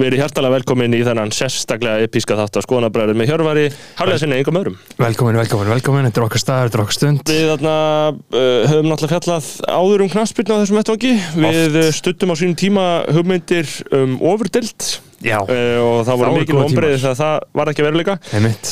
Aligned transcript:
verið 0.00 0.22
hjartalega 0.24 0.56
velkomin 0.58 0.96
í 0.96 1.02
þennan 1.06 1.34
sérstaklega 1.34 2.06
episka 2.06 2.38
þátt 2.38 2.58
af 2.60 2.66
skoðanabræður 2.66 3.18
með 3.20 3.30
Hjörvari, 3.32 3.66
hárlega 3.98 4.22
sinni 4.22 4.38
einhverjum 4.38 4.60
öðrum. 4.62 4.78
Velkomin, 5.00 5.40
velkomin, 5.40 5.72
velkomin, 5.74 6.08
þetta 6.08 6.22
er 6.22 6.26
okkar 6.26 6.44
staður, 6.44 6.70
þetta 6.70 6.80
er 6.80 6.84
okkar 6.86 6.98
stund. 6.98 7.22
Við 7.30 7.52
þarna 7.52 7.76
uh, 8.14 8.48
höfum 8.70 8.90
náttúrulega 8.90 9.14
fjallað 9.16 9.52
áður 9.68 10.06
um 10.06 10.14
knaspirna 10.16 10.56
á 10.56 10.60
þessum 10.62 10.80
vettvangi. 10.80 11.12
Við 11.44 11.78
uh, 11.82 11.92
stuttum 12.00 12.32
á 12.32 12.36
sínum 12.40 12.58
tíma 12.64 12.88
hugmyndir 13.12 13.70
um 13.92 14.18
uh, 14.20 15.09
og 15.20 15.98
það 16.08 16.16
voru 16.16 16.30
ombriðið 16.32 16.48
tímar. 16.48 17.00
þegar 17.04 17.16
það 17.20 17.34
var 17.60 17.70
ekki 17.70 17.82
að 17.82 17.86
veruleika. 17.90 18.14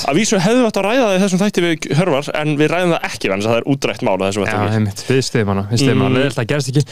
Að 0.09 0.17
vísu 0.17 0.39
hefðu 0.41 0.63
átt 0.69 0.79
að 0.81 0.87
ræða 0.89 1.03
það 1.09 1.17
í 1.19 1.23
þessum 1.25 1.41
þætti 1.43 1.65
við 1.65 1.89
Hjörvar 1.99 2.31
en 2.41 2.55
við 2.57 2.71
ræðum 2.73 2.93
það 2.95 3.05
ekki 3.09 3.29
þess 3.29 3.49
að 3.49 3.53
það 3.53 3.59
er 3.59 3.67
útrætt 3.75 4.05
mál 4.09 4.15
Já, 4.49 4.63
við 5.09 5.21
stiðum 5.29 5.51
hana, 5.53 5.65
við 5.69 5.83
stiðum 5.83 5.99
Mm. 5.99 6.05
hana, 6.07 6.19
leðilt 6.19 6.39
að 6.41 6.49
gerst 6.53 6.71
ekki. 6.73 6.85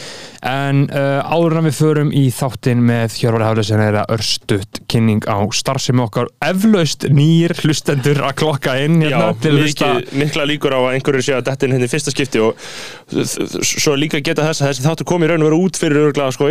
En 0.47 0.83
uh, 0.93 1.33
áður 1.33 1.57
en 1.57 1.67
við 1.67 1.75
förum 1.79 2.11
í 2.13 2.23
þáttinn 2.37 2.81
með 2.85 3.17
Hjörvar 3.17 3.45
Hafleysin 3.47 3.81
er 3.87 3.97
að 4.03 4.13
örstutt 4.17 4.81
kynning 4.91 5.25
á 5.25 5.37
starfsemi 5.57 6.03
okkar. 6.05 6.29
Eflaust 6.45 7.07
nýr 7.09 7.55
hlustendur 7.63 8.21
að 8.27 8.35
klokka 8.43 8.77
inn 8.83 9.01
Já, 9.01 9.09
hérna 9.09 9.31
að 9.33 9.57
hlusta. 9.57 9.89
mikið, 9.97 10.13
mikla 10.21 10.45
líkur 10.51 10.77
á 10.77 10.79
að 10.85 10.93
einhverju 10.99 11.25
sé 11.25 11.33
að 11.39 11.45
dettin 11.49 11.73
henni 11.73 11.89
í 11.89 11.91
fyrsta 11.91 12.13
skipti 12.13 12.43
og 12.45 12.53
svo 13.65 13.95
líka 13.97 14.21
geta 14.21 14.45
þess 14.47 14.61
að 14.61 14.71
þessi 14.71 14.85
þáttu 14.85 15.07
komi 15.07 15.27
raun 15.31 15.41
og 15.41 15.49
vera 15.49 15.59
út 15.65 15.79
fyrir 15.79 16.09
sko 16.35 16.47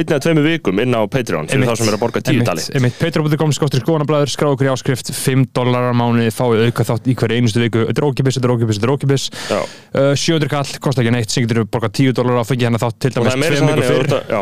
einni 2.74 2.95
fyrir 3.00 3.22
borga 3.22 3.36
Patreon.com 3.36 3.52
skóttir 3.56 3.82
skoðanablaður, 3.82 4.30
skráðu 4.32 4.56
okkur 4.56 4.68
í 4.68 4.72
áskrift 4.72 5.10
5 5.12 5.46
dólarar 5.56 5.94
mánuði, 5.96 6.30
fáið 6.34 6.62
auka 6.68 6.86
þátt 6.88 7.08
í 7.12 7.16
hverju 7.18 7.36
einustu 7.40 7.60
viku, 7.62 7.82
þetta 7.90 8.02
er 8.02 8.08
ókipis, 8.08 8.38
þetta 8.38 8.48
er 8.48 8.54
ókipis, 8.56 8.78
þetta 8.80 8.88
er 8.88 8.94
ókipis 8.96 9.26
uh, 9.52 10.14
700 10.16 10.52
kall, 10.52 10.72
kostar 10.86 11.04
ekki 11.04 11.14
neitt, 11.16 11.30
sem 11.34 11.44
getur 11.46 11.62
við 11.64 11.70
borgað 11.76 11.94
10 12.00 12.16
dólarar 12.16 12.42
og 12.44 12.48
fengið 12.48 12.68
hérna 12.68 12.80
þátt 12.82 12.98
til 13.04 13.12
dæmis 13.16 13.32
er 13.36 13.42
meira 13.42 13.56
tveim 13.56 13.68
sann 13.68 13.68
vikum 13.68 13.76
þannig 13.76 13.84
að 13.84 13.92
fyrr 13.92 13.96
þú 13.96 14.06
ert 14.06 14.16
að- 14.16 14.32
já, 14.32 14.40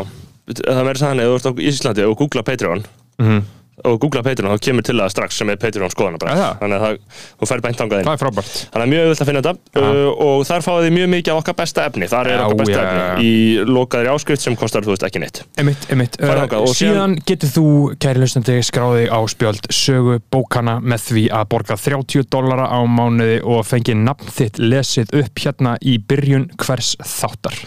það 0.61 0.79
er 0.79 0.87
meira 0.89 1.03
þannig 1.03 1.25
að 1.25 1.31
þú 1.31 1.37
ert 1.39 1.49
á 1.49 1.53
Íslandi 1.69 2.07
og 2.09 2.17
googla 2.23 2.43
Patreon. 2.51 2.85
Mhm. 3.19 3.39
Og 3.83 3.97
googla 3.99 4.21
Patreon 4.23 4.53
þá 4.55 4.61
kemur 4.63 4.85
til 4.87 4.95
það 5.01 5.09
strax 5.11 5.35
sem 5.41 5.49
er 5.51 5.57
Patreon 5.59 5.91
skoðan 5.91 6.15
Er 6.15 6.39
það? 6.39 6.53
þannig 6.61 6.75
að 6.77 6.83
það, 6.85 6.99
þú 7.41 7.49
fær 7.49 7.63
beint 7.65 7.79
þangað 7.81 7.99
inn. 7.99 8.07
Það 8.07 8.15
er 8.15 8.21
frábært. 8.23 8.53
Þannig 8.71 8.85
að 8.85 8.91
mjög 8.93 9.03
auðvitað 9.05 9.23
að 9.25 9.29
finna 9.31 9.41
þetta. 9.45 9.81
Uh, 9.81 10.09
og 10.25 10.45
þar 10.47 10.63
fáið 10.65 10.85
þið 10.85 10.93
mjög 10.95 11.09
mikið 11.15 11.33
af 11.33 11.41
okkar 11.41 11.57
besta 11.59 11.85
efni. 11.89 12.09
Þar 12.11 12.29
er 12.31 12.37
Já, 12.39 12.43
okkar 12.45 12.59
besta 12.61 12.77
já, 12.77 12.85
efni 12.85 13.03
já. 13.03 13.25
í 13.25 13.65
lokaðri 13.75 14.11
áskrift 14.15 14.45
sem 14.45 14.55
kostar 14.59 14.85
þú 14.87 14.93
veist 14.95 15.05
ekki 15.09 15.21
neitt. 15.25 15.41
Uh, 15.59 16.31
þangað 16.39 16.65
og 16.69 16.75
síðan 16.79 17.17
getur 17.27 17.51
þú, 17.55 17.65
kæri 18.05 18.23
hlustandi, 18.23 18.57
skráði 18.69 19.05
á 19.11 19.19
spjöld 19.35 19.67
sögu 19.75 20.17
bókana 20.31 20.77
með 20.79 21.05
því 21.09 21.25
að 21.35 21.45
borga 21.51 21.77
30 21.79 22.29
dollara 22.31 22.69
á 22.71 22.79
mánuði 22.87 23.41
og 23.43 23.65
fengi 23.67 23.97
nafn 23.99 24.31
þitt 24.39 24.61
lesið 24.63 25.11
upp 25.19 25.43
hérna 25.43 25.75
í 25.83 25.97
byrjun 25.99 26.47
hvers 26.63 26.95
þáttar. 27.03 27.59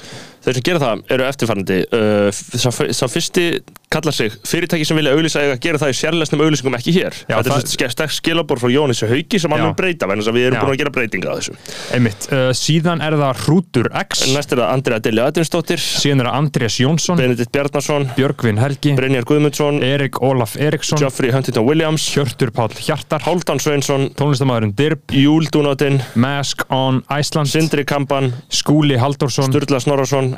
Þeir 0.48 0.54
sem 0.56 0.64
gera 0.68 0.80
það 0.80 1.00
eru 1.12 1.24
eftirfarnandi 1.28 1.78
uh, 1.92 2.28
sá 2.32 3.04
fyrsti 3.10 3.46
kallar 3.92 4.12
sig 4.14 4.32
fyrirtæki 4.46 4.84
sem 4.86 4.98
vilja 4.98 5.14
eiga 5.16 5.54
að 5.54 5.60
gera 5.64 5.80
það 5.80 5.92
í 5.92 5.96
sérlesnum 5.98 6.42
auglýsingum 6.44 6.76
ekki 6.78 6.94
hér. 6.98 7.16
Já, 7.28 7.36
Þetta 7.38 7.56
er 7.56 7.94
svona 7.94 8.08
skilabor 8.12 8.60
frá 8.60 8.70
Jónis 8.72 9.00
Hauki 9.08 9.40
sem 9.40 9.52
hann 9.54 9.64
mun 9.64 9.76
breyta 9.78 10.08
að 10.08 10.34
við 10.36 10.46
erum 10.48 10.58
Já. 10.58 10.62
búin 10.62 10.74
að 10.74 10.80
gera 10.82 10.92
breytinga 10.94 11.32
á 11.32 11.34
þessu. 11.38 11.56
Einmitt. 11.96 12.28
Uh, 12.28 12.50
síðan 12.56 13.02
er 13.04 13.16
það 13.18 13.42
Hrútur 13.44 13.88
X, 14.02 14.24
Næst 14.34 14.52
er 14.52 14.62
það 14.62 14.72
Andrea 14.76 15.00
Deli 15.04 15.22
Adinsdóttir 15.24 15.82
síðan 15.82 16.24
er 16.24 16.30
það 16.30 16.38
Andrés 16.42 16.78
Jónsson, 16.82 17.20
Benedikt 17.20 17.52
Bjarnason. 17.54 18.08
Björgvin 18.18 18.62
Helgi, 18.62 18.94
Brynjar 18.98 19.28
Guðmundsson. 19.28 19.82
Erik 19.88 20.20
Ólaf 20.24 20.56
Eriksson, 20.60 21.00
Geoffrey 21.00 21.32
Huntington 21.34 21.66
Williams. 21.68 22.04
Hjörtur 22.12 22.52
Páll 22.54 22.76
Hjartar, 22.76 23.24
Háldan 23.24 23.62
Sveinsson. 23.62 24.10
Tónlistamæðurinn 24.18 24.74
Dirb, 24.78 25.04
Júldúnatinn 25.16 26.00
Mask 26.20 26.66
on 26.74 27.02
Iceland, 27.08 27.48
Sindri 27.52 27.86
Kampan 27.88 28.32
Skúli 28.52 28.98
Halldórsson, 29.00 29.48
Sturla 29.48 29.80
Snorarsson 29.80 30.34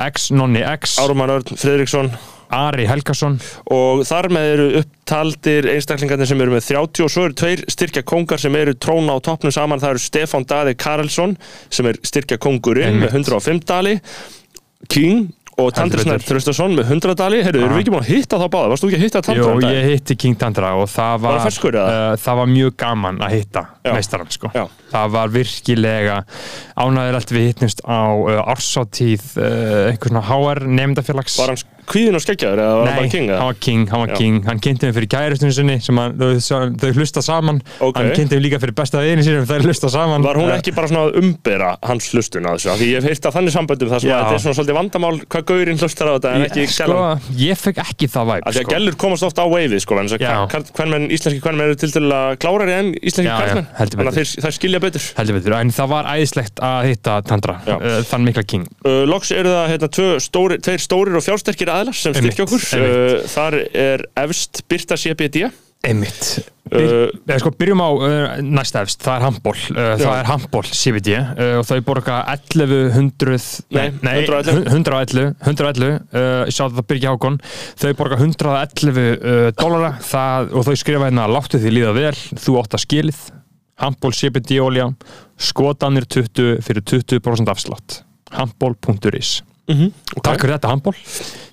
Ari 2.50 2.86
Helgason, 2.90 3.36
og 3.70 4.02
þar 4.08 4.28
með 4.34 4.48
eru 4.54 4.68
upptaldir 4.80 5.68
einstaklingarnir 5.74 6.30
sem 6.30 6.40
eru 6.42 6.54
með 6.56 6.66
30 6.72 7.06
og 7.06 7.12
svo 7.14 7.26
eru 7.28 7.36
tveir 7.38 7.64
styrkja 7.70 8.02
kongar 8.06 8.42
sem 8.42 8.56
eru 8.58 8.74
tróna 8.74 9.14
á 9.14 9.18
toppnum 9.22 9.54
saman 9.54 9.82
það 9.82 9.94
eru 9.96 10.04
Stefán 10.04 10.46
Daði 10.50 10.74
Karelsson 10.80 11.36
sem 11.70 11.90
er 11.90 12.00
styrkja 12.02 12.40
kongurinn 12.42 12.98
með 13.02 13.20
105 13.22 13.62
dali 13.70 13.98
King 14.90 15.28
og 15.60 15.70
Tandri 15.76 16.02
Snær 16.02 16.20
betur. 16.20 16.36
Þröstason 16.36 16.74
með 16.76 16.92
100 16.94 17.16
dali 17.18 17.40
Heyrðu, 17.44 17.62
erum 17.66 17.76
við 17.76 17.82
ekki 17.84 17.92
búin 17.94 18.04
að 18.04 18.10
hitta 18.14 18.38
þá 18.40 18.44
báða? 18.52 18.70
Varst 18.72 18.84
þú 18.84 18.88
ekki 18.90 18.98
að 18.98 19.04
hitta 19.04 19.22
Tandra? 19.26 19.42
Jó, 19.42 19.50
um 19.52 19.64
ég 19.66 19.88
hitti 19.90 20.16
King 20.22 20.38
Tandra 20.40 20.70
og 20.80 20.86
það 20.90 21.24
Var 21.24 21.36
var, 21.36 21.56
eða? 21.70 21.84
uh, 21.84 22.14
það 22.24 22.38
var 22.40 22.50
mjög 22.54 22.76
gaman 22.80 23.20
að 23.26 23.34
hitta 23.36 23.64
meistarann 23.90 24.32
sko. 24.32 24.52
Já. 24.56 24.64
það 24.94 25.12
var 25.16 25.34
virkilega 25.34 26.16
ánæðilegt 26.80 27.34
við 27.34 27.48
hittnumst 27.50 27.84
á 27.84 28.00
uh, 28.08 28.40
ársáttíð 28.54 29.26
uh, 29.36 29.90
einhvers 29.90 30.14
svona 30.14 30.24
HR 30.30 30.64
nefndafélags 30.80 31.38
Var 31.40 31.54
hann 31.54 31.62
kvíðin 31.90 32.18
og 32.18 32.24
skeggjaður 32.24 32.62
eða 32.64 32.74
var 32.74 32.86
hann 32.86 32.90
Nei, 32.90 33.00
bara 33.00 33.12
King? 33.14 33.28
hann 33.28 33.36
eða? 33.36 33.46
var 33.50 33.58
king, 33.66 33.84
hann 33.90 34.00
var 34.04 34.12
king 34.16 34.40
hann 34.48 34.62
kynnti 34.66 34.88
mig 34.88 34.96
fyrir 34.98 35.10
kærustunni 35.14 35.54
sinni 35.56 35.76
sem 35.84 36.00
hann, 36.00 36.16
þau, 36.20 36.30
þau 36.80 36.90
hlusta 36.98 37.24
saman 37.24 37.60
Ok. 37.80 37.96
hann 37.98 38.10
kynnti 38.16 38.38
mig 38.38 38.44
líka 38.48 38.60
fyrir 38.62 38.76
besta 38.80 39.02
veginn 39.04 39.24
sinni 39.26 39.44
þau 39.48 39.60
hlusta 39.68 39.92
saman 39.92 40.26
Var 40.26 40.40
hún 40.40 40.52
ekki 40.56 40.74
bara 40.76 40.90
svona 40.90 41.06
að 41.08 41.20
umbera 41.22 41.70
hans 41.86 42.10
hlustun 42.14 42.48
á 42.48 42.52
þessu? 42.56 42.74
Því 42.80 42.90
ég 42.90 43.00
hef 43.00 43.10
heyrt 43.10 43.30
að 43.30 43.36
þannig 43.38 43.56
samböndum 43.56 43.92
þar 43.92 44.04
sem 44.04 44.10
Já. 44.10 44.16
að 44.16 44.24
þetta 44.24 44.38
er 44.38 44.44
svona 44.46 44.58
svolítið 44.60 44.78
vandamál 44.80 45.14
hvað 45.30 45.46
gaurinn 45.50 45.80
hlustar 45.80 46.10
á 46.10 46.12
þetta 46.16 46.34
en 46.34 46.46
ekki 46.48 46.66
sko, 46.70 46.90
gælan. 46.90 47.30
ég 47.40 47.60
fekk 47.60 47.82
ekki 47.84 48.10
það 48.10 48.30
væp 48.30 48.50
að 48.50 48.58
sko. 48.60 48.74
gælur 48.74 48.98
komast 49.00 49.26
ofta 49.28 49.44
á 49.44 49.48
veifið 49.50 49.84
sko, 49.84 50.00
að 50.00 51.08
íslenski 51.10 51.40
hvernmenn 51.42 51.66
eru 51.70 51.78
til 51.78 51.90
til 51.94 52.04
að 52.14 52.36
klárari 52.42 52.74
en 52.76 52.90
íslenski 52.96 53.32
að 53.34 54.16
þeir, 54.16 54.32
þeir 54.44 54.56
skilja 54.56 54.80
betur 54.82 55.56
en 55.58 55.72
það 55.74 55.90
var 55.92 56.08
æðislegt 56.14 56.62
að 56.64 56.88
hitta 56.90 57.16
Tandra, 57.26 57.56
uh, 57.66 58.00
þann 58.06 58.26
mikla 58.26 58.44
king 58.46 58.66
uh, 58.86 59.02
Loks 59.10 59.32
eru 59.34 59.52
það 59.54 59.70
hérna, 59.74 59.90
tveir 59.90 60.84
stórir 60.84 61.18
og 61.18 61.24
fjársterkir 61.26 61.72
aðlar 61.82 61.96
sem 61.98 62.14
Einmitt, 62.14 62.36
styrkja 62.36 62.46
okkur 62.46 62.68
uh, 62.78 63.26
Þar 63.34 63.58
er 63.72 64.06
efst 64.24 64.64
Birta 64.70 64.98
CBD 65.00 65.48
Einmitt. 65.80 66.42
Uh, 66.70 67.08
Byr, 67.24 67.38
sko, 67.40 67.50
Byrjum 67.56 67.80
á 67.80 67.88
uh, 67.88 68.34
næsta 68.44 68.82
efst, 68.84 69.00
það 69.02 69.14
er 69.16 69.24
handból 69.24 69.54
uh, 69.72 69.94
Það 69.96 70.12
er 70.12 70.28
handból 70.28 70.62
CBD 70.68 71.14
uh, 71.16 71.54
og 71.58 71.64
þau 71.66 71.80
borga 71.88 72.18
1100 72.34 73.40
Nei, 73.72 73.86
111. 73.96 74.60
111, 74.68 75.32
111 75.40 75.88
uh, 75.88 76.44
ég 76.44 76.54
sá 76.54 76.62
þetta 76.68 76.86
Byrgi 76.92 77.08
Hákon. 77.10 77.40
Þau 77.80 77.90
borga 77.98 78.20
111 78.20 79.00
uh, 79.00 79.48
dólara 79.56 79.94
það, 80.04 80.52
og 80.52 80.68
þau 80.68 80.78
skrifa 80.84 81.08
hérna 81.08 81.26
láttu 81.32 81.58
því 81.58 81.74
líða 81.78 81.96
vel. 81.96 82.16
Þú 82.36 82.60
átt 82.60 82.76
að 82.76 82.84
skilið. 82.84 83.26
Handból 83.80 84.12
CBD 84.12 84.60
olja 84.60 84.90
skotanir 85.40 86.04
20 86.12 86.60
fyrir 86.66 86.84
20% 86.92 87.56
afslátt. 87.56 88.02
Handból.is 88.36 89.40
okay. 89.70 90.24
Takk 90.26 90.44
fyrir 90.44 90.56
þetta 90.58 90.74
handból 90.74 90.96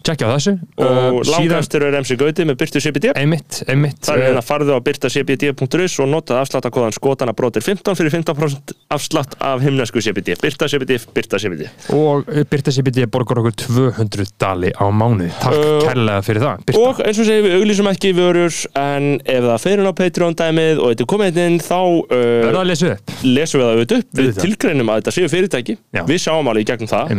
Tjekkja 0.07 0.29
á 0.29 0.31
þessu. 0.37 0.53
Og 0.79 0.85
Uh, 0.87 1.17
langastur 1.27 1.83
er 1.87 1.95
MC 1.99 2.15
Gauti 2.19 2.45
með 2.47 2.57
Birtu 2.61 2.79
CBD 2.81 3.11
Einmitt, 3.17 3.59
einmitt. 3.67 3.99
Það 4.05 4.13
er 4.15 4.21
uh, 4.21 4.27
hérna 4.29 4.43
farðu 4.45 4.75
á 4.77 4.79
birtacbd.is 4.85 5.95
og 6.03 6.09
notað 6.11 6.41
afsláttakóðan 6.43 6.95
skotana 6.95 7.33
brotir 7.37 7.63
15 7.65 7.97
fyrir 7.97 8.13
15% 8.13 8.73
afslátt 8.93 9.35
af 9.43 9.63
himnesku 9.65 10.01
CBD 10.03 10.37
Birta 10.41 10.69
CBD, 10.71 10.99
Birta 11.15 11.39
CBD 11.41 11.67
og 11.95 12.29
Birta 12.49 12.73
CBD 12.73 13.07
borgar 13.11 13.41
okkur 13.41 13.55
200 13.65 14.31
dali 14.39 14.71
á 14.71 14.85
mánuði. 14.93 15.31
Takk 15.41 15.55
Uh, 15.57 15.79
kærlega 15.81 16.21
fyrir 16.23 16.43
það 16.43 16.63
Birta. 16.67 16.83
Og 16.85 17.01
eins 17.03 17.19
og 17.19 17.27
segir 17.27 17.43
við 17.47 17.55
auglýsum 17.57 17.89
ekki 17.91 18.13
vörur 18.15 18.57
en 18.77 19.07
ef 19.25 19.47
það 19.47 19.61
fer 19.63 19.81
inn 19.81 19.89
á 19.89 19.93
Patreon 19.97 20.37
dæmið 20.37 20.81
og 20.83 20.93
þetta 20.93 21.05
er 21.05 21.09
komið 21.13 21.41
inn 21.43 21.57
þá 21.63 21.79
uh, 21.81 22.61
lesum 22.67 23.61
við 23.61 23.65
það 23.65 23.73
auðvitað 23.73 24.03
upp. 24.03 24.09
Við 24.21 24.41
tilgreinum 24.43 24.93
að 24.93 25.01
þetta 25.01 25.15
séu 25.17 25.31
fyrirtæki. 25.33 25.77
Já. 25.97 26.03
við 26.07 26.21
sjáum 26.27 26.51
alveg 26.51 26.67
í 26.67 26.69
gegnum 26.71 26.91
það 26.91 27.15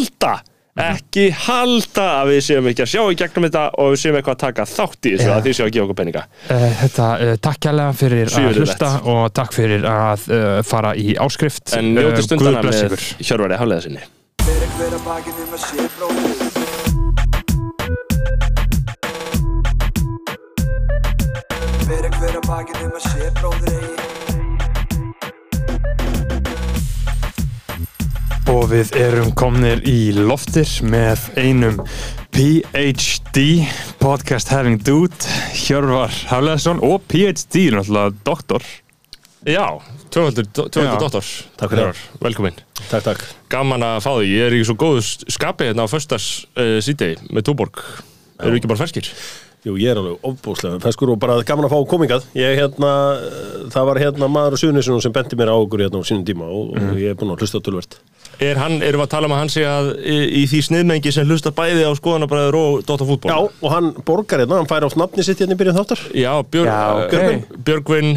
Að 0.00 0.86
halda 0.86 0.94
ekki 0.94 1.24
halda 1.34 2.04
að 2.22 2.28
við 2.30 2.38
séum 2.46 2.68
ekki 2.70 2.82
að 2.84 2.90
sjá 2.92 3.00
í 3.12 3.16
gegnum 3.18 3.44
þetta 3.48 3.62
og 3.82 3.88
við 3.92 3.98
séum 4.00 4.16
eitthvað 4.20 4.36
að 4.36 4.42
taka 4.44 4.64
þátt 4.70 5.08
í 5.10 5.12
þessu 5.16 5.26
Já. 5.26 5.32
að 5.34 5.42
því 5.48 5.52
séu 5.58 5.64
að 5.66 5.72
gefa 5.74 5.84
okkur 5.88 5.98
peninga 5.98 6.22
uh, 6.22 6.68
þetta, 6.80 7.08
uh, 7.26 7.32
takk 7.48 7.58
kærlega 7.66 7.96
fyrir 8.00 8.22
að 8.22 8.32
Svívirðilegt. 8.36 8.70
hlusta 8.70 8.90
og 9.12 9.22
takk 9.36 9.52
fyrir 9.58 9.84
að 9.90 10.24
uh, 10.30 10.62
fara 10.70 10.94
í 10.96 11.08
áskrift 11.26 11.74
en 11.76 11.90
njóti 11.98 12.22
Uh, 12.22 12.24
stundana 12.30 12.62
blessi 12.64 12.86
með 12.86 12.94
ykkur. 12.96 13.04
Hjörvari 13.28 13.60
Hafleða 13.60 13.86
sinni 13.88 14.06
Fyrir 14.46 14.72
hver 14.78 14.96
að 14.96 15.04
bakið 15.10 15.44
um 15.44 15.58
að 15.58 15.62
sé 15.66 15.90
bróðir 15.98 17.40
Fyrir 21.84 22.14
hver 22.16 22.38
að 22.40 22.46
bakið 22.48 22.84
um 22.86 22.94
að 22.96 23.04
sé 23.10 23.30
bróðir 23.40 23.88
og 28.50 28.64
við 28.72 28.88
erum 28.98 29.28
komnir 29.38 29.80
í 29.86 30.10
loftir 30.16 30.68
með 30.90 31.22
einum 31.38 31.76
PhD 32.34 33.62
podcast 34.00 34.50
having 34.50 34.80
dude 34.82 35.14
Hjörvar 35.54 36.10
Hafleðsson 36.30 36.80
og 36.82 37.04
PhD 37.10 37.68
náttúrulega 37.74 38.10
doktor 38.26 38.66
Já, 39.46 39.78
tvöfaldur 40.10 40.48
doktor 40.50 41.22
Takk 41.60 41.70
fyrir. 41.70 41.84
Hjörvar, 41.84 42.02
Velkomin 42.26 42.58
Takk, 42.88 43.04
takk. 43.06 43.22
Gaman 43.52 43.86
að 43.86 44.00
fá 44.02 44.10
því, 44.16 44.32
ég 44.32 44.48
er 44.48 44.58
í 44.58 44.64
svo 44.66 44.74
góðu 44.80 45.04
skapi 45.30 45.70
hérna 45.70 45.86
á 45.86 45.92
föstas 45.92 46.26
uh, 46.58 46.80
sídegi 46.82 47.20
með 47.30 47.46
Túborg 47.52 47.84
Eru 48.40 48.58
ekki 48.58 48.70
bara 48.72 48.82
ferskir? 48.82 49.12
Jú, 49.60 49.74
ég 49.76 49.92
er 49.92 49.98
alveg 50.00 50.22
ofbúslega 50.24 50.78
feskur 50.80 51.10
og 51.12 51.18
bara 51.20 51.34
gaman 51.44 51.66
að 51.68 51.74
fá 51.74 51.80
komingað. 51.90 52.24
Ég 52.32 52.54
hérna, 52.56 52.92
eh, 53.20 53.66
það 53.68 53.88
var 53.90 53.98
hérna 54.00 54.28
maður 54.32 54.56
á 54.56 54.60
Suðunisunum 54.62 55.02
sem 55.04 55.12
benti 55.12 55.36
mér 55.36 55.52
á 55.52 55.56
okkur 55.60 55.84
hérna 55.84 56.00
á 56.00 56.08
sínum 56.08 56.24
tíma 56.24 56.48
og, 56.48 56.70
og 56.80 56.96
ég 56.96 57.12
er 57.12 57.18
búinn 57.20 57.34
að 57.34 57.44
hlusta 57.44 57.60
tölvert. 57.60 57.98
Er 58.40 58.56
hann, 58.56 58.78
erum 58.80 59.02
við 59.02 59.04
að 59.04 59.10
tala 59.12 59.28
um 59.28 59.34
að 59.36 59.40
hann 59.42 59.50
sé 59.52 59.64
að 59.68 59.88
í, 60.00 60.14
í 60.40 60.42
því 60.48 60.60
sniðmengi 60.64 61.10
sem 61.12 61.26
hlusta 61.28 61.50
bæði 61.52 61.82
á 61.84 61.92
skoðanabræður 61.98 62.56
og 62.56 62.84
Dóta 62.88 63.04
fútból 63.04 63.28
Já, 63.28 63.36
og 63.44 63.74
hann 63.74 63.90
borgar 64.06 64.40
hérna, 64.40 64.62
hann 64.62 64.70
fær 64.70 64.86
á 64.86 64.90
nafni 64.96 65.26
sitt 65.26 65.42
hérna 65.42 65.56
í 65.56 65.60
byrjun 65.60 65.76
þáttar. 65.76 66.04
Já, 66.16 66.30
Björg, 66.48 66.70
Já, 66.70 66.80
ok. 67.02 67.12
Björgvin, 67.12 67.44
Björgvin 67.68 68.08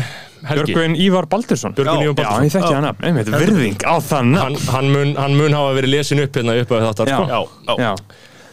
Helgi. 0.48 0.72
Björgvin 0.72 0.96
Ívar 1.04 1.28
Baldursson. 1.32 1.76
Björgvin 1.76 2.00
Já, 2.00 2.08
Ívar 2.08 2.16
Já, 2.16 2.18
Baldursson 2.22 2.48
ég 2.48 2.56
þekki 2.56 2.78
hann 2.78 2.88
af 2.88 3.04
Einmitt, 3.04 3.34
virðing 3.36 3.84
á 3.84 3.96
þann 4.04 4.34
hann, 4.40 4.58
hann, 4.72 4.90
mun, 4.96 5.14
hann 5.20 5.38
mun 5.40 5.56
hafa 5.60 5.76
verið 5.82 5.94
lesin 5.98 6.24
upp 6.24 6.40
hérna 6.40 6.56
upp 6.64 6.72
af 6.80 6.88
þáttar 6.88 7.12
Já. 7.12 7.20
sko. 7.20 7.28
Já, 7.28 7.42
já, 7.68 7.76
Já, 7.84 7.94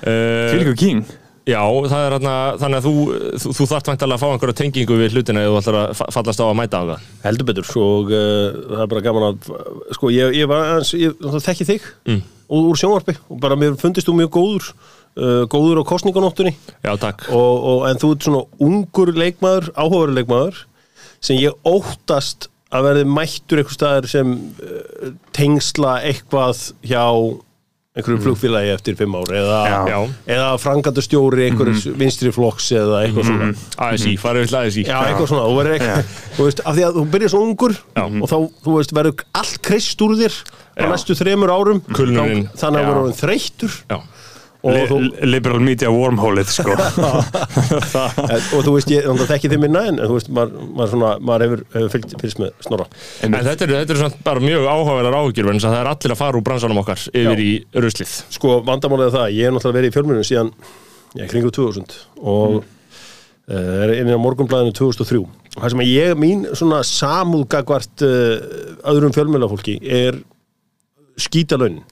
uh, 0.02 0.44
Fylgur 0.56 0.78
King 0.82 1.04
Já, 1.48 1.60
það 1.88 2.02
er 2.04 2.14
þannig 2.20 2.76
að 2.76 2.84
þú, 2.84 2.92
þú, 3.42 3.52
þú 3.56 3.66
þarft 3.70 3.88
væntalega 3.90 4.16
að 4.18 4.22
fá 4.22 4.28
einhverja 4.34 4.56
tengingu 4.60 4.98
við 5.00 5.14
hlutina 5.16 5.40
eða 5.46 5.50
þú 5.54 5.60
ætlar 5.62 5.78
að 5.80 5.94
fa- 5.98 6.08
fallast 6.14 6.42
á 6.42 6.46
að 6.46 6.58
mæta 6.60 6.80
á 6.80 6.84
það. 6.90 7.06
Heldur 7.24 7.48
betur 7.48 7.70
og 7.80 8.12
uh, 8.12 8.58
það 8.74 8.82
er 8.84 8.90
bara 8.92 9.04
gaman 9.08 9.26
að 9.30 9.50
sko, 9.96 10.10
ég, 10.14 10.36
ég 10.36 10.50
var 10.50 10.62
aðeins, 10.66 10.92
ég 11.00 11.26
þekki 11.48 11.68
þig 11.72 11.88
Mm. 12.10 12.20
úr 12.50 12.78
sjónvarpi 12.80 13.16
og 13.30 13.40
bara 13.40 13.56
mér 13.58 13.76
fundist 13.80 14.08
þú 14.10 14.14
mjög 14.20 14.30
góður 14.36 14.68
uh, 14.70 15.42
góður 15.52 15.80
á 15.80 15.90
kostninganóttunni 15.90 16.52
Já, 16.84 16.92
takk. 17.00 17.26
Og, 17.32 17.66
og, 17.72 17.84
en 17.90 18.00
þú 18.02 18.12
ert 18.14 18.26
svona 18.28 18.44
ungur 18.68 19.12
leikmaður, 19.16 19.70
áhugaður 19.78 20.16
leikmaður 20.20 20.62
sem 21.24 21.38
ég 21.40 21.56
óttast 21.66 22.48
að 22.70 22.84
verði 22.86 23.04
mættur 23.10 23.60
eitthvað 23.62 23.78
staðar 23.80 24.10
sem 24.12 24.34
uh, 24.60 25.14
tengsla 25.34 25.96
eitthvað 26.06 26.68
hjá 26.86 27.04
einhverju 27.90 28.20
flugfélagi 28.22 28.70
eftir 28.70 28.94
fimm 28.94 29.16
ár 29.18 29.32
eða, 29.34 29.56
Já. 29.66 29.78
Já. 29.90 29.96
eða 30.30 30.50
frangandastjóri 30.62 31.48
einhverju 31.48 31.94
vinstri 31.98 32.30
flokks 32.30 32.68
eða 32.78 33.00
eitthvað 33.02 33.26
svona. 33.26 33.48
ASI, 33.88 34.12
farið 34.22 34.44
við 34.44 34.52
til 34.52 34.58
ASI 34.60 34.84
Já, 34.86 34.98
eitthvað 35.08 35.30
svona, 35.32 35.46
þú 35.48 35.56
verður 35.58 35.74
eitthvað, 35.74 36.12
þú 36.36 36.46
veist, 36.46 36.62
af 36.70 36.76
því 36.78 36.84
að 36.86 36.98
þú 37.00 37.04
byrjar 37.16 37.32
svo 37.34 37.40
ungur 37.48 37.74
og 37.98 38.30
þá, 38.30 38.36
þú 38.68 38.76
veist, 38.76 38.94
verður 39.00 39.24
allt 39.42 39.58
kreist 39.66 40.04
úr 40.06 40.14
þér 40.22 40.38
á 40.38 40.82
Já. 40.86 40.86
næstu 40.94 41.16
þremur 41.18 41.50
árum. 41.52 41.80
Kulnunin. 41.90 42.46
Þá- 42.54 42.62
þannig 42.62 42.78
að 42.78 42.86
Já. 42.86 42.90
verður 42.92 43.08
hann 43.10 43.18
þreyttur. 43.18 43.74
Já, 43.90 43.98
og, 44.60 44.74
Li 44.74 44.80
þú, 44.90 44.98
Liberal 45.28 45.62
media 45.64 45.90
wormhole 45.92 46.42
sko. 46.48 46.74
en, 48.34 48.42
og 48.56 48.64
þú 48.66 48.74
veist, 48.74 48.90
ég 48.92 49.06
þannig 49.06 49.24
að 49.24 49.30
þekki 49.32 49.50
þið 49.52 49.62
minna 49.62 49.84
en, 49.88 50.00
en 50.00 50.10
þú 50.10 50.18
veist, 50.18 50.30
maður, 50.36 50.66
maður, 50.66 50.92
svona, 50.94 51.12
maður 51.30 51.44
hefur, 51.46 51.62
hefur 51.76 51.92
fylgt, 51.94 52.16
fylgst 52.20 52.42
með 52.42 52.52
snorra 52.66 52.88
en 53.26 53.38
þetta 53.48 53.66
eru 53.68 53.78
er 53.80 54.02
samt 54.02 54.18
bara 54.26 54.44
mjög 54.44 54.68
áhugaverðar 54.68 55.18
áhugjur 55.20 55.50
en 55.54 55.62
það 55.64 55.78
er 55.78 55.90
allir 55.94 56.14
að 56.14 56.20
fara 56.20 56.40
úr 56.40 56.46
bransanum 56.50 56.82
okkar 56.82 57.06
yfir 57.08 57.40
Já. 57.40 57.46
í 57.46 57.82
ruslið 57.86 58.16
Sko, 58.36 58.58
vandamálið 58.66 59.08
er 59.08 59.16
það, 59.16 59.34
ég 59.38 59.48
hef 59.48 59.56
náttúrulega 59.56 59.78
verið 59.78 59.92
í 59.92 59.96
fjölmjörnum 59.96 60.28
síðan, 60.28 60.52
já, 61.16 61.24
kringu 61.32 61.54
2000 61.56 61.96
og 62.20 62.58
mm. 62.60 63.60
er 63.80 63.94
inn 63.96 64.12
á 64.12 64.20
morgunblæðinu 64.20 64.76
2003 64.76 65.22
og 65.24 65.56
það 65.56 65.72
sem 65.72 65.84
að 65.84 65.94
ég, 65.94 66.12
mín 66.20 66.44
svona 66.52 66.84
samúðgagvart 66.86 68.04
uh, 68.06 68.34
öðrum 68.92 69.16
fjölmjörnafólki 69.16 69.80
er 69.82 70.20
skítalaunin 71.20 71.82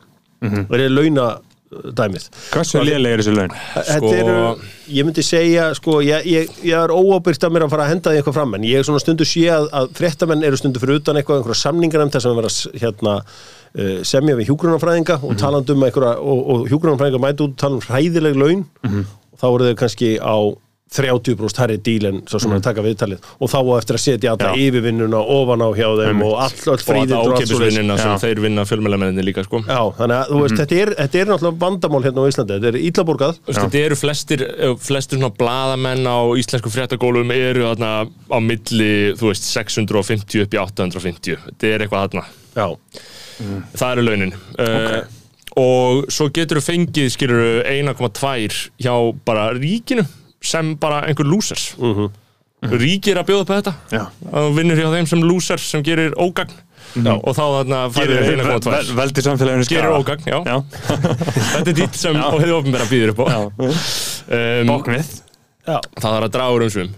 mm 0.40 0.48
-hmm. 0.48 0.66
og 0.68 0.78
er 0.78 0.92
launa 0.92 1.28
dæmið. 1.68 2.28
Hversu 2.52 2.80
lélega 2.80 3.16
er 3.16 3.22
þessi 3.22 3.34
laun? 3.36 3.54
Sko- 3.88 4.12
eru, 4.16 4.36
ég 4.94 5.06
myndi 5.06 5.24
segja 5.26 5.68
sko, 5.76 5.98
ég, 6.04 6.26
ég, 6.28 6.52
ég 6.64 6.76
er 6.78 6.92
óábyrgt 6.94 7.44
að 7.44 7.54
mér 7.54 7.66
að 7.66 7.74
fara 7.74 7.86
að 7.86 7.92
henda 7.92 8.12
því 8.12 8.20
eitthvað 8.22 8.38
fram 8.38 8.56
en 8.58 8.66
ég 8.68 8.80
er 8.80 8.88
svona 8.88 9.02
stundu 9.02 9.26
sé 9.28 9.44
að, 9.52 9.68
að 9.80 9.90
fréttamenn 9.98 10.46
eru 10.48 10.60
stundu 10.60 10.82
fyrir 10.82 11.02
utan 11.02 11.20
eitthvað, 11.20 11.42
einhverja 11.42 11.62
samningar 11.62 12.04
um 12.06 12.12
þess 12.14 12.30
að 12.30 12.38
vera 12.40 12.54
hérna, 12.84 13.16
uh, 13.78 13.98
semja 14.12 14.38
við 14.38 14.52
hjúgrunarfræðinga 14.52 15.18
og 15.22 15.36
talandi 15.40 15.76
um 15.76 15.84
einhverja 15.88 16.14
og, 16.22 16.40
og 16.54 16.64
hjúgrunarfræðinga 16.72 17.22
mæti 17.26 17.44
út 17.44 17.52
og 17.52 17.60
tala 17.60 17.78
um 17.78 17.84
hræðileg 17.84 18.40
laun. 18.40 18.64
Og 18.88 19.42
þá 19.42 19.46
eru 19.52 19.68
þau 19.68 19.78
kannski 19.84 20.14
á 20.18 20.36
30% 20.88 21.61
herri 21.61 21.76
díl 21.85 22.06
en 22.08 22.20
svo 22.29 22.40
sem 22.40 22.52
er 22.55 22.61
að 22.61 22.64
taka 22.64 22.82
viðtalið. 22.85 23.26
Og 23.44 23.50
þá 23.52 23.58
á 23.61 23.73
eftir 23.76 23.99
að 23.99 24.02
setja 24.05 24.32
alla 24.32 24.52
Já. 24.55 24.61
yfirvinnuna 24.64 25.20
ofan 25.35 25.64
á 25.64 25.69
hjá 25.76 25.88
þeim 26.00 26.23
og 26.25 26.35
all, 26.40 26.55
all 26.55 26.73
og 26.73 26.85
fríðin 26.85 27.11
þetta 27.12 27.35
ákeipisvinnina 27.35 27.96
sem 28.00 28.12
Já. 28.14 28.20
þeir 28.25 28.40
vinna 28.44 28.64
fjölmælamenninni 28.69 29.25
líka 29.26 29.44
sko. 29.44 29.61
Já, 29.67 29.82
þannig 29.99 30.17
að 30.17 30.32
þú 30.32 30.40
veist, 30.44 30.56
þetta, 30.62 30.79
er, 30.85 30.93
þetta 31.02 31.20
er 31.20 31.31
náttúrulega 31.32 31.62
vandamál 31.64 32.02
hérna 32.06 32.25
á 32.25 32.31
Íslandi, 32.32 32.56
þetta 32.56 32.70
er 32.73 32.81
íllaborgað 32.88 33.37
Þú 33.38 33.52
veist, 33.52 33.61
Þetta 33.61 33.82
eru 33.85 33.99
flestir, 34.00 34.44
eh, 34.49 34.75
flestir 34.88 35.20
svona 35.20 35.37
bladamenn 35.43 36.08
á 36.08 36.19
íslensku 36.40 36.73
fréttagólum 36.73 37.35
eru 37.37 37.67
þarna 37.69 37.93
á 38.08 38.38
milli, 38.40 38.93
þú 39.20 39.29
veist, 39.32 39.49
650 39.52 40.46
upp 40.46 40.56
í 40.56 40.62
850 40.64 41.38
þetta 41.44 41.73
er 41.75 41.85
eitthvað 41.85 42.08
þarna, 42.08 42.25
Já, 42.56 42.69
það 43.76 43.93
eru 43.93 44.06
launin. 44.08 44.35
Okay. 44.56 45.02
og 45.58 46.08
svo 46.12 46.29
getur 46.35 46.61
þú 46.61 46.64
fengið 46.64 47.12
skilur 47.12 47.61
1,2 47.67 48.70
hjá 48.81 48.94
bara 49.26 49.50
ríkinu 49.56 50.06
sem 50.44 50.75
bara 50.81 51.02
einhver 51.08 51.26
losers. 51.29 51.75
Mhm. 51.79 52.08
ríki 52.79 53.12
er 53.12 53.20
að 53.20 53.29
bjóða 53.29 53.44
upp 53.44 53.52
þetta. 53.55 53.75
Já. 53.94 54.06
þú 54.32 54.55
vinnur 54.56 54.81
hjá 54.81 54.88
þeim 54.90 55.06
sem 55.06 55.20
losers 55.23 55.69
sem 55.70 55.82
gerir 55.82 56.14
ógagn. 56.19 56.50
Og 56.96 57.37
þá 57.37 57.44
þarna 57.44 57.79
færið 57.93 58.40
1,2 58.40 58.94
Veldi 58.96 59.23
samfélaginu 59.23 59.69
gerir 59.69 59.94
ógagn, 59.94 60.26
já. 60.26 60.38
Já. 60.43 60.56
þetta 61.52 61.70
er 61.70 61.76
dýtt 61.76 61.99
sem 62.00 62.17
og 62.17 62.40
hefur 62.40 62.58
ofnbæra 62.62 62.88
býður 62.90 63.14
upp 63.14 63.25
á. 63.29 63.40
Um, 63.58 64.73
Bóknið. 64.73 65.12
Já, 65.69 65.76
það 66.00 66.14
þarf 66.14 66.25
að 66.26 66.32
draga 66.32 66.52
úr 66.56 66.64
um 66.64 66.70
svum 66.73 66.93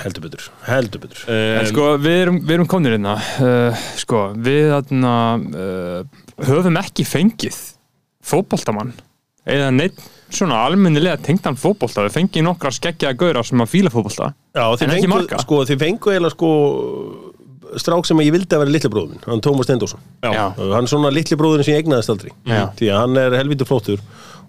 heldur 0.00 0.24
betur, 0.24 0.44
heldur 0.64 1.02
betur. 1.02 1.24
En 1.28 1.60
um, 1.60 1.68
sko, 1.68 1.88
við 2.00 2.20
erum, 2.22 2.38
við 2.40 2.54
erum 2.56 2.68
komnir 2.72 2.94
hérna. 2.96 3.14
Uh, 3.36 3.82
Sko, 4.00 4.22
við 4.46 4.70
þarna 4.72 5.14
uh, 5.36 6.22
höfum 6.48 6.78
ekki 6.80 7.04
fengið 7.04 7.58
fótboltamann. 8.24 8.94
Eða 9.44 9.68
neitt 9.76 10.00
svona 10.38 10.62
almennilega 10.66 11.20
tengdan 11.24 11.56
fótbolta. 11.60 12.04
Við 12.08 12.16
fengið 12.18 12.46
nokkra 12.48 12.72
skeggjaða 12.74 13.18
gauðra 13.20 13.44
sem 13.46 13.62
að 13.64 13.72
fíla 13.72 13.92
fótbolta 13.94 14.32
Já, 14.54 14.66
þið 14.74 14.84
En 14.88 14.96
ekki 14.98 15.10
marga. 15.10 15.40
sko, 15.42 15.62
þið 15.68 15.80
fengu 15.84 16.12
eiginlega 16.14 16.34
sko 16.36 16.50
strák 17.80 18.06
sem 18.06 18.20
ég 18.22 18.34
vildi 18.34 18.54
að 18.54 18.62
vera 18.64 18.74
litli 18.74 18.90
bróðin 18.92 19.22
hann 19.26 19.40
Tómas 19.42 19.66
Stendósson 19.66 20.02
já. 20.22 20.52
hann 20.54 20.84
er 20.84 20.90
svona 20.90 21.10
litli 21.14 21.38
bróðin 21.40 21.64
sem 21.66 21.74
ég 21.74 21.82
egnaðist 21.82 22.12
aldrei. 22.12 22.30
Já. 22.46 22.68
því 22.78 22.90
að 22.92 23.00
hann 23.00 23.16
er 23.24 23.38
helviti 23.40 23.66
flottur 23.66 24.02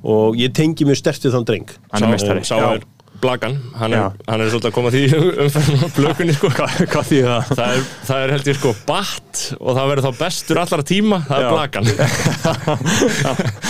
og 0.06 0.38
ég 0.38 0.54
tengi 0.54 0.86
mjög 0.86 1.00
stertið 1.02 1.34
þann 1.34 1.48
dreng. 1.50 1.72
Hann 1.94 2.06
er 2.14 2.20
er 2.20 2.84
Blagan, 3.22 3.56
hann 3.80 3.94
er, 3.96 4.02
Já. 4.02 4.26
hann 4.30 4.42
er 4.44 4.50
svolítið 4.52 4.70
að 4.70 4.76
koma 4.76 4.92
því 4.94 5.02
umferðin 5.46 5.84
á 5.86 5.88
blökunni 5.96 6.36
sko. 6.36 6.50
Hvað, 6.56 6.76
hvað 6.92 7.08
því 7.10 7.20
það? 7.26 7.52
það, 7.60 7.70
er, 7.76 7.86
það 8.10 8.24
er 8.26 8.34
held 8.36 8.50
ég 8.52 8.58
sko 8.60 8.74
batt 8.90 9.44
og 9.60 9.70
það 9.78 9.90
verður 9.92 10.06
þá 10.08 10.20
bestur 10.22 10.62
allara 10.62 10.86
tíma 10.92 11.20
það 11.26 11.38
er 11.38 11.46
Já. 11.46 11.52
Blagan 11.56 11.86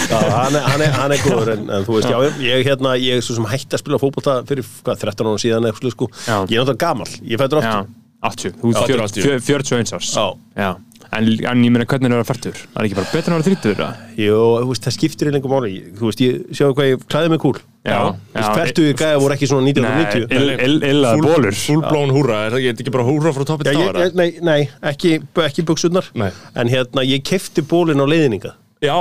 Já, 0.05 0.17
hann, 0.19 0.55
er, 0.55 0.63
hann, 0.69 0.81
er, 0.85 0.95
hann 0.95 1.15
er 1.15 1.21
góður 1.25 1.53
en, 1.55 1.67
en 1.77 1.85
þú 1.87 1.97
veist, 1.99 2.09
já, 2.11 2.17
ég, 2.45 2.63
hérna, 2.67 2.95
ég 3.01 3.19
er 3.19 3.25
svo 3.25 3.37
sem 3.37 3.47
hætti 3.49 3.77
að 3.77 3.83
spila 3.83 3.99
fótbolta 4.01 4.39
fyrir 4.49 4.65
hvað, 4.85 4.99
13 5.05 5.29
ára 5.31 5.41
síðan 5.45 5.69
eitthvað, 5.69 5.93
sko. 5.95 6.09
Já. 6.25 6.35
ég 6.49 6.57
er 6.57 6.65
náttúrulega 6.65 6.81
gamal, 6.85 7.09
ég 7.21 7.41
fættur 7.41 7.63
Já, 7.65 7.75
aftur 8.25 8.51
80, 8.55 8.59
þú 8.61 8.73
Já, 8.73 8.81
ert 8.81 9.05
80. 9.07 9.29
40 9.45 9.47
41 9.49 9.95
árs 9.99 10.11
Já. 10.15 10.25
Já. 10.59 10.69
En, 11.15 11.27
en 11.47 11.61
ég 11.63 11.71
meina 11.71 11.85
hvernig 11.87 12.09
er 12.09 12.15
það 12.17 12.23
að 12.23 12.29
færtur? 12.31 12.57
Það 12.73 12.79
er 12.81 12.87
ekki 12.89 12.97
bara 12.97 13.11
betur 13.13 13.31
en 13.31 13.35
að 13.35 13.45
vera 13.45 13.59
30 13.61 13.75
eða? 13.75 13.89
Jú, 14.19 14.39
þú 14.65 14.69
veist, 14.71 14.87
það 14.87 14.95
skiptir 14.97 15.29
í 15.29 15.33
lengum 15.35 15.53
máli 15.53 15.73
þú 15.95 16.09
veist, 16.09 16.23
ég 16.25 16.57
sjáu 16.57 16.73
hvað 16.75 16.89
ég 16.89 17.05
klæði 17.11 17.31
mig 17.35 17.41
kúl 17.45 17.55
Já, 17.85 17.99
Færtu 18.33 18.83
í 18.89 18.93
gæða 18.97 19.19
voru 19.21 19.35
ekki 19.35 19.47
svona 19.49 19.65
Nei, 19.67 19.73
1990 19.77 20.33
ill- 20.33 20.53
ill- 20.65 20.85
illaðar 20.89 21.21
bólur 21.21 21.57
fullblón 21.59 22.13
húra, 22.15 22.37
er 22.47 22.55
það 22.57 22.69
ekki 22.73 22.93
bara 22.95 23.05
húra 23.05 23.33
frá 23.35 23.45
toppið 23.45 23.69
ég, 23.77 24.15
nei, 24.17 24.29
nei, 24.41 24.61
ekki, 24.81 25.19
ekki 25.45 25.65
buksurnar 25.69 26.07
Nei. 26.17 26.31
En 26.57 26.71
hérna, 26.71 27.03
ég 27.05 27.21
kefti 27.27 27.61
bólin 27.61 28.01
á 28.01 28.05
leiðninga 28.09 28.55
já, 28.85 28.97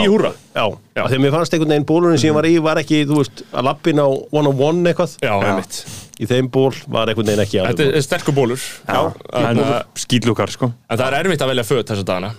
í 0.00 0.06
húra 0.10 0.32
Já, 0.54 0.66
Já. 0.94 1.02
af 1.04 1.10
því 1.10 1.16
að 1.16 1.22
mér 1.24 1.32
fannst 1.34 1.54
einhvern 1.54 1.72
veginn 1.74 1.86
bólurinn 1.88 2.20
sem 2.20 2.28
ég 2.30 2.34
var 2.36 2.46
í 2.46 2.54
var 2.62 2.80
ekki, 2.82 3.00
þú 3.08 3.16
veist, 3.22 3.44
að 3.54 3.66
lappin 3.66 3.98
á 4.02 4.06
one 4.06 4.50
on 4.50 4.60
one 4.62 4.90
eitthvað. 4.92 5.14
Já, 5.24 5.32
einmitt. 5.42 5.78
Í 6.22 6.28
þeim 6.30 6.50
ból 6.54 6.70
var 6.86 7.10
einhvern 7.10 7.26
veginn 7.32 7.42
ekki 7.42 7.62
þetta 7.64 7.86
er 7.98 8.04
sterkur 8.06 8.36
bólur 8.36 8.62
en 9.34 9.62
skýtlúkar 9.98 10.52
sko. 10.54 10.70
En 10.90 10.98
það 11.00 11.06
er 11.08 11.16
erfitt 11.24 11.42
að 11.42 11.50
velja 11.54 11.66
föt 11.66 11.90
þessa 11.90 12.06
dagana 12.06 12.30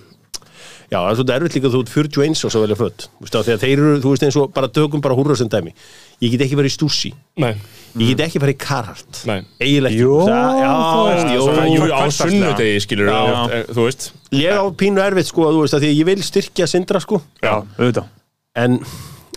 Já, 0.92 1.00
það 1.02 1.10
er 1.10 1.16
svolítið 1.18 1.36
erfitt 1.36 1.56
líka 1.58 1.68
að 1.70 1.76
þú 1.76 1.80
ert 1.82 1.94
41 1.96 2.44
og 2.46 2.52
svo 2.54 2.62
velja 2.62 2.76
fött 2.78 3.06
Þú 3.10 3.26
veist, 3.26 3.36
af 3.40 3.46
því 3.48 3.54
að 3.56 3.64
þeir 3.66 3.74
eru, 3.80 3.94
þú 4.04 4.12
veist, 4.14 4.26
eins 4.28 4.38
og 4.42 4.52
bara 4.54 4.68
tökum 4.76 5.02
bara 5.02 5.16
húrra 5.18 5.38
sem 5.40 5.50
dæmi. 5.50 5.74
Ég 6.22 6.32
get 6.36 6.44
ekki 6.46 6.60
verið 6.60 6.72
í 6.72 6.76
stússi. 6.76 7.12
Nei, 7.42 7.56
Ég 7.96 8.12
get 8.12 8.26
ekki 8.28 8.42
farið 8.44 8.56
í 8.56 8.60
Carhartt 8.60 9.22
nei. 9.26 9.40
Eiginlega 9.64 9.96
ekki. 9.96 10.04
Jó, 10.04 10.20
Það- 10.28 10.60
já, 10.60 10.70
þú 10.76 11.02
veist, 11.08 11.32
jó, 11.32 11.42
Svo, 11.46 11.66
jú, 11.72 11.90
á 11.96 12.04
sunnudegi 12.12 12.84
skilur 12.86 13.10
Já. 13.10 13.20
eh, 13.56 13.64
þú 13.72 13.88
veist. 13.88 14.12
Ég 14.36 14.52
á 14.52 14.64
pínu 14.76 15.02
erfitt 15.06 15.32
sko, 15.32 15.50
þú 15.50 15.62
veist, 15.64 15.74
að 15.74 15.82
því 15.86 15.90
að 15.90 16.00
ég 16.02 16.06
vil 16.06 16.24
styrkja 16.30 16.68
sindra 16.68 17.00
sko. 17.00 17.22
Já, 17.42 17.64
auðvitað. 17.80 18.06
En, 18.56 18.80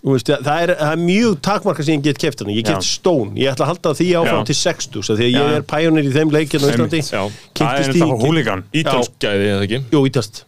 þú 0.02 0.12
veist, 0.14 0.26
það 0.43 0.62
er, 0.62 0.75
það 0.75 0.93
er 0.93 1.00
mjög 1.07 1.40
takmarka 1.43 1.85
sem 1.87 1.95
ég 1.99 2.02
get 2.02 2.19
keft 2.19 2.43
hann 2.43 2.50
Ég 2.55 2.64
get 2.67 2.83
stón, 2.87 3.33
ég 3.38 3.50
ætla 3.50 3.67
að 3.67 3.73
halda 3.73 3.95
því 3.99 4.07
áfram 4.21 4.43
Já. 4.43 4.47
til 4.47 4.55
60 4.55 5.02
Því 5.09 5.25
að 5.26 5.35
ég 5.35 5.57
er 5.57 5.62
pæjonir 5.62 6.05
í 6.07 6.12
þeim 6.14 6.31
Einmitt, 6.35 7.11
já. 7.11 7.25
Það 7.55 7.78
er 7.78 7.93
þetta 7.93 8.21
húligan 8.23 8.62
ítalsk 8.73 9.19
gæði 9.19 9.50
eða 9.55 9.67
ekki? 9.67 9.83
Jú, 9.90 10.07
ítast 10.07 10.45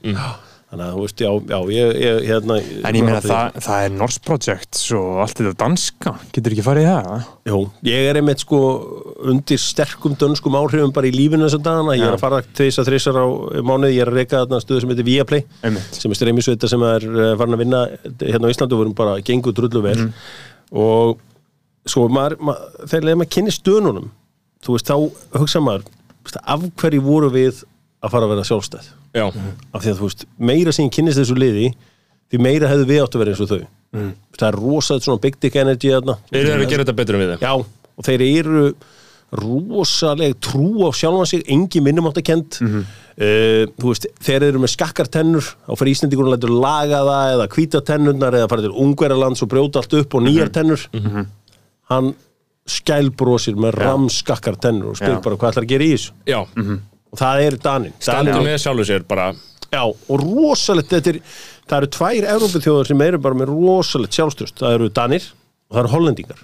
Þannig 0.70 0.84
að, 0.86 0.90
þú 0.94 1.00
veist, 1.02 1.20
já, 1.24 1.30
já, 1.50 1.56
ég, 1.74 1.88
ég 1.98 2.26
hérna 2.28 2.56
En 2.86 2.94
ég 2.94 3.02
meina 3.02 3.18
það, 3.24 3.56
það 3.64 3.84
er 3.88 3.94
Norse 3.98 4.20
Project 4.22 4.78
svo 4.78 5.00
allt 5.18 5.40
þetta 5.40 5.56
danska, 5.64 6.12
getur 6.30 6.54
ekki 6.54 6.62
farið 6.62 6.84
það? 6.86 7.08
eða? 7.08 7.16
Jú, 7.50 7.58
ég 7.88 8.06
er 8.12 8.18
einmitt 8.20 8.44
sko 8.44 8.60
undir 9.32 9.58
sterkum 9.58 10.14
dönskum 10.20 10.54
áhrifum 10.60 10.92
bara 10.94 11.10
í 11.10 11.14
lífinu 11.16 11.48
þessar 11.48 11.64
dagana, 11.66 11.96
ég 11.98 12.06
er 12.06 12.14
að 12.14 12.22
fara 12.22 12.38
tveis 12.54 12.78
að 12.78 12.86
þreysar 12.92 13.18
á 13.18 13.26
mánuði, 13.66 13.96
ég 13.96 14.04
er 14.04 14.12
að 14.12 14.20
reyka 14.20 14.44
þarna 14.44 14.62
stöðu 14.62 14.84
sem 14.84 14.92
heitir 14.94 15.08
Viaplay, 15.10 15.42
Einmitt. 15.66 15.98
sem 15.98 16.14
er 16.14 16.20
streymisveita 16.20 16.70
sem 16.70 16.86
er 16.92 17.08
uh, 17.10 17.32
farin 17.42 17.58
að 17.58 17.62
vinna 17.64 17.82
hérna 18.22 18.46
á 18.46 18.52
Íslandi 18.54 18.78
og 18.78 18.82
vorum 18.84 18.94
bara 19.02 19.18
gengur 19.26 19.56
drullu 19.58 19.82
vel 19.88 19.96
Mhm. 20.06 20.14
og 20.70 21.18
svo 21.90 22.06
maður, 22.12 22.38
maður 22.46 22.86
þegar 22.94 23.18
að 23.26 23.30
kynni 23.34 23.50
stöðunum 23.58 24.06
þú 24.62 24.76
veist, 24.78 24.86
þá 24.86 24.96
hugsa 25.40 25.58
maður 25.66 25.90
af 26.46 26.62
hverju 26.78 27.02
voru 27.02 27.30
við 27.34 27.64
að 28.04 28.10
fara 28.14 28.28
að 28.28 28.34
vera 28.36 28.46
sjálfstæð 28.46 28.90
já, 29.16 29.26
af 29.26 29.82
því 29.82 29.92
að 29.92 29.98
þú 30.00 30.08
veist, 30.08 30.24
meira 30.38 30.74
sem 30.76 30.86
ég 30.86 30.94
kynnist 30.96 31.20
þessu 31.20 31.36
liði 31.38 31.68
því 32.30 32.42
meira 32.46 32.70
hefðu 32.70 32.88
við 32.90 33.02
átt 33.04 33.16
að 33.18 33.24
vera 33.24 33.34
eins 33.34 33.44
og 33.44 33.50
þau. 33.50 33.60
Það 34.38 34.48
er 34.48 34.58
rosalega 34.60 35.06
svona 35.08 35.22
big 35.24 35.36
dick 35.42 35.58
energy 35.58 35.90
þarna. 35.90 36.16
Þeir 36.30 36.46
eru 36.46 36.64
að 36.64 36.70
gera 36.70 36.84
þetta 36.84 36.98
betur 37.00 37.16
en 37.18 37.24
við 37.24 37.32
þeim 37.34 37.44
Já, 37.44 37.52
og 37.98 38.06
þeir 38.06 38.26
eru 38.28 38.64
rosaleg 39.40 40.36
trú 40.42 40.86
á 40.86 40.90
sjálfan 40.94 41.28
sig 41.30 41.44
engi 41.54 41.82
minnumáttakend 41.84 42.58
mm 42.64 42.84
þú 43.20 43.90
veist, 43.90 44.06
þeir 44.24 44.46
eru 44.46 44.60
með 44.62 44.72
skakkartennur 44.72 45.44
þá 45.44 45.72
fyrir 45.76 45.92
Íslendingunum 45.92 46.32
lætur 46.32 46.52
laga 46.56 47.02
það 47.04 47.32
eða 47.34 47.48
hvíta 47.52 47.82
tennurnar 47.84 48.36
eða 48.38 48.48
fara 48.48 48.64
til 48.64 48.72
Ungverjalands 48.80 49.44
og 49.44 49.50
brjóta 49.52 49.82
allt 49.82 49.96
upp 49.98 50.16
og 50.16 50.24
nýjar 50.24 50.48
tennur. 50.54 50.86
Hann 51.90 52.14
skælbrósir 52.70 53.58
með 53.60 53.76
ramskakkartennur 53.82 54.94
og 54.94 54.96
spyr 55.00 55.18
Já. 55.18 55.20
bara 55.24 55.36
hvað 55.36 55.52
ætlar 55.52 55.66
að 55.66 55.72
gera 55.74 55.84
í 55.84 55.92
þessu? 55.96 56.16
Já, 56.30 56.40
og 57.10 57.20
það 57.20 57.44
er 57.46 57.56
Danin 57.64 57.94
standið 57.98 58.42
með 58.46 58.58
sjálfu 58.64 58.86
sér 58.90 59.06
bara. 59.08 59.30
Já, 59.70 59.82
og 59.86 60.16
rosalegt 60.24 60.90
þetta 60.90 61.12
er, 61.14 61.18
það 61.70 61.76
eru 61.82 61.90
tvær 61.96 62.28
Evrópithjóðar 62.36 62.88
sem 62.90 63.04
eru 63.06 63.20
bara 63.22 63.38
með 63.38 63.52
rosalegt 63.52 64.16
sjálfstöðst 64.18 64.62
það 64.62 64.78
eru 64.78 64.88
Danir 65.00 65.28
og 65.70 65.76
það 65.76 65.82
eru 65.84 65.92
Hollendingar 65.94 66.40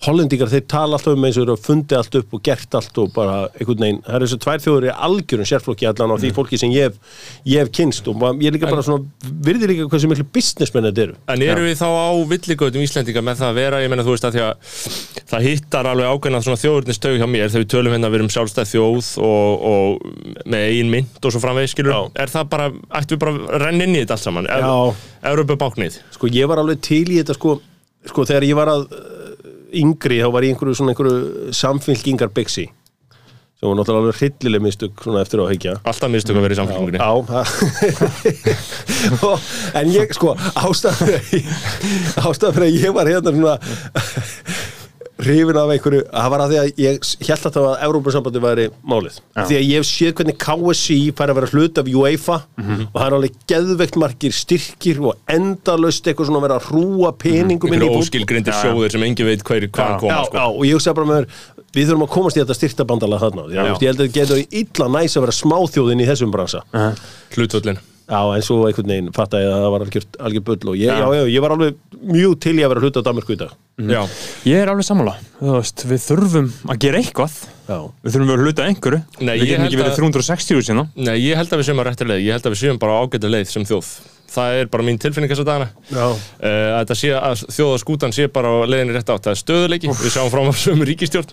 Hollendingar, 0.00 0.48
þeir 0.48 0.62
tala 0.64 0.96
alltaf 0.96 1.12
um 1.12 1.24
eins 1.28 1.36
og 1.36 1.42
eru 1.44 1.52
að 1.58 1.64
fundi 1.66 1.92
allt 1.92 2.14
upp 2.16 2.30
og 2.32 2.40
gert 2.46 2.72
allt 2.78 2.96
og 3.02 3.10
bara 3.12 3.34
einhvern 3.52 3.82
veginn, 3.84 3.98
það 4.06 4.14
eru 4.16 4.24
þessu 4.30 4.38
tvær 4.40 4.62
þjóður 4.64 4.86
í 4.86 4.94
algjörum 5.08 5.48
sérflokki 5.50 5.84
allan 5.90 6.14
á 6.16 6.16
því 6.22 6.30
fólki 6.38 6.56
sem 6.62 6.72
ég 6.72 6.88
hef, 6.88 6.96
ég 7.44 7.60
hef 7.60 7.68
kynst 7.76 8.08
og 8.08 8.16
ég 8.40 8.48
er 8.48 8.54
líka 8.56 8.70
bara 8.70 8.80
svona 8.86 9.04
virði 9.44 9.68
líka 9.74 9.84
hversu 9.92 10.08
miklu 10.08 10.24
businessmenn 10.32 10.88
þetta 10.88 11.02
eru. 11.04 11.14
En 11.28 11.44
eru 11.44 11.62
við 11.66 11.76
þá 11.82 11.88
á 11.92 12.16
villigötum 12.32 12.80
Íslendinga 12.86 13.20
með 13.28 13.36
það 13.42 13.50
að 13.50 13.60
vera, 13.60 13.82
ég 13.84 13.92
meina 13.92 14.06
þú 14.06 14.12
veist 14.16 14.24
að 14.24 14.34
því 14.38 14.42
að 14.46 14.54
það 15.34 15.46
hittar 15.50 15.84
alveg 15.92 16.08
ákveðna 16.08 16.40
svona 16.48 16.62
þjóðurnistögu 16.64 17.20
hjá 17.20 17.28
mér. 17.28 17.52
Þegar 17.52 17.64
við 17.66 17.72
tölum 17.76 17.92
hérna 17.92 18.08
að 18.08 18.12
við 18.14 18.20
erum 18.22 18.32
sjálfstæð 18.32 18.72
þjóð 18.72 19.06
og, 19.28 19.52
og 19.70 19.86
með 20.48 20.60
eigin 20.70 20.92
mynd 20.96 21.20
og 21.20 21.28
svo 21.28 21.44
framvegis 21.44 21.76
er 21.76 22.32
það 22.32 22.44
bara, 22.56 22.72
ættum 22.96 23.20
við 23.20 23.20
bara 28.56 28.72
að 28.80 29.19
yngri 29.76 30.20
þá 30.22 30.28
var 30.34 30.42
ég 30.46 30.54
einhverju 30.54 30.74
svona 30.80 30.94
einhverju 30.94 31.52
samfylkingar 31.56 32.30
byggsi 32.34 32.66
sem 33.60 33.68
var 33.68 33.76
náttúrulega 33.76 34.00
alveg 34.06 34.16
hryllileg 34.22 34.62
mistök 34.64 35.02
svona 35.04 35.20
eftir 35.20 35.40
á 35.40 35.44
að 35.44 35.50
heikja 35.52 35.74
alltaf 35.84 36.08
mistök 36.14 36.38
að 36.40 36.44
vera 36.46 36.56
í 36.56 36.60
samfélgunni 36.62 37.00
Já, 37.00 37.10
Og- 39.28 39.48
en 39.76 39.90
ég 39.92 40.14
sko 40.16 40.32
fyrir 42.56 42.68
að 42.70 42.78
ég 42.86 42.94
var 42.96 43.10
hérna 43.12 43.34
svona 43.36 43.54
hrifin 45.20 45.58
af 45.60 45.70
einhverju, 45.74 46.00
það 46.10 46.30
var 46.32 46.42
að 46.44 46.52
því 46.52 46.58
að 46.60 46.80
ég 46.80 47.08
held 47.28 47.46
að 47.46 47.54
það 47.56 47.64
var 47.66 47.74
að 47.76 47.84
Európa-sambandi 47.86 48.42
væri 48.44 48.64
málið 48.92 49.18
því 49.36 49.58
að 49.58 49.64
ég 49.66 49.74
hef 49.80 49.88
séð 49.90 50.14
hvernig 50.20 50.38
KSI 50.44 50.98
fær 51.18 51.32
að 51.32 51.38
vera 51.40 51.50
hlut 51.54 51.80
af 51.82 51.90
UEFA 51.94 52.36
og 52.60 52.96
það 52.96 53.06
er 53.06 53.16
alveg 53.18 53.38
geðveikt 53.52 53.98
margir 54.00 54.36
styrkir 54.36 55.00
og 55.10 55.18
endalaust 55.36 56.06
eitthvað 56.10 56.30
svona 56.30 56.40
að 56.42 56.46
vera 56.48 56.58
að 56.60 56.68
hrúa 56.70 57.12
peningum 57.20 57.72
inn 57.74 57.82
í 57.82 57.90
fótbolta. 57.90 58.06
óskilgrindir 58.06 58.58
sjóðir 58.60 58.94
sem 58.96 59.06
engin 59.08 59.28
veit 59.30 59.44
hver, 59.44 59.68
hvaðan 59.68 59.96
Já. 59.96 60.00
koma 60.00 60.14
Já, 60.14 60.24
sko. 60.30 60.36
já, 60.36 60.46
og 60.50 60.64
ég 60.68 60.78
hugsa 60.78 60.94
bara 60.96 61.10
með 61.10 61.20
þér 61.20 61.28
við 61.70 61.86
þurfum 61.90 62.06
að 62.06 62.12
komast 62.16 62.36
í 62.36 62.40
þetta 62.42 62.58
styrktabandala 62.58 63.20
þarna 63.22 63.44
því 63.46 63.60
að 63.60 63.68
Já. 63.68 63.70
ég 63.70 63.86
held 63.90 64.00
að 64.00 64.06
þetta 64.06 64.16
getur 64.18 64.58
illa 64.62 64.88
næs 64.96 65.16
að 65.16 65.24
vera 65.26 65.36
smáþjóðin 65.42 66.02
í 66.02 66.08
þessum 66.10 66.32
bransa 66.34 66.64
hlutvöllin 67.36 67.78
Já, 68.10 68.20
en 68.34 68.42
svo 68.42 68.56
einhvern 68.66 68.90
veginn 68.90 69.10
fatta 69.14 69.38
ég 69.38 69.46
að 69.54 69.60
það 69.62 69.72
var 69.76 69.82
algjör, 69.86 70.06
algjör 70.26 70.42
bull 70.48 70.70
og 70.72 70.78
ég, 70.80 70.90
já. 70.90 71.08
Já, 71.14 71.26
ég 71.30 71.42
var 71.44 71.52
alveg 71.54 71.76
mjög 72.10 72.32
til 72.42 72.54
í 72.58 72.64
að 72.66 72.72
vera 72.72 72.82
hluta 72.82 73.02
á 73.02 73.06
Danmarku 73.06 73.34
í 73.36 73.38
dag. 73.38 73.52
Já, 73.80 74.00
Ég 74.50 74.60
er 74.64 74.68
alveg 74.72 74.84
sammála, 74.88 75.14
þú 75.38 75.52
veist, 75.56 75.84
við 75.88 76.00
þurfum 76.08 76.48
að 76.74 76.80
gera 76.82 76.98
eitthvað. 77.00 77.36
Já, 77.70 77.78
Við 78.02 78.10
þurfum 78.16 78.26
að 78.26 78.32
vera 78.34 78.46
hluta 78.48 78.66
einhverju. 78.66 79.00
Nei, 79.20 79.34
Við 79.38 79.44
ég 79.44 79.52
getum 79.52 79.66
ekki 79.68 79.78
verið 79.80 79.92
að- 79.92 80.00
360 80.02 80.62
sinna 80.66 80.84
Nei, 80.96 81.14
ég 81.22 81.36
held 81.38 81.54
að 81.54 81.60
við 81.62 81.68
séum 81.70 81.80
á 81.80 81.84
réttir 81.86 82.10
leið, 82.10 82.24
ég 82.26 82.32
held 82.34 82.42
að 82.50 82.54
við 82.56 82.60
séum 82.64 82.78
bara 82.82 82.92
á 82.98 83.00
ágæta 83.06 83.30
leið 83.30 83.46
sem 83.54 83.64
þjóð. 83.64 83.92
Það 84.30 84.58
er 84.60 84.66
bara 84.70 84.84
mín 84.86 84.98
tilfinning 84.98 85.30
þess 85.30 85.40
að 85.42 85.48
dagana. 85.48 85.68
Já, 85.90 86.06
uh, 86.10 86.70
að 86.78 86.84
þetta 86.84 86.96
sé 86.98 87.08
að 87.14 87.46
þjóðaskútan 87.50 88.12
sé 88.14 88.26
bara 88.30 88.46
á 88.46 88.66
leiðinni 88.66 88.94
rétt 88.94 89.10
átt, 89.10 89.22
það 89.26 89.34
er 89.34 89.40
stöðuleiki 89.42 89.88
við 89.90 90.10
sjáum 90.14 90.30
frá 90.30 90.42
maður 90.42 90.60
sömu 90.66 90.86
ríkistjórn 90.86 91.32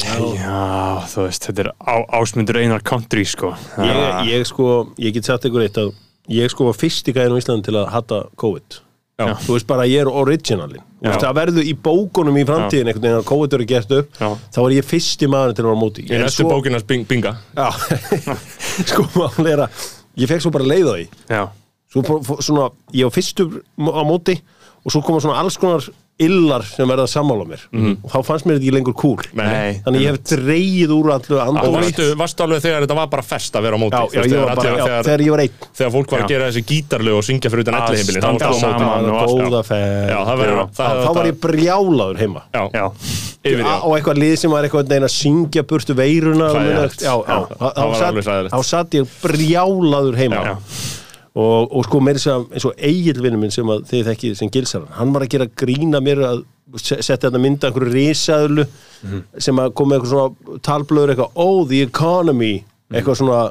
Já. 0.00 0.14
ég, 0.16 0.38
er 0.40 0.46
er 0.48 1.10
þú 1.12 1.26
veist, 1.26 1.44
þetta 1.48 1.64
er 1.66 1.70
á, 1.76 1.94
ásmundur 2.20 2.56
einar 2.62 2.80
country, 2.82 3.24
sko. 3.28 3.52
Ég, 3.78 4.30
ég 4.32 4.46
sko, 4.48 4.68
ég 4.98 5.12
get 5.14 5.28
sagt 5.28 5.44
ykkur 5.44 5.66
eitt 5.66 5.76
að 5.82 5.92
ég 6.32 6.48
sko 6.50 6.70
var 6.70 6.78
fyrst 6.78 7.08
í 7.10 7.14
gæðin 7.16 7.36
á 7.36 7.40
Íslandi 7.42 7.68
til 7.68 7.76
að 7.76 7.90
hata 7.92 8.22
COVID. 8.40 8.78
Já. 9.20 9.34
Þú 9.44 9.52
veist 9.54 9.66
bara 9.68 9.84
ég 9.86 10.00
er 10.02 10.08
originalin 10.08 10.80
Það 11.02 11.34
verður 11.36 11.66
í 11.68 11.74
bókunum 11.76 12.36
í 12.40 12.44
framtíðin 12.48 12.88
einhvern 12.88 13.02
veginn 13.04 13.18
að 13.20 13.26
COVID 13.28 13.54
eru 13.58 13.66
gert 13.68 13.90
upp 13.92 14.16
Já. 14.18 14.28
þá 14.56 14.58
er 14.64 14.74
ég 14.78 14.86
fyrst 14.88 15.22
í 15.22 15.28
maður 15.30 15.52
til 15.58 15.62
að 15.64 15.68
vera 15.68 15.80
móti. 15.82 16.04
Í 16.08 16.14
En 16.16 16.22
næstu 16.24 16.42
svo- 16.46 16.50
bókinars 16.54 16.86
bing, 16.88 17.04
binga. 17.06 17.34
Sko 18.88 19.04
máli 19.14 19.52
er 19.52 19.64
að 19.66 19.82
ég 20.22 20.30
fekk 20.30 20.44
svo 20.46 20.52
bara 20.54 20.68
leið 20.68 20.88
á 20.88 20.94
því. 20.96 21.06
Svo 21.92 22.38
svona, 22.40 22.70
ég 22.96 23.04
var 23.10 23.14
fyrstur 23.14 23.60
á 23.60 24.02
móti 24.08 24.38
og 24.82 24.94
svo 24.94 25.02
koma 25.04 25.20
svona 25.22 25.38
alls 25.42 25.58
konar 25.60 25.84
illar 26.22 26.62
sem 26.62 26.86
verða 26.86 27.06
að 27.06 27.10
sammála 27.14 27.44
mér. 27.48 27.62
Og 28.04 28.10
þá 28.12 28.18
fannst 28.26 28.44
mér 28.46 28.58
þetta 28.58 28.62
ekki 28.66 28.74
lengur 28.76 28.94
cool. 28.94 29.22
Nei. 29.34 29.80
þannig 29.86 30.02
ég 30.04 30.10
hef 30.12 30.18
dreigið 30.28 30.92
úr 30.94 31.08
allu 31.16 31.38
andur 31.42 31.72
varstu, 31.72 32.04
varstu 32.20 32.44
alveg 32.44 32.60
þegar 32.62 32.84
þetta 32.84 32.96
var 33.00 33.08
bara 33.14 33.22
fest 33.26 33.56
að 33.58 33.62
vera 33.66 33.74
á 33.74 33.80
móti? 33.82 33.96
Já, 33.96 34.02
já, 34.12 34.20
ég 34.22 34.30
þegar 34.30 34.44
var 34.46 34.56
bara, 34.60 34.68
já, 34.68 34.84
þegar, 34.84 35.02
þegar 35.08 35.24
ég 35.26 35.30
var 35.34 35.42
einn. 35.46 35.56
þegar 35.80 35.92
fólk 35.96 36.12
var 36.12 36.22
að 36.22 36.28
gera 36.34 36.50
þessi 36.52 36.64
gítarlegu 36.70 37.16
og 37.18 37.26
syngja 37.26 37.50
fyrir 37.52 37.64
utan 37.66 37.74
Að 37.80 37.88
elli 37.88 38.02
heimili 38.02 38.22
standa 38.22 38.52
saman 38.60 39.10
og 39.10 39.32
góða 39.32 39.62
það 39.66 39.82
það- 40.78 41.02
þá 41.02 41.10
var 41.16 41.26
ég 41.32 41.40
brjálaður 41.42 42.22
heima. 42.22 42.42
Já, 42.54 42.62
já, 42.76 42.86
yfir 43.42 43.64
á 43.66 43.88
eitthvað 43.96 44.18
lið 44.22 44.36
sem 44.38 44.50
var 44.50 44.62
eitthvað 44.68 44.88
neginn 44.92 45.08
að 45.08 45.14
syngja 45.16 45.62
burtu 45.66 45.94
veiruna 45.98 46.50
og 46.52 46.56
Hræðilegt. 46.60 47.02
já, 47.02 47.14
já, 47.18 47.32
Já, 47.32 47.56
þá- 47.58 47.74
það 47.74 47.86
var 47.88 47.94
satt- 47.98 48.26
hræðilegt. 48.28 48.52
þá 48.52 48.62
satt 48.64 48.90
ég 49.00 49.06
brjálaður 49.24 50.16
heima. 50.22 50.42
Já. 50.44 50.56
Og, 51.34 51.72
og 51.72 51.84
sko 51.86 52.00
meira 52.04 52.18
sem 52.18 52.32
að- 52.42 52.52
eins 52.52 52.64
og 52.68 52.74
eigilvinnu 52.76 53.38
minn 53.40 53.50
sem 53.54 53.64
að 53.66 53.86
þið 53.88 54.04
þekkið 54.10 54.34
sem 54.36 54.50
gilsaran 54.50 54.88
hann 54.98 55.12
var 55.14 55.22
að 55.22 55.28
gera 55.36 55.46
grína 55.46 56.00
mér 56.04 56.18
að 56.28 56.44
se- 56.76 57.00
setja 57.02 57.30
þetta 57.30 57.40
mynda 57.40 57.70
einhverju 57.70 57.92
risaðlu 57.92 58.66
Mhm. 59.02 59.22
sem 59.38 59.56
að 59.56 59.74
kom 59.74 59.88
með 59.90 60.00
eitthvað 60.00 60.12
svona 60.12 60.60
talblöður 60.62 61.10
eitthvað, 61.14 61.30
oh 61.34 61.64
the 61.66 61.80
economy 61.82 62.64
eitthvað 62.92 63.16
svona 63.16 63.50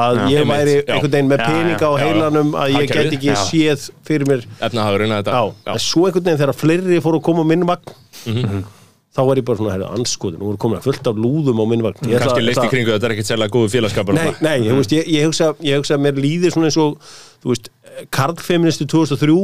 að 0.00 0.18
ég 0.30 0.40
einmitt, 0.40 0.54
væri 0.54 0.74
já. 0.86 0.94
einhvern 0.94 1.10
veginn 1.12 1.28
með 1.28 1.38
Já, 1.38 1.46
peninga 1.46 1.86
á 1.86 1.92
já, 1.92 1.98
já. 1.98 2.04
heilanum 2.06 2.50
að 2.54 2.68
ég 2.78 2.86
get 2.88 3.12
ekki 3.12 3.30
Já. 3.30 3.34
séð 3.44 3.90
fyrir 4.06 4.26
mér 4.30 4.44
efnahagurinn 4.60 5.12
að 5.12 5.24
þetta 5.24 5.54
Já, 5.66 5.78
svo 5.78 6.06
einhvern 6.06 6.24
veginn 6.24 6.38
þegar 6.40 6.54
fleiri 6.54 7.00
fóru 7.02 7.18
að 7.20 7.22
koma 7.22 7.42
á 7.42 7.50
minnvagn 7.50 7.96
Mhm. 8.26 8.64
Þá 9.10 9.20
var 9.26 9.40
ég 9.40 9.44
bara 9.48 9.58
svona, 9.58 9.72
herra, 9.74 9.88
anskotin 9.96 10.38
nú 10.38 10.46
voru 10.52 10.60
komin 10.62 10.78
að 10.78 10.84
fullt 10.86 11.08
af 11.10 11.16
lúðum 11.18 11.58
á 11.58 11.64
minnvagn 11.66 12.04
Ég 12.06 12.14
ætla- 12.14 12.28
kannski 12.28 12.44
leist 12.46 12.62
í 12.62 12.68
kringu 12.70 12.92
þetta 12.94 13.08
er 13.08 13.14
ekkert 13.16 13.30
sérlega 13.30 13.54
góðu 13.56 13.70
félagskapur 13.74 14.14
Nei, 14.14 14.30
nei, 14.40 14.56
ég, 14.68 14.76
veist, 14.78 14.92
ég, 14.94 15.08
ég, 15.10 15.24
hugsa, 15.26 15.48
ég 15.66 15.80
hugsa 15.82 15.96
að 15.98 16.04
mér 16.06 16.20
líður 16.22 16.54
svona 16.54 16.70
eins 16.70 16.78
og 16.78 17.00
þú 17.42 17.50
veist, 17.54 17.70
karlfeministi 18.14 18.86
2003 18.88 19.34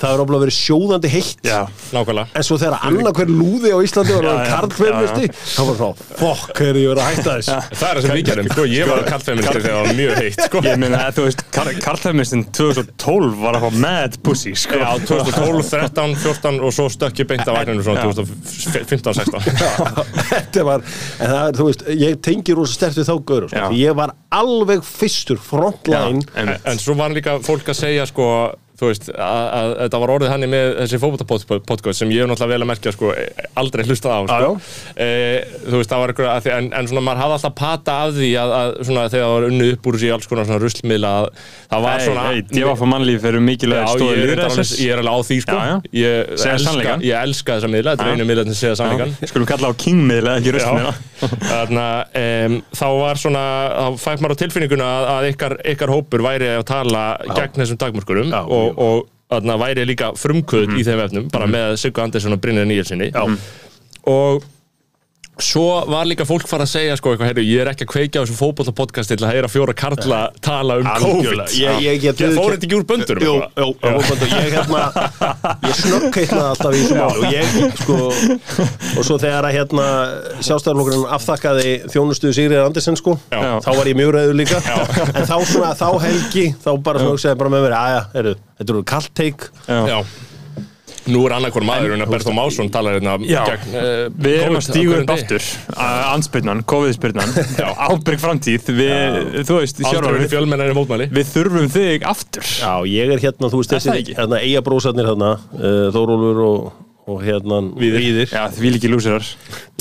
það 0.00 0.12
er 0.14 0.20
ofla 0.22 0.38
verið 0.40 0.54
sjóðandi 0.56 1.10
heitt. 1.12 1.40
Já 1.46 1.66
nákvæmlega. 1.92 2.26
En 2.38 2.44
svo 2.46 2.56
þegar 2.60 2.78
annað 2.88 3.18
hver 3.18 3.30
lúði 3.32 3.72
á 3.74 3.78
Íslandi 3.84 4.14
var 4.16 4.26
já, 4.26 4.34
karlfeministi 4.50 5.28
þá 5.36 5.60
var 5.68 5.78
svona, 5.80 6.06
fokk, 6.20 6.52
hefur 6.62 6.78
ég 6.80 6.90
verið 6.92 7.02
að 7.02 7.10
hætta 7.10 7.34
þess 7.36 7.50
það 7.76 7.88
er 7.90 7.98
það 8.00 8.02
sem 8.06 8.14
við 8.16 8.24
gerum, 8.30 8.50
sko, 8.52 8.66
ég 8.72 8.90
var 8.90 9.02
kallfeministi 9.10 9.54
þegar 9.56 9.66
það 9.76 9.86
var 9.86 9.98
mjög 10.00 10.14
heitt, 10.22 10.40
sko. 10.46 10.62
Ég 10.66 10.80
meina, 10.82 11.02
þú 11.16 11.26
veist, 11.26 11.44
Karlhefnistin 11.86 12.44
2012 12.56 13.36
var 13.42 13.58
að 13.58 13.66
fá 13.66 13.78
mad 13.86 14.18
pussy, 14.26 14.54
sko. 14.58 14.80
Já, 14.80 14.90
2012, 15.10 15.70
13, 15.70 16.16
14 16.24 16.60
og 16.66 16.74
svo 16.76 16.88
stökk 16.92 17.22
ég 17.24 17.30
beint 17.30 17.46
af 17.46 17.58
vagninu 17.60 17.84
svona 17.86 18.06
2015, 18.06 19.14
16 19.16 20.06
þetta 20.30 20.64
var, 20.66 20.84
en 21.20 21.30
það 21.32 21.42
er, 21.42 21.56
þú 21.60 21.68
veist 21.70 21.84
ég 22.00 22.18
tengi 22.24 22.56
rosa 22.56 22.76
stert 22.76 22.98
við 23.00 23.08
þá 23.10 23.14
gaur 23.30 23.46
sko, 23.50 23.64
ég 23.76 23.96
var 23.98 24.12
alveg 24.36 24.82
fyrstur 24.86 25.38
frontline 25.40 26.24
En, 26.36 26.50
En 26.66 26.78
svo 26.80 26.94
var 26.98 27.12
líka 27.14 27.36
fólk 27.44 27.68
að 27.72 27.78
segja 27.78 27.95
sko 28.04 28.52
þú 28.76 28.90
veist, 28.90 29.08
að, 29.16 29.70
þetta 29.80 30.00
var 30.02 30.12
orðið 30.16 30.32
hann 30.32 30.46
með 30.52 30.66
þessi 30.82 30.98
fótboltapodcast 31.02 32.02
sem 32.02 32.10
ég 32.12 32.24
hef 32.24 32.30
náttúrulega 32.30 32.52
vel 32.52 32.64
að 32.66 32.70
merkja 32.70 32.92
sko, 32.92 33.12
aldrei 33.56 33.84
hlustað 33.86 34.12
á 34.12 34.20
sko. 34.28 34.50
e, 34.94 35.08
þú 35.64 35.80
veist, 35.80 35.90
það 35.92 36.02
var 36.02 36.12
eitthvað 36.12 36.30
að 36.32 36.42
því, 36.44 36.52
en, 36.56 36.68
en 36.76 36.90
svona 36.90 37.04
maður 37.06 37.22
hafði 37.22 37.36
alltaf 37.38 37.54
pata 37.56 37.96
af 38.04 38.12
því 38.16 38.30
að, 38.42 38.54
að 38.60 38.74
svona 38.88 39.06
þegar 39.12 39.24
það 39.26 39.34
var 39.36 39.46
unnu 39.48 39.70
upp 39.72 39.88
úr 39.88 39.98
þessi 39.98 40.12
alls 40.16 40.30
konar 40.30 40.48
svona 40.50 40.60
ruslmiðla 40.62 41.12
að 41.16 41.28
það 41.72 41.86
var 41.86 42.04
svona 42.04 42.26
hey, 42.28 42.44
djöfa 42.50 42.76
fyrir 42.76 42.92
mannlíf 42.92 43.26
eru 43.30 43.42
mikilvæg 43.46 43.80
Já, 43.80 43.88
stóði 43.94 44.16
ég, 44.16 44.34
er 44.36 44.44
alveg, 44.46 44.72
er 44.86 45.00
á 45.06 45.16
því 45.26 45.38
sko. 45.46 45.56
Já, 45.56 45.64
já. 45.66 45.76
Ég, 45.96 46.32
Segja 46.36 46.52
elska, 46.52 46.66
sannleikann. 46.66 47.06
ég 47.06 47.26
elska 47.26 47.56
þessa 47.56 47.72
miðla, 47.72 47.96
þetta 47.96 48.06
er 48.06 48.12
einu 48.16 48.28
miðla 48.28 48.46
sem 48.50 48.58
segja 48.60 48.76
sannleikan 48.82 49.30
Skulum 49.32 49.48
kalla 49.48 49.70
á 49.70 49.74
kingmiðla, 49.80 50.36
ekki 50.40 50.54
röstmiðla 50.56 50.94
Þarna, 51.50 51.86
og, 58.66 58.82
og 58.82 59.06
þarna, 59.32 59.56
væri 59.62 59.86
líka 59.88 60.12
frumkvöð 60.18 60.76
í 60.78 60.84
þeim 60.86 61.04
efnum 61.06 61.30
bara 61.32 61.48
með 61.50 61.78
Sigga 61.82 62.04
Andersson 62.06 62.36
og 62.36 62.42
Brynjar 62.42 62.68
Níelsinni 62.68 63.10
og 64.06 64.44
Svo 65.36 65.84
var 65.92 66.06
líka 66.08 66.24
fólk 66.24 66.46
fara 66.48 66.64
að 66.64 66.70
segja 66.70 66.94
sko 66.96 67.10
eitthvað, 67.12 67.28
heyrðu, 67.28 67.42
ég 67.44 67.60
er 67.60 67.68
ekki 67.68 67.84
að 67.84 67.90
kveikja 67.92 68.20
á 68.20 68.24
þessu 68.24 68.36
fótbollapodcast 68.38 69.10
til 69.12 69.18
að 69.20 69.32
heyra 69.34 69.48
fjóra 69.52 69.74
karla 69.76 70.20
tala 70.40 70.78
um 70.80 70.86
Algjörlega. 70.88 71.44
COVID. 71.44 71.60
Ég- 71.60 71.82
ég 71.84 71.98
get 72.00 72.22
Ég 72.24 72.32
fór 72.38 72.54
þetta 72.54 72.64
ekki 72.64 72.78
úr 72.78 72.86
böndurum 72.88 73.26
Jú, 73.26 73.34
jú, 73.52 73.66
ég 74.32 74.54
hérna 74.56 74.80
ég 75.60 75.74
snöggkeitnaði 75.76 76.46
alltaf 76.54 76.72
í 76.72 76.80
þessu 76.80 76.96
máli 76.96 77.20
og 77.20 77.36
ég, 77.36 77.76
sko 77.82 77.98
og 78.96 79.04
svo 79.04 79.18
þegar 79.20 79.48
að 79.50 79.56
hérna 79.58 79.86
sjálfstæðarflokkurinn 80.40 81.04
afþakkaði 81.18 81.74
þjónustuðu 81.92 82.36
Sigriðar 82.38 82.70
Andersen, 82.70 82.96
sko 82.96 83.18
Já. 83.28 83.60
þá 83.60 83.70
var 83.76 83.90
ég 83.92 83.98
mjög 84.00 84.14
reyður 84.16 84.38
líka. 84.40 84.62
En 85.12 85.28
þá 85.28 85.36
svona, 85.52 85.74
þá 85.76 85.88
helgi, 86.06 86.46
þá 86.64 86.70
bara 86.80 87.04
svona 87.04 87.12
hugsaði 87.12 87.38
bara 87.44 87.52
með 87.52 87.66
mér, 87.68 87.76
aðja, 87.82 88.00
heyrðu, 88.16 88.34
þetta 88.56 88.74
eru 88.76 88.86
kallt 88.94 89.12
teik 89.20 89.50
Já 89.68 90.00
Nú 91.06 91.20
er 91.28 91.34
annarkor 91.36 91.62
maður 91.66 91.92
en 91.94 92.02
að 92.02 92.12
Berþó 92.14 92.32
Másson 92.34 92.70
talar 92.74 92.96
hérna 92.98 93.16
Já. 93.26 93.42
gegn 93.46 93.74
uh, 93.78 94.06
Við 94.10 94.38
erum 94.42 94.58
að 94.58 94.64
stígu 94.66 94.94
á 94.94 94.98
upp 95.02 95.12
aftur 95.14 95.44
Anspyrnan, 96.12 96.62
COVID-spyrnan 96.72 97.34
Ábyrg 97.90 98.22
framtíð 98.22 98.70
Við, 98.74 99.18
þú 99.46 99.58
veist, 99.60 99.82
sjálfur 99.84 100.16
verið 100.16 100.32
fjölmennari 100.34 100.74
mótmæli 100.76 101.06
Við 101.14 101.30
þurfum 101.34 101.68
þig 101.76 102.06
aftur 102.10 102.48
Já, 102.58 102.72
ég 102.90 103.14
er 103.14 103.22
hérna, 103.22 103.50
þú 103.52 103.62
veist, 103.62 103.76
þessi 103.76 104.16
hérna, 104.16 104.40
eigabrósarnir 104.42 105.10
hérna, 105.12 105.30
uh, 105.54 105.76
Þórólfur 105.94 106.42
og, 106.46 106.72
og 107.14 107.20
hérna 107.22 107.60
Víðir. 107.78 108.26
Já, 108.32 108.46
því 108.56 108.72
líki 108.76 108.90
lúsirar 108.90 109.28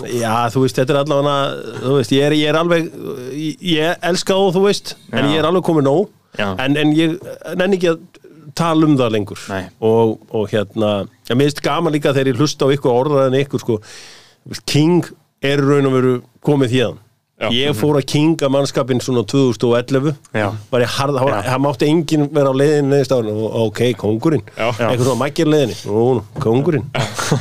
Já, 0.05 0.33
þú 0.53 0.65
veist, 0.67 0.77
þetta 0.77 0.93
er 0.93 1.01
allavega 1.01 1.79
þú 1.87 1.95
veist, 1.97 2.13
ég 2.13 2.27
er, 2.27 2.37
ég 2.37 2.51
er 2.53 2.59
alveg 2.61 2.91
ég, 3.33 3.65
ég 3.79 4.05
elska 4.11 4.37
þá, 4.37 4.45
þú 4.59 4.67
veist, 4.67 4.93
en 5.09 5.23
Já. 5.23 5.31
ég 5.33 5.41
er 5.41 5.49
alveg 5.49 5.65
komið 5.71 5.87
nóg 5.89 6.05
Já. 6.35 6.51
en, 6.59 6.75
en 6.77 6.93
ég 6.93 7.17
nenni 7.55 7.79
ekki 7.79 7.93
að 7.95 8.03
tala 8.57 8.87
um 8.87 8.97
það 8.99 9.15
lengur. 9.17 9.45
Og, 9.83 10.17
og 10.31 10.51
hérna, 10.51 10.91
ég 11.29 11.39
minnst 11.39 11.63
gaman 11.65 11.95
líka 11.95 12.13
þegar 12.15 12.33
ég 12.33 12.41
hlusta 12.41 12.67
á 12.67 12.73
ykkur 12.75 12.93
orðaðin 12.93 13.41
ykkur 13.43 13.63
sko, 13.63 13.79
King 14.69 15.07
er 15.45 15.63
raun 15.63 15.89
og 15.89 15.97
veru 15.97 16.13
komið 16.45 16.77
hérna 16.79 17.04
Já. 17.35 17.49
ég 17.51 17.73
fór 17.75 17.97
að 17.99 18.05
kinga 18.07 18.47
mannskapin 18.47 19.01
svona 19.03 19.25
2011 19.27 20.13
Já. 20.31 20.45
var 20.71 20.83
ég 20.85 20.91
harð, 20.95 21.17
var, 21.19 21.41
það 21.43 21.63
mátti 21.65 21.87
enginn 21.91 22.29
vera 22.31 22.47
á 22.47 22.55
leiðin 22.55 22.87
neðist 22.87 23.11
á 23.11 23.19
henni, 23.19 23.33
ok, 23.59 23.81
kongurinn 23.99 24.43
eitthvað 24.55 25.01
svona 25.01 25.19
mækir 25.19 25.49
leiðinni, 25.51 25.75
nú, 25.83 26.21
kongurinn 26.39 26.85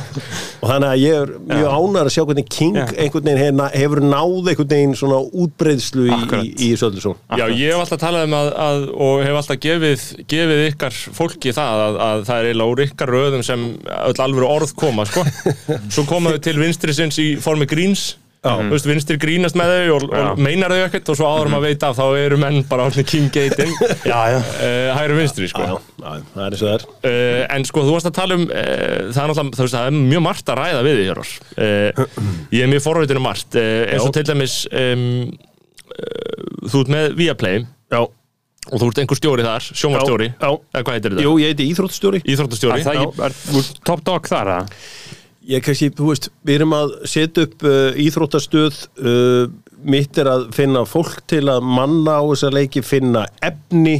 og 0.61 0.67
þannig 0.67 0.89
að 0.89 0.99
ég 0.99 1.21
er 1.21 1.31
mjög 1.47 1.77
ánægður 1.77 2.09
að 2.09 2.11
sjá 2.17 2.25
hvernig 2.25 2.49
King 2.51 2.79
einhvern 2.81 3.29
veginn 3.29 3.61
hefur, 3.77 4.03
náð 4.03 4.51
einhvern 4.51 4.73
veginn 4.73 4.97
svona 4.99 5.21
útbreyðslu 5.45 6.09
í, 6.09 6.43
í, 6.51 6.69
svo 6.75 6.91
Já, 7.31 7.45
ég 7.47 7.71
hef 7.71 7.85
alltaf 7.85 8.03
talað 8.03 8.27
um 8.27 8.37
að, 8.41 8.51
að 8.65 8.85
og 9.07 9.23
hef 9.23 9.39
alltaf 9.39 9.63
gefið, 9.63 10.05
gefið 10.35 10.65
ykkar 10.73 10.99
fólki 11.21 11.55
það 11.55 11.85
að, 11.85 12.01
að 12.09 12.27
það 12.27 12.41
er 12.41 12.51
eiginlega 12.51 12.75
úr 12.75 12.83
ykkar 12.89 13.15
röðum 13.15 13.47
sem 13.47 13.65
öll 13.95 14.19
alvöru 14.27 14.51
orð 14.57 14.75
koma, 14.75 15.07
sko. 15.07 15.23
Svo 15.93 16.03
komaðu 16.09 16.43
til 16.49 16.57
vinstri 16.59 16.99
sinns 16.99 17.23
í 17.23 17.31
formi 17.39 17.69
gríns 17.69 18.17
Þú 18.45 18.73
veist, 18.75 18.87
vinstri 18.89 19.17
grínast 19.21 19.57
með 19.57 19.71
þau 19.73 19.95
og, 19.95 20.03
og 20.19 20.41
meinar 20.45 20.73
þau 20.73 20.83
ekkert 20.85 21.11
og 21.11 21.17
svo 21.19 21.29
áður 21.31 21.51
maður 21.53 21.65
veit 21.69 21.85
af 21.87 21.95
þá 21.97 22.03
eru 22.19 22.39
menn 22.41 22.59
bara 22.69 22.87
allir 22.89 23.07
King 23.09 23.31
Gaten 23.33 23.71
Já, 24.11 24.19
já. 24.35 24.39
Uh, 24.39 24.89
hægri 24.97 25.17
vinstri, 25.19 25.49
sko. 25.51 25.65
Já, 25.65 25.77
já, 26.03 26.25
það 26.33 26.43
er 26.45 26.57
eins 26.57 26.65
og 26.65 26.69
það 26.69 26.75
er. 26.75 26.85
Uh, 27.05 27.39
en 27.57 27.67
sko, 27.69 27.85
þú 27.87 27.95
varst 27.95 28.11
að 28.11 28.17
tala 28.19 28.37
um 28.39 28.45
uh, 28.45 28.59
það 29.15 29.21
er 29.23 29.31
náttúrulega, 29.31 29.55
þú 29.57 29.65
veist, 29.65 29.77
það 29.77 29.89
er 29.89 29.97
mjög 30.13 30.25
margt 30.27 30.51
að 30.53 30.61
ræða 30.61 30.83
við 30.85 30.99
því 30.99 31.07
hér 31.09 31.23
uh, 31.23 32.05
ég 32.55 32.67
er 32.67 32.71
mjög 32.75 32.85
forröytinu 32.85 33.25
margt. 33.25 33.57
Uh, 33.57 33.81
eins 33.89 34.05
og 34.05 34.13
til 34.15 34.27
dæmis 34.29 34.59
um, 34.69 35.07
uh, 35.95 36.69
þú 36.69 36.85
ert 36.85 36.93
með 36.97 37.17
Viaplay. 37.21 37.65
Já, 37.93 38.01
og 38.71 38.81
þú 38.81 38.89
ert 38.89 39.01
einhver 39.03 39.19
stjóri 39.19 39.45
þar, 39.45 39.67
já. 40.41 40.49
eða 40.73 40.85
hvað 40.87 40.95
heitir 40.95 41.13
þetta? 41.13 41.25
jú, 41.25 41.33
ég 41.41 41.51
heiti 41.53 41.67
íþróttstjóri 41.69 42.21
Íþróttastjóri. 42.25 42.81
Er 42.81 42.87
það 42.87 43.01
ekki, 43.01 43.25
er, 43.27 43.35
er, 43.59 43.67
top 43.85 44.01
dog 44.07 44.29
þar, 44.29 44.51
að? 44.55 44.79
Ég 45.45 45.61
kannski, 45.65 45.91
þú 45.93 46.09
veist, 46.09 46.31
við 46.45 46.59
erum 46.59 46.73
að 46.73 46.95
setja 47.09 47.45
upp 47.45 47.65
uh, 47.67 47.93
íþróttastöð 48.01 48.81
uh, 48.97 49.45
mitt 49.85 50.17
er 50.17 50.31
að 50.31 50.47
finna 50.57 50.81
fólk 50.89 51.21
til 51.29 51.43
að 51.51 51.65
manna 51.65 52.17
á 52.17 52.23
þessa 52.31 52.49
leiki, 52.55 52.81
finna 52.85 53.27
efni 53.45 53.99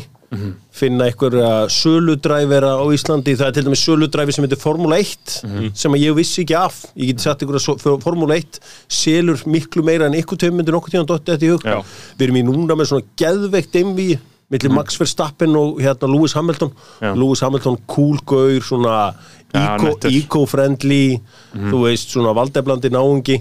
finna 0.75 1.07
einhverja 1.07 1.49
söludræfera 1.71 2.75
á 2.75 2.85
Íslandi, 2.91 3.35
það 3.39 3.47
er 3.47 3.55
til 3.55 3.65
dæmis 3.67 3.83
söludræfi 3.85 4.35
sem 4.35 4.45
heitir 4.45 4.59
Formula 4.59 4.97
1 4.99 5.35
sem 5.77 5.95
að 5.95 6.03
ég 6.03 6.17
vissi 6.17 6.43
ekki 6.43 6.57
af, 6.59 6.81
ég 6.99 7.11
geti 7.11 7.23
sagt 7.23 7.43
einhverja 7.45 7.97
Formula 8.03 8.35
1 8.35 8.59
selur 8.91 9.43
miklu 9.47 9.85
meira 9.85 10.09
en 10.09 10.17
ykkur 10.19 10.39
tveim 10.41 10.57
myndir 10.59 10.75
nokkuð 10.75 10.95
tíðan 10.95 11.09
dotti 11.11 11.31
þetta 11.31 11.47
í 11.47 11.51
hug. 11.53 11.67
Já. 11.67 11.79
við 12.17 12.27
erum 12.27 12.39
í 12.41 12.45
núna 12.49 12.77
með 12.77 12.91
svona 12.91 13.07
geðveikt 13.21 13.79
einví 13.79 14.09
millir 14.51 14.75
Max 14.75 14.99
Verstappen 14.99 15.55
og 15.57 15.79
hérna 15.81 16.09
Lewis 16.11 16.35
Hamilton. 16.37 16.73
Já. 17.01 17.13
Lewis 17.17 17.41
Hamilton 17.41 17.79
cool 17.89 18.19
gaur 18.27 18.61
svona 18.61 18.97
Eco-friendly 19.55 21.03
þú 21.55 21.81
veist, 21.85 22.11
svona 22.13 22.33
valdeblandi 22.35 22.91
náungi. 22.93 23.39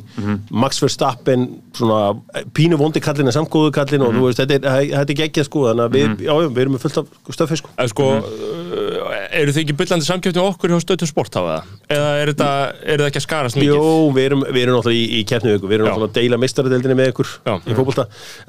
Max 0.50 0.80
Verstappen 0.82 1.46
svona 1.74 2.14
pínu 2.54 2.78
vondi 2.78 3.02
kallin 3.02 3.28
en 3.30 3.34
samgóðu 3.34 3.72
kallin 3.74 4.04
og 4.06 4.14
þú 4.14 4.26
veist, 4.28 4.40
þetta 4.42 4.58
er, 4.58 4.90
þetta 4.92 5.14
er 5.14 5.18
geggjað 5.20 5.48
sko 5.48 5.64
þannig 5.68 5.84
að 5.84 5.96
við, 5.96 6.24
já, 6.26 6.30
já, 6.30 6.48
við 6.48 6.62
erum 6.64 6.78
fullt 6.82 7.00
af 7.00 7.34
stöfi 7.36 7.58
sko. 7.60 7.72
Sko, 7.90 8.08
uh, 8.20 9.16
eru 9.40 9.54
þið 9.54 9.62
ekki 9.64 9.76
byllandi 9.80 10.08
samkjöfni 10.08 10.42
okkur 10.44 10.74
hjá 10.74 10.84
stötu 10.84 11.08
sport 11.10 11.38
hafa 11.38 11.56
það? 11.56 11.74
Eða 11.96 12.12
er 12.20 12.32
þetta, 12.32 12.50
er 12.78 12.92
þetta 12.94 13.10
ekki 13.10 13.22
að 13.22 13.26
skarast 13.26 13.58
mikið? 13.58 13.72
Jó, 13.72 13.90
við 14.14 14.28
erum, 14.28 14.46
við 14.46 14.62
erum 14.62 14.78
náttúrulega 14.78 15.00
í, 15.00 15.18
í 15.18 15.24
ykkur, 15.24 15.68
við 15.70 15.76
erum 15.78 15.88
Já. 15.88 15.92
náttúrulega 15.92 16.12
að 16.12 16.20
deila 16.20 16.40
mistaradeildinni 16.44 16.98
með 17.00 17.12
ykkur 17.14 17.34
Já. 17.34 17.54
í 17.58 17.78
fótbolta, 17.80 18.06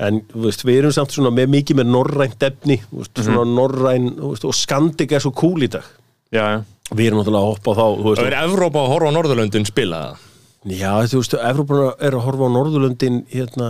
en 0.10 0.22
veist, 0.46 0.66
við 0.68 0.82
erum 0.84 0.96
samt 0.96 1.18
svona 1.18 1.34
með 1.36 1.52
mikið 1.58 1.82
með 1.82 1.92
norrænt 1.98 2.48
efni, 2.50 2.80
veist, 2.94 3.26
svona 3.26 3.46
norræn, 3.50 4.12
þú 4.22 4.34
veist, 4.36 4.48
og 4.50 4.58
Skandik 4.58 5.16
er 5.16 5.26
svo 5.26 5.34
cool 5.36 5.66
í 5.66 5.72
dag. 5.78 5.94
Já, 6.34 6.46
já 6.46 6.64
við 6.92 7.10
erum 7.10 7.22
náttúrulega 7.22 7.42
að 7.42 7.52
hoppa 7.54 7.74
á 7.74 7.78
þá, 7.80 7.86
veist, 8.06 8.24
er 8.26 8.38
Evrópa 8.44 8.84
að 8.84 8.92
horfa 8.94 9.10
á 9.10 9.16
Norðurlöndin 9.16 9.68
spila 9.70 10.02
það? 10.04 10.24
Já, 10.66 10.90
þú 11.06 11.20
veist, 11.22 11.34
Evrópa 11.38 11.76
er 12.02 12.16
að 12.18 12.24
horfa 12.26 12.48
á 12.50 12.56
Norðurlöndin 12.56 13.20
hérna, 13.30 13.68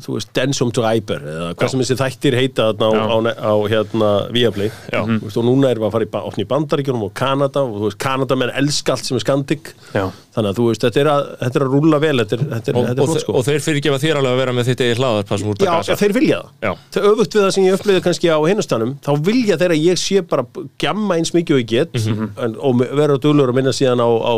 þú 0.00 0.14
veist, 0.16 0.30
Densum 0.32 0.70
Driver 0.72 1.20
eða 1.28 1.48
hvað 1.52 1.66
Já. 1.66 1.70
sem 1.74 1.82
þessi 1.82 1.96
þættir 2.00 2.36
heita 2.38 2.68
þarna 2.72 2.88
á, 2.88 3.12
á, 3.12 3.18
á 3.36 3.54
hérna 3.68 4.08
Viaplay 4.32 4.70
Já. 4.88 5.02
Þú 5.04 5.18
veist, 5.26 5.36
og 5.36 5.44
núna 5.44 5.68
erum 5.74 5.84
við 5.84 5.88
að 5.90 5.92
fara 5.98 6.06
í, 6.06 6.10
opna 6.22 6.44
í 6.44 6.48
Bandaríkjunum 6.54 7.04
og 7.04 7.12
Kanada 7.20 7.64
og 7.66 7.74
þú 7.76 7.84
veist, 7.90 7.98
Kanada 8.00 8.38
menn 8.40 8.54
elska 8.62 8.94
allt 8.96 9.04
sem 9.10 9.18
er 9.20 9.24
skandik 9.26 9.72
Já. 9.92 10.06
þannig 10.32 10.48
að 10.54 10.56
þú 10.62 10.68
veist, 10.70 10.86
þetta 10.88 11.02
er 11.04 11.10
að, 11.12 11.28
þetta 11.42 11.60
er 11.60 11.66
að 11.66 11.76
rúlla 11.76 12.00
vel 12.06 12.14
þetta 12.22 12.38
er, 12.38 12.44
þetta 12.54 12.72
er, 12.72 12.78
Og, 12.80 12.88
þetta 12.88 13.02
er 13.04 13.10
flott 13.12 13.24
sko 13.26 13.36
og 13.36 13.46
þeir 13.50 13.62
fyrirgefa 13.68 14.00
þér 14.06 14.22
alveg 14.22 14.32
að 14.32 14.40
vera 14.40 14.56
með 14.56 14.70
þitt 14.72 14.84
eigið 14.86 15.02
hlaðar 15.02 15.36
sem 15.36 15.52
úr 15.52 15.60
Já, 15.60 15.68
að 15.68 15.76
gasa. 15.76 15.92
já, 15.92 16.00
þeir 16.00 16.16
vilja 16.16 16.40
það 16.40 16.48
Já. 16.64 16.72
Það 16.96 17.02
er 17.04 17.10
öfugt 17.12 17.36
við 17.36 17.44
það 17.44 17.52
sem 17.58 17.64
ég 17.68 17.76
upplýði 17.76 18.04
kannski 18.08 18.32
á 18.32 18.38
hinnastanum 18.48 18.96
þá 19.04 19.12
vilja 19.28 19.60
þeir 19.60 19.76
að 19.76 19.84
ég 19.84 20.00
sé 20.00 20.24
bara 20.32 20.46
gjamma 20.80 21.20
eins 21.20 21.34
mikið 21.36 21.58
og 21.58 21.60
ég 21.60 21.68
get 21.76 21.92
Mhm. 21.92 22.30
en, 22.40 22.56
og 22.56 22.80
vera 22.96 23.18
duglur 23.20 23.52
að 23.52 23.58
minna 23.60 23.70
síðan 23.76 24.00
á, 24.00 24.08
á 24.08 24.34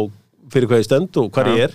fyrir 0.54 0.70
hvað 0.70 0.82
ég 0.82 0.86
stend 0.88 1.18
og 1.20 1.30
hvað 1.34 1.50
ég 1.52 1.64
er. 1.68 1.74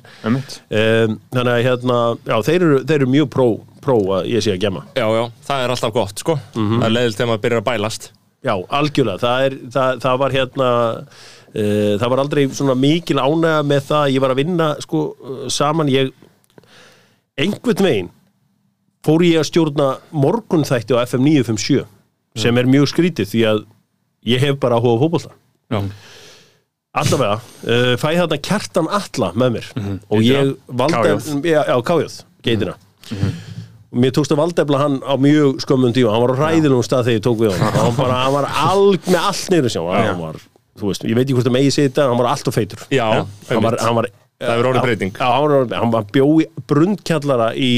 um, 0.79 1.17
þannig 1.35 1.51
að 1.55 1.65
hérna, 1.67 1.97
já, 2.31 2.35
þeir 2.49 2.61
eru, 2.67 2.79
þeir 2.89 2.95
eru 3.01 3.09
mjög 3.15 3.27
pró, 3.35 3.47
pró 3.83 3.97
að 4.19 4.29
ég 4.33 4.45
sé 4.45 4.53
að 4.55 4.61
gemma. 4.63 4.85
Já, 4.97 5.05
já, 5.19 5.23
það 5.49 5.65
er 5.65 5.73
alltaf 5.75 5.93
gott, 5.99 6.23
sko. 6.23 6.37
Það 6.55 6.87
er 6.89 6.95
leiðilt 6.95 7.19
þegar 7.19 7.31
maður 7.33 7.43
byrjar 7.47 7.63
að 7.63 7.67
bælast. 7.71 8.09
já, 8.47 8.53
algjörlega, 8.79 9.19
það, 9.19 9.45
er, 9.49 9.57
það, 9.75 9.99
það 10.05 10.19
var 10.23 10.35
hérna 10.37 10.69
uh, 10.99 11.93
það 11.99 12.07
var 12.13 12.21
aldrei 12.23 12.43
svona 12.55 12.75
mikil 12.79 13.19
ánægja 13.19 13.63
með 13.67 13.81
það 13.89 14.03
að 14.05 14.13
ég 14.15 14.23
var 14.25 14.33
að 14.35 14.41
vinna 14.43 14.69
sko, 14.85 15.01
saman. 15.51 15.91
Ég 15.91 16.13
einhvern 17.39 17.83
veginn 17.85 18.09
fór 19.05 19.23
ég 19.23 19.39
að 19.39 19.47
stjórna 19.47 19.89
morgunþætti 20.11 20.95
á 20.95 21.03
FM 21.07 21.23
957 21.27 21.85
sem 22.39 22.57
er 22.59 22.67
mjög 22.69 22.89
skrítið 22.91 23.29
því 23.31 23.43
að 23.49 23.61
ég 24.27 24.43
hef 24.43 24.57
bara 24.59 24.75
á 24.75 24.81
fótbolta. 24.83 25.31
Já. 25.71 25.79
Allavega, 26.97 27.37
uh, 27.69 27.93
fæ 28.01 28.07
þarna 28.17 28.39
kjartan 28.49 28.87
alla 28.99 29.29
með 29.37 29.55
mér. 29.57 29.67
Og 30.09 30.23
ég 30.25 30.53
valda, 30.67 31.03
Kájóð. 31.05 31.29
já, 31.45 31.61
já, 31.69 31.75
kájóð, 31.85 32.15
geitina 32.45 32.75
og 33.89 33.97
mér 34.03 34.11
tókst 34.13 34.29
að 34.35 34.37
valdefla 34.43 34.77
hann 34.83 34.99
á 35.01 35.13
mjög 35.17 35.61
skömmun 35.65 35.93
tíma, 35.95 36.11
hann 36.13 36.21
var 36.21 36.33
á 36.37 36.41
ræðilegum 36.43 36.83
stað 36.85 37.07
þegar 37.07 37.17
ég 37.17 37.23
tók 37.25 37.39
við 37.41 37.55
hann, 37.57 37.77
hann, 37.81 37.95
bara, 37.97 38.17
hann 38.23 38.33
var 38.35 38.47
alg 38.69 39.07
með 39.09 39.19
allt 39.31 39.49
niður 39.53 39.73
sjá, 39.73 39.81
hann 39.89 40.19
var, 40.21 40.37
þú 40.77 40.91
veist, 40.91 41.05
ég 41.09 41.17
veit 41.17 41.23
ekki 41.25 41.37
hvort 41.39 41.47
það 41.49 41.55
megi 41.57 41.71
sita, 41.73 42.05
hann 42.11 42.19
var 42.21 42.29
allt 42.35 42.51
og 42.51 42.53
feitur. 42.53 42.83
Já, 42.93 43.07
hann 43.49 43.63
var, 43.65 43.79
hann 43.81 43.97
var 43.97 44.09
Það 44.39 44.51
hefur 44.53 44.67
orðið 44.69 44.85
breyting. 44.85 45.09
Já, 45.19 45.25
hann 45.35 45.51
var, 45.51 45.65
hann 45.81 45.89
var 45.91 46.05
bjó 46.15 46.25
í 47.59 47.71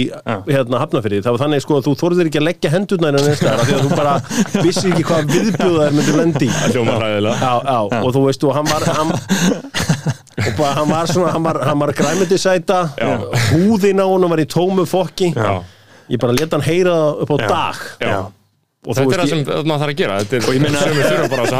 hérna 0.45 0.81
hafnafyrði, 0.83 1.21
það 1.25 1.33
var 1.33 1.41
þannig 1.41 1.63
sko 1.63 1.77
að 1.79 1.87
þú 1.87 1.93
þorðir 2.01 2.27
ekki 2.29 2.37
að 2.41 2.45
leggja 2.45 2.71
hendurna 2.75 3.09
innan 3.09 3.29
einstæðar 3.31 3.63
því 3.65 3.77
að 3.77 3.85
þú 3.87 3.97
bara 3.97 4.11
vissir 4.67 4.91
ekki 4.91 5.05
hvað 5.09 5.31
lendi 6.19 6.49
hljóma 6.69 6.97
hræðilega. 6.99 7.37
já, 7.41 7.53
já, 7.65 7.79
og 8.03 8.13
þú 8.13 8.21
veist, 8.27 8.45
og 8.45 8.53
hann 8.59 8.69
var 8.69 8.85
hann, 8.91 9.13
og 10.37 10.51
bara, 10.59 10.73
hann 10.77 10.91
var 10.93 11.09
svona 11.09 11.31
hann 11.33 11.47
var, 11.49 11.59
hann 11.65 11.81
var 11.81 11.93
græmyndisæta 11.97 12.79
Já. 12.97 13.09
húðin 13.55 14.01
á 14.01 14.05
honum 14.05 14.29
var 14.33 14.43
í 14.43 14.47
tómu 14.49 14.85
fokki 14.89 15.31
Já. 15.33 15.63
ég 16.13 16.21
bara 16.21 16.35
leta 16.37 16.57
hann 16.59 16.65
heyra 16.67 16.95
upp 17.25 17.33
á 17.33 17.37
dag 17.41 17.81
Já. 18.01 18.19
Og 18.81 18.95
Þetta 18.97 19.13
er 19.13 19.19
það 19.21 19.29
sem 19.29 19.41
maður 19.45 19.81
þarf 19.83 19.91
að 19.91 19.97
gera. 19.99 20.13
Þetta 20.25 20.37
er 20.37 20.59
meina- 20.63 20.79
sem 20.81 20.95
við 20.97 21.03
þurfum 21.05 21.29
bara 21.29 21.43
að 21.43 21.51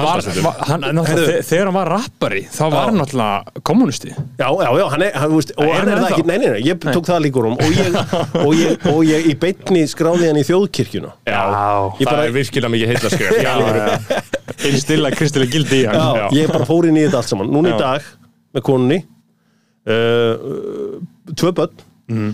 hann, 0.72 0.82
þe- 1.06 1.44
þegar 1.46 1.68
hann 1.70 1.76
var 1.76 1.90
rappari 1.92 2.40
þá 2.50 2.62
var 2.74 2.88
hann 2.88 2.98
náttúrulega 2.98 3.62
kommunisti 3.70 4.10
Já, 4.10 4.48
já, 4.50 4.70
já, 4.80 4.86
hann 4.90 5.04
er, 5.06 5.12
hann, 5.22 5.36
veist, 5.36 5.52
og 5.58 5.64
Er 5.68 5.74
hann 5.76 5.92
er 5.92 5.94
hann 6.00 6.06
það 6.08 6.16
ekki, 6.16 6.26
nei, 6.32 6.38
nei, 6.42 6.48
nei, 6.56 6.64
ég 6.66 6.80
tók 6.88 7.06
það 7.12 7.22
líka 7.28 7.38
úr 7.44 7.48
um. 7.52 7.58
Og 7.62 7.78
ég, 7.78 8.00
og 8.42 8.52
ég, 8.58 8.88
og 8.90 9.00
ég 9.06 9.30
í 9.30 9.36
beinni 9.46 9.84
skráði 9.92 10.32
hann 10.32 10.42
í 10.42 10.46
þjóðkirkjuna. 10.50 11.14
Já, 11.30 11.44
Ég 12.02 12.08
það 12.08 12.10
bara- 12.10 12.26
er 12.26 12.36
virkilega 12.40 12.74
mikið 12.74 12.94
heillaskref. 12.96 13.38
Já, 13.46 13.54
einn 14.66 14.82
stilla 14.88 15.12
kristileg 15.14 15.54
gildi 15.54 15.84
í 15.84 15.86
hann. 15.92 16.02
Já, 16.02 16.26
Já. 16.26 16.28
ég 16.42 16.52
bara 16.58 16.66
fór 16.66 16.90
inn 16.90 16.98
í 16.98 17.06
þetta 17.06 17.22
allt 17.22 17.30
saman. 17.36 17.54
Núna 17.54 17.76
í 17.76 17.80
dag 17.86 18.02
með 18.58 18.66
konunni 18.66 19.04
uh, 19.86 20.98
Tvö 21.38 21.54
börn. 21.54 21.86
Mm. 22.12 22.34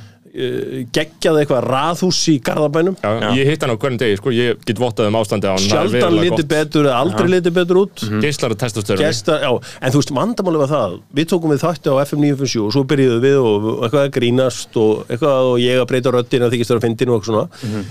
Geggjað 0.93 1.39
eitthvað 1.41 1.65
raðhús 1.65 2.19
í 2.29 2.35
Garðabænum? 2.45 2.95
Já, 3.01 3.33
ég 3.39 3.49
hitt 3.49 3.63
hann 3.63 3.73
á 3.73 3.77
hvernig 3.81 3.99
degi, 4.01 4.17
sko, 4.19 4.29
ég 4.35 4.59
get 4.67 4.77
vottað 4.81 5.09
um 5.09 5.17
ástandi 5.17 5.49
á 5.49 5.53
hann 5.55 5.65
sjaldan 5.65 6.17
liti 6.21 6.45
betur 6.47 6.85
eða 6.85 6.99
aldrei 7.01 7.27
liti 7.31 7.51
betur 7.55 7.79
út. 7.81 8.03
Geislar 8.21 8.53
að 8.53 8.61
testastöru 8.61 9.01
Gesta, 9.01 9.33
já, 9.41 9.51
en 9.81 9.93
þú 9.93 10.01
veist, 10.03 10.13
vandamáli 10.17 10.61
var 10.61 10.71
það 10.73 10.97
við 11.17 11.25
tókum 11.33 11.53
við 11.55 11.63
þátti 11.65 11.87
á 11.89 11.95
FM 12.05 12.21
957 12.27 12.65
og 12.67 12.71
svo 12.75 12.83
byrjuðum 12.91 13.21
við 13.25 13.37
og 13.41 13.67
eitthvað 13.87 14.03
að 14.03 14.15
grínast 14.19 14.71
og 14.81 14.91
eitthvað 15.07 15.51
og 15.51 15.57
ég 15.63 15.81
að 15.81 15.89
breyta 15.93 16.13
röddina 16.13 16.45
og 16.45 16.53
þykist 16.53 16.71
vera 16.73 16.81
að 16.83 16.87
fyndin 16.87 17.09
og 17.09 17.15
eitthvað 17.17 17.33
svona. 17.33 17.85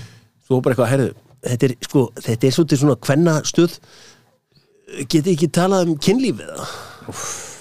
Svo 0.47 0.55
bara 0.63 0.71
eitthvað, 0.77 0.91
herðu, 0.93 1.11
þetta 1.47 1.63
er 1.67 1.73
sko 1.83 2.01
þetta 2.23 2.43
er 2.47 2.53
svona 2.83 2.99
hvenna 3.07 3.35
stuð 3.47 3.73
getið 5.11 5.35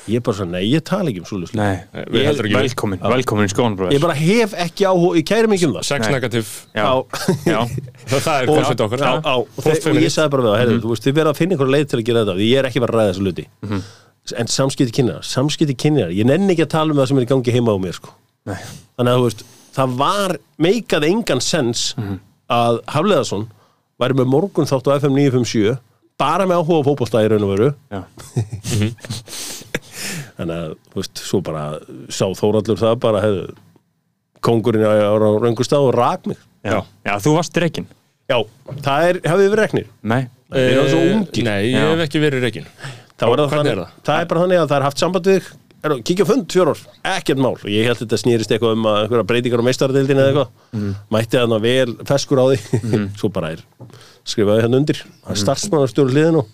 ég 0.06 0.20
er 0.20 0.24
bara 0.26 0.38
svona, 0.38 0.56
nei, 0.56 0.68
ég 0.70 0.84
tala 0.86 1.10
ekki 1.10 1.22
um 1.22 1.28
svolítið 1.28 1.58
Nei, 1.58 1.76
Við 2.14 2.26
heldur 2.28 2.48
ekki. 2.48 2.54
við. 2.54 2.66
velkomin, 2.68 3.02
velkomin 3.14 3.48
í 3.48 3.52
skóan 3.52 3.76
ég 3.92 4.02
bara 4.04 4.16
hef 4.18 4.56
ekki 4.66 4.86
áhuga, 4.86 5.12
ég 5.18 5.26
kæri 5.26 5.50
mikið 5.50 5.68
um 5.68 5.76
það. 5.76 5.86
Sex 5.90 6.10
negativ, 6.14 6.52
Já, 6.76 6.88
já, 7.46 7.60
það, 8.10 8.20
það 8.20 8.36
er 8.36 8.50
koncept 8.52 8.84
okkar. 8.86 9.04
Á, 9.06 9.14
á, 9.22 9.34
og, 9.42 9.70
ég 9.98 10.12
sagði 10.14 10.32
bara 10.36 10.46
við 10.46 10.50
það, 10.52 10.58
herðu, 10.62 10.80
þú 10.84 10.92
veist, 10.94 11.06
þið 11.06 11.18
verða 11.20 11.34
að 11.34 11.40
finna 11.40 11.56
einhverja 11.56 11.76
leið 11.76 11.88
til 11.90 11.98
að 12.00 12.06
gera 12.10 12.24
þetta, 12.24 12.36
því 12.40 12.50
ég 12.50 12.60
er 12.62 12.70
ekki 12.70 12.84
bara 12.86 12.94
að 12.96 13.00
ræða 13.02 13.14
þessu 13.14 13.26
luti 13.26 13.48
en 14.34 14.48
samskipti 14.50 14.94
kynjar, 14.96 15.22
samskipti 15.22 15.76
kynjar 15.78 16.10
ég 16.10 16.26
nenni 16.26 16.54
ekki 16.56 16.64
að 16.66 16.72
tala 16.72 16.90
um 16.90 16.98
það 16.98 17.10
sem 17.12 17.20
er 17.20 17.26
í 17.26 17.28
gangi 17.30 17.52
heima 17.54 17.74
á 17.74 17.78
mér 17.78 17.94
sko. 17.94 18.10
Nei. 18.46 18.58
þannig 18.98 19.12
að 19.12 19.20
þú 19.20 19.26
veist 19.28 19.44
það 19.76 19.96
var, 20.00 20.34
meikaði 20.66 21.10
engan 21.12 21.42
sens 21.44 21.82
að 22.50 22.80
Hafleðarsson 22.90 23.46
væri 24.00 24.18
með 24.18 24.30
morgun 24.32 24.68
þátt 24.68 24.90
á 24.90 24.96
FM 24.98 25.14
957 25.18 25.76
bara 26.18 26.46
með 26.48 26.62
áhuga 26.62 26.80
á 26.80 26.86
fótbolta 26.88 27.22
í 27.24 27.28
raun 27.28 27.44
og 27.44 27.52
veru. 27.52 27.68
þannig 30.38 30.56
að, 30.56 30.74
þú 30.92 31.02
veist, 31.02 31.22
svo 31.30 31.42
bara 31.46 31.66
sá 32.12 32.26
Þórallur 32.38 32.80
það 32.80 32.98
bara, 33.04 33.22
hefðu 33.24 33.46
kongurinn 34.46 34.86
á, 34.86 34.92
á, 34.92 35.12
á 35.16 35.30
raungustaf 35.42 35.86
og 35.88 35.94
rak 35.96 36.26
mig. 36.30 36.40
Já. 36.66 36.80
já, 37.06 37.14
þú 37.22 37.36
varst 37.38 37.58
reikin 37.62 37.86
já, 38.26 38.38
það 38.82 39.04
er, 39.10 39.20
hafið 39.30 39.46
við 39.46 39.60
reknir? 39.60 39.86
Nei, 40.02 40.22
Þeir 40.46 40.72
eru 40.72 40.88
svo 40.90 41.04
ungir. 41.10 41.46
Nei, 41.46 41.60
ég 41.72 41.76
Já. 41.76 41.86
hef 41.90 42.02
ekki 42.06 42.22
verið 42.22 42.44
er 43.42 43.48
það, 43.50 43.70
er 43.70 43.78
það? 43.80 43.94
það 44.06 44.20
er 44.20 44.28
bara 44.30 44.42
þannig 44.44 44.60
að 44.60 44.68
það 44.70 44.76
er 44.76 44.84
haft 44.86 45.02
samband 45.02 45.30
við 45.30 45.48
er, 45.86 45.94
kíkja 46.06 46.26
fund 46.28 46.46
fjóror, 46.52 46.82
ekkert 47.14 47.40
mál. 47.42 47.54
Og 47.56 47.70
ég 47.70 47.86
held 47.88 47.96
að 47.96 48.02
þetta 48.04 48.20
snýrist 48.22 48.52
eitthvað 48.54 48.76
um 48.76 48.86
að 48.90 48.98
einhverja 49.04 49.28
breytingar 49.30 49.62
á 49.62 49.66
meistaradeildin 49.68 50.20
eða 50.22 50.30
eitthvað. 50.32 50.92
Mætti 51.16 51.40
þarna 51.40 51.58
vel 51.64 51.96
feskur 52.10 52.42
á 52.42 52.46
því 52.50 52.84
svo 53.20 53.30
bara 53.34 53.52
er 53.56 53.64
skrifaði 54.26 54.66
hérna 54.66 54.80
undir. 54.82 55.02
Það 55.24 55.34
er 55.34 55.42
starfsmannarstjóru 55.42 56.14
hliðin 56.14 56.40
og, 56.42 56.50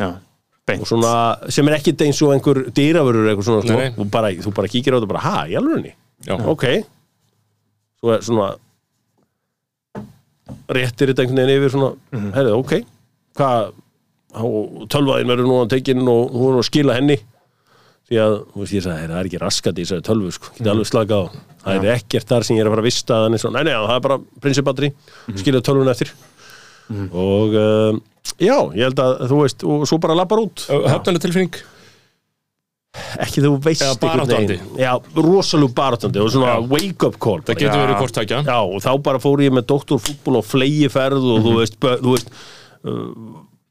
já, 0.00 0.08
svona, 0.86 1.12
sem 1.50 1.66
er 1.68 1.74
ekkert 1.78 2.02
eins 2.06 2.20
og 2.22 2.32
einhver 2.34 2.60
dýravörur 2.70 3.26
eitthvað 3.32 3.44
svona, 3.48 3.62
Nei, 3.64 3.68
sko. 3.68 3.78
nei. 3.80 3.90
Þú, 3.96 4.10
bara, 4.10 4.30
þú 4.30 4.52
bara 4.54 4.68
kíkir 4.68 4.94
á 4.94 4.96
þetta 4.98 5.08
og 5.08 5.12
bara, 5.14 5.24
ha, 5.26 5.46
í 5.50 5.56
alvörunni? 5.58 5.94
Já. 6.26 6.36
ok. 6.46 6.64
Svo 8.00 8.12
er 8.14 8.20
svona 8.24 8.50
réttir 10.70 11.10
þetta 11.10 11.24
einhvern 11.24 11.40
veginn 11.42 11.56
yfir 11.60 11.72
svona, 11.74 11.90
mm 12.14 12.30
herrið, 12.36 12.54
ok. 12.58 12.72
Hvað, 13.38 13.72
á- 14.34 14.86
tölvaðin 14.92 15.30
verður 15.30 15.48
nú 15.50 15.58
að 15.64 15.70
tekinn 15.74 16.08
og 16.10 16.30
hún 16.34 16.54
er 16.54 16.60
að 16.62 16.68
skila 16.70 16.96
henni. 16.98 17.18
Því 18.10 18.18
að, 18.18 18.32
þú 18.50 18.58
veist, 18.62 18.74
ég 18.74 18.82
sagði, 18.82 18.98
"Heyrðu, 19.00 19.12
það 19.14 19.20
er 19.20 19.28
ekki 19.30 19.40
raskat 19.44 19.74
í 19.78 19.82
þessari 19.84 20.02
tölvu, 20.08 20.32
sko, 20.34 20.46
geti 20.56 20.70
alveg 20.70 20.86
slakað 20.90 21.20
á. 21.22 21.26
Það 21.60 21.84
er 21.84 21.94
ekkert 21.94 22.26
þar 22.26 22.42
sem 22.44 22.56
ég 22.56 22.60
er 22.60 22.66
að 22.66 22.72
fara 22.74 22.82
að 22.82 22.88
vista 22.90 23.14
þannig 23.22 23.40
svo, 23.40 23.50
nei, 23.52 23.62
nei, 23.62 23.72
það 23.72 23.96
er 23.96 24.00
bara 24.00 24.18
prinsipatteri 24.40 24.92
skilja 25.36 25.60
tölvun 25.60 25.90
eftir 25.90 26.10
og 26.90 27.54
um, 27.60 28.00
já, 28.40 28.56
ég 28.74 28.82
held 28.88 29.02
að 29.04 29.20
þú 29.30 29.42
veist, 29.44 29.64
og 29.64 29.84
svo 29.88 29.98
bara 30.02 30.16
lappar 30.18 30.42
út. 30.42 30.64
Höfnarlega 30.68 31.22
tilfinning 31.26 31.60
ekki 33.22 33.42
þú 33.44 33.50
veist 33.62 33.84
Eða 33.86 33.92
einhvern 33.94 34.24
baráttandi. 34.26 34.54
veginn. 34.58 34.78
já, 34.82 34.92
rosalú 35.22 35.68
baráttandi 35.70 36.18
og 36.24 36.30
svona 36.34 36.56
Já. 36.56 36.64
wake 36.72 37.06
up 37.06 37.18
call 37.22 37.38
Það 37.46 37.60
getur 37.60 37.78
verið 37.84 38.00
hvort 38.00 38.16
tækja 38.16 38.40
já, 38.48 38.56
og 38.66 38.80
þá 38.82 38.90
bara 39.06 39.20
fór 39.22 39.42
ég 39.44 39.52
með 39.54 39.68
doktorfútból 39.70 40.40
og 40.40 40.48
flegiferð 40.48 41.28
og 41.36 41.44
þú 41.46 41.52
veist, 41.60 41.78
þú 41.78 42.16
veist 42.16 42.32
uh, 42.34 43.04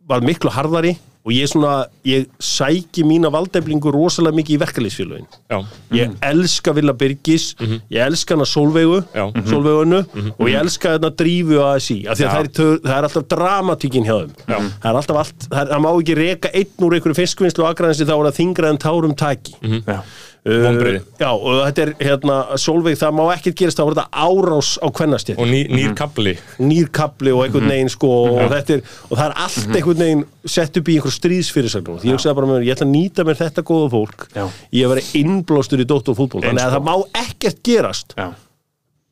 var 0.08 0.24
miklu 0.24 0.54
harðari 0.56 0.94
og 1.30 1.34
ég 1.36 1.46
svona, 1.52 1.74
ég 2.10 2.26
sæki 2.42 3.04
mína 3.06 3.30
valdeflingu 3.34 3.92
rosalega 3.94 4.40
mikið 4.40 4.56
í 4.56 4.60
verkalýsfélögin 4.64 5.28
Já, 5.54 5.60
ég 5.94 6.16
elska 6.26 6.74
Villa 6.74 6.96
Birgis 6.98 7.52
ég 7.62 8.00
elska 8.02 8.34
hana 8.34 8.48
Solveigu 8.50 9.04
Já. 9.14 9.28
Solveigunu 9.46 10.00
og 10.34 10.50
ég 10.50 10.58
elska 10.58 10.96
hana 10.98 11.12
Drífu 11.14 11.60
og 11.62 11.68
ASI 11.76 12.00
af 12.10 12.18
því 12.18 12.26
að 12.26 12.34
það 12.34 12.42
er, 12.42 12.80
það 12.88 12.96
er 12.98 13.08
alltaf 13.10 13.28
dramatíkin 13.36 14.08
hjá 14.08 14.16
þeim. 14.24 14.34
Það 14.50 14.90
er 14.90 15.00
alltaf 15.04 15.20
allt, 15.22 15.46
það, 15.46 15.60
er, 15.62 15.70
það 15.76 15.84
má 15.86 15.90
ekki 15.92 16.16
reka 16.20 16.52
einn 16.56 16.88
úr 16.88 16.96
einhverju 16.98 17.18
fiskvinnslu 17.20 17.64
og 17.66 17.70
agraðinsi 17.74 18.08
þá 18.10 18.16
er 18.16 18.26
það 18.30 18.38
þingra 18.40 18.74
en 18.74 18.82
tárum 18.82 19.16
taki. 19.20 19.56
Já, 19.62 20.00
Vonbrigði. 20.48 21.02
Uh, 21.04 21.20
já, 21.20 21.30
og 21.36 21.58
þetta 21.68 21.84
er 21.84 21.90
hérna 22.00 22.36
Solveig, 22.64 22.98
það 23.00 23.16
má 23.18 23.24
ekkert 23.34 23.58
gerast 23.60 23.82
er 23.84 23.90
þetta 23.92 24.24
árás 24.24 24.70
á 24.80 24.88
kvennastjétt 24.96 25.42
og 25.42 25.50
ný, 25.52 25.62
nýr 25.68 25.96
kapli 26.00 26.36
nýrkabli 26.64 27.34
og 27.36 27.44
einhvern 27.44 27.68
veginn 27.74 27.92
sko, 27.92 28.12
og, 28.38 28.42
þetta 28.54 28.78
er, 28.78 28.84
og 29.10 29.16
það 29.20 29.26
er 29.26 29.38
allt 29.46 29.76
einhvern 29.76 30.04
veginn 30.06 30.26
sett 30.56 30.80
upp 30.80 30.92
í 30.92 30.96
einhver 30.96 31.16
stríðsfyrirsagnum 31.18 32.00
því 32.00 32.12
ég 32.14 32.16
hugsaði 32.20 32.40
bara 32.40 32.52
með 32.52 32.60
mér, 32.62 32.68
ég 32.70 32.78
ætla 32.78 32.88
að 32.88 32.94
nýta 32.96 33.28
mér 33.28 33.42
þetta 33.42 33.66
góða 33.68 33.90
fólk. 33.98 34.28
Já. 34.32 34.46
ég 34.80 34.88
að 34.88 34.96
vera 34.96 35.08
innblástur 35.20 35.84
í 35.84 35.90
doktorfútból 35.92 36.46
þannig 36.48 36.64
að 36.64 36.78
það 36.78 36.88
má 36.88 36.96
ekkert 37.26 37.62
gerast 37.68 38.16
já, 38.16 38.30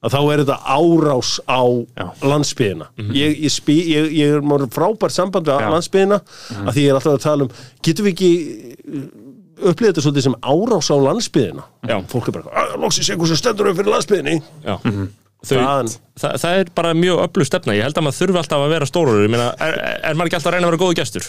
að 0.08 0.13
þá 0.16 0.20
er 0.24 0.42
þetta 0.46 0.58
árás 0.78 1.36
á 1.44 1.62
Já. 1.98 2.08
landsbyðina 2.24 2.90
ég, 3.18 3.38
ég, 3.44 3.52
spi, 3.52 3.78
ég, 3.92 4.12
ég 4.16 4.36
er 4.38 4.68
frábært 4.72 5.16
samband 5.16 5.50
við 5.50 5.72
landsbyðina 5.74 6.20
að 6.63 6.76
því 6.76 6.84
ég 6.86 6.92
er 6.92 7.00
alltaf 7.00 7.18
að 7.18 7.24
tala 7.26 7.48
um 7.48 7.56
getum 7.84 8.08
við 8.08 8.13
ekki 8.16 8.32
upplýða 9.58 9.91
þetta 9.93 10.04
svolítið 10.06 10.26
sem 10.28 10.36
árás 10.41 10.89
á 10.93 10.96
landsbyðina 11.08 11.63
Já. 11.88 11.98
fólk 12.12 12.28
er 12.28 12.36
bara, 12.38 12.52
"Ah, 12.54 12.76
loksins 12.78 13.10
einhver 13.10 13.28
sem 13.28 13.39
stendur 13.39 13.70
upp 13.72 13.78
fyrir 13.78 13.93
landsbyðinni 13.93 14.41
Já. 14.65 14.78
Þau, 15.46 15.58
Það- 15.58 15.98
það, 16.20 16.34
það 16.41 16.60
er 16.60 16.70
bara 16.76 16.93
mjög 16.98 17.20
öflug 17.28 17.46
stefna. 17.46 17.74
Ég 17.78 17.84
held 17.86 17.93
að 18.00 18.06
maður 18.08 18.20
þurfi 18.20 18.39
alltaf 18.41 18.63
að 18.65 18.70
vera 18.74 18.86
stórur 18.89 19.22
ég 19.22 19.30
meina, 19.30 19.54
er, 19.62 19.76
er 20.04 20.15
maður 20.17 20.30
ekki 20.32 20.38
alltaf 20.39 20.50
að 20.52 20.56
reyna 20.58 20.67
að 20.67 20.72
vera 20.72 20.82
góðu 20.84 20.96
gestur? 20.98 21.28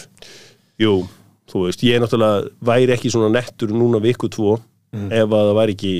Jú, 0.81 0.93
þú 1.51 1.65
veist, 1.67 1.83
ég 1.85 1.95
er 1.95 2.01
náttúrulega 2.01 2.49
væri 2.65 2.95
ekki 2.95 3.11
svona 3.13 3.29
nettur 3.29 3.69
núna 3.69 4.01
viku 4.01 4.29
tvo 4.33 4.59
ef 4.93 5.29
að 5.29 5.45
það 5.45 5.59
væri 5.59 5.75
ekki 5.77 5.93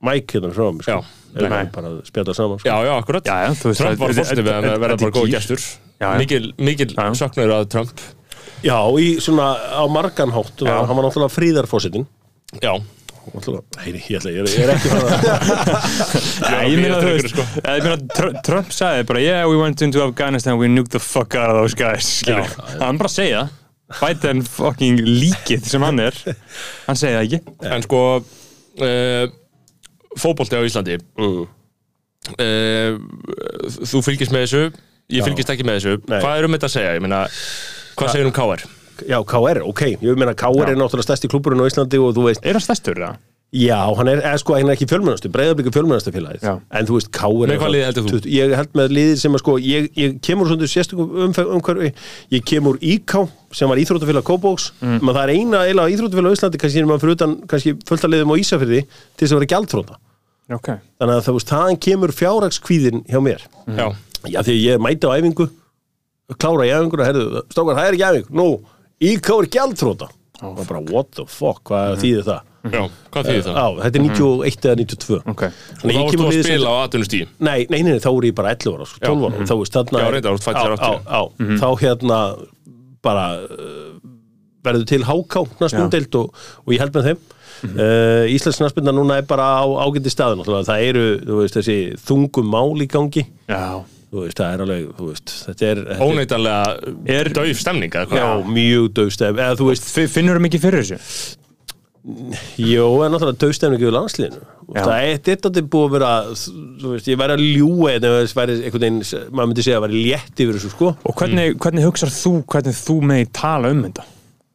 Mike 0.00 0.32
hérna 0.32 0.52
frá 0.56 0.72
mig, 0.72 0.82
sko. 0.86 1.04
Nei. 1.36 1.64
bara 1.70 1.88
að 1.92 1.98
spjalla 2.08 2.34
saman, 2.34 2.58
sko. 2.58 2.68
já, 2.70 2.76
já, 2.88 2.92
akkurat. 2.96 3.24
Já, 3.28 3.36
já, 3.44 3.74
Trump 3.76 3.98
var 4.00 4.14
fórstu 4.16 4.40
við 4.40 4.54
að 4.56 4.80
vera 4.80 4.96
bara 4.96 5.12
góðu 5.12 5.78
já. 6.00 6.16
mikil, 6.16 6.52
mikil 6.56 6.88
söknur 6.96 7.52
að 7.60 7.68
Trump 7.68 8.00
Já, 8.66 8.78
í 9.00 9.06
svona 9.24 9.52
á 9.56 9.84
margan 9.90 10.32
hátt, 10.34 10.56
Já. 10.66 10.74
hann 10.86 10.96
var 10.96 11.06
náttúrulega 11.06 11.32
fríðarfósitin. 11.34 12.06
já, 12.60 12.74
Heyri, 13.84 14.00
ég, 14.10 14.16
ætla, 14.18 14.30
ég, 14.32 14.40
er, 14.40 14.48
ég 14.48 14.62
er 14.64 14.70
ekki 14.74 14.90
frá 14.90 15.00
það. 15.04 15.20
Já, 16.50 16.60
ég 16.66 16.80
meina, 16.80 16.96
þú 17.04 17.10
veist, 17.12 17.28
sko. 17.34 17.44
ég 17.60 17.84
meina, 17.84 17.96
Tr- 18.16 18.38
Trump 18.46 18.72
sagði 18.74 19.04
bara, 19.06 19.20
yeah, 19.22 19.42
we 19.46 19.58
went 19.60 19.82
into 19.84 20.00
Afghanistan, 20.02 20.56
we 20.58 20.66
nuked 20.72 20.90
the 20.96 20.98
fuck 20.98 21.36
out 21.38 21.52
of 21.52 21.58
those 21.60 21.76
guys, 21.78 22.08
skilur. 22.22 22.48
Hann 22.80 22.98
bara 22.98 23.12
segja 23.12 23.44
það. 23.44 23.56
Biden 24.00 24.42
fucking 24.46 25.00
líkið 25.04 25.64
sem 25.68 25.82
hann 25.82 25.98
er, 26.02 26.14
hann 26.86 26.98
segja 26.98 27.20
það 27.20 27.24
ekki. 27.28 27.40
en 27.74 27.82
sko 27.86 28.02
uh, 28.20 29.24
fótbolti 30.18 30.58
á 30.58 30.62
Íslandi 30.66 30.98
Mm. 31.18 31.46
uh, 32.38 32.92
þú 33.90 34.02
fylgist 34.06 34.30
með 34.34 34.44
þessu 34.46 34.62
ég 35.10 35.26
fylgist 35.26 35.50
ekki 35.54 35.66
með 35.66 35.78
þessu 35.80 35.94
Nei. 36.06 36.20
hvað 36.22 36.38
er 36.38 36.46
um 36.48 36.54
þetta 36.56 36.68
að 36.70 36.74
segja, 36.76 36.92
ég 36.98 37.02
meina 37.04 37.22
hvað 37.96 38.12
segir 38.14 38.26
um 38.30 38.36
KR? 38.36 38.68
Já, 39.08 39.16
KR, 39.24 39.62
ok, 39.64 39.82
ég 40.04 40.16
meina 40.20 40.34
KR 40.36 40.68
er 40.74 40.76
náttúrulega 40.76 41.08
stærsti 41.08 41.28
klúburinn 41.32 41.62
á 41.62 41.66
Íslandi 41.70 41.96
og 42.00 42.12
þú 42.16 42.26
veist, 42.28 42.44
Er 42.44 42.52
hann 42.58 42.64
stærstur, 42.64 42.98
það? 43.00 43.16
já, 43.50 43.78
hann 43.96 44.06
er, 44.12 44.20
eða 44.22 44.38
sko, 44.38 44.54
hann 44.54 44.68
er 44.68 44.76
ekki 44.76 44.86
fjölmennastu, 44.86 45.30
breyðablíku 45.32 45.72
fjölmennastu 45.74 46.12
félagið, 46.14 46.44
Já. 46.44 46.52
en 46.70 46.86
þú 46.86 46.98
veist, 46.98 47.08
KR 47.10 47.32
Með 47.48 47.56
hvað 47.56 47.64
það- 47.64 47.72
liði 47.74 47.86
heldur 47.88 48.04
þú? 48.04 48.20
20 48.20 48.34
Ég 48.36 48.52
held 48.60 48.76
með 48.78 48.92
liðið 48.94 49.16
sem 49.18 49.32
að 49.34 49.42
sko, 49.42 49.54
ég, 49.58 49.88
ég 49.96 50.20
kemur 50.22 50.46
svona 50.46 50.68
sérstökum 50.70 51.16
umhverfi, 51.24 51.50
umhverfi, 51.56 51.90
ég 52.30 52.44
kemur 52.46 52.78
IK 52.80 53.16
sem 53.50 53.68
var 53.72 53.80
íþróttafélag 53.82 54.22
Kópóks, 54.22 54.68
mm. 54.84 55.00
það 55.00 55.22
er 55.24 55.32
eina 55.34 55.64
eila 55.66 55.88
íþróttafélag 55.90 56.30
á 56.30 56.36
Íslandi, 56.36 56.60
kannski 56.62 56.78
er 56.78 56.86
maður 56.86 57.02
fyrir 57.06 57.16
utan, 57.18 57.34
kannski 57.50 57.74
fullt 57.88 58.04
að 58.06 58.12
liðum 58.14 58.30
á 58.30 58.40
Ísafirði 58.44 58.84
til 58.86 59.24
þess 59.26 59.32
að 59.34 59.40
vera 59.40 59.50
gjaldþróta. 59.56 59.98
Ok. 60.50 60.68
Þannig 61.00 61.14
að 61.16 61.24
það, 61.26 61.34
veist, 61.40 61.50
þaðan 61.50 61.80
kemur 61.88 62.12
fjárhagskvíðin 62.20 63.02
hjá 63.10 63.18
mér. 63.22 63.42
Já, 63.66 63.86
Já, 64.28 64.42
því 64.44 64.54
ég 64.60 64.78
mæti 64.84 65.08
á 65.08 65.16
æfingu, 65.16 65.46
klára 66.36 66.68
í 66.68 66.72
æfinguna, 66.74 67.08
herðu, 67.08 67.42
stókar, 67.50 67.80
það 67.80 67.88
er 67.88 67.98
ekki 67.98 68.08
æfing, 68.10 68.30
nú, 68.40 68.46
er 69.00 69.50
gjaldþróta. 69.56 70.10
Og 70.40 70.54
það 70.56 70.70
bara, 70.70 70.84
what 70.88 71.10
the 71.16 71.26
fuck, 71.28 71.60
hvað 71.68 71.98
þýðir 72.00 72.24
það? 72.28 72.46
já, 72.68 72.82
hvað 73.12 73.28
þýðir 73.28 73.44
það? 73.46 73.56
Já, 73.56 73.66
þetta 73.80 73.98
er 73.98 74.04
91 74.04 74.66
eða 74.68 74.78
92. 74.80 75.18
Ok. 75.32 75.42
og 75.44 75.80
þá 75.80 75.90
ég 75.90 76.00
ert 76.00 76.14
kemur 76.14 76.26
þú 76.26 76.30
að 76.30 76.44
spila 76.44 76.72
á 76.72 76.76
atvinnustíð 76.84 77.28
Nei, 77.40 77.58
nei, 77.72 77.80
nei, 77.80 77.90
nei, 77.94 78.00
þá 78.04 78.10
er 78.10 78.26
ég 78.28 78.36
bara 78.36 78.54
11 78.56 78.74
ára, 78.76 78.88
sko, 78.90 79.02
12 79.06 79.28
ára, 79.28 79.46
þá 79.48 79.54
veist 79.60 79.76
þarna 79.76 80.02
Já, 80.02 80.08
reyndar, 80.14 80.40
þú 80.40 80.52
80. 80.52 80.80
já, 80.80 80.92
já, 81.06 81.54
þá 81.62 81.68
hérna 81.80 82.18
bara 83.00 83.26
uh, 83.40 83.92
verður 84.66 84.88
til 84.90 85.04
háká 85.08 85.44
naspundelt 85.62 86.18
og, 86.20 86.42
og 86.66 86.74
ég 86.74 86.82
held 86.82 86.96
með 86.98 87.08
þeim. 87.10 87.22
Uh, 87.60 88.24
Íslands 88.32 88.60
naspundar 88.60 88.96
núna 88.96 89.18
er 89.20 89.28
bara 89.28 89.46
á 89.60 89.64
ágæti 89.84 90.12
staðin 90.12 90.44
það 90.44 90.84
eru, 90.84 91.06
veist, 91.40 91.56
þessi 91.56 91.78
þungum 92.08 92.52
mál 92.52 92.76
í 92.80 92.88
gangi. 92.90 93.24
Já. 93.48 93.80
Þú 94.10 94.24
veist, 94.24 94.40
það 94.40 94.54
er 94.54 94.64
alveg, 94.66 94.88
þú 94.98 95.10
veist, 95.10 95.34
þetta 95.48 95.68
er, 95.70 95.82
óneitanlega 96.02 96.94
Er- 97.16 97.32
dauf 97.36 97.60
stemning 97.62 97.94
eða 98.00 98.22
já, 98.22 98.30
mjög 98.56 98.88
döfstef, 98.98 99.36
eða 99.36 99.58
þú 99.60 99.68
veist 99.70 99.92
Finnur 100.10 100.40
þú 100.40 100.46
mikið 100.48 100.66
fyrir 100.66 100.84
þessu? 100.86 101.36
Jó, 102.56 102.86
en 103.04 103.12
náttúrulega 103.12 103.36
taustemningu 103.42 103.90
í 103.90 103.92
landsliðinu. 103.92 104.38
Og 104.70 104.76
Já. 104.78 104.84
það 104.86 105.08
er 105.10 105.18
þetta 105.26 105.62
búið 105.68 105.82
að 105.84 105.92
vera 105.96 106.12
þú 106.32 106.92
veist, 106.94 107.10
ég 107.10 107.18
væri 107.20 107.34
að 107.34 107.42
ljúa 107.44 107.90
eða 107.98 108.12
það 108.22 108.32
væri 108.38 108.54
einhvern 108.56 108.84
veginn, 108.86 109.00
maður 109.36 109.50
myndi 109.50 109.64
segja 109.66 109.80
að 109.80 109.84
væri 109.84 110.00
létt 110.06 110.40
yfir 110.40 110.56
þessu 110.56 110.72
sko. 110.72 110.92
Og 111.04 111.18
hvernig, 111.20 111.58
hvernig 111.60 111.84
hugsar 111.84 112.14
þú 112.14 112.32
hvernig 112.54 112.78
þú 112.80 112.96
megi 113.10 113.28
tala 113.36 113.72
um 113.74 113.82
þetta? 113.84 114.06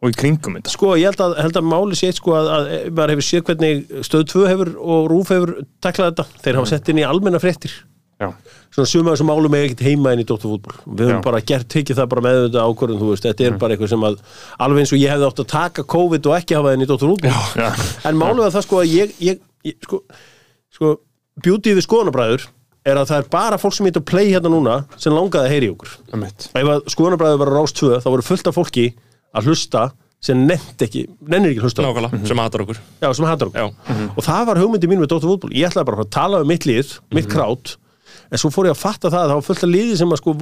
Og 0.02 0.12
í 0.12 0.18
kringum 0.18 0.58
þetta? 0.58 0.74
Sko, 0.74 0.96
ég 0.98 1.12
held 1.12 1.22
að, 1.22 1.36
held 1.46 1.60
að 1.62 1.70
máli 1.70 2.00
sé 2.00 2.10
eitt 2.10 2.20
sko 2.20 2.34
að, 2.40 2.50
að 2.56 2.72
maður 2.98 3.14
hefur 3.16 3.28
séð 3.30 3.46
hvernig 3.52 3.86
stöð 4.10 4.26
2 4.34 4.48
hefur 4.50 4.74
og 4.82 5.12
Rúf 5.14 5.34
hefur 5.36 5.54
taklað 5.86 6.12
þetta. 6.16 6.28
Þeir 6.48 6.60
hafa 6.62 6.72
sett 6.74 6.90
inn 6.92 7.04
í 7.04 7.06
almenna 7.06 7.42
fréttir 7.44 7.78
Já, 8.16 8.30
svona 8.72 8.88
suma 8.88 9.12
þessum 9.12 9.28
málum 9.28 9.56
er 9.58 9.66
ekkert 9.68 9.82
heima 9.84 10.14
inn 10.16 10.22
í 10.24 10.26
Dóttarfútból 10.30 10.76
við 10.96 11.10
höfum 11.10 11.24
bara 11.26 11.42
gert 11.44 11.68
tekið 11.74 11.98
það 12.00 12.10
bara 12.14 12.22
með 12.24 12.38
þetta 12.46 12.62
ákvörðun 12.70 13.02
þú 13.02 13.10
veist, 13.12 13.26
þetta 13.28 13.44
er 13.50 13.58
bara 13.60 13.76
eitthvað 13.76 13.92
sem 13.92 14.06
að 14.08 14.20
alveg 14.64 14.84
eins 14.86 14.94
og 14.96 15.02
ég 15.02 15.12
hefði 15.12 15.28
átt 15.28 15.42
að 15.44 15.50
taka 15.52 15.84
COVID 15.96 16.30
og 16.32 16.36
ekki 16.38 16.56
hafa 16.56 16.70
það 16.70 16.78
inn 16.78 16.86
í 16.86 16.90
Dóttarfútból 16.94 17.34
en 18.08 18.20
málum 18.22 18.46
að 18.46 18.56
það 18.56 18.66
sko 18.70 18.80
að 18.80 18.94
ég, 18.96 19.12
ég, 19.28 19.42
ég 19.68 19.76
sko, 19.84 20.00
sko 20.78 20.94
beauty 21.44 21.76
við 21.76 21.84
skoðanabræður 21.90 22.48
er 22.86 23.02
að 23.02 23.10
það 23.12 23.20
er 23.26 23.30
bara 23.36 23.60
fólk 23.60 23.76
sem 23.76 23.90
heitir 23.90 24.04
play 24.08 24.32
hérna 24.32 24.52
núna 24.54 24.78
sem 25.02 25.12
langaði 25.12 25.50
að 25.50 25.54
heyri 25.58 25.70
okkur. 25.74 25.94
Ef 26.56 26.72
að 26.78 26.90
skoðanabræður 26.94 27.40
var 27.44 27.52
rást 27.58 27.80
tvö 27.82 28.00
þá 28.00 28.10
voru 28.14 28.26
fullt 28.32 28.48
af 28.52 28.56
fólki 28.60 28.88
að 29.36 29.50
hlusta 29.50 29.88
sem 30.26 30.40
nefnt 30.48 30.82
ekki, 30.86 31.04
nennir 31.30 31.52
ekki 31.52 31.66
hlusta 31.66 31.82
á. 31.82 31.90
nákvæmlega, 31.90 32.20
sem 32.30 32.40
hatar 32.42 32.64
okkur. 32.64 32.78
Já, 33.02 33.08
sem 33.14 33.26
hattar 33.28 33.50
okkur. 33.52 33.66
Já. 33.66 34.06
og 34.16 34.24
það 34.26 34.46
var 34.50 34.62
hugmyndi 34.62 34.90
mín 34.90 35.02
með 35.04 35.12
Dóttar 35.12 35.30
fútból 35.34 35.52
ég 35.54 35.68
ætlaði 35.68 35.90
bara 35.90 36.06
að 36.06 36.14
tala 36.16 36.40
um 36.42 36.50
mitt 36.50 36.66
lið, 36.70 36.94
mitt 37.14 37.28
krát 37.30 37.76
en 38.36 38.42
svo 38.44 38.52
fór 38.54 38.68
ég 38.70 38.76
að 38.76 38.82
fatta 38.84 39.10
það 39.14 39.24
að 39.24 39.32
það 39.32 39.40
var 39.40 39.46
fullt 39.50 39.64
af 39.68 39.72
liði 39.72 39.98
sem 40.00 40.14
að 40.16 40.22
sko 40.22 40.36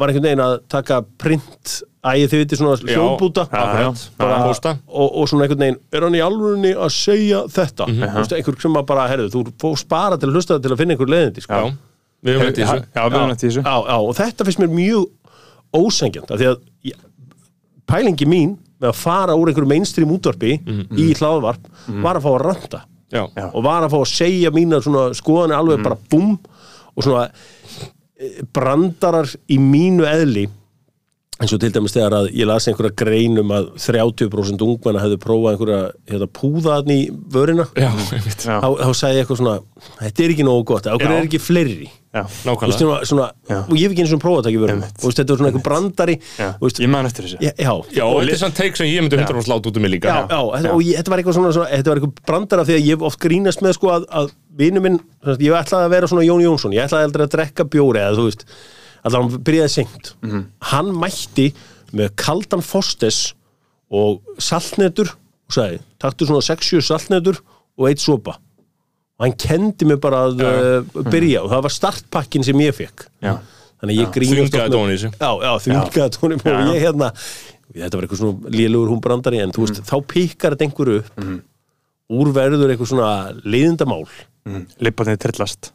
var 0.00 0.08
einhvern 0.12 0.26
veginn 0.30 0.42
að 0.46 0.54
taka 0.72 1.00
print 1.20 1.74
ægið 2.00 2.30
þið 2.32 2.40
viti 2.40 2.56
svona 2.56 2.76
pósta. 3.20 3.42
og, 4.88 5.08
og 5.20 5.28
svona 5.28 5.44
einhvern 5.44 5.60
veginn 5.66 5.78
er 5.92 6.06
hann 6.06 6.16
í 6.16 6.22
alvörunni 6.24 6.70
að 6.72 6.90
segja 6.96 7.42
þetta? 7.52 7.86
Mm 7.90 7.98
Mhm. 7.98 8.08
-hmm. 8.16 8.36
einhver 8.38 8.60
sem 8.62 8.78
að 8.80 8.86
bara, 8.88 9.08
herðu, 9.10 9.28
þú 9.34 9.42
fórst 9.60 9.88
bara 9.88 10.16
til 10.16 10.28
að 10.30 10.34
hlusta 10.38 10.58
til 10.62 10.70
að 10.72 10.78
finna 10.80 10.94
einhver 10.96 11.10
leiðindi 11.12 11.42
sko. 11.44 11.52
Já, 11.52 11.74
við 12.24 12.32
höfum 12.38 12.46
þetta 12.48 12.60
í 12.60 12.64
þessu. 12.64 12.86
og 14.00 14.14
þetta 14.16 14.44
finnst 14.48 14.58
mér 14.58 14.72
mjög 14.80 15.04
ósengjant 15.76 16.30
af 16.30 16.38
því 16.40 16.46
að 16.50 16.58
ég, 16.84 16.94
pælingi 17.90 18.26
mín 18.26 18.56
með 18.80 18.88
að 18.92 18.94
fara 18.96 19.34
úr 19.36 19.50
einhverju 19.50 19.68
mainstream 19.68 20.10
útvarpi 20.16 20.54
í 20.96 21.12
hlaðvarp 21.14 21.60
var 22.02 22.16
að 22.16 22.22
fá 22.24 22.30
að 22.32 22.44
ranta 22.46 22.80
Já, 23.12 23.26
og 23.52 23.62
var 23.64 23.82
að 23.82 23.90
fá 23.90 23.98
að 24.00 24.12
segja 24.16 24.50
mínar 24.54 24.80
svona 24.82 25.10
skoðanir 25.14 25.58
alveg 25.58 25.82
bara 25.82 25.96
búm 26.10 26.38
og 26.94 27.04
svona 27.06 27.26
eh, 27.28 28.40
brandarar 28.54 29.30
í 29.50 29.58
mínu 29.62 30.08
eðli 30.08 30.46
eins 31.40 31.54
og 31.56 31.60
til 31.62 31.70
dæmis 31.72 31.94
þegar 31.96 32.16
að 32.18 32.26
ég 32.36 32.48
las 32.48 32.68
einhverja 32.68 32.96
grein 33.00 33.38
um 33.40 33.54
að 33.56 33.70
30% 33.80 34.64
ungmenna 34.66 35.04
hefðu 35.04 35.20
prófað 35.22 35.54
einhverja 35.54 35.80
hérna, 36.10 36.28
púðaðn 36.36 36.92
í 36.92 36.98
vörina 37.32 37.64
já, 37.72 37.88
einmitt. 37.88 38.44
Já. 38.44 38.58
þá, 38.60 38.68
þá 38.82 38.90
sagði 38.98 39.16
ég 39.16 39.24
eitthvað 39.24 39.40
svona 39.40 39.56
þetta 40.02 40.26
er 40.26 40.34
ekki 40.36 40.46
nógu 40.50 40.66
gott, 40.68 40.90
Já. 40.90 40.98
er 41.00 41.16
ekki 41.24 41.40
fleiri? 41.40 41.88
Já, 42.10 42.24
Nákvæmlega. 42.42 42.74
svona, 42.74 42.94
svona, 43.06 43.26
og 43.70 43.76
ég 43.78 43.84
hef 43.86 43.92
ekki 43.94 44.02
eins 44.02 44.12
og 44.16 44.20
prófað 44.20 44.40
að 44.40 44.46
taka 44.48 44.56
í 44.56 44.62
vörina. 44.64 44.86
Veist, 44.98 45.18
þetta 45.20 45.30
er 45.30 45.38
svona 45.38 45.50
einhver 45.52 45.62
brandari 45.62 46.16
veist, 46.58 46.80
ég 46.82 46.90
man 46.90 47.06
eftir 47.06 47.28
þessu. 47.28 47.38
Já, 47.38 47.52
já, 47.54 47.70
Já, 47.94 48.02
og 48.02 48.16
þetta 48.18 48.34
er 48.34 48.40
svona 48.40 48.56
teik 48.58 48.80
sem 48.80 48.88
ég 48.90 49.04
myndi 49.04 49.20
100% 49.20 49.50
láta 49.52 49.70
út 49.70 49.78
um 49.78 49.84
mig 49.86 49.92
líka. 49.94 50.10
Já, 50.10 50.24
já, 50.26 50.40
þetta, 50.56 50.72
og 50.74 50.82
ég, 50.82 50.98
þetta 50.98 51.14
var 51.14 51.22
eitthvað 51.22 51.38
svona, 51.38 51.52
svona 51.54 51.70
þetta 51.70 51.92
var 51.92 52.00
eitthvað 52.00 52.24
brandara 52.32 52.66
því 52.66 52.74
að 52.74 52.82
ég 52.82 52.98
hef 52.98 53.06
oft 53.06 53.20
grínast 53.22 53.62
með 53.62 53.76
sko 53.78 53.92
að, 53.94 54.08
að 54.10 54.34
vinnu 54.58 54.82
minn, 54.82 54.98
sem 55.22 55.36
sagt, 55.36 55.46
ég 55.46 55.54
ætlaði 55.60 55.86
að 55.86 55.94
vera 55.94 56.10
svona 56.10 56.26
Jón 56.26 56.44
Jónsson, 56.48 56.74
ég 56.74 56.90
ætlaði 56.90 57.08
aldrei 57.12 57.26
að 57.28 57.32
drekka 57.36 57.68
bjóri 57.70 58.02
eða 58.02 58.18
þú 58.18 58.26
veist, 58.26 58.44
allavega 59.04 59.36
hann 59.36 59.44
byrjaði 59.46 59.72
seint. 59.74 60.12
Hann 60.72 60.92
mætti 60.96 61.50
með 61.96 62.12
kaldan 62.20 62.62
fostes 62.64 63.32
og 63.90 64.20
saltnetur 64.38 65.10
og 65.10 65.54
sagði, 65.56 65.80
taktu 65.98 66.28
svona 66.28 66.44
60 66.46 66.84
saltnetur 66.86 67.40
og 67.80 67.88
eitt 67.90 68.02
sopa. 68.02 68.36
Og 69.20 69.26
hann 69.26 69.36
kendi 69.40 69.88
mig 69.88 69.98
bara 70.00 70.26
að 70.28 70.44
uh, 70.46 71.00
byrja 71.10 71.42
og 71.44 71.50
það 71.52 71.64
var 71.66 71.74
startpakkin 71.74 72.46
sem 72.46 72.60
ég 72.62 72.72
fekk 72.72 73.02
Já, 73.20 73.34
þannig 73.82 73.98
ég 73.98 74.12
grínast 74.14 74.54
þvingaði 75.66 76.14
tóni 76.16 76.38
og 76.40 76.70
ég 76.70 76.86
hérna 76.86 77.10
þetta 77.74 77.98
var 77.98 78.06
eitthvað 78.06 78.22
svona 78.22 78.54
lélugur 78.54 78.94
hún 78.94 79.02
brandari 79.04 79.42
en 79.44 79.52
þú 79.54 79.66
veist, 79.66 79.82
þá 79.86 79.96
pikkar 80.10 80.56
þetta 80.56 80.66
einhverju 80.66 81.02
upp. 81.02 81.20
Úr 82.10 82.32
verður 82.34 82.72
eitthvað 82.72 82.90
svona 82.90 83.10
leiðindamál. 83.44 84.06
Mm. 84.48 84.64
lipparnir 84.80 85.18
trillast 85.20 85.68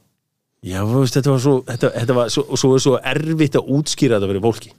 já, 0.65 0.79
veist, 0.89 1.15
þetta 1.17 1.31
var 1.31 1.41
svo 1.43 1.55
þetta, 1.67 1.91
þetta 1.99 2.17
var 2.17 2.33
svo, 2.33 2.43
svo 2.59 2.79
svo 2.81 2.97
erfitt 3.13 3.57
að 3.59 3.71
útskýra 3.77 4.17
þetta 4.17 4.31
fyrir 4.31 4.45
fólki. 4.45 4.73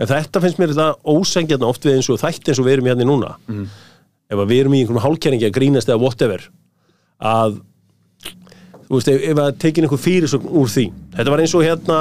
En 0.00 0.08
þetta 0.08 0.40
finnst 0.40 0.60
mér 0.60 0.74
það 0.76 1.00
ósengjarna 1.12 1.68
oft 1.68 1.84
við 1.84 1.98
eins 1.98 2.08
og 2.08 2.20
þætti 2.22 2.52
eins 2.52 2.60
og 2.62 2.66
við 2.68 2.76
erum 2.78 2.88
hérna 2.88 3.08
núna. 3.08 3.34
Ef 4.30 4.38
að 4.38 4.52
við 4.52 4.62
erum 4.62 4.76
í 4.76 4.80
einhverjum 4.80 5.04
hálkjæringi 5.04 5.48
að 5.48 5.56
grínast 5.58 5.90
eða 5.90 6.00
whatever 6.00 6.46
að 7.20 7.58
þú 8.86 8.96
veist, 8.96 9.08
ef, 9.12 9.24
ef 9.32 9.40
að 9.42 9.58
tekin 9.62 9.86
einhver 9.86 10.00
fyrirsögn 10.00 10.52
úr 10.56 10.70
því. 10.70 10.86
Þetta 11.16 11.34
var 11.34 11.42
eins 11.44 11.56
og 11.58 11.66
hérna 11.66 11.98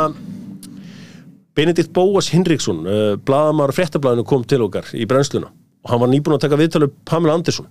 Benedikt 1.60 1.92
Bóas 1.94 2.30
Hinriksson 2.32 2.86
uh, 2.88 3.18
blaðamar 3.26 3.74
fréttablaðinu 3.76 4.24
kom 4.30 4.46
til 4.48 4.62
okkar 4.64 4.88
í 4.96 5.06
brennsluna. 5.10 5.52
Og 5.84 5.92
hann 5.92 6.02
var 6.02 6.12
nýbúin 6.12 6.38
að 6.38 6.46
taka 6.46 6.60
viðtalið 6.60 6.96
Pamela 7.08 7.36
Andersson 7.36 7.68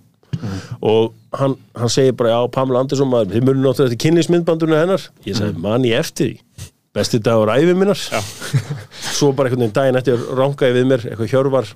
og 0.81 1.13
hann, 1.35 1.55
hann 1.75 1.91
segir 1.91 2.15
bara 2.19 2.33
já 2.33 2.39
Pamela 2.53 2.83
Andersson, 2.83 3.09
maður, 3.11 3.35
þið 3.35 3.47
munum 3.47 3.65
náttúrulega 3.65 3.91
eftir 3.91 4.01
kynlísmyndbandunum 4.05 4.79
hennar. 4.79 5.05
Ég 5.27 5.37
sagði, 5.39 5.61
man 5.65 5.87
ég 5.87 5.99
eftir 5.99 6.31
því. 6.31 6.65
Besti 6.95 7.19
dagur 7.21 7.51
æfi 7.53 7.75
minnar. 7.77 7.99
Svo 9.17 9.31
bara 9.37 9.49
einhvern 9.49 9.67
veginn 9.67 9.75
daginn 9.75 9.99
eftir 9.99 10.25
rangaði 10.39 10.79
við 10.79 10.89
mér 10.89 11.05
eitthvað 11.11 11.31
hjörvar 11.33 11.69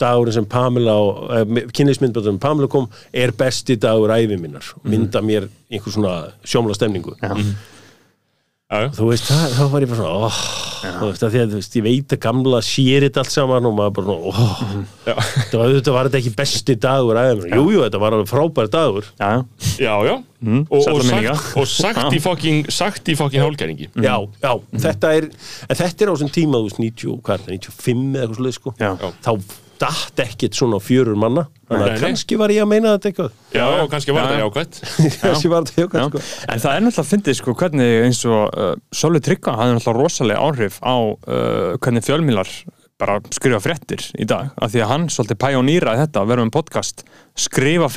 dagurinn 0.00 0.34
sem 0.34 0.46
Pamela 0.50 0.94
og 0.98 1.28
eh, 1.36 1.68
kynlísmyndbandunum 1.76 2.40
Pamela 2.42 2.70
kom 2.70 2.88
er 3.12 3.34
besti 3.36 3.76
dagur 3.80 4.14
æfi 4.14 4.38
minnar. 4.40 4.72
Mynda 4.88 5.22
mér 5.22 5.48
einhver 5.70 5.94
svona 5.94 6.16
sjómla 6.46 6.74
stemningu 6.78 7.14
já. 7.20 7.34
Þú 8.96 9.06
veist, 9.10 9.26
það, 9.28 9.42
þá 9.58 9.64
var 9.74 9.84
ég 9.84 9.90
bara 9.90 9.98
svona 10.00 10.28
oh, 10.28 10.36
þú 10.84 11.08
veist, 11.10 11.24
að 11.26 11.34
því 11.34 11.40
að 11.42 11.50
þú 11.52 11.58
veist, 11.60 11.74
ég 11.76 11.84
veit 11.84 12.14
að 12.16 12.20
gamla 12.24 12.60
sér 12.64 13.04
þetta 13.04 13.20
allt 13.22 13.34
saman 13.34 13.68
og 13.68 13.74
maður 13.76 13.92
bara 13.98 14.06
svona 14.08 14.30
oh, 14.30 14.62
þetta 15.04 15.60
var, 15.60 15.74
þetta 15.76 15.94
var 15.94 16.08
þetta 16.08 16.20
ekki 16.22 16.32
besti 16.38 16.76
dagur 16.80 17.20
aðeins, 17.20 17.44
jú, 17.52 17.64
jú, 17.74 17.82
þetta 17.84 18.00
var 18.02 18.16
alveg 18.16 18.30
frábær 18.32 18.70
dagur. 18.72 19.10
Já, 19.20 19.30
já, 19.84 19.92
já. 20.08 20.14
Mm, 20.44 20.64
Og, 20.68 20.88
og, 20.92 21.04
sagt, 21.08 21.52
og 21.60 21.68
sagt 21.70 22.16
í 22.16 22.18
fucking 22.20 22.66
sagt 22.72 23.08
í 23.08 23.14
fucking 23.16 23.40
hálgæringi 23.40 23.86
já, 24.04 24.16
já, 24.42 24.50
þetta 24.76 25.12
er 25.16 25.28
en 25.30 25.78
þetta 25.78 26.04
er 26.04 26.10
á 26.10 26.14
þessum 26.18 26.32
tíma, 26.34 26.58
þú 26.60 26.66
veist, 26.68 26.80
90, 26.84 27.20
hvað 27.24 27.36
er 27.38 27.44
það, 27.46 27.54
95 27.68 28.02
eða 28.10 28.24
eitthvað 28.24 28.40
sluðið, 28.40 28.58
sko. 28.58 28.74
Já. 28.80 28.90
þá 29.24 29.30
datt 29.80 30.20
ekkit 30.22 30.56
svona 30.56 30.78
fjörur 30.82 31.16
manna. 31.18 31.46
Þannig 31.68 31.94
að 31.94 32.04
kannski 32.04 32.38
var 32.38 32.52
ég 32.54 32.62
að 32.64 32.70
meina 32.70 32.92
þetta 32.94 33.10
eitthvað. 33.10 33.34
Já, 33.54 33.64
og 33.82 33.90
kannski 33.92 34.14
var 34.14 34.28
þetta 34.28 34.36
já. 34.40 34.44
jákvætt. 34.44 34.78
Kannski 35.22 35.50
var 35.52 35.66
þetta 35.66 35.74
Já. 35.74 35.84
eitthvað, 35.86 36.06
sko. 36.08 36.46
En 36.54 36.62
það 36.64 36.76
er 36.76 36.84
náttúrulega 36.84 37.04
að 37.04 37.10
fyndið 37.10 37.38
sko 37.40 37.56
hvernig 37.62 37.92
eins 38.04 38.22
og 38.28 38.40
uh, 38.54 38.72
Sölvi 38.94 39.22
Tryggva 39.24 39.56
hafði 39.58 39.76
náttúrulega 39.78 40.04
rosalega 40.04 40.46
áhrif 40.48 40.80
á 40.84 40.94
uh, 40.94 41.76
hvernig 41.82 42.06
fjölmiðlar 42.06 42.54
bara 43.00 43.18
skrifa 43.34 43.58
fréttir 43.64 44.04
í 44.22 44.26
dag. 44.30 44.52
Af 44.54 44.70
því 44.70 44.84
að 44.84 44.90
hann 44.92 45.08
svolítið 45.10 45.40
pæjónýraði 45.42 46.04
þetta 46.04 46.22
að 46.22 46.30
vera 46.30 46.44
um 46.46 46.52
podcast 46.54 47.02
skrifa 47.34 47.88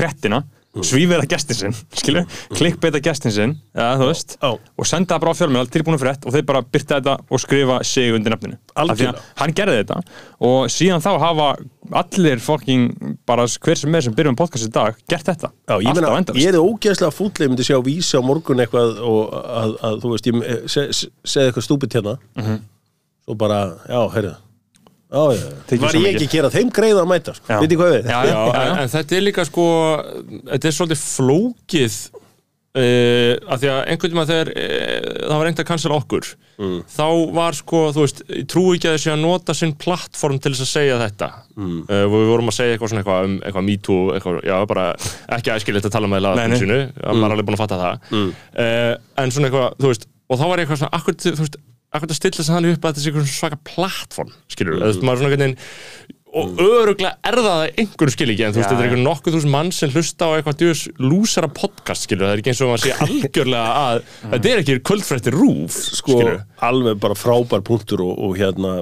fréttina 0.78 0.90
svífera 0.92 1.26
gestin 1.34 1.56
sinn, 1.60 1.76
skilu 1.98 2.24
klikkbeita 2.54 3.02
gestin 3.04 3.32
sinn, 3.36 3.56
ja, 3.76 3.90
þú 4.00 4.08
veist. 4.12 4.38
Já. 4.42 4.52
og 4.78 4.86
senda 4.90 5.16
það 5.16 5.24
bara 5.26 5.32
á 5.34 5.40
fjölmiðlar, 5.42 5.72
tilbúinu 5.74 6.00
frétt 6.02 6.26
og 6.28 6.34
þeir 6.36 6.46
bara 6.50 6.62
byrta 6.62 7.00
þetta 7.02 7.18
og 7.30 7.40
skrifa 7.44 7.80
sig 7.84 8.14
undir 8.16 8.34
nefninu 8.36 8.58
að 8.76 8.84
Algjörlega. 8.94 9.24
hann 9.42 9.54
gerði 9.58 9.78
þetta 9.84 10.00
og 10.48 10.70
síðan 10.72 11.04
þá 11.04 11.12
hafa 11.26 11.50
allir 12.02 12.40
fucking 12.44 13.18
bara 13.26 13.46
hver 13.48 13.78
sem 13.80 13.96
er 13.96 14.02
sem 14.08 14.14
byrjum 14.18 14.36
podcast 14.36 14.68
í 14.68 14.72
dag 14.76 14.96
gert 15.08 15.24
þetta. 15.30 15.52
Já, 15.70 15.78
ég 15.82 15.96
meina, 15.96 16.24
ég 16.36 16.50
er 16.52 16.58
ógeðslega 16.60 17.14
fútlega 17.16 17.50
myndi 17.54 17.64
sjá 17.64 17.78
vísi 17.86 18.18
á 18.20 18.22
morgun 18.22 18.60
eitthvað 18.60 19.00
og 19.08 19.32
að, 19.32 19.78
að 19.88 20.02
þú 20.04 20.12
veist, 20.16 20.28
ég 20.28 20.68
se- 20.68 20.90
segði 21.24 21.52
eitthvað 21.52 21.68
stúpid 21.70 21.96
hérna. 21.96 22.18
Svo 23.28 23.36
bara, 23.40 23.62
já, 23.88 24.02
heyrðu. 24.14 24.36
já, 24.36 24.36
Tekið 24.36 24.47
var 25.82 25.98
ég 26.02 26.14
ekki 26.14 26.28
að 26.28 26.34
gera 26.36 26.54
þeim 26.54 26.72
greiða 26.76 27.04
að 27.04 27.12
mæta, 27.14 27.34
sko, 27.38 27.60
ég 27.64 27.76
hvað 27.80 27.94
við 27.96 28.10
Já, 28.12 28.18
Já, 28.28 28.32
já, 28.34 28.64
já. 28.68 28.72
en, 28.84 28.90
þetta 28.96 29.16
er 29.18 29.24
líka 29.24 29.46
sko 29.48 29.68
þetta 30.52 30.68
er 30.68 30.76
svolítið 30.76 31.04
flókið 31.04 31.96
uh, 32.78 33.32
að 33.48 33.62
því 33.62 33.70
að 33.72 33.80
einhvern 33.94 34.18
veginn 34.18 34.32
þegar 34.34 34.52
uh, 34.52 35.08
það 35.22 35.34
var 35.38 35.48
reynd 35.48 35.62
að 35.64 35.70
cancela 35.72 36.00
okkur 36.02 36.30
þá 36.90 37.06
var 37.38 37.54
sko, 37.54 37.80
þú 37.94 38.04
veist 38.04 38.22
ég 38.34 38.48
trúi 38.50 38.76
ekki 38.80 38.90
að 38.90 38.96
þessi 38.98 39.12
að 39.14 39.20
nota 39.22 39.54
sinn 39.54 39.76
plattform 39.78 40.40
til 40.42 40.52
þess 40.56 40.64
að 40.66 40.70
segja 40.72 40.96
þetta. 41.04 41.28
Mm. 41.54 41.76
við 41.86 42.26
vorum 42.32 42.50
að 42.50 42.56
segja 42.58 42.74
eitthvað 42.74 42.92
svona 42.94 43.04
eitthvað 43.04 43.28
um 43.28 43.36
eitthvað 43.46 43.68
me 43.68 43.76
too, 43.86 44.00
eitthvað, 44.16 44.40
já 44.50 44.56
bara 44.74 44.86
ekki 45.38 45.54
æskilegt 45.54 45.86
að 45.86 45.94
tala 45.94 46.10
með 46.10 46.24
laðinu 46.26 46.58
sínu, 46.64 46.80
að 46.98 47.20
maður 47.22 47.28
er 47.28 47.36
alveg 47.38 47.48
búin 47.48 47.58
að 47.60 47.62
fatta 47.62 47.80
það. 47.84 48.10
Uh, 48.18 48.94
en 49.22 49.36
svona 49.36 49.52
eitthvað, 49.52 49.78
þú 49.78 49.92
veist 49.94 50.08
og 50.28 50.42
þá 50.42 50.46
var 50.50 50.58
ég 50.58 50.66
eitthvað 50.66 50.82
svona, 50.82 50.98
akkur, 50.98 51.20
þú 51.22 51.46
veist 51.46 51.60
að 51.96 52.14
stilla 52.18 52.38
þess 52.38 52.52
að 52.52 52.58
hann 52.58 52.70
upp 52.74 52.86
að 52.86 52.98
þetta 53.00 53.06
svona 53.06 53.32
svaka 53.32 53.60
plattform 53.68 54.32
skilur, 54.52 54.78
mm. 54.78 54.82
þú 54.82 54.90
veist, 54.92 55.04
maður 55.04 55.18
er 55.18 55.22
svona 55.22 55.32
einhvern 55.32 55.46
veginn 55.46 56.16
og 56.38 56.60
öruglega 56.60 57.14
er 57.26 57.38
það 57.40 57.54
að 57.54 57.80
einhverjum 57.82 58.14
skil 58.14 58.28
ekki 58.34 58.44
en 58.46 58.54
þú 58.54 58.60
veist, 58.60 58.68
þetta 58.68 58.76
er 58.76 58.84
já. 58.84 58.90
einhver 58.90 59.04
nokkuð 59.06 59.38
þúsund 59.38 59.54
mann 59.54 59.72
sem 59.74 59.94
hlusta 59.94 60.28
á 60.28 60.32
eitthvað 60.36 60.60
djús 60.60 60.82
lúsara 61.00 61.50
podcast, 61.50 62.06
skilur, 62.06 62.28
það 62.28 62.36
er 62.36 62.42
ekki 62.44 62.52
eins 62.52 62.62
og 62.62 62.72
maður 62.74 62.84
sé 62.84 62.98
algjörlega 63.08 63.78
að, 63.86 64.02
þetta 64.34 64.52
er 64.52 64.62
ekki 64.64 64.78
kvöldfrætti 64.92 65.34
rúf, 65.34 65.80
sko, 65.88 66.18
skilur 66.20 66.68
alveg 66.68 67.00
bara 67.08 67.18
frábær 67.18 67.64
punktur 67.66 68.04
og, 68.06 68.14
og 68.28 68.36
hérna 68.38 68.76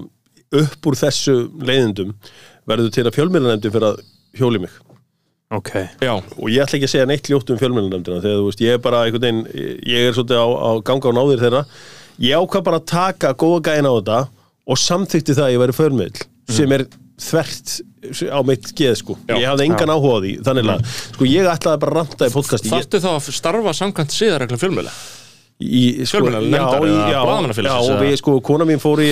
upp 0.55 0.89
úr 0.89 0.99
þessu 0.99 1.37
leiðindum 1.61 2.17
verður 2.65 2.91
til 2.97 3.05
að 3.05 3.15
fjölmiðlanemdi 3.19 3.71
fyrir 3.71 3.91
að 3.93 4.03
hjóli 4.35 4.65
mig. 4.65 4.73
Ok. 5.53 5.75
Já, 6.01 6.15
og 6.17 6.47
ég 6.49 6.63
ætla 6.63 6.79
ekki 6.79 6.87
að 6.87 6.93
segja 6.95 7.07
neitt 7.09 7.29
ljótt 7.29 7.51
um 7.53 7.59
fjölmjölunefndina 7.61 8.23
þegar 8.23 8.39
þú 8.41 8.47
veist, 8.47 8.63
ég 8.65 8.75
er 8.75 8.81
bara 8.81 9.03
einhvern 9.05 9.23
veginn 9.27 9.43
ég 9.85 10.07
er 10.07 10.15
svolítið 10.17 10.41
á, 10.41 10.47
á 10.49 10.71
ganga 10.87 11.11
á 11.13 11.17
náðir 11.19 11.43
þeirra 11.43 11.61
ég 12.23 12.37
ákvað 12.39 12.67
bara 12.67 12.79
að 12.81 12.87
taka 12.91 13.33
góða 13.37 13.63
gæðin 13.69 13.89
á 13.89 13.93
þetta 13.95 14.19
og 14.65 14.79
samþykti 14.81 15.35
það 15.35 15.47
að 15.47 15.55
ég 15.55 15.63
væri 15.63 15.75
fjölmjöl 15.79 16.13
sem 16.55 16.75
er 16.75 16.85
þvert 17.25 17.75
á 18.27 18.39
mitt 18.45 18.71
geð 18.77 18.95
sko, 18.99 19.15
Já. 19.25 19.35
ég 19.39 19.47
hafði 19.49 19.67
engan 19.69 19.93
áhuga 19.93 20.17
á 20.19 20.23
því 20.23 20.33
þannig 20.45 20.71
að, 20.73 20.95
sko 21.15 21.27
ég 21.29 21.47
ætlaði 21.49 21.81
bara 21.81 21.93
að 21.93 21.99
ranta 22.01 22.27
í 22.27 22.33
podcasti. 22.33 22.69
Ég, 22.69 22.73
þarftu 22.75 23.01
þá 23.01 23.09
að 23.13 23.29
starfa 23.39 23.73
samkvæmt 23.79 24.15
síðarreglum 24.15 24.61
fjölmjöla 24.61 24.93
sko, 26.03 26.19
Fjölmiðlanefndar 26.19 26.81
já, 27.71 27.75
og 27.79 28.01
við, 28.03 28.15
sko, 28.19 28.31
kona 28.43 28.65
mín 28.67 28.81
fór 28.83 28.99
í 28.99 29.05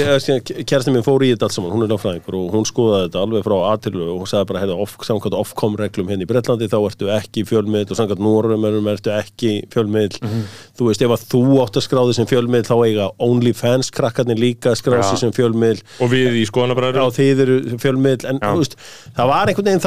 kærasti 0.67 0.91
mín 0.91 1.05
fór 1.05 1.23
í 1.23 1.29
þetta 1.31 1.47
allt 1.47 1.55
saman, 1.55 1.71
hún 1.71 1.85
er 1.85 1.91
lögfræðingur 1.93 2.35
og 2.35 2.49
hún 2.57 2.65
skoðaði 2.67 3.05
þetta 3.05 3.21
alveg 3.23 3.45
frá 3.45 3.55
aðtilu 3.69 4.01
og 4.11 4.17
hún 4.19 4.27
sagði 4.27 4.49
bara, 4.49 4.63
hefði, 4.65 4.75
off, 4.83 4.97
samkvæmt 5.07 5.37
ofkom 5.39 5.77
reglum 5.79 6.11
hérna 6.11 6.25
í 6.25 6.27
Bretlandi, 6.27 6.67
þá 6.67 6.75
ertu 6.89 7.07
ekki 7.15 7.45
fjölmiðl 7.47 7.87
og 7.95 7.99
samkvæmt 8.01 8.25
Norrumönum 8.27 8.89
ertu 8.91 9.13
ekki 9.15 9.53
fjölmiðl 9.71 10.19
Mhm. 10.19 10.43
þú 10.75 10.89
veist, 10.89 11.01
ef 11.07 11.15
að 11.15 11.23
þú 11.31 11.43
átt 11.63 11.79
að 11.79 11.87
skráði 11.87 12.13
sem 12.19 12.27
fjölmiðl 12.27 12.67
þá 12.67 12.75
eiga 12.83 13.07
OnlyFans 13.23 13.91
krakkarnir 13.95 14.35
líka 14.43 14.75
skráði 14.75 15.15
sem 15.23 15.31
fjölmiðl 15.31 15.79
Og 16.03 16.11
við 16.11 16.43
í 16.43 16.45
skoðanabræður 16.51 17.07
þið 17.15 17.39
eru 17.47 17.57
fjölmiðl 17.79 18.27
en 18.27 18.39
þú 18.43 18.59
veist, 18.59 18.75
það 19.15 19.27
var 19.31 19.47
einhvern 19.47 19.71
veginn 19.71 19.79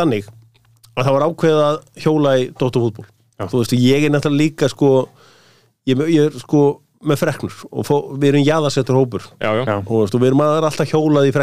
ég 5.87 6.03
ég, 6.11 6.27
er 6.27 6.43
sko 6.43 6.67
með 7.07 7.21
freknur 7.21 7.57
og 7.71 7.87
fó, 7.87 7.95
við 8.17 8.31
erum 8.31 8.45
jaðarsettur 8.47 8.97
hópur. 8.99 9.27
Já, 9.43 9.51
já, 9.61 9.77
og 9.79 9.89
þú 9.89 10.01
veist, 10.03 10.17
og 10.17 10.23
við 10.23 10.31
erum 10.31 10.43
að 10.47 10.69
alltaf 10.71 10.91
hjólað 10.91 11.29
í 11.29 11.35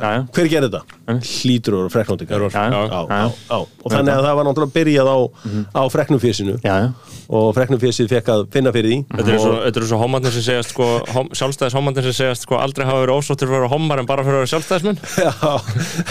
já. 0.00 0.24
hver 0.34 0.50
gerir 0.50 0.70
þetta? 0.72 0.98
hlýtur 1.28 1.76
já, 3.12 3.20
já. 3.52 3.58
og 3.60 3.92
þannig 3.92 4.14
að 4.14 4.26
það 4.26 4.38
var 4.38 4.48
náttúrulega 4.48 4.76
byrjað 4.76 5.10
á, 5.12 5.18
á 5.76 5.82
freknumfésinu 5.92 6.56
já, 6.64 6.74
já, 6.86 6.88
og 7.32 7.50
freknumfésið 7.56 8.10
fekk 8.12 8.30
að 8.34 8.44
finna 8.54 8.72
fyrir 8.74 8.92
því. 8.92 8.98
Þetta 9.12 9.34
er 9.34 9.42
svo, 9.44 9.52
þetta 9.66 9.82
er 9.82 9.86
svo 9.90 10.00
homarnir 10.02 10.34
sem 10.34 10.46
segjast 10.48 10.74
sko, 10.74 10.88
hom, 11.12 11.30
sjálfstæðis 11.38 11.76
homarnir 11.78 12.08
sem 12.08 12.16
segjast 12.18 12.46
sko 12.46 12.58
aldrei 12.60 12.86
hafa 12.88 13.04
verið 13.04 13.20
ósóttir 13.20 13.48
fyrir 13.50 13.60
að 13.60 13.66
vera 13.66 13.72
homar 13.72 14.02
en 14.02 14.08
bara 14.10 14.26
fyrir 14.26 14.40
að 14.40 14.44
vera 14.44 14.52
sjálfstæðismenn. 14.52 15.00
Já, 15.22 15.32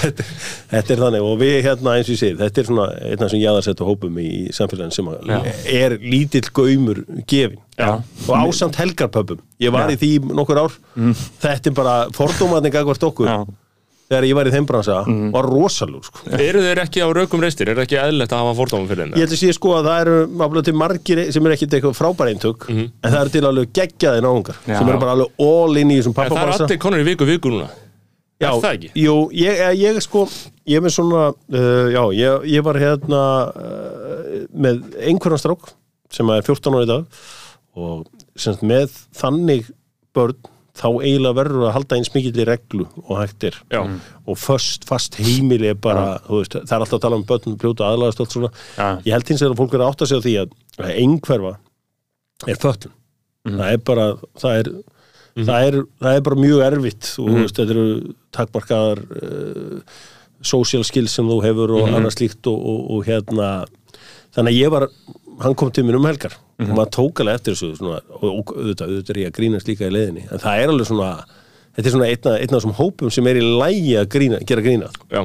þetta, 0.02 0.28
þetta 0.72 0.96
er 0.96 1.04
þannig. 1.06 1.28
Og 1.28 1.42
við 1.42 1.58
hérna 1.68 1.98
eins 1.98 2.10
og 2.10 2.16
ég 2.16 2.22
segir, 2.24 2.40
þetta 2.42 2.64
er 2.64 2.70
svona 2.72 2.88
einn 3.02 3.18
af 3.18 3.26
þessum 3.26 3.44
jaðarsettu 3.44 3.90
hópum 3.90 4.22
í 4.22 4.32
samfélagin 4.56 4.96
sem 4.96 5.12
að 5.12 5.52
er 5.76 5.98
lítill 6.02 6.48
gaumur 6.50 7.04
gefin. 7.30 7.62
Og 7.80 8.36
ásamt 8.36 8.78
helgarpöpum 8.82 9.42
ég 9.62 9.74
var 9.74 9.92
í 9.92 9.98
því 10.00 10.12
nokkur 10.36 10.60
ár 10.60 10.78
þetta 11.42 11.72
er 11.72 11.76
bara 11.76 11.96
fordómaðning 12.16 12.74
gagvart 12.74 13.04
okkur 13.08 13.30
já. 13.30 13.38
þegar 14.12 14.28
ég 14.28 14.38
var 14.38 14.50
í 14.50 14.54
þeim 14.54 14.68
bransa 14.68 14.98
var 15.32 15.48
rosalug 15.48 16.04
sko. 16.06 16.26
Eru 16.36 16.64
þeir 16.66 16.82
ekki 16.84 17.04
á 17.04 17.08
raukum 17.16 17.44
reistir? 17.44 17.72
Er 17.72 17.80
það 17.80 17.88
ekki 17.88 18.00
eðlilegt 18.02 18.36
að 18.36 18.44
hafa 18.44 18.58
fordómum 18.60 18.90
fyrir 18.90 19.08
þeim? 19.08 19.14
ég 19.16 19.26
held 19.26 19.38
að 19.38 19.44
sé 19.44 19.54
sko 19.56 19.76
að 19.78 19.88
það 19.90 20.02
eru 20.04 20.66
til 20.68 20.76
margir 20.78 21.24
sem 21.32 21.48
er 21.48 21.56
ekkit 21.56 21.78
eitthvað 21.78 21.96
frábæra 21.98 22.36
eintök 22.36 22.68
en 22.72 22.92
það 23.08 23.22
eru 23.22 23.36
til 23.38 23.46
alveg 23.52 23.72
geggjaði 23.80 24.26
náungar 24.28 24.60
Já. 24.66 24.76
sem 24.76 24.92
eru 24.92 25.00
bara 25.00 25.16
alveg 25.16 25.48
all 25.48 25.82
in 25.82 25.96
í 25.96 26.02
þessum 26.02 26.12
En 26.12 26.20
það 26.20 26.28
er 26.28 26.36
pappabransa 26.36 26.68
allir 26.68 26.84
konur 26.84 27.06
í 27.06 27.08
viku 27.08 27.30
viku 27.30 27.56
núna 27.56 27.72
Já, 28.42 28.50
Er 28.50 28.64
það 28.64 28.72
ekki? 28.76 28.90
Jú, 28.98 29.16
ég, 29.38 29.60
ég, 29.60 29.76
ég 29.78 30.00
sko, 30.02 30.24
ég 30.66 30.82
með 30.82 30.96
svona, 30.96 31.28
uh, 31.30 31.90
já, 31.94 32.02
ég, 32.18 32.48
ég 32.56 32.64
var 32.66 32.80
hérna 32.82 33.20
uh, 33.54 34.40
með 34.50 34.82
einhverjan 34.98 35.44
strák 35.44 35.70
sem 36.12 36.32
er 36.34 36.42
14 36.48 36.74
ára 36.74 36.88
í 36.88 36.90
dag 36.90 37.22
og 37.78 38.08
sem 38.36 38.56
sagt 38.56 38.66
með 38.68 38.96
þannig 39.18 39.70
börn 40.16 40.40
þá 40.76 40.88
eiginlega 41.04 41.36
verður 41.36 41.66
að 41.68 41.74
halda 41.76 41.98
eins 41.98 42.14
mikill 42.14 42.40
í 42.40 42.46
reglu 42.48 42.86
og 43.04 43.12
hægt 43.20 43.44
er. 43.50 43.58
Já. 43.74 43.82
og 44.26 44.40
föst, 44.40 44.88
fast 44.88 45.18
heimili 45.20 45.68
er 45.72 45.76
bara, 45.80 46.22
þú 46.28 46.40
veist, 46.40 46.56
það 46.56 46.78
er 46.78 46.86
alltaf 46.86 46.98
að 46.98 47.04
tala 47.06 47.20
um 47.20 47.28
börn 47.28 47.60
bljóta 47.60 47.90
aðlæðast 47.90 48.24
allt 48.24 48.38
svona. 48.38 48.54
Já. 48.78 48.88
ég 49.06 49.12
held 49.16 49.34
hins 49.34 49.44
vegar 49.44 49.56
að 49.56 49.62
fólk 49.62 49.76
er 49.76 49.84
að 49.84 49.92
átta 49.92 50.08
sig 50.08 50.24
á 50.24 50.26
því 50.26 50.38
að, 50.42 50.56
að 50.80 50.96
einhverfa 51.04 51.54
er 52.48 52.62
föllun 52.62 52.98
það 53.50 53.68
er 53.68 53.84
bara, 53.86 54.08
það 54.40 54.58
er 54.62 54.72
það, 55.36 55.68
er, 55.68 55.78
það 56.02 56.16
er 56.18 56.26
bara 56.28 56.40
mjög 56.40 56.64
erfitt. 56.68 57.12
Og 57.22 57.30
þú 57.30 57.38
veist, 57.40 57.60
þetta 57.60 57.76
eru 57.76 58.16
takmarkaðar 58.36 59.04
uh, 59.22 60.00
social 60.52 60.86
skills 60.88 61.16
sem 61.18 61.30
þú 61.30 61.40
hefur 61.46 61.76
og 61.80 61.92
annað 61.92 62.16
slíkt 62.18 62.50
og, 62.52 62.58
og, 62.74 62.82
og 62.96 63.08
hérna. 63.10 63.52
Þannig 64.36 64.54
að 64.54 64.60
ég 64.60 64.74
var, 64.74 64.88
hann 65.42 65.56
kom 65.58 65.72
til 65.74 65.86
mér 65.88 66.00
um 66.00 66.10
helgar. 66.10 66.36
Og 66.62 66.74
maður 66.76 66.92
tók 66.98 67.22
alveg 67.24 67.40
eftir 67.40 67.56
þessu 67.56 67.72
svona, 67.80 68.02
og, 68.20 68.52
auðvitað, 68.54 68.92
auðvitað 68.92 69.16
er 69.16 69.22
ég 69.24 69.32
að 69.32 69.38
grínast 69.40 69.72
líka 69.72 69.88
í 69.88 69.94
leiðinni. 69.96 70.28
En 70.30 70.44
það 70.44 70.62
er 70.62 70.74
alveg 70.74 70.92
svona 70.92 71.14
þetta 71.72 71.88
er 71.88 71.96
svona 71.96 72.12
einna, 72.12 72.36
einna 72.36 72.52
af 72.52 72.60
þessum 72.60 72.78
hópum 72.78 73.14
sem 73.14 73.32
er 73.32 73.40
í 73.40 73.48
lægi 73.48 73.98
að 74.02 74.14
grína, 74.14 74.44
gera 74.48 74.66
grína. 74.66 74.92
Já. 75.12 75.24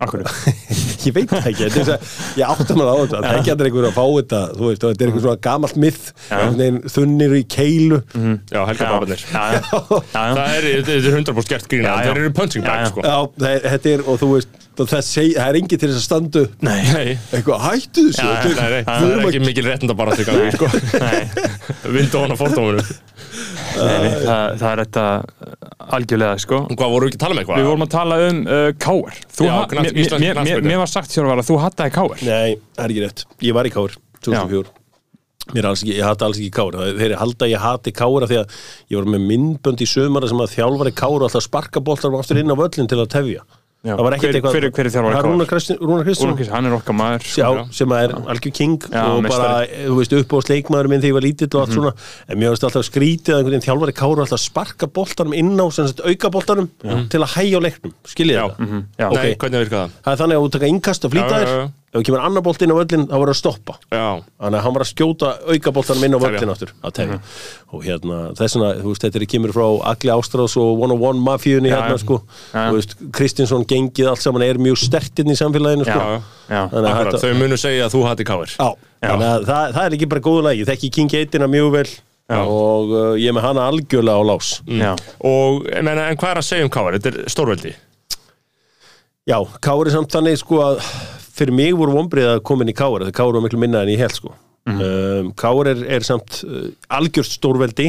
Akkur 0.00 0.22
ég 1.04 1.12
veit 1.12 1.28
það 1.28 1.48
ekki, 1.50 1.66
þetta 1.68 1.80
er 1.82 1.90
að 1.92 2.12
ég 2.40 2.52
átta 2.54 2.76
maður 2.78 2.88
á 2.88 2.96
þetta, 3.00 3.18
það 3.20 3.26
er 3.30 3.40
ekki 3.40 3.52
allir 3.52 3.68
einhver 3.68 3.86
að 3.90 3.98
fá 3.98 4.04
þetta 4.06 4.38
þú 4.54 4.62
veist, 4.64 4.84
þetta 4.86 5.04
er 5.04 5.10
einhver 5.10 5.24
svona 5.26 5.42
gamalt 5.44 5.80
veginn 5.82 6.78
þunnir 6.94 7.34
í 7.36 7.42
keilu. 7.52 7.98
Helga 8.54 8.88
babarnir 8.94 9.24
Já, 9.26 9.42
já. 9.58 9.60
Það 10.14 10.40
er, 10.54 10.68
þetta 10.70 10.94
er 10.96 11.18
100% 11.20 11.52
gert 11.52 11.68
grína 11.74 11.90
Já, 11.90 11.92
já. 11.92 12.08
Þeir 12.08 12.22
eru 12.22 12.32
punching 12.40 12.64
bag 12.64 12.86
sko. 12.88 13.04
Já, 13.04 13.18
það, 13.44 13.68
þetta 13.74 13.92
er, 13.92 14.06
og 14.06 14.20
þú 14.24 14.30
veist 14.38 14.56
það, 14.88 15.02
seg, 15.04 15.28
það 15.36 15.48
er 15.50 15.58
engin 15.60 15.80
til 15.82 15.88
þess 15.90 15.98
að 16.00 16.04
standa 16.06 16.40
upp. 16.46 16.54
Nei, 16.64 16.78
Nei, 16.94 17.12
eitthvað, 17.36 17.60
hættu 17.66 18.04
þessu 18.08 18.24
þetta 18.24 18.50
nei, 18.54 18.64
er- 18.64 18.74
við 18.76 18.88
það 18.88 19.12
er 19.20 19.26
ekki 19.30 19.42
mikil 19.44 19.64
réttinda 19.68 19.96
bara 20.00 20.16
til 20.16 20.26
gangi 20.30 20.50
sko. 20.56 20.70
Nei, 21.00 21.20
Vildu 21.96 22.20
nei, 22.80 23.98
nei 24.00 24.10
það, 24.24 24.56
það 24.60 24.70
er 24.70 24.82
þetta 24.84 25.04
algjörlega 25.96 26.40
sko. 26.42 26.62
Hvað 26.74 26.92
voru 26.96 27.08
ekki 27.10 27.18
að 27.20 27.24
tala 27.24 27.36
með 27.36 27.42
eitthvað? 27.44 27.60
Við 27.62 27.68
vorum 27.70 27.86
að 27.86 27.92
tala 27.94 28.18
um 28.26 28.40
uh, 28.46 28.66
knatt- 29.70 29.86
mér- 29.86 30.02
íslensk 30.04 30.24
mér- 30.26 30.40
mér- 30.42 30.60
var 30.82 30.90
sagt 30.96 31.14
sjálfur 31.14 31.40
að 31.42 31.48
þú 31.50 31.60
hattaði 31.64 31.94
Káar 31.96 32.24
Nei, 32.26 32.58
það 32.76 32.84
er 32.86 32.94
ekki 32.94 33.04
rétt, 33.06 33.24
ég 33.48 33.56
var 33.56 33.68
í 33.70 33.74
Kár 33.74 33.96
2004 34.24 34.76
Mér 35.50 35.64
er 35.64 35.70
alls 35.72 35.80
ekki, 35.82 35.94
ég 35.98 36.04
hata 36.06 36.26
alls 36.28 36.38
ekki 36.38 36.50
Kár 36.54 36.76
Það- 36.78 36.98
Þeir 37.00 37.14
halda 37.18 37.46
að 37.46 37.50
ég 37.54 37.62
hati 37.64 37.92
Kár 37.96 38.22
af 38.26 38.30
því 38.30 38.36
að 38.42 38.58
ég 38.92 39.00
var 39.00 39.08
með 39.14 39.24
myndbönd 39.30 39.80
í 39.82 39.88
sömara 39.90 40.28
sem 40.30 40.42
að 40.44 40.52
þjálfari 40.54 40.92
Kár 41.00 41.16
og 41.16 41.24
alltaf 41.26 41.42
sparka 41.46 41.82
boltar 41.82 42.14
aftur 42.20 42.38
inn 42.42 42.52
á 42.52 42.56
völlin 42.60 42.86
til 42.90 43.00
að 43.00 43.08
tefja 43.16 43.42
Já. 43.80 43.94
Það 43.96 44.02
var 44.04 44.12
ekkert 44.12 44.28
Hver- 44.28 44.36
eitthvað 44.36 44.52
hver- 44.52 44.70
hver 44.76 44.86
er 44.86 44.90
Það? 44.92 45.24
Rúnar 45.24 45.46
Kristi- 45.48 45.76
Rúnar 45.80 46.04
Kristján 46.04 46.50
hann 46.52 46.66
er 46.66 46.74
okkar 46.76 46.92
maður 46.98 47.22
Já, 47.32 47.48
sem 47.72 47.92
er 47.96 48.08
algjör 48.28 48.52
king 48.52 48.76
Já, 48.92 49.04
og 49.08 49.22
bara, 49.24 49.64
meistari. 49.64 49.86
þú 49.88 49.94
veist, 49.96 50.12
upp 50.20 50.28
á 50.36 50.38
sleikmaður 50.44 50.88
minn 50.92 51.00
þegar 51.00 51.08
ég 51.08 51.16
var 51.16 51.24
lítill 51.24 51.48
og 51.56 51.60
allt 51.64 51.72
svona 51.72 51.92
en 52.28 52.36
mér 52.36 52.50
finnst 52.52 52.64
alltaf 52.68 52.84
skrítið 52.84 53.32
að 53.32 53.38
einhvern 53.40 53.54
veginn 53.56 53.64
þjálfari 53.64 53.94
Káru 53.96 54.20
alltaf 54.20 54.40
sparka 54.44 54.86
boltanum 54.86 55.32
inn 55.32 55.56
á 55.56 55.66
sem 55.72 55.86
sagt, 55.88 56.00
auka 56.04 56.28
boltanum 56.30 56.68
til 57.08 57.20
að 57.24 57.32
hægja 57.40 57.56
á 57.56 57.60
leiknum 57.64 57.92
skiljið 58.04 58.36
Já. 58.36 58.44
þetta? 58.50 58.60
Mhm, 58.68 58.84
Já, 59.00 59.08
Nei, 59.16 59.34
hvernig 59.40 59.60
virkað 59.64 59.80
það? 59.80 59.90
Það 60.04 60.12
er 60.12 60.20
þannig 60.20 60.36
að 60.36 60.44
þú 60.44 60.50
taka 60.52 60.66
innkast 60.74 61.04
og 61.04 61.10
flýta 61.16 61.72
Já, 61.90 61.98
já, 61.98 61.98
já. 61.98 61.98
ef 61.98 61.98
þú 61.98 62.04
kemur 62.06 62.20
annar 62.22 62.42
bolt 62.46 62.62
inn 62.62 62.70
á 62.70 62.76
völlin 62.78 63.06
þá 63.10 63.14
verður 63.18 63.32
að 63.32 63.38
stoppa. 63.40 63.74
Já, 63.90 64.22
þannig 64.38 64.58
að 64.60 64.64
hann 64.64 64.74
var 64.76 64.84
að 64.84 64.90
skjóta 64.92 65.30
auka 65.50 65.72
boltanum 65.74 66.04
inn 66.06 66.14
á 66.14 66.20
völlin 66.22 66.52
aftur. 66.52 66.70
Að 66.86 66.92
tefja. 66.94 67.16
Og 67.74 67.82
hérna 67.86 68.18
þess 68.38 68.56
vegna, 68.56 68.68
þú 68.78 68.92
veist, 68.92 69.06
þetta 69.06 69.18
er 69.20 69.26
kemur 69.32 69.54
frá 69.56 69.66
Agli 69.90 70.12
Ástrás 70.14 70.54
og 70.60 70.84
One 70.84 70.94
on 70.94 71.02
One 71.02 71.24
mafíunni 71.26 71.72
Já, 71.72 71.80
hérna 71.80 71.96
já. 71.96 72.02
sko, 72.04 72.20
Já. 72.54 72.60
þú 72.70 72.78
veist, 72.78 72.94
Kristinsson 73.18 73.66
gengið 73.66 74.12
allt 74.12 74.22
saman 74.22 74.46
er 74.46 74.62
mjög 74.62 74.78
stertinn 74.84 75.34
í 75.34 75.38
samfélaginu 75.38 75.88
sko. 75.88 75.98
Já, 75.98 76.22
já. 76.46 76.62
Akkurat, 76.70 77.20
þau 77.24 77.34
munu 77.42 77.58
segja 77.58 77.88
að 77.88 77.96
þú 77.96 78.06
hati 78.06 78.28
káir 78.30 78.54
Já, 78.54 79.10
það, 79.16 79.74
það 79.74 79.82
er 79.84 79.94
ekki 79.96 80.10
bara 80.12 80.20
góðu 80.20 80.46
lagi, 80.46 80.64
þekki 80.68 80.90
King 80.94 81.14
1 81.26 81.46
mjög 81.50 81.70
vel. 81.74 81.86
Og 82.30 82.90
uh, 82.94 83.14
ég 83.18 83.34
með 83.34 83.42
hana 83.42 83.66
algjörlega 83.66 84.14
á 84.14 84.22
lás. 84.22 84.62
Já, 84.70 84.92
Og, 85.26 85.64
en, 85.74 85.88
en, 85.90 85.98
en 85.98 86.18
hvað 86.20 86.36
er 86.36 86.40
að 86.44 86.46
segja 86.46 86.66
um 86.68 86.70
káir? 86.70 86.98
Þetta 87.00 87.10
er 87.10 87.32
stórveldi. 87.32 87.72
Já, 89.26 89.38
Kári 89.62 89.90
samt 89.90 90.12
þannig 90.14 90.38
sko 90.38 90.60
að 90.62 90.84
fyrir 91.34 91.54
mig 91.56 91.72
voru 91.78 91.94
vombrið 91.96 92.28
að 92.34 92.42
koma 92.48 92.66
inn 92.66 92.72
í 92.72 92.76
Kári 92.76 93.06
þegar 93.08 93.16
Kári 93.20 93.38
var 93.38 93.46
miklu 93.46 93.60
minna 93.62 93.84
en 93.84 93.92
ég 93.92 94.02
held 94.02 94.16
sko. 94.18 94.34
Um, 94.70 95.30
Kári 95.40 95.72
er, 95.72 95.80
er 95.98 96.04
samt 96.06 96.42
uh, 96.46 96.68
algjört 96.92 97.30
stórveldi. 97.32 97.88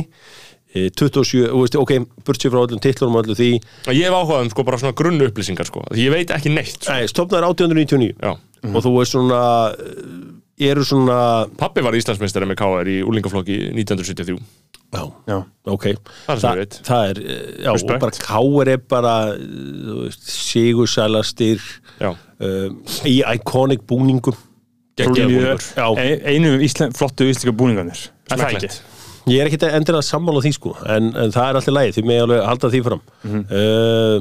Eh, 0.71 0.87
27, 0.95 1.49
þú 1.51 1.61
veist, 1.65 1.75
ok, 1.75 1.91
burtsér 2.23 2.53
frá 2.53 2.61
öllum 2.63 2.79
titlurum 2.79 3.17
og 3.19 3.25
öllu 3.25 3.35
því, 3.35 3.49
Ég 3.91 4.05
hef 4.07 4.13
áhugað 4.15 4.45
um 4.45 4.51
sko 4.53 4.63
bara 4.63 4.77
svona 4.79 4.95
grunnu 4.95 5.25
upplýsingar 5.27 5.67
sko 5.67 5.81
Því 5.89 6.05
ég 6.05 6.13
veit 6.13 6.31
ekki 6.31 6.53
neitt 6.53 6.77
sko. 6.77 6.93
nei, 6.95 7.09
stopnaður 7.11 7.49
1899 7.49 8.13
Já. 8.15 8.37
Og 8.71 8.77
þú 8.85 8.93
veist 8.95 9.11
svona 9.17 9.41
eru 10.69 10.83
svona 10.85 11.19
Pappi 11.57 11.81
var 11.85 11.95
Íslandsmeistari 11.97 12.45
með 12.49 12.59
káir 12.61 12.89
í 12.91 12.97
úlingaflokki 13.07 13.57
1973 13.73 14.37
já, 14.91 15.03
já, 15.31 15.37
ok 15.71 15.85
Það 16.27 16.45
er 16.51 16.61
veit. 16.61 16.77
það 16.83 17.09
er, 17.09 17.19
eh, 17.23 17.41
já, 17.63 17.71
Respekt. 17.71 17.91
og 17.95 18.01
bara 18.03 18.11
Kári 18.27 18.73
er 18.75 18.81
bara 18.91 19.13
þú 19.37 19.97
veist, 20.05 20.29
sigursælastir 20.51 21.61
Já, 22.01 22.11
um, 22.11 22.79
í 23.05 23.19
iconic 23.35 23.83
búningum. 23.87 24.35
Ein- 25.01 26.21
Einu 26.25 26.57
Ísland, 26.61 26.93
flottu 26.97 27.25
íslenska 27.29 27.53
búningarnir 27.55 28.09
Er 28.31 28.37
það 28.37 28.47
ekki? 28.51 28.67
Smekklegt. 28.67 28.81
Ég 29.31 29.39
er 29.41 29.47
ekkit 29.49 29.63
endilega 29.69 30.01
sammála 30.05 30.41
því 30.43 30.51
sko 30.57 30.75
en, 30.89 31.11
en 31.15 31.31
það 31.33 31.47
er 31.51 31.57
alltaf 31.59 31.73
lægi, 31.75 31.93
því 31.97 32.03
með 32.09 32.21
alveg 32.25 32.45
halda 32.49 32.69
því 32.73 32.81
fram 32.87 33.01
uh, 33.25 34.15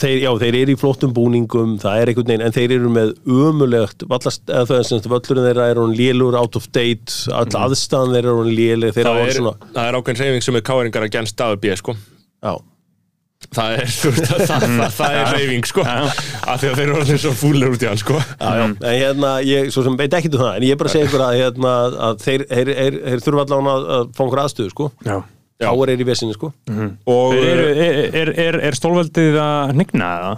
þeir, 0.00 0.16
já, 0.22 0.30
þeir 0.40 0.56
eru 0.62 0.72
í 0.74 0.78
flottum 0.80 1.12
búningum 1.16 1.76
það 1.82 2.00
er 2.00 2.10
einhvern 2.12 2.30
veginn, 2.30 2.44
en 2.46 2.54
þeir 2.56 2.74
eru 2.78 2.90
með 2.94 3.12
ömulegt 3.28 4.04
vallast, 4.08 4.42
eða 4.48 4.64
það 4.70 4.78
er 4.78 4.88
sem 4.88 4.98
sagt 5.02 5.12
völlurinn 5.12 5.48
þeirra 5.50 5.68
er 5.72 5.80
hún 5.82 5.94
lélur, 5.98 6.36
out 6.40 6.56
of 6.56 6.68
date 6.72 7.16
all 7.36 7.48
aðstæðan 7.66 8.14
þeirra 8.16 8.32
er 8.32 8.40
hún 8.40 8.52
léleg 8.56 8.96
þeir 8.96 9.08
Það 9.10 9.22
er, 9.22 9.32
svona, 9.36 9.70
það 9.74 9.88
er 9.90 9.98
ákveðin 10.00 10.22
reyfing 10.24 10.46
sem 10.48 10.60
er 10.60 10.68
káiringar 10.70 11.08
að 11.08 11.16
genst 11.18 11.36
staðu 11.36 11.58
B 11.60 11.74
sko. 11.80 11.96
Já. 12.42 12.54
Það 13.52 13.72
er, 13.74 13.88
þú 13.90 14.10
veist, 14.14 14.28
það, 14.30 14.42
það, 14.46 14.64
það, 14.78 14.92
það 14.96 15.16
er 15.18 15.30
reyfing 15.34 15.64
sko, 15.66 15.84
af 15.84 16.60
því 16.62 16.68
að 16.70 16.76
þeir 16.78 16.84
eru 16.86 16.96
orðin 17.00 17.20
svo 17.26 17.32
fúlir 17.36 17.72
út 17.74 17.82
í 17.82 17.88
hann 17.90 18.00
sko. 18.00 18.20
Já, 18.22 18.50
já, 18.62 18.64
en 18.70 18.96
hérna, 19.02 19.32
ég 19.44 19.72
svo 19.74 19.82
sem 19.84 19.96
veit 19.98 20.14
ekki 20.16 20.30
um 20.30 20.38
það 20.44 20.52
en 20.54 20.66
ég 20.68 20.76
er 20.76 20.80
bara 20.80 20.92
að 20.92 20.94
segja 20.96 21.08
ykkur 21.10 21.24
að, 21.26 21.38
hérna, 21.40 21.72
að 22.08 22.22
þeir, 22.22 22.44
þeir, 22.52 22.70
þeir, 22.78 22.98
þeir 23.10 23.24
þurfa 23.26 23.44
allan 23.48 23.70
að, 23.74 23.88
að 23.98 24.12
fá 24.14 24.22
einhver 24.24 24.42
aðstöðu, 24.46 24.72
sko. 24.72 24.88
Já. 25.04 25.16
Káar 25.60 25.92
er 25.92 26.00
í 26.00 26.06
vesinni, 26.06 26.34
sko. 26.36 26.52
Og 27.12 27.36
Er, 27.36 27.60
er, 27.68 28.32
er, 28.32 28.58
er, 28.70 28.76
stólveldið 28.78 29.38
að 29.42 29.74
hnigna 29.76 30.08
eða? 30.18 30.32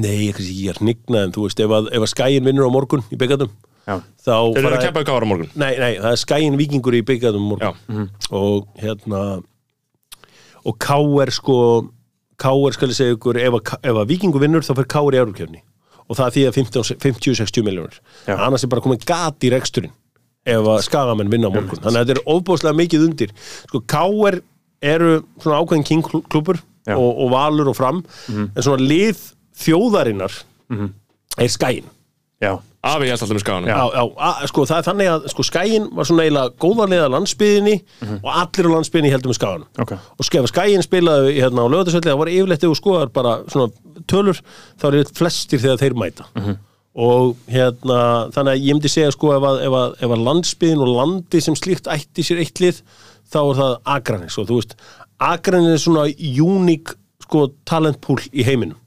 Nei, 0.00 0.16
ég, 0.30 0.40
er 0.70 0.78
hnignað 0.78 1.26
en 1.26 1.34
þú 1.34 1.46
veist, 1.46 1.62
ef 1.62 1.74
að, 1.74 1.90
ef 1.94 2.06
að 2.06 2.12
skæin 2.12 2.46
vinnur 2.46 2.68
á 2.68 2.74
morgun 2.74 3.06
í 3.10 3.18
byggandum 3.18 3.50
þá 3.90 4.34
þeir 4.54 4.66
eru 4.66 4.76
að 4.76 4.84
keppa 4.84 5.02
í 5.02 5.06
gára 5.08 5.26
morgun. 5.28 5.48
Nei, 5.58 5.72
nei, 5.80 5.94
það 5.98 6.12
er 6.12 6.20
skæin 6.20 6.58
vikingur 6.60 6.94
í 6.94 7.00
byggandum 7.06 7.48
morgun. 7.50 7.80
Já. 7.90 8.04
og 8.36 8.68
hérna 8.78 9.22
og 10.68 10.76
Káar 10.78 11.32
sko 11.34 11.56
Káar 12.40 12.76
skal 12.76 12.92
ég 12.92 12.96
segja 12.96 13.16
ykkur 13.16 13.40
ef 13.40 13.56
að, 13.58 13.74
ef 13.82 14.00
að 14.02 14.12
vikingur 14.12 14.44
vinnur 14.44 14.64
þá 14.64 14.74
fyrir 14.74 14.90
Káar 14.94 15.16
í 15.16 15.22
Eurókefni 15.24 15.62
og 16.06 16.18
það 16.18 16.26
er 16.26 16.34
því 16.36 16.44
að 16.48 16.58
15 16.60 17.00
50-60 17.06 17.66
miljónur 17.66 17.98
annars 18.36 18.66
er 18.66 18.72
bara 18.72 18.84
komið 18.84 19.06
gat 19.08 19.46
í 19.46 19.52
reksturinn 19.54 19.94
ef 20.46 20.70
að 20.72 20.80
skagamenn 20.86 21.30
vinna 21.32 21.50
á 21.50 21.54
morgun. 21.54 21.80
Þannig 21.82 22.00
að 22.00 22.06
þetta 22.08 22.16
er 22.18 22.32
ofbúðslega 22.34 22.78
mikið 22.80 23.04
undir. 23.08 23.34
Sko 23.68 23.82
Káar 23.90 24.40
eru 24.80 25.10
svona 25.42 25.60
ákveðin 25.60 25.84
kingklubur 25.90 26.60
Já. 26.88 26.94
og, 26.96 27.10
og 27.26 27.30
valur 27.34 27.68
og 27.68 27.76
fram. 27.76 28.02
En 28.32 28.62
svona 28.64 28.80
lið 28.80 29.20
þjóðarinnar 29.60 30.32
er 31.38 31.48
skæin 31.52 31.84
Já. 32.40 32.54
Afi 32.80 33.04
held 33.10 33.20
alltaf 33.20 33.34
með 33.36 33.42
skaganum 33.42 33.68
Já, 33.68 33.76
já, 33.92 34.02
að, 34.24 34.44
sko, 34.48 34.62
það 34.64 34.78
er 34.80 34.84
þannig 34.86 35.08
að 35.12 35.24
sko, 35.28 35.44
skæin 35.44 35.88
var 35.98 36.06
svona 36.08 36.22
eiginlega 36.24 36.54
góðarlega 36.64 37.10
landsbyðinni 37.12 37.74
og 38.22 38.30
allir 38.32 38.68
á 38.72 38.74
landsbyðinni 38.78 39.10
heldum 39.12 39.28
með 39.34 39.36
skagan 39.36 39.66
Ok. 39.84 39.92
og 40.16 40.24
sko, 40.24 40.40
ef 40.40 40.48
skæin 40.48 40.86
spilaði 40.86 41.34
hérna 41.36 41.66
á 41.68 41.72
lögðarsvelli 41.74 42.08
það 42.08 42.20
var 42.22 42.30
yfirleitt 42.32 42.64
ef 42.64 42.72
þú 42.72 42.78
skoðar 42.80 43.12
bara 43.12 43.34
svona 43.52 43.68
tölur 44.08 44.40
þá 44.80 44.86
eru 44.94 45.04
flestir 45.20 45.60
þegar 45.60 45.82
þeir 45.84 45.98
mæta 46.00 46.28
og 46.98 47.36
hérna 47.50 48.00
þannig 48.34 48.52
að 48.52 48.64
ég 48.66 48.76
myndi 48.76 48.90
segja 48.90 49.12
sko 49.14 49.34
ef 49.36 49.46
að, 49.46 49.60
ef 49.66 49.76
að, 49.78 49.92
ef 50.02 50.14
að 50.16 50.24
landsbyðin 50.26 50.84
og 50.84 50.94
landi 50.96 51.42
sem 51.44 51.58
slíkt 51.58 51.90
ætti 51.90 52.24
sér 52.26 52.42
eitt 52.42 52.62
lið 52.62 52.80
þá 53.30 53.40
er 53.42 53.60
það 53.60 53.76
Akranis 53.94 54.38
og 54.40 54.48
þú 54.48 54.58
veist 54.58 54.74
Akranis 55.20 55.76
er 55.76 55.84
svona 55.84 56.06
uník 56.10 56.96
sko 57.30 57.50
talentpool 57.68 58.18
í 58.32 58.42
heiminum. 58.46 58.80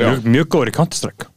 Mjög, 0.00 0.24
mjög 0.24 0.48
góður 0.50 0.70
í 0.72 0.74
Counter-Strike. 0.74 1.28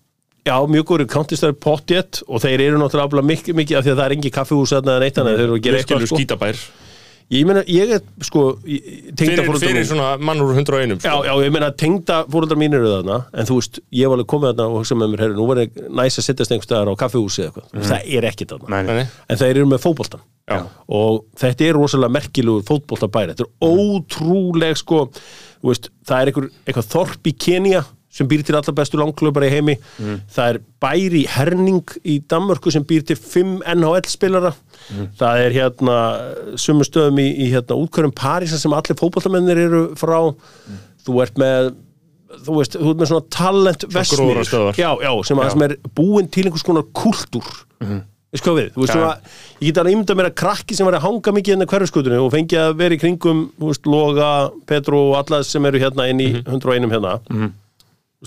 Já, 0.46 0.60
mjög 0.70 0.86
góður 0.92 1.08
countistar 1.10 1.54
potjet 1.58 2.20
og 2.30 2.42
þeir 2.44 2.62
eru 2.68 2.78
náttúrulega 2.78 3.26
mikið, 3.26 3.56
mikið 3.58 3.78
af 3.80 3.86
því 3.86 3.92
að 3.92 4.00
það 4.00 4.06
er 4.06 4.14
engi 4.16 4.32
kaffihús 4.34 4.74
eða 4.78 4.98
neitt 5.02 5.18
annað, 5.18 5.40
þeir 5.40 5.46
eru 5.48 5.56
að 5.56 5.64
gera 5.66 5.80
eitthvað 5.80 6.06
sko. 6.06 6.20
skítabær 6.20 6.60
Ég 7.34 7.42
meina, 7.50 7.64
ég 7.66 7.90
er 7.96 8.04
sko 8.22 8.42
fyrir, 8.62 9.48
fyrir 9.58 9.86
svona 9.90 10.12
mann 10.22 10.44
úr 10.46 10.52
101 10.54 11.00
Já, 11.02 11.10
sko. 11.10 11.24
já, 11.26 11.32
ég 11.42 11.54
meina 11.56 11.72
tengda 11.74 12.20
fóröldar 12.30 12.60
mínir 12.62 12.84
eru 12.84 12.92
þarna 13.00 13.18
en 13.34 13.48
þú 13.50 13.58
veist, 13.58 13.80
ég 13.98 14.12
var 14.12 14.20
alveg 14.20 14.30
komið 14.30 14.52
þarna 14.52 14.68
og 14.70 14.76
hugsa 14.78 14.98
með 15.00 15.10
mér, 15.16 15.24
herri, 15.26 15.38
nú 15.40 15.48
var 15.50 15.62
ég 15.64 15.80
næs 15.90 16.20
að 16.22 16.28
sittast 16.28 16.54
einhver 16.54 16.68
staðar 16.70 16.92
á 16.94 17.02
kaffihúsi 17.02 17.42
eða 17.48 17.50
eitthvað, 17.64 17.90
það 17.90 18.14
er 18.20 18.28
ekkit 18.30 18.54
þarna. 18.54 18.70
Nei, 18.76 19.00
Nei, 19.02 19.08
en 19.34 19.42
þeir 19.42 19.56
eru 19.56 19.72
með 19.74 19.84
fótboltan 19.88 20.24
Já. 20.46 20.60
og 21.02 21.20
þetta 21.42 21.66
er 21.66 21.80
rosalega 21.80 22.14
merkilegur 22.20 22.68
fótboltabæri, 22.70 23.34
þetta 23.34 23.48
er 23.50 23.74
ótrúleg 23.74 24.78
sko, 24.78 25.02
þú 25.64 25.72
veist, 25.74 25.90
það 26.06 26.22
er 26.22 26.32
einhver, 26.32 26.50
eitthvað 26.68 26.92
þorp 26.94 27.32
í 27.32 27.38
Kenya 27.48 27.82
sem 28.16 28.28
býr 28.32 28.44
til 28.48 28.56
allar 28.56 28.76
bestu 28.78 28.96
langklubbar 29.02 29.44
í 29.44 29.52
heimi. 29.52 29.76
Það 30.32 30.50
er 30.54 30.60
bæri 30.82 31.26
herning 31.28 31.82
í 32.08 32.18
Danmörku 32.32 32.72
sem 32.72 32.86
býr 32.88 33.04
til 33.10 33.18
5 33.20 33.58
NHL 33.76 34.08
spilara 34.08 34.54
það 35.20 35.42
er 35.46 35.58
hérna 35.58 35.98
sumu 36.56 36.88
stöðum 36.88 37.20
í, 37.20 37.28
í 37.44 37.50
hérna 37.52 37.76
útkværum 37.84 38.14
Parísa 38.16 38.58
sem 38.62 38.72
allir 38.76 38.96
fótboltamennir 39.00 39.60
eru 39.68 39.84
frá. 40.00 40.22
Þú 41.06 41.20
ert 41.26 41.36
með 41.42 41.74
þú 42.46 42.56
veist, 42.58 42.74
þú 42.80 42.90
ert 42.92 43.00
með 43.04 43.10
svona 43.12 43.30
talent 43.32 43.84
gróðrarstöðvar. 43.92 44.76
já, 44.80 44.90
já, 45.04 45.12
sem, 45.28 45.38
Já. 45.40 45.50
sem 45.54 45.62
er 45.68 45.76
búin 45.96 46.28
til 46.32 46.48
einhvers 46.48 46.64
konar 46.68 46.84
kultúr. 46.98 47.46
Veist 48.36 48.44
hvað 48.44 48.58
við, 48.60 48.72
þú 48.76 48.82
veist 48.84 48.92
Já. 48.92 48.98
svona 48.98 49.12
ég 49.62 49.68
get 49.70 49.78
alveg 49.80 49.94
ímynda 49.96 50.16
mér 50.20 50.28
að 50.32 50.36
krakki 50.42 50.76
sem 50.76 50.88
var 50.90 50.98
að 50.98 51.06
hanga 51.06 51.32
mikið 51.38 51.54
hérna 51.56 51.68
hverfiskutunni 51.72 52.18
og 52.20 52.34
fengi 52.34 52.58
að 52.60 52.74
vera 52.82 52.98
í 52.98 53.00
kringum 53.00 53.46
þú 53.56 53.70
veist, 53.70 53.86
Loga, 53.88 54.32
Petru 54.68 55.00
og 55.12 55.16
alla 55.22 55.40
sem 55.48 55.66
eru 55.70 55.80
hérna 55.80 56.10
inn 56.12 56.20
í 56.20 56.28
Mhm. 56.34 56.44
101 56.58 56.92
hérna. 56.92 57.14
Þú 57.30 57.40
veist, 57.46 57.54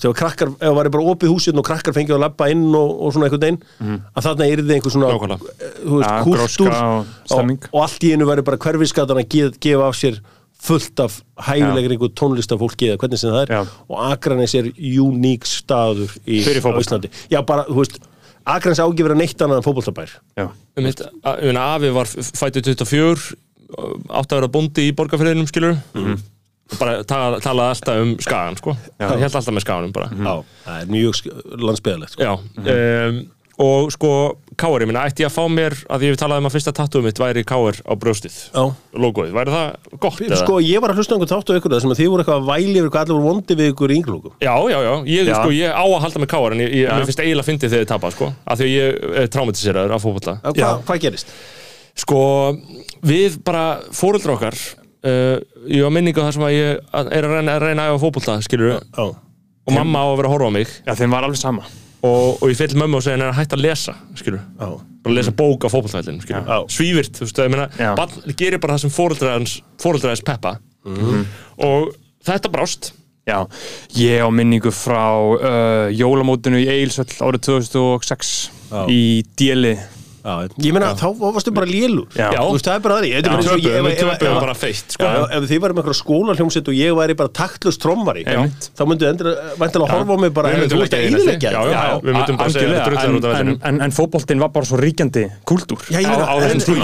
ef 0.04 0.14
krakkar, 0.16 0.48
ef 0.48 0.62
það 0.68 0.76
væri 0.78 0.90
bara 0.94 1.04
opið 1.12 1.28
húsinn 1.32 1.58
og 1.58 1.64
krakkar 1.66 1.92
fengið 1.96 2.14
að 2.14 2.20
labba 2.26 2.48
inn 2.52 2.64
og, 2.74 2.90
og 3.02 3.12
svona 3.14 3.26
einhvern 3.26 3.44
veginn 3.46 4.02
að 4.14 4.24
þarna 4.28 4.46
er 4.52 4.62
þið 4.62 4.74
einhver 4.76 4.94
svona 4.94 5.08
Mhm. 5.18 5.32
Eh, 5.58 5.78
þú 5.84 5.94
veist, 5.98 6.08
Ja, 6.08 6.22
kultúr 6.24 6.38
gróska 6.38 6.82
og 6.82 7.06
og, 7.30 7.68
og 7.72 7.82
allt 7.82 8.04
í 8.04 8.12
einu 8.14 8.26
væri 8.28 8.44
bara 8.44 8.56
hverfiskatan 8.58 9.18
að 9.22 9.28
gefa, 9.28 9.56
gefa 9.60 9.88
af 9.88 9.94
sér 9.98 10.20
fullt 10.58 11.00
af 11.00 11.22
hæfilegri 11.48 11.94
einhver 11.96 12.12
tónlistafólki 12.18 12.88
eða 12.90 12.98
hvernig 12.98 13.18
sem 13.18 13.30
það 13.30 13.42
er 13.42 13.52
Já. 13.54 13.60
og 13.88 13.98
Akranes 14.12 14.54
er 14.54 14.70
uník 14.74 15.44
staður 15.46 16.10
í. 16.26 16.40
Íslandi 16.42 17.10
já 17.30 17.42
bara, 17.46 17.64
þú 17.68 17.76
veist, 17.82 17.98
Akranes 18.48 18.78
ágifir 18.80 19.12
að 19.12 19.20
neitt 19.20 19.38
fótboltabær 19.38 20.08
Já. 20.36 20.48
um 20.76 20.84
að- 20.84 21.38
ég 21.42 21.44
meina, 21.52 21.74
Afi 21.76 21.90
var 21.94 22.06
fættu 22.06 22.62
24 22.62 23.34
átti 24.08 24.32
að 24.32 24.40
vera 24.40 24.48
bóndi 24.48 24.88
í 24.88 24.94
borgarfriðinum 24.96 25.46
skilur 25.46 25.76
bara 26.76 26.98
tala, 27.08 27.40
talaði 27.44 27.74
alltaf 27.76 28.02
um 28.02 28.12
skagan 28.20 28.60
sko. 28.60 28.76
held 29.00 29.24
alltaf 29.30 29.54
með 29.54 29.64
skaganum 29.64 29.96
bara 29.96 30.10
já, 30.12 30.34
það 30.66 30.82
er 30.82 30.92
mjög 30.92 31.24
landsbyðalegt 31.64 32.14
sko. 32.14 32.28
Já, 32.28 32.34
um, 33.08 33.24
og 33.58 33.90
sko 33.94 34.12
Káar, 34.58 34.82
ég 34.82 34.88
minna, 34.90 35.04
ætti 35.06 35.22
ég 35.22 35.28
að 35.30 35.36
fá 35.36 35.44
mér 35.54 35.74
að 35.86 36.02
ég 36.08 36.16
talaði 36.18 36.42
um 36.42 36.48
að 36.48 36.54
fyrsta 36.56 36.72
tattúum 36.74 37.04
mitt 37.06 37.18
væri 37.22 37.44
Káar 37.46 37.76
á 37.86 37.94
brjóstið 37.94 38.38
Já. 38.50 38.62
logoið, 38.98 39.30
væri 39.36 39.52
það 39.54 39.98
gott 40.02 40.22
eða? 40.24 40.38
Sko, 40.40 40.56
ég 40.66 40.82
var 40.82 40.90
að 40.90 40.98
hlusta 40.98 41.14
á 41.14 41.16
einhvern 41.18 41.54
á 41.54 41.58
ykkur 41.60 41.74
sem 41.84 41.92
að 41.94 42.00
þið 42.00 42.08
voru 42.10 42.24
eitthvað 42.24 42.40
að 42.40 42.48
væli 42.48 42.74
yfir 42.80 42.90
hvað 42.90 43.04
allir 43.04 43.14
voru 43.14 43.28
vondi 43.28 43.56
við 43.60 43.70
ykkur 43.70 43.94
í 43.94 43.98
ynglúkum. 44.00 44.34
Já, 44.42 44.54
já, 44.72 44.78
já, 44.82 44.90
ég, 45.12 45.30
Já. 45.30 45.36
Sko, 45.38 45.54
ég 45.54 45.78
á 45.78 45.84
að 45.86 46.02
halda 46.02 46.22
með 46.24 46.30
Káar 46.34 46.56
en 46.56 46.64
ég, 46.64 46.74
ég, 46.74 47.06
finnst 47.06 47.22
eiginlega 47.22 47.48
fyndið 47.52 47.70
þegar 47.76 47.86
þið 47.86 47.92
tapa 47.92 48.10
sko, 48.16 48.32
af 48.42 48.58
því 48.58 48.66
að 48.66 48.74
ég 48.74 49.16
er 49.22 49.30
traumatiseraður 49.36 49.94
af 49.94 50.06
fótbolla 50.08 50.36
Hvað, 50.42 50.82
hvað 50.90 51.00
gerist? 51.06 51.32
Sko, 52.02 52.20
við 53.06 53.38
bara 53.46 53.64
fóreldra 53.94 54.34
okkar 54.34 54.58
uh, 55.06 55.36
ég 55.70 55.84
á 55.84 55.90
minningu 55.92 56.22
þar 56.24 56.36
sem 56.36 56.46
að 56.48 56.54
ég 56.56 56.80
er 56.98 57.28
að 57.28 57.34
reyna 57.36 57.56
að, 57.56 57.64
reyna 57.66 57.86
að 57.86 57.94
æfa 57.94 58.02
fótbolta, 58.04 58.38
skilur 58.46 58.74
Já. 58.78 59.04
og 59.08 59.74
mamma 59.74 60.02
á 60.02 60.06
að 60.08 60.16
vera 60.20 60.30
að 60.30 60.34
horfa 60.36 60.50
á 60.50 60.56
mig 60.58 60.74
Já, 60.86 60.92
þeim 60.98 61.16
var 61.16 61.28
alveg 61.28 61.40
sama 61.40 61.64
og, 61.98 62.38
og 62.42 62.44
ég 62.52 62.60
til 62.60 62.78
mömmu 62.78 63.00
og 63.00 63.04
segja 63.04 63.16
henni 63.16 63.26
að 63.28 63.38
hætta 63.40 63.58
að 63.58 63.64
lesa 63.66 63.96
skilur, 64.18 64.44
Já. 64.58 64.68
bara 65.02 65.12
að 65.14 65.18
lesa 65.18 65.34
bók 65.38 65.66
á 65.66 65.68
fótboltavellin 65.72 66.20
skilur, 66.22 66.46
Já. 66.46 66.58
svívirt, 66.76 67.14
þú 67.18 67.26
veist, 67.26 67.42
ég 67.42 67.54
meina 67.54 67.94
barn 67.98 68.36
gerir 68.38 68.62
bara 68.62 68.76
það 68.78 68.86
sem 68.86 68.94
fóreldræðins 69.82 70.24
peppa 70.26 70.56
og 71.58 71.92
þetta 72.28 72.52
brást 72.54 72.92
Já, 73.28 73.42
ég 73.92 74.22
á 74.24 74.28
minningu 74.32 74.70
frá 74.72 75.02
uh, 75.20 75.90
jólamótinu 75.92 76.62
í 76.62 76.68
Eilsöll 76.72 77.10
árið 77.20 77.42
2006 77.50 78.30
Já. 78.70 78.86
í 78.88 79.00
Djeli 79.36 79.74
Já. 79.76 79.97
Ég 80.24 80.72
meina, 80.74 80.94
þá 80.98 81.06
varstu 81.18 81.52
bara 81.54 81.66
lélur. 81.66 82.08
Já. 82.14 82.30
Þú 82.34 82.52
veist, 82.56 82.66
það 82.68 82.74
er 82.74 82.82
bara 82.84 82.94
það. 82.98 83.08
Þetta 83.18 83.28
er 83.28 84.40
bara 84.40 84.54
ég- 84.54 84.58
feitt 84.58 84.96
sko. 84.96 85.04
Ef- 85.08 85.46
þið 85.48 85.60
varum 85.62 85.76
eitthvað 85.80 85.98
skólarhljómsett 85.98 86.68
og 86.68 86.74
ég 86.74 86.92
væri 86.98 87.16
bara 87.16 87.28
taktlust 87.28 87.80
trommari 87.82 88.24
Einmitt. 88.26 88.70
þá 88.76 88.82
myndu 88.88 89.08
endur 89.08 89.30
væntalega 89.58 89.90
horfa 89.94 90.14
á 90.14 90.18
mig 90.20 90.32
bara 90.34 90.48
Við 90.48 90.54
"Heyrðu, 90.54 90.62
myndum 90.62 90.78
þú 90.78 90.82
að 90.82 90.84
leggja 90.84 90.98
í 90.98 91.10
næstu. 91.12 91.28
íðilegja 91.28 91.50
en, 93.82 93.90
fótboltinn 93.92 94.38
var 94.38 94.48
bara 94.48 94.66
svo 94.66 94.76
ríkjandi 94.78 95.24
kúltúr 95.46 95.80
Já, 95.88 95.98
ég 96.00 96.08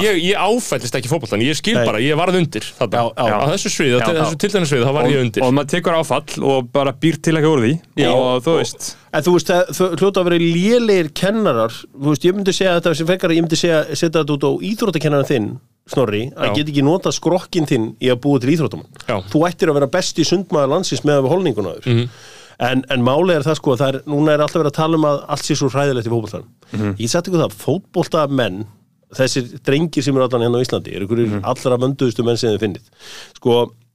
ég, 0.04 0.22
ég 0.30 0.36
áfællist 0.38 0.94
ekki 0.94 1.08
fótboltan, 1.08 1.40
ég 1.42 1.56
skil 1.56 1.74
bara, 1.84 1.98
ég 1.98 2.16
varð 2.16 2.36
undir 2.40 2.64
á 2.80 3.46
þessu 3.54 3.70
sviði, 3.70 4.00
á 4.00 4.08
Já. 4.08 4.24
þessu 4.24 4.36
tiltegna 4.38 4.66
sviði, 4.66 4.84
þá 4.84 4.92
var 4.94 5.04
ég 5.04 5.20
undir. 5.20 5.42
og 5.42 5.52
maður 5.52 5.70
tekur 5.74 5.94
áfall 5.98 6.42
og 6.42 6.72
bara 6.72 6.92
býr 6.92 7.20
til 7.22 7.34
ekki 7.34 7.50
úr 7.50 7.60
því. 7.64 7.80
Og 8.14 8.42
þú 8.44 8.58
veist. 8.60 8.96
Þú 9.14 9.32
veist, 9.36 9.46
það 9.46 9.94
hljóta 10.00 10.18
að 10.18 10.24
vera 10.24 10.38
lélegir 10.42 11.08
kennarar 11.14 11.70
Þú 13.24 13.28
veist, 13.28 13.38
ég 13.38 13.44
myndi 13.44 13.56
segja 13.56 13.84
setja 13.96 14.20
þetta 14.22 14.34
út 14.36 14.44
á 14.44 14.50
íþróttakennaran 14.70 15.28
þinn 15.30 15.48
Snorri, 15.86 16.30
að 16.32 16.46
Já. 16.48 16.54
geta 16.56 16.70
ekki 16.72 16.82
nota 16.84 17.10
skrokkin 17.12 17.66
þinn 17.68 17.90
í 18.00 18.08
að 18.08 18.20
búa 18.24 18.40
til 18.40 18.54
íþróttamann 18.54 18.86
Já. 19.08 19.16
Þú 19.28 19.42
ættir 19.48 19.68
að 19.68 19.74
vera 19.80 19.86
besti 19.92 20.24
sundmaður 20.24 20.70
landsins 20.72 21.02
með 21.04 21.18
að 21.18 21.24
við 21.26 21.32
holninguna 21.34 21.74
þér 21.74 21.88
Mhm. 21.92 22.08
en, 22.60 22.84
en 22.88 23.02
málið 23.04 23.34
er 23.36 23.42
það 23.44 23.56
sko, 23.58 23.76
það 23.76 23.88
er, 23.94 24.00
núna 24.06 24.32
er 24.32 24.40
alltaf 24.40 24.62
verið 24.62 24.70
að 24.72 24.78
tala 24.78 24.96
um 24.96 25.04
að 25.04 25.24
allt 25.28 25.44
sé 25.44 25.54
svo 25.58 25.68
hræðilegt 25.68 26.06
í 26.08 26.12
fótboltan 26.14 26.44
Mhm. 26.72 26.94
Ég 26.98 27.10
sætti 27.12 27.28
ykkur 27.30 27.42
það, 27.44 27.52
fótbolta 27.64 28.28
menn 28.30 28.64
þessir 29.14 29.60
drengir 29.62 30.02
sem 30.02 30.16
eru 30.16 30.24
allan 30.24 30.40
hérna 30.46 30.58
á 30.58 30.64
Íslandi 30.64 30.94
eru 30.96 31.06
ykkur 31.06 31.20
Mhm. 31.26 31.40
allra 31.44 31.76
vönduðustu 31.78 32.24
menn 32.24 32.36
sem 32.38 32.50
þið 32.56 32.60
finnið 32.64 32.84
sko, 33.36 33.50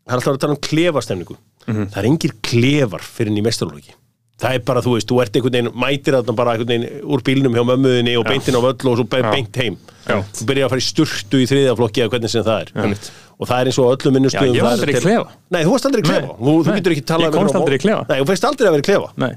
það 0.08 0.14
er 0.14 0.16
alltaf 0.16 0.30
verið 0.30 0.38
að 0.38 0.46
tala 0.46 0.54
um 0.54 0.64
klefastemningu 0.70 1.36
það 1.66 1.98
er 1.98 2.06
engir 2.06 2.32
klefar 2.42 3.02
fyrir 3.02 3.28
inn 3.34 3.38
í 3.42 3.44
mestarlóki 3.44 3.94
það 4.40 4.56
er 4.56 4.66
bara, 4.68 4.84
þú 4.84 4.96
veist, 4.96 5.10
þú 5.10 5.22
ert 5.24 5.38
einhvern 5.38 5.56
veginn 5.58 5.72
mætir 5.84 6.16
þarna 6.16 6.36
bara 6.38 6.54
einhvern 6.56 6.72
veginn 6.72 7.08
úr 7.12 7.24
bílnum 7.28 7.58
hjá 7.58 7.64
mömmuðinni 7.68 8.14
og 8.20 8.28
beintin 8.30 8.56
á 8.56 8.62
völl 8.64 8.92
og 8.92 9.00
svo 9.00 9.08
be 9.12 9.24
beint 9.26 9.60
heim. 9.60 9.80
Já. 10.06 10.16
þú 10.40 10.48
byrjar 10.50 10.70
að 10.70 10.74
fara 10.74 10.82
í 10.82 10.86
sturtu 10.88 11.42
í 11.44 11.50
þriðaflokki 11.50 12.04
eða 12.04 12.14
hvernig 12.14 12.32
sem 12.34 12.46
það 12.46 12.64
er. 12.64 12.72
Einmitt. 12.84 13.12
og 13.36 13.50
það 13.50 13.60
er 13.60 13.70
eins 13.70 13.80
og 13.80 13.92
öllum 13.94 14.16
minnustöðum 14.18 14.56
Já, 14.56 14.58
ég 14.58 14.66
var 14.66 14.72
það 14.72 14.80
er 14.80 14.88
aldrei 14.88 14.96
í 14.96 15.04
klefa. 15.04 15.36
Nei, 15.54 15.60
þú 15.60 15.74
varst 15.76 15.90
aldrei 15.90 16.02
í 16.02 16.08
klefa, 16.08 16.32
þú, 16.40 16.56
þú 16.66 16.78
getur 16.80 16.96
ekki 16.96 17.06
talað 17.12 17.28
Ég 17.30 17.36
komst 17.38 17.54
um- 17.56 17.62
aldrei 17.62 17.78
í 17.78 17.84
klefa. 17.84 18.08
Nei, 18.10 18.18
þú 18.20 18.28
feist 18.32 18.48
aldrei 18.50 18.70
að 18.70 18.76
vera 18.76 18.86
í 18.86 18.90
klefa. 18.90 19.30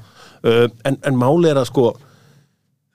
Uh, 0.43 0.65
en, 0.89 0.97
en 1.07 1.19
máli 1.19 1.51
er 1.51 1.59
að 1.61 1.69
sko 1.69 1.85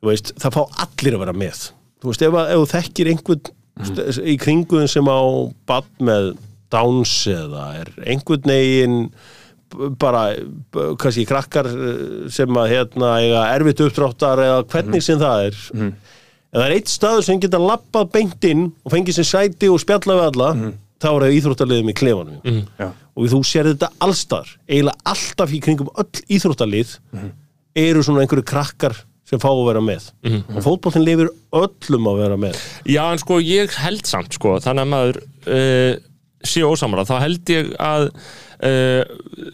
veist, 0.04 0.34
það 0.40 0.58
fá 0.58 0.62
allir 0.84 1.16
að 1.16 1.22
vera 1.24 1.36
með. 1.44 1.62
Þú 2.02 2.12
veist, 2.12 2.26
ef, 2.26 2.36
ef 2.42 2.60
þú 2.60 2.68
þekkir 2.74 3.12
einhvern 3.12 3.52
mm. 3.78 4.20
í 4.24 4.36
kringuðin 4.42 4.92
sem 4.92 5.08
á 5.08 5.20
bad 5.68 5.88
með 6.04 6.32
Downs 6.72 7.14
eða 7.32 7.64
er 7.80 7.92
einhvern 8.04 8.50
veginn 8.52 8.98
b- 9.08 9.16
bara, 10.00 10.22
kannski 11.00 11.26
krakkar 11.28 11.68
eh, 11.70 12.28
sem 12.32 12.60
að 12.60 12.70
hérna 12.72 13.14
eiga 13.22 13.46
erfitt 13.54 13.82
uppdráttar 13.86 14.42
eða 14.44 14.60
hvernig 14.72 15.04
sem 15.04 15.20
það 15.20 15.48
er. 15.48 15.58
Mhm. 15.74 15.90
ef 16.48 16.58
það 16.58 16.66
er 16.66 16.76
eitt 16.78 16.92
staður 16.92 17.26
sem 17.26 17.40
geta 17.40 17.60
lappað 17.60 18.12
beint 18.14 18.44
inn 18.48 18.68
og 18.84 18.94
fengið 18.94 19.18
sér 19.18 19.28
sæti 19.28 19.68
og 19.68 19.82
spjalla 19.82 20.16
við 20.16 20.28
alla 20.30 20.52
þá 20.98 21.08
er 21.10 21.24
það 21.26 21.36
íþróttaliðum 21.38 21.90
í 21.92 21.96
klefanum. 21.98 22.38
Mm. 22.42 22.62
Já. 22.78 22.88
og 23.18 23.28
þú 23.34 23.42
sér 23.46 23.68
þetta 23.72 23.90
allstar 24.02 24.48
eiginlega 24.68 25.12
alltaf 25.12 25.52
í 25.52 25.60
kringum 25.62 25.92
öll 25.94 26.24
íþróttalið 26.38 26.96
eru 27.78 28.02
svona 28.02 28.24
einhverju 28.24 28.46
krakkar 28.48 28.96
sem 29.28 29.40
fá 29.42 29.48
að 29.50 29.66
vera 29.68 29.84
með. 29.84 30.08
Og 30.56 30.62
fótboltin 30.64 31.04
lifir 31.04 31.28
öllum 31.52 32.06
að 32.08 32.20
vera 32.22 32.36
með. 32.40 32.60
Já, 32.88 33.02
en 33.12 33.20
sko, 33.20 33.40
ég 33.44 33.74
held 33.84 34.08
samt, 34.08 34.32
sko, 34.38 34.56
þannig 34.64 34.86
að 34.86 34.92
maður 34.94 35.18
uh, 35.52 35.98
sé 36.48 36.64
ósamara, 36.64 37.04
þá 37.08 37.16
held 37.26 37.52
ég 37.52 37.74
að 37.82 38.08
uh, 38.66 39.02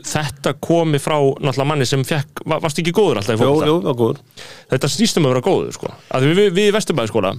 þetta 0.04 0.54
komi 0.62 1.00
frá 1.02 1.16
náttúrulega 1.18 1.68
manni 1.70 1.88
sem 1.88 2.04
fekk, 2.06 2.44
var, 2.44 2.62
varst 2.64 2.80
ekki 2.82 2.94
góður 2.94 3.20
alltaf 3.20 3.36
í 3.36 3.40
Jú, 3.40 3.48
fólkvölda? 3.48 3.70
jú, 3.72 3.80
það 3.84 3.92
er 3.92 3.98
góður 4.00 4.46
Þetta 4.74 4.92
snýst 4.94 5.20
um 5.20 5.26
að 5.28 5.34
vera 5.34 5.44
góður, 5.48 5.74
sko. 5.76 5.92
Að 6.14 6.28
við, 6.28 6.40
við, 6.40 6.50
við 6.58 6.70
í 6.70 6.74
Vesturbæðaskóla, 6.78 7.32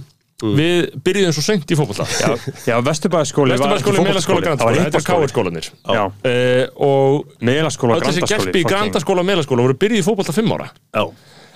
við 0.56 0.80
byrjuðum 1.06 1.36
svo 1.36 1.44
seint 1.46 1.70
í 1.72 1.78
fótbolta. 1.78 2.08
Já, 2.20 2.50
já 2.68 2.74
Vesturbæðaskóli 2.84 3.56
Vesturbæðaskóli, 3.56 4.02
Melaskóla, 4.04 4.42
Grandaskóla, 4.44 4.82
þetta 4.84 5.00
er 5.00 5.06
káarskólanir. 5.10 5.70
Já, 5.86 6.02
Uh, 6.26 6.66
og 6.82 7.38
Melaskóla, 7.40 7.96
öll 7.96 8.04
þessi 8.04 8.20
Grandaskóli 8.20 8.52
gerpi 8.52 8.64
í 8.64 8.68
Grandaskóla 8.68 9.24
og 9.24 9.30
Melaskóla 9.30 9.64
voru 9.64 9.78
byrjuð 9.80 10.02
í 10.02 10.06
fótbolta 10.06 10.36
fimm 10.36 10.52
ára. 10.56 10.68
Já, 10.92 11.06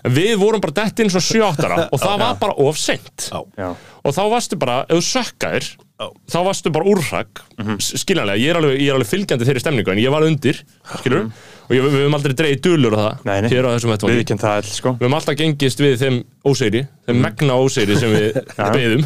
við 0.09 0.33
vorum 0.41 0.63
bara 0.63 0.77
dett 0.81 1.03
inn 1.03 1.13
svo 1.13 1.21
7-8 1.21 1.67
ára 1.69 1.87
og 1.93 2.01
það 2.01 2.25
var 2.25 2.41
bara 2.41 2.57
of 2.65 2.81
já, 2.81 3.41
Já, 3.59 3.69
og 3.77 4.17
þá 4.17 4.23
varstu 4.33 4.59
bara, 4.61 4.83
ef 4.89 5.01
þú 5.01 5.07
sökkaðir 5.11 5.69
Já. 5.69 5.90
Þá 6.33 6.39
varstu 6.47 6.73
bara 6.73 6.89
úrrak 6.89 7.43
skiljanlega, 7.85 8.41
ég 8.41 8.53
er, 8.55 8.59
alveg, 8.61 8.79
ég 8.81 8.89
er 8.89 8.97
alveg 8.97 9.11
fylgjandi 9.11 9.49
þeirri 9.49 9.61
stemningu 9.65 9.93
en 9.93 10.01
ég 10.01 10.15
var 10.15 10.25
undir, 10.25 10.63
skilur 10.99 11.27
og 11.71 11.77
ég, 11.77 11.85
við 11.87 11.97
höfum 12.01 12.17
aldrei 12.19 12.35
dreigið 12.41 12.63
dulur 12.67 12.97
á 12.99 13.01
það 13.01 13.27
Nei, 13.31 13.37
nei. 13.45 13.51
hér 13.53 13.69
á 13.69 13.71
þessum 13.77 13.93
við 13.93 13.95
vettvangi 13.95 14.39
það 14.43 14.57
all, 14.59 14.71
sko. 14.75 14.93
Við 14.99 15.07
höfum 15.07 15.19
alltaf 15.21 15.37
gengist 15.39 15.83
við 15.85 15.99
þeim 16.01 16.17
ósegri 16.51 16.81
þeim 17.07 17.19
megna 17.21 17.57
ósegri 17.61 17.97
sem 18.01 18.13
við 18.15 18.39
beðum 18.75 19.03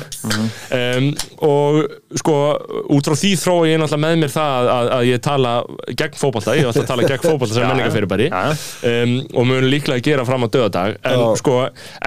um, 0.78 1.08
og 1.44 1.78
sko 2.20 2.36
út 2.94 3.08
frá 3.08 3.16
því 3.18 3.32
þróa 3.42 3.66
ég 3.68 3.80
náttúrulega 3.82 4.02
með 4.04 4.20
mér 4.22 4.32
það 4.34 4.68
að, 4.74 4.90
að 4.96 5.08
ég 5.08 5.22
tala 5.24 5.52
gegn 5.98 6.18
fótbolta, 6.20 6.54
ég 6.54 6.64
hef 6.64 6.70
alltaf 6.70 6.88
tala 6.92 7.08
gegn 7.08 7.24
fótbolta 7.24 7.56
sem 7.58 7.66
menningafyrirbæri 7.68 8.28
Já, 8.34 8.54
um, 8.90 9.14
og 9.34 9.48
mun 9.50 9.68
líklega 9.72 10.04
gera 10.06 10.26
fram 10.28 10.46
á 10.46 10.48
döðadag 10.54 10.96
en 11.02 11.18
Já. 11.20 11.26
sko, 11.42 11.56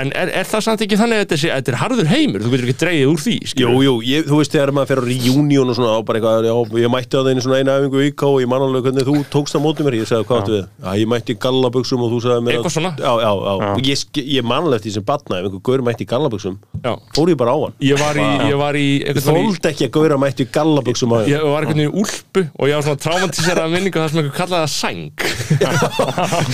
en 0.01 0.13
er, 0.15 0.31
er 0.41 0.49
það 0.49 0.65
samt 0.69 0.85
ekki 0.87 0.99
þannig 1.01 1.19
að 1.19 1.25
þetta, 1.25 1.39
sé, 1.43 1.51
þetta 1.53 1.73
er 1.75 1.79
harður 1.83 2.11
heimur, 2.13 2.45
þú 2.45 2.53
getur 2.55 2.67
ekki 2.69 2.77
dreigið 2.85 3.11
úr 3.13 3.23
því 3.27 3.37
Jú, 3.61 3.73
jú, 3.83 3.95
ég, 4.07 4.25
þú 4.29 4.41
veist 4.41 4.55
þegar 4.55 4.73
maður 4.77 4.91
fer 4.93 5.03
á 5.03 5.07
reunion 5.11 5.73
og 5.73 5.79
svona 5.79 5.97
á 5.97 5.99
bara 6.07 6.21
eitthvað, 6.21 6.47
já, 6.47 6.55
ég 6.85 6.93
mætti 6.95 7.19
á 7.19 7.27
þeinu 7.27 7.43
svona 7.45 7.61
eina 7.61 7.77
æfingu 7.81 8.03
í 8.05 8.09
IK 8.13 8.25
og 8.29 8.39
ég 8.43 8.51
man 8.51 8.65
alveg 8.67 8.87
hvernig 8.87 9.07
þú 9.07 9.17
tókst 9.33 9.57
á 9.57 9.59
móti 9.63 9.85
mér, 9.85 9.99
ég 9.99 10.09
sagði 10.09 10.29
hvað 10.29 10.46
áttu 10.47 10.55
við. 10.57 10.65
Já, 10.87 10.89
ég 11.01 11.07
mætti 11.11 11.35
í 11.35 11.39
gallabuxum 11.45 12.03
og 12.07 12.11
þú 12.15 12.19
sagði 12.25 12.45
mér 12.47 12.57
Eitthvað 12.57 12.75
svona? 12.77 12.91
Já, 12.97 13.11
já, 13.21 13.31
já, 13.47 13.69
Ég, 13.91 13.99
sk- 14.01 14.25
ég 14.37 14.47
man 14.47 14.63
alveg 14.63 14.79
eftir 14.79 14.89
því 14.91 14.95
sem 14.97 15.05
batna, 15.11 15.39
ef 15.41 15.47
einhver 15.51 15.63
gaur 15.67 15.83
mætti 15.87 16.07
í 16.07 16.09
gallabuxum 16.13 16.57
Já. 16.83 16.93
fór 17.17 17.31
ég 17.33 17.37
bara 17.37 17.51
á 17.53 17.57
hann. 17.61 17.73
Ég 17.83 17.99
var 18.01 18.15
í, 18.15 18.27
ég 18.47 18.57
var 18.57 18.73
í, 18.79 18.85
Ég 18.97 19.11
einhvern 19.11 19.27
veginn 19.27 19.43
í 19.43 19.53
þóldi 19.53 19.71
ekki 19.73 19.85
að 19.87 19.93
gaura 19.97 20.17
mætti 20.23 20.45
í 20.47 20.51
gallabuxum 20.57 21.13
á 21.13 21.17
Ég 21.27 21.43
var 21.43 21.67
einhvern 21.67 21.77
veginn 21.77 21.91
í 21.91 21.95
úlpu 22.01 22.45
og 22.57 22.65
ég 22.71 22.75
var 22.79 22.83
svona 22.87 23.01
traumatiseraða 23.05 23.69
minningu 23.75 23.99
þar 24.01 24.09
sem 24.13 24.19
einhver 24.23 24.37
kallaði 24.37 24.63
það 24.63 24.73
sæng. 24.77 25.03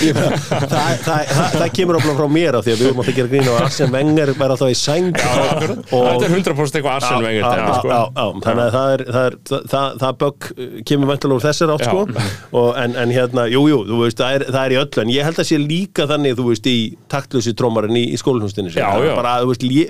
Ég 0.04 0.14
meina, 0.18 0.38
það, 0.44 0.68
það, 1.04 1.22
það, 1.30 1.58
það 1.58 1.70
kemur 1.78 1.98
ofla 2.00 2.14
frá 2.18 2.28
mér 2.34 2.58
af 2.58 2.66
því 2.66 2.74
að 2.74 2.80
við 2.82 2.88
erum 2.90 3.02
alltaf 3.02 3.14
að 3.14 3.18
gera 3.20 3.32
grín 3.34 3.50
og 3.54 3.60
Arsene 3.64 3.94
Wenger 3.94 4.32
var 4.40 4.54
alltaf 4.54 4.72
í 4.74 4.78
sæng 4.78 5.10
Þetta 5.14 6.28
er 6.28 6.34
100% 6.34 6.78
eitthvað 6.80 6.98
Arsene 6.98 7.24
Wenger 7.24 7.44
Já, 7.44 7.50
dæmi, 7.54 7.64
já, 7.64 7.76
sko. 7.78 7.88
já, 7.90 8.02
já, 8.14 8.26
þannig 8.46 8.64
að 8.64 8.74
það 8.78 8.94
er 8.94 9.04
það, 9.14 9.26
er, 9.30 9.38
það, 9.50 9.66
það, 9.74 9.98
það 10.04 10.18
bögg 10.24 10.50
kemur 10.90 11.12
vantilega 11.14 11.38
úr 11.40 11.46
þessar 11.48 11.74
átt 11.74 11.84
Já. 11.84 11.92
sko. 11.92 12.28
Og, 12.62 12.70
en, 12.84 12.96
en 13.04 13.14
hérna, 13.14 13.46
jú, 13.52 13.64
jú, 13.72 13.80
þú 13.90 14.00
veist, 14.04 14.20
það 14.20 14.36
er, 14.38 14.46
það 14.54 14.60
er 14.68 14.74
í 14.76 14.78
öllu 14.82 15.02
en 15.04 15.12
ég 15.14 15.28
held 15.28 15.40
að 15.44 15.48
sé 15.50 15.60
líka 15.62 16.06
þannig, 16.10 16.36
þú 16.40 16.46
veist, 16.50 16.70
í 16.70 16.78
taktlösi 17.12 17.54
trómarinn 17.60 18.00
í, 18.00 18.04
í 18.14 18.20
skólahústinni 18.22 18.74
Já, 18.74 18.88
já. 19.04 19.14
bara, 19.18 19.34
þú 19.44 19.52
veist, 19.54 19.66
lí, 19.68 19.84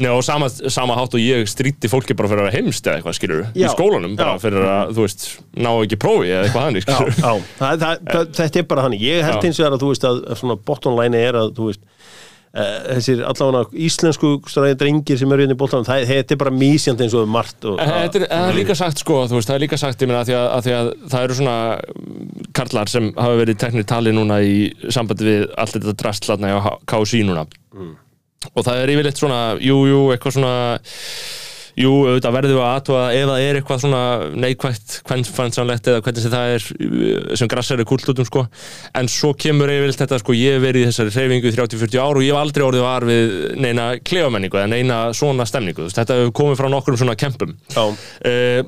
Nei, 0.00 0.10
og 0.12 0.22
sama, 0.26 0.48
sama 0.50 0.96
hátt 0.98 1.16
og 1.18 1.22
ég 1.24 1.48
stríti 1.50 1.90
fólki 1.92 2.16
bara 2.18 2.30
fyrir 2.32 2.44
að 2.44 2.50
vera 2.50 2.56
heimst 2.60 2.86
eða 2.88 3.00
eitthvað, 3.00 3.18
skilur 3.18 3.42
í 3.54 3.64
Já. 3.64 3.70
skólanum, 3.74 4.16
bara 4.18 4.36
Já. 4.36 4.42
fyrir 4.46 4.68
að, 4.68 4.94
þú 4.96 5.06
veist 5.08 5.26
ná 5.54 5.70
ekki 5.84 6.00
prófi 6.04 6.30
eða 6.34 6.44
eitthvað 6.48 6.68
þannig, 6.68 6.86
skilur 6.86 7.14
já, 7.14 7.32
það, 7.58 7.84
það, 7.84 8.04
það, 8.12 8.30
þetta 8.40 8.62
er 8.64 8.68
bara 8.74 8.86
þannig 8.88 9.04
ég 9.08 9.24
held 9.28 9.40
Já. 9.40 9.44
hins 9.48 9.60
vegar 9.62 9.76
að 9.78 9.84
þú 9.84 9.92
veist 9.94 10.08
að 10.10 10.22
svona 10.42 10.58
bottom 10.70 10.98
line 11.00 11.24
er 11.28 11.40
að 11.44 11.52
þú 11.58 11.68
veist 11.72 11.84
þessir 12.54 13.22
allavega 13.26 13.82
íslensku 13.86 14.36
drengir 14.78 15.18
sem 15.18 15.32
eru 15.34 15.42
inn 15.42 15.54
í 15.54 15.58
bóttanum, 15.58 15.86
það 15.88 16.12
er 16.14 16.38
bara 16.38 16.52
mísjandi 16.54 17.06
eins 17.06 17.16
og 17.18 17.26
margt 17.26 17.66
og, 17.66 17.80
er, 17.82 18.12
það 18.14 18.50
er 18.52 18.58
líka 18.60 18.76
sagt 18.78 19.02
sko, 19.02 19.24
þú 19.26 19.40
veist, 19.40 19.50
það 19.50 19.56
er 19.56 19.64
líka 19.64 19.78
sagt, 19.80 20.04
að 20.04 20.28
því 20.28 20.36
að, 20.38 20.46
að 20.46 20.68
því 20.68 20.74
að 20.78 20.90
það 21.10 21.26
eru 21.26 21.38
svona 21.40 21.56
mm, 21.74 22.46
karlar 22.54 22.92
sem 22.92 23.10
hafa 23.18 23.40
verið 23.42 23.60
teknir 23.64 23.88
tali 23.90 24.14
núna 24.14 24.38
í 24.46 24.56
sambandi 24.86 25.26
við 25.26 25.46
allt 25.58 25.78
þetta 25.78 25.96
drastlatna 26.04 26.52
hjá 26.52 26.74
KSI 26.92 27.24
núna. 27.26 27.46
Og 28.52 28.60
það 28.62 28.82
er 28.82 28.92
yfirleitt 28.92 29.18
svona, 29.18 29.40
jú, 29.58 29.80
jú, 29.88 30.00
eitthvað 30.14 30.36
svona, 30.36 30.54
jú, 31.80 31.90
auðvitað 32.06 32.34
verðum 32.36 32.56
við 32.58 32.62
að 32.64 32.74
aðtúa 32.78 33.02
ef 33.18 33.24
það 33.30 33.44
er 33.44 33.58
eitthvað 33.58 33.80
svona 33.82 34.02
neikvægt, 34.44 34.92
hvernfænsanlegt 35.08 35.88
eða 35.90 36.02
hvernig 36.06 36.22
sem 36.24 36.32
það 36.34 36.52
er 36.54 36.66
uh, 36.70 37.34
sem 37.40 37.50
grassar 37.50 37.82
er 37.82 37.88
kultlutum, 37.90 38.28
sko. 38.28 38.44
En 39.00 39.10
svo 39.10 39.32
kemur 39.34 39.72
yfirleitt 39.74 39.98
þetta, 40.04 40.18
sko, 40.22 40.36
ég 40.38 40.56
hef 40.58 40.62
verið 40.66 40.84
í 40.84 40.88
þessari 40.90 41.14
hreyfingu 41.16 41.50
í 41.50 41.54
30-40 41.56 41.98
ár 42.04 42.20
og 42.20 42.24
ég 42.26 42.30
hef 42.34 42.40
aldrei 42.44 42.64
orðið 42.68 42.84
var 42.86 43.06
við 43.08 43.34
neina 43.64 43.86
klefamenningu 44.06 44.60
eða 44.60 44.70
neina 44.74 44.98
svona 45.18 45.46
stemningu. 45.50 45.82
Þú 45.82 45.88
veist, 45.90 45.98
Þetta 46.02 46.18
hefur 46.20 46.34
komið 46.40 46.60
frá 46.62 46.70
nokkrum 46.74 47.00
svona 47.00 47.16
kempum. 47.18 47.56
já, 47.74 47.84
Uh, 48.24 48.62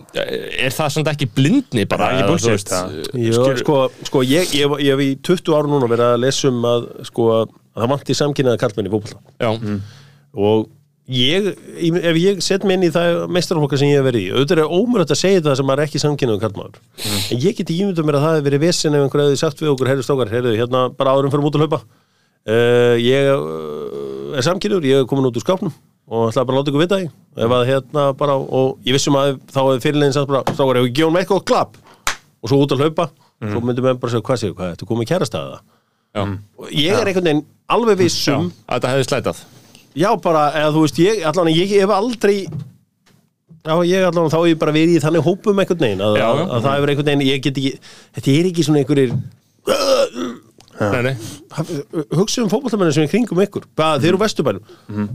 er 0.67 0.75
það 0.75 0.91
samt 0.97 1.09
ekki 1.11 1.27
blindni 1.37 1.87
bara? 1.89 2.07
Bara 2.07 2.17
ekki 2.17 2.23
eða, 2.25 2.31
bullshit, 2.33 2.47
þú 2.47 2.55
veist, 2.57 2.71
það. 2.73 2.97
Já, 3.17 3.33
skilur- 3.37 3.61
sko, 3.63 3.77
sko 4.11 4.23
ég, 4.27 4.51
ég, 4.57 4.75
ég 4.85 4.91
hef 4.97 5.03
í 5.05 5.09
20 5.31 5.55
ára 5.57 5.71
núna 5.71 5.89
verið 5.91 6.07
að 6.13 6.21
lesa 6.25 6.49
um 6.51 6.63
að, 6.69 6.87
sko, 7.09 7.27
að 7.41 7.55
það 7.77 7.91
vanti 7.95 8.17
samkynnaða 8.19 8.61
karlmenn 8.63 8.89
í 8.91 8.93
fótbolta 8.93 9.21
Já, 9.41 9.51
og 10.37 10.67
ég, 11.07 11.47
ef 11.79 12.17
ég 12.19 12.41
set 12.43 12.65
mig 12.67 12.77
inn 12.79 12.87
í 12.89 12.91
það 12.95 13.27
meistarflokka 13.31 13.79
sem 13.79 13.93
ég 13.93 14.01
hef 14.01 14.07
verið 14.09 14.25
í 14.25 14.31
auðvitað 14.35 14.63
er 14.63 14.73
ómurögt 14.75 15.13
að 15.15 15.21
segja 15.21 15.43
það 15.45 15.59
sem 15.61 15.69
maður 15.69 15.85
ekki 15.85 16.03
samkynnaður 16.03 16.43
karlmaður 16.43 16.79
en 17.31 17.43
ég 17.45 17.59
geti 17.61 17.77
ímyndað 17.79 18.09
mér 18.09 18.19
að 18.19 18.25
það 18.27 18.35
hefur 18.35 18.47
verið 18.49 18.65
vesen 18.65 18.97
ef 18.97 19.05
einhver 19.05 19.23
hefði 19.23 19.39
sagt 19.43 19.63
við 19.63 19.71
okkur, 19.73 19.91
heyrðu 19.93 20.07
stókar, 20.07 20.33
heyrðu, 20.35 20.55
hérna 20.59 20.81
bara 20.99 21.15
áðurum 21.15 21.33
fyrir 21.35 21.47
út 21.47 21.57
að 21.59 21.63
hlaupa. 21.65 21.81
Uh, 22.47 22.95
ég 23.03 23.31
uh, 23.33 24.39
er 24.39 24.47
samkynnaður, 24.47 24.87
ég 24.87 25.03
er 25.03 25.09
komin 25.11 25.27
út 25.31 25.39
úr 25.39 25.43
skápnum 25.43 25.75
og 26.07 26.29
ætlaði 26.29 26.47
bara 26.47 26.55
að 26.55 26.61
láta 26.61 26.71
ykkur 26.71 26.85
vita 26.85 27.01
því. 27.01 27.09
Ef 27.43 27.51
að 27.57 27.65
hérna 27.71 28.03
bara, 28.19 28.35
og 28.39 28.87
ég 28.87 28.95
vissum 28.95 29.19
að 29.19 29.41
þá 29.51 29.61
hefði 29.65 29.83
fyrirlegin 29.87 30.15
sagt 30.15 30.31
bara, 30.31 30.43
stókar, 30.55 30.79
ef 30.79 30.87
við 30.87 30.95
gefum 31.01 31.19
eitthvað 31.19 31.47
klapp 31.51 31.79
já, 39.97 40.09
bara, 40.23 40.47
eða 40.63 40.73
þú 40.77 40.83
veist, 40.87 41.03
ég, 41.03 41.23
allan, 41.33 41.53
ég 41.57 41.77
hef 41.81 41.93
aldrei 41.97 42.39
Já, 43.67 43.75
ég 43.83 44.05
allan, 44.07 44.29
þá 44.31 44.37
hef 44.39 44.51
ég 44.53 44.59
bara 44.63 44.75
verið 44.77 44.99
í 45.01 45.03
þannig 45.03 45.25
hópum 45.27 45.59
einhvern 45.59 45.81
veginn 45.83 46.03
að, 46.07 46.19
Já, 46.21 46.27
já. 46.39 46.43
að 46.55 46.67
það 46.69 46.77
hefur 46.77 46.93
einhvern 46.93 47.09
veginn, 47.11 47.25
ég 47.27 47.41
get 47.43 47.57
ekki 47.59 47.73
þetta 48.19 48.35
er 48.37 48.51
ekki 48.53 48.67
svona 48.69 48.83
einhverjir 48.85 49.17
Nei, 50.77 51.01
nei, 51.07 51.13
hugsa 52.19 52.43
um 52.45 52.51
fótboltamennin 52.53 52.93
sem 52.93 53.07
er 53.07 53.09
kringum 53.09 53.39
ykkur 53.41 53.65
bara 53.81 53.97
þeir 53.97 54.11
eru 54.13 54.19
vesturbælum 54.21 55.07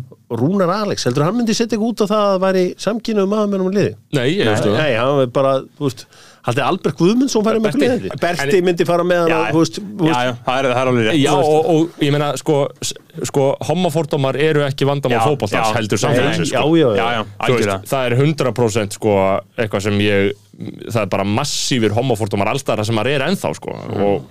Rúnar 0.42 0.72
Alex, 0.74 1.06
heldur 1.06 1.28
hann 1.28 1.36
myndi 1.38 1.54
setja 1.54 1.78
eitthvað 1.78 1.92
út 1.94 2.02
á 2.02 2.06
það 2.10 2.26
að 2.32 2.40
væri 2.48 2.64
samkynnu 2.82 3.26
maður 3.30 3.52
með 3.52 3.64
um 3.68 3.70
liði? 3.76 3.92
Nei, 4.18 4.26
ég 4.40 4.50
veistu 4.50 4.72
það. 4.72 4.80
Nei, 4.82 4.96
hann 4.98 5.22
er 5.22 5.30
bara, 5.36 5.52
þú 5.78 5.86
veist 5.86 6.04
Haldið 6.48 6.66
Albert 6.66 6.98
Guðmundsson 6.98 7.46
færi 7.46 7.62
með 7.62 7.76
Berti. 7.76 7.88
liði 7.92 8.20
Berti 8.22 8.62
myndi 8.66 8.88
fara 8.90 9.06
með 9.06 9.24
hann 9.28 9.34
og, 9.52 9.60
veist, 9.60 9.78
þú 9.78 10.10
já, 10.10 10.16
já, 10.26 10.32
það 10.48 10.60
er, 10.62 10.70
það 10.72 10.82
er 10.82 10.92
alveg 10.92 11.08
rétt. 11.08 11.20
Já, 11.22 11.32
og, 11.38 11.70
og 11.74 12.04
ég 12.06 12.16
meina, 12.16 12.30
sko, 12.42 12.58
sko 13.30 13.48
homofórdómar 13.70 14.40
eru 14.42 14.66
ekki 14.66 14.88
vandamál 14.90 15.22
já. 15.22 15.62
heldur 15.78 16.02
samfélagsins, 16.02 16.54
sko. 16.54 16.76
já, 16.80 16.88
Já, 16.98 17.08
já, 17.20 17.24
veist, 17.46 17.90
það 17.94 18.10
er 18.10 18.18
100% 18.26 18.98
sko 18.98 19.18
eitthvað 19.58 19.86
sem 19.86 20.02
ég 20.06 20.32
það 20.92 21.02
er 21.06 21.10
bara 21.14 21.26
massífur 21.26 21.94
homofórdómar 21.98 22.52
allstæðar 22.54 22.88
sem 22.90 22.98
maður 22.98 23.16
er 23.16 23.28
ennþá, 23.30 23.54
sko 23.58 23.76
og 23.78 24.30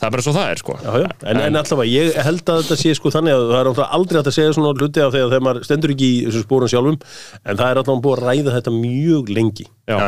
það 0.00 0.06
er 0.06 0.14
bara 0.14 0.24
svo 0.24 0.34
það 0.34 0.50
er, 0.50 0.60
sko. 0.62 0.76
Já, 0.80 0.90
já. 1.02 1.08
En, 1.30 1.40
en 1.44 1.60
allavega, 1.60 1.92
ég 1.92 2.20
held 2.24 2.52
að 2.52 2.62
þetta 2.64 2.78
sé 2.80 2.94
sko 2.96 3.12
þannig 3.12 3.36
að 3.36 3.46
það 3.50 3.60
er 3.60 3.82
aldrei 3.86 4.18
hægt 4.20 4.30
að 4.30 4.36
segja 4.36 4.56
svona 4.56 4.72
hluti 4.76 5.04
af 5.04 5.12
því 5.14 5.22
að 5.24 5.32
þegar 5.34 5.46
maður 5.46 5.68
stendur 5.68 5.94
ekki 5.94 6.08
í 6.10 6.20
þessum 6.28 6.44
spórun 6.46 6.72
sjálfum 6.72 6.98
en 7.00 7.60
það 7.60 7.66
er 7.66 7.80
allavega 7.82 8.04
búið 8.06 8.16
að 8.16 8.28
ræða 8.30 8.54
þetta 8.56 8.74
mjög 8.76 9.32
lengi. 9.36 9.66
Já. 9.90 9.98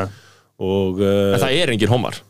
Og 0.62 1.02
uh, 1.02 1.32
En 1.34 1.42
það 1.42 1.56
er 1.60 1.72
engin 1.74 1.92
homar 1.92 2.20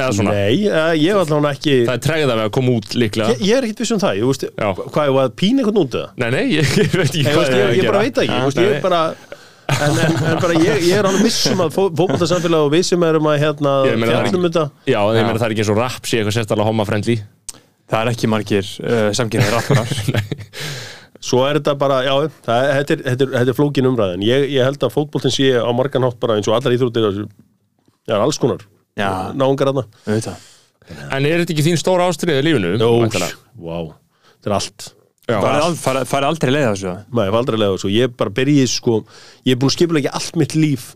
eða 0.00 0.14
svona, 0.16 0.32
nei, 0.32 0.62
uh, 0.70 0.94
ég 0.96 1.16
var 1.16 1.26
allavega 1.26 1.56
ekki 1.58 1.74
það 1.84 1.92
er 1.96 2.04
tregða 2.06 2.36
við 2.38 2.44
að 2.46 2.52
koma 2.56 2.76
út 2.78 2.94
líklega. 2.96 3.34
Ég, 3.34 3.42
ég 3.50 3.58
er 3.58 3.66
ekkit 3.66 3.82
viss 3.84 3.94
um 3.96 4.00
það, 4.00 4.20
ég 4.20 4.30
veist 4.30 4.46
Já. 4.48 4.68
hvað, 4.80 5.10
var 5.16 5.28
að 5.28 5.34
pína 5.42 5.60
eitthvað 5.60 5.80
út 5.82 5.98
eða? 6.00 6.12
Nei, 6.22 6.30
nei, 6.36 6.44
ég, 6.54 6.72
ég 6.80 6.94
veit 6.94 7.10
ekki 7.10 7.24
hvað 7.26 7.52
ég, 7.58 7.74
ég 7.76 7.90
bara 7.90 8.04
veit 8.06 8.16
það 8.16 8.24
ekki, 8.24 8.38
ég, 8.38 8.46
veist, 8.48 8.62
ég 8.64 8.78
er 8.78 8.86
bara 8.86 9.02
en, 9.70 9.98
en, 10.06 10.16
en 10.30 10.40
bara 10.40 10.56
ég, 10.56 10.86
ég 10.88 10.94
er 11.02 11.10
alveg 11.10 11.26
viss 11.28 11.50
um 11.52 11.60
að 11.66 11.76
fókbaltarsamfélag 11.76 12.70
og 12.70 12.72
við 12.72 12.86
sem 12.88 13.04
erum 13.10 13.28
að 13.30 13.42
hérna 13.44 13.74
það 13.84 13.92
er 13.92 14.14
fjallum 14.14 14.48
þetta. 14.48 14.64
Já, 14.88 15.00
ég 15.18 15.28
meina 15.28 15.36
það 15.36 15.46
er 15.50 15.54
ekki 15.56 15.64
eins 15.66 15.74
og 15.74 15.80
rap 15.82 16.08
sé 16.08 16.22
eitthvað 16.22 16.38
sérstaklega 16.38 16.70
homafriendly 16.70 17.18
Það 17.90 18.04
er 18.04 18.12
ekki 18.12 18.28
margir 18.30 18.68
uh, 18.86 19.08
samkynniðir 19.18 19.56
rapparar 19.56 19.88
Svo 21.20 21.42
er 21.44 21.58
þetta 21.58 21.74
bara, 21.76 21.98
já, 22.06 22.12
það, 22.46 22.68
þetta, 22.78 22.94
er, 22.96 23.00
þetta, 23.04 23.24
er, 23.26 23.32
þetta 23.38 23.52
er 23.52 23.56
flókin 23.58 23.88
umræðin. 23.90 24.22
Ég, 24.24 24.46
ég 24.54 24.64
held 24.64 24.86
að 24.86 24.94
fótboltin 24.94 25.34
sé 25.34 25.50
á 25.60 25.68
margan 25.76 26.06
hátt 26.06 26.16
bara 26.22 26.38
eins 26.40 26.48
og 26.48 26.56
allar 26.56 26.72
íþróttir, 26.76 27.26
það 28.08 28.14
er 28.16 28.24
alls 28.24 28.38
konar 28.40 28.62
Já. 28.96 29.10
náungar 29.36 29.68
aðna. 29.74 29.84
En 30.08 31.26
er 31.28 31.42
þetta 31.44 31.52
ekki 31.54 31.66
þín 31.68 31.78
stóra 31.78 32.08
ástriðið 32.10 32.40
í 32.40 32.46
lífinu? 32.48 32.70
Jó, 32.80 32.88
vá, 33.60 33.76
þetta 34.40 34.50
er 34.50 34.56
allt 34.56 34.88
Já, 35.30 35.36
Farið 35.38 35.62
ald- 35.62 35.76
farið- 35.78 36.08
farið 36.10 36.26
aldrei 36.32 36.50
leið 36.50 36.64
þessu 36.72 36.92
Nei, 37.14 37.26
var 37.30 37.36
aldrei 37.38 37.58
lega 37.60 37.74
þessu, 37.76 37.90
ég 37.94 38.16
bara 38.18 38.32
byrjið 38.34 38.70
sko, 38.72 38.96
ég 39.46 39.52
er 39.54 39.58
búin 39.60 39.70
að 39.70 39.76
skipulega 39.76 40.10
allt 40.18 40.38
mitt 40.40 40.56
líf 40.58 40.88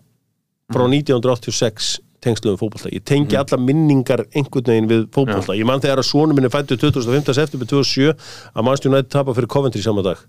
frá 0.74 0.82
1986 0.90 1.90
tengsluðum 2.24 2.60
fótbolta, 2.60 2.92
ég 2.92 3.04
tengi 3.06 3.38
alla 3.38 3.58
minningar 3.60 4.24
einhvern 4.34 4.70
veginn 4.70 4.90
við 4.90 5.04
fótbolta, 5.14 5.56
ég 5.58 5.68
man 5.68 5.82
þegar 5.84 6.02
að 6.02 6.08
sonu 6.10 6.36
minn 6.36 6.48
er 6.48 6.54
fættur 6.54 6.80
25. 6.80 7.34
september 7.36 7.70
2007 7.70 8.12
að 8.12 8.66
Manchester 8.66 8.92
United 8.92 9.12
tapa 9.14 9.36
fyrir 9.36 9.52
Coventry 9.54 9.84
saman 9.84 10.06
dag. 10.06 10.22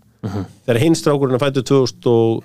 Þegar 0.66 0.82
hinn 0.82 0.98
strákurinn 0.98 1.38
er 1.38 1.44
fættur 1.44 1.66
2000 1.72 2.10
og, 2.12 2.44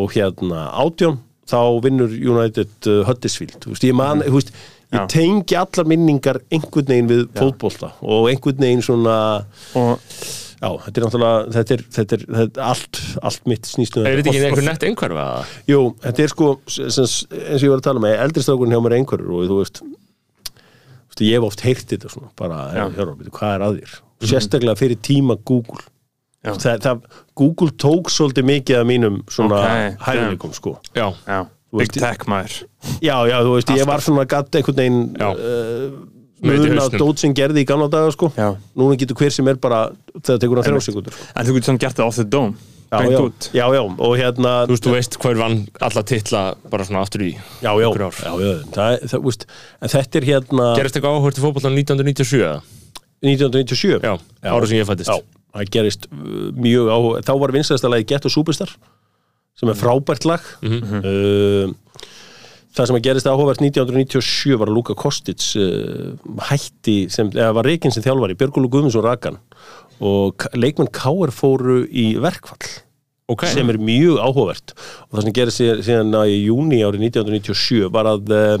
og 0.00 0.12
hérna 0.16 0.66
átjón, 0.82 1.20
þá 1.50 1.62
vinnur 1.84 2.12
United 2.12 2.90
uh, 2.90 3.00
Huddersfield, 3.08 3.64
veist, 3.66 3.86
ég 3.86 3.96
man 3.96 4.22
þú 4.22 4.36
veist, 4.36 4.52
ég 4.94 5.08
tengi 5.10 5.56
allar 5.58 5.88
minningar 5.88 6.40
einhvern 6.50 6.88
veginn 6.90 7.10
við 7.10 7.24
fótbolta 7.38 7.94
og 8.02 8.30
einhvern 8.30 8.62
veginn 8.62 8.84
svona 8.86 9.16
og 9.78 9.98
Já, 10.60 10.68
þetta 10.84 11.00
er 11.00 11.04
náttúrulega, 11.06 11.36
þetta 11.54 11.72
er, 11.76 11.82
þetta 11.96 12.16
er, 12.18 12.24
þetta 12.36 12.60
er 12.60 12.66
allt, 12.68 12.98
allt 13.30 13.46
mitt 13.48 13.68
snýstum 13.70 14.04
Er 14.04 14.18
þetta 14.20 14.32
ekki 14.34 14.42
einhver 14.50 14.66
nett 14.66 14.82
einhverfa? 14.90 15.24
Jú, 15.70 15.78
þetta 16.04 16.24
er 16.26 16.32
sko, 16.34 16.48
eins 16.68 16.98
og 17.16 17.64
ég 17.64 17.70
var 17.72 17.80
að 17.80 17.86
tala 17.86 18.02
með, 18.04 18.16
eldri 18.26 18.44
strákurinn 18.44 18.74
hjá 18.76 18.82
mér 18.84 18.92
er 18.92 19.00
einhverjur 19.00 19.30
og 19.38 19.46
þú 19.48 19.56
veist, 19.62 19.80
þú 19.80 21.08
veist, 21.14 21.22
ég 21.24 21.32
hef 21.38 21.46
oft 21.48 21.64
heyrt 21.64 21.86
þetta 21.94 22.12
svona, 22.12 22.28
bara, 22.36 22.58
hérna, 22.76 23.16
hvað 23.38 23.54
er 23.56 23.64
að 23.70 23.78
þér? 23.80 23.96
Sérstaklega 24.34 24.76
fyrir 24.76 25.00
tíma 25.00 25.38
Google. 25.48 25.80
Það, 26.44 26.76
það, 26.84 27.00
Google 27.40 27.72
tók 27.80 28.12
svolítið 28.12 28.46
mikið 28.52 28.78
af 28.82 28.86
mínum 28.88 29.18
svona 29.32 29.62
Ok, 29.64 29.98
hæfileikum, 30.04 30.52
sko. 30.56 30.74
Já, 30.96 31.06
já, 31.24 31.40
Þú 31.70 31.80
big 31.80 31.88
veist- 31.88 32.00
tech 32.04 32.28
maður. 32.28 32.54
Já, 33.00 33.16
já, 33.32 33.36
þú 33.48 33.56
veist, 33.56 33.72
ég 33.80 33.88
var 33.88 34.04
svona 34.04 34.24
gatt 34.28 34.56
einhvern 34.60 34.76
veginn 34.80 35.02
uh, 35.20 36.19
mun 36.40 36.56
að 36.56 36.80
hausnum. 36.80 37.00
dót 37.02 37.22
sem 37.22 37.36
gerði 37.36 37.64
í 37.64 37.68
gamla 37.68 37.88
daga, 37.92 38.10
sko. 38.14 38.30
Já. 38.36 38.50
Núna 38.78 38.98
getur 39.00 39.18
hver 39.20 39.34
sem 39.34 39.48
er 39.52 39.60
bara, 39.60 39.86
það 40.18 40.42
tekur 40.44 40.60
hann 40.60 40.68
þrjá 40.68 40.84
sekundur, 40.88 41.16
sko. 41.16 41.30
en 41.34 41.48
þú 41.48 41.56
getur 41.56 41.70
samt 41.70 41.84
gert 41.84 41.98
það 42.00 42.10
off 42.10 42.20
the 42.20 42.26
dome. 42.26 42.68
Já, 42.90 43.04
já, 43.06 43.18
já, 43.54 43.66
já, 43.70 43.80
og 43.86 44.12
hérna 44.18 44.52
þú 44.66 44.74
veist, 44.74 44.86
þú 44.86 44.94
veist 44.96 45.16
hver 45.22 45.36
vann 45.38 45.60
alla 45.86 46.02
titla 46.02 46.40
bara 46.72 46.86
svona 46.88 47.04
aftur 47.04 47.22
í 47.22 47.28
Já, 47.62 47.70
já, 47.78 47.86
já, 47.86 48.08
já. 48.18 48.54
Það, 48.74 48.96
það, 49.12 49.28
úst, 49.30 49.44
en 49.78 49.92
þetta 49.92 50.18
er 50.18 50.26
hérna 50.26 50.66
Gerist 50.74 50.98
eitthvað 50.98 51.18
áhört 51.20 51.38
í 51.38 51.44
fótbollan 51.44 51.78
1997 51.78 52.40
eða? 52.40 52.64
1997 53.22 54.02
Já, 54.02 54.16
árið 54.42 54.72
sem 54.72 54.80
ég 54.80 54.88
fættist 54.90 55.12
Já, 55.12 55.22
það 55.54 55.70
gerist 55.76 56.08
uh, 56.10 56.50
mjög 56.58 56.90
á 56.90 56.98
þá 57.30 57.32
var 57.44 57.54
vinstæðasta 57.54 57.92
lagi 57.94 58.08
Get 58.10 58.26
og 58.26 58.34
Superstar 58.34 58.74
sem 59.60 59.70
er 59.70 59.78
frábært 59.78 60.24
lag. 60.28 60.44
Uh, 60.64 61.70
það 62.76 62.90
sem 62.90 62.98
að 62.98 63.06
gerist 63.06 63.30
áhugavert 63.30 63.64
1997 63.64 64.58
var 64.60 64.70
að 64.70 64.76
Luka 64.78 64.96
Kostic 64.98 65.46
uh, 65.58 66.12
hætti 66.50 66.98
sem, 67.12 67.32
eða 67.34 67.54
var 67.58 67.68
reikinn 67.68 67.94
sem 67.94 68.04
þjálfari, 68.04 68.38
Björgúlu 68.38 68.70
Guðmunds 68.70 68.98
og 68.98 69.06
Rakan 69.08 69.40
og 70.00 70.46
leikmenn 70.56 70.92
Káar 70.94 71.32
fóru 71.34 71.82
í 71.88 72.12
verkfall 72.22 72.80
Ok, 73.30 73.44
sem 73.46 73.68
er 73.70 73.78
mjög 73.78 74.18
áhugavert. 74.18 74.72
Og 75.06 75.18
það 75.18 75.26
sem 75.26 75.34
gerist 75.36 75.60
síðan, 75.86 76.16
að 76.18 76.32
í 76.32 76.40
júni 76.48 76.80
árið 76.82 77.04
1997 77.12 77.90
var 77.94 78.08
að 78.10 78.32
uh, 78.34 78.56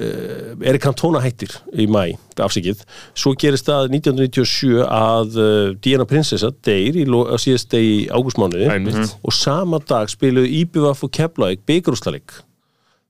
uh, 0.00 0.66
Erik 0.66 0.82
Cantona 0.82 1.22
hættir 1.22 1.54
í 1.70 1.86
mæ, 1.90 2.16
afsikið 2.42 2.82
svo 3.14 3.36
gerist 3.38 3.68
það 3.70 3.92
1997 3.94 4.82
að 4.82 5.38
uh, 5.38 5.70
Diana 5.84 6.08
Prinsessa 6.08 6.50
deyr 6.66 6.98
í, 6.98 7.06
síðast 7.42 7.70
deg 7.76 7.86
í 7.86 7.96
ágústmánuði. 8.10 9.06
Og 9.22 9.36
sama 9.36 9.78
dag 9.86 10.10
spiluðu 10.10 10.50
Íbjöfaf 10.64 11.06
og 11.06 11.14
Keflavík 11.20 11.62
byggarústaleik 11.68 12.40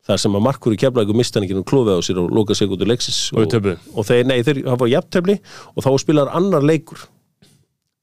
þar 0.07 0.21
sem 0.23 0.37
að 0.39 0.45
Markur 0.47 0.75
í 0.77 0.79
Keflavík 0.81 1.11
og 1.13 1.19
mistaningin 1.19 1.61
og 1.63 1.67
klófið 1.67 1.99
á 1.99 2.01
sér 2.07 2.21
og 2.23 2.31
loka 2.37 2.55
sekundu 2.55 2.87
leiksis 2.87 3.19
Og 3.35 3.43
við 3.45 3.51
töpuðu. 3.57 3.77
og 3.97 4.07
þeir, 4.07 4.25
nei, 4.31 4.39
þeir 4.47 4.63
hafa 4.71 4.89
jafntefli 4.93 5.39
og 5.75 5.83
þá 5.87 5.91
spilar 6.05 6.31
annar 6.39 6.63
leikur. 6.67 7.03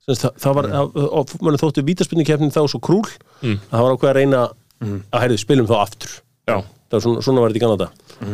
Sem 0.03 0.17
sagt, 0.19 0.35
það, 0.35 0.43
það 0.43 0.55
var, 0.57 0.69
og 1.15 1.33
mann 1.47 1.57
þóttu 1.61 1.83
vítaspinnikefnin 1.87 2.51
þá 2.51 2.61
svo 2.67 2.81
krúl 2.83 3.07
Mm. 3.43 3.57
að 3.71 3.73
það 3.75 3.83
var 3.83 3.93
ákveð 3.97 4.09
að 4.09 4.17
reyna 4.19 4.41
að 4.83 5.19
heyrðu, 5.23 5.37
spilum 5.41 5.67
þá 5.67 5.73
aftur. 5.83 6.11
Já, 6.47 6.57
það 6.63 6.93
var 6.97 7.01
svona, 7.03 7.21
svona 7.23 7.41
var 7.43 7.51
þetta 7.53 7.59
í 7.59 7.63
Kanada 7.63 7.87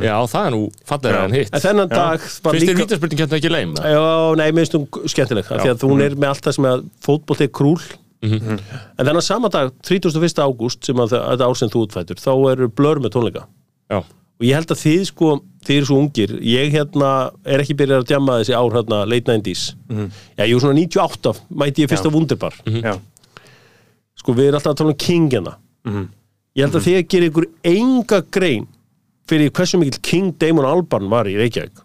já, 0.06 0.16
það 0.30 0.46
er 0.46 0.52
nú 0.54 0.60
fallega 0.86 1.22
en 1.26 1.34
hitt. 1.38 1.50
En 1.54 1.62
þennan 1.64 1.90
dag 1.90 2.20
var 2.44 2.54
Fyrst 2.54 2.66
líka 2.66 2.76
vítaspurning 2.84 3.22
hérna 3.24 3.38
ekki 3.40 3.52
leim 3.54 3.72
Já, 3.78 4.02
nei, 4.38 4.48
mér 4.54 4.66
finnst 4.66 4.76
hún 4.78 5.10
skemmtileg 5.14 5.48
því 5.50 5.72
að 5.74 5.86
hún 5.90 6.02
er 6.06 6.18
með 6.18 6.30
allt 6.34 6.46
það 6.50 6.58
sem 6.58 6.68
að 6.70 6.84
fótbolt 7.06 7.42
er 7.46 7.50
krúl 7.54 7.80
en 8.22 9.06
þennan 9.06 9.24
sama 9.26 9.50
dag 9.54 9.72
31. 9.88 10.42
ágúst 10.44 10.86
sem 10.90 11.00
að 11.02 11.14
þetta 11.16 11.48
ár 11.50 11.58
sem 11.58 11.70
þú 11.74 11.86
útfættur 11.88 12.20
þá 12.22 12.32
eru 12.52 12.68
blör 12.70 13.00
með 13.02 13.14
tónleika 13.16 13.46
Já, 13.90 14.00
og 14.00 14.46
ég 14.46 14.56
held 14.56 14.72
að 14.72 14.82
þið 14.84 15.02
sko, 15.10 15.30
þið 15.66 15.78
eru 15.80 15.88
svo 15.90 15.98
ungir. 16.00 16.34
Ég 16.46 16.72
hérna 16.76 17.10
er 17.44 17.64
ekki 17.64 17.76
byrjað 17.80 18.04
að 18.04 18.08
djamma 18.12 18.38
þessi 18.40 18.56
ár 18.56 18.76
hérna 18.78 19.00
late 19.10 19.36
90s 19.36 19.64
já, 20.38 20.44
ég 20.46 20.56
er 20.56 20.62
svona 20.64 20.78
98 20.80 21.34
mæti 21.64 21.84
ég 21.84 21.90
fyrst 21.92 22.06
á 22.08 22.12
Wunderbar. 22.14 22.54
Já, 22.70 22.94
sko 24.20 24.34
við 24.38 24.50
erum 24.50 24.60
alltaf 24.60 24.74
að 24.74 24.78
tala 24.84 24.94
um 24.94 25.00
King 25.00 25.30
hérna. 25.34 25.56
Ég 26.56 26.66
held 26.66 26.76
að 26.76 26.86
þið 26.88 27.08
gerir 27.10 27.30
ykkur 27.32 27.48
enga 27.64 28.22
grein 28.32 28.68
fyrir 29.30 29.52
hversu 29.54 29.78
mikill 29.78 30.02
King 30.02 30.32
Damon 30.42 30.66
Albarn 30.66 31.10
var 31.12 31.28
í 31.30 31.36
Reykjavík. 31.38 31.84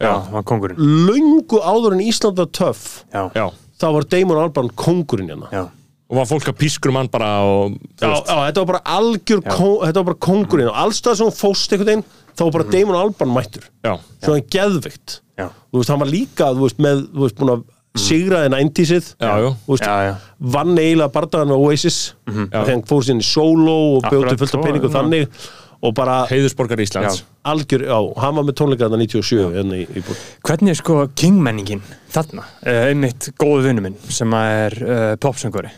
Löngu 0.81 1.61
áður 1.61 1.93
en 1.99 2.01
Ísland 2.01 2.39
var 2.41 2.49
töff 2.57 3.05
já, 3.13 3.29
já 3.37 3.51
þá 3.81 3.87
var 3.93 4.07
Damon 4.09 4.39
Albarn 4.41 4.71
kongurinn 4.81 5.29
hérna. 5.29 5.51
Já, 5.53 5.65
Og 6.11 6.19
var 6.19 6.27
fólk 6.29 6.51
að 6.53 6.59
pískur 6.61 6.93
mann 6.93 7.09
bara 7.09 7.31
og 7.49 7.79
Já, 7.97 8.11
já, 8.13 8.35
þetta 8.49 8.61
var 8.61 8.71
bara 8.75 8.83
algjör 8.99 9.41
kó, 9.47 9.69
þetta 9.87 10.03
var 10.03 10.09
bara 10.11 10.23
kongurinn 10.27 10.69
og 10.69 10.81
allstað 10.83 11.21
sem 11.21 11.31
hún 11.31 11.37
fóst 11.39 11.73
einhvern 11.73 11.91
veginn 11.91 12.05
þá 12.35 12.43
var 12.45 12.57
bara 12.59 12.67
Damon 12.75 12.99
Albarn 12.99 13.33
mættur. 13.33 13.71
Já, 13.85 13.95
svo 14.21 14.35
hann 14.37 14.51
geðvikt 14.53 15.21
já, 15.39 15.49
þú 15.49 15.81
veist, 15.81 15.93
hann 15.93 16.03
var 16.03 16.13
líka, 16.13 16.51
þú 16.53 16.67
veist, 16.67 16.83
með 16.85 17.03
þú 17.09 17.25
veist, 17.25 17.41
búin 17.41 17.55
að 17.55 17.65
sigraði 18.05 18.51
90-sið 18.51 19.11
já, 19.23 19.29
já, 19.39 19.51
þú 19.65 19.75
veist, 19.77 19.85
já, 19.87 20.09
já. 20.09 20.15
vann 20.57 20.73
eiginlega 20.79 21.13
bardagan 21.15 21.53
með 21.53 21.67
Oasis. 21.69 21.99
Þegar 22.31 22.73
hann 22.73 22.89
fór 22.91 23.05
sín 23.07 23.23
í 23.23 23.27
solo 23.27 23.77
og 23.99 24.09
bjóti 24.09 24.35
fullt 24.41 24.49
af 24.49 24.57
svo, 24.57 24.65
peningu 24.67 24.91
já. 24.91 24.97
þannig. 24.99 25.45
Og 25.85 25.93
bara 25.93 26.23
heiðusborgar 26.31 26.81
Íslands. 26.81 27.21
Algjör, 27.45 27.83
já, 27.85 27.97
hann 28.23 28.39
var 28.39 28.47
með 28.49 28.55
tónleika 28.57 28.87
þarna 28.87 29.05
97 29.05 29.41
hérna 29.53 29.77
í, 29.77 29.85
í 29.85 30.03
Hvernig 30.49 30.73
er 30.73 30.79
sko 30.81 30.97
kingmenningin 31.13 31.83
þarna? 32.15 32.47
Uh, 32.65 32.87
einmitt 32.89 33.29
góðu 33.37 33.67
vinnu 33.67 33.85
minn 33.85 33.99
sem 34.09 34.33
er 34.39 34.79
uh, 34.81 35.03
popsönguri. 35.21 35.69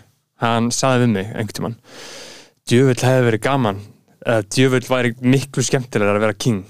Hann 0.43 0.71
saði 0.75 1.05
við 1.05 1.13
mig 1.15 1.29
einhvern 1.33 1.59
tímann 1.59 1.77
Djöfull 2.67 2.99
hefði 3.09 3.27
verið 3.31 3.45
gaman 3.47 3.79
uh, 4.27 4.41
Djöfull 4.53 4.85
væri 4.89 5.15
miklu 5.23 5.65
skemmtilegar 5.65 6.19
að 6.19 6.27
vera 6.27 6.37
king 6.47 6.65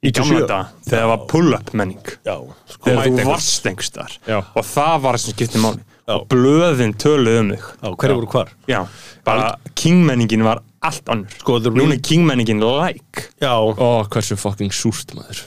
í 0.00 0.08
97. 0.08 0.16
gamla 0.16 0.46
dag 0.48 0.68
þegar 0.86 1.02
það 1.02 1.10
var 1.10 1.24
pull-up 1.28 1.70
menning. 1.76 2.12
Já, 2.24 2.36
sko, 2.72 2.84
þegar 2.86 3.10
þú 3.10 3.24
varst 3.28 3.66
einhverstar 3.68 4.14
og 4.40 4.64
það 4.64 4.94
var 5.04 5.18
það 5.18 5.24
sem 5.26 5.34
skipti 5.36 5.60
máli. 5.60 5.82
Já. 6.10 6.14
og 6.16 6.24
blöðin 6.32 6.94
töluðu 6.98 7.42
um 7.42 7.50
þig. 7.52 7.66
Hverju 8.00 8.16
voru 8.16 8.30
hvar? 8.32 8.54
Já, 8.70 8.80
bara 9.26 9.50
kingmenningin 9.78 10.42
var 10.46 10.62
allt 10.86 11.10
annur 11.12 11.34
Sko, 11.42 11.58
the 11.60 11.72
Núna 11.74 11.96
er 11.98 12.02
kingmenningin 12.04 12.62
like. 12.64 13.26
Já, 13.42 13.52
Ó, 13.56 13.88
hversu 14.08 14.36
fucking 14.40 14.72
súrt 14.72 15.12
maður. 15.16 15.42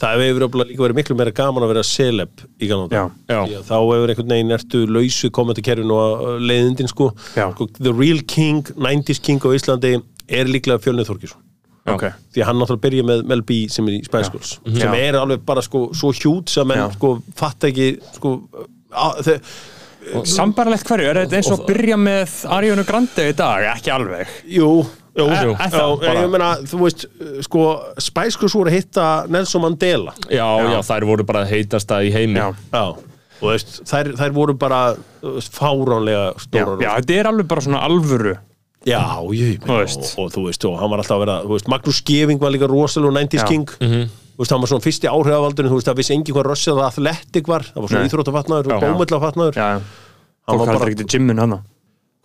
Það 0.00 0.22
hefur 0.26 0.46
líka 0.62 0.84
verið 0.84 1.00
miklu 1.00 1.16
meira 1.18 1.34
gaman 1.34 1.66
að 1.66 1.72
vera 1.74 1.86
celeb 1.86 2.44
í 2.62 2.68
gangan 2.70 2.94
Já, 2.94 3.04
Já, 3.32 3.40
Já, 3.50 3.58
þá 3.66 3.74
hefur 3.80 4.12
einhvern 4.14 4.34
veginn 4.36 4.54
ertu 4.58 4.84
lausu 4.86 5.32
kommentakerfinu 5.34 5.96
og 5.96 6.28
leiðindin 6.44 6.92
sko. 6.92 7.10
Sko 7.34 7.68
The 7.80 7.94
real 7.94 8.22
king, 8.26 8.62
90s 8.76 9.22
king 9.26 9.42
á 9.42 9.50
Íslandi 9.56 9.96
er 10.26 10.50
líklega 10.50 10.82
Fjölnir 10.82 11.06
Þorkísson 11.08 11.42
ok. 11.86 12.06
Því 12.34 12.42
að 12.42 12.48
hann 12.48 12.58
náttúrulega 12.60 12.84
byrja 12.86 13.06
með 13.06 13.24
Mel 13.30 13.42
B 13.46 13.58
sem 13.72 13.86
er 13.88 13.98
í 13.98 14.02
Spice 14.06 14.32
Girls 14.34 14.56
sem 14.64 14.82
Já. 14.82 14.90
er 15.08 15.18
alveg 15.20 15.44
bara 15.46 15.62
sko 15.64 15.86
svo 15.96 16.12
hjút 16.16 16.50
sem 16.52 16.66
menn 16.68 16.82
Já. 16.82 16.88
sko 16.96 17.12
fatta 17.38 17.70
ekki 17.70 17.88
sko 18.16 18.32
á, 18.90 19.06
þau, 19.22 19.36
Sambarlegt 20.30 20.86
hverju, 20.88 21.08
er 21.10 21.18
þetta 21.24 21.38
eins 21.40 21.50
og 21.50 21.58
að 21.60 21.66
byrja 21.72 21.96
með 21.98 22.36
Ariana 22.56 22.84
Grande 22.86 23.26
í 23.30 23.34
dag? 23.38 23.66
Ekki 23.74 23.92
alveg. 23.94 24.30
Jú, 24.56 24.68
jú, 25.16 25.26
jú. 25.26 25.54
það 25.58 25.76
já, 26.06 26.14
ég 26.20 26.30
meina, 26.32 26.50
þú 26.70 26.80
veist 26.84 27.06
sko 27.46 27.64
Spice 28.02 28.38
Girls 28.40 28.56
voru 28.58 28.70
að 28.72 28.78
hitta 28.78 29.06
Nelson 29.32 29.64
Mandela. 29.66 30.14
Já, 30.30 30.46
já, 30.70 30.78
þær 30.90 31.06
voru 31.10 31.26
bara 31.28 31.44
heitasta 31.48 32.00
í 32.06 32.12
heimi. 32.14 32.38
Já, 32.38 32.50
já, 32.72 32.84
og 33.40 33.48
veist, 33.50 33.80
þær, 33.90 34.12
þær 34.20 34.34
voru 34.36 34.54
bara 34.60 34.82
þú 35.22 35.34
veist, 35.38 35.56
fáránlega 35.58 36.26
já, 36.30 36.44
stórar 36.46 36.84
já, 36.86 36.90
þetta 37.00 37.18
er 37.20 37.30
alveg 37.32 37.48
bara 37.54 37.66
svona 37.66 37.82
alvöru. 37.88 38.36
Já, 38.86 39.00
Þú 39.18 39.66
og, 39.66 39.80
veist. 39.80 40.12
og, 40.14 40.28
þú 40.30 40.44
veist, 40.46 40.64
og 40.68 40.76
hann 40.78 40.92
var 40.92 41.00
alltaf 41.02 41.16
að 41.16 41.24
vera, 41.24 41.40
þú 41.42 41.56
veist, 41.56 41.66
Magnús 41.72 41.98
Geving 42.06 42.38
var 42.38 42.52
líka 42.54 42.68
rosalega 42.70 43.18
90s 43.26 43.42
Já. 43.42 43.48
king, 43.50 43.66
þú 44.36 44.44
veist, 44.44 44.52
hann 44.52 44.62
var 44.64 44.70
svona 44.72 44.84
fyrsti 44.86 45.08
áhrifavaldurinn, 45.10 45.72
þú 45.72 45.78
veist, 45.80 45.88
það 45.90 46.00
vissi 46.02 46.14
engi 46.16 46.34
hvað 46.36 46.50
rössið 46.52 46.76
að 46.76 46.88
athletic 46.90 47.48
var, 47.48 47.64
það 47.72 47.80
var 47.86 47.94
svona 47.94 48.10
íþróttafatnaður 48.10 48.68
og 48.68 48.76
hann 48.76 49.86
fólk 50.46 50.60
var 50.60 50.68
heldur 50.68 50.78
bara, 50.78 50.90
ekkert 50.92 51.02
í 51.02 51.10
gymmun 51.16 51.40
hana 51.42 51.56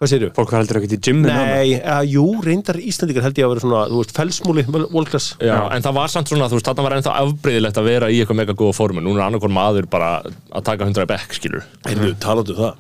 hvað 0.02 0.10
segirðu? 0.12 0.32
Fólk 0.38 0.52
heldur 0.58 0.78
ekkert 0.80 0.94
í 0.94 1.00
gymmun 1.08 1.32
hana 1.32 1.56
Nei, 1.56 1.72
að, 1.80 2.08
jú, 2.12 2.26
reyndar 2.46 2.78
Íslandikar 2.82 3.26
held 3.28 3.38
ég 3.42 3.46
að 3.48 3.52
vera 3.54 3.64
svona, 3.64 3.82
þú 3.90 4.00
veist, 4.02 4.14
felsmúli, 4.18 4.64
volklass, 4.92 5.28
Já, 5.42 5.56
en 5.74 5.86
það 5.86 5.98
var 5.98 6.14
samt 6.14 6.32
svona, 6.32 6.48
þú 6.52 6.58
veist, 6.60 6.70
þarna 6.70 6.86
var 6.88 6.96
ennþá 6.98 7.16
afbreyðilegt 7.22 7.80
að 7.82 7.90
vera 7.90 8.10
í 8.14 8.20
eitthvað 8.22 8.40
mega 8.42 8.56
góða 8.58 8.78
formu. 8.78 9.04
Núna 9.06 9.22
er 9.22 9.26
annarkor 9.28 9.54
maður 9.54 9.90
bara 9.94 10.12
að 10.26 10.66
taka 10.70 10.88
100 10.90 11.06
bekk, 11.10 11.36
skilur. 11.38 11.68
heyrðu, 11.86 12.12
talandu 12.22 12.56
um 12.58 12.62
það, 12.64 12.80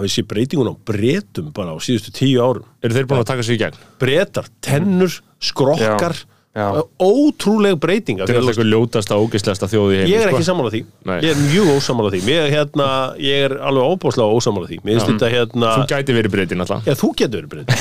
hafið 0.00 0.14
sé 0.16 0.24
breytingun 0.32 0.72
á 0.72 0.74
bretum 0.92 1.52
bara 1.56 1.72
á 1.72 1.78
síðustu 1.84 2.12
tíu 2.16 2.40
árum, 2.40 2.64
Eru 2.80 2.96
þeir 2.96 3.08
búin 3.10 3.20
að 3.20 3.30
taka 3.34 3.44
sig 3.48 3.58
í 3.58 3.62
gegn? 3.66 3.80
bretar, 4.00 4.48
tennur, 4.64 5.18
skrokkar. 5.44 6.16
Ótrúleg 6.52 7.78
breyting 7.80 8.18
af 8.20 8.26
Þetta 8.28 8.32
því 8.32 8.36
er 8.36 8.40
alltaf 8.42 8.52
eitthvað 8.52 8.68
ljótasta 8.74 9.16
og 9.16 9.22
ógislegasta 9.30 9.68
þjóð 9.72 9.88
í 9.88 9.96
heimi 10.02 10.10
Ég 10.12 10.20
er 10.20 10.28
ekki 10.28 10.42
sko. 10.42 10.48
sammála 10.50 10.70
því, 10.74 10.80
Nei. 11.08 11.14
ég 11.24 11.30
er 11.32 11.38
mjög 11.46 11.66
ósammála 11.78 12.10
því 12.12 12.20
Ég, 12.28 12.48
hérna, 12.52 12.88
ég 13.24 13.44
er 13.46 13.54
alveg 13.70 13.84
óbáslega 13.88 14.28
ósammála 14.36 14.68
því 14.68 14.76
Mér 14.84 14.92
finnst 15.00 15.08
þetta 15.14 15.30
hérna 15.32 15.70
Þú 15.78 15.86
gæti 15.94 16.16
verið 16.18 16.34
breytin 16.34 16.60
alltaf 16.66 16.84
Já, 16.84 16.92
þú 17.00 17.08
getur 17.22 17.40
verið 17.40 17.50
breytið 17.54 17.72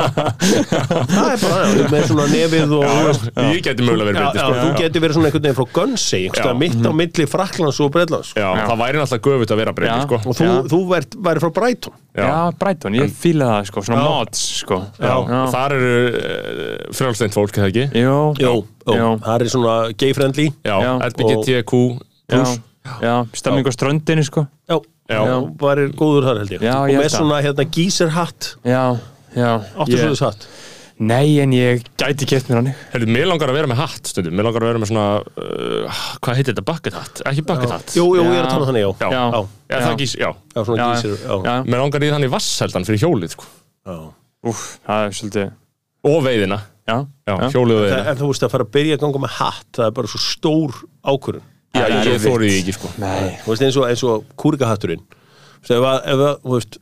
Það 0.00 1.28
er 1.28 1.38
bara 1.44 1.60
það, 1.60 1.84
með 1.92 2.08
svona 2.08 2.26
nefið 2.32 2.72
og 2.78 2.84
Ég 3.50 3.60
gæti 3.68 3.84
mögulega 3.84 4.08
verið 4.08 4.16
Já, 4.16 4.24
breytin 4.24 4.40
já, 4.40 4.48
sko. 4.48 4.56
þú 4.64 4.70
getur 4.80 5.04
verið 5.04 5.14
svona 5.18 5.28
einhvern 5.30 5.44
veginn 5.44 5.58
frá 5.60 5.66
Gunsey 5.76 6.24
Já. 6.30 6.52
mitt 6.56 6.80
á 6.80 6.92
milli 6.96 7.26
Fraklands 7.30 7.80
og 7.84 7.92
Breitlands 7.94 8.32
Já, 8.32 8.48
það 8.64 8.80
væri 8.80 8.96
náttúrulega 9.02 9.28
göfut 9.28 9.52
að 9.52 9.60
vera 9.60 9.76
breytin 9.76 10.00
Já. 10.00 10.08
sko. 10.08 10.16
og 10.24 10.40
þú, 10.40 10.48
Já. 10.48 10.56
þú 10.72 10.80
vært, 10.94 11.12
væri 11.28 11.44
frá 11.44 11.52
Brighton 11.60 11.94
Já, 12.10 12.50
Brighton, 12.58 12.96
ég 12.98 13.12
fíla 13.14 13.46
það 13.52 13.68
sko, 13.70 13.82
svona 13.86 14.00
Já. 14.00 14.08
mods 14.10 14.40
sko 14.64 14.80
Já, 14.98 15.14
þar 15.52 15.74
eru 15.76 15.92
uh, 16.10 16.14
frjálsteint 16.96 17.36
fólk, 17.36 17.54
eða 17.60 17.68
ekki? 17.70 17.84
Jú, 17.94 18.16
Jó, 18.38 18.52
jó, 18.86 18.94
Já. 18.94 19.06
það 19.24 19.40
er 19.44 19.50
svona 19.54 19.74
gay 19.98 20.12
friendly. 20.16 20.48
Já, 20.64 20.76
Já. 20.82 20.92
LBGTQ 21.10 21.72
já, 23.02 23.14
stemming 23.34 23.66
á 23.66 23.72
ströndinu 23.74 24.22
sko. 24.24 24.46
Já, 24.68 24.78
Já. 25.10 25.20
já. 25.26 25.36
væri 25.58 25.88
góður 25.98 26.26
þar 26.28 26.38
held 26.42 26.50
ég. 26.56 26.60
Já, 26.64 26.74
og 26.80 26.88
ég 26.90 26.98
með 27.00 27.08
það. 27.08 27.16
svona 27.18 27.40
hérna 27.44 27.64
gísir 27.70 28.08
hatt 28.14 28.54
Já, 28.64 28.84
já. 29.36 29.50
Áttu 29.76 29.92
ég- 29.94 30.00
svo 30.04 30.12
þess 30.14 30.24
hatt 30.28 30.46
Nei, 31.00 31.38
en 31.40 31.50
ég 31.56 31.80
gæti 31.96 32.26
kett 32.28 32.44
mér 32.50 32.56
hann 32.60 32.74
Herðu, 32.92 33.06
mér 33.08 33.24
langar 33.26 33.48
að 33.48 33.54
vera 33.56 33.66
með 33.70 33.78
hatt 33.80 34.06
stundum. 34.10 34.34
Mér 34.36 34.44
langar 34.44 34.60
að 34.60 34.68
vera 34.68 34.80
með 34.82 34.90
svona, 34.90 35.04
uh, 35.24 36.00
hvað 36.20 36.34
heitir 36.36 36.52
þetta, 36.52 36.64
bucket 36.68 36.92
hat? 36.92 37.22
Ekki 37.24 37.44
bucket 37.48 37.70
hat? 37.72 37.86
Jú, 37.96 38.04
jú, 38.18 38.20
ég 38.28 38.36
er 38.36 38.44
að 38.44 38.50
tala 38.52 38.66
þannig, 38.68 38.84
já. 38.84 38.90
Já, 39.00 39.08
Já. 39.08 39.22
Já, 39.32 39.46
Já, 39.70 39.78
það 39.86 39.96
gís, 40.02 40.12
já. 40.20 40.28
Já 40.54 40.60
svona 40.68 40.76
Já, 40.76 40.88
gísir 40.92 41.16
Já, 41.24 41.38
Já, 41.48 41.54
Mér 41.64 41.80
langar 41.80 42.04
í 42.04 42.10
þannig 42.12 42.30
vasseldan 42.34 42.84
fyrir 42.84 43.00
hjólið 43.00 43.32
sko. 43.32 43.44
já. 43.88 43.96
úf, 44.44 44.60
það 44.86 45.06
er 45.06 45.16
svolítið 45.16 45.50
Og 46.04 46.22
veiðina 46.24 46.60
Veiðina 46.90 48.10
En 48.10 48.18
þú 48.20 48.28
veist 48.32 48.44
að 48.46 48.52
fara 48.56 48.66
að 48.66 48.74
byrja 48.76 48.98
að 48.98 49.02
ganga 49.06 49.22
með 49.24 49.34
hatt 49.38 49.70
það 49.78 49.86
er 49.86 49.96
bara 50.00 50.10
svo 50.12 50.20
stór 50.26 50.76
ákvörðun. 51.06 51.48
Já, 51.70 51.84
ég 52.02 52.20
þóri 52.24 52.50
því 52.50 52.60
ekki 52.64 52.72
sko. 52.74 52.88
Nei, 52.98 53.36
Þú 53.44 53.50
veist 53.54 53.62
eins 53.68 53.76
og, 53.78 53.84
eins 53.92 54.02
og 54.10 54.24
kúrikahatturinn 54.42 55.02
ef, 55.60 55.70
að- 55.70 56.40
þú 56.42 56.56
veist 56.56 56.78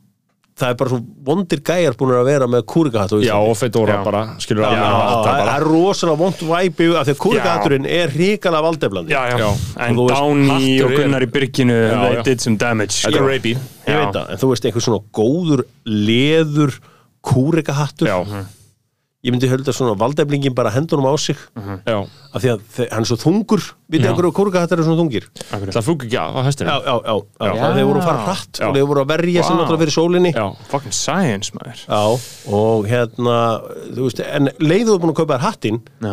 það 0.59 0.72
er 0.72 0.76
bara 0.80 0.90
svo 0.90 0.98
vondir 1.28 1.61
gæjar 1.62 1.94
búin 1.94 2.11
að 2.18 2.24
vera 2.26 2.46
með 2.50 2.64
kúrikahatt 2.66 3.12
Já, 3.22 3.34
og 3.38 3.54
fedora 3.61 3.98
Já. 3.98 4.02
bara, 4.02 4.22
það 4.42 5.50
er 5.52 5.66
rosalega 5.68 6.18
vond 6.18 6.40
væpi 6.48 6.88
af 6.98 7.06
því 7.06 7.14
að 7.14 7.20
kúrikahatturinn 7.22 7.86
er 7.86 8.11
ríkala 8.11 8.62
valdeflandi 8.64 9.14
já, 9.14 9.20
já, 9.30 9.38
Já. 9.38 9.50
En 9.86 9.94
Downy 10.00 10.82
og 10.82 10.96
Gunnar 10.96 11.22
í 11.22 11.30
byrginu 11.30 11.76
Já, 11.78 12.00
They 12.09 12.22
did 12.32 12.40
some 12.42 12.56
damage. 12.59 12.96
Þetta 13.04 13.20
er 13.22 13.28
rapey. 13.28 13.54
Ég 13.54 13.94
Já. 13.94 14.00
veit 14.02 14.16
það, 14.18 14.30
en 14.34 14.42
þú 14.42 14.50
veist 14.50 14.66
einhver 14.66 14.86
svona 14.88 15.02
góður 15.20 15.62
leður 15.86 16.78
kúrikahattur 17.22 18.09
Já, 18.11 18.18
ég 19.26 19.34
myndi 19.34 19.48
hölda 19.50 19.72
svona 19.74 19.96
valdeflingin 19.98 20.54
bara 20.54 20.70
hendunum 20.70 21.08
á 21.10 21.14
sig. 21.18 21.36
Já 21.86 21.98
af 22.28 22.42
því 22.44 22.50
að 22.52 22.78
hann 22.92 23.02
er 23.02 23.08
svo 23.08 23.16
þungur. 23.18 23.62
Við 23.90 24.04
Já. 24.04 24.10
einhverju 24.12 24.32
kúrikahattar 24.36 24.78
er 24.78 24.84
svona 24.86 25.00
þungir? 25.00 25.24
Það 25.72 25.86
fúk 25.86 26.04
ekki 26.04 26.18
á 26.20 26.26
hestinu 26.44 26.68
já, 26.70 26.76
já, 26.84 26.94
já, 27.08 27.14
já, 27.40 27.52
Já. 27.56 27.68
þeir 27.74 27.86
voru 27.88 28.00
að 28.02 28.08
fara 28.08 28.24
hratt 28.28 28.60
og 28.68 28.74
þeir 28.76 28.86
voru 28.90 29.02
að 29.02 29.08
verja 29.14 29.42
sig 29.42 29.54
Vá. 29.54 29.58
náttúrulega 29.58 29.82
fyrir 29.82 29.96
sólinni. 29.96 30.32
Fucking 30.68 30.92
science, 30.94 31.52
maður. 31.56 31.80
Já, 31.88 32.02
og 32.52 32.86
hérna 32.92 33.36
þú 33.96 34.02
veist, 34.06 34.20
en 34.28 34.50
leiðu 34.60 34.92
þú 34.92 34.98
búin 35.02 35.14
að 35.14 35.20
kaupa 35.22 35.38
þér 35.38 35.46
hattinn 35.48 35.80
Já, 36.04 36.12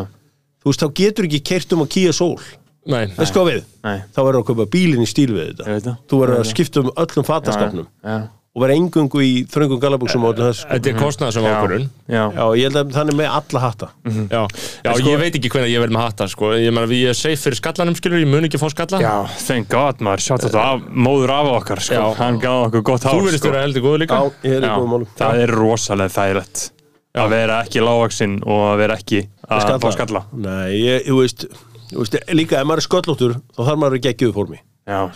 þú 0.63 0.71
veist, 0.71 0.85
þá 0.85 0.89
getur 1.01 1.27
ekki 1.29 1.41
kert 1.51 1.75
um 1.75 1.83
að 1.85 1.91
kýja 1.97 2.13
sól. 2.15 2.39
Nei. 2.85 3.05
Veist 3.17 3.33
hvað 3.35 3.47
við? 3.51 3.61
nei, 3.83 3.99
þá 4.15 4.19
verður 4.23 4.39
að 4.41 4.47
kaupa 4.53 4.65
bílinn 4.71 5.03
í 5.03 5.09
stíl 5.09 5.31
við 5.35 5.51
þetta. 5.51 5.77
Það. 5.83 5.95
þú 6.09 6.19
verður 6.23 6.35
að 6.39 6.43
það. 6.45 6.51
skipta 6.55 6.81
um 6.85 6.91
öllum 7.03 7.25
fatastafnum 7.27 7.87
já, 8.05 8.17
og 8.55 8.63
verður 8.63 8.79
engungu 8.79 9.19
í 9.19 9.31
þröngum 9.51 9.79
galabúksum 9.83 10.23
og 10.23 10.31
öllu 10.33 10.45
þess 10.47 10.61
sko. 10.63 10.69
Þetta 10.71 10.89
er 10.91 10.97
kostnað 11.01 11.33
sem 11.35 11.47
ákvörun 11.49 11.81
já, 12.07 12.21
Já, 12.31 12.43
ég 12.55 12.69
held 12.69 12.79
að 12.79 12.93
þannig 12.95 13.17
með 13.19 13.27
alla 13.35 13.61
hatta. 13.65 13.89
Já, 14.31 14.41
já 14.85 14.91
ég 15.09 15.19
veit 15.19 15.35
ekki 15.39 15.51
hvernig 15.51 15.73
ég 15.73 15.83
verð 15.83 15.95
með 15.97 16.05
hatta 16.05 16.27
sko. 16.31 16.53
Ég 16.55 16.71
meina, 16.75 16.87
ég 16.95 17.11
er 17.11 17.19
safe 17.19 17.41
fyrir 17.41 17.59
skallanum, 17.59 17.97
skilur 17.99 18.23
Ég 18.23 18.31
mun 18.31 18.47
ekki 18.47 18.61
fá 18.61 18.69
skalla. 18.71 19.01
Já, 19.03 19.13
thank 19.43 19.67
god 19.73 19.99
maður. 20.07 20.23
Sjátt 20.29 20.47
þetta 20.47 20.63
af, 20.71 20.87
móður 20.95 21.35
af 21.35 21.51
okkar 21.57 21.83
sko. 21.83 21.99
Já. 21.99 22.05
Hann 22.21 22.39
gaf 22.39 22.69
okkur 22.69 22.87
gott 22.93 23.09
hár 23.09 23.19
Þú 23.19 23.27
verðist 23.27 23.43
sko. 23.43 23.51
vera 23.51 23.67
heldur 23.67 23.85
góðu 23.89 24.01
líka. 24.05 24.21
Já, 24.23 24.47
ég 24.47 24.55
er 24.55 24.63
í 24.63 24.71
Já, 24.71 24.75
góðum 24.79 24.95
málum. 24.95 25.11
Það 25.19 25.43
er 25.43 25.55
rosalega 25.59 26.15
þægilegt. 26.15 26.65
Að 27.15 27.31
vera 27.31 27.61
ekki 27.63 27.83
lágvaksinn 27.83 28.39
og 28.43 28.65
að 28.71 28.81
vera 28.85 28.99
ekki 28.99 29.21
að 29.51 29.77
fá 29.83 29.91
skalla. 29.95 30.25
Nei, 30.35 30.79
ég, 30.79 31.05
þú 31.07 31.19
veist, 31.21 31.47
líka 32.33 32.59
ef 32.59 32.67
maður 32.67 32.81
er 32.81 32.87
sköllóttur 32.87 33.35
þá 33.55 33.61
þarf 33.61 33.79
maður 33.79 33.99
að 33.99 34.05
geggjuðu 34.07 34.35
formi 34.35 34.57
Já, 34.59 34.63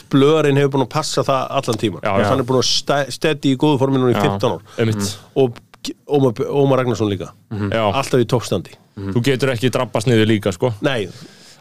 blöðarinn 0.09 0.57
hefur 0.57 0.71
búin 0.77 0.85
að 0.87 0.91
passa 0.95 1.21
það 1.27 1.47
allan 1.59 1.77
tíma 1.81 1.99
Já, 2.01 2.11
já. 2.17 2.25
hann 2.31 2.39
er 2.41 2.47
búin 2.49 2.61
að 2.61 2.69
ste- 2.69 3.11
steddi 3.13 3.51
í 3.53 3.57
góðu 3.61 3.77
formi 3.81 3.99
núna 4.01 4.13
í 4.13 4.17
Já. 4.17 4.23
15 4.25 4.55
ár. 4.55 4.61
Einmitt. 4.81 5.17
og 5.35 5.59
Ómar, 6.09 6.77
Ragnarsson 6.81 7.07
líka. 7.09 7.29
Já, 7.71 7.85
alltaf 7.87 8.19
í 8.19 8.25
toppstandi. 8.27 8.73
Þú 8.99 9.21
getur 9.23 9.53
ekki 9.53 9.69
drabbast 9.71 10.09
niður 10.09 10.27
líka 10.27 10.51
sko. 10.51 10.73
Nei, 10.83 11.07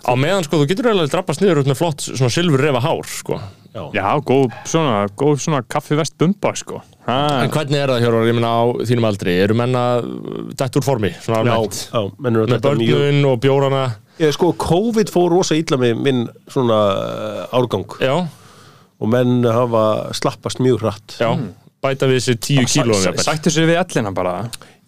Á 0.09 0.15
meðan 0.19 0.43
sko, 0.47 0.59
þú 0.59 0.67
getur 0.71 0.89
eiginlega 0.89 1.11
drabbast 1.13 1.41
niður 1.43 1.61
út 1.63 1.69
með 1.71 1.79
flott 1.79 2.01
svona 2.07 2.31
silfur 2.33 2.61
refa 2.65 2.81
hár 2.81 3.07
sko. 3.07 3.39
já, 3.75 3.83
já 3.95 4.07
góð 4.25 4.53
svona, 4.65 5.07
góð 5.21 5.39
svona 5.45 5.63
kaffivest 5.69 6.17
bumba 6.19 6.53
sko. 6.57 6.81
Ha, 7.07 7.43
En 7.45 7.51
hvernig 7.51 7.77
er 7.79 7.89
það 7.93 8.03
Hjörvar, 8.07 8.27
ég 8.27 8.35
meina 8.39 8.51
á 8.51 8.63
þínum 8.89 9.07
aldri 9.09 9.35
Eru 9.43 9.55
menna 9.55 9.83
dætt 10.59 10.77
úr 10.81 10.85
formi, 10.85 11.11
svona 11.23 11.45
já, 11.45 11.57
já 11.93 12.03
Með 12.19 12.61
börnun 12.61 13.25
og 13.31 13.41
bjórana 13.41 13.85
ég, 14.21 14.33
sko, 14.37 14.53
COVID 14.59 15.11
fór 15.15 15.31
rosa 15.37 15.57
illa 15.59 15.79
með 15.81 16.01
minn 16.05 16.25
svona 16.51 16.79
uh, 16.95 17.57
árgang. 17.59 17.87
Já, 18.03 18.17
og 18.99 19.13
menn 19.13 19.45
hafa 19.47 19.85
slappast 20.19 20.59
mjög 20.65 20.83
hratt. 20.83 21.19
Já, 21.23 21.31
bæta 21.85 22.09
við 22.11 22.19
þessi 22.21 22.39
tíu 22.43 22.65
jafnvel. 22.67 23.23
Sættu 23.23 23.53
sér 23.55 23.69
við 23.71 23.79
ellina 23.85 24.11
bara. 24.17 24.35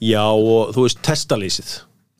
Já, 0.02 0.24
og 0.32 0.74
þú 0.74 0.86
veist, 0.88 1.00
testaleysið. 1.06 1.70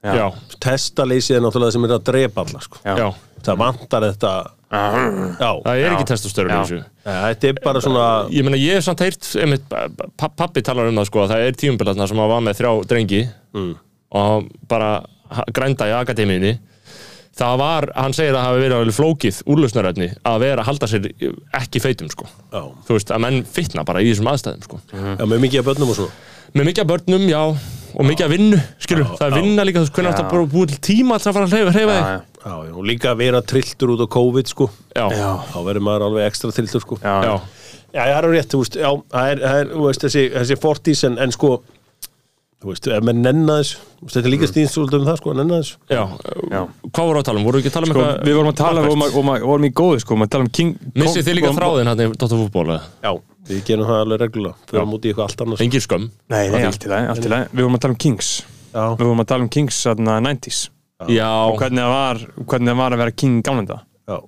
Já. 0.07 0.31
Testaleysið 0.63 1.37
er 1.37 1.43
náttúrulega 1.45 1.69
það 1.73 1.77
sem 1.77 1.85
er 1.89 1.93
að 1.99 2.07
drepa 2.09 2.45
alla 2.47 2.63
sko. 2.65 2.79
Já. 2.87 2.95
já, 3.03 3.09
það 3.51 3.59
vantar 3.65 4.07
þetta. 4.11 4.31
Já, 4.71 5.51
það 5.65 5.73
er 5.75 5.81
Já. 5.83 5.93
ekki 5.97 6.07
þessu. 6.13 6.79
Þetta 7.11 7.49
er 7.51 7.57
bara 7.65 7.81
svona 7.83 8.05
Ég 8.31 8.45
meina, 8.47 8.59
ég 8.61 8.77
hef 8.79 8.85
samt 8.87 9.01
heyrt, 9.03 9.27
einmitt, 9.43 9.65
pa- 9.69 10.31
pabbi 10.39 10.63
talar 10.63 10.87
um 10.87 11.01
það 11.01 11.09
sko, 11.11 11.25
að 11.25 11.33
það 11.35 11.47
er 11.49 11.57
tíumbilatna 11.59 12.07
sem 12.07 12.21
að 12.23 12.31
var 12.31 12.45
með 12.47 12.61
þrjá 12.61 12.73
drengi 12.93 13.23
Mm. 13.51 13.73
og 14.15 14.47
bara 14.71 14.91
grænda 15.51 15.89
í 15.91 15.95
akademiðinni 15.99 16.53
það 17.41 17.59
var, 17.63 17.89
hann 17.97 18.17
segir 18.17 18.35
að 18.35 18.39
það 18.41 18.49
hafi 18.51 18.63
verið 18.65 18.77
alveg 18.79 18.97
flókið 19.01 19.43
úrlausnaröfni 19.55 20.09
að 20.31 20.41
vera 20.45 20.65
að 20.65 20.71
halda 20.71 20.89
sér 20.93 21.11
ekki 21.61 21.83
feitum 21.83 22.11
sko 22.13 22.29
já, 22.29 22.63
þú 22.87 22.97
veist, 22.99 23.13
að 23.17 23.25
menn 23.27 23.43
fitna 23.59 23.85
bara 23.89 24.03
í 24.05 24.11
þessum 24.13 24.31
aðstæðum 24.35 24.67
sko 24.69 24.81
já, 24.93 25.25
með 25.25 25.45
mikið 25.47 25.63
af 25.63 25.71
börnum 25.71 25.95
og 25.95 26.01
svona 26.01 26.29
með 26.51 26.67
mikið 26.67 26.83
af 26.83 26.89
börnum, 26.91 27.29
já, 27.31 27.43
og 27.95 28.07
mikið 28.09 28.25
af 28.27 28.33
vinnu 28.33 28.57
skilur, 28.83 29.11
það 29.19 29.27
er 29.27 29.31
já. 29.31 29.39
vinna 29.39 29.65
líka, 29.67 29.79
þú 29.79 29.85
veist, 29.87 29.95
hvernig 29.95 30.11
Já. 30.11 30.15
átt 30.17 30.23
að 30.25 30.33
bara 30.33 30.49
búið 30.51 30.73
til 30.73 30.81
tíma 30.89 31.19
að 31.19 31.27
fara 31.31 31.47
að 31.47 31.55
hreyfa, 31.55 31.75
hreyfa 31.77 31.95
Já, 31.95 32.01
þig 32.01 32.11
já. 32.11 32.23
já, 32.43 32.55
já, 32.67 32.73
og 32.75 32.89
líka 32.91 33.11
að 33.13 33.21
vera 33.21 33.43
trilltur 33.53 33.93
út 33.95 34.03
á 34.03 34.09
COVID 34.17 34.51
sko. 34.51 34.67
já, 34.97 35.05
já, 35.15 35.21
Já. 35.21 35.31
þá 35.53 35.59
verður 35.69 35.85
maður 35.87 36.05
alveg 36.09 36.27
ekstra 36.27 36.51
trilltur 36.57 36.83
sko. 36.83 36.99
Já, 37.05 37.15
já, 37.23 37.35
Já, 37.91 38.03
það 38.07 38.17
er 38.17 38.29
rétt, 38.35 38.51
þú 38.51 38.63
veist, 38.65 38.77
já, 38.79 38.91
það 39.15 39.31
er, 39.31 39.41
það 39.45 39.61
er 39.61 39.71
þú 39.75 39.87
veist, 39.87 40.05
þessi, 40.07 40.25
þessi 40.35 40.59
fortís 40.63 41.05
en, 41.07 41.19
en 41.23 41.35
sko, 41.35 41.53
þú 42.61 42.69
veist, 42.71 42.87
ef 42.93 43.05
maður 43.07 43.21
nenna 43.25 43.55
þess, 43.61 43.71
þú 43.81 44.05
veist, 44.07 44.17
þetta 44.17 44.29
er 44.29 44.35
líka 44.35 44.49
stýnst 44.51 44.75
svolítið 44.77 44.99
um 45.01 45.07
það, 45.09 45.17
sko, 45.21 45.31
að 45.33 45.39
nenna 45.41 45.59
þess. 45.61 45.77
já. 45.89 46.03
Já. 46.51 46.61
hvað 46.91 47.07
voru 47.11 47.21
að 47.23 47.27
tala 47.31 47.41
um, 47.41 47.47
voru 47.49 47.61
ekki 47.63 47.71
að 47.71 47.77
tala 47.77 47.87
um 47.89 47.93
Sko, 47.95 48.01
eitthvað 48.05 48.29
við 48.29 48.37
vorum 48.41 48.51
að 48.53 48.59
tala 48.61 48.81
um, 48.81 49.05
og 49.07 49.17
og- 49.21 49.47
vorum 49.51 49.65
í 49.65 49.73
góðu 49.81 50.01
sko, 50.05 50.19
við 50.21 50.31
tala 50.35 50.45
um 50.45 50.51
King 50.59 50.75
missið 50.95 51.25
þið 51.31 51.39
líka 51.41 51.53
þráðin 51.57 51.91
hann 51.91 52.03
í 52.05 52.09
Dóttar 52.21 52.41
fútból? 52.43 52.81
Já, 53.01 53.13
við 53.49 53.63
gerum 53.71 53.87
það 53.89 54.03
alveg 54.05 54.21
reglulega, 54.21 54.55
fyrir 54.69 54.93
út 54.93 55.05
í 55.05 55.13
eitthvað 55.13 55.25
allt 55.31 55.41
annars. 55.47 55.61
engin 55.65 55.81
skömm 55.87 56.11
Nei, 56.29 56.45
nei, 56.53 56.65
allt 56.69 56.85
í 56.85 56.91
lagi, 56.93 57.07
allt 57.15 57.25
í 57.25 57.33
lagi 57.33 57.49
Við 57.55 57.63
vorum 57.65 57.79
að 57.79 57.85
tala 57.87 57.97
um 57.97 58.01
Kings 58.05 58.29
Já, 58.71 58.85
Við 59.01 59.07
vorum 59.09 59.25
að 59.25 59.31
tala 59.33 59.43
um 59.47 59.49
Kings 59.49 59.81
þarna 59.87 60.19
90s 60.29 60.61
já, 61.09 61.31
og 61.49 61.57
hvernig 61.57 61.81
það 61.81 61.95
var, 61.97 62.19
hvernig 62.45 62.69
það 62.75 62.77
var 62.83 62.93
að 62.93 63.01
vera 63.01 63.15
King 63.17 63.41
gamlenda 63.43 63.79
já. 64.05 64.19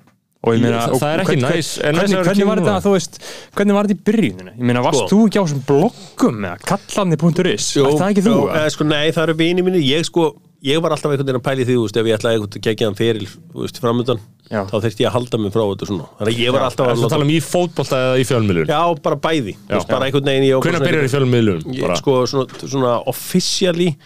Og 0.42 0.54
ég 0.56 0.60
meina, 0.62 0.78
það- 0.82 0.92
og 0.96 1.00
það 1.02 1.12
er 1.14 1.20
ekki 1.22 1.36
hvern- 1.38 1.56
næs. 1.56 1.68
Er 1.78 1.92
að 1.92 1.98
hvernig, 2.02 2.24
hvernig 2.26 2.46
var 2.50 2.58
þetta, 2.58 2.76
þú 2.82 2.92
veist 2.96 3.18
hvernig 3.54 3.74
var 3.78 3.84
þetta 3.86 3.94
í 3.94 4.02
byrjuninni, 4.08 4.52
ég 4.58 4.64
meina, 4.70 4.82
varst 4.82 5.02
Sko. 5.02 5.08
þú 5.12 5.26
ekki 5.28 5.38
á 5.38 5.44
þessum 5.46 5.62
bloggum 5.70 6.38
eða 6.42 6.56
kallandi.is, 6.66 7.66
Jú, 7.76 7.84
er 7.86 7.92
það 8.00 8.08
ekki 8.10 8.24
þú? 8.26 8.32
jú, 8.34 8.40
eða? 8.48 8.56
eða, 8.62 8.70
sko, 8.76 8.84
nei, 8.84 9.10
það 9.12 9.22
eru 9.28 9.34
vini 9.38 9.62
mínir, 9.62 9.82
ég 9.86 10.04
sko, 10.04 10.34
ég 10.64 10.80
var 10.82 10.90
alltaf 10.94 11.10
einhvern 11.12 11.26
veginn 11.26 11.40
að 11.40 11.46
pæli 11.46 11.64
því, 11.66 11.74
þú 11.78 11.82
veist, 11.86 11.96
ef 11.96 12.06
ég 12.06 12.18
ætlaði 12.18 12.34
einhvern 12.38 12.58
að 12.58 12.66
gegja 12.66 12.86
hann 12.86 12.98
fyrir, 12.98 13.28
þú 13.54 13.58
veist, 13.62 13.80
framöndan, 13.82 14.20
Já. 14.52 14.64
þá 14.66 14.76
þurfti 14.82 15.00
ég 15.02 15.08
að 15.08 15.14
halda 15.16 15.38
mig 15.38 15.52
frá 15.52 15.62
þetta 15.70 15.86
svona. 15.88 16.06
Þannig 16.18 16.34
að 16.34 16.42
ég 16.42 16.52
var 16.52 16.62
alltaf 16.66 16.86
Það 16.86 16.90
er 16.92 17.04
að 17.06 17.14
tala 17.14 17.24
um 17.24 17.30
í 17.32 17.40
fótbolta 17.40 17.96
eða 18.02 18.18
í 18.18 18.24
fjölmiðlun 18.28 18.66
Já, 18.68 18.82
bara 19.02 19.16
bæði, 19.16 19.54
þú 19.68 19.74
veist, 19.78 19.88
bara 19.88 20.04
einhvern 20.10 20.26
veginn 20.28 20.60
Hvernig 20.60 20.82
byrjar 20.86 21.06
í 21.06 21.12
fjölmiðlun? 21.14 21.96
Sko, 21.96 22.26
svona, 22.26 22.46
svona 22.68 22.92
officially 23.08 23.96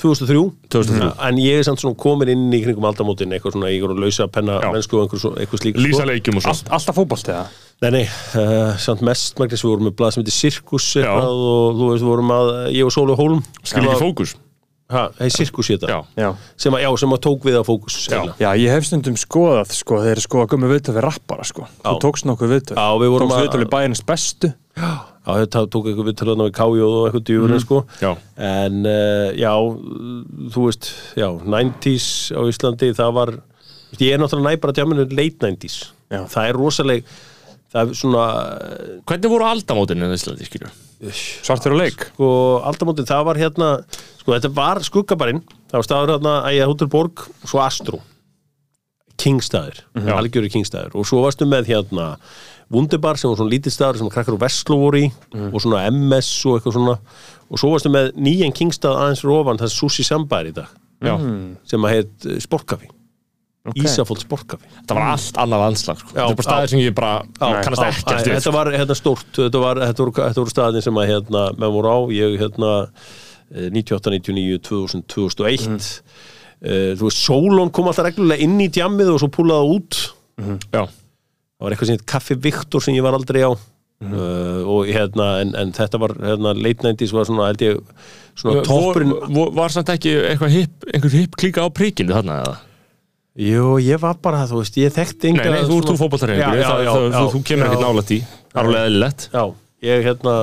2003 0.00 0.52
2003. 0.72 1.10
en 1.28 1.36
ég 1.42 1.58
er 1.60 1.66
samt 1.66 1.80
svona 1.82 1.96
komin 2.00 2.28
inn 2.32 2.52
í 2.52 2.62
kringum 2.64 2.86
aldamótin 2.88 3.32
eitthvað 3.36 3.52
svona 3.56 3.68
í 3.70 3.76
einhverjum 3.76 4.00
lausa 4.02 4.26
penna 4.32 4.60
Já. 4.62 4.70
mennsku 4.72 4.98
og 4.98 5.10
eitthvað 5.12 5.60
slík 5.62 5.76
sko. 5.76 5.84
Lýsa 5.84 6.06
leikjum 6.08 6.36
og 6.40 6.42
svo 6.46 6.50
Allt, 6.54 6.70
alltaf 6.78 6.96
fótbolt 6.96 7.28
eða? 7.28 7.44
Nei, 7.82 7.90
nei, 7.90 8.04
uh, 8.38 8.76
samt 8.78 9.02
mest 9.02 9.38
magnis 9.42 9.62
við 9.64 9.72
vorum 9.74 9.88
með 9.90 9.96
blað 9.98 10.14
sem 10.14 10.22
heitir 10.22 10.38
Sirkus 10.38 10.86
eitthvað 10.96 11.28
Já. 11.28 11.34
og 11.34 11.76
þú 11.78 11.90
veist, 11.92 12.02
við 12.06 12.10
vorum 12.12 12.32
að, 12.38 12.50
ég 12.78 12.86
og 12.88 12.94
Sólu 12.94 13.16
Hólm 13.18 13.44
Skil 13.62 13.84
ekki 13.84 14.00
fókus 14.02 14.34
Ha, 14.92 15.06
hei, 15.22 15.30
Sirkus 15.32 15.70
í 15.70 15.76
þetta 15.78 15.88
Já, 15.88 15.98
Já. 16.20 16.28
sem 16.60 16.74
að, 16.76 16.82
já, 16.84 16.90
sem 17.00 17.14
að 17.16 17.20
tók 17.24 17.46
við 17.48 17.54
að 17.56 17.64
fókus 17.64 17.94
eiginlega. 18.10 18.34
Já, 18.42 18.50
ég 18.60 18.74
hef 18.74 18.84
stundum 18.84 19.14
skoðað, 19.16 19.70
sko, 19.72 20.00
þeir 20.02 20.10
eru 20.18 20.24
skoðað 20.26 20.50
gömur 20.52 20.72
viðtöð 20.74 20.98
við 20.98 21.04
rappara, 21.06 21.46
sko. 21.48 21.64
Þú 21.80 21.94
Já. 21.94 22.00
tókst 22.04 22.26
nokkuð 22.28 22.50
viðtöð. 22.52 22.76
Já, 22.76 22.88
við 23.00 23.12
vorum 23.14 23.30
Tókst 23.30 23.38
að- 23.38 23.46
viðtöð 23.46 23.62
við 23.62 23.70
bæjarins 23.72 24.02
bestu. 24.10 24.50
Já, 24.76 24.90
þetta 25.26 25.64
tók 25.70 25.86
eitthvað 25.86 26.08
við 26.10 26.30
ná 26.40 26.44
í 26.48 26.54
kájóð 26.56 26.94
og 26.98 27.02
eitthvað 27.08 27.24
djúfurinn 27.28 27.62
sko. 27.62 27.80
Já. 28.02 28.12
En 28.42 28.78
uh, 28.90 29.28
já, 29.38 29.52
þú 30.54 30.66
veist, 30.66 30.88
já, 31.18 31.28
90s 31.46 32.06
á 32.34 32.40
Íslandi, 32.50 32.92
það 32.98 33.12
var 33.20 33.34
Ég 34.00 34.14
er 34.14 34.18
náttúrulega 34.22 34.56
næ 34.56 34.60
bara 34.62 34.72
djáminu 34.72 35.04
late 35.12 35.44
90s 35.52 35.74
Já. 36.10 36.22
Það 36.32 36.46
er 36.48 36.56
rosaleg 36.56 37.04
Það 37.72 37.82
er 37.92 37.98
svona 37.98 38.22
Hvernig 39.08 39.30
voru 39.32 39.46
aldamótinu 39.48 40.08
í 40.08 40.16
Íslandi, 40.16 40.48
skilju? 40.48 40.70
Svartur 41.42 41.74
og 41.74 41.80
leik. 41.80 42.04
Sko, 42.12 42.26
aldamótin, 42.68 43.06
það 43.08 43.24
var 43.26 43.38
hérna 43.40 43.68
sko, 44.20 44.32
þetta 44.36 44.50
var 44.54 44.78
skuggabarinn. 44.86 45.40
Það 45.72 45.80
var 45.80 45.86
staður 45.88 46.12
hérna 46.14 46.34
að 46.46 46.56
ég 46.60 46.68
hóttur 46.70 46.90
borg 46.92 47.24
og 47.26 47.48
svo 47.50 47.58
Astro. 47.64 47.98
Kingstaður, 49.18 49.80
Mhm. 49.94 50.08
algjöru 50.14 50.50
Kingstaður. 50.50 50.94
Og 50.94 51.06
svo 51.06 51.22
varstu 51.22 51.46
með 51.46 51.66
hérna 51.70 52.16
Wunderbar 52.72 53.18
sem 53.20 53.28
var 53.30 53.36
svona 53.36 53.52
lítið 53.52 53.74
staður 53.74 53.98
sem 54.00 54.08
krakkar 54.12 54.34
úr 54.36 54.40
Vestló 54.42 54.78
voru 54.80 55.02
í 55.02 55.10
Mhm. 55.34 55.50
og 55.54 55.60
svona 55.60 55.84
MS 55.92 56.30
og 56.46 56.56
eitthvað 56.60 56.72
svona. 56.78 56.98
Og 57.52 57.58
svo 57.60 57.70
varstu 57.74 57.90
með 57.92 58.12
nýjan 58.16 58.54
Kingstað 58.56 58.96
aðeins 58.96 59.20
fyrir 59.20 59.40
ofan 59.42 59.58
það 59.60 59.68
er 59.68 59.76
Sushi 59.76 60.04
Samba 60.04 60.40
er 60.40 60.46
í 60.50 60.54
dag. 60.56 60.68
Já, 61.02 61.16
sem 61.66 61.80
að 61.82 61.90
heit 61.96 62.26
eh, 62.30 62.38
Sportkafi 62.40 62.88
Ok. 63.64 63.74
Ísafold 63.78 64.18
Sportkafi 64.22 64.66
það 64.88 64.94
var 64.96 65.04
allt 65.12 65.36
annað 65.38 65.64
anslag 65.68 65.98
sko. 65.98 66.08
Þetta 66.14 66.30
er 66.30 66.34
bara 66.38 66.46
staðir 66.48 66.68
sem 66.72 66.80
ég 66.80 66.94
bara 66.94 67.22
kannast 67.38 67.82
Já, 67.82 67.88
ekkert 67.90 68.06
æ, 68.10 68.24
við 68.26 68.36
Þetta 68.40 68.52
var 68.52 68.66
hérna 68.72 68.96
stórt 68.98 69.32
þetta, 69.38 69.60
var, 69.62 69.76
þetta, 69.82 69.98
voru, 70.02 70.12
þetta 70.18 70.40
voru 70.42 70.50
staðin 70.54 70.82
sem 70.82 70.94
að 70.98 71.06
hérna, 71.12 71.42
með 71.58 71.72
voru 71.76 71.88
á. 71.94 71.98
Ég 72.10 72.38
hérna 72.40 72.70
eh, 73.54 73.68
98, 73.70 74.10
99, 74.10 74.58
2000, 74.62 75.02
2001 75.06 75.68
Mhm. 75.68 75.78
uh, 76.64 76.94
þú 76.98 77.02
veist, 77.06 77.18
Solon 77.26 77.70
kom 77.70 77.86
alltaf 77.86 78.06
reglulega 78.06 78.40
inn 78.40 78.58
í 78.60 78.68
djammið 78.70 79.12
og 79.14 79.20
svo 79.20 79.28
púlaði 79.28 79.74
út. 79.76 80.12
Já, 80.72 80.86
það 81.62 81.68
var 81.68 81.76
eitthvað 81.76 81.90
sem 81.92 81.96
heit 82.00 82.06
Kaffi 82.10 82.34
Viktor 82.42 82.82
sem 82.82 82.98
ég 82.98 83.06
var 83.06 83.14
aldrei 83.18 83.46
á 83.46 83.52
Mhm. 84.02 84.16
uh, 84.18 84.62
og 84.66 84.88
hérna 84.90 85.26
en, 85.44 85.52
en 85.54 85.68
þetta 85.70 85.98
var 86.02 86.10
hérna 86.18 86.50
late 86.58 86.82
90s 86.82 87.12
var 87.14 87.22
svona 87.28 87.44
held 87.52 87.60
ég 87.62 87.76
svona 88.34 88.64
toppurinn 88.66 89.12
vor, 89.30 89.52
Var 89.54 89.70
samt 89.70 89.92
ekki 89.94 90.16
eitthvað 90.26 90.50
hip, 90.56 90.86
einhver 90.90 91.12
hip 91.14 91.36
klíka 91.38 91.62
á 91.62 91.70
príkinu 91.70 92.10
þarna 92.16 92.40
eða? 92.42 92.56
Jú, 93.38 93.68
ég 93.78 94.00
var 94.02 94.18
bara, 94.20 94.40
þú 94.50 94.58
veist, 94.58 94.74
ég 94.82 94.90
þekkti 94.96 95.30
Nei, 95.30 95.38
enga 95.38 95.52
nei, 95.54 95.62
þú 95.70 95.76
ert 95.78 95.86
já, 96.58 96.72
já, 96.82 97.20
þú, 97.30 97.44
kemur 97.46 97.68
ekkert 97.70 97.84
nálægt 97.86 98.10
í 98.10 98.18
Alveg 98.58 98.82
eðlilegt 98.88 99.28
Já, 99.32 99.44
ég 99.86 100.04
hérna 100.08 100.34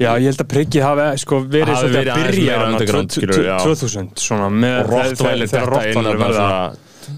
Já, 0.00 0.10
ég 0.16 0.26
held 0.32 0.42
að 0.46 0.50
priggið 0.54 0.86
hafi 0.88 1.06
sko 1.26 1.42
verið 1.44 1.76
svolítið 1.82 2.00
að 2.00 2.24
byrja 2.24 2.40
meira 2.40 2.56
þarna 2.64 2.72
underground, 2.80 3.12
tv- 3.12 3.20
skilur, 3.20 3.44
já. 3.52 3.56
2000 3.68 4.24
svona 4.24 4.48
með 4.48 4.80
þegar 4.80 5.12
þetta 5.12 5.36
inn 5.44 5.68
Rottweiler 5.76 6.08
þarna 6.08 6.24
verða 6.24 6.48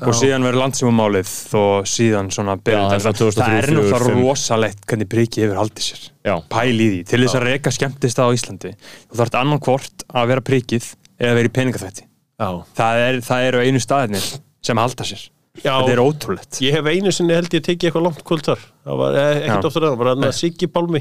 og 0.01 0.17
síðan 0.17 0.47
verður 0.47 0.63
landsímumálið 0.63 1.33
og 1.61 1.89
síðan 1.91 2.33
svona 2.35 2.57
þetta. 2.59 2.83
það 2.91 2.97
er 2.97 3.21
2003, 3.21 3.47
það 3.47 3.57
náttúrulega 3.61 4.03
2005. 4.03 4.19
rosalegt 4.23 4.85
hvernig 4.91 5.11
priggið 5.13 5.47
hefur 5.47 5.63
haldið 5.63 5.89
sér. 5.91 6.11
Já. 6.27 6.35
pæl 6.53 6.75
í 6.75 6.91
því, 6.91 7.01
til 7.07 7.23
þess 7.23 7.39
að 7.39 7.47
reyka 7.51 7.73
skemmtist 7.75 8.21
á 8.23 8.27
Íslandi 8.35 8.75
þú 8.81 9.23
þarft 9.23 9.41
annan 9.41 9.63
hvort 9.63 10.07
að 10.11 10.29
vera 10.33 10.47
priggið 10.51 10.93
eða 11.17 11.49
peningaþætti 11.55 12.07
Já, 12.37 12.51
það, 12.77 12.99
er, 13.01 13.19
það 13.25 13.47
eru 13.49 13.65
einu 13.65 13.81
staðinir 13.81 14.27
sem 14.67 14.81
halda 14.81 15.07
sér. 15.09 15.23
Já. 15.57 15.71
þetta 15.73 15.93
er 15.95 16.03
ótrúlegt. 16.03 16.59
Ég 16.61 16.75
hef 16.77 16.89
einu 16.91 17.13
sinni 17.15 17.33
held 17.33 17.55
ég 17.57 17.63
tekið 17.65 17.89
eitthvað 17.89 18.05
langt 18.05 18.25
kvöld 18.29 18.45
þar. 18.45 18.65
Það 18.85 18.99
var 19.01 19.17
eh, 19.17 19.39
ekkert 19.47 19.69
oftar 19.71 19.87
en 19.87 19.95
það 20.03 20.21
var 20.27 20.35
Siggi 20.37 20.69
Pálmi 20.69 21.01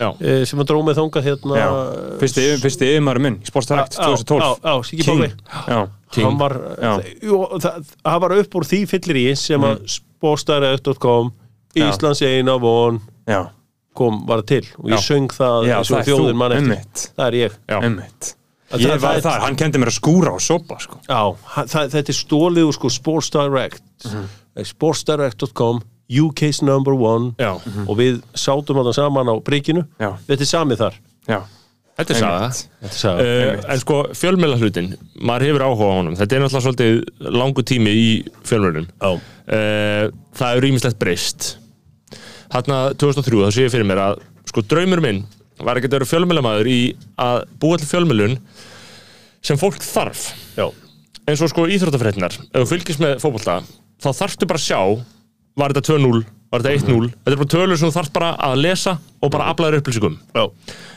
Eh, 0.00 0.44
sem 0.44 0.58
var 0.58 0.66
drómið 0.66 0.96
þangað 0.98 1.22
hérna 1.28 1.56
Já. 1.56 1.68
fyrsti, 2.20 2.40
yfir- 2.48 2.62
fyrsti 2.64 2.88
yfirmaður 2.94 3.20
minn 3.22 3.36
í 3.40 3.46
Sportsdirekt 3.46 3.94
Já, 3.94 4.04
2012 4.10 4.42
Já, 4.42 4.50
já, 4.64 4.82
Siggi 4.88 5.02
King. 5.02 5.20
Pálmi 5.20 5.32
Já. 5.68 5.88
Hann 6.24 6.38
var, 6.38 6.52
Já. 6.82 6.92
jú, 7.22 7.38
það, 7.62 7.84
það 8.04 8.20
var 8.20 8.32
upp 8.38 8.54
úr 8.54 8.64
því 8.70 8.80
fyllir 8.90 9.16
í 9.22 9.36
sem 9.36 9.60
að 9.62 9.82
sportstæðaregt.com 9.96 11.32
Já. 11.74 11.88
Íslands 11.90 12.22
eina 12.22 12.58
von 12.60 13.00
Já. 13.26 13.48
kom 13.94 14.24
var 14.26 14.42
til 14.42 14.62
og 14.78 14.90
ég 14.90 14.98
Já. 14.98 15.02
söng 15.14 15.28
það 15.30 15.68
þjóðin 16.04 16.32
þú, 16.32 16.34
mann 16.34 16.52
eftir 16.52 16.64
einmitt. 16.64 17.10
Það 17.16 17.26
er 17.26 17.32
ég. 17.32 17.52
Það- 17.68 18.80
Ég 18.80 18.88
var 19.00 19.14
það- 19.14 19.22
þar, 19.22 19.40
hann 19.40 19.56
kendi 19.56 19.78
mér 19.78 19.86
að 19.92 20.00
skúra 20.00 20.32
og 20.34 20.40
sopa 20.40 20.78
sko. 20.80 20.98
Já, 21.08 21.36
það, 21.70 21.90
þetta 21.94 22.08
er 22.08 22.18
stólið 22.18 22.64
úr 22.66 22.72
sko 22.74 22.88
Sports 22.90 23.30
Direct 23.30 23.82
Mhm. 24.04 24.24
sportsdirect.com 24.64 25.82
UK's 26.10 26.60
number 26.64 26.92
one 26.98 27.32
Já. 27.40 27.54
og 27.88 27.94
við 27.98 28.18
sátum 28.36 28.80
þetta 28.80 28.92
saman 28.98 29.30
á 29.30 29.34
prikinu 29.44 29.84
Já. 30.00 30.12
þetta 30.28 30.42
er 30.44 30.50
samið 30.50 30.82
þar 30.84 30.98
Já. 31.30 31.38
Þetta 31.94 32.10
er 32.10 32.18
saga 32.18 32.46
þetta 32.50 32.88
er 32.90 32.98
saga. 32.98 33.24
Uh, 33.24 33.66
en 33.70 33.80
sko 33.80 33.96
fjölmjöla 34.18 34.56
hlutin 34.58 34.88
maður 35.22 35.46
hefur 35.48 35.64
áhuga 35.68 35.86
á 35.86 35.96
honum 36.00 36.16
þetta 36.18 36.36
er 36.36 36.42
náttúrulega 36.42 36.64
svolítið 36.66 37.30
langu 37.38 37.64
tími 37.70 37.92
í 37.94 38.08
fjölmjölun 38.48 38.88
Já. 38.90 39.12
uh, 39.14 40.04
það 40.34 40.48
er 40.58 40.64
rýmislegt 40.66 40.98
breyst 41.00 41.52
þarna 42.52 42.80
2003 42.98 43.40
þá 43.46 43.54
sé 43.54 43.64
ég 43.68 43.72
fyrir 43.72 43.88
mér 43.88 44.02
að 44.08 44.20
sko 44.50 44.64
draumur 44.66 45.00
minn 45.04 45.22
var 45.64 45.78
ekki 45.78 45.86
að 45.88 45.96
vera 46.00 46.10
fjölmjölamæður 46.10 46.68
í 46.74 46.78
að 47.22 47.40
búa 47.62 47.78
til 47.78 47.88
fjölmjölun 47.88 48.36
sem 49.44 49.58
fólk 49.60 49.78
þarf 49.86 50.26
Já. 50.58 50.66
eins 51.30 51.42
og 51.46 51.50
sko 51.54 51.68
íþróttafréttinar 51.70 52.34
ef 52.42 52.58
þú 52.58 52.68
fylgist 52.74 53.02
með 53.02 53.20
fótbolta 53.22 53.60
þá 54.02 54.08
þarftu 54.18 54.50
bara 54.50 54.58
að 54.60 54.66
sjá 54.66 54.80
var 55.58 55.74
þetta 55.74 55.94
2-0, 55.94 56.24
var 56.52 56.64
þetta 56.64 56.74
1-0 56.80 57.10
þetta 57.12 57.34
er 57.34 57.40
bara 57.42 57.52
tölur 57.54 57.80
sem 57.80 57.90
þú 57.90 57.96
þarft 57.98 58.14
bara 58.16 58.32
að 58.48 58.56
lesa 58.64 58.96
og 59.20 59.32
bara 59.34 59.50
aflaður 59.52 59.80
upplýsingum. 59.80 60.18
Já. 60.34 60.44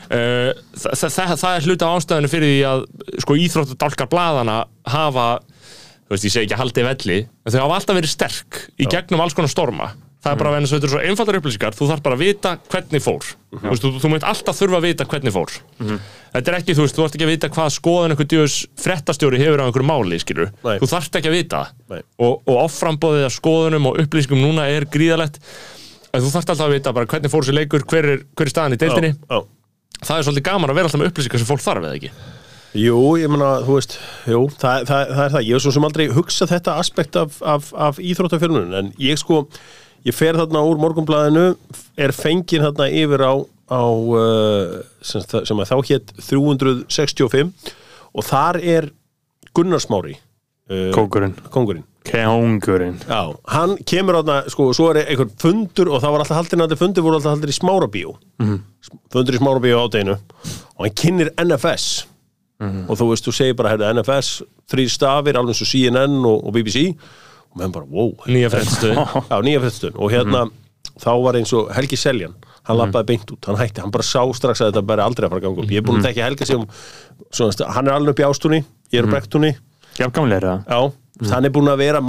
Uh, 0.08 0.50
það, 0.78 1.04
það, 1.04 1.36
það 1.42 1.54
er 1.54 1.68
hluta 1.68 1.92
ástæðinu 1.92 2.32
fyrir 2.32 2.52
því 2.54 2.60
að 2.70 2.84
sko, 3.24 3.38
íþróttadálkar 3.44 4.10
blaðana 4.12 4.58
hafa 4.88 5.28
þú 6.08 6.14
veist, 6.14 6.24
ég 6.24 6.32
segi 6.32 6.46
ekki 6.46 6.58
haldið 6.58 6.86
velli 6.88 7.18
þau 7.44 7.58
hafa 7.60 7.78
alltaf 7.78 7.98
verið 7.98 8.12
sterk 8.14 8.60
í 8.80 8.88
gegnum 8.88 9.20
alls 9.20 9.36
konar 9.36 9.52
storma 9.52 9.90
það 10.24 10.32
er 10.32 10.38
bara 10.40 10.52
að 10.58 10.66
þetta 10.68 10.88
er 10.88 10.92
svo 10.92 11.02
einfaldar 11.08 11.38
upplýsingar. 11.38 11.76
Þú 11.78 11.88
þarf 11.92 12.04
bara 12.04 12.16
að 12.18 12.22
vita 12.24 12.52
hvernig 12.72 13.04
fór. 13.04 13.26
Þú, 13.48 13.60
veist, 13.68 13.84
þú, 13.84 13.90
þú 14.02 14.10
meint 14.12 14.26
alltaf 14.28 14.58
þurfa 14.58 14.80
að 14.80 14.86
vita 14.88 15.06
hvernig 15.08 15.34
fór. 15.34 15.54
Þetta 15.78 16.52
er 16.52 16.56
ekki, 16.58 16.74
þú 16.76 16.84
veist, 16.84 16.96
þú 16.98 17.04
þarft 17.04 17.18
ekki 17.18 17.26
að 17.28 17.32
vita 17.32 17.50
hvað 17.54 17.68
skoðan 17.76 18.14
einhver 18.14 18.28
djöðs 18.28 18.56
frettastjóri 18.82 19.40
hefur 19.40 19.62
á 19.62 19.66
einhverju 19.68 19.88
máli, 19.88 20.18
skilur, 20.20 20.50
Nei. 20.66 20.74
þú 20.82 20.88
þarft 20.90 21.18
ekki 21.20 21.30
að 21.30 21.36
vita 21.38 21.60
Nei. 21.88 22.02
og, 22.20 22.42
og 22.44 22.58
offrambóðið 22.66 23.28
að 23.28 23.36
skoðunum 23.38 23.88
og 23.88 24.00
upplýsingum 24.02 24.42
núna 24.42 24.66
er 24.68 24.84
gríðalegt 24.92 25.38
en 26.12 26.24
þú 26.24 26.32
þarft 26.34 26.52
alltaf 26.52 26.66
að 26.66 26.74
vita 26.76 26.92
bara 26.98 27.08
hvernig 27.08 27.32
fór 27.32 27.46
sér 27.48 27.56
leikur 27.56 27.86
hver 27.88 28.10
er, 28.12 28.26
hver 28.36 28.50
er 28.50 28.52
staðan 28.52 28.76
í 28.76 28.80
deildinni. 28.82 29.14
Já. 29.24 29.38
það 30.02 30.18
er 30.18 30.28
svolítið 30.28 30.46
gaman 30.50 30.74
að 30.74 30.80
vera 30.80 30.90
alltaf 30.90 31.02
með 31.02 31.10
upplýsingar 31.14 31.42
sem 31.42 31.48
fólk 31.48 31.64
þarf 31.64 31.88
eða 31.88 31.96
ekki? 31.96 32.12
Jú, 32.76 33.00
ég 33.16 33.30
meina, 33.32 33.50
þú 33.64 33.78
veist 33.78 33.94
Jú, 34.28 34.42
það, 34.60 34.82
það, 34.90 35.12
það 35.16 35.22
er 35.24 35.32
það, 35.32 35.44
ég 35.48 35.56
hef 35.56 35.64
svo 35.64 35.72
sem 35.72 35.86
aldrei 35.88 36.04
hugsað 36.12 36.50
þetta 36.52 36.74
aspekt 36.82 37.16
af, 37.16 37.38
af, 37.40 37.70
af 37.72 38.00
íþróttafjörnun 38.04 38.76
en 38.76 38.90
ég 39.00 39.20
sko, 39.20 39.46
ég 40.06 40.14
fer 40.14 40.36
þarna 40.38 40.62
úr 40.68 40.78
morgunblæðinu, 40.82 41.46
er 41.98 42.12
fengin 42.16 42.62
þarna 42.68 42.86
yfir 42.94 43.24
á, 43.26 43.34
á 43.72 43.82
uh, 43.84 44.78
sem, 45.02 45.22
sem 45.26 45.58
að 45.64 45.70
þá 45.72 45.76
hétt 45.90 46.12
365 46.28 47.52
og 48.14 48.24
þar 48.26 48.58
er 48.62 48.88
Gunnarsmári 49.56 50.14
uh, 50.16 50.90
Kókurinn 50.94 51.34
kongurinn 51.50 51.84
Kóngurinn. 52.08 52.94
Já, 53.04 53.34
hann 53.52 53.74
kemur 53.84 54.16
þarna, 54.22 54.38
sko, 54.48 54.70
svo 54.72 54.86
er 54.94 55.02
einhver 55.02 55.28
fundur 55.42 55.90
og 55.92 56.00
það 56.00 56.14
var 56.14 56.22
alltaf 56.24 56.38
haldin 56.38 56.62
að 56.64 56.70
þetta 56.70 56.80
fundur 56.80 57.04
voru 57.04 57.18
alltaf 57.18 57.34
haldin 57.34 57.52
í 57.52 57.56
smárabíó. 57.58 58.14
Mhm. 58.40 58.54
fundur 59.12 59.36
í 59.36 59.40
smárabíó 59.42 59.82
ádeginu 59.84 60.14
og 60.16 60.86
hann 60.86 60.94
kynir 60.96 61.32
NFS 61.42 62.06
Mhm. 62.58 62.88
og 62.90 62.96
þú 62.98 63.06
veist, 63.12 63.22
þú 63.28 63.32
segir 63.36 63.54
bara, 63.54 63.70
herrðu, 63.70 63.86
NFS 63.94 64.42
þrý 64.72 64.88
stafir, 64.90 65.36
alveg 65.38 65.52
eins 65.54 65.60
og 65.62 65.68
CNN 65.70 66.16
og, 66.26 66.40
og 66.48 66.52
BBC 66.56 66.88
menn 67.58 67.74
bara, 67.74 67.88
wow. 67.90 68.12
Nýja 68.28 68.50
fréttastöðun 68.54 69.98
og 70.02 70.12
hérna, 70.14 70.44
þá 70.98 71.10
var 71.24 71.38
eins 71.40 71.54
og 71.56 71.72
Helgi 71.76 71.98
Seljan 72.00 72.36
hann 72.68 72.76
lappaði 72.76 73.14
beint 73.14 73.30
út, 73.32 73.48
hann 73.48 73.56
hætti, 73.56 73.80
hann 73.80 73.92
bara 73.94 74.04
sá 74.04 74.20
strax 74.36 74.60
að 74.60 74.72
þetta 74.72 74.84
bara 74.90 75.06
aldrei 75.08 75.24
að 75.24 75.32
fara 75.32 75.40
að 75.40 75.46
ganga 75.46 75.62
upp. 75.62 75.70
Ég 75.72 75.80
er 75.80 75.86
búin 75.86 76.02
að 76.02 76.08
tekja 76.10 76.26
Helga 76.28 76.48
sem 76.48 76.66
svona, 77.32 77.68
hann 77.72 77.88
er 77.88 77.96
alveg 77.96 78.12
upp 78.12 78.20
í 78.20 78.26
ástunni, 78.28 78.60
ég 78.92 79.00
er 79.00 79.08
upp 79.08 79.16
er 80.36 80.44
það 80.44 80.66
Já, 80.68 80.80
hann 81.32 81.48
er 81.48 81.54
búin 81.54 81.72
að 81.72 81.80
vera 81.82 82.02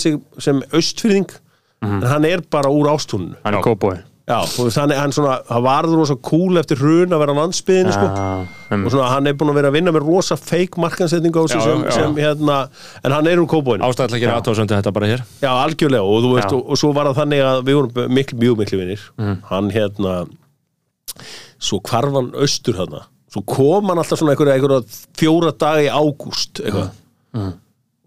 sig 0.00 0.20
sem 0.40 0.62
austfyrðing 0.70 1.34
en 1.84 2.06
hann 2.08 2.26
er 2.28 2.42
bara 2.50 2.70
úr 2.74 2.88
ástúninu 2.94 3.36
Hann 3.44 3.58
er 3.58 3.64
kóbói 3.64 3.98
Já, 4.28 4.38
þú 4.52 4.64
veist, 4.66 4.76
hann, 4.76 5.12
svona, 5.16 5.38
hann 5.48 5.62
varður 5.64 6.02
rosa 6.02 6.14
cool 6.28 6.60
eftir 6.60 6.76
hrun 6.82 7.14
að 7.16 7.22
vera 7.22 7.32
á 7.32 7.38
landsbyðinu 7.38 7.92
sko. 7.96 8.08
og 8.76 8.90
svona, 8.92 9.06
hann 9.14 9.30
er 9.30 9.36
búin 9.40 9.52
að 9.54 9.56
vera 9.60 9.70
að 9.72 9.76
vinna 9.78 9.94
með 9.96 10.04
rosa 10.04 10.36
fake 10.36 10.76
markasetningu 10.84 11.40
á 11.40 11.44
sig 11.48 11.62
sem, 11.64 11.84
sem 11.96 12.18
hérna, 12.20 12.58
en 13.02 13.14
hann 13.16 13.30
er 13.30 13.40
úr 13.40 13.48
kóbóinu 13.48 13.86
ástæðilega 13.88 14.18
að 14.18 14.24
gera 14.26 14.34
aðtóðsöndu 14.42 14.76
þetta 14.76 14.92
bara 14.98 15.08
hér. 15.14 15.22
Já, 15.40 15.48
algjörlega, 15.64 16.02
og 16.04 16.20
þú 16.26 16.32
veist, 16.34 16.52
og, 16.58 16.60
og 16.68 16.80
svo 16.82 16.90
var 16.98 17.08
það 17.08 17.20
þannig 17.22 17.44
að 17.48 17.62
við 17.70 17.78
vorum 17.80 18.12
miklu, 18.18 18.38
mjög 18.44 18.58
miklu 18.60 18.80
vinnir 18.82 19.06
hann 19.48 19.70
hérna 19.72 20.18
svo 21.58 21.80
hvarf 21.88 22.12
hann 22.18 22.28
austur 22.36 22.76
þarna. 22.78 23.06
Svo 23.32 23.42
kom 23.48 23.88
hann 23.90 23.98
alltaf 24.02 24.20
svona 24.20 24.36
einhverja, 24.36 24.82
fjóra 25.18 25.50
daga 25.56 25.82
í 25.84 25.88
ágúst 25.88 26.60
eitthvað 26.64 26.92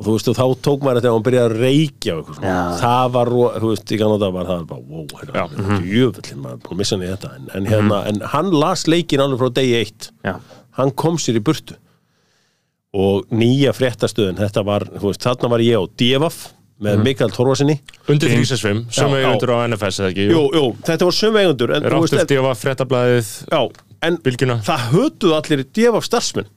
og 0.01 0.07
þú 0.07 0.15
veist, 0.15 0.29
og 0.31 0.37
þá 0.39 0.63
tók 0.65 0.85
maður 0.85 0.97
þetta 0.97 1.11
og 1.11 1.17
hann 1.19 1.25
byrjaði 1.27 1.51
að 1.51 1.59
reykja 1.61 2.13
og 2.15 2.21
eitthvað 2.21 2.39
svona, 2.39 2.55
það 2.81 3.11
var, 3.13 3.29
þú 3.61 3.67
veist, 3.69 3.91
í 3.93 3.99
ganna 4.01 4.17
dag 4.23 4.33
var 4.33 4.49
það 4.49 4.63
bara, 4.71 4.85
wow, 4.89 5.03
hérna, 5.19 5.77
djöfullin 5.85 6.41
maður, 6.41 6.63
búin 6.65 6.73
að 6.73 6.79
missa 6.81 6.97
hann 6.97 7.05
í 7.05 7.11
þetta. 7.11 7.33
En, 7.37 7.51
en 7.59 7.69
hérna, 7.69 7.99
en 8.09 8.23
hann 8.33 8.49
las 8.63 8.87
leikin 8.89 9.21
alveg 9.21 9.43
frá 9.43 9.53
degi 9.59 9.75
eitt. 9.77 10.09
Já. 10.25 10.33
hann 10.79 10.93
kom 10.97 11.19
sér 11.21 11.37
í 11.37 11.43
burtu. 11.45 11.77
Og 12.97 13.29
nýja 13.31 13.71
fréttastöðun 13.77 14.41
þetta 14.41 14.65
var, 14.67 14.87
þú 14.97 15.11
veist, 15.11 15.21
þarna 15.23 15.53
var 15.53 15.63
ég 15.63 15.79
á 15.79 15.83
Devaf 16.01 16.41
með 16.81 17.03
Mikael 17.05 17.29
Torfarsinni 17.29 17.77
Undir 18.09 18.31
365, 18.33 18.87
sömu 18.97 19.19
eigundur 19.21 19.53
á 19.53 19.57
NFS 19.69 20.01
eða 20.01 20.09
ekki? 20.11 20.25
Jú, 20.33 20.41
jú, 20.57 20.63
þetta 20.87 21.07
var 21.07 21.15
sömu 21.15 21.41
eigundur 21.43 21.73
en, 21.75 21.85
þú 21.85 22.01
veist, 22.01 22.15
Ráttur 22.17 22.23
en, 22.25 22.29
Dífa, 22.31 22.53
fréttablaðið, 22.63 23.29
já, 23.53 23.61
en 24.05 24.17
Bylgjuna. 24.25 24.57
það 24.65 24.87
hötuðu 24.95 25.35
allir 25.37 25.63
djefaf 25.75 26.07
starfsmenn. 26.07 26.49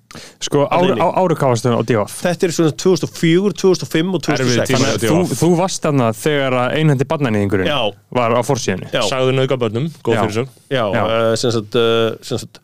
Sko, 0.44 0.62
áru, 0.70 0.94
á, 0.94 1.06
á 1.10 1.82
DF 1.82 2.12
Þetta 2.22 2.46
er 2.46 2.52
svona 2.54 2.74
2004, 2.78 3.54
2005 3.58 4.12
og 4.14 4.28
Erfiðir 4.30 4.60
2006 4.62 4.70
tímar. 4.70 4.84
Þannig 4.84 4.94
að 4.94 5.06
þú, 5.10 5.38
þú 5.40 5.48
varst 5.58 5.82
þarna 5.82 6.10
þegar 6.14 6.56
að 6.60 6.76
einhendi 6.78 7.08
barnanýðingurinn 7.10 7.70
var 8.14 8.36
á 8.38 8.40
forsíðunni? 8.46 8.92
Já. 8.94 9.02
Sagðu 9.10 9.34
nauðgabörnum, 9.34 9.88
góð 10.06 10.14
Já. 10.14 10.20
fyrir 10.22 10.36
svo 10.38 10.44
Já, 10.70 10.84
Já. 10.94 11.02
uh, 11.02 11.32
sem 11.40 11.54
sagt, 11.56 11.78
uh, 11.80 12.14
sem 12.22 12.42
sagt 12.44 12.62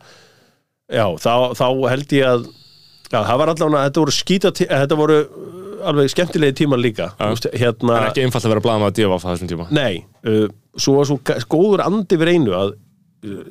Já, 0.91 1.05
þá, 1.19 1.33
þá 1.59 1.65
held 1.91 2.15
ég 2.15 2.29
að 2.29 2.47
Já, 3.11 3.17
það 3.19 3.41
var 3.41 3.51
allavega, 3.51 3.87
þetta 3.89 4.05
voru 4.05 4.15
skýta 4.15 4.53
Þetta 4.55 4.99
voru 5.01 5.17
alveg 5.81 6.11
skemmtilegi 6.13 6.57
tímar 6.61 6.79
líka. 6.81 7.09
Þú 7.17 7.33
veist, 7.33 7.47
Hérna 7.57 7.97
En 7.97 8.07
ekki 8.11 8.23
einfalt 8.25 8.45
að 8.47 8.53
vera 8.55 8.75
að 8.87 8.95
Dífa 8.99 9.17
á 9.17 9.25
þessum 9.25 9.49
tíma. 9.49 9.67
Nei, 9.73 10.03
uh, 10.29 10.47
svo 10.77 10.99
var 10.99 11.09
svo 11.09 11.17
góður 11.51 11.83
andi 11.87 12.19
við 12.21 12.33
einu 12.35 12.55
að 12.55 12.73
uh, 13.27 13.43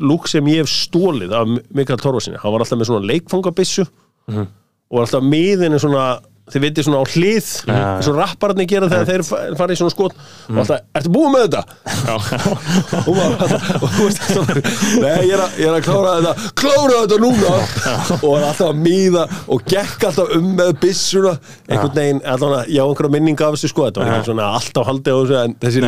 lúk 0.00 0.28
sem 0.30 0.46
ég 0.48 0.62
hef 0.62 0.70
stólið 0.72 1.34
af 1.36 1.50
Mikael 1.74 2.00
Torfarsinni, 2.00 2.40
hann 2.40 2.54
var 2.54 2.64
alltaf 2.64 2.78
með 2.80 2.90
svona 2.90 3.08
leikfangabissu 3.10 3.84
og 4.32 4.96
var 4.96 5.06
alltaf 5.06 5.24
miðinni 5.24 5.80
svona, 5.82 6.06
þið 6.50 6.64
veitir 6.64 6.84
svona 6.86 6.98
á 6.98 7.06
hlið 7.12 7.50
eins 7.70 8.08
og 8.10 8.16
rappararnir 8.18 8.66
gera 8.68 8.88
þegar 8.90 9.06
þeir 9.12 9.22
fa- 9.28 9.42
fara 9.60 9.72
í 9.72 9.78
svona 9.78 9.92
skot. 9.94 10.16
Og 10.50 10.58
alltaf, 10.62 10.82
ertu 10.98 11.12
búið 11.14 11.30
með 11.36 11.44
þetta? 11.46 11.62
og 13.82 13.86
þú 13.94 14.06
veist 14.08 14.22
nei, 15.02 15.22
ég 15.28 15.34
er, 15.36 15.42
að, 15.44 15.54
ég 15.62 15.68
er 15.70 15.76
að 15.78 15.86
klára 15.86 16.14
þetta. 16.18 16.50
Klára 16.62 16.98
þetta 17.04 17.18
núna! 17.22 17.52
Og 18.18 18.36
alltaf 18.40 18.66
að 18.72 18.80
miða 18.82 19.24
og 19.54 19.64
gekk 19.70 20.08
alltaf 20.10 20.34
um 20.36 20.50
með 20.58 20.72
byssuna. 20.82 21.36
Einhvern 21.70 21.96
veginn, 21.96 22.22
allavega, 22.34 22.66
já, 22.74 22.82
einhverja 22.88 23.14
minninga 23.16 23.48
af 23.48 23.56
þessu 23.56 23.72
sko, 23.72 23.86
þetta 23.88 24.04
var 24.10 24.26
svona 24.26 24.50
alltaf 24.58 24.90
haldið 24.90 25.12
á 25.14 25.18
þessu 25.22 25.38
en 25.44 25.56
þessi 25.62 25.84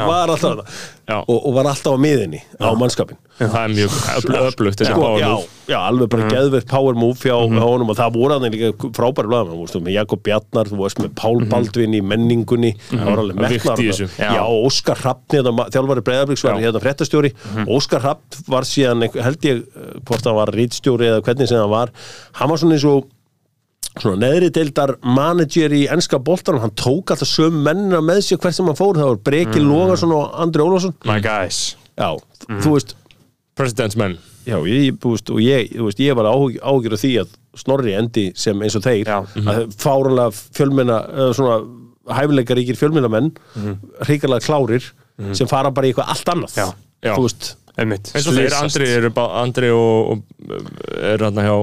Já. 0.00 0.06
var 0.10 0.34
alltaf 0.34 0.82
Já. 1.10 1.16
og, 1.24 1.36
og 1.46 1.54
var 1.56 1.70
alltaf 1.72 1.94
á 1.94 1.98
miðinni 2.00 2.42
á 2.58 2.68
mannskapin 2.78 3.18
Það 3.40 3.62
er 3.64 3.72
mjög 3.72 3.94
öfl- 4.14 4.36
öflugt 4.50 4.82
sko, 4.84 5.00
power 5.00 5.20
já, 5.22 5.28
move. 5.32 5.46
já, 5.70 5.76
alveg 5.88 6.08
bara 6.12 6.26
geðveitt 6.28 6.66
power 6.68 6.96
move 7.00 7.16
hjá 7.24 7.34
honum 7.40 7.88
og 7.92 7.96
það 7.96 8.16
voru 8.18 8.34
hann 8.36 8.52
líka 8.52 8.90
frábæri 8.98 9.30
veist, 9.32 9.78
með 9.80 9.94
Jakob 9.96 10.22
Bjarnar 10.26 10.68
þú 10.68 10.80
veist, 10.82 11.00
með 11.00 11.14
Pál 11.16 11.38
Baldvin 11.48 11.94
í 11.96 12.02
menningunni. 12.04 12.74
Það 12.90 13.06
var 13.08 13.22
alveg 13.24 13.38
Það 13.40 13.46
metnar 13.46 13.78
vikt 13.80 13.84
í 13.84 13.88
þessu. 13.90 14.08
já, 14.20 14.32
já 14.36 14.42
Óskar 14.68 15.00
Hrappn, 15.00 15.36
hérna, 15.38 15.68
þjálfari 15.72 16.04
Breiðabriks 16.10 16.44
var 16.44 16.58
Já. 16.58 16.66
hérna 16.66 16.82
fréttastjóri, 16.84 17.32
Óskar 17.66 18.04
Hrappn 18.04 18.44
var 18.52 18.68
síðan, 18.68 19.06
held 19.14 19.48
ég, 19.48 19.62
eh, 19.64 19.96
hvort 20.04 20.28
hann 20.28 20.36
var 20.36 20.52
rítstjóri 20.52 21.08
eða 21.08 21.24
hvernig 21.24 21.48
sem 21.48 21.58
hann 21.64 21.72
var. 21.72 21.90
Hann 22.36 22.48
var 22.52 22.60
svona 22.60 22.76
eins 22.76 22.84
og 22.84 23.08
svona 24.00 24.20
neðri 24.22 24.50
deildar 24.54 24.92
manager 25.02 25.72
í 25.74 25.86
ennska 25.90 26.20
boltanum, 26.22 26.60
hann 26.62 26.76
tók 26.78 27.10
alltaf 27.10 27.26
söm 27.28 27.56
mennina 27.64 27.98
með 28.04 28.20
sér 28.28 28.38
hvert 28.38 28.54
sem 28.54 28.68
hann 28.68 28.76
fór, 28.78 28.94
það 29.00 29.08
var 29.14 29.22
Breki 29.26 29.60
Logason 29.64 30.12
og 30.14 30.30
Andri 30.44 30.62
Ólafsson. 30.62 30.94
My 31.08 31.18
guys. 31.24 31.74
Já, 31.98 32.14
þú 32.62 32.76
veist 32.76 32.94
President's 33.60 33.96
men 34.00 34.18
Já, 34.48 34.56
ég, 34.64 34.96
þú 35.02 35.10
veist, 35.14 35.30
og 35.30 35.40
ég, 35.44 35.74
veist, 35.76 36.00
ég 36.00 36.16
var 36.16 36.26
áhugjur 36.32 36.94
af 36.96 37.02
því 37.04 37.10
að 37.20 37.36
Snorri 37.60 37.92
endi 37.98 38.28
sem 38.38 38.60
eins 38.64 38.76
og 38.78 38.84
þeir 38.86 39.08
Já. 39.10 39.18
að 39.52 39.74
fárunlega 39.82 40.32
fjölmenna 40.56 40.96
eða 41.10 41.34
svona 41.36 41.56
hæfileikaríkir 42.16 42.78
fjölmennamenn 42.80 43.32
mm 43.56 43.74
hrikalega 44.08 44.46
klárir 44.46 44.86
sem 45.36 45.46
fara 45.50 45.70
bara 45.70 45.86
í 45.86 45.92
eitthvað 45.92 46.12
allt 46.14 46.30
annað 46.32 46.54
Já. 46.56 46.66
Já. 47.04 47.14
þú 47.18 47.26
veist, 47.26 47.50
Einmitt 47.80 48.10
eins 48.16 48.26
og 48.26 48.34
þeir. 48.38 48.54
Andri 48.60 48.86
eru 48.96 49.10
bá- 49.14 49.30
Andri 49.42 49.68
og, 49.70 50.10
og 50.10 50.54
er 51.12 51.22
hann 51.26 51.38
hjá 51.44 51.54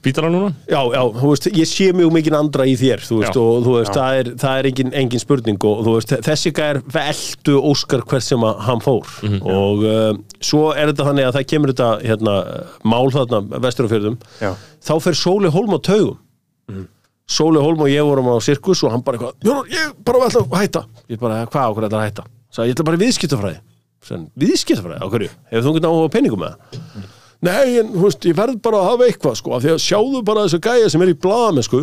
spítala 0.00 0.30
núna? 0.32 0.50
Já, 0.70 0.80
já, 0.94 1.00
þú 1.20 1.30
veist, 1.30 1.48
ég 1.52 1.68
sé 1.68 1.88
mjög 1.96 2.12
mikið 2.16 2.36
andra 2.38 2.64
í 2.68 2.74
þér, 2.80 3.02
þú 3.04 3.18
veist, 3.20 3.36
Já. 3.36 3.42
og 3.42 3.66
þú 3.66 3.74
veist, 3.76 3.96
það 3.96 4.20
er, 4.20 4.30
það 4.40 4.60
er 4.60 4.68
engin, 4.70 4.92
engin 5.02 5.22
spurning 5.22 5.66
og 5.68 5.82
þú 5.86 5.94
veist, 5.98 6.14
þessi 6.26 6.52
gæer 6.56 6.80
veldu 6.94 7.56
Óskar 7.70 8.04
hvert 8.08 8.24
sem 8.26 8.46
að 8.48 8.62
hann 8.66 8.82
fór. 8.84 9.12
Og 9.40 9.84
uh, 9.84 10.08
svo 10.40 10.70
er 10.72 10.90
þetta 10.92 11.06
þannig 11.10 11.28
að 11.28 11.36
það 11.36 11.46
kemur 11.52 11.74
þetta, 11.74 11.90
hérna, 12.08 12.34
mál 12.94 13.12
þarna 13.14 13.42
vesturafjörðum, 13.68 14.18
Já. 14.40 14.50
þá 14.88 14.94
fer 15.04 15.20
Sóli 15.20 15.52
Hólm 15.52 15.76
á 15.76 15.78
taugum. 15.84 16.18
Sóli 17.30 17.62
Hólm 17.62 17.84
og 17.84 17.92
ég 17.92 18.02
vorum 18.08 18.32
á 18.32 18.36
sirkus 18.42 18.80
og 18.82 18.96
hann 18.96 19.04
bara 19.06 19.20
eitthvað, 19.20 19.70
ég 19.70 19.94
bara 20.02 20.26
ætla 20.26 20.42
að 20.48 20.58
hætta. 20.64 20.86
Ég 21.12 21.20
bara, 21.22 21.44
hvað 21.46 21.76
hverju 21.76 21.90
ætla 21.92 22.00
að 22.00 22.08
hætta? 22.08 22.28
Sæði, 22.50 22.72
ég 22.72 22.74
ætla 22.74 22.88
bara 22.88 23.02
viðskiptafræði. 23.04 23.60
Viðskiptafræði, 24.40 25.10
hverju, 25.12 25.32
hefur 25.52 25.68
þú 25.68 27.19
nei, 27.46 27.78
en 27.80 27.90
þú 27.94 28.04
veist, 28.04 28.28
ég 28.28 28.36
verð 28.38 28.60
bara 28.64 28.82
að 28.82 28.88
hafa 28.90 29.08
eitthvað 29.08 29.40
sko, 29.40 29.54
af 29.56 29.64
því 29.64 29.72
að 29.74 29.82
sjáðu 29.86 30.22
bara 30.28 30.44
þessu 30.46 30.60
gæja 30.66 30.92
sem 30.92 31.04
er 31.06 31.12
í 31.12 31.18
blaðamenn 31.24 31.66
sko, 31.66 31.82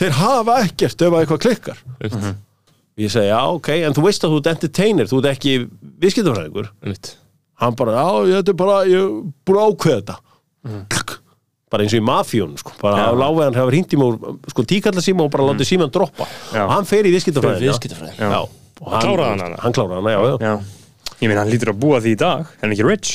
þeir 0.00 0.16
hafa 0.20 0.60
ekkert 0.66 1.04
ef 1.06 1.12
að 1.14 1.20
eitthvað 1.24 1.44
klikkar. 1.46 1.84
Mm 2.10 2.38
ég 3.00 3.12
segi, 3.12 3.30
já, 3.30 3.38
ok, 3.48 3.70
en 3.86 3.96
þú 3.96 4.04
veist 4.04 4.24
að 4.26 4.34
þú 4.34 4.40
ert 4.40 4.50
entertainer 4.50 5.08
þú 5.08 5.20
ert 5.20 5.30
ekki 5.30 5.54
viðskiptafræðingur. 6.02 6.70
Hann 7.60 7.76
bara, 7.78 7.94
já, 7.96 8.36
þetta 8.40 8.52
er 8.52 8.58
bara 8.60 8.76
ég 8.88 9.00
er 9.04 9.14
búin 9.48 9.60
að 9.60 9.70
ákveða 9.70 10.00
þetta. 10.00 10.16
Klakk. 10.92 11.16
bara 11.70 11.84
eins 11.84 11.94
og 11.94 12.00
í 12.00 12.02
mafjón 12.02 12.56
sko. 12.58 12.72
bara 12.80 13.06
á 13.08 13.14
láveðan 13.14 13.54
hefur 13.54 13.70
hringt 13.70 13.92
í 13.94 13.98
mig 14.00 14.08
úr 14.10 14.38
sko, 14.50 14.64
tíkallasíma 14.66 15.22
og 15.22 15.30
bara 15.30 15.46
látið 15.52 15.68
síman 15.68 15.92
droppa. 15.94 16.26
Já. 16.50 16.64
og 16.66 16.72
hann 16.74 16.88
fer 16.88 17.06
í 17.06 17.12
viðskiptafræðina. 17.14 18.40
Og 18.80 18.90
hann, 18.90 19.04
Kláraði 19.04 19.44
hann 19.44 19.56
hann 19.62 19.76
kláraði 19.76 20.00
hana, 20.00 20.10
já, 20.10 20.20
já. 20.40 20.54
Ég 21.20 21.28
meina, 21.28 21.44
hann 21.44 21.52
lítur 21.52 21.70
að 21.70 21.80
búa 21.84 22.00
því 22.02 22.16
í 22.16 22.18
dag. 22.18 22.50
En 22.64 22.74
ekki 22.74 22.88
rich 22.88 23.14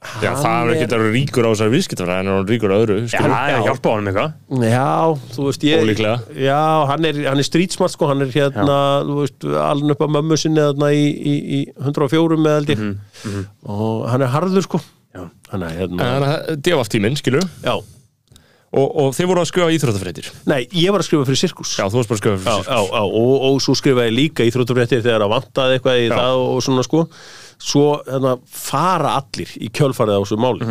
Já, 0.00 0.30
það 0.32 0.54
er 0.62 0.70
ekki 0.72 0.84
að 0.86 0.92
vera 0.94 1.10
ríkur 1.12 1.44
á 1.44 1.50
þessari 1.52 1.72
viðskiptafræði 1.74 2.22
en 2.22 2.28
hann 2.30 2.38
er 2.40 2.46
ríkur 2.48 2.72
á 2.72 2.76
öðru 2.80 2.94
Já, 3.04 3.18
það 3.20 3.50
er 3.52 3.64
hjálpa 3.66 3.90
honum 3.92 4.08
eitthvað. 4.08 4.30
Já, 4.64 4.86
þú 5.34 5.44
veist 5.50 5.66
ég 5.68 5.82
Ólíklega. 5.84 6.14
Já, 6.40 6.60
hann 6.88 7.08
er, 7.10 7.18
hann 7.28 7.42
er 7.42 7.48
street 7.50 7.76
smart 7.76 7.92
sko, 7.92 8.08
hann 8.08 8.24
er 8.24 8.32
hérna, 8.32 8.78
þú 9.04 9.18
veist, 9.18 9.44
alveg 9.66 9.92
upp 9.92 10.06
á 10.08 10.08
mömmu 10.16 10.40
sinni 10.40 10.64
þarna 10.64 10.88
í, 10.96 11.04
í, 11.04 11.34
í 11.58 11.60
104 11.84 12.40
með 12.40 12.56
held 12.56 12.72
ég. 12.72 12.82
Og 13.76 14.08
hann 14.08 14.24
er 14.24 14.32
harður 14.32 14.64
sko. 14.64 14.80
Já. 15.10 15.24
hann 15.50 15.64
er 15.66 15.72
hérna 15.74 16.04
það 16.06 16.34
er 16.38 16.60
devaf 16.62 16.88
tíminn, 16.92 17.16
skilur 17.18 17.42
Já, 17.64 17.72
og, 17.74 18.84
og 19.02 19.08
þeir 19.16 19.26
voru 19.26 19.42
að 19.42 19.48
skrifa 19.50 19.72
íþróttafréttir? 19.74 20.28
Nei, 20.46 20.60
ég 20.78 20.94
var 20.94 21.02
að 21.02 21.08
skrifa 21.08 21.26
fyrir 21.26 21.40
sirkus. 21.40 21.72
Já, 21.80 21.88
þú 21.90 21.98
varst 21.98 22.12
bara 22.12 22.18
að 22.18 22.22
skrifa 22.22 22.36
já, 22.38 22.44
fyrir 22.44 22.70
já, 22.70 22.84
já, 22.94 23.00
og, 23.20 23.32
og 23.50 23.58
svo 23.64 23.74
skrifaði 23.74 24.12
ég 24.12 24.16
líka 24.20 24.46
íþróttafréttir 24.46 25.02
þegar 25.02 25.26
að 25.26 25.32
vantaði 25.34 25.78
eitthvað 25.80 25.98
í 25.98 26.06
Já. 26.06 26.14
það 26.14 26.44
og 26.46 26.62
svona 26.68 26.86
sko 26.86 27.02
svo 27.60 28.00
hérna, 28.06 28.36
fara 28.48 29.14
allir 29.20 29.52
í 29.60 29.70
kjölfarið 29.76 30.18
á 30.18 30.22
þessu 30.22 30.40
máli. 30.40 30.68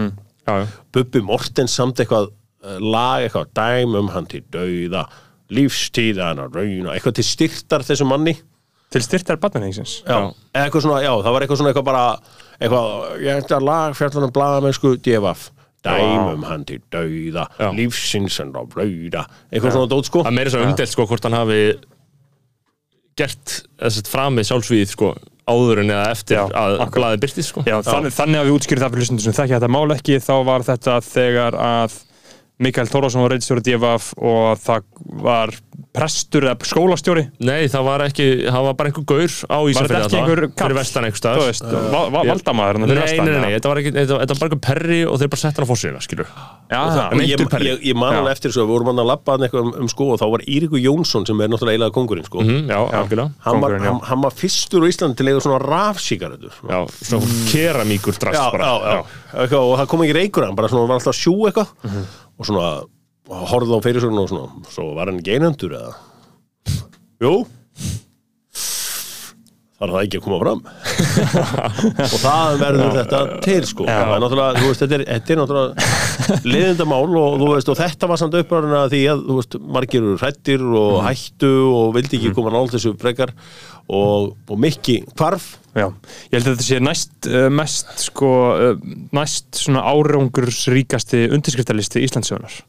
Já, 0.50 0.54
já. 0.64 0.68
Bubbi 0.96 1.22
Mortens 1.26 1.76
samt 1.78 2.02
eitthvað 2.02 2.32
eh, 2.32 2.80
lag 2.82 3.26
eitthvað 3.26 3.52
dæmum 3.60 4.10
hann 4.16 4.30
til 4.30 4.42
dauða 4.54 5.06
lífstíðan 5.54 6.42
að 6.44 6.58
rauna 6.60 6.96
eitthvað 6.96 7.20
til 7.20 7.28
styrtar 7.28 7.86
þessum 7.86 8.12
manni. 8.14 8.36
Til 8.90 9.04
styrtar 9.06 9.38
barnanengsins 9.42 10.00
já. 10.02 10.18
Eitthvað 10.58 10.88
svona, 10.88 11.04
já, 11.06 11.14
það 11.22 11.36
var 11.36 11.46
eitthvað 11.46 11.62
svona 11.62 11.72
eitthvað 11.74 11.88
bara 11.92 12.04
eitthvað, 12.58 12.92
ég 13.22 13.44
ætla 13.44 13.60
að 13.60 13.68
lag 13.70 13.98
fjallanum 13.98 14.34
blaðamennsku 14.34 14.94
DFF 15.06 15.50
dæmum 15.86 16.44
hann 16.44 16.66
til 16.68 16.82
dauða 16.92 17.46
lífsins 17.78 18.40
en 18.44 18.52
á 18.58 18.62
rauða. 18.66 19.28
Eitthvað 19.54 19.78
svona 19.78 19.92
dót 19.94 20.10
sko. 20.10 20.26
Það 20.26 20.38
meiri 20.40 20.54
svo 20.54 20.66
umdelt 20.66 20.94
sko 20.94 21.06
hvort 21.10 21.28
hann 21.30 21.38
hafi 21.38 21.62
gert 23.20 23.56
framið 24.10 24.50
sjálfsvíð 24.50 24.94
sko 24.94 25.14
áður 25.50 25.82
en 25.84 25.94
eða 25.96 26.12
eftir 26.14 26.38
Já, 26.40 26.44
að 26.54 26.84
blaðið 26.98 27.24
byrtist 27.26 27.52
sko. 27.54 27.64
Já, 27.68 27.78
þannig, 27.86 28.16
þannig 28.16 28.42
að 28.42 28.50
við 28.50 28.58
útskýrðum 28.60 28.86
það 28.86 28.94
fyrir 28.94 29.06
hlustundum 29.06 29.26
sem 29.26 29.38
þekkja 29.40 29.60
þetta 29.60 29.74
mál 29.76 29.96
ekki 29.96 30.20
þá 30.24 30.34
var 30.50 30.68
þetta 30.70 31.00
þegar 31.10 31.60
að 31.60 31.98
Mikael 32.60 32.90
Þórásson 32.92 33.24
var 33.24 33.32
reyndstjóri 33.36 33.64
DFF 33.64 34.14
og 34.20 34.60
það 34.60 34.88
var 35.24 35.54
prestur 35.96 36.46
eða 36.46 36.68
skólastjóri. 36.68 37.24
Nei, 37.48 37.68
það 37.72 37.86
var 37.88 38.04
ekki, 38.06 38.26
það 38.46 38.66
var 38.68 38.76
bara 38.78 38.92
einhver 38.92 39.06
gaur 39.10 39.36
á 39.50 39.58
Ísafirði 39.72 39.96
þetta 39.96 40.08
ekki 40.10 40.20
einhver 40.20 40.42
kall? 40.44 40.60
fyrir 40.60 40.78
vestan 40.78 41.08
einhver 41.08 41.38
va 41.90 42.10
Já. 42.20 42.30
valdamaður 42.30 42.80
Nei, 42.84 42.90
nei, 42.94 43.16
nei, 43.26 43.40
nei, 43.40 43.54
þetta 43.56 43.72
var, 43.72 43.82
ekki, 43.82 43.94
þetta, 43.96 44.20
þetta 44.22 44.36
var 44.36 44.42
bara 44.44 44.50
einhver 44.50 44.62
perri 44.68 45.00
og 45.08 45.18
þeir 45.22 45.32
bara 45.34 45.42
sett 45.42 45.60
hann 45.60 45.66
á 45.66 45.70
fórsýðina, 45.72 46.04
skilur 46.06 46.30
Já, 46.70 46.84
og 47.10 47.24
ég, 47.24 47.44
ég, 47.66 47.82
ég 47.90 47.98
man 47.98 48.20
alveg 48.20 48.38
eftir 48.38 48.54
þessu, 48.54 48.62
við 48.68 48.74
vorum 48.76 48.92
hann 48.92 49.02
að 49.02 49.10
labba 49.10 49.36
hann 49.36 49.48
eitthvað 49.48 49.66
um, 49.66 49.74
um 49.82 49.90
sko 49.96 50.10
og 50.14 50.22
þá 50.22 50.28
var 50.36 50.46
Írikur 50.46 50.84
Jónsson 50.84 51.26
sem 51.26 51.42
er 51.42 51.50
náttúrulega 51.50 51.80
eiginlega 51.80 51.96
kongurinn 51.98 52.28
sko. 52.30 52.46
Mm, 52.46 52.70
Já, 52.70 52.80
algjörlega. 53.02 53.28
Hann, 53.48 53.62
var, 53.64 53.78
hann, 53.88 54.02
hann 54.12 54.24
var 54.28 54.36
fyrstur 54.38 54.86
á 54.86 54.88
Íslandi 54.92 55.18
til 55.18 55.26
að 55.26 55.34
eiga 55.34 55.46
svona 55.48 55.60
rafsíkaretur 55.66 56.62
Já, 56.70 56.80
svona 57.02 57.42
keramíkur 57.50 58.20
drast 58.22 58.38
já, 58.38 58.46
bara. 58.54 58.70
já, 58.70 58.94
já. 59.00 59.22
Eitthvað, 59.42 59.62
og 59.66 59.78
það 59.82 59.92
kom 59.96 60.06
ekki 60.06 60.18
reykur 60.20 60.46
hann 60.46 60.58
bara 60.60 60.70
svona 60.70 60.86
hann 60.86 60.94
var 60.94 61.02
alltaf 61.02 61.16
að 61.16 61.22
sjú 61.24 61.38
eitthvað 61.50 62.20
og 62.40 62.48
svona 62.48 62.70
horfði 63.52 63.78
á 63.78 63.86
fyrirsögn 63.86 64.22
og 64.22 64.30
svona 64.32 64.72
svo 64.72 64.90
var 64.98 65.12
hann 65.12 65.20
ekki 65.22 65.36
einhendur 65.36 65.76
eða? 65.78 65.94
Jú 67.24 67.34
þarf 69.80 69.96
það 69.96 70.06
ekki 70.06 70.20
að 70.20 70.26
koma 70.26 70.40
fram. 70.44 70.62
Og 72.06 72.18
það 72.20 72.58
verður 72.64 72.98
þetta 72.98 73.22
til 73.46 73.62
sko. 73.70 73.88
Það 73.88 74.14
er 74.16 74.24
náttúrulega, 74.24 74.60
þú 74.60 74.72
veist, 74.72 74.84
þetta 74.84 74.98
er, 74.98 75.06
þetta 75.14 75.34
er 75.36 75.42
náttúrulega 75.42 76.40
liðindamál 76.54 77.02
og 77.22 77.38
þú 77.40 77.50
veist, 77.54 77.72
og 77.72 77.80
þetta 77.80 78.12
var 78.12 78.22
samt 78.22 78.38
uppræðin 78.42 78.78
að 78.80 78.94
því 78.96 79.02
að, 79.14 79.26
þú 79.30 79.40
veist, 79.40 79.58
margir 79.78 80.04
eru 80.04 80.20
hrættir 80.20 80.68
og 80.84 81.00
hættu 81.08 81.54
og 81.72 81.96
vildi 81.96 82.20
ekki 82.20 82.36
koma 82.36 82.54
nála 82.54 82.74
þessu 82.76 82.96
frekar. 83.00 83.34
Og, 83.90 84.36
og 84.46 84.60
mikki 84.62 85.00
hvarf. 85.18 85.56
Já, 85.74 85.88
ég 86.30 86.36
held 86.36 86.50
að 86.50 86.52
þetta 86.52 86.66
sé 86.68 86.78
næst 86.84 87.30
uh, 87.30 87.48
mest 87.54 87.94
sko, 88.04 88.30
uh, 88.54 88.98
næst 89.16 89.64
svona 89.64 89.82
árangursríkasti 89.90 91.24
undirskriftalisti 91.34 92.04
Íslandsögunar 92.06 92.60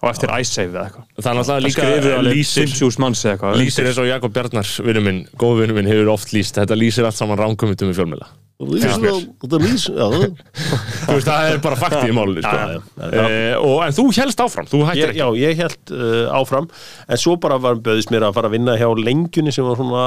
og 0.00 0.08
eftir 0.08 0.32
iSave 0.40 0.72
eða 0.72 0.84
eitthvað. 0.88 1.08
Það 1.20 1.30
er 1.30 1.38
náttúrulega 1.38 1.64
líka 1.66 2.22
lýsir, 2.24 2.68
50.000 2.72 3.04
manns 3.04 3.24
eða 3.24 3.34
eitthvað. 3.34 3.58
Lýsir 3.60 3.88
eins 3.90 3.98
og 4.00 4.08
Jakob 4.08 4.36
Bjarnar, 4.36 4.76
vinnu 4.86 5.02
minn, 5.04 5.24
góð 5.40 5.64
vinnu 5.64 5.76
minn, 5.76 5.90
hefur 5.90 6.14
oft 6.14 6.32
lýst, 6.36 6.56
þetta 6.56 6.78
lýsir 6.78 7.08
allt 7.08 7.18
saman 7.18 7.40
ránkumitum 7.40 7.92
í 7.92 7.96
fjölmjöla. 7.98 8.30
Finnst 8.60 9.00
mér. 9.00 9.20
Þetta 9.40 9.58
lýs, 9.60 9.84
já, 9.88 10.06
Þú 10.10 11.14
veist, 11.14 11.28
það 11.28 11.46
er 11.48 11.60
bara 11.64 11.78
fakti 11.80 12.10
í 12.10 12.16
málunni, 12.16 12.42
sko. 12.44 12.80
Eh, 13.08 13.54
og, 13.56 13.76
en 13.86 13.94
þú 13.96 14.04
helst 14.18 14.42
áfram, 14.44 14.68
þú 14.68 14.82
ég, 14.98 15.14
já, 15.16 15.24
ég 15.40 15.62
held 15.62 15.94
uh, 15.96 16.26
áfram. 16.36 16.68
En 17.08 17.20
svo 17.20 17.38
bara 17.40 17.56
var 17.60 17.80
böðist 17.80 18.12
mér 18.12 18.28
að 18.28 18.36
fara 18.36 18.50
að 18.50 18.58
vinna 18.58 18.76
hjá 18.80 18.88
lengjunni 19.00 19.54
sem 19.56 19.64
var 19.64 19.80
svona 19.80 20.04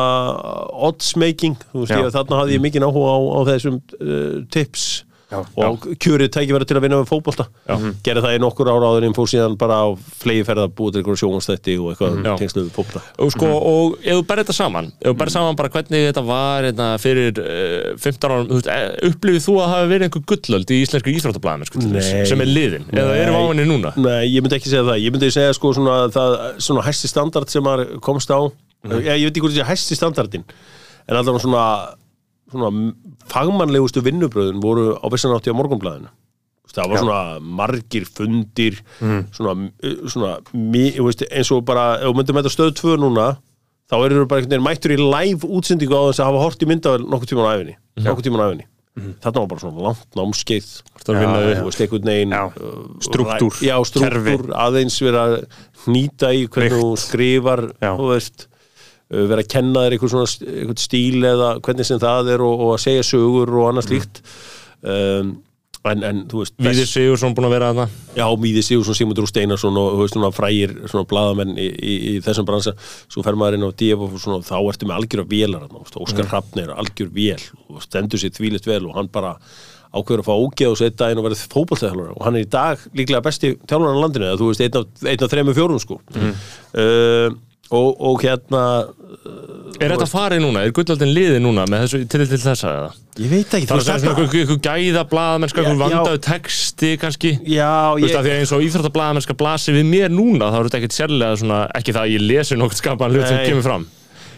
oddsmaking, 0.89 1.57
þú 1.71 1.81
veist, 1.81 1.97
ég, 1.97 2.13
þarna 2.13 2.43
hafði 2.43 2.59
ég 2.59 2.65
mikið 2.67 2.85
áhuga 2.85 3.17
á, 3.17 3.19
á 3.25 3.39
þessum 3.49 3.81
uh, 3.81 4.37
tips 4.53 4.85
Já, 5.34 5.39
og 5.65 5.86
kjörið 5.97 6.29
tækifæri 6.36 6.67
til 6.69 6.77
að 6.77 6.84
vinna 6.86 6.99
með 7.01 7.09
fótbolta. 7.09 7.47
Gerði 8.05 8.23
það 8.25 8.36
í 8.38 8.41
nokkur 8.43 8.69
ára 8.69 8.89
áður 8.91 9.07
en 9.07 9.15
fór 9.17 9.29
síðan 9.31 9.57
bara 9.59 9.79
á 9.81 9.88
flegi 10.21 10.45
ferða 10.47 10.67
búið 10.69 10.93
til 10.93 11.01
einhverjum 11.01 11.21
sjónstætti 11.23 11.77
og 11.81 11.89
eitthvað 11.93 12.13
Já. 12.13 12.19
mm. 12.21 12.38
tengslu 12.41 12.65
við 12.65 12.71
fótbolta. 12.75 13.01
Og 13.23 13.34
sko, 13.34 13.49
og 13.71 13.95
ef 14.03 14.19
þú 14.19 14.25
berð 14.29 14.43
þetta 14.43 14.57
saman 14.57 14.91
ef 14.93 15.07
þú 15.09 15.15
berð 15.23 15.36
saman 15.36 15.59
bara 15.59 15.71
hvernig 15.73 16.05
þetta 16.09 16.25
var 16.27 16.67
hérna, 16.67 16.89
fyrir 17.01 17.41
uh, 17.41 17.93
15 17.97 18.29
árum 18.29 18.53
eh, 18.61 18.84
upplifið 19.09 19.47
þú 19.47 19.57
að 19.63 19.73
hafa 19.73 19.89
verið 19.91 20.07
einhver 20.09 20.25
gullöld 20.34 20.73
í 20.73 20.81
íslensku 20.84 21.13
íþróttablaðum 21.13 21.69
sko, 21.69 21.84
sem 22.29 22.45
er 22.45 22.51
liðin, 22.51 22.88
eða 22.93 23.17
erum 23.23 23.38
við 23.38 23.41
á 23.41 23.49
henni 23.49 23.67
núna? 23.69 23.95
Nei, 23.97 24.21
ég 24.29 24.45
myndi 24.45 24.59
ekki 24.59 24.71
segja 24.71 24.86
það, 24.86 25.01
ég 25.03 25.15
myndi 25.15 25.31
segja 25.34 25.57
sko 25.57 25.73
svona, 25.77 25.97
það, 26.13 26.38
svona 26.67 26.86
hæsti 26.86 27.11
standard 27.11 27.51
sem 27.53 27.73
komst 28.03 28.31
á. 28.34 28.39
Mhm. 28.84 28.99
ég, 28.99 29.11
ég 29.23 29.27
veit 29.29 29.36
ekki 29.38 29.45
hvort 29.45 29.55
það 29.55 29.61
sé 29.63 29.69
hæsti 29.71 29.95
standardin 29.99 30.47
en 31.07 31.19
alltaf 31.19 31.39
svona, 31.43 31.43
svona 31.43 31.67
fagmannlegustu 33.31 34.01
vinnubröðin 34.05 34.59
voru 34.63 34.93
á 34.99 35.05
vissanátti 35.11 35.51
á 35.51 35.55
morgunblæðinu 35.57 36.09
það 36.73 36.89
var 36.89 36.97
svona 37.03 37.39
margir 37.39 38.05
fundir 38.09 38.79
Mhm. 38.99 39.25
svona, 39.31 39.71
svona 40.09 40.31
mi, 40.53 40.91
veist, 40.97 41.21
eins 41.31 41.51
og 41.51 41.63
bara, 41.65 41.99
ef 42.01 42.07
við 42.09 42.15
myndum 42.17 42.39
þetta 42.41 42.53
stöð 42.55 42.71
2 42.79 42.97
núna 42.97 43.37
þá 43.91 43.95
eru 44.05 44.23
þú 44.23 44.27
bara 44.27 44.41
einhvern 44.41 44.49
veginn 44.49 44.67
mættur 44.67 44.95
í 44.95 44.97
live 44.97 45.45
útsendingu 45.47 45.93
á 45.93 46.01
þess 46.09 46.19
að 46.23 46.29
hafa 46.31 46.43
hort 46.43 46.63
í 46.63 46.65
myndavel 46.71 47.05
nokkuð 47.05 47.29
tíman 47.29 47.45
á 47.45 47.53
æfinni 47.57 47.75
tíman 48.23 48.41
á 48.41 48.47
æfinni 48.49 48.65
þarna 49.21 49.39
var 49.41 49.47
bara 49.47 49.59
svona 49.59 49.81
langt 49.81 50.09
námskeið. 50.15 50.65
Að 50.93 51.01
Já, 51.17 51.45
við. 51.49 51.63
Já. 52.29 52.43
Strúktúr, 53.01 53.49
ræ- 53.57 53.65
já, 53.65 53.75
strúktúr, 53.89 54.43
aðeins 54.53 54.97
vera 55.01 55.21
að 55.25 55.45
hnýta 55.87 56.29
í 56.29 56.47
hvernig 56.47 56.77
þú 56.77 56.91
skrifar 57.01 57.61
Já. 57.81 57.97
þú 57.97 58.05
veist 58.13 58.47
vera 59.32 59.43
að 59.45 59.49
kenna 59.53 59.86
þér 59.86 59.95
einhver 59.97 60.11
svona 60.14 60.30
st- 60.32 60.49
einhvern 60.49 60.82
stíl 60.84 61.24
eða 61.30 61.49
hvernig 61.64 61.88
sem 61.89 62.01
það 62.01 62.34
er 62.36 62.43
og, 62.45 62.61
og 62.68 62.76
að 62.76 62.84
segja 62.88 63.07
sögur 63.14 63.51
og 63.61 63.70
annað 63.72 63.89
slíkt. 63.89 64.22
Um, 64.84 65.34
en, 65.84 66.03
en 66.07 66.20
þú 66.32 66.39
veist 66.41 66.53
Víðir 66.64 66.88
Sigursson 66.88 67.34
búin 67.36 67.47
að 67.49 67.53
vera 67.57 67.70
þarna? 67.74 67.86
Já, 68.16 68.24
Míði 68.39 68.61
Sigursson, 68.64 68.95
Sigmundur 68.95 69.26
Úr 69.28 69.32
Steinarsson 69.32 69.80
og 69.82 69.97
þú 69.97 70.05
veist, 70.05 70.16
svona 70.16 70.30
frægir 70.36 70.74
svona 70.88 71.07
bladamenn 71.09 71.57
í, 71.59 71.68
í, 71.68 71.93
í 72.07 72.14
þessum 72.24 72.47
bransa. 72.47 72.74
Svo 73.11 73.24
fer 73.26 73.36
maður 73.39 73.57
inn 73.59 73.68
á 73.68 73.72
DF 73.82 74.05
og 74.07 74.16
svona, 74.24 74.39
þá 74.47 74.55
ertu 74.61 74.88
með 74.88 74.97
algjör 75.01 75.24
veist, 75.84 75.99
Óskar 76.07 76.30
Hrafnir 76.32 76.72
algjör 76.76 77.11
vél 77.16 77.43
og 77.68 77.84
stendur 77.84 78.22
sér 78.24 78.32
þvílist 78.38 78.68
vel 78.72 78.82
og 78.88 78.95
hann 78.95 79.11
bara 79.11 79.36
ákveður 79.93 80.24
að 80.24 80.30
fá 80.32 80.34
ógeð 80.41 80.72
og 80.72 80.80
setja 80.80 81.11
inn 81.14 81.20
og 81.22 81.28
verið 81.28 81.41
fótballtæðalur 81.51 82.14
og 82.16 82.24
hann 82.26 82.39
er 82.39 82.45
í 82.47 82.49
dag 82.49 82.80
líklega 82.97 83.22
besti 83.28 83.51
þjálfur 83.61 83.91
á 83.93 84.01
landinu 84.01 84.30
eða 84.32 84.39
þú 84.39 84.47
veist, 84.49 84.64
einn 84.66 84.80
af, 84.80 85.03
einn 85.05 85.26
af 85.28 85.34
þremur 85.36 85.57
fjórum 85.59 85.82
sko. 85.84 85.99
Uh, 86.74 87.36
og, 87.72 87.95
og 88.03 88.22
hérna 88.24 88.64
Er 89.82 89.89
þetta 89.89 90.05
farið 90.09 90.41
núna? 90.43 90.61
Er 90.68 90.74
gullöldin 90.76 91.09
liðið 91.16 91.39
núna 91.41 91.64
þessu 91.70 92.03
til 92.11 92.26
til 92.28 92.38
þessa 92.43 92.70
eða? 92.70 92.89
ég 93.24 93.30
veit 93.32 93.55
ekki, 93.57 93.68
Það 93.70 93.74
er 93.74 93.82
að 93.82 94.03
svona 94.03 94.14
einhver- 94.14 94.38
einhver 94.41 94.59
gæða 94.68 95.03
blaðamennska, 95.09 95.61
Já, 95.64 95.66
einhver 95.70 95.82
vandaðu 95.84 96.20
texti 96.28 96.91
kannski? 97.01 97.32
Já, 97.45 97.72
ég, 98.01 98.14
að 98.14 98.28
því 98.28 98.32
að 98.34 98.39
eins 98.41 98.53
og 98.53 98.64
íþróttablaðamennska 98.68 99.36
blasi 99.39 99.74
við 99.76 99.86
mér 99.89 100.14
núna 100.14 100.51
þá 100.53 100.57
er 100.59 100.70
þetta 100.70 100.80
ekkert 100.82 100.97
sérlega 100.97 101.39
svona, 101.41 101.59
ekki 101.78 101.93
það 101.95 102.05
að 102.07 102.14
ég 102.14 102.26
lesi 102.30 102.57
nokkuð 102.59 102.82
skapaðan 102.84 103.16
hlut 103.18 103.28
sem 103.32 103.43
kemur 103.47 103.66
fram. 103.68 103.86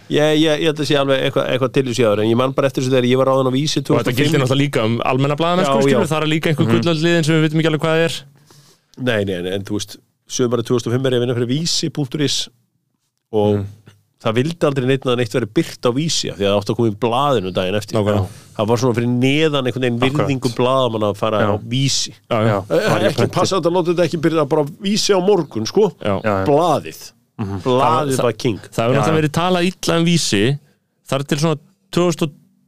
Ég, 0.05 0.35
ég, 0.37 0.59
ég 0.61 0.67
held 0.69 0.79
að 0.83 0.85
sé 0.85 0.97
alveg 1.01 1.21
eitthvað, 1.25 1.47
eitthvað 1.49 1.71
til 1.73 1.85
þessu 1.89 2.03
áður 2.05 2.19
en 2.21 2.29
ég 2.29 2.37
man 2.37 2.51
bara 2.53 2.67
eftir 2.69 2.83
þessu 2.83 2.93
þegar 2.93 3.07
ég 3.09 3.17
var 3.17 3.29
ráðan 3.31 3.49
á 3.49 3.53
vísi 3.55 3.81
og 3.81 3.95
þetta 4.03 4.13
gildir 4.19 4.37
náttúrulega 4.43 4.61
líka 4.61 4.83
um 4.85 4.99
almenna 5.01 5.35
skilur, 5.35 6.05
það 6.11 6.19
er 6.21 6.29
líka 6.29 6.51
einhver 6.51 6.67
gullöldliðin 6.69 7.25
sem 7.25 7.35
við 7.39 7.45
vitum 7.47 7.63
ekki 7.63 7.71
alveg 7.71 7.81
hvað 7.81 7.95
það 7.95 8.05
er. 8.05 8.17
Nei, 9.01 9.21
nei, 9.25 9.39
nei, 9.47 9.51
en 9.57 9.65
þú 9.65 9.79
veist 9.79 9.97
sömari 10.29 10.61
2005 10.67 11.09
er 11.09 11.15
ég 11.15 11.17
að 11.17 11.25
vinna 11.25 11.37
fyrir 11.39 11.49
vísi.is 11.49 12.37
og 13.35 13.65
það 14.25 14.35
vildi 14.39 14.65
aldrei 14.69 14.85
neitt 14.89 15.03
að 15.05 15.17
neitt 15.19 15.35
verið 15.35 15.51
byrt 15.59 15.85
á 15.85 15.91
vísi 15.93 16.29
því 16.31 16.45
að 16.45 16.49
það 16.49 16.55
átti 16.59 16.71
að 16.73 16.77
koma 16.79 16.89
í 16.91 16.95
blaðinu 17.05 17.51
daginn 17.53 17.77
eftir. 17.77 17.97
Nákvæmlega. 17.99 18.39
það 18.55 18.69
var 18.71 18.81
svona 18.81 18.97
fyrir 18.97 19.11
neðan 19.11 19.67
einhvern 19.69 19.85
veginn 19.85 19.99
virðingu 20.05 20.51
blaðamann 20.57 21.05
að 21.09 21.19
fara 21.19 21.41
Já. 21.43 21.49
á 21.51 21.55
vísi. 21.75 22.13
Já, 22.31 22.37
já. 22.47 22.55
Eh, 22.71 23.05
ekki 23.11 23.27
passa 23.35 23.59
að 23.59 23.69
láta 23.75 23.91
þetta 23.91 24.07
ekki 24.07 24.21
byrja 24.23 24.47
bara 24.55 24.63
vísi 24.87 25.13
á 25.13 25.19
morgun 25.21 25.67
sko, 25.69 25.91
blaðið. 26.01 27.03
Blaðið 27.65 28.15
Það- 28.15 28.23
var 28.29 28.37
king. 28.39 28.59
Það 28.71 28.81
hefur 28.85 28.95
náttúrulega 28.95 29.19
verið 29.19 29.33
talað 29.35 29.69
illa 29.69 29.97
um 29.99 30.05
vísi 30.07 30.43
þar 31.09 31.27
til 31.27 31.37
svona 31.43 31.59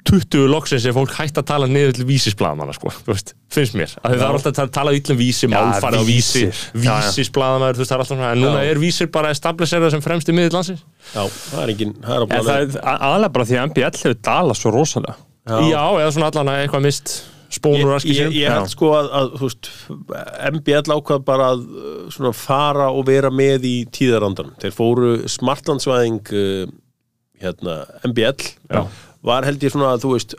2020 0.08 0.48
loksins 0.52 0.86
er 0.88 0.96
fólk 0.96 1.14
hægt 1.18 1.38
að 1.42 1.48
tala 1.50 1.68
niður 1.70 1.98
til 1.98 2.08
vísisblaðamanna 2.08 2.76
sko, 2.78 2.92
veist, 3.08 3.34
finnst 3.52 3.76
mér. 3.78 3.94
Að 4.02 4.16
það 4.16 4.26
er 4.28 4.38
alltaf 4.38 4.62
að 4.64 4.74
tala 4.78 4.94
illa 4.96 5.14
um 5.14 5.20
vísi, 5.20 5.50
málfari 5.52 6.00
á 6.00 6.04
vísi. 6.08 6.44
Já, 6.48 6.94
já. 6.96 7.12
veist, 7.12 7.36
það 7.36 7.68
er 7.68 7.82
alltaf 7.84 8.12
svona. 8.14 8.34
En 8.34 8.44
núna 8.44 8.64
Já. 8.64 8.72
er 8.72 8.82
vísir 8.82 9.12
bara 9.14 9.32
establisherað 9.36 9.96
sem 9.96 10.04
fremst 10.06 10.32
í 10.32 10.36
miðið 10.38 10.58
landsins. 10.58 10.84
Já, 11.12 11.24
það 11.28 11.64
er 11.64 11.74
engin, 11.76 11.96
það 12.04 12.28
er 12.40 12.52
er 12.58 12.78
aðalega 12.96 13.34
bara 13.38 13.50
því 13.50 13.58
að 13.58 13.72
MBL 13.72 14.04
hefur 14.04 14.20
dalað 14.30 14.62
svo 14.62 14.76
rosalega. 14.76 15.18
Já, 15.48 15.84
eða 16.02 16.14
svona 16.16 16.32
allan 16.32 16.54
að 16.54 16.62
eitthvað 16.64 16.88
mist 16.88 17.18
spónur 17.54 17.88
og 17.88 17.94
raski 17.96 18.16
ég, 18.16 18.34
held 18.52 18.72
sko 18.72 18.90
að, 18.98 19.08
að 19.16 19.30
þú 19.40 19.48
veist, 19.48 19.70
MBL 20.58 20.96
ákvað 20.98 21.24
bara 21.28 21.52
að 21.54 21.64
uh, 21.68 21.94
svona 22.12 22.34
fara 22.36 22.90
og 22.92 23.08
vera 23.08 23.32
með 23.32 23.68
í 23.70 23.76
tíðarandan. 23.96 24.52
Þeir 24.62 24.76
fóru 24.76 25.14
smartlandsvæðing 25.32 26.34
uh, 26.36 26.74
hérna, 27.44 27.78
MBL 28.10 28.50
Já. 28.68 28.82
Var 29.24 29.46
held 29.48 29.64
ég 29.66 29.72
svona 29.74 29.92
að 29.96 30.02
þú 30.06 30.10
veist 30.14 30.36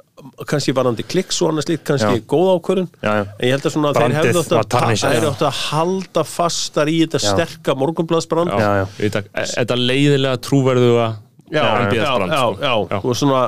kannski 0.49 0.73
varandi 0.77 1.05
kliks 1.07 1.39
og 1.43 1.51
annað 1.53 1.67
slíkt, 1.69 1.85
kannski 1.89 2.21
Já. 2.21 2.25
góð 2.31 2.51
ákvörðun 2.59 2.89
Já, 3.03 3.11
já. 3.19 3.23
en 3.39 3.47
ég 3.49 3.55
held 3.57 3.67
að 3.69 3.75
svona 3.75 3.89
að 3.91 3.99
þeir 3.99 4.05
Brandið 4.05 4.19
hefðu 4.19 4.43
átt 4.59 4.77
að, 4.79 4.93
já. 5.03 5.31
átt 5.31 5.43
að 5.49 5.63
halda 5.69 6.25
fastar 6.25 6.91
í 6.93 6.97
þetta 7.05 7.21
Já. 7.23 7.31
sterka 7.33 7.75
morgunblaðsbrand 7.79 8.53
Já, 8.55 8.69
já. 8.81 8.85
Þetta, 8.99 9.23
þetta 9.55 9.79
leiðilega 9.83 10.41
trúverðuga 10.49 11.09
já, 11.49 11.59
já, 11.63 11.67
MBS 11.89 11.99
já, 12.05 12.13
brand, 12.19 12.33
já, 12.63 12.75
sko. 12.87 13.03
og 13.09 13.19
svona 13.23 13.43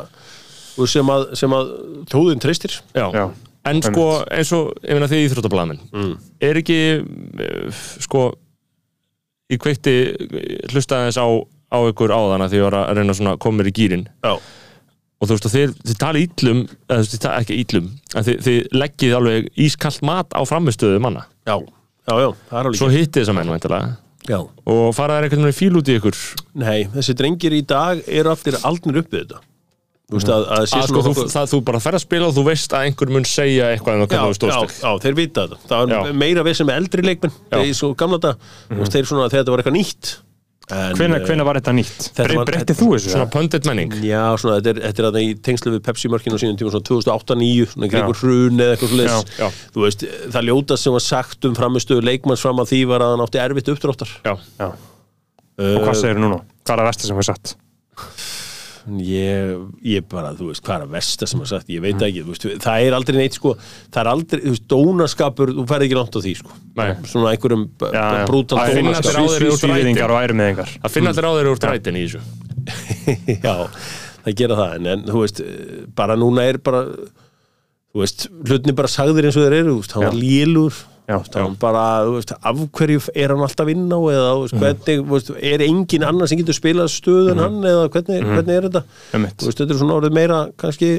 og 0.81 0.89
sem 0.89 1.11
að, 1.13 1.25
sem 1.37 1.55
að 1.61 1.73
þjóðin 2.13 2.41
treystir 2.47 2.77
Já. 2.97 3.07
Já. 3.15 3.25
En 3.71 3.83
sko, 3.85 4.05
eins 4.33 4.51
og, 4.57 4.71
ég 4.89 4.97
meina 4.97 5.09
þið 5.11 5.27
íþróttablaðamenn 5.27 5.81
Mm. 5.93 6.15
er 6.41 6.57
ekki 6.63 6.79
uh, 7.05 7.83
sko 8.01 8.23
í 9.51 9.59
kveikti 9.61 9.95
hlustaði 10.73 11.11
þess 11.11 11.21
á, 11.21 11.29
á 11.75 11.79
ykkur 11.91 12.15
áðan 12.15 12.45
að 12.47 12.55
því 12.55 12.61
ég 12.63 12.77
að 12.79 12.95
reyna 12.97 13.17
svona 13.19 13.35
að 13.37 13.41
koma 13.45 13.61
mér 13.61 13.69
í 13.71 13.75
gýrin 13.77 14.05
Já, 14.25 14.33
og 15.21 15.29
þú 15.29 15.37
veist 15.37 15.49
og 15.49 15.55
þið, 15.55 15.75
þið 15.91 15.99
tali 16.01 16.23
íllum 16.27 16.63
eða 16.89 17.09
þið 17.11 17.25
tali 17.25 17.45
ekki 17.45 17.59
íllum 17.65 17.91
en 18.15 18.29
þið, 18.29 18.39
þið 18.47 18.79
leggið 18.83 19.17
alveg 19.19 19.51
ískallt 19.67 20.07
mat 20.09 20.33
á 20.33 20.41
framistöðu 20.49 21.03
manna. 21.05 21.27
Já, 21.45 21.57
já, 22.09 22.15
já, 22.15 22.31
það 22.49 22.57
er 22.63 22.71
alveg 22.71 22.81
svo 22.81 22.89
hittið 22.95 23.21
þess 23.21 23.35
að 23.35 23.39
menn 23.41 23.53
væntalega 23.57 23.99
Já. 24.29 24.37
Og 24.69 24.91
fara 24.95 25.17
þær 25.17 25.27
einhvern 25.27 25.47
veginn 25.49 25.57
fíl 25.57 25.79
út 25.81 25.89
í 25.89 25.95
ykkur? 25.97 26.19
Nei, 26.61 26.81
þessi 26.93 27.15
drengir 27.17 27.55
í 27.57 27.63
dag 27.67 28.03
eru 28.05 28.35
allir 28.35 28.59
aldnir 28.69 29.01
upp 29.01 29.15
við 29.15 29.23
þetta. 29.25 29.41
Þú 30.11 30.19
veist 30.19 30.31
að, 30.35 30.45
að, 30.45 30.61
að 30.61 30.67
sko, 30.71 31.01
svona 31.01 31.17
þú, 31.17 31.25
það, 31.31 31.49
þú 31.53 31.59
bara 31.69 31.81
fer 31.81 31.97
að 31.97 32.03
spila 32.03 32.29
og 32.29 32.35
þú 32.35 32.43
veist 32.49 32.73
að 32.75 32.87
einhver 32.89 33.13
mun 33.15 33.27
segja 33.31 33.69
eitthvað 33.71 33.97
en 33.97 34.03
það 34.03 34.15
hvernig 34.15 34.41
þú 34.43 34.49
já, 34.51 34.57
já, 34.83 34.91
þeir 35.05 35.17
vita 35.21 35.45
þetta. 35.45 35.61
Það 35.71 35.93
var 35.95 36.17
meira 36.19 36.45
við 36.47 36.57
sem 36.59 36.73
eldri 36.75 37.05
leikmenn 37.07 37.37
þegar 37.45 37.69
í 37.71 37.77
svo 37.79 37.93
gamla 37.99 38.19
dag 38.25 38.49
Þú 38.67 38.81
veist, 38.81 38.97
þeir 38.97 39.07
svona 39.07 39.29
þegar 39.29 39.45
þetta 39.45 39.55
var 39.55 39.63
eitthvað 39.63 39.77
nýtt 39.79 40.11
en, 40.73 40.97
Hvenær, 40.99 41.25
eh, 41.25 41.43
var 41.47 41.59
þetta 41.61 41.75
nýtt? 41.77 42.09
Var- 42.19 42.49
Breyttið 42.51 42.79
þú 42.81 42.89
þessu? 42.95 43.13
svona 43.15 43.29
pundit 43.33 43.67
menning 43.69 43.95
Já, 44.05 44.23
svona, 44.41 44.59
þetta 44.61 44.73
er, 44.73 44.83
þetta 44.87 45.03
er 45.05 45.09
að 45.11 45.19
í 45.21 45.29
tengslu 45.49 45.73
við 45.77 45.83
Pepsi-mörkinu 45.89 46.37
á 46.37 46.41
sínum 46.43 46.59
tíma 46.61 46.75
svona 46.75 46.87
2008-2009, 46.91 47.71
svona 47.75 47.91
kringur 47.95 48.21
hrun 48.23 48.61
eða 48.61 48.77
eitthvað 48.77 49.27
já. 49.39 49.49
Þú 49.75 49.87
veist, 49.87 50.07
það 50.31 50.49
ljótast 50.51 50.87
sem 50.87 50.97
var 50.97 51.05
sagt 51.07 51.49
um 51.51 51.57
framistöðu 51.59 52.07
leikmanns 52.07 52.45
fram 52.45 52.63
að 52.63 52.71
því 52.75 52.81
var 52.93 53.05
að 53.07 53.17
hann 53.17 53.25
átti 53.27 53.43
erfitt 53.43 53.73
uppdráttar 53.75 54.15
já, 54.25 54.37
Já. 54.61 54.71
Og 55.61 55.83
hvað 55.85 55.99
segir 56.01 56.21
núna? 56.23 56.41
Hvað 56.65 56.79
er 56.79 56.83
að 56.85 56.89
versta 56.89 57.09
sem 57.11 57.19
við 57.21 57.29
satt? 57.29 57.57
Ég, 59.05 59.53
ég 59.85 60.05
bara, 60.09 60.33
þú 60.37 60.51
veist, 60.51 60.63
hvað 60.65 60.77
er 60.79 60.85
að 60.87 60.95
versta 60.97 61.29
sem 61.29 61.43
að 61.43 61.51
sagt, 61.53 61.71
ég 61.73 61.83
veit 61.85 62.05
ekki, 62.07 62.25
þú 62.25 62.35
veist, 62.35 62.47
það 62.65 62.85
er 62.87 62.97
aldrei 62.97 63.19
neitt 63.21 63.37
sko, 63.37 63.55
það 63.93 64.01
er 64.03 64.11
aldrei, 64.15 64.43
þú 64.45 64.55
veist, 64.55 64.67
dónaskapur 64.73 65.53
þú 65.59 65.65
ferð 65.71 65.87
ekki 65.87 65.99
langt 65.99 66.17
á 66.17 66.21
því, 66.25 66.35
sko. 66.41 66.59
Nei. 66.81 66.91
svona 67.11 67.33
einhverjum 67.35 67.65
brútal 67.81 68.61
Það 68.61 68.77
finna 68.79 68.95
dónaskap 68.95 69.11
allir 69.11 69.21
á 69.21 69.33
þeir 69.35 69.49
úr 69.51 70.15
ærumiðingar 70.21 70.71
það 70.77 70.95
finna 70.95 71.15
allir 71.15 71.29
á 71.29 71.33
þeir 71.37 71.51
úr 71.51 71.65
drætin 71.65 71.99
í 72.01 72.05
þessu. 72.07 72.23
Já, 73.47 73.55
það 74.25 74.39
gera 74.41 74.61
það. 74.63 74.77
En, 74.79 74.91
en 74.95 75.05
þú 75.11 75.25
veist, 75.25 75.43
bara 75.99 76.17
núna 76.21 76.47
er 76.49 76.61
bara 76.65 76.85
þú 77.91 78.05
veist, 78.05 78.29
hlutni 78.47 78.77
bara 78.79 78.91
sagðir 78.91 79.29
eins 79.29 79.39
og 79.39 79.47
þeir 79.47 79.59
eru, 79.61 79.75
þú 79.75 79.83
veist, 79.83 79.97
hann 79.97 80.07
var 80.07 80.19
lélur 80.19 80.81
Já, 81.11 81.17
hann 81.41 81.57
bara, 81.59 81.83
þú 82.07 82.15
veist, 82.19 82.33
af 82.39 82.61
hverju 82.79 83.01
er 83.19 83.35
hann 83.35 83.43
alltaf 83.47 83.73
inn 83.73 83.89
á 83.91 83.99
eða, 83.99 84.29
þú 84.31 84.45
veist, 84.45 84.57
hvernig, 84.61 85.01
þú 85.01 85.17
veist, 85.17 85.33
er 85.51 85.65
engin 85.67 86.07
annar 86.07 86.31
sem 86.31 86.39
getur 86.39 86.57
spilað 86.57 86.93
stöð 86.95 87.33
en 87.33 87.43
hann 87.43 87.59
eða 87.67 87.89
hvernig, 87.91 88.23
hvernig 88.29 88.55
er 88.61 88.69
þetta? 88.69 88.85
Þú 89.11 89.49
veist, 89.49 89.59
þetta 89.65 89.75
er 89.75 89.83
svona 89.83 89.99
orðið 89.99 90.17
meira 90.21 90.41
kannski 90.61 90.91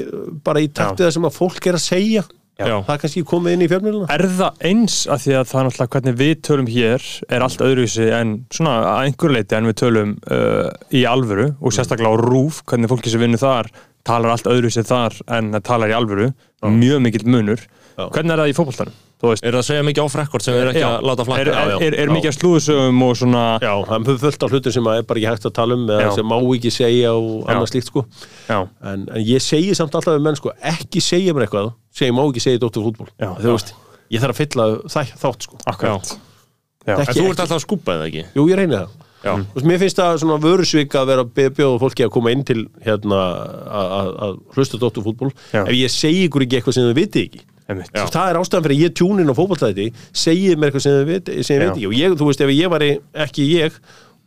bara 0.44 0.62
í 0.62 0.68
takt 0.68 1.00
við 1.00 1.08
það 1.08 1.16
sem 1.16 1.28
að 1.30 1.36
fólk 1.40 1.68
er 1.70 1.80
að 1.80 1.84
segja. 1.86 2.24
Já. 2.60 2.76
það 2.84 2.90
er 2.92 2.98
kannski 3.00 3.22
komið 3.26 3.54
inn 3.56 3.62
í 3.64 3.66
fjölmjöluna 3.70 4.06
Er 4.12 4.22
það 4.28 4.58
eins 4.68 4.96
að 5.10 5.22
því 5.22 5.32
að 5.38 5.46
það 5.48 5.58
er 5.58 5.64
náttúrulega 5.66 5.92
hvernig 5.94 6.18
við 6.18 6.32
tölum 6.46 6.68
hér 6.70 7.06
er 7.32 7.44
allt 7.46 7.64
öðruvísi 7.64 8.08
en 8.12 8.34
svona 8.52 8.74
að 8.90 9.06
einhverju 9.06 9.38
leiti 9.38 9.56
en 9.56 9.70
við 9.70 9.78
tölum 9.80 10.12
uh, 10.36 10.68
í 10.92 11.02
alvöru 11.08 11.46
og 11.56 11.74
sérstaklega 11.74 12.12
á 12.12 12.16
rúf, 12.20 12.60
hvernig 12.68 12.92
fólki 12.92 13.10
sem 13.10 13.24
vinnur 13.24 13.40
þar 13.40 13.72
talar 14.06 14.34
allt 14.34 14.50
öðruvísi 14.52 14.84
þar 14.86 15.16
en 15.32 15.48
það 15.56 15.64
talar 15.70 15.94
í 15.94 15.96
alvöru, 15.96 16.28
mjög 16.76 17.02
mikill 17.06 17.24
munur. 17.32 17.64
Já. 17.96 18.06
hvernig 18.12 18.34
er 18.34 18.40
það 18.42 18.52
í 18.52 18.56
fótboltanum? 18.56 19.00
Veist, 19.22 19.44
Er 19.46 19.54
það 19.54 19.60
að 19.60 19.66
segja 19.68 19.82
mikið 19.86 20.02
off 20.02 20.14
record 20.18 20.42
sem 20.42 20.56
erum 20.58 20.72
ekki 20.72 20.80
Já. 20.82 20.88
að 20.88 21.04
láta 21.06 21.22
er, 21.22 21.28
flakka? 21.28 21.42
er, 21.52 21.72
er, 21.86 21.94
er 21.94 22.08
já. 22.08 22.12
mikið 22.16 22.30
að 22.32 22.36
slúðusögum 22.40 23.02
og 23.06 23.12
svona 23.20 23.42
Já, 23.62 23.72
það 23.86 24.08
er 24.14 24.18
fullt 24.24 24.46
af 24.46 24.56
hlutum 24.56 24.74
sem 24.74 24.88
er 24.90 25.04
bara 25.06 25.20
ekki 25.22 25.28
hægt 25.30 25.46
að 25.46 25.54
tala 25.60 25.76
um 25.78 25.84
eða 25.94 26.08
sem 26.16 26.26
má 26.32 26.34
ekki 26.40 26.72
segja 26.74 27.12
og 27.14 27.44
annað 27.52 27.70
slíkt 27.70 27.90
sko. 27.92 28.02
En, 28.50 28.66
en 29.06 29.22
ég 29.22 29.44
segi 29.44 29.76
samt 29.78 29.94
alltaf 29.94 30.16
við 30.18 30.26
menn 30.26 30.40
sko 30.40 30.56
ekki 30.72 31.04
segja 31.06 31.36
mér 31.36 31.46
eitthvað 31.46 31.70
sem 31.94 32.10
ég 32.10 32.16
má 32.18 32.24
ekki 32.24 32.42
segja 32.42 32.58
í 32.58 32.62
Dóttur 32.64 32.88
fútból 32.88 33.08
þú 33.14 33.54
veist, 33.54 33.70
ég 34.10 34.24
þarf 34.24 34.34
að 34.34 34.42
fylla 34.42 34.66
það, 34.90 35.14
þátt 35.22 35.46
sko. 35.46 35.62
Akkurat. 35.70 36.12
Já. 36.82 36.96
En 36.98 37.06
þú 37.14 37.28
ert 37.30 37.44
alltaf 37.46 37.56
að 37.60 37.64
skúpa 37.68 37.94
eða 37.94 38.10
ekki? 38.10 38.26
Jú, 38.34 38.48
ég 38.50 38.58
reyni 38.58 38.74
það. 38.80 38.98
Veist, 39.22 39.66
mér 39.70 39.78
finnst 39.78 40.00
það 40.00 40.16
svona 40.24 40.40
vörusvik 40.42 40.96
að 40.98 41.10
vera 41.12 41.22
að 41.22 41.52
bjóða 41.54 41.78
fólki 41.84 42.06
að 42.08 42.12
koma 42.16 42.32
inn 42.34 42.42
til 42.42 42.64
hérna 42.82 43.20
að- 43.70 44.40
hlusta 44.56 44.80
Dóttur 44.82 45.06
fútból 45.06 45.30
ef 45.54 45.70
ég 45.78 45.92
segi 45.94 46.26
ykkur 46.26 46.42
ekki 46.48 46.58
eitthvað 46.58 46.74
sem 46.74 46.88
þau 46.90 46.96
viti 46.98 47.26
ekki. 47.28 47.44
Það 48.12 48.30
er 48.32 48.40
ástæðan 48.42 48.66
fyrir 48.66 48.76
að 48.76 48.82
ég 48.86 48.94
tjúnin 48.98 49.32
á 49.32 49.34
fótballtæti 49.38 49.86
segið 50.24 50.58
mér 50.58 50.70
eitthvað 50.72 50.84
sem 50.86 50.98
þau 50.98 51.06
viti, 51.12 51.38
sem 51.46 51.56
ég 51.56 51.62
veit 51.62 51.72
ekki 51.76 51.86
og 51.90 51.96
ég, 51.98 52.18
þú 52.18 52.28
veist, 52.30 52.44
ef 52.46 52.52
ég 52.56 52.72
var 52.72 52.84
ekki 53.26 53.48
ég 53.56 53.80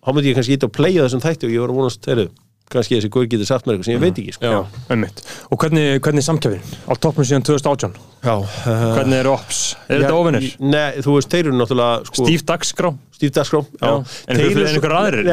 þá 0.05 0.09
myndi 0.13 0.31
ég 0.31 0.35
kannski 0.39 0.57
ít 0.59 0.65
að 0.67 0.73
playa 0.77 1.05
þessum 1.05 1.23
þætti 1.26 1.47
og 1.49 1.55
ég 1.55 1.63
var 1.65 1.72
að 1.73 1.80
vonast, 1.81 2.05
heyrðu, 2.09 2.27
kannski 2.73 2.97
þessi 2.97 3.09
guður 3.13 3.30
getur 3.30 3.45
sagt 3.49 3.65
mér 3.67 3.76
eitthvað 3.76 3.85
sem 3.89 3.95
ég 3.95 4.01
veit 4.01 4.19
ekki 4.22 4.34
sko. 4.35 4.51
Já. 4.51 4.59
Og 5.53 5.59
hvernig, 5.61 5.84
hvernig 6.01 6.22
er 6.23 6.26
samkjafin? 6.26 6.63
Á 6.89 6.93
toppnum 6.97 7.27
síðan 7.30 7.45
2018 7.45 7.97
Já. 8.26 8.35
Hvernig 8.65 9.19
eru 9.22 9.34
ops? 9.35 9.59
Er 9.85 10.01
þetta 10.01 10.15
ofinir? 10.17 10.47
Nei, 10.65 11.01
þú 11.05 11.17
veist, 11.19 11.30
þeir 11.30 11.43
eru 11.45 11.57
náttúrulega 11.59 12.07
sko, 12.09 12.26
Stíf 12.26 12.45
dagskrá? 12.49 12.89
Stíf 13.13 13.34
dagskrá 13.38 13.61
Já. 13.61 13.91
En 13.93 14.39
Þeir 14.39 14.45
eru 14.45 14.49
eru 14.49 14.65
en 14.65 14.72
einhver 14.80 14.95
svo- 14.95 15.01
aðrir? 15.03 15.30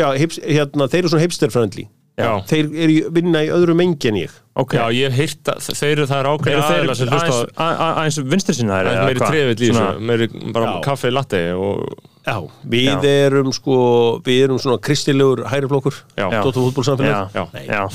Já, 0.00 0.08
er 0.16 0.38
hérna, 0.56 0.88
þeir 0.88 1.02
eru 1.02 1.12
svona 1.12 1.26
hipster-friendly 1.26 1.84
Já. 2.18 2.28
Þeir 2.44 2.66
eru 2.76 2.92
í- 2.92 3.04
vinna 3.16 3.40
í 3.40 3.48
öðru 3.48 3.74
mengi 3.78 4.08
en 4.10 4.18
ég 4.20 4.30
Ok. 4.54 4.74
Já, 4.76 4.84
ég 4.92 5.08
hef 5.08 5.16
heyrt 5.16 5.48
að 5.48 5.60
þeir 5.78 5.92
eru 5.94 6.06
það 6.10 6.18
er 6.20 6.26
þeir 6.44 6.58
aðeila 6.60 6.94
sem 6.98 7.08
hlusta 7.08 7.28
aðeins, 7.32 7.78
aðeins 7.80 8.18
vinstri 8.34 8.54
sinna 8.58 8.74
þeir? 8.82 8.88
aðeins 8.90 9.06
meiri 9.08 9.22
trefill 9.30 9.54
í 9.56 9.70
þessu, 9.72 10.00
meiri 10.10 10.26
bara 10.52 10.66
Já. 10.66 10.80
kaffi 10.84 11.10
latte 11.12 11.40
og 11.56 11.94
Já, 12.26 12.36
við 12.68 12.84
Já. 12.84 12.98
erum 13.24 13.48
sko 13.56 13.76
við 14.22 14.42
erum 14.44 14.58
svona 14.60 14.76
kristilegur 14.84 15.40
hæriflokkur 15.48 15.96
Já. 16.20 16.28
Dóttur 16.44 16.68
fútbólsamfélag 16.68 17.32
Já, 17.32 17.48
Já. 17.48 17.64
já. 17.64 17.88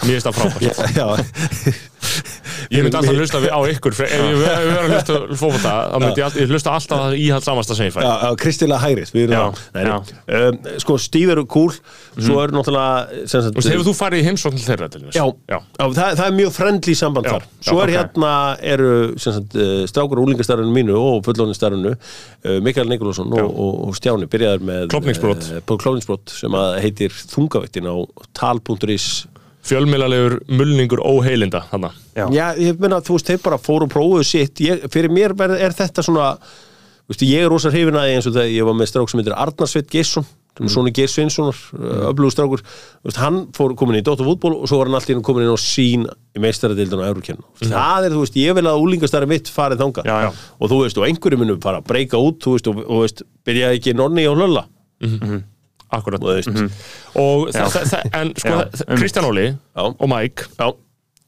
mér 0.00 0.16
finnst 0.16 0.26
það 0.26 0.34
frábært. 0.40 1.28
Ég 2.70 2.84
myndi 2.84 2.98
alltaf 3.00 3.16
hlusta 3.16 3.40
á 3.42 3.60
ykkur, 3.72 3.96
ef 3.96 4.12
ég 4.12 4.38
við 4.38 4.46
erum 4.52 4.78
að 4.78 4.92
hlusta 4.92 5.18
fókvota, 5.40 5.74
þá 5.92 5.96
myndi 6.04 6.24
ég 6.42 6.52
hlusta 6.52 6.76
alltaf 6.76 7.04
að 7.08 7.16
íhald 7.18 7.46
samasta 7.46 7.78
sem 7.78 7.88
ég 7.88 7.96
fæ. 7.96 8.00
kristilega 8.42 8.80
hægrið 8.82 9.14
Sko, 10.82 10.98
Steve 11.00 11.34
eru 11.36 11.46
cool 11.50 11.72
Svo 12.20 12.42
eru 12.42 12.56
náttúrulega 12.56 13.24
hefur 13.72 13.86
þú 13.86 13.94
farið 13.96 14.20
í 14.20 14.26
heimsókn 14.26 14.58
til 14.58 14.66
þeirra? 14.66 14.88
Já, 15.16 15.24
það, 15.80 16.22
er 16.26 16.34
mjög 16.36 16.52
friendly 16.56 16.96
samband 16.98 17.28
þar. 17.30 17.46
Svo 17.64 17.78
er 17.84 17.92
hérna 17.94 18.32
eru 18.74 18.90
strákur 19.88 20.20
úlingastarfinu 20.22 20.74
mínu 20.74 20.98
og 20.98 21.22
fullóningastarfinu 21.26 21.94
uh, 21.94 22.58
Mikael 22.64 22.90
Nikolásson 22.90 23.32
og, 23.32 23.48
og, 23.48 23.80
og 23.88 23.96
Stjáni 23.96 24.28
byrjaðar 24.32 24.66
með 24.68 24.88
klófningsbrot 24.92 26.36
sem 26.36 26.58
heitir 26.84 27.16
þungavættin 27.32 27.88
á 27.88 27.96
tal.is 28.36 29.08
Fjölmiðlalegur 29.62 30.40
mulningur 30.50 31.02
óheilinda, 31.06 31.64
hann 31.70 31.88
Já. 32.12 32.26
Já, 32.34 32.46
ég 32.58 32.80
meina 32.82 33.00
þú 33.00 33.16
veist, 33.16 33.30
þeir 33.30 33.42
bara 33.44 33.58
fóru 33.62 33.86
og 33.86 33.92
prófuðu 33.94 34.24
sitt. 34.26 34.60
Ég, 34.60 34.82
Fyrir 34.92 35.12
mér 35.12 35.32
er, 35.46 35.54
er 35.68 35.76
þetta 35.76 36.04
svona 36.04 36.34
þú 36.36 37.14
veist, 37.14 37.24
Ég 37.24 37.46
er 37.46 37.50
rosa 37.52 37.70
hrifin 37.72 37.96
að 37.96 38.08
því 38.08 38.16
eins 38.18 38.28
og 38.28 38.36
þegar 38.36 38.52
ég 38.52 38.68
var 38.68 38.76
með 38.78 38.90
strák 38.90 39.12
sem 39.12 39.22
heitir 39.22 39.38
Arnarsveit 39.38 39.90
Geirsson 39.92 40.26
mm. 40.60 40.70
svona 40.70 40.92
Geir 40.94 41.10
Sveinssonar, 41.10 41.58
uh, 41.76 42.08
öflugur 42.10 42.32
strákur. 42.34 42.62
Þú 42.64 43.10
veist, 43.10 43.20
hann 43.22 43.38
fór 43.56 43.74
komin 43.78 44.00
í 44.00 44.02
Dóttar 44.04 44.28
fútból 44.28 44.54
og 44.58 44.66
svo 44.70 44.80
var 44.80 44.90
hann 44.90 44.98
alltaf 44.98 45.14
inn 45.14 45.24
komin 45.24 45.46
inn 45.46 45.54
á 45.54 45.60
sín 45.60 46.06
í 46.08 46.42
meistaradildun 46.42 47.02
á 47.04 47.08
Eurókennu 47.10 47.46
það 47.62 48.08
er, 48.08 48.16
þú 48.16 48.24
veist, 48.24 48.38
ég 48.40 48.58
vil 48.58 48.66
að 48.68 48.82
úlingastæri 48.84 49.30
mitt 49.30 49.50
farið 49.52 49.84
þangað. 49.84 50.10
Já, 50.10 50.16
já. 50.26 50.30
og 50.58 50.72
þú 50.72 50.82
veist, 50.82 51.00
og 51.00 51.08
einhverju 51.08 51.40
munum 51.40 51.62
fara 51.62 51.80
að 51.82 51.88
breyka 51.92 52.20
út 52.20 52.42
þú 52.44 52.56
veist, 52.56 52.70
og, 52.72 52.84
og 52.86 53.06
veist, 53.06 53.24
byrjaði 53.46 53.80
ekki 53.80 53.96
nonni 53.98 54.28
og 54.30 54.38
hlölla 54.40 54.66
Akkurat. 55.92 56.20
þú 56.20 56.34
veist, 56.34 56.48
Og 57.14 57.48
þa- 57.52 57.68
þa- 57.74 57.86
þa- 57.92 58.20
en 58.20 58.34
sko, 58.34 58.58
Kristján 58.96 59.26
Óli 59.28 59.46
og 59.76 60.08
Mike, 60.08 60.46
já, 60.58 60.70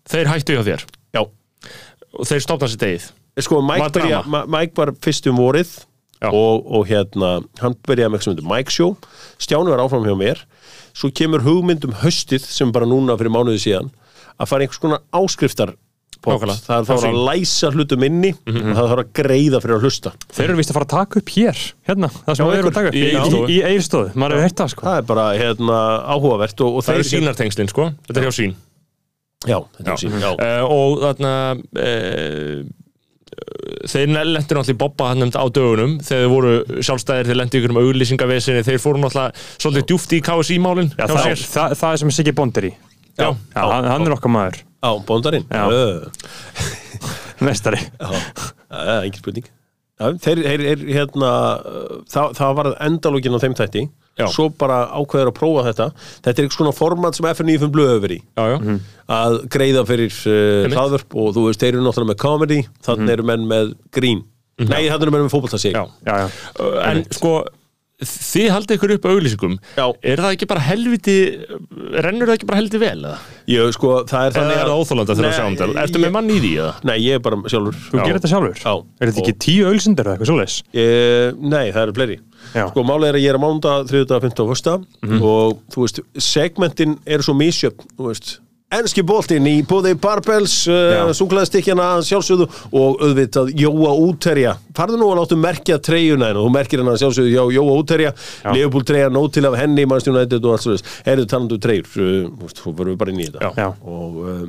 þeir 0.08 0.30
hættu 0.32 0.56
hjá 0.56 0.62
þér. 0.70 0.84
Já. 1.14 1.20
Og 2.18 2.24
þeir 2.30 2.40
stopna 2.46 2.68
sér 2.68 2.80
degið. 2.84 3.10
sko, 3.44 3.60
Mike, 3.62 3.90
byrja, 3.92 4.22
Mike 4.48 4.72
var 4.76 4.92
fyrst 5.04 5.26
um 5.30 5.36
vorið 5.36 5.84
og, 6.32 6.64
og 6.72 6.86
hérna 6.88 7.44
hann 7.60 7.74
byrjaði 7.86 8.08
með 8.10 8.16
eitthvað 8.16 8.24
sem 8.24 8.34
heitir 8.34 8.48
Mike 8.56 8.70
Show. 8.70 8.96
Stjáni 9.38 9.68
var 9.74 9.82
áfram 9.84 10.04
hjá 10.06 10.16
mér. 10.16 10.38
Svo 10.94 11.10
kemur 11.10 11.40
hugmynd 11.44 11.84
um 11.84 11.92
höstið 12.04 12.40
sem 12.46 12.70
bara 12.72 12.86
núna 12.86 13.18
fyrir 13.18 13.32
mánuði 13.34 13.60
síðan 13.66 13.90
að 14.40 14.48
fara 14.48 14.62
einhvers 14.64 14.80
konar 14.80 15.02
áskriftar 15.12 15.74
Nákvæmlega. 16.24 16.60
það 16.64 16.78
er 16.78 16.84
þá 16.88 17.08
að 17.08 17.18
læsa 17.28 17.70
hlutum 17.74 18.04
inni 18.08 18.30
og 18.34 18.58
það 18.74 18.88
þarf 18.90 19.02
að 19.04 19.12
greiða 19.20 19.60
fyrir 19.64 19.76
að 19.76 19.84
hlusta 19.88 20.12
Þeir 20.34 20.44
eru 20.48 20.56
vist 20.60 20.70
að 20.72 20.78
fara 20.78 20.88
að 20.88 20.94
taka 20.94 21.20
upp 21.22 21.32
hér, 21.36 21.62
hérna, 21.90 22.10
það 22.24 22.38
sem 22.40 22.46
við 22.50 22.58
erum 22.60 22.70
að 22.72 22.78
taka 22.78 22.92
upp 22.92 23.50
Í 23.54 23.58
Egilstofu, 23.68 24.12
maður 24.14 24.36
hefur 24.38 24.46
heyrt 24.48 24.60
það 24.62 24.70
sko. 24.74 24.86
það 24.88 25.00
er 25.02 25.08
bara 25.10 25.26
hérna 25.38 25.80
áhugavert 26.14 26.64
og, 26.64 26.78
og 26.78 26.86
Það 26.86 26.94
eru 26.94 27.04
þeir- 27.08 27.12
sínartengslin, 27.18 27.68
sko. 27.74 27.90
Þetta 28.08 28.20
er 28.20 28.28
hjá 28.28 28.34
sín. 28.40 28.54
já, 29.44 29.58
þetta 29.76 29.92
er 29.92 30.00
sín 30.00 30.16
já. 30.24 30.30
Uh, 30.32 30.64
og 30.72 31.02
þarna 31.04 31.32
uh, 31.84 32.64
þeir 33.90 34.12
lendur 34.14 34.38
náttúrulega 34.38 34.72
í 34.72 34.78
bobba 34.78 35.08
hann 35.10 35.26
á 35.34 35.44
dögunum 35.50 35.96
þegar 36.04 36.22
þeir 36.22 36.30
voru 36.32 36.52
sjálfstæðir 36.86 37.28
þeir 37.30 37.38
lendur 37.40 37.60
ykkur 37.60 37.72
um 37.74 37.80
auglýsingavesinni 37.82 38.62
þeir 38.64 38.78
fóru 38.82 39.00
náttúrulega 39.02 39.34
svolítið 39.58 39.86
djúft 39.90 40.14
í 40.14 40.20
KSI-málin 40.24 40.92
Já, 40.94 41.06
það, 41.10 41.26
er- 41.32 41.42
það, 41.54 41.74
það 41.80 41.96
er 41.96 42.02
sem 42.04 42.12
Siggi 42.14 42.34
Bondir 42.38 42.68
í 42.70 42.72
Já. 43.18 43.28
Já, 43.30 43.62
hann, 43.62 43.90
hann 43.90 44.06
er 44.08 44.16
okkar 44.16 44.32
maður, 44.34 44.62
á 44.82 44.90
bóndarinn. 45.06 45.46
Mestari. 47.44 47.82
Það 47.98 48.88
er 48.94 49.04
engin 49.08 49.20
spurning. 49.20 49.50
Já, 49.94 50.08
þeir, 50.24 50.40
er 50.66 50.80
hérna 50.90 51.28
það, 52.10 52.32
það 52.40 52.56
var 52.58 52.70
endalógin 52.82 53.36
á 53.38 53.42
þeim 53.44 53.58
þætti. 53.60 53.84
Já. 54.14 54.28
svo 54.30 54.44
bara 54.54 54.84
ákveður 54.94 55.30
að 55.32 55.34
prófa 55.34 55.62
þetta. 55.68 55.86
Þetta 56.22 56.30
er 56.30 56.44
eitthvað 56.44 56.58
svona 56.60 56.74
format 56.76 57.16
sem 57.18 57.26
FN95 57.32 57.72
blöðu 57.74 57.96
yfir 57.98 58.14
í. 58.14 58.18
Já, 58.38 58.44
já. 58.52 58.58
Mhm. 58.60 58.76
að 59.14 59.34
greiða 59.52 59.82
fyrir 59.88 60.14
uh, 60.30 60.68
hlaðvörp 60.70 61.16
og 61.20 61.32
þú 61.34 61.42
veist, 61.48 61.60
þeir 61.64 61.74
eru 61.74 61.82
náttúrulega 61.84 62.12
með 62.12 62.20
comedy 62.22 62.60
þannig 62.86 63.12
eru 63.16 63.26
menn 63.30 63.48
með 63.50 63.74
grín. 63.94 64.22
Nei, 64.62 64.86
þannig 64.86 65.02
eru 65.08 65.14
menn 65.16 65.26
með 65.26 65.34
já, 65.74 65.82
Uh, 66.54 66.78
en 66.86 67.02
sko 67.10 67.34
þið 68.08 68.48
haldið 68.54 68.76
ykkur 68.78 68.94
upp 68.96 69.08
auglýsingum 69.10 69.56
Já. 69.76 69.86
er 70.12 70.22
það 70.24 70.36
ekki 70.36 70.48
bara 70.50 70.64
helviti 70.64 71.16
rennur 72.04 72.30
það 72.30 72.36
ekki 72.38 72.48
bara 72.50 72.60
helviti 72.60 72.82
vel 72.82 72.98
eða? 72.98 73.16
Ég, 73.50 73.72
sko, 73.76 73.94
það 74.10 74.28
er 74.28 74.36
þannig 74.38 74.60
er 74.60 74.70
það 74.70 74.82
óþólanda 74.82 75.16
þegar 75.18 75.30
að 75.30 75.36
sjá 75.38 75.46
um 75.46 75.58
þetta 75.60 75.84
ertu 75.84 76.04
með 76.04 76.14
mann 76.18 76.30
í 76.30 76.38
því 76.44 76.52
eða? 76.64 76.74
Nei, 76.90 76.94
ég 77.04 77.18
er 77.18 77.24
bara 77.24 77.40
sjálfur 77.54 77.80
þú 77.88 77.98
gerir 78.00 78.20
þetta 78.20 78.32
sjálfur 78.34 78.62
Já. 78.64 78.72
Er 79.00 79.10
þetta 79.10 79.24
ekki 79.24 79.36
tíu 79.46 79.66
ölsindir 79.72 80.08
eða 80.08 80.16
eitthvað 80.16 80.32
svoleiðis? 80.32 80.60
Ég, 80.78 81.42
nei, 81.42 81.66
það 81.74 81.82
eru 81.86 81.98
fleiri 81.98 82.20
Já. 82.52 82.66
Sko, 82.68 82.84
málið 82.84 83.08
er 83.08 83.18
að 83.18 83.24
ég 83.24 83.32
er 83.32 83.38
að 83.38 83.44
mánda, 83.44 83.74
þriðudag, 83.88 84.24
15 84.28 84.44
og 84.44 84.50
fyrsta 84.52 84.74
og 85.24 85.60
þú 85.72 85.84
veist, 85.86 86.00
segmentin 86.20 86.98
eru 87.08 87.24
svo 87.24 87.34
misjöfn, 87.38 87.86
þú 87.96 88.10
veist 88.10 88.34
Enski 88.74 89.04
boltinn 89.06 89.46
í 89.46 89.58
bóði 89.68 89.92
Barbells 90.00 90.54
uh, 90.70 91.12
súklaðstikkjana 91.14 92.00
sjálfsögðu 92.06 92.48
og 92.74 93.04
auðvitað 93.04 93.52
Jóa 93.60 93.92
Úterja. 94.02 94.56
Farðu 94.74 94.98
nú 94.98 95.10
að 95.12 95.20
láttu 95.20 95.38
merkja 95.38 95.78
treyjuna 95.84 96.32
en 96.32 96.40
þú 96.40 96.48
merkir 96.54 96.82
hennar 96.82 96.98
sjálfsögðu 96.98 97.34
hjá 97.34 97.54
Jóa 97.58 97.76
Úterja. 97.78 98.14
Leopold 98.50 98.88
treyja, 98.88 99.12
nót 99.14 99.36
til 99.36 99.46
af 99.46 99.56
henni 99.60 99.86
mannstjónu 99.86 100.24
og 100.24 100.50
allt 100.54 100.66
svo 100.66 100.74
þess, 100.74 100.98
eruðu 101.06 101.30
talandu 101.30 101.60
treyjur 101.62 101.88
uh, 101.94 102.18
þú 102.26 102.48
veist, 102.48 102.64
þú 102.64 102.74
verður 102.80 103.00
bara 103.04 103.14
inn 103.14 103.22
í 103.22 103.28
þetta. 103.28 103.52
Já. 103.54 103.64
Já. 103.64 103.68
og 103.94 104.18
uh, 104.24 104.42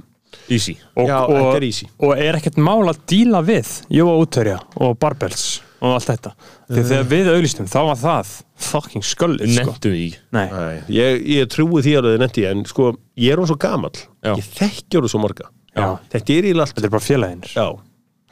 easy. 0.49 0.77
Og, 0.95 1.07
Já, 1.09 1.19
og, 1.29 1.53
er 1.55 1.69
og 2.07 2.25
er 2.25 2.39
ekkert 2.39 2.59
mál 2.61 2.89
að 2.89 3.05
díla 3.09 3.45
við 3.45 3.77
Jóa 3.93 4.17
útverja 4.23 4.59
og 4.81 4.97
Barbells 5.01 5.47
og 5.85 5.95
allt 5.97 6.09
þetta. 6.11 6.33
Því 6.69 6.79
Eh. 6.81 6.87
þegar 6.91 7.09
við 7.13 7.31
auðlistum 7.33 7.69
þá 7.71 7.79
var 7.89 7.99
það 8.01 8.31
fucking 8.69 9.03
sköllið 9.05 9.55
sko. 9.55 9.65
nettum 9.71 9.91
við 9.95 10.03
í 10.05 10.11
Nei, 10.31 10.45
Nei, 10.51 10.77
ég, 10.89 11.25
ég 11.37 11.49
trúi 11.51 11.81
því 11.85 11.97
að 11.97 12.07
það 12.07 12.13
er 12.13 12.23
netti 12.25 12.45
en 12.49 12.63
sko, 12.65 12.91
ég 13.17 13.33
er 13.33 13.41
hún 13.41 13.49
svo 13.49 13.57
gamall. 13.59 13.97
Já. 14.23 14.35
ég 14.35 14.47
þekkjur 14.55 15.05
þú 15.05 15.11
svo 15.13 15.21
marga. 15.21 15.49
Já. 15.75 15.99
þetta 16.09 16.37
er 16.37 16.47
í 16.49 16.55
allt 16.55 16.75
þetta 16.75 16.87
er 16.87 16.95
bara 16.95 17.03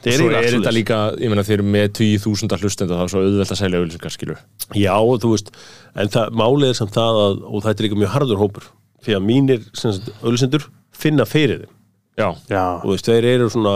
þetta 0.04 0.14
er 0.14 0.20
svo 0.20 0.30
er 0.36 0.48
þetta 0.52 0.74
líka, 0.76 0.98
ég 1.20 1.32
meina 1.32 1.44
þeir 1.48 1.60
eru 1.62 1.66
með 1.72 1.86
20.000 2.00 2.60
hlustenda 2.60 2.98
þá 2.98 3.04
er 3.06 3.12
svo 3.14 3.22
auðvelt 3.24 3.54
að 3.54 3.60
selja 3.60 3.80
auglýsingar 3.80 4.14
skilur 4.16 4.40
já, 4.76 4.96
og 5.00 5.22
þú 5.24 5.32
veist, 5.32 5.52
en 5.96 6.12
það, 6.12 6.34
málið 6.40 6.72
er 6.72 6.80
samt 6.80 6.96
það 6.98 7.20
að, 7.24 7.38
og 7.48 7.64
þetta 7.64 7.80
er 7.84 7.88
líka 7.88 8.00
mjög 8.02 8.12
harður 8.18 8.42
hópur 8.44 8.68
því 9.04 9.16
að 9.16 9.24
mínir 9.28 9.64
auðlisendur 10.24 10.68
finna 10.96 11.26
fyrir 11.28 11.64
þeim. 11.64 11.74
Já, 12.14 12.28
Já, 12.52 12.64
og 12.78 12.84
þú 12.84 12.92
veist, 12.94 13.08
þeir 13.10 13.26
eru 13.32 13.48
svona 13.50 13.76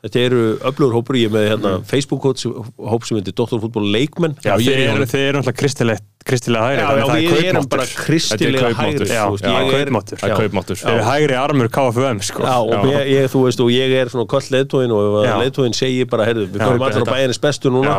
þetta 0.00 0.20
eru 0.26 0.42
öflugur 0.70 0.94
hópur, 0.96 1.16
ég 1.20 1.28
er 1.28 1.34
með 1.34 1.48
hérna, 1.50 1.72
Facebook 1.84 2.22
hóp 2.24 3.04
sem 3.04 3.18
heitir 3.18 3.34
Dóttarfútból 3.36 3.84
leikmenn 3.92 4.36
Já, 4.44 4.54
er 4.54 4.62
þeir, 4.64 4.78
eru 4.86 5.04
náttúrulega 5.04 5.56
kristilegt 5.60 6.06
kristilega 6.24 6.68
hægri 6.68 6.80
Já, 6.80 6.88
já, 7.00 7.04
það 7.08 7.16
er 7.16 7.34
við 7.34 7.48
erum 7.50 7.68
bara 7.72 7.84
kristilega 7.96 8.70
hægri. 8.76 9.08
Já, 9.10 9.24
er- 9.24 9.70
kaupmáttur. 9.74 10.20
Það 10.20 10.30
er 10.30 10.40
kaupmáttur 10.40 10.80
Þeir 10.80 10.94
eru 10.94 11.04
hægri 11.08 11.36
armur 11.40 11.68
KFUM 11.76 12.20
sko. 12.24 12.44
Já, 12.44 12.56
og 12.60 12.72
Já. 12.72 12.80
ég, 12.92 13.12
ég, 13.14 13.28
þú 13.32 13.44
veist, 13.46 13.60
og 13.64 13.70
ég 13.72 13.94
er 14.00 14.12
svona 14.12 14.28
koll 14.28 14.48
leiðtóin 14.54 14.92
og 14.96 15.20
Já. 15.24 15.34
leiðtóin 15.40 15.76
segir 15.76 16.08
bara, 16.12 16.26
heyrðu, 16.28 16.48
við 16.52 16.64
komum 16.64 16.84
þetta- 16.86 17.14
bæjarins 17.14 17.40
bestu 17.40 17.72
núna 17.72 17.94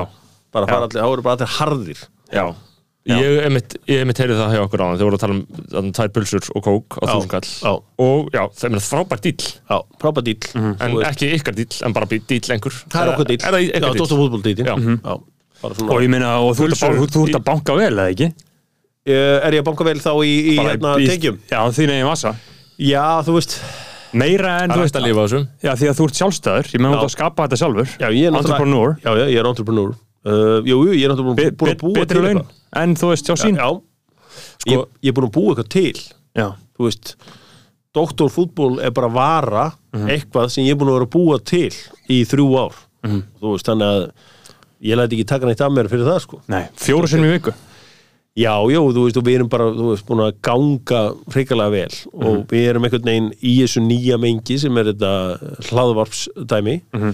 bara 0.53 0.68
fara 0.68 0.86
allir, 0.86 1.02
þá 1.02 1.07
eru 1.14 1.22
bara 1.26 1.36
allir 1.40 1.53
harðir 1.57 2.06
Já. 2.32 2.45
Ég 3.10 3.40
emitt, 3.48 3.73
ég 3.90 4.03
emitt 4.03 4.19
heyrði 4.22 4.36
það 4.38 4.52
hjá 4.53 4.60
okkur 4.61 4.82
á 4.86 4.88
þegar 4.94 5.07
voru 5.07 5.18
að 5.18 5.22
tala 5.23 5.34
um 5.34 5.45
þarna 5.72 5.94
tvær 5.98 6.10
pulsur 6.14 6.49
og 6.53 6.61
kók 6.68 6.98
á 7.02 7.02
Já, 7.02 7.14
þúsungall 7.15 7.48
já. 7.49 7.72
og 8.06 8.28
já, 8.36 8.44
það 8.61 8.76
er 8.78 8.84
frábært 8.86 9.23
dýll 9.26 9.45
Já, 9.72 9.78
frábært 10.03 10.28
dýl 10.28 10.44
Mhm. 10.53 10.76
en 10.78 10.91
Þú 10.91 10.99
veist, 10.99 11.10
ekki 11.10 11.30
ykkar 11.40 11.56
dýll, 11.57 11.82
en 11.88 11.94
bara 11.98 12.06
bí- 12.06 12.22
dýll 12.30 12.52
einhver 12.53 12.76
Það 12.94 13.02
er 13.02 13.10
okkur 13.15 13.26
dýl 13.32 13.41
Er 13.41 13.52
það 13.52 13.61
Já, 13.73 13.90
dýll? 13.90 14.06
fútból 14.22 14.44
dýl 14.45 14.61
Já. 14.61 14.76
Já, 14.78 15.18
bara 15.64 15.73
svona 15.73 15.91
og 15.95 16.02
ég 16.06 16.10
meina, 16.14 16.30
og 16.45 16.53
þú 16.56 16.61
ert 16.69 16.78
að 16.78 16.82
banka- 16.82 17.10
þú 17.15 17.23
ert 17.26 17.34
í- 17.34 17.40
að 17.41 17.44
banka 17.49 17.73
vel, 17.76 17.94
eða 17.98 18.11
ekki? 18.14 18.28
Eh, 19.07 19.40
Er 19.48 19.52
ég 19.52 19.61
að 19.61 19.65
banka 19.65 19.84
vel 19.84 19.98
þá 19.98 20.11
í, 20.22 20.34
í 20.53 20.56
hérna 20.61 20.94
tekjum? 21.02 21.40
Já, 21.49 21.60
þín 21.73 21.90
eigin 21.90 22.06
massa 22.06 22.36
Já, 22.78 23.23
þú 23.26 23.34
veist 23.34 23.57
Meira 24.14 24.61
en, 24.61 24.69
Það 24.69 24.76
þú 24.76 24.78
er 24.78 24.86
veist, 24.86 24.95
að 24.95 25.06
lifa 25.07 25.18
á 25.18 25.26
þessum 25.26 25.48
já, 25.64 25.72
því 25.73 25.86
að 25.90 25.98
þú 25.98 26.03
ert 26.06 26.18
sjálfstæður 26.22 26.65
ég 26.69 26.80
meina 26.80 26.94
Já. 26.94 26.99
þú 27.02 27.02
ert 27.02 27.10
að 27.10 27.18
skapa 27.18 27.48
þetta 27.48 27.57
sjálfur 27.57 27.90
Já, 27.98 28.07
ég 28.14 28.23
er 28.30 28.38
Entrepreneur 28.38 28.90
Já, 29.02 29.11
já, 29.18 29.26
ég 29.26 29.40
er 29.41 29.45
entrepreneur 29.49 29.90
uh, 29.90 30.61
Jú, 30.61 30.78
jú, 30.86 30.91
ég 30.94 31.02
er 31.02 31.10
náttúrulega 31.10 31.36
Be, 31.36 31.49
be, 31.49 31.94
betri 31.98 32.22
laun. 32.22 32.45
En 32.76 32.95
þú 32.95 33.10
veist, 33.11 33.27
hjá 33.27 33.35
sín 33.38 33.56
Já, 33.57 33.69
ég, 34.68 34.85
ég 35.03 35.10
er 35.10 35.14
búin 35.18 35.30
að 35.30 35.35
búa 35.35 35.56
eitthvað 35.56 35.69
til 35.69 35.93
já. 36.35 36.48
Þú 36.77 36.88
veist 36.88 37.15
Doktorfútból 37.93 38.80
er 38.81 38.91
bara 38.91 39.10
vara 39.11 39.72
Mhm. 39.93 40.07
eitthvað 40.07 40.49
sem 40.52 40.64
ég 40.64 40.72
er 40.72 40.76
búin 40.80 40.88
að 40.88 40.99
vera 40.99 41.06
að 41.06 41.15
búa 41.18 41.39
til 41.43 41.72
í 42.10 42.22
þrjú 42.26 42.48
ár 42.60 42.76
Mhm. 43.03 43.23
Þú 43.41 43.52
veist, 43.52 43.65
þannig 43.65 43.88
að 43.89 44.11
ég 44.84 44.95
læti 44.98 45.15
ekki 45.18 45.27
taka 45.27 45.45
neitt 45.45 45.61
af 45.61 45.72
mér 45.72 45.89
fyrir 45.89 46.06
það, 46.06 46.22
sko 46.22 46.41
Nei, 46.48 46.68
fjóru 46.77 47.07
sinnum 47.07 47.26
í 47.30 47.39
viku 47.39 47.53
Já, 48.38 48.53
já, 48.72 48.80
þú 48.80 49.03
veist, 49.03 49.18
og 49.18 49.23
við 49.26 49.35
erum 49.35 49.49
bara, 49.49 49.65
þú 49.76 49.89
veist, 49.91 50.06
búin 50.06 50.22
að 50.23 50.35
ganga 50.41 51.14
hrikalega 51.34 51.72
vel 51.72 51.89
Mhm. 51.91 52.26
og 52.27 52.48
við 52.48 52.69
erum 52.69 52.84
einhvern 52.85 53.03
veginn 53.03 53.34
í 53.43 53.57
þessu 53.60 53.81
nýja 53.84 54.18
mengi 54.18 54.57
sem 54.60 54.77
er 54.77 54.84
þetta 54.93 55.39
hlaðvarpsdæmi 55.69 56.81
Mhm. 56.93 57.14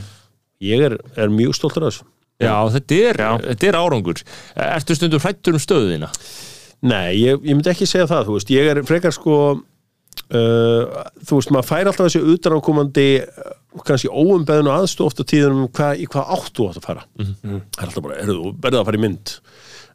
Ég 0.62 0.82
er, 0.82 0.98
er 1.16 1.30
mjög 1.30 1.54
stoltur 1.56 1.88
af 1.88 1.94
þessu 1.94 2.04
Já, 2.38 2.54
þetta 2.76 3.00
er, 3.02 3.22
Já. 3.24 3.30
þetta 3.48 3.68
er 3.68 3.78
árangur. 3.80 4.22
Ertu 4.68 4.98
stundum 4.98 5.24
hrættur 5.24 5.58
um 5.58 5.62
stöðina? 5.64 6.12
Nei, 6.86 7.18
ég, 7.18 7.40
ég 7.42 7.56
myndi 7.58 7.72
ekki 7.72 7.88
segja 7.90 8.06
það, 8.10 8.28
þú 8.28 8.36
veist, 8.36 8.52
ég 8.54 8.70
er 8.70 8.82
frekar 8.86 9.16
sko 9.16 9.38
uh, 9.58 11.00
þú 11.26 11.40
veist, 11.40 11.54
maður 11.56 11.70
fær 11.72 11.90
alltaf 11.90 12.06
þessi 12.06 12.36
utanákomandi 12.36 13.08
uh, 13.24 13.56
kannski 13.88 14.12
óumbeðinu 14.14 14.74
aðstof 14.74 15.12
ofta 15.12 15.26
tíðunum 15.26 15.66
um 15.66 15.72
hvað, 15.74 16.04
í 16.04 16.06
hvað 16.14 16.36
áttu 16.38 16.68
átt 16.70 16.82
að 16.82 16.88
fara. 16.92 17.08
Það 17.18 17.58
er 17.58 17.88
alltaf 17.88 18.06
bara, 18.06 18.20
erðu, 18.22 18.54
verða 18.62 18.84
að 18.84 18.90
fara 18.92 19.02
í 19.02 19.06
mynd. 19.08 19.34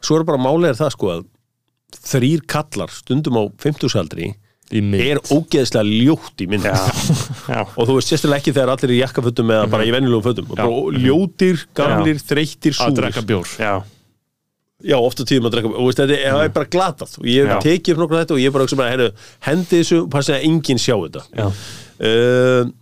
Svo 0.02 0.18
er 0.18 0.26
bara 0.26 0.54
er 0.68 0.78
það 0.82 0.94
sko 0.96 1.12
að 1.14 1.24
þrýr 2.02 2.46
kallar 2.50 2.90
stundum 2.90 3.38
á 3.38 3.42
50-saldri 3.62 4.24
Í 4.26 4.30
mynd 4.32 4.41
er 4.80 5.20
ógeðslega 5.32 5.84
ljótt 5.84 6.42
í 6.44 6.48
mynd 6.50 6.64
Já, 6.66 6.76
já, 7.48 7.60
og 7.78 7.88
þú 7.88 7.96
veist 7.98 8.12
sérstaklega 8.12 8.40
ekki 8.40 8.54
þegar 8.56 8.72
allir 8.74 8.88
er 8.88 8.94
í 8.96 9.00
jakkafötum 9.02 9.52
eða 9.56 9.70
bara 9.72 9.88
í 9.88 9.92
venjulegum 9.94 10.24
fötum. 10.24 10.52
Og 10.52 10.60
bara 10.60 11.02
ljótir, 11.04 11.66
gamlir, 11.76 12.22
þreyttir, 12.22 12.76
Að 12.76 12.80
súr 12.80 12.96
drekka 13.00 13.24
bjór. 13.28 13.56
Já, 13.60 13.74
Já, 14.82 14.96
ofta 14.98 15.22
tíðum 15.22 15.46
að 15.46 15.54
drekka 15.54 15.70
og 15.70 15.86
veist, 15.86 16.00
þetta 16.00 16.16
er, 16.18 16.36
er 16.42 16.52
bara 16.56 16.70
glatað. 16.72 17.16
Og 17.20 17.26
ég 17.30 17.46
Já. 17.46 17.56
tekið 17.62 17.94
upp 17.94 18.00
nokkuð 18.02 18.22
þetta 18.22 18.34
og 18.34 18.40
ég 18.42 18.54
bara 18.54 18.64
hugsa 18.66 18.78
bara, 18.80 18.94
heyrðu, 18.94 19.26
hendi 19.46 19.78
þessu 19.78 19.98
og 20.00 20.08
passa 20.10 20.34
að 20.34 20.46
enginn 20.48 20.82
sjá 20.82 20.96
þetta. 21.04 21.22
Já, 21.38 21.44
uh, 22.08 22.72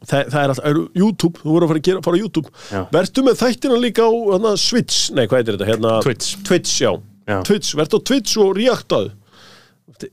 það, 0.00 0.30
það 0.32 0.40
er 0.40 0.54
alltaf, 0.54 0.62
er, 0.70 0.80
YouTube 1.02 1.42
þú 1.42 1.52
voru 1.52 1.66
að 1.66 1.72
fara 1.74 1.82
að 1.82 1.88
gera, 1.90 2.04
fara 2.06 2.16
á 2.16 2.22
YouTube. 2.22 2.54
Já. 2.70 2.80
vertu 2.96 3.26
með 3.26 3.38
þættina 3.42 3.80
líka 3.84 4.08
á 4.08 4.12
hana, 4.30 4.54
Switch. 4.60 5.02
Nei, 5.12 5.26
hvað 5.26 5.42
heitir 5.42 5.58
þetta, 5.58 5.68
hérna 5.74 5.94
Twitch. 6.06 6.38
Twitch, 6.48 6.76
já, 6.80 6.92
Já. 7.28 7.36
Twitch, 7.46 7.76
vertu 7.78 8.00
á 8.00 8.06
Twitch 8.08 8.40
og 8.40 8.56
reaktað 8.56 9.10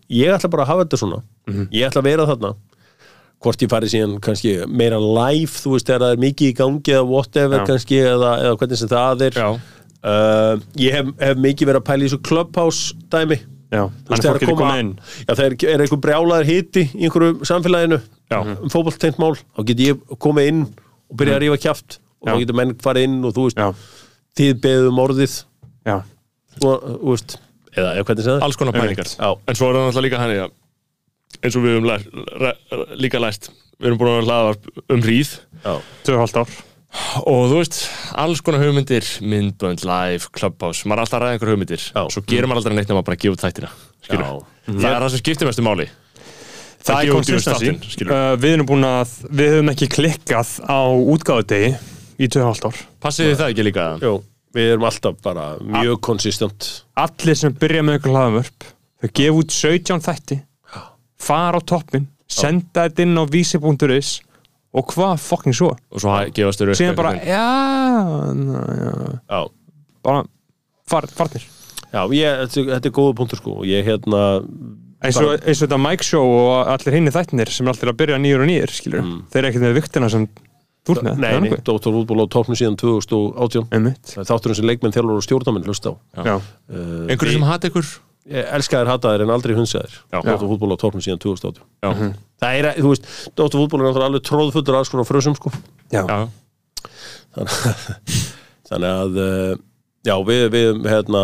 ég 0.09 0.33
ætla 0.33 0.49
bara 0.49 0.63
að 0.65 0.71
hafa 0.71 0.85
þetta 0.85 0.99
svona. 1.01 1.21
Mhm. 1.47 1.67
ég 1.71 1.87
ætla 1.89 2.01
að 2.01 2.09
vera 2.09 2.25
þarna. 2.27 2.53
Hvort 3.37 3.61
ég 3.61 3.69
fari 3.69 3.85
síðan 3.91 4.19
kannski 4.19 4.53
meira 4.67 4.97
live 4.97 5.51
þú 5.61 5.75
veist, 5.75 5.85
þegar 5.85 6.01
það 6.07 6.13
er 6.15 6.23
mikið 6.23 6.47
í 6.49 6.55
gangi 6.57 6.93
eða 6.95 7.05
whatever 7.07 7.59
Já. 7.59 7.65
kannski, 7.69 7.99
eða, 8.01 8.31
eða 8.41 8.57
hvernig 8.57 8.77
sem 8.81 8.89
það 8.89 9.21
er. 9.27 9.37
Uh, 10.07 10.57
ég 10.77 10.91
hef, 10.93 11.11
hef 11.19 11.37
mikið 11.37 11.67
verið 11.69 11.81
að 11.81 11.85
pæla 11.89 12.03
í 12.03 12.07
þessu 12.07 12.21
clubhouse 12.25 12.93
dæmi. 13.13 13.37
Já. 13.67 13.83
Þannig 14.07 14.23
þegar 14.23 14.33
fólk 14.37 14.39
getur 14.41 14.55
koma- 14.55 14.71
komið 14.71 14.79
inn. 14.79 14.91
Já, 15.27 15.33
þegar 15.35 15.55
er 15.73 15.81
einhver 15.83 16.01
brjálaður 16.05 16.45
hiti 16.47 16.83
í 16.95 17.03
einhverju 17.07 17.45
samfélaginu 17.49 18.01
Já. 18.31 18.39
um 18.41 18.69
fótboltengt 18.73 19.19
mál, 19.19 19.35
þá 19.57 19.65
get 19.67 19.77
ég 19.85 19.99
komið 20.17 20.47
inn 20.47 20.61
og 21.11 21.17
byrja 21.19 21.35
að 21.37 21.41
rífa 21.43 21.57
kjáft 21.65 21.97
og 22.21 22.27
þá 22.31 22.39
getur 22.41 22.55
menn 22.55 22.73
farið 22.75 23.03
inn 23.09 23.17
og 23.27 23.33
þú 23.35 23.43
veist 23.47 23.57
Já, 23.57 23.67
þið 24.39 24.61
beðum 24.63 25.01
orðið. 25.03 25.35
Já, 25.85 25.97
og, 26.63 26.87
þú 27.03 27.11
veist, 27.11 27.37
eða, 27.77 27.91
eða 27.97 28.07
hvernig 28.09 28.25
sem 28.27 28.33
það 28.37 28.45
alls 28.47 28.59
konar 28.59 28.77
pælingar. 28.77 29.11
En 29.47 29.55
svo 29.59 29.69
er 29.69 29.77
það 29.77 29.85
náttúrulega 29.87 30.07
líka 30.07 30.21
hann 30.23 30.35
eins 31.43 31.55
og 31.59 31.63
við 31.65 31.75
höfum 31.75 31.87
lært, 31.89 32.07
læ- 32.41 32.95
líka 33.03 33.19
læst 33.21 33.49
Við 33.77 33.91
erum 33.91 33.99
búin 34.01 34.09
að 34.09 34.25
hlaða 34.25 34.53
um 34.95 35.01
hríð 35.05 35.31
Já. 35.61 35.73
tvö 36.07 36.15
og 36.15 36.21
hálft 36.23 36.37
ár 36.41 36.55
og 37.27 37.41
þú 37.51 37.57
veist, 37.59 37.75
alls 38.17 38.39
konar 38.41 38.63
hugmyndir 38.63 39.05
myndbönd, 39.21 39.83
live, 39.85 40.29
clubhouse 40.33 40.87
maður 40.87 40.97
er 40.97 41.03
alltaf 41.03 41.17
að 41.19 41.23
ræða 41.25 41.35
einhver 41.35 41.51
hugmyndir 41.51 41.83
Já. 41.83 42.01
svo 42.09 42.23
gerir 42.25 42.47
maður 42.49 42.63
aldrei 42.63 42.77
neitt 42.79 42.89
nema 42.89 43.03
bara 43.05 43.17
að 43.19 43.21
gefa 43.25 43.35
út 43.37 43.43
þættina 43.43 43.69
skilur. 44.07 44.23
Já. 44.23 44.71
það 44.71 44.87
er 44.95 45.03
það 45.03 45.11
sem 45.13 45.21
skiptir 45.21 45.49
mestu 45.51 45.65
máli 45.67 45.87
Það 46.87 47.03
er 47.03 47.77
skilur. 47.91 48.13
uh, 48.15 48.33
Við 48.39 48.53
erum 48.55 48.67
búin 48.69 48.85
að, 48.87 49.13
við 49.35 49.53
höfum 49.57 49.71
ekki 49.73 49.89
klikkað 49.97 50.51
á 50.63 50.79
útgáðudegi 50.87 51.71
í 52.23 52.29
tvö 52.31 52.41
og 52.45 52.49
hálft 52.53 52.65
ár 52.71 52.81
passið 53.03 53.29
þið 53.33 53.39
það 53.43 53.51
ekki 53.53 53.65
líka 53.67 53.87
Jó, 54.01 54.13
við 54.57 54.73
erum 54.73 54.87
alltaf 54.89 55.21
bara 55.23 55.47
mjög 55.61 56.01
konsistent 56.09 56.71
Allir 56.97 57.37
sem 57.37 57.55
byrja 57.55 57.85
með 57.85 57.99
ykkur 58.01 58.15
hlaðamörp 58.15 58.69
þau 58.97 59.09
gefa 59.21 59.41
út 59.41 59.57
17 59.57 60.05
þætti 60.07 60.39
fara 61.21 61.59
á 61.59 61.61
toppin, 61.65 62.07
senda 62.29 62.87
þetta 62.87 63.05
inn 63.05 63.19
á 63.19 63.23
vísi.is 63.29 64.17
og 64.77 64.91
hvað 64.93 65.21
fucking 65.23 65.55
svo? 65.55 65.71
Og 65.93 66.01
svo 66.03 66.15
gefast 66.35 66.63
upp 66.63 66.73
síðan 66.77 66.97
bara, 66.97 67.13
já, 67.25 67.45
na, 68.37 68.63
já. 68.77 68.91
Já, 69.31 69.39
bara 70.05 70.25
far, 70.87 71.07
farnir. 71.17 71.47
Já 71.87 72.03
ég, 72.13 72.43
þetta, 72.51 72.83
er 72.83 72.93
góða 72.93 73.15
punktur 73.17 73.39
sko. 73.39 73.55
Ég 73.65 73.87
hérna 73.87 74.21
eins 75.01 75.17
og, 75.21 75.37
eins 75.39 75.61
og 75.61 75.65
þetta 75.65 75.79
Mike 75.81 76.05
Show 76.05 76.35
og 76.35 76.71
allir 76.75 76.97
hinni 76.97 77.13
þættinir 77.15 77.51
sem 77.53 77.67
er 77.67 77.73
allir 77.73 77.93
að 77.93 77.99
byrja 78.01 78.19
nýjur 78.21 78.43
og 78.43 78.51
nýjur 78.51 78.75
skilur, 78.75 79.09
þeir 79.31 79.41
eru 79.41 79.51
ekkert 79.51 79.65
með 79.65 79.77
viktina 79.79 80.11
sem 80.13 80.27
Nei, 81.17 81.39
nei? 81.43 81.53
Dóttar 81.67 81.93
Fútból 81.95 82.23
á 82.23 82.25
topnum 82.31 82.57
síðan 82.57 82.77
2018 82.79 83.67
Einmitt. 83.75 84.13
Það 84.17 84.51
er 84.53 84.67
leikmenn 84.71 84.95
þjálfur 84.95 85.19
og 85.21 85.25
stjórnamenn 85.25 85.67
hlusta 85.67 85.93
á 85.93 85.93
Já. 86.23 86.35
uh, 86.37 87.07
einhverju 87.11 87.37
sem 87.37 87.47
hata 87.47 87.71
ykkur 87.71 87.89
Ég 88.27 88.43
elskaðir 88.57 88.89
hataðir 88.91 89.21
en 89.23 89.29
aldrei 89.31 89.53
hunsaðir. 89.55 89.93
Dóttar 90.11 90.41
Fútból 90.43 90.75
á 90.75 90.77
topnum 90.81 91.03
síðan 91.03 91.21
2018 91.23 91.63
já, 91.63 91.89
Mhm. 91.93 92.09
Það 92.41 92.57
er, 92.59 92.65
þú 92.83 92.89
veist, 92.91 93.05
Dóttar 93.35 93.59
Fútból 93.61 93.79
er 93.79 93.85
náttúrulega 93.87 94.09
alveg 94.11 94.25
tróðfullur 94.27 94.75
aðeins 94.75 94.91
konar 94.91 95.07
frösum 95.07 95.35
sko 95.39 95.51
Já. 95.91 96.03
já, 96.03 96.27
Þannig 98.67 98.91
að, 98.91 99.17
uh, 99.23 99.55
já, 100.03 100.15
við, 100.27 100.43
við 100.51 100.87
hérna 100.91 101.23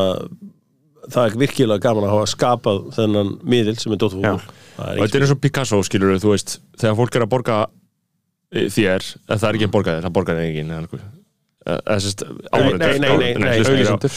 það 1.11 1.25
er 1.27 1.37
virkilega 1.43 1.83
gaman 1.83 2.07
að 2.07 2.13
hafa 2.15 2.29
skapað 2.31 2.81
þennan 2.95 3.33
miðil 3.43 3.75
sem 3.81 3.91
er 3.95 3.99
Dóttar 3.99 4.23
er 4.23 4.37
og 4.37 5.01
þetta 5.03 5.17
er 5.19 5.25
eins 5.25 5.33
og 5.35 5.41
Picasso 5.43 5.81
skilur 5.83 6.15
þú 6.23 6.31
veist, 6.31 6.57
þegar 6.79 6.95
fólk 7.01 7.17
er 7.19 7.25
að 7.25 7.31
borga 7.33 7.57
eh, 7.67 7.71
þér, 8.53 9.05
það 9.33 9.47
er 9.49 9.57
ekki 9.59 9.67
að 9.69 9.75
borga 9.77 9.95
þér 9.97 10.07
það 10.07 10.15
borga 10.19 10.37
þér 10.37 10.47
ekki 10.49 10.65
auglýsendur. 13.71 14.15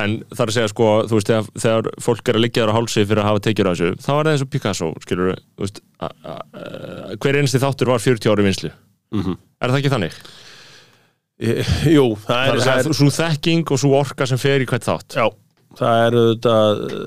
en 0.00 0.14
það 0.34 0.40
er 0.42 0.50
að 0.50 0.54
segja 0.56 0.70
sko, 0.72 0.88
veist, 1.12 1.28
þegar, 1.30 1.50
þegar 1.64 1.88
fólk 2.02 2.28
er 2.32 2.38
að 2.38 2.44
liggja 2.44 2.64
þér 2.64 2.72
á 2.74 2.78
hálsi 2.80 3.04
fyrir 3.06 3.22
að 3.22 3.28
hafa 3.30 3.42
tekjur 3.46 3.70
á 3.70 3.72
þessu, 3.72 3.90
þá 4.02 4.10
er 4.10 4.20
það 4.26 4.32
eins 4.32 4.44
og 4.44 4.50
Picasso 4.54 4.88
skilur 5.04 5.30
veist 5.62 5.80
hver 7.22 7.38
einasti 7.40 7.62
þáttur 7.62 7.92
var 7.94 8.02
40 8.02 8.32
ári 8.34 8.46
vinslu 8.48 8.72
Mhm. 9.10 9.32
er 9.60 9.70
það 9.72 9.78
ekki 9.80 9.90
þannig? 9.90 10.18
Jú, 11.90 12.04
það 12.26 12.40
er, 12.46 12.58
er 12.60 12.88
að 12.90 12.92
svo 12.94 13.08
þekking 13.16 13.70
og 13.74 13.78
svo 13.80 13.94
orka 13.98 14.26
sem 14.28 14.38
fer 14.38 14.60
í 14.62 14.66
hvert 14.70 14.84
þátt 14.86 15.16
Já, 15.18 15.24
það 15.80 16.02
er 16.04 16.16
þetta, 16.18 16.54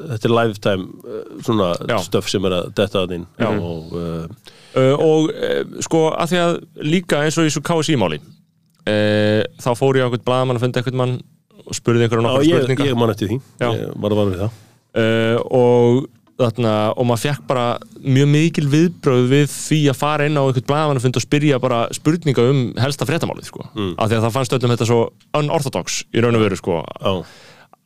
þetta 0.09 0.27
er 0.29 0.33
lifetime 0.39 0.87
uh, 1.05 1.21
svona 1.45 1.69
Já. 1.91 1.97
stöf 2.07 2.27
sem 2.31 2.47
er 2.49 2.55
að 2.57 2.71
detta 2.79 3.03
það 3.05 3.13
inn 3.19 3.27
Já. 3.39 3.49
og 3.53 3.93
uh, 3.93 4.52
uh, 4.75 4.95
og 4.97 5.29
uh, 5.33 5.61
sko 5.85 6.05
að 6.11 6.33
því 6.33 6.41
að 6.45 6.57
líka 6.93 7.21
eins 7.23 7.37
og 7.39 7.49
í 7.49 7.53
svo 7.53 7.63
KSI 7.65 7.99
máli 7.99 8.19
uh, 8.19 9.43
þá 9.63 9.71
fór 9.79 9.99
ég 9.99 10.05
á 10.05 10.07
einhvern 10.09 10.27
blaðamann 10.27 10.59
að 10.59 10.65
funda 10.67 10.83
einhvern 10.83 11.01
mann 11.03 11.15
og 11.63 11.77
spurði 11.77 12.07
einhverjum 12.07 12.27
já, 12.27 12.31
nokkar 12.31 12.49
ég, 12.49 12.59
spurninga 12.59 12.89
ég 12.89 12.99
man 12.99 13.13
eftir 13.13 13.31
því 13.31 13.39
Já. 13.39 13.69
ég 13.69 13.95
var 13.95 14.13
að 14.13 14.21
vara 14.21 14.33
við 14.33 14.43
það 14.43 14.59
og 15.53 16.03
þarna, 16.39 16.73
og 16.97 17.07
maður 17.07 17.23
fekk 17.27 17.45
bara 17.49 17.65
mjög 18.01 18.29
mikil 18.31 18.65
viðbröð 18.71 19.27
við 19.31 19.45
því 19.53 19.79
að 19.91 19.99
fara 19.99 20.27
inn 20.27 20.39
á 20.39 20.43
einhvern 20.43 20.67
blaðamann 20.69 20.99
að 20.99 21.05
funda 21.05 21.21
og 21.21 21.25
spyrja 21.25 21.59
bara 21.61 21.81
spurninga 21.93 22.45
um 22.49 22.61
helsta 22.81 23.07
fréttamálið 23.09 23.49
sko. 23.51 23.65
mm. 23.69 23.91
af 23.97 24.09
því 24.09 24.17
að 24.17 24.25
það 24.25 24.35
fannst 24.37 24.55
öllum 24.57 24.73
þetta 24.73 24.89
svo 24.89 25.01
unorthodox 25.39 25.99
í 26.09 26.23
raun 26.23 26.39
og 26.39 26.45
veru 26.45 26.59
sko. 26.59 26.79
Já, 26.81 27.13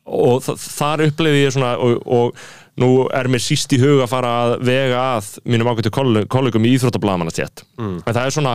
og 0.08 0.40
þa 0.46 0.56
þar 0.64 1.04
upplifði 1.08 1.44
ég 1.44 1.54
svona 1.56 1.74
og, 1.84 2.00
og 2.06 2.48
nú 2.78 2.90
er 3.14 3.28
mér 3.30 3.42
síst 3.42 3.72
í 3.74 3.80
huga 3.82 4.06
að 4.06 4.12
fara 4.12 4.34
að 4.42 4.54
vega 4.68 5.02
að 5.16 5.32
mínum 5.48 5.70
ágættu 5.72 5.92
kollegum 6.30 6.68
í 6.68 6.74
Íþróttablaðamannastjætt 6.76 7.64
mm. 7.78 7.96
en 8.04 8.14
það 8.14 8.24
er 8.24 8.36
svona 8.36 8.54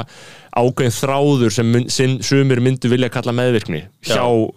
ágæðin 0.53 0.93
þráður 0.93 1.53
sem 1.53 1.67
sin, 1.91 2.19
sumir 2.25 2.59
myndu 2.63 2.89
vilja 2.91 3.09
kalla 3.13 3.33
meðvirkni 3.35 3.81
hjá 4.05 4.21
uh, 4.21 4.51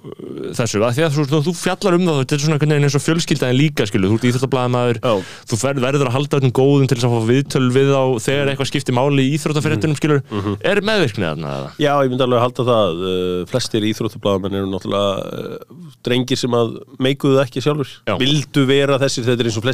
þessu, 0.56 0.80
að 0.84 0.94
því 0.96 1.02
að 1.06 1.12
þú, 1.30 1.40
þú 1.46 1.52
fjallar 1.56 1.96
um 1.96 2.04
það 2.06 2.18
þetta 2.20 2.34
er 2.36 2.40
svona 2.42 2.54
einhvern 2.56 2.72
veginn 2.74 2.86
eins 2.88 2.98
og 2.98 3.04
fjölskyldaðin 3.04 3.58
líka 3.60 3.86
skilu, 3.88 4.10
þú 4.10 4.16
ert 4.18 4.26
Íþróttablaðamaður, 4.30 4.98
þú 5.48 5.54
ver, 5.62 5.76
verður 5.86 6.08
að 6.10 6.16
halda 6.16 6.34
þetta 6.36 6.56
góðum 6.58 6.88
til 6.90 6.98
þess 6.98 7.08
að 7.08 7.14
fá 7.14 7.20
viðtöl 7.30 7.68
við 7.76 7.90
á 7.96 8.04
þegar 8.26 8.46
eitthvað 8.52 8.70
skiptir 8.72 8.94
máli 8.98 9.22
í 9.24 9.30
Íþróttafyrirtunum 9.38 9.96
skilur, 10.00 10.20
mm 10.26 10.40
-hmm. 10.44 10.54
er 10.72 10.78
meðvirkni 10.84 11.26
þarna? 11.30 11.50
Já, 11.80 11.92
ég 12.04 12.10
myndi 12.12 12.24
alveg 12.26 12.38
að 12.40 12.46
halda 12.46 12.62
það 12.70 12.90
uh, 13.06 13.40
flestir 13.52 13.80
Íþróttablaðamenn 13.92 14.58
eru 14.60 14.68
náttúrulega 14.74 15.10
uh, 15.16 15.56
drengir 16.04 16.38
sem 16.40 16.52
að 16.52 16.68
meikuðu 17.00 17.40
ekki 17.44 17.64
sjálfur 17.64 17.88
Já. 18.04 18.14
vildu 18.20 18.62
vera 18.68 19.00
þessir, 19.00 19.24
þetta 19.24 19.40
er 19.40 19.48
eins 19.48 19.56
og 19.56 19.64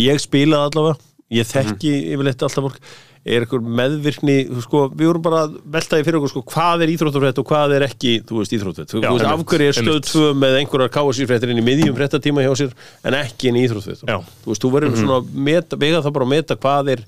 ég 0.00 0.22
spilaði 0.22 0.70
allavega. 0.70 1.10
Ég 1.34 1.48
þekki 1.48 1.90
mm. 1.90 2.14
yfirleitt 2.14 2.46
alltaf 2.46 2.68
fólk. 2.68 2.78
Er 3.24 3.40
einhver 3.40 3.62
meðvirkni, 3.64 4.34
sko, 4.60 4.82
við 4.92 5.08
vorum 5.08 5.22
bara 5.24 5.46
veltaði 5.48 6.04
fyrir 6.04 6.18
okkur, 6.18 6.30
sko, 6.34 6.42
hvað 6.50 6.82
er 6.84 6.90
íþróttarfrétt 6.92 7.38
og 7.40 7.46
hvað 7.48 7.72
er 7.78 7.84
ekki, 7.86 8.10
þú 8.28 8.42
veist, 8.42 8.52
íþróttarfrétt 8.52 8.92
þú 8.92 9.00
veist, 9.00 9.24
af 9.30 9.44
hverju 9.48 9.68
er 9.70 9.78
stöð 9.78 10.00
tvö 10.04 10.26
með 10.36 10.56
einhverjar 10.58 10.92
káasýrfréttir 10.92 11.54
inn 11.54 11.62
í 11.62 11.64
miðjum 11.64 11.96
fréttatíma 11.96 12.44
hjá 12.44 12.50
sér 12.60 12.74
en 13.08 13.16
ekki 13.16 13.48
inn 13.48 13.56
í 13.56 13.64
íþróttarfrétt, 13.64 14.04
þú 14.44 14.52
veist, 14.52 14.66
þú 14.66 14.72
verður 14.76 14.92
-hmm. 14.92 15.06
svona, 15.08 15.40
meta, 15.48 15.80
vega 15.80 16.02
það 16.04 16.16
bara 16.18 16.28
að 16.28 16.34
meta 16.34 16.58
hvað 16.60 16.92
er 16.98 17.06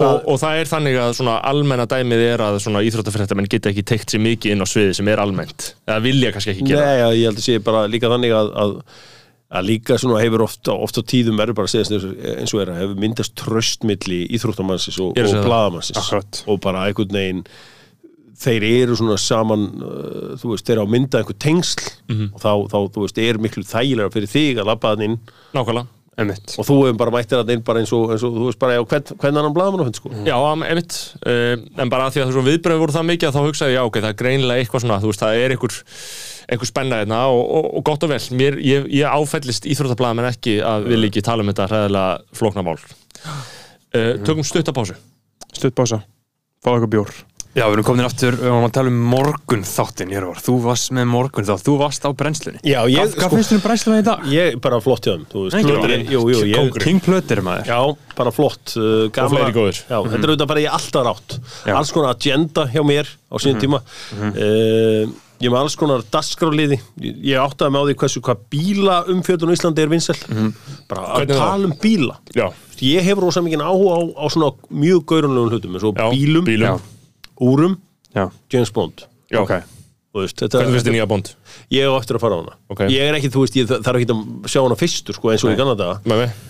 Og, 0.00 0.22
og 0.24 0.38
það 0.40 0.58
er 0.58 0.68
þannig 0.70 0.98
að 1.02 1.14
svona 1.18 1.34
almenna 1.46 1.86
dæmið 1.90 2.24
er 2.24 2.42
að 2.42 2.58
svona 2.64 2.82
íþróttafréttamenn 2.86 3.48
geta 3.50 3.70
ekki 3.70 3.84
teikt 3.86 4.14
sér 4.14 4.22
mikið 4.24 4.54
inn 4.54 4.64
á 4.64 4.66
sviði 4.66 4.96
sem 4.98 5.10
er 5.12 5.20
almennt 5.22 5.74
eða 5.86 5.98
vilja 6.06 6.32
kannski 6.34 6.54
ekki 6.54 6.68
gera. 6.70 6.86
Nei, 6.86 7.18
ég 7.20 7.28
held 7.28 7.40
að 7.42 7.44
sé 7.44 7.58
bara 7.62 7.84
líka 7.90 8.10
þannig 8.12 8.34
að, 8.36 8.50
að 8.62 8.74
að 9.52 9.68
líka 9.68 9.98
svona 10.00 10.22
hefur 10.22 10.46
ofta, 10.46 10.72
ofta 10.72 11.04
tíðum 11.04 11.36
verður 11.40 11.58
bara 11.58 11.68
að 11.68 11.74
segja 11.74 12.00
eins 12.38 12.54
og 12.54 12.62
er 12.62 12.72
að 12.72 12.80
hefur 12.80 13.02
myndast 13.02 13.36
tröstmilli 13.36 14.22
íþróttamannsins 14.38 14.98
og, 15.04 15.12
og 15.12 15.38
bladamannsins 15.44 16.44
og 16.48 16.60
bara 16.64 16.86
einhvern 16.88 17.12
veginn 17.18 17.46
þeir 18.42 18.66
eru 18.66 18.98
svona 18.98 19.16
saman 19.20 19.66
uh, 19.78 20.36
þú 20.40 20.54
veist, 20.54 20.66
þeir 20.66 20.78
eru 20.78 20.86
á 20.88 20.94
mynda 20.94 21.20
einhver 21.20 21.38
tengsl 21.38 21.82
mm 22.08 22.14
-hmm. 22.16 22.30
og 22.32 22.40
þá, 22.42 22.52
þá, 22.72 22.78
þú 22.94 23.04
veist, 23.06 23.18
er 23.18 23.38
miklu 23.38 23.64
þægilega 23.64 24.14
fyrir 24.14 24.32
þig 24.32 24.62
að 24.62 24.70
labba 24.70 24.94
hann 24.94 25.06
inn. 25.08 25.18
Nákvæmlega. 25.54 25.86
Emitt. 26.12 26.58
og 26.60 26.66
þú 26.68 26.74
hefur 26.84 26.96
bara 27.00 27.10
mættir 27.10 27.38
að 27.40 27.50
inn 27.54 27.62
bara 27.64 27.80
eins 27.80 27.92
og, 27.96 28.10
eins 28.12 28.22
og 28.22 28.34
þú 28.36 28.48
veist 28.50 28.58
bara, 28.60 28.74
já, 28.76 28.82
hvern, 28.84 29.16
hvern 29.16 29.36
annan 29.40 29.54
bladamann 29.54 29.80
á 29.80 29.86
hund 29.88 29.96
sko? 29.96 30.10
Já, 30.28 30.36
emitt, 30.68 31.16
uh, 31.24 31.56
en 31.80 31.88
bara 31.88 32.06
að 32.06 32.12
því 32.12 32.20
að 32.20 32.32
þú 32.36 32.42
viðbröðum 32.48 32.82
voru 32.82 32.92
það 32.92 33.08
mikið 33.08 33.28
að 33.28 33.34
þá 33.34 33.46
hugsaði, 33.46 33.72
já, 33.78 33.82
ok, 33.82 33.96
það 33.96 34.12
er 34.12 34.20
greinilega 34.20 34.60
eitthvað 34.60 34.84
svona, 34.84 35.00
þú 35.00 35.08
veist, 35.08 35.22
það 35.24 35.40
er 35.40 35.54
einhver 35.54 35.78
einhver 36.52 36.68
spenna 36.68 37.00
hérna 37.02 37.24
og, 37.32 37.42
og, 37.42 37.68
og 37.78 37.86
gott 37.88 38.06
og 38.06 38.12
vel 38.12 38.20
Mér, 38.38 38.58
ég, 38.62 38.86
ég 38.92 39.08
áfællist 39.08 39.66
íþróttablaðum 39.72 40.22
en 40.22 40.30
ekki 40.30 40.58
að 40.66 40.88
vil 40.92 41.08
ekki 41.08 41.24
tala 41.24 41.44
um 41.44 41.50
þetta 41.52 41.68
ræðilega 41.72 42.38
flóknarmál 42.38 42.78
uh, 42.78 44.14
Tökum 44.22 44.46
stuttapásu 44.46 44.96
Stuttpása, 45.52 46.00
fá 46.64 46.72
eitthvað 46.72 46.94
bjór 46.96 47.14
Já, 47.52 47.66
við 47.66 47.74
erum 47.74 47.84
komin 47.84 48.06
aftur 48.06 48.32
og 48.32 48.40
við 48.40 48.48
erum 48.48 48.64
að 48.64 48.70
tala 48.78 48.88
um 48.88 49.00
morgun 49.12 49.64
þáttinn 49.68 50.12
hér 50.14 50.24
var. 50.24 50.38
Þú 50.40 50.54
varst 50.64 50.92
með 50.96 51.08
morgun 51.10 51.44
þátt, 51.44 51.64
þú 51.66 51.74
varst 51.82 52.06
á 52.08 52.10
brennslunni. 52.16 52.62
Já, 52.64 52.78
ég... 52.88 53.10
Hvað 53.12 53.26
sko, 53.26 53.28
finnst 53.34 53.52
þú 53.52 53.58
um 53.58 53.64
brennslunni 53.66 54.00
í 54.00 54.06
dag? 54.06 54.22
Ég, 54.32 54.56
bara 54.64 54.78
flott 54.80 55.04
hjá 55.04 55.12
þeim, 55.12 55.26
þú 55.28 55.42
veist. 55.44 55.66
Plötir, 55.66 55.94
jú, 56.14 56.22
jú, 56.32 56.40
ég... 56.48 56.78
King 56.80 57.04
Plötir 57.04 57.42
maður. 57.44 57.68
Já, 57.68 58.14
bara 58.16 58.32
flott. 58.32 58.72
Uh, 58.72 58.86
gamla, 59.12 59.26
og 59.26 59.34
fleiri 59.34 59.56
góður. 59.58 59.82
Já, 59.82 59.98
mm 59.98 60.06
-hmm. 60.06 60.14
þetta 60.14 60.24
er 60.24 60.32
auðvitað 60.32 60.50
bara 60.54 60.64
ég 60.64 60.78
alltaf 60.78 61.04
rátt. 61.10 61.36
Já. 61.66 61.74
Alls 61.76 61.92
konar 61.92 62.16
agenda 62.16 62.64
hjá 62.72 62.82
mér 62.88 63.06
á 63.28 63.36
síðan 63.36 63.52
mm 63.52 63.60
-hmm. 63.60 63.60
tíma. 63.60 63.78
Mm 64.16 64.32
-hmm. 64.32 64.32
uh, 64.40 65.21
ég 65.42 65.50
með 65.50 65.58
alls 65.64 65.76
konar 65.78 66.04
dasgráliði 66.12 66.78
ég 67.02 67.40
áttaði 67.40 67.74
með 67.74 67.82
á 67.82 67.86
því 67.88 67.96
hversu 68.02 68.22
hvað 68.24 68.44
bíla 68.52 68.98
umfjöldun 69.12 69.52
í 69.52 69.56
Íslandi 69.58 69.84
er 69.84 69.92
vinsel 69.92 70.16
mm 70.20 70.38
-hmm. 70.38 70.72
bara 70.90 71.06
að 71.18 71.34
tala 71.34 71.68
um 71.68 71.74
bíla 71.82 72.18
Já. 72.36 72.46
ég 72.80 73.02
hefur 73.02 73.28
ósað 73.28 73.46
mikið 73.48 73.66
áhuga 73.66 73.98
á, 73.98 74.00
á 74.22 74.24
svona 74.30 74.52
mjög 74.70 75.04
gaurunlegum 75.06 75.50
hlutum 75.50 75.74
eins 75.74 75.84
og 75.84 75.94
Já, 75.96 76.10
bílum, 76.10 76.44
bílum. 76.44 76.80
úrum 77.40 77.78
James 78.52 78.70
Bond 78.70 79.06
okay. 79.34 79.62
veist, 80.14 80.38
Hvernig 80.38 80.76
finnst 80.76 80.86
þið 80.86 80.92
nýja 80.92 81.06
Bond? 81.08 81.34
Ég 81.72 81.88
hef 81.88 82.02
eftir 82.02 82.16
að 82.16 82.20
fara 82.20 82.34
á 82.36 82.40
hana 82.42 82.54
okay. 82.68 82.88
ég 82.92 83.02
er 83.02 83.14
ekki, 83.16 83.30
þú 83.32 83.40
veist, 83.42 83.56
ég 83.56 83.66
þarf 83.66 83.98
ekki 83.98 84.12
að 84.12 84.22
sjá 84.46 84.60
hana 84.62 84.76
fyrstur 84.76 85.14
sko, 85.16 85.32
eins 85.32 85.44
og 85.44 85.54
í 85.54 85.56
Kanada 85.56 86.00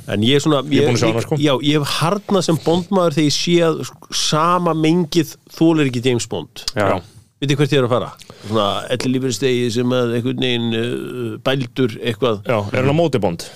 en 0.07 0.23
ég 0.23 0.37
er 0.37 0.43
svona 0.43 0.61
ég, 0.69 0.83
ég, 0.83 1.01
hana, 1.01 1.23
sko. 1.23 1.39
já, 1.39 1.55
ég 1.63 1.79
hef 1.79 1.97
harnað 2.03 2.43
sem 2.43 2.59
Bondmaður 2.67 3.15
þegar 3.15 3.31
ég 3.31 3.39
sé 3.39 3.57
að 3.63 3.85
sko, 3.89 4.13
sama 4.13 4.75
mengið 4.75 5.37
þólir 5.49 5.89
ekki 5.89 6.05
James 6.11 6.27
Bond 6.27 6.67
Já 6.75 7.01
Vitið 7.43 7.59
hvert 7.59 7.73
ég 7.75 7.81
er 7.81 7.87
að 7.89 7.91
fara? 7.91 8.09
Svona 8.45 8.65
elli 8.95 9.11
lífurstegi 9.17 9.63
sem 9.75 9.93
að 9.97 10.13
einhvern 10.19 10.45
veginn 10.45 10.75
uh, 10.79 11.31
bældur 11.43 11.95
eitthvað 11.99 12.37
Já, 12.47 12.59
er 12.71 12.77
hann 12.79 12.95
á 12.95 12.97
mótibond? 13.01 13.47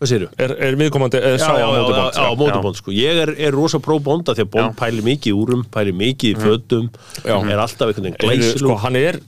Hvað 0.00 0.08
séru? 0.08 0.28
Er, 0.40 0.54
er 0.56 0.76
viðkomandi, 0.80 1.18
er 1.28 1.34
sá 1.42 1.50
á 1.52 1.68
mótibond? 1.68 2.16
Já, 2.16 2.22
á 2.24 2.32
mótibond 2.40 2.78
sko 2.78 2.94
Ég 2.96 3.20
er, 3.26 3.34
er 3.36 3.52
rosa 3.52 3.80
pró-bonda 3.84 4.32
því 4.38 4.46
að 4.46 4.48
bond 4.54 4.78
pæli 4.78 5.04
mikið 5.04 5.34
í 5.34 5.34
úrum 5.36 5.66
pæli 5.68 5.92
mikið 5.92 6.32
í 6.32 6.38
mhm. 6.38 6.46
fötum 6.46 6.86
já. 7.20 7.34
er 7.36 7.60
alltaf 7.60 7.90
einhvern 7.90 8.08
veginn 8.08 8.16
glæsilu 8.22 8.62
Sko, 8.62 8.78
hann 8.86 8.96
er 9.02 9.18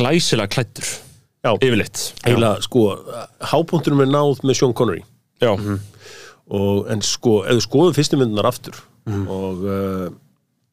glæsilega 0.00 0.54
klættur 0.54 0.88
Já, 1.44 1.50
yfirleitt 1.52 2.04
Heila, 2.24 2.54
sko, 2.64 2.86
hápunktunum 3.50 4.06
er 4.06 4.08
náð 4.14 4.40
með 4.40 4.56
Sean 4.62 4.72
Connery 4.72 5.04
Já 5.44 5.52
mm 5.52 5.66
-hmm. 5.66 5.84
og, 6.48 6.88
En 6.96 7.04
sko, 7.04 7.42
ef 7.44 7.60
þú 7.60 7.66
skoðum 7.66 7.98
fyrstumyndunar 8.00 8.48
aftur 8.48 8.80
mm 9.04 9.12
-hmm. 9.12 9.28
og 9.28 9.68
uh, 9.68 10.08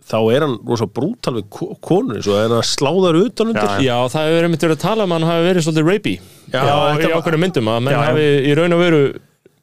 þá 0.05 0.17
er 0.35 0.45
hann 0.45 0.57
rosa 0.69 0.87
brútal 0.89 1.35
við 1.39 1.45
konur 1.83 2.19
eins 2.19 2.27
og 2.29 2.39
er 2.39 2.55
hann 2.55 2.67
sláðar 2.67 3.21
utan 3.23 3.53
undir. 3.53 3.69
Já, 3.81 3.87
já. 3.87 3.95
Það 4.13 4.27
hefur 4.29 4.41
verið 4.41 4.57
verið 4.65 4.75
að 4.77 4.83
tala 4.85 5.05
um 5.07 5.13
að 5.15 5.21
hann 5.21 5.29
hafi 5.31 5.47
verið 5.49 5.67
svolítið 5.67 5.87
rapey. 5.91 6.17
Já, 6.53 6.65
í 6.65 7.13
ákveðinu 7.15 7.41
myndum 7.45 7.71
að 7.73 7.87
menn 7.87 8.03
hafi 8.03 8.27
í 8.45 8.59
raun 8.59 8.77
og 8.77 8.83
veru 8.85 9.01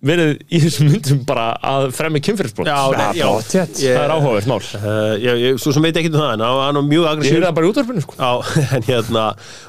verið 0.02 0.40
í 0.51 0.59
þessum 0.64 0.89
myndum 0.90 1.20
bara 1.27 1.44
að 1.62 1.85
fremja 1.94 2.23
kynferðsbrott 2.27 2.66
Já, 2.66 3.12
já, 3.14 3.28
það 3.47 3.85
er 3.93 4.14
áhugavert 4.16 4.48
mál. 4.51 4.59
Uh, 4.59 5.12
Já, 5.23 5.31
ég, 5.39 5.60
svo 5.62 5.74
sem 5.74 5.85
veit 5.86 5.98
ekki 6.01 6.10
um 6.10 6.19
það 6.19 6.32
en 6.35 6.43
hann 6.43 6.78
var 6.81 6.86
mjög 6.89 7.06
aggressív 7.12 7.36
Ég 7.36 7.39
er 7.39 7.47
það 7.47 7.56
bara 7.59 7.69
í 7.69 7.73
útvarpinu 7.73 8.02
sko. 8.02 8.16
Já, 8.19 8.32
en 8.78 8.86
hérna, 8.89 9.27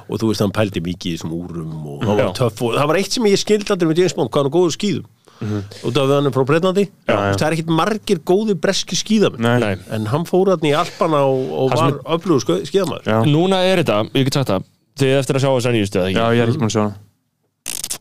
og 0.07 0.21
þú 0.23 0.31
veist 0.31 0.45
hann 0.45 0.55
pældi 0.57 0.83
mikið 0.87 1.11
í 1.11 1.19
þessum 1.19 1.35
úrum 1.37 1.75
og 1.93 2.01
það 2.07 2.21
var 2.23 2.33
töff 2.39 2.63
og 2.65 2.79
það 2.79 2.89
var 2.89 3.01
eitt 3.03 3.17
sem 3.17 3.29
ég 3.29 3.43
skildi 3.43 3.75
aldrei 3.75 3.91
með 3.91 4.01
James 4.01 4.17
Bond, 4.17 4.33
hvað 4.33 4.47
hann 4.47 4.55
góður 4.57 4.75
skýðum 4.79 5.05
mm 5.39 5.47
-hmm. 5.47 5.63
út 5.87 5.97
af 5.97 6.09
við 6.09 6.15
hann 6.15 6.29
er 6.29 6.35
frá 6.35 6.45
Breitlandi 6.49 6.85
það 7.07 7.45
er 7.47 7.55
ekkit 7.57 7.71
margir 7.71 8.19
góði 8.19 8.55
breski 8.55 8.95
skíðamenn. 8.95 9.79
En 9.91 10.05
hann 10.11 10.25
fór 10.25 10.53
hann 10.53 10.67
í 10.67 10.75
Alpana 10.75 11.23
og, 11.25 11.47
og 11.51 11.73
var 11.75 11.97
öflugur 12.17 12.63
skíðamæður 12.67 13.25
Núna 13.27 13.63
er 13.63 13.83
þetta, 13.83 14.03
ég 14.13 14.23
get 14.29 14.33
sagt 14.33 14.49
það 14.49 14.69
þið 14.99 15.17
eftir 15.19 15.35
að 15.35 15.41
sjá 15.41 15.51
þess 15.55 15.67
að 15.67 15.75
nýjustu 15.77 15.99
eða 15.99 16.07
ekki? 16.09 16.19
Já, 16.19 16.27
ég 16.33 16.41
er 16.41 16.47
ekki 16.47 16.61
búin 16.61 16.71
að 16.71 16.77
sjá 16.77 16.85
það 16.85 17.01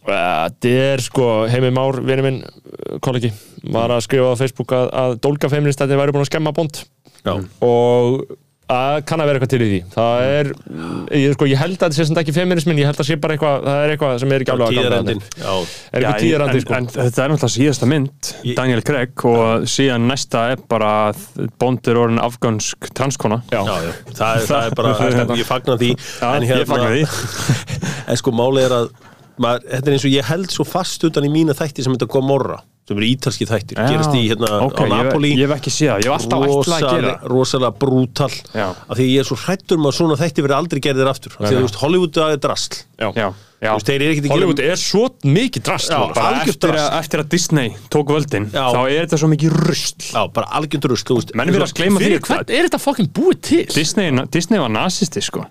Þetta 0.02 0.68
er 0.82 1.00
sko, 1.00 1.26
Heimi 1.46 1.70
Már, 1.70 2.00
vinið 2.02 2.24
minn 2.26 2.40
kollegi, 3.04 3.30
var 3.70 3.92
að 3.94 4.02
skrifa 4.02 4.32
á 4.34 4.40
Facebook 4.40 4.72
að, 4.74 4.88
að 4.90 5.12
dólgafeministættin 5.22 6.00
væri 6.00 6.14
búin 6.14 6.24
að 6.24 6.30
skemma 6.32 6.52
bond. 6.56 6.80
Já. 7.22 7.36
og 7.62 8.24
Það 8.72 8.98
kann 9.08 9.20
að 9.20 9.28
vera 9.28 9.38
eitthvað 9.38 9.50
til 9.52 9.62
í 9.62 9.68
því. 9.68 9.78
Það 9.92 10.22
er, 10.32 10.48
ég, 11.18 11.34
sko, 11.36 11.48
ég 11.50 11.60
held 11.60 11.74
að 11.74 11.82
þetta 11.82 11.96
sé 11.98 12.06
sem 12.08 12.20
ekki 12.22 12.34
feminismin, 12.36 12.78
ég 12.80 12.88
held 12.88 13.02
að 13.02 13.08
sé 13.08 13.16
bara 13.20 13.36
eitthvað, 13.36 13.66
það 13.66 13.80
er 13.82 13.92
eitthvað 13.94 14.14
sem 14.22 14.32
er 14.32 14.44
ekki 14.44 14.54
alveg 14.54 14.70
að 14.70 14.78
ganga 14.78 15.00
þetta. 15.10 15.50
Er 15.52 15.98
eitthvað 15.98 16.22
tíðarandi, 16.22 16.62
sko. 16.64 16.76
En, 16.78 16.88
en 16.88 16.94
þetta 16.96 17.24
er 17.26 17.32
náttúrulega 17.34 17.52
síðasta 17.56 17.90
mynd, 17.92 18.32
Daniel 18.56 18.84
Craig, 18.88 19.26
og 19.28 19.68
síðan 19.74 20.08
næsta 20.08 20.46
er 20.54 20.64
bara 20.72 20.92
bondur 21.60 22.02
orðin 22.06 22.22
afgönsk 22.24 22.90
transkona. 22.96 23.42
Já, 23.52 23.60
já, 23.60 23.76
já. 23.90 23.92
Það, 24.16 24.32
er, 24.32 24.48
það 24.48 24.66
er 24.70 24.76
bara, 24.80 25.38
ég 25.42 25.50
fagnar 25.52 25.80
því. 25.82 25.92
Já, 25.92 26.28
hérna, 26.32 26.60
ég 26.62 26.72
fagnar 26.72 26.96
því. 26.96 27.06
En 28.12 28.18
sko, 28.18 28.32
málið 28.34 28.66
er 28.66 28.72
að, 28.80 28.88
maður, 29.40 29.68
þetta 29.70 29.88
er 29.90 29.96
eins 29.96 30.06
og 30.08 30.14
ég 30.16 30.28
held 30.28 30.52
svo 30.52 30.66
fast 30.68 31.08
utan 31.08 31.28
í 31.28 31.32
mína 31.32 31.56
þætti 31.56 31.86
sem 31.86 31.96
þetta 31.96 32.10
kom 32.12 32.28
morra 32.28 32.60
sem 32.88 32.98
eru 32.98 33.06
ítalski 33.06 33.46
þættir, 33.46 33.78
já, 33.78 33.92
gerast 33.92 34.16
í 34.18 34.24
hérna 34.26 34.48
okay, 34.66 34.90
á 34.90 35.06
Napoli. 35.06 35.30
ég 35.36 35.46
hef 35.46 35.54
ekki 35.54 35.70
séð, 35.70 36.02
ég 36.02 36.08
hef 36.08 36.16
alltaf 36.16 36.46
ætlað 36.48 36.74
að 36.88 36.96
gera 36.96 37.12
rosalega 37.30 37.76
brútal 37.78 38.30
af 38.58 38.96
því 38.98 39.06
ég 39.06 39.22
er 39.22 39.28
svo 39.28 39.38
hrættur 39.38 39.78
um 39.78 39.86
að 39.86 39.94
svona 40.00 40.18
þætti 40.18 40.44
verið 40.46 40.56
aldrei 40.58 40.80
gerðir 40.82 41.10
aftur 41.12 41.36
af 41.36 41.44
því 41.44 41.52
að 41.52 41.58
þú 41.60 41.68
veist, 41.68 41.78
Hollywood 41.78 42.18
er 42.24 42.40
drasl. 42.42 42.80
Já, 42.98 43.06
já, 43.14 43.28
já. 43.62 43.70
Veist, 43.70 43.92
er 43.94 44.26
Hollywood 44.32 44.62
er 44.66 44.80
svo 44.82 45.04
mikið 45.22 45.66
drasl 45.68 45.94
eftir, 46.42 46.74
eftir 46.82 47.22
að 47.22 47.30
Disney 47.36 47.76
tók 47.94 48.10
völdin 48.16 48.48
þá 48.50 48.80
er 48.82 49.04
þetta 49.04 49.20
svo 49.22 49.30
mikið 49.30 49.58
rust 49.68 50.08
já, 50.08 50.22
bara 50.34 50.50
algjörn 50.58 50.90
rust 50.90 51.36
menn 51.38 51.54
vil 51.54 51.62
að 51.62 51.70
skleima 51.70 52.02
því 52.02 52.16
hvern? 52.18 52.50
er 52.50 52.66
þetta 52.66 52.82
fokkin 52.82 53.12
búið 53.14 53.44
til? 53.46 53.62
Disney, 53.70 54.10
Disney 54.34 54.58
var 54.58 54.74
nazisti 54.74 55.22
sko. 55.22 55.46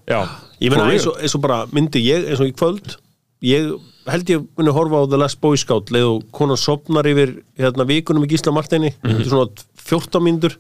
Ég 0.62 0.76
meina 0.76 0.92
eins 0.92 1.08
og 1.08 1.48
bara 1.48 1.64
myndi 1.72 2.04
ég 2.04 2.28
eins 2.28 2.44
og 2.44 2.52
í 2.52 2.58
kvöld 2.60 3.00
ég 3.42 3.72
held 4.10 4.30
ég 4.30 4.46
muni 4.58 4.74
horfa 4.74 5.02
á 5.02 5.10
The 5.10 5.20
Last 5.20 5.40
Boy 5.42 5.58
Scout 5.60 5.92
leið 5.94 6.08
og 6.08 6.24
konar 6.36 6.60
sopnar 6.60 7.08
yfir 7.10 7.36
hérna, 7.60 7.86
vikunum 7.90 8.26
í 8.26 8.30
Gísla 8.32 8.54
Martini 8.54 8.94
mm 8.94 9.10
-hmm. 9.10 9.30
svona 9.30 9.50
14 9.82 10.24
mínútur. 10.24 10.58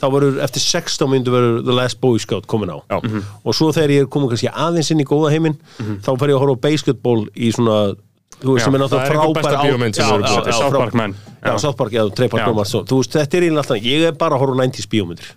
Þá 0.00 0.06
verður 0.12 0.40
eftir 0.44 0.60
16 0.60 1.10
mínútur 1.10 1.32
verður 1.32 1.64
The 1.64 1.76
Last 1.76 2.00
Boy 2.00 2.18
Scout 2.18 2.46
komin 2.46 2.70
á. 2.70 2.78
Mm 2.80 3.10
-hmm. 3.10 3.22
og 3.44 3.54
svo 3.54 3.72
þegar 3.72 3.90
ég 3.90 4.00
er 4.00 4.06
komin 4.06 4.28
kannski 4.28 4.48
aðeins 4.48 4.90
inn 4.90 5.00
í 5.00 5.04
góða 5.04 5.30
heiminn 5.30 5.56
mm 5.56 5.86
-hmm. 5.86 6.00
þá 6.00 6.18
fer 6.18 6.28
ég 6.28 6.36
að 6.36 6.40
horfa 6.40 6.56
á 6.56 6.64
basketball 6.68 7.28
í 7.36 7.52
svona 7.52 7.94
þú 8.42 8.54
veist 8.54 8.64
sem 8.64 8.74
er 8.74 8.80
náttúrulega 8.80 9.10
frábær 9.12 9.44
á 9.54 10.52
South 10.52 10.76
Park 10.76 10.94
menn 10.94 11.14
Já, 11.42 11.58
South 11.58 11.76
Park, 11.76 11.90
já, 11.90 12.06
Treypark 12.14 12.46
Þú 12.86 12.98
veist, 13.00 13.16
þetta 13.16 13.36
er 13.36 13.42
einlega 13.48 13.62
alltaf, 13.64 13.82
ég 13.82 14.04
er 14.06 14.12
bara 14.14 14.36
að 14.36 14.44
horfa 14.44 14.54
á 14.54 14.62
90's 14.62 14.86
bíómyndir. 14.86 15.30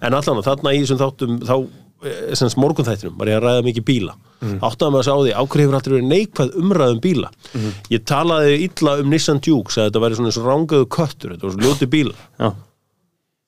En 0.00 0.14
allan, 0.14 0.42
þarna 0.46 0.74
í 0.76 0.82
þessum 0.84 1.00
þáttum 1.00 1.40
þá 1.42 1.54
eh, 2.04 2.34
sem 2.34 2.48
sagt, 2.48 2.58
morgunþættinum 2.62 3.18
var 3.20 3.28
ég 3.30 3.38
að 3.40 3.44
ræða 3.46 3.64
mikið 3.68 3.84
bíla. 3.90 4.14
Áttaði 4.64 4.92
maður 4.94 5.10
að 5.10 5.12
á 5.12 5.18
því, 5.20 5.32
ákveð 5.42 5.62
hefur 5.64 5.76
alltaf 5.78 5.92
verið 5.94 6.08
neikvæð 6.10 6.54
umræðum 6.62 7.00
bíla? 7.04 7.30
Ég 7.92 8.04
talaði 8.08 8.54
illa 8.66 8.94
um 9.02 9.10
Nissan 9.12 9.40
Duke 9.44 9.70
sagði 9.74 9.84
að 9.84 9.90
þetta 9.90 10.02
væri 10.06 10.18
svona 10.20 10.30
eins 10.32 10.38
og 10.40 10.48
rángaðu 10.48 10.88
köttur 10.96 11.34
þetta 11.34 11.46
var 11.48 11.54
svo 11.56 11.64
ljóti 11.66 11.88
bíla 11.92 12.14
Já. 12.40 12.50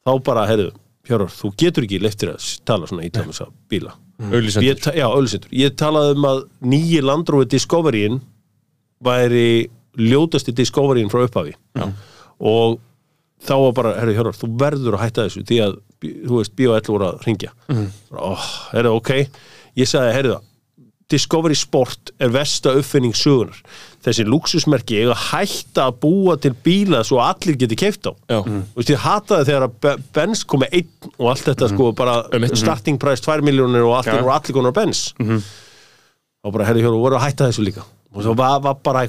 þá 0.06 0.12
bara, 0.28 0.46
heyrðu, 0.50 0.72
Hjörvar, 1.08 1.32
þú 1.34 1.48
getur 1.58 1.82
ekki 1.88 1.98
leiftir 1.98 2.30
að 2.34 2.44
tala 2.68 2.86
svona 2.86 3.02
illa 3.08 3.24
um 3.24 3.32
þessa 3.32 3.48
bíla. 3.72 3.94
Auglýsendur. 4.22 4.68
Ég 4.68 4.82
ta- 4.84 4.92
Já, 4.94 5.06
auðlisendur 5.08 5.50
Ég 5.58 5.72
talaði 5.80 6.12
um 6.14 6.26
að 6.28 6.42
nýji 6.62 7.00
Landrófi 7.02 7.48
Discoveryin 7.50 8.20
væri 9.02 9.68
ljótasti 9.98 10.54
Discoveryin 10.54 11.10
frá 11.10 11.24
upphafi. 11.26 11.54
Já. 11.76 11.88
og 12.42 12.78
þá 13.42 13.52
var 13.64 13.72
bara, 13.74 13.92
herru 13.98 14.14
Hjörvar, 14.14 14.36
þú 14.38 14.48
verður 14.58 14.94
að 14.96 15.02
hætta 15.02 15.24
þessu 15.26 15.42
því 15.48 15.58
að, 15.64 15.74
þú 16.02 16.38
veist, 16.40 16.54
B.O.L. 16.58 16.82
voru 16.88 17.10
að 17.10 17.26
ringja 17.26 17.52
mm. 17.70 17.86
oh, 18.18 18.48
herru, 18.72 18.96
ok 18.98 19.12
ég 19.78 19.88
sagði, 19.88 20.16
herru 20.18 20.34
það 20.36 20.48
Discovery 21.12 21.56
Sport 21.58 22.12
er 22.22 22.30
versta 22.32 22.72
uppfinning 22.78 23.12
sögunar 23.16 23.58
þessi 24.02 24.24
luxusmerki 24.24 24.96
eiga 25.02 25.12
að 25.12 25.24
hætta 25.28 25.84
að 25.90 25.98
búa 26.02 26.36
til 26.40 26.54
bíla 26.64 27.02
svo 27.04 27.18
allir 27.22 27.58
geti 27.60 27.76
keift 27.78 28.08
á 28.08 28.12
Já. 28.32 28.38
Þú 28.40 28.78
veist, 28.78 28.92
ég 28.94 29.02
hataði 29.02 29.48
þegar 29.50 29.66
að 29.66 29.74
Be- 29.84 29.96
Benz 30.16 30.44
kom 30.48 30.62
með 30.64 30.78
einn 30.78 31.10
og 31.18 31.26
allt 31.34 31.44
þetta 31.50 31.68
sko 31.74 31.90
bara 31.98 32.14
Einmitt. 32.32 32.56
starting 32.58 32.98
price 33.02 33.22
2 33.26 33.44
miljónir 33.44 33.84
og 33.84 33.98
allt 33.98 34.08
Já. 34.08 34.16
er 34.16 34.24
og 34.24 34.32
allir 34.38 34.56
konar 34.56 34.74
Benz 34.78 35.04
og 35.20 36.54
bara, 36.56 36.64
herri, 36.66 36.82
hjóru, 36.82 36.98
voru 37.02 37.20
að 37.20 37.28
hætta 37.28 37.50
þessu 37.50 37.66
líka 37.68 37.84
og 38.12 38.24
svo 38.24 38.34
var, 38.36 38.58
var 38.64 38.80
bara 38.84 39.04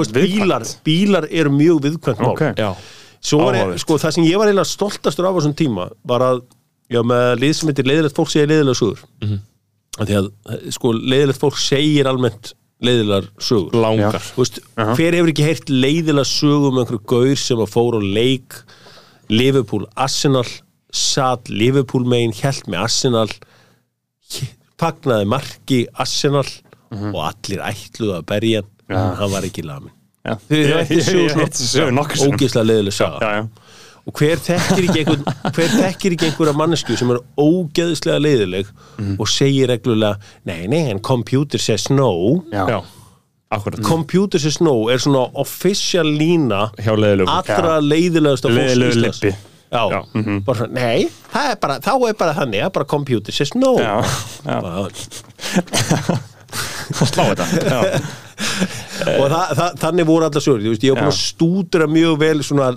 veist, 0.00 0.16
viðkvæmt. 0.16 0.40
bílar, 0.40 0.66
bílar 0.84 1.28
eru 1.30 1.52
mjög 1.54 1.84
viðkvæmt 1.86 2.24
mál 2.24 2.32
Ok. 2.32 2.42
Áhugavert. 3.62 3.80
sko, 3.84 3.98
það 4.02 4.10
sem 4.16 4.24
ég 4.24 4.36
var 4.40 4.48
eiginlega 4.50 4.70
stoltastur 4.72 5.26
af 5.28 5.34
á 5.34 5.38
þessum 5.38 5.54
tíma 5.58 5.90
var 6.04 6.20
að, 6.26 6.42
já, 6.90 7.00
með 7.06 7.38
lið 7.42 7.52
sem 7.58 7.68
heitir 7.70 7.86
leiðilegt 7.90 8.16
fólk 8.18 8.30
segir 8.32 8.48
leiðilega 8.50 8.80
sögur 8.80 8.98
mm 9.22 9.28
Mhm. 9.28 9.38
-hmm. 9.38 10.06
því 10.06 10.14
að, 10.18 10.72
sko, 10.72 10.92
leiðilegt 10.92 11.40
fólk 11.40 11.58
segir 11.58 12.06
almennt 12.10 12.54
leiðilegar 12.82 13.28
sögur 13.38 13.74
langar 13.78 14.18
Þú 14.18 14.42
veist, 14.42 14.58
hver 14.96 15.12
hefur 15.14 15.30
ekki 15.30 15.44
heyrt 15.46 15.68
leiðilega 15.70 16.24
sögum 16.26 16.72
um 16.72 16.78
einhverju 16.82 17.04
gaur 17.06 17.36
sem 17.36 17.58
að 17.58 17.70
fór 17.70 17.94
á 17.94 18.02
leik 18.02 18.54
Liverpool, 19.30 19.86
Arsenal 19.96 20.44
satt 20.92 21.48
Liverpool 21.48 22.04
megin 22.04 22.32
hjælt 22.34 22.66
með 22.66 22.82
Arsenal 22.82 23.28
fagnaði 24.80 25.26
marki 25.30 25.86
Arsenal 25.94 26.48
og 27.14 27.20
allir 27.24 27.62
ætluðu 27.64 28.16
að 28.18 28.24
berja 28.28 28.62
hann 28.62 28.98
en 29.12 29.16
hann 29.16 29.30
var 29.32 29.42
ekki 29.46 29.62
lamin. 29.64 29.92
Þið 30.22 30.62
Ég- 30.68 30.76
ætti 30.82 30.96
ég- 31.00 31.06
sögu 31.08 31.22
ég- 31.26 31.36
ég- 31.36 31.42
ég- 31.42 31.60
sögu 31.72 31.90
nokkuð 31.98 32.20
sinnum. 32.22 32.36
ógeðslega 32.38 32.66
leiðileg 32.70 32.94
saga. 32.94 33.18
Já, 33.20 33.30
já. 33.40 33.48
og 34.06 34.12
hver 34.18 34.40
þekkir 34.42 34.86
ekki 34.88 35.00
einhvern 35.02 35.24
hver 35.56 35.68
þekkir 35.78 36.14
ekki 36.16 36.26
einhverja 36.30 36.54
mannesku 36.58 36.96
sem 36.98 37.10
er 37.14 37.20
ógeðslega 37.38 38.18
leiðileg 38.22 38.66
og 39.18 39.28
segir 39.30 39.68
reglulega 39.70 40.16
nei, 40.48 40.66
nei, 40.66 40.84
en 40.90 40.98
computer 40.98 41.58
says 41.62 41.88
no. 41.90 42.08
Já. 42.50 42.64
Já, 42.70 42.80
akkurat 43.54 43.82
computer 43.86 44.38
says 44.42 44.58
no 44.64 44.74
er 44.90 44.98
svona 45.02 45.26
official 45.38 46.06
lína 46.18 46.64
allra 46.82 47.78
leiðilegasta 47.84 48.48
fólks 48.50 48.58
Leiðilegu 48.58 48.90
Íslands. 48.96 49.22
Lippi. 49.22 49.36
Já, 49.72 49.82
Já. 49.88 50.00
bara 50.44 50.58
svona, 50.58 50.72
nei, 50.76 51.06
það 51.32 51.46
er 51.52 51.56
bara, 51.62 51.78
þá 51.80 51.92
er 52.10 52.16
bara 52.18 52.34
þannig, 52.36 52.58
er 52.66 52.70
bara 52.74 52.84
computer 52.90 53.32
says 53.32 53.54
no. 53.54 53.74
Já, 53.78 53.94
já. 54.44 54.58
Bara- 54.66 54.90
Slá 57.08 57.24
þetta 57.32 57.46
og 59.02 59.26
það, 59.32 59.52
það, 59.58 59.76
þannig 59.82 60.08
voru 60.08 60.28
allar 60.28 60.44
sögur, 60.44 60.64
þú 60.64 60.72
veist, 60.74 60.86
ég 60.86 60.94
var 60.94 61.02
búin 61.02 61.12
að 61.12 61.20
stúdra 61.20 61.88
mjög 61.90 62.16
vel 62.22 62.38
svona 62.46 62.70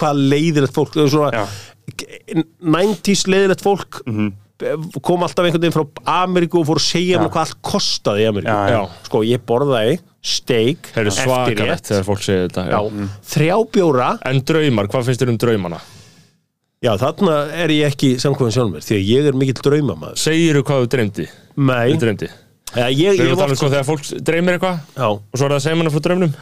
hvað 0.00 0.24
leiðilegt 0.32 0.76
fólk 0.76 0.98
svona, 1.06 1.30
Já. 1.34 1.44
90s 2.66 3.26
leiðilegt 3.30 3.64
fólk 3.64 4.02
kom 5.04 5.24
alltaf 5.24 5.44
einhvern 5.44 5.60
veginn 5.60 5.74
frá 5.74 6.22
Ameríku 6.24 6.62
og 6.62 6.68
fór 6.70 6.80
að 6.80 6.86
segja 6.86 7.18
mér 7.20 7.28
hvað 7.32 7.42
allt 7.44 7.58
kostaði 7.66 8.24
í 8.24 8.28
Ameríku. 8.30 8.54
Já, 8.54 8.72
já. 8.72 9.02
sko, 9.04 9.20
ég 9.28 9.42
borðaði 9.48 9.98
segir 12.24 12.46
þetta 12.46 12.64
já, 12.70 12.78
já. 12.80 13.10
þrjá 13.34 13.56
bjóra. 13.76 14.08
En 14.30 14.40
draumar, 14.48 14.88
hvað 14.90 15.10
finnst 15.10 15.22
þér 15.22 15.34
um 15.34 15.38
draumana? 15.44 15.82
já, 16.84 16.92
þarna 17.00 17.36
er 17.56 17.72
ég 17.74 17.92
ekki 17.92 18.14
samkvæmum 18.22 18.54
sjálfum 18.54 18.74
mér 18.76 18.86
því 18.86 18.96
að 18.96 19.12
ég 19.12 19.28
er 19.30 19.38
mikill 19.38 19.60
draumamaður. 19.60 20.18
Segirðu 20.24 20.64
hvað 20.66 20.82
þú 20.82 20.90
dreymdi? 20.96 21.28
Nei, 21.56 21.86
Þú 21.92 22.02
dreymdi 22.04 22.32
ja, 22.74 22.90
ég, 22.90 23.20
ég, 23.20 23.32
tala 23.36 23.46
um 23.46 23.54
ég, 23.54 23.60
sko 23.60 23.70
þegar 23.70 23.86
fólk 23.86 24.10
dreymir 24.26 24.58
eitthvað 24.58 25.06
og 25.06 25.22
svo 25.32 25.46
er 25.46 25.54
það 25.54 25.58
að 25.58 25.64
segja 25.68 25.80
manna 25.80 25.94
frá 25.94 26.04
draumnum. 26.08 26.36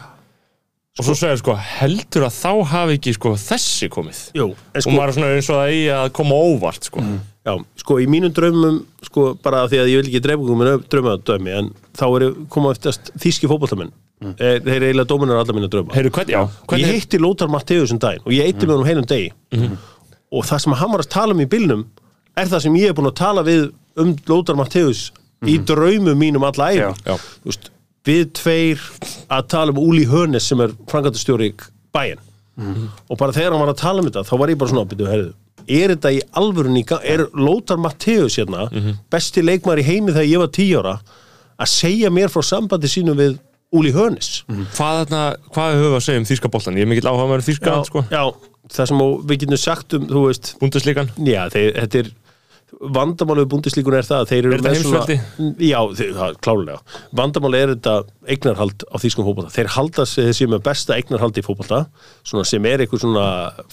Og 0.94 1.02
svo 1.08 1.14
segir 1.18 1.40
sko 1.40 1.56
heldur 1.58 2.28
að 2.28 2.36
þá 2.36 2.50
hafi 2.70 2.96
ekki 3.00 3.12
sko 3.16 3.32
þessi 3.42 3.88
komið? 3.90 4.18
Jú, 4.38 4.44
en 4.54 4.78
og 4.78 4.84
sko, 4.84 4.92
maður 4.94 5.10
er 5.10 5.16
svona 5.16 5.30
eins 5.34 5.48
og 5.50 5.58
það 5.58 5.72
eigi 5.72 5.88
að 5.96 6.10
koma 6.20 6.36
óvart 6.38 6.86
sko. 6.86 7.02
Já, 7.44 7.54
sko, 7.82 7.96
í 8.00 8.06
mínum 8.08 8.32
draumum 8.36 8.76
sko, 9.04 9.24
bara 9.42 9.64
því 9.68 9.80
að 9.82 9.90
ég 9.90 10.00
vil 10.00 10.12
ekki 10.12 10.22
dreifa 10.24 10.54
um 10.54 10.62
drauma 10.94 11.16
dæmi, 11.18 11.56
en 11.58 11.72
þá 11.98 12.04
er 12.06 12.26
koma 12.54 12.70
eftirst 12.76 13.10
þíski 13.20 13.50
fótballtamenn 13.50 13.90
mm. 14.22 14.36
þeir 14.38 14.70
eru 14.76 14.88
eiginlega 14.88 15.10
dóminar 15.10 15.42
alla 15.42 15.56
mínu 15.56 15.70
drauma 15.72 15.96
Heyrðu, 15.96 16.14
hvern, 16.14 16.30
já, 16.30 16.40
ég 16.44 16.70
hvernig, 16.70 16.92
heitti 16.92 17.20
Lótar 17.20 17.50
Matteus 17.52 17.92
um 17.94 18.00
daginn 18.00 18.24
og 18.24 18.32
ég 18.36 18.48
eitti 18.48 18.68
með 18.68 18.76
honum 18.76 18.88
heilum 18.88 19.10
degi. 19.10 19.34
Og 20.34 20.46
það 20.46 20.64
sem 20.64 20.78
hann 20.78 20.94
var 20.94 21.04
að 21.04 21.12
tala 21.14 21.36
um 21.36 21.42
í 21.42 21.50
bylnum 21.50 21.84
er 22.38 22.50
það 22.50 22.64
sem 22.66 22.78
ég 22.80 22.92
er 22.92 22.96
búin 22.96 23.10
að 23.10 23.18
tala 23.20 23.44
við 23.46 23.66
um 24.00 24.14
Lótar 24.30 24.58
Matteus 24.58 25.08
í 25.50 25.58
draumum 25.66 26.18
mínum 26.18 26.44
alla 26.46 26.72
veist, 27.44 27.70
við 28.04 28.26
tveir 28.36 28.82
að 29.32 29.48
tala 29.54 29.74
um 29.74 29.80
Úli 29.80 30.04
Hönes 30.08 30.50
sem 30.50 30.60
er 30.60 30.74
frangatastjóri 30.90 31.54
bæinn. 31.94 32.20
Og 33.08 33.18
bara 33.18 33.34
þegar 33.34 33.54
hann 33.54 33.64
var 33.64 33.72
að 33.72 33.80
tala 33.80 34.02
um 34.02 34.10
þetta 34.10 34.26
þá 34.28 34.36
var 34.38 34.52
ég 34.52 34.60
bara 34.60 34.70
svona 34.70 34.90
byrju, 34.90 35.08
herðu, 35.10 35.32
er 35.64 35.94
þetta 35.94 36.12
í 36.12 36.20
alvörun 36.38 36.78
í 36.78 36.84
gang 36.86 37.04
er 37.08 37.24
Lótar 37.32 37.80
Matteus 37.80 38.38
hérna 38.40 38.68
besti 39.12 39.44
leikmaður 39.44 39.82
í 39.82 39.88
heimi 39.88 40.12
þegar 40.12 40.30
ég 40.30 40.42
var 40.42 40.52
tíu 40.54 40.82
ára 40.82 40.94
að 41.54 41.70
segja 41.70 42.10
mér 42.12 42.32
frá 42.32 42.44
sambandi 42.44 42.90
sínu 42.90 43.16
við 43.18 43.38
Úli 43.74 43.90
Hönes 43.94 44.44
hvað, 44.76 45.00
þarna, 45.00 45.22
hvað 45.54 45.78
höfum 45.78 45.88
við 45.88 45.96
að 45.98 46.04
segja 46.06 46.22
um 46.22 46.28
þýska 46.28 46.50
boltan 46.52 46.76
ég 46.78 46.86
er 46.86 46.90
mikill 46.92 47.08
áhuga 47.10 47.30
með 47.30 47.46
þýska 47.48 47.72
já, 47.72 47.86
sko. 47.88 48.04
já, 48.12 48.22
það 48.76 48.90
sem 48.90 49.02
við 49.30 49.40
getum 49.42 49.62
sagt 49.64 49.96
um, 49.98 50.06
búndislíkan 50.60 51.10
já, 51.26 51.40
þetta 51.50 52.02
er 52.02 52.12
vandamálið 52.94 53.46
búndislíkun 53.52 53.94
er 53.98 54.06
það 54.08 54.22
að 54.24 54.30
þeir 54.30 54.38
eru 54.48 54.54
Er 54.54 54.62
þetta 54.62 54.70
með 54.70 55.10
heimsveldi? 55.10 55.68
já, 55.68 55.78
það, 56.18 56.38
klálega 56.44 57.00
vandamálið 57.20 57.62
er 57.64 57.72
þetta 57.74 57.94
eignarhald 58.34 58.84
á 58.90 58.96
þýskum 59.02 59.26
fótbolta, 59.28 59.52
þeir 59.54 59.70
halda 59.76 60.06
sig 60.08 60.28
þessi 60.30 60.48
með 60.52 60.62
besta 60.68 60.96
eignarhald 60.98 61.38
í 61.40 61.44
fótbolta 61.46 61.80
svona 62.26 62.44
sem 62.48 62.68
er 62.70 62.84
eitthvað 62.84 63.04
svona 63.04 63.26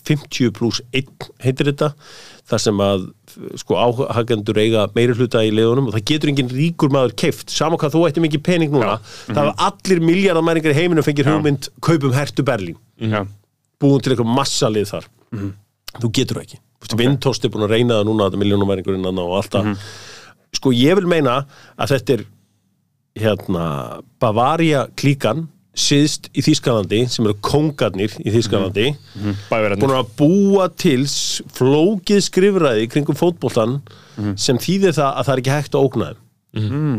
50 0.06 0.54
pluss 0.58 0.82
1 0.92 1.28
heitir 1.46 1.72
þetta 1.72 1.92
þar 2.52 2.64
sem 2.66 2.82
að 2.84 3.06
sko 3.62 3.78
áhagendur 3.80 4.58
eiga 4.60 4.88
meiri 4.96 5.14
hluta 5.16 5.44
í 5.48 5.52
liðunum 5.56 5.88
og 5.88 5.96
það 5.96 6.08
getur 6.12 6.32
engin 6.34 6.50
ríkur 6.52 6.92
maður 6.92 7.14
keift 7.22 7.54
sama 7.54 7.78
hvað 7.80 7.94
þú 7.96 8.02
ætti 8.10 8.24
mikið 8.26 8.44
pening 8.48 8.74
núna 8.74 8.98
það 9.30 9.40
hafa 9.40 9.70
allir 9.70 10.02
miljardamæringar 10.04 10.74
í 10.76 10.80
heiminum 10.82 11.06
fengið 11.08 11.30
hugmynd 11.32 11.70
kaupum 11.86 12.12
hertu 12.18 12.44
Berlín. 12.44 12.76
Já. 13.00 13.24
búin 13.82 14.02
til 14.04 14.12
eitthvað 14.14 14.34
massalið 14.36 14.90
þar. 14.92 15.08
Þú 16.02 16.10
getur 16.18 16.38
það 16.42 16.44
ekki 16.50 16.60
okay. 16.82 17.00
Vintost 17.06 17.46
er 17.46 17.54
búin 17.54 17.68
að 17.68 17.76
reyna 17.78 18.00
það 18.00 18.10
núna 18.10 18.28
þetta 18.28 18.42
miljónumæringurinn 18.42 19.24
og 19.24 19.34
allt 19.40 19.56
það. 19.58 19.74
Sko 20.58 20.74
ég 20.76 20.98
vil 21.00 21.08
meina 21.10 21.42
að 21.80 21.96
þetta 21.96 22.16
er 22.18 22.24
hérna 23.22 23.66
Bavaria 24.22 24.86
klíkan 25.00 25.48
síðst 25.78 26.28
í 26.36 26.44
Þýskalandi 26.44 27.06
sem 27.12 27.26
eru 27.28 27.38
kongarnir 27.44 28.12
í 28.20 28.32
Þýskalandi 28.34 28.90
bæverðarnir 29.48 29.86
búin 29.86 29.94
að 29.96 30.10
búa 30.20 30.66
til 30.76 31.06
flókið 31.56 32.20
skrifræði 32.28 32.90
kringum 32.92 33.16
fótboltan 33.16 33.78
sem 34.36 34.60
þýðir 34.60 34.98
það 34.98 35.14
að 35.16 35.28
það 35.28 35.34
er 35.34 35.44
ekki 35.44 35.56
hægt 35.56 35.78
að 35.78 35.88
ógna 35.88 36.10
þeim. 36.12 36.22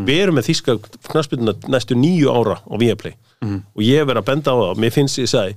Við 0.09 0.23
erum 0.23 0.39
með 0.39 0.47
þýska 0.49 0.79
knaspituna 1.11 1.53
næstu 1.69 1.97
nýju 2.01 2.33
ára 2.33 2.57
á 2.65 2.75
Viaplay 2.81 3.17
og 3.45 3.83
ég 3.85 4.01
hef 4.01 4.09
verið 4.09 4.23
að 4.23 4.29
benda 4.31 4.55
á 4.55 4.57
það. 4.63 4.81
Mér 4.81 4.95
finnst 4.95 5.21
ég 5.21 5.29
að 5.29 5.35
segja 5.35 5.57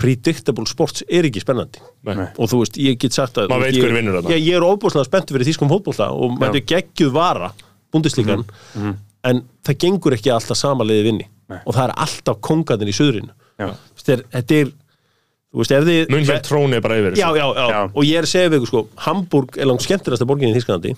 predictable 0.00 0.66
sports 0.68 1.04
er 1.08 1.28
ekki 1.28 1.42
spennandi. 1.44 1.82
Nei. 2.08 2.30
og 2.36 2.50
þú 2.50 2.62
veist, 2.62 2.78
ég 2.80 2.98
get 3.00 3.16
sagt 3.16 3.38
að 3.40 3.50
Maður 3.52 3.76
ég, 3.76 3.98
ég, 4.32 4.46
ég 4.48 4.56
er 4.56 4.64
óbúslega 4.66 5.06
spenntur 5.08 5.36
fyrir 5.36 5.50
þýskum 5.50 5.70
fótbolta 5.72 6.10
og 6.14 6.38
þetta 6.40 6.60
er 6.62 6.66
geggjuð 6.74 7.12
vara 7.14 7.52
búndislíkan 7.92 8.46
en 9.28 9.44
það 9.66 9.80
gengur 9.84 10.16
ekki 10.16 10.32
alltaf 10.32 10.56
sama 10.56 10.86
liði 10.88 11.10
vinni. 11.10 11.28
Og 11.66 11.74
það 11.74 11.84
er 11.88 11.96
alltaf 12.06 12.40
kongarnir 12.46 12.90
í 12.90 12.94
Já. 13.60 13.74
þetta 13.98 14.12
er, 14.14 14.22
þetta 14.32 14.56
er 14.56 14.70
þú 15.50 15.60
veist, 15.60 15.74
ef 15.74 15.86
þið 15.88 16.14
mun 16.14 16.26
hér 16.28 16.42
tróni 16.46 16.80
bara 16.84 16.98
yfir 17.00 17.18
já, 17.18 17.26
já, 17.36 17.44
já, 17.44 17.66
Já. 17.68 17.80
og 17.90 18.06
ég 18.06 18.20
er 18.20 18.26
að 18.26 18.32
segja 18.32 18.50
við 18.50 18.58
ykkur 18.60 18.70
sko 18.70 18.82
Hamburg 19.06 19.58
er 19.58 19.68
langt 19.68 19.84
skemmtilegasta 19.84 20.28
borgin 20.30 20.52
í 20.52 20.56
Þísklandi 20.56 20.94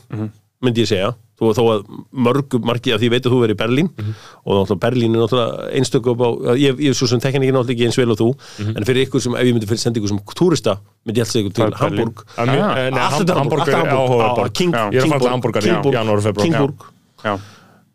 myndi 0.62 0.84
ég 0.84 0.88
segja, 0.92 1.08
þó, 1.40 1.44
þó 1.58 1.62
að 1.72 1.80
mörgu, 2.14 2.60
margi 2.62 2.92
af 2.94 3.00
því 3.02 3.08
veit 3.10 3.24
að 3.26 3.32
þú 3.34 3.38
verið 3.42 3.56
í 3.56 3.60
Berlín 3.62 3.88
og 3.98 4.52
náttúrulega 4.60 4.82
Berlín 4.84 5.16
er 5.16 5.22
náttúrulega 5.24 5.70
einstöku 5.78 6.12
upp 6.14 6.22
á, 6.22 6.28
ég, 6.54 6.78
ég 6.86 6.94
svo 6.94 7.08
sem 7.10 7.18
tekjan 7.22 7.42
ekki 7.42 7.54
náttúrulega 7.56 7.74
ekki 7.74 7.86
eins 7.88 7.98
vel 7.98 8.14
og 8.14 8.20
þú, 8.20 8.28
en 8.70 8.86
fyrir 8.86 9.08
ykkur 9.08 9.24
sem 9.26 9.34
ef 9.34 9.48
ég 9.50 9.56
myndi 9.56 9.66
fyrir 9.70 9.82
senda 9.82 9.98
ykkur 10.00 10.12
sem 10.14 10.20
túrista, 10.38 10.76
myndi 11.02 11.18
ég 11.18 11.26
alltaf 11.26 11.34
segja 11.34 11.44
ykkur 11.48 11.56
til 11.58 11.64
Það 11.64 11.72
er. 11.72 11.80
Hamburg 11.82 12.22
Að 12.36 12.52
mjög- 12.52 12.62
nei, 12.62 13.02
Allt 13.02 13.12
Ham- 13.12 13.20
þetta 13.24 13.38
Hamburger 13.42 13.74
allt 13.74 13.86
er 13.86 13.96
áhugaverð 13.96 14.22
Hamburg. 14.22 14.36
borg. 14.42 14.52
King- 14.54 14.72
Já. 14.72 14.84
Ég 14.86 14.98
er 14.98 15.02
að 15.02 15.10
fara 15.10 15.18
til 15.18 15.18
Kingborg, 15.18 15.32
Hamburgar 15.32 15.62
í 15.62 15.70
Kingborg, 15.72 15.94
janúar 15.98 16.16
og 16.16 16.26
febrúar. 16.28 16.46
Kingborg. 16.46 16.86
Já. 17.24 17.34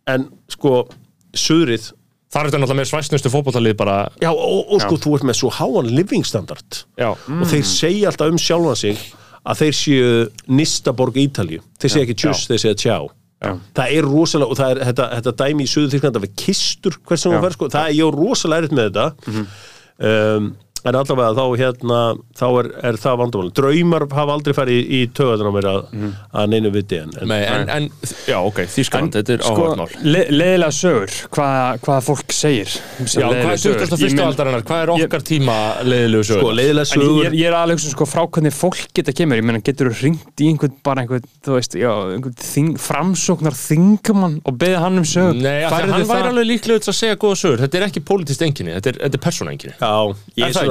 en 0.08 0.28
sko 0.50 0.74
söðrið 1.36 1.92
þar 2.32 2.42
er 2.46 2.50
þetta 2.52 2.60
náttúrulega 2.62 2.80
með 2.82 2.90
svæsnustu 2.92 3.32
fótboltalið 3.32 3.76
bara 3.80 3.96
Já, 4.22 4.30
og, 4.32 4.72
og 4.76 4.82
sko, 4.84 4.98
þú 5.04 5.16
ert 5.18 5.26
með 5.30 5.38
svo 5.40 5.52
háan 5.56 5.90
living 5.96 6.26
standard 6.28 6.82
já, 7.00 7.10
og 7.14 7.46
þeir 7.48 7.64
segja 7.68 8.12
alltaf 8.12 8.32
um 8.34 8.40
sjálfan 8.42 8.76
sig 8.80 9.00
að 9.46 9.62
þeir 9.62 9.78
séu 9.82 10.12
Nistaborg 10.48 11.18
Ítalíu. 11.22 11.62
Þeir 11.78 11.94
segja 11.94 12.08
ekki 12.08 12.18
tjus, 12.24 12.46
þeir 12.50 12.64
segja 12.66 12.82
tjá. 12.84 12.98
Já. 13.38 13.52
það 13.78 13.92
er 13.94 14.06
rosalega, 14.10 14.50
og 14.50 14.58
það 14.58 14.72
er 14.72 14.80
þetta, 14.88 15.08
þetta 15.14 15.32
dæmi 15.44 15.66
í 15.68 15.70
Suðu 15.70 15.90
Þýrkanda 15.94 16.22
við 16.24 16.32
kistur 16.42 16.96
hvers 17.06 17.22
sem 17.22 17.30
Já. 17.30 17.36
hún 17.38 17.44
fer 17.46 17.54
sko, 17.54 17.68
það 17.70 17.90
er 17.92 17.98
ég 18.00 18.16
rosalega 18.16 18.64
erfitt 18.64 18.74
með 18.74 18.88
þetta. 18.88 19.44
Um, 19.98 20.48
en 20.86 20.96
allavega 21.00 21.34
þá 21.38 21.44
hérna 21.62 22.00
þá 22.38 22.46
er, 22.62 22.68
er 22.90 22.98
það 23.02 23.18
vandamál 23.22 23.52
draumar 23.58 24.06
hafa 24.14 24.36
aldrei 24.38 24.56
farið 24.58 24.78
í, 24.78 25.00
í 25.00 25.12
töðan 25.18 25.50
á 25.50 25.52
mér 25.56 25.68
að, 25.72 25.80
að 26.42 26.50
neinu 26.54 26.72
viti 26.76 27.00
en, 27.02 27.14
en 27.22 27.32
Nei, 27.32 27.40
en, 27.48 27.70
en, 27.74 27.88
já, 28.28 28.38
ok, 28.40 28.62
Þískaland, 28.76 29.18
þetta 29.18 29.36
er 29.38 29.44
sko, 29.46 29.54
áhugavert 29.56 29.98
mál. 29.98 30.08
le 30.14 30.24
leðilega 30.34 30.76
sögur 30.78 31.16
hvað, 31.38 31.82
hvað 31.88 32.02
fólk 32.10 32.36
segir 32.38 32.74
Já, 32.78 33.28
hvað 33.28 33.52
er 33.54 33.62
sögur. 33.64 33.84
21. 33.88 34.08
Ég 34.08 34.16
men- 34.18 34.26
aldarinnar, 34.28 34.66
hvað 34.68 34.84
er 34.84 34.92
ég- 34.94 35.08
okkar 35.08 35.26
tíma 35.28 35.58
leiðilegu 35.88 36.28
sögur? 36.32 36.44
sko, 36.44 36.54
ég, 36.62 36.84
sögur 36.92 37.26
ég, 37.28 37.38
ég 37.42 37.48
er 37.52 37.58
alveg 37.58 37.84
sko 37.84 38.08
frá 38.10 38.24
hvernig 38.28 38.56
fólk 38.56 38.84
geta 38.94 39.16
kemur, 39.16 39.40
ég 39.40 39.48
meina 39.48 39.64
getur 39.64 39.92
þú 39.92 40.02
ringt 40.04 40.44
í 40.44 40.52
einhvern 40.52 40.76
bara 40.84 41.04
einhvern, 41.04 41.26
þú 41.46 41.58
veist, 41.58 41.78
já, 41.78 41.92
einhvern 42.14 42.38
þing, 42.42 42.74
framsóknar 42.82 43.56
þingumann 43.58 44.40
og 44.48 44.58
beðið 44.60 44.80
hann 44.84 45.02
um 45.02 45.08
sög 45.08 45.42
Nei, 45.42 45.64
hann 45.68 46.08
væri 46.08 46.32
alveg 46.32 46.48
líklega 46.48 46.80
að 46.88 46.98
segja 46.98 47.18
góða 47.20 47.38
sögur. 47.42 47.62
Þetta 47.64 47.80
er 47.80 47.86
ekki 47.88 48.02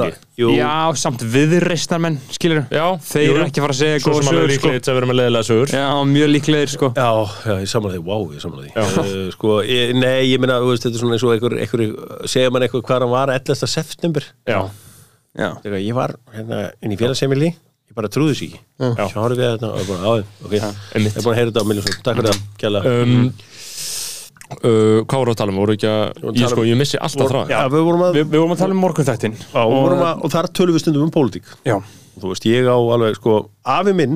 það 0.01 0.11
ekki? 0.11 0.27
jú, 0.41 0.49
Já, 0.57 0.71
samt 1.01 1.23
viðreistarmenn, 1.35 2.17
skilur 2.35 2.61
Já, 2.71 2.85
Þeir 3.07 3.23
jú. 3.25 3.33
eru 3.35 3.43
ekki 3.47 3.61
að 3.61 3.65
fara 3.67 3.75
að 3.75 3.79
segja 3.81 3.99
Svo 4.03 4.13
góða 4.13 4.23
sem 4.23 4.31
alveg 4.31 4.37
sögur, 4.37 4.53
sko. 4.57 4.67
líklega 4.67 4.83
til 4.87 4.91
að 4.93 4.97
vera 4.99 5.09
með 5.11 5.17
leiðilega 5.19 5.47
sögur. 5.49 5.73
Já, 5.77 5.85
mjög 6.13 6.31
líklegir, 6.33 6.73
sko. 6.73 6.89
Já, 6.97 7.09
já, 7.47 7.53
ég 7.63 7.71
samla 7.73 7.93
því, 7.93 8.01
wow, 8.07 8.25
ég 8.37 8.43
samla 8.45 8.63
því. 8.63 8.71
Uh, 8.77 9.31
Sko, 9.37 9.53
ég, 9.67 9.93
nei, 9.97 10.17
ég 10.31 10.39
meina, 10.43 10.59
þú 10.63 10.71
veist, 10.73 10.85
þetta 10.87 10.95
er 10.99 11.03
svona 11.03 11.17
eins 11.17 11.25
og 11.27 11.35
einhver, 11.35 11.57
einhver 11.61 12.27
segja 12.29 12.51
mann 12.53 12.65
eitthvað 12.67 12.85
hvað 12.87 13.05
hann 13.07 13.13
var 13.17 13.33
11. 13.35 13.67
september. 13.77 14.27
Já, 14.47 14.59
Já, 15.37 15.51
Þegar 15.61 15.81
ég 15.85 15.93
var 15.93 16.15
hérna 16.33 16.61
inn 16.81 16.93
í 16.95 16.97
félagsheimili 16.97 17.51
ég 17.51 17.93
bara 17.95 18.09
trúði 18.09 18.33
sér 18.35 18.47
ekki. 18.47 18.59
Já. 18.81 19.05
Svo 19.11 19.21
horfði 19.21 19.43
við 19.43 19.51
þetta 19.53 19.67
og 19.69 19.77
ég 19.83 19.89
bara, 19.91 20.01
á, 20.01 20.11
ok. 20.47 20.53
Ég 20.57 20.63
er 20.63 21.21
búin 21.21 21.33
að 21.33 21.37
heyra 21.37 21.51
þetta 21.51 21.61
á 21.61 21.69
miljónsson, 21.69 21.99
takk 22.07 22.17
fyrir 22.17 22.31
það, 22.31 22.39
kjæla 22.63 22.81
um, 22.89 23.29
uh, 24.55 25.03
Hvað 25.03 25.19
voru 25.21 25.33
að 25.33 25.39
tala 25.41 25.53
um? 25.53 25.59
Voru 25.61 25.75
ekki 25.77 25.89
að, 25.91 26.03
vorum 26.23 26.39
ég 26.41 26.51
sko, 26.53 26.63
um- 26.63 26.69
ég 26.69 26.79
missi 26.79 26.99
alltaf 27.01 27.31
þráðin 27.31 27.53
Já, 27.53 27.59
við 27.73 27.85
vorum 27.87 28.05
að, 28.07 28.19
við 28.21 28.37
vorum 28.37 28.59
tala 28.61 28.77
um 28.77 28.81
morgunþættin. 28.85 29.37
Við 29.53 29.75
vorum 29.75 30.05
að 30.07 30.23
og 30.27 30.33
þar 30.35 30.49
tölum 30.59 30.77
við 30.77 30.83
stundum 30.85 31.07
um 31.07 31.13
pólitík. 31.13 31.51
Já, 31.67 31.77
Þú 32.17 32.31
veist, 32.31 32.47
ég 32.49 32.65
á 32.65 32.77
alveg, 32.77 33.17
sko, 33.19 33.33
afi 33.69 33.93
minn 33.93 34.15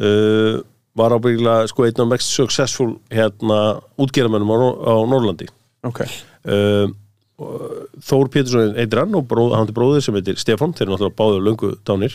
uh, 0.00 0.60
var 0.96 1.12
ábyggilega, 1.12 1.66
sko, 1.68 1.84
einn 1.84 2.04
af 2.06 2.08
mest 2.14 2.30
successful 2.32 2.94
hérna, 3.12 3.58
útgerðamennum 4.00 4.48
á, 4.54 4.58
á 4.80 4.94
Norrlandi 5.10 5.50
ok. 5.86 6.00
Uh, 6.46 6.86
Þór 7.36 8.30
Pétursson 8.32 8.70
heitir 8.78 9.02
hann 9.02 9.12
og 9.18 9.26
bróð, 9.28 9.50
hann 9.58 9.68
er 9.68 9.76
bróðir 9.76 10.00
sem 10.06 10.16
heitir 10.16 10.38
Stefán. 10.40 10.72
Þeir 10.72 10.86
eru 10.86 10.94
náttúrulega 10.94 11.18
báður 11.18 11.42
löngu 11.44 11.72
dánir. 11.84 12.14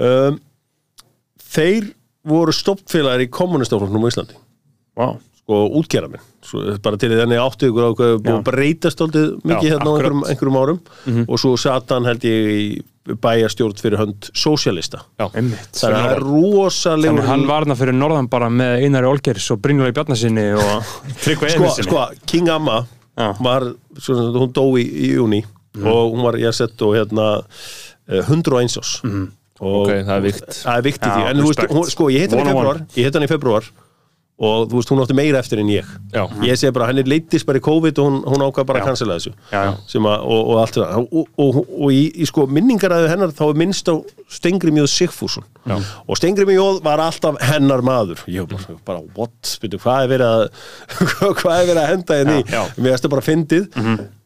Um, 0.00 0.38
þeir 1.52 1.90
voru 2.24 2.54
stoppfélagar 2.56 3.20
í 3.20 3.28
kommunistafloknum 3.28 4.06
á 4.06 4.08
Íslandi. 4.08 4.38
Vá, 4.96 5.06
sko 5.52 5.80
útgerðamenn 5.82 6.22
svo, 6.42 6.62
bara 6.82 6.98
til 7.00 7.10
þannig 7.14 7.42
áttu 7.42 7.68
ykkur 7.70 7.84
á 7.84 7.90
að 7.92 8.40
breytast 8.48 9.02
aldrei 9.04 9.26
mikið 9.42 9.68
Já, 9.68 9.74
hérna 9.76 9.90
á 9.90 9.92
einhverjum, 9.98 10.24
einhverjum 10.32 10.58
árum. 10.62 10.80
Mhm. 11.06 11.26
og 11.28 11.38
svo 11.42 11.52
sat 11.60 11.92
hann 11.94 12.08
held 12.08 12.24
ég 12.26 12.48
í 12.56 12.64
bæjarstjórn 13.22 13.80
fyrir 13.82 13.98
hönd 13.98 14.28
einmitt. 15.34 15.72
Það 15.74 15.96
er 16.12 16.20
rosalegur 16.22 17.18
Þannig 17.18 17.30
hann 17.32 17.46
varna 17.48 17.74
fyrir 17.74 17.96
norðan 17.98 18.28
bara 18.30 18.48
með 18.52 18.84
Einari 18.86 19.08
Olgers 19.10 19.48
og 19.50 19.58
Brynjóli 19.64 19.94
Bjarnasinni 19.96 20.44
og 20.54 20.92
Tryggva 21.24 21.50
sko, 21.50 21.64
Eðinsinni 21.66 21.88
sko, 21.88 22.04
King 22.30 22.48
Amma 22.54 22.84
Já. 23.18 23.32
var, 23.42 23.66
svona, 23.98 24.28
hún 24.38 24.52
dó 24.54 24.64
í, 24.80 24.86
í 24.86 25.10
júni 25.16 25.42
og 25.82 26.14
hún 26.14 26.22
var, 26.24 26.38
ég 26.40 26.54
sett 26.56 26.80
og 26.86 26.94
hérna 26.96 27.26
eh, 28.08 28.22
101 28.22 28.78
ás 28.78 28.94
og 29.62 29.82
Ok, 29.84 29.90
það 30.06 30.14
er 30.16 30.22
vikt. 30.24 30.54
það 30.62 30.78
er 30.78 30.82
vikt 30.86 31.02
í 31.02 31.10
því, 31.10 31.26
en 31.30 31.42
þú 31.42 31.50
veist, 31.50 31.92
sko, 31.92 32.06
ég 32.10 32.24
hitt 32.24 32.32
hann 32.34 32.42
í 32.46 32.50
februar 32.52 32.80
ég 32.96 33.06
hitt 33.06 33.18
hann 33.18 33.26
í 33.26 33.30
februar 33.30 33.68
og 34.42 34.68
þú 34.70 34.78
veist, 34.78 34.90
hún 34.90 35.02
átti 35.04 35.14
meira 35.16 35.40
eftir 35.42 35.60
en 35.62 35.70
ég. 35.70 35.88
Já. 36.10 36.22
ég 36.42 36.58
segi 36.58 36.74
bara, 36.74 36.88
henni 36.90 37.04
leittist 37.06 37.46
bara 37.46 37.60
í 37.60 37.62
COVID 37.62 38.00
og 38.02 38.08
hún, 38.08 38.16
hún 38.26 38.44
ákvað 38.46 38.66
bara 38.70 38.82
að 38.82 38.88
cancela 38.90 39.18
þessu. 39.18 39.34
Já, 39.52 39.60
já. 39.68 40.00
Að, 40.00 40.24
og, 40.26 40.40
og 40.40 40.62
allt 40.62 40.78
það. 40.80 40.96
Og, 41.02 41.28
og, 41.44 41.60
og, 41.62 41.84
í, 41.94 42.00
í 42.18 42.26
sko 42.28 42.46
minningaræðu 42.50 43.10
hennar 43.12 43.34
þá 43.38 43.44
er 43.48 43.60
minnst 43.62 43.92
á 43.92 43.94
Stengri 44.32 44.74
Mjóð 44.74 44.88
Sigfússon. 44.90 45.46
Já. 45.68 45.76
og 45.78 46.18
Stengri 46.18 46.48
Mjóð 46.48 46.82
var 46.86 47.04
alltaf 47.04 47.38
hennar 47.52 47.84
maður. 47.86 48.24
Ég 48.30 48.50
bara, 48.50 48.78
bara 48.88 49.04
what, 49.18 49.54
byrju, 49.62 49.82
hvað 49.84 50.08
er 50.08 50.12
verið 50.16 50.32
að 50.32 50.44
hvað 51.42 51.54
er 51.60 51.70
verið 51.70 51.82
að 51.84 51.88
henda 51.92 52.18
henni? 52.22 52.40
Já, 52.42 52.58
já. 52.58 52.82
mér 52.82 52.96
erstu 52.96 53.12
bara 53.12 53.26
fyndið. 53.26 53.70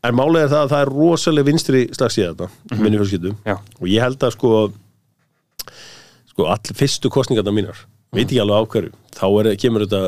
En 0.06 0.14
málega 0.14 0.46
er 0.46 0.52
það 0.54 0.64
að 0.64 0.72
það 0.72 0.82
er 0.86 0.94
rosalega 0.94 1.50
vinstri 1.50 1.84
slags 1.96 2.16
í 2.20 2.24
þetta 2.24 2.48
minni 2.78 3.00
fjölskyldu. 3.00 3.36
Já. 3.44 3.56
og 3.58 3.88
ég 3.90 4.04
held 4.06 4.22
að 4.22 4.36
sko 4.36 4.52
sko 6.36 6.50
allir 6.52 6.76
fyrstu 6.76 7.10
kostningarna 7.12 7.54
mínar 7.54 7.78
veit 8.12 8.26
ekki 8.26 8.40
alveg 8.42 8.60
á 8.60 8.64
hverju 8.74 8.92
þá 9.16 9.26
er, 9.40 9.50
kemur 9.60 9.86
þetta, 9.86 10.02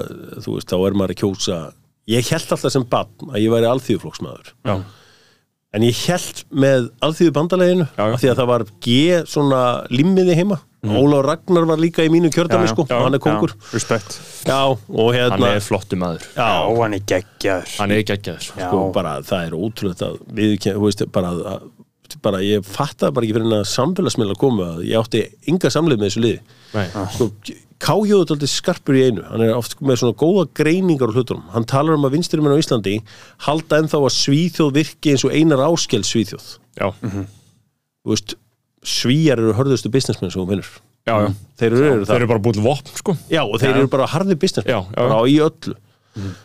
þú 0.44 0.55
veist, 0.59 0.70
þá 0.70 0.78
er 0.89 0.97
maður 1.01 1.14
að 1.16 1.20
kjósa. 1.24 1.59
Ég 2.09 2.30
held 2.32 2.55
alltaf 2.56 2.72
sem 2.72 2.86
bann 2.89 3.28
að 3.35 3.43
ég 3.44 3.52
væri 3.52 3.68
alþýðuflokksmaður. 3.72 4.55
Já. 4.68 4.76
en 5.76 5.85
ég 5.85 5.98
held 6.09 6.39
með 6.64 6.86
alþýðu 7.05 7.32
bandaleginu 7.36 7.85
Já, 7.85 8.01
já. 8.01 8.12
af 8.14 8.20
því 8.22 8.28
að 8.32 8.39
það 8.39 8.47
var 8.48 8.62
G 8.86 8.94
svona 9.28 9.59
limmiði 9.93 10.36
heima. 10.39 10.56
Óla 10.89 11.18
Ragnar 11.26 11.66
var 11.66 11.80
líka 11.82 12.05
í 12.06 12.10
mínu 12.12 12.30
kjördami 12.30 12.64
Já, 12.64 12.70
já. 12.70 12.72
sko, 12.72 12.85
og 12.86 13.02
hann 13.05 13.16
er 13.18 13.20
kongur 13.20 13.51
Já, 13.51 13.72
respect 13.74 14.14
já, 14.47 14.59
og 14.70 15.09
Hann 15.10 15.16
hérna 15.35 15.48
er 15.56 15.64
flottu 15.66 15.98
maður. 15.98 16.22
Já, 16.36 16.47
Já, 16.47 16.76
hann 16.78 16.94
er 16.94 17.02
geggjaður. 17.12 17.72
Hann 17.82 17.94
er 17.97 18.05
geggjaður 18.06 18.47
Já. 18.47 18.68
sko, 18.68 18.82
bara 18.94 19.16
það 19.26 19.48
er 19.48 19.56
ótrúlega 19.59 20.09
að 20.09 20.20
við, 20.39 20.55
þú 20.70 20.85
veist, 20.86 21.02
bara, 21.12 21.32
að, 21.52 21.66
bara 22.24 22.43
ég 22.47 22.64
fattaði 22.64 23.16
bara 23.18 23.26
ekki 23.28 23.36
fyrir 23.36 23.48
en 23.51 23.56
að 23.59 23.68
samfélagsmiðla 23.74 24.39
komu 24.40 24.68
að 24.70 24.85
ég 24.89 25.02
átti 25.02 25.24
enga 25.52 25.72
samleið 25.74 25.98
með 26.01 26.09
þessu 26.12 26.24
liði. 26.24 26.40
Nei. 26.78 26.86
sko, 27.18 27.28
Kájóðu 27.79 28.25
er 28.25 28.33
alltaf 28.35 28.51
skarpur 28.51 28.97
í 28.99 29.05
einu. 29.07 29.23
Hann 29.29 29.45
er 29.47 29.55
oft 29.55 29.77
með 29.79 30.01
svona 30.01 30.17
góða 30.19 30.49
greiningar 30.59 31.13
á 31.13 31.15
hlutunum. 31.15 31.45
Hann 31.55 31.67
talar 31.69 31.95
um 31.95 32.07
að 32.09 32.17
vinsturimenn 32.17 32.57
á 32.59 32.63
Íslandi 32.63 32.97
halda 33.47 33.79
ennþá 33.83 34.01
að 34.03 34.15
Svíþjóð 34.17 34.73
virki 34.81 35.15
eins 35.15 35.25
og 35.29 35.35
einar 35.37 35.63
áskell 35.69 36.03
Svíþjóð. 36.07 36.49
Já, 36.81 36.91
þú 36.99 38.13
veist, 38.15 38.35
Svíjar 38.83 39.43
eru 39.43 39.55
hörðustu 39.59 39.91
businessmenn 39.95 40.31
sem 40.35 40.43
hún 40.43 40.51
vinnur 40.51 40.69
já, 41.09 41.15
já. 41.25 41.29
Þeir 41.59 41.73
eru, 41.73 41.85
eru 41.93 42.07
Þeir 42.09 42.21
eru 42.21 42.31
bara 42.31 42.43
búin 42.45 42.63
vopn, 42.63 42.95
sko. 42.99 43.15
Já, 43.31 43.43
og 43.43 43.59
þeir 43.59 43.73
Já. 43.73 43.77
eru 43.81 43.91
bara 43.95 44.07
harði 44.11 44.37
businessmenn. 44.39 44.75
Já, 44.75 44.81
já. 44.95 45.09
bara 45.09 45.23
í 45.27 45.39
öllu 45.45 45.75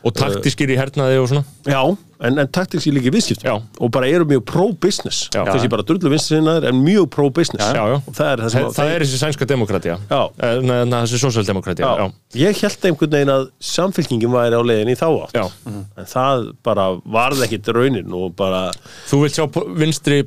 Og 0.04 0.14
taktískir 0.14 0.70
í 0.70 0.78
hernaði 0.78 1.20
og 1.22 1.30
svona. 1.32 1.44
Já, 1.66 1.80
en, 2.28 2.40
en 2.42 2.50
taktiks 2.54 2.86
í 2.88 2.92
líki 2.94 3.12
viðskiptum. 3.14 3.64
Og 3.82 3.92
bara 3.94 4.10
eru 4.12 4.26
mjög 4.28 4.44
pro-business. 4.50 5.30
Þessi 5.34 5.70
bara 5.72 5.86
drullu 5.88 6.12
vinstrinnaður 6.14 6.68
en 6.70 6.82
mjög 6.84 7.08
pro-business. 7.14 7.72
Og 7.98 8.12
það 8.14 8.30
er 8.30 8.44
það 8.44 8.54
sem 8.54 8.68
Það, 8.78 8.92
er 8.94 9.06
þessi 9.06 9.22
sænska 9.22 9.48
demokratía 9.50 9.96
Já. 10.10 10.22
Eh, 10.44 10.60
þessi 10.94 11.22
sósaldemokratía 11.24 12.10
ég 12.40 12.62
held 12.64 12.88
einhvern 12.90 13.16
veginn 13.18 13.34
að 13.34 13.48
samfélkingin 13.74 14.34
væri 14.34 14.60
á 14.60 14.64
leiðin 14.66 14.94
í 14.94 14.98
þá 15.00 15.08
átt. 15.10 15.38
Já. 15.38 15.46
en 15.72 16.10
það 16.14 16.46
bara 16.66 16.88
varð 17.18 17.44
ekkit 17.48 17.72
raunin 17.76 18.14
og 18.18 18.36
bara, 18.40 18.68
Þú 19.10 19.24
vilt 19.24 19.38
sjá 19.38 19.46
vinstri 19.80 20.22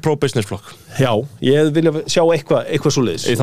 pro-business 0.00 0.48
flokk. 0.48 0.74
Já, 0.98 1.12
ég 1.44 1.72
vilja 1.74 1.94
sjá 2.06 2.22
eitthvað 2.24 2.68
eitthvað 2.70 2.96
svo 2.96 3.06
leiðis 3.06 3.28
Í 3.30 3.38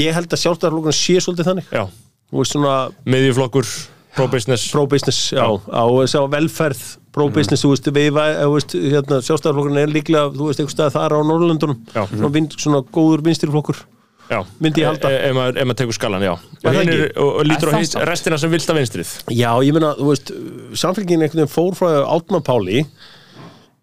ég 0.00 0.16
held 0.16 0.30
að 0.30 0.42
sjálfstæðarflokkurinn 0.44 0.96
sé 0.96 1.20
svolítið 1.20 1.50
þannig. 1.50 1.74
Já, 1.74 1.84
miðjuflokkur, 2.32 3.68
pro-business 4.16 4.66
pro-business, 4.74 5.20
já, 5.34 5.44
á 5.46 6.22
velferð 6.30 6.82
pro-business, 7.14 7.64
þú 7.64 7.72
veist, 7.74 7.88
við 7.94 8.92
hérna, 8.94 9.20
sjálfstæðarflokkurinn 9.26 9.82
er 9.82 9.94
líklega 9.94 10.30
þú 10.34 10.50
veist, 10.50 10.62
stað 10.70 10.94
þar 10.94 11.16
á 11.16 11.20
Norrlöndunum 11.26 11.80
svona, 11.94 12.34
vind, 12.36 12.54
svona 12.58 12.84
góður 12.94 13.24
vinstriflokkur 13.26 13.82
Já, 14.30 14.44
Myndi 14.62 14.84
ég 14.84 14.86
halda. 14.86 15.08
E- 15.10 15.22
Ef 15.26 15.32
maður, 15.34 15.56
ef 15.58 15.66
maður 15.66 15.78
tekur 15.80 15.96
skalan, 15.96 16.22
já. 16.22 16.32
Og, 16.62 17.30
og 17.40 17.46
lítur 17.48 17.72
á 17.74 17.82
samt? 17.82 18.04
restina 18.06 18.36
sem 18.38 18.52
vilt 18.52 18.70
að 18.70 18.78
vinstrið? 18.78 19.14
Já, 19.34 19.50
ég 19.66 19.74
meina, 19.74 19.90
þú 19.98 20.06
veist, 20.06 20.30
samfélgin 20.78 21.24
einhvern 21.24 21.42
veginn 21.42 21.50
fór 21.50 21.74
frá 21.74 21.88
Átna 22.06 22.38
Páli 22.46 22.84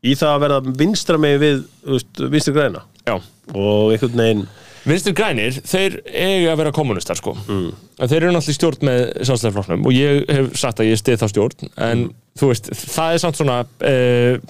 í 0.07 0.13
það 0.15 0.31
að 0.31 0.45
verða 0.45 0.75
vinstra 0.79 1.19
með 1.19 1.35
við, 1.43 1.59
þú 1.83 1.97
veist, 1.97 2.23
vinstri 2.37 2.55
græna. 2.55 2.85
Já. 3.03 3.17
Og 3.51 3.91
einhvern 3.91 4.23
veginn 4.23 4.45
Vinstri 4.87 5.13
grænir, 5.17 5.59
þeir 5.67 5.99
eiga 6.05 6.53
að 6.53 6.59
vera 6.61 6.73
kommunistar 6.75 7.19
sko. 7.19 7.33
Mm. 7.47 7.69
en 7.97 8.09
þeir 8.11 8.21
eru 8.21 8.33
náttúrulega 8.35 8.53
í 8.53 8.57
stjórn 8.57 8.87
með 8.87 9.01
sjálfstæðarflokknum 9.27 9.87
og 9.89 9.95
ég 9.95 10.25
hef 10.31 10.49
sagt 10.59 10.81
að 10.83 10.91
ég 10.91 11.01
stið 11.01 11.21
þá 11.21 11.27
stjórn 11.33 11.71
en 11.87 12.03
þú 12.39 12.51
veist, 12.51 12.71
það 12.95 13.13
er 13.13 13.23
samt 13.23 13.39
svona 13.39 13.57
e, 13.81 13.93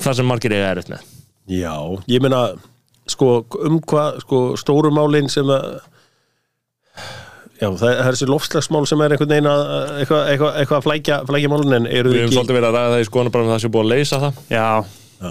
það 0.03 0.17
sem 0.19 0.29
margir 0.29 0.55
eiga 0.57 0.71
erut 0.75 0.91
með. 0.93 1.05
Já, 1.57 1.75
ég 2.11 2.23
meina, 2.23 2.41
sko, 3.09 3.31
um 3.65 3.79
hvað, 3.81 4.21
sko, 4.25 4.41
stórumálin 4.61 5.31
sem 5.31 5.53
að 5.53 5.77
Já, 7.57 7.71
það 7.73 7.87
er 7.89 8.03
þessi 8.11 8.27
lofslagsmál 8.29 8.83
sem 8.85 9.01
er 9.01 9.13
einhvern 9.15 9.31
veginn 9.31 9.49
að 9.49 9.61
eitthvað, 10.03 10.27
eitthvað, 10.29 10.57
eitthvað 10.61 10.77
að 10.77 10.83
flækja, 10.85 11.15
flækja 11.25 11.49
málun 11.49 11.77
en 11.79 11.87
eru 11.89 12.11
Við 12.13 12.19
hefum 12.19 12.27
ekki 12.27 12.37
svolítið 12.37 12.57
verið 12.59 12.67
að 12.67 12.75
ræða 12.77 12.91
það 12.91 13.01
í 13.01 13.07
skoðan 13.07 13.33
bara 13.33 13.45
um 13.45 13.49
það 13.49 13.61
sem 13.63 13.69
er 13.69 13.73
búið 13.73 13.85
að 13.87 13.93
leysa 13.95 14.19
það. 14.21 14.41
Já, 14.53 14.67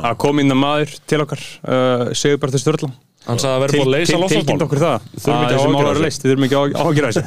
að 0.00 0.16
kom 0.24 0.42
inn 0.42 0.54
að 0.54 0.58
maður 0.58 0.96
til 1.06 1.20
okkar 1.22 1.44
uh, 1.62 2.02
Sigur 2.18 2.40
Bartur 2.42 2.62
Sturla 2.62 2.90
Hann 3.26 3.40
sagði 3.42 3.56
að 3.56 3.62
vera 3.64 3.72
búið 3.74 3.86
að 3.86 3.94
leysa 3.96 4.12
tilkynnt 4.12 4.22
lofslagsmál 4.22 4.66
okkur 4.66 4.82
það. 4.82 5.06
Þurfum 5.16 5.40
ekki 5.46 5.56
að 5.56 5.80
eru 5.80 5.86
þessu. 5.86 6.04
leist, 6.04 6.22
þið 6.22 6.32
þurfum 6.32 6.46
ekki 6.46 6.58
að 6.58 6.76
ágjur 6.84 7.06
þessu. 7.08 7.22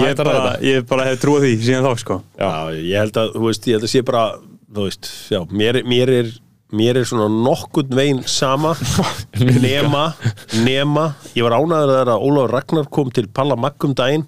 Ég 0.00 0.16
bara, 0.20 0.54
ég 0.64 0.88
bara 0.88 1.06
hef 1.10 1.20
trúið 1.20 1.44
því 1.44 1.52
síðan 1.66 1.84
þá 1.84 2.00
sko. 2.04 2.16
Já, 2.40 2.52
ég 2.78 2.96
held 3.02 3.20
að, 3.20 3.34
þú 3.34 3.44
veist, 3.50 3.68
ég 3.68 3.76
held 3.76 3.88
að 3.88 3.92
sé 3.92 4.02
bara 4.08 4.24
þú 4.74 4.88
veist, 4.88 5.10
já, 5.30 5.40
mér, 5.54 5.80
mér 5.86 6.12
er 6.14 6.32
mér 6.74 6.98
er 6.98 7.06
svona 7.06 7.28
nokkurn 7.30 7.94
veginn 7.94 8.22
sama. 8.26 8.74
Nema, 9.64 10.04
nema 10.64 11.08
ég 11.34 11.46
var 11.46 11.56
ánæður 11.58 12.10
að 12.14 12.24
Ólafur 12.24 12.54
Ragnar 12.54 12.88
kom 12.92 13.10
til 13.14 13.26
Palla 13.30 13.56
Maggum 13.58 13.94
daginn 13.98 14.24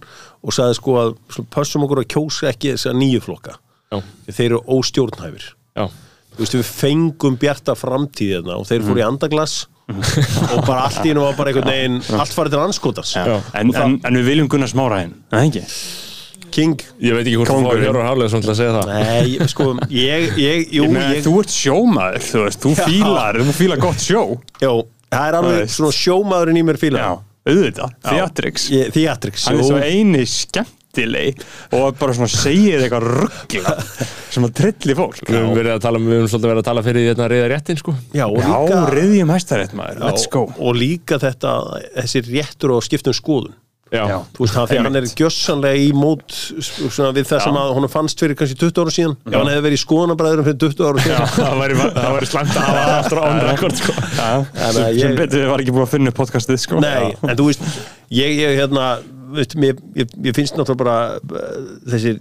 og 0.47 0.55
sagði 0.55 0.79
sko 0.79 0.97
að 1.01 1.15
svona, 1.33 1.51
pössum 1.55 1.87
okkur 1.87 2.03
að 2.03 2.11
kjósa 2.15 2.51
ekki 2.53 2.75
þess 2.75 2.91
að 2.91 2.99
nýju 3.01 3.23
flokka. 3.25 3.57
Já, 3.91 4.01
þeir 4.29 4.47
eru 4.49 4.61
óstjórnhæfir. 4.77 5.49
Já, 5.79 5.87
þú 6.35 6.45
veist 6.45 6.59
við 6.59 6.69
fengum 6.71 7.39
bjarta 7.41 7.77
framtíðina 7.79 8.59
og 8.61 8.69
þeir 8.69 8.87
fóru 8.87 9.03
í 9.03 9.07
andaglas 9.07 9.57
og 10.57 10.65
bara 10.67 10.89
allt 10.89 11.05
í 11.05 11.13
hennu 11.13 11.23
var 11.23 11.37
bara 11.39 11.53
einhvern 11.53 11.71
veginn 11.71 12.01
allt 12.19 12.35
farið 12.35 12.57
til 12.57 12.63
anskotars 12.65 13.13
já. 13.15 13.37
En, 13.55 13.71
en, 13.71 13.95
en 14.03 14.19
við 14.19 14.27
viljum 14.33 14.49
Gunnar 14.51 14.71
Smáraðin, 14.73 15.13
en 15.31 15.37
það 15.37 15.47
ekki? 15.51 15.63
King. 16.57 16.83
Ég 17.03 17.13
veit 17.17 17.27
ekki 17.27 17.37
hvort 17.37 17.51
þú 17.51 17.55
fáið 17.55 17.65
Kóngurinn. 17.67 17.85
Hjörvar 17.85 18.07
Hafleðsson 18.09 18.45
til 18.45 18.51
að 18.53 18.59
segja 18.61 18.75
það. 18.77 18.91
Nei, 18.97 19.49
sko, 19.53 19.67
ég, 19.93 20.27
ég, 20.41 20.63
jú, 20.73 20.87
Ég 20.89 21.17
ég, 21.17 21.23
þú 21.27 21.35
ert 21.43 21.53
sjómaður, 21.53 22.25
þú 22.25 22.43
veist, 22.47 22.63
þú 22.65 22.73
fílar, 22.81 23.39
þú 23.43 23.55
fílar 23.59 23.83
gott 23.83 24.01
sjó. 24.03 24.23
já, 24.63 24.71
það 25.13 25.27
er 25.29 25.39
alveg 25.41 25.75
svona 25.75 25.97
sjómaðurinn 25.99 26.61
í 26.63 26.65
mér 26.67 26.81
fíla 26.81 27.03
Já, 27.03 27.11
auðvitað, 27.51 27.97
Theatrix. 28.09 28.69
Theatrix, 28.95 29.47
Hann 29.51 29.61
er 29.61 29.69
svo 29.69 29.83
eini 29.85 30.25
skemmtileg 30.97 31.43
og 31.77 31.99
bara 32.01 32.15
svona 32.17 32.31
segið 32.33 32.87
eitthvað 32.87 33.07
ruggla 33.21 33.75
sem 34.33 34.47
að 34.47 34.55
trilli 34.61 34.97
fólk. 34.99 35.21
Við 35.27 35.39
höfum 35.41 35.55
verið 35.57 35.75
að 35.77 35.85
tala, 35.87 36.01
við 36.03 36.17
höfum 36.21 36.33
svolítið 36.33 36.51
verið 36.53 36.63
að 36.65 36.71
tala 36.71 36.87
fyrir 36.87 37.03
því 37.05 37.13
þetta 37.13 37.29
reyða 37.33 37.51
réttin 37.53 37.81
sko. 37.83 37.95
Já, 38.17 38.25
og 38.27 38.41
Já, 38.41 38.49
líka, 38.57 38.81
reyðjum 38.97 39.35
hæstarétt 39.37 39.77
maður, 39.79 40.01
já, 40.01 40.09
let's 40.11 40.27
go. 40.33 40.47
og 40.57 40.77
líka 40.81 41.21
þetta, 41.23 41.55
þessi 42.01 42.25
réttur 42.33 42.77
og 42.77 42.85
skiptum 42.87 43.17
skoðun. 43.17 43.55
Já, 43.87 44.01
Já. 44.11 44.17
Þú 44.35 44.41
veist 44.43 44.55
það, 44.57 44.65
því 44.67 44.77
að 44.81 44.87
hann 44.89 44.99
er 44.99 45.05
gjössanlega 45.21 45.79
í 45.79 45.91
mót 45.95 46.33
svona, 46.35 47.13
við 47.15 47.29
það 47.31 47.43
sem 47.45 47.59
að 47.61 47.69
honum 47.77 47.93
fannst 47.93 48.19
fyrir 48.25 48.35
kannski 48.41 48.57
20 48.59 48.81
ára 48.83 48.95
síðan. 48.97 49.13
Ef 49.31 49.37
hann 49.37 49.51
hefði 49.53 49.63
verið 49.69 49.77
í 49.79 49.83
skoðanabræðurum 49.85 50.47
fyrir 50.49 50.59
20 50.65 50.89
ára 50.89 51.05
síðan. 51.05 51.31
Það 51.37 51.61
væri, 52.11 52.29
slæmt 52.33 52.57
að 52.59 52.67
hafa 52.67 52.97
aftur 52.97 53.21
on 53.23 53.39
record 53.47 53.79
sko. 53.79 53.95
Já, 54.19 54.33
að 54.43 54.73
sem, 54.75 54.89
ég- 54.91 54.99
sem 55.05 55.15
betur 55.23 55.45
við 55.45 55.53
var 55.53 55.63
ekki 55.63 55.77
búin 55.77 55.87
að 55.87 55.93
finna 55.95 56.15
podcastið, 56.19 56.59
sko. 56.65 56.81
Nei, 56.83 57.15
en 57.15 57.39
þú 57.39 57.47
veist, 57.53 57.63
ég, 58.11 58.35
ég 58.43 58.59
hérna, 58.59 58.89
veist, 59.35 59.57
mér, 59.61 59.81
ég, 59.99 60.13
ég 60.27 60.37
finnst 60.37 60.57
náttúrulega 60.59 60.83
bara 60.83 61.41
uh, 61.47 61.73
þessir 61.93 62.21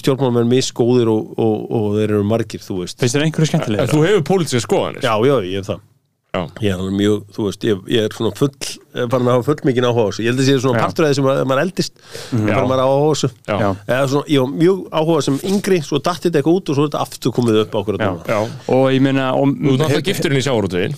stjórnmálmenn 0.00 0.50
misgóðir 0.50 1.10
og, 1.10 1.30
og, 1.40 1.62
og 1.70 1.86
þeir 1.98 2.08
eru 2.08 2.24
margir, 2.28 2.62
þú 2.64 2.82
veist 2.82 3.00
Finnst 3.00 3.16
þér 3.16 3.28
einhverju 3.28 3.46
En 3.46 3.52
skemmtilega? 3.54 3.92
þú 3.92 4.02
hefur 4.06 4.26
pólitíska 4.32 4.64
skoðanir 4.66 5.06
Já, 5.06 5.14
já, 5.26 5.36
ég 5.46 5.62
hef 5.62 5.70
það 5.72 5.86
Já. 6.30 6.44
Ég 6.62 6.78
er 6.78 6.92
mjög, 6.94 7.22
þú 7.34 7.44
veist, 7.48 7.64
ég, 7.66 7.78
ég 7.90 8.04
er 8.06 8.12
svona 8.14 8.30
full 8.38 8.52
eh, 8.54 9.06
farin 9.10 9.26
að 9.26 9.32
hafa 9.34 9.46
full 9.48 9.64
mikið 9.66 9.86
áhuga 9.88 10.04
á 10.06 10.08
þessu 10.12 10.22
Ég 10.22 10.30
held 10.30 10.42
að 10.42 10.46
sé 10.46 10.54
svona 10.62 10.78
Já. 10.78 10.82
partur 10.84 11.06
af 11.06 11.10
því 11.10 11.16
sem 11.18 11.30
að, 11.32 11.40
maður 11.50 11.62
eldist 11.64 11.96
farin 12.28 12.68
maður 12.70 12.82
að 12.84 12.90
áhuga 12.92 13.00
á 13.02 13.10
þessu 13.10 13.30
Já. 13.34 13.56
Já. 13.56 13.70
Eða 13.96 14.04
svona, 14.12 14.30
ég 14.30 14.44
var 14.44 14.52
mjög 14.60 14.84
áhuga 15.00 15.24
sem 15.26 15.40
yngri 15.50 15.80
svo 15.88 15.98
datt 15.98 16.28
þetta 16.28 16.38
eitthvað 16.38 16.60
út 16.60 16.70
og 16.70 16.78
svo 16.78 16.84
er 16.86 16.92
þetta 16.92 17.02
aftur 17.08 17.34
komið 17.34 17.58
upp 17.64 17.74
á 17.74 17.78
okkur 17.82 17.98
Já. 17.98 18.12
Já. 18.30 18.38
Og 18.76 18.84
ég 18.94 19.02
meina, 19.08 19.32
og... 19.34 19.56
Þú 19.58 19.72
er 19.74 19.82
náttúrulega 19.82 20.06
gifturinn 20.06 20.38
í 20.38 20.44
sjávarútvegin 20.46 20.94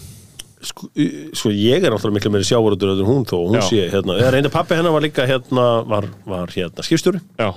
sko, 0.67 0.91
sko 1.37 1.53
ég 1.55 1.83
er 1.83 1.95
náttúrulega 1.95 2.19
miklu 2.19 2.35
meiri 2.35 2.49
sjávarútur 2.49 2.95
en 2.95 3.09
hún 3.09 3.27
þó, 3.29 3.39
hún 3.47 3.59
Já. 3.61 3.65
sé 3.69 3.89
hérna, 3.93 4.19
reynda 4.35 4.53
pappi 4.53 4.79
hennar 4.79 4.95
var 4.95 5.05
líka 5.05 5.27
hérna, 5.29 5.67
var, 5.89 6.09
var 6.29 6.53
hérna 6.55 6.87
skipstjóri 6.87 7.23
Já, 7.41 7.51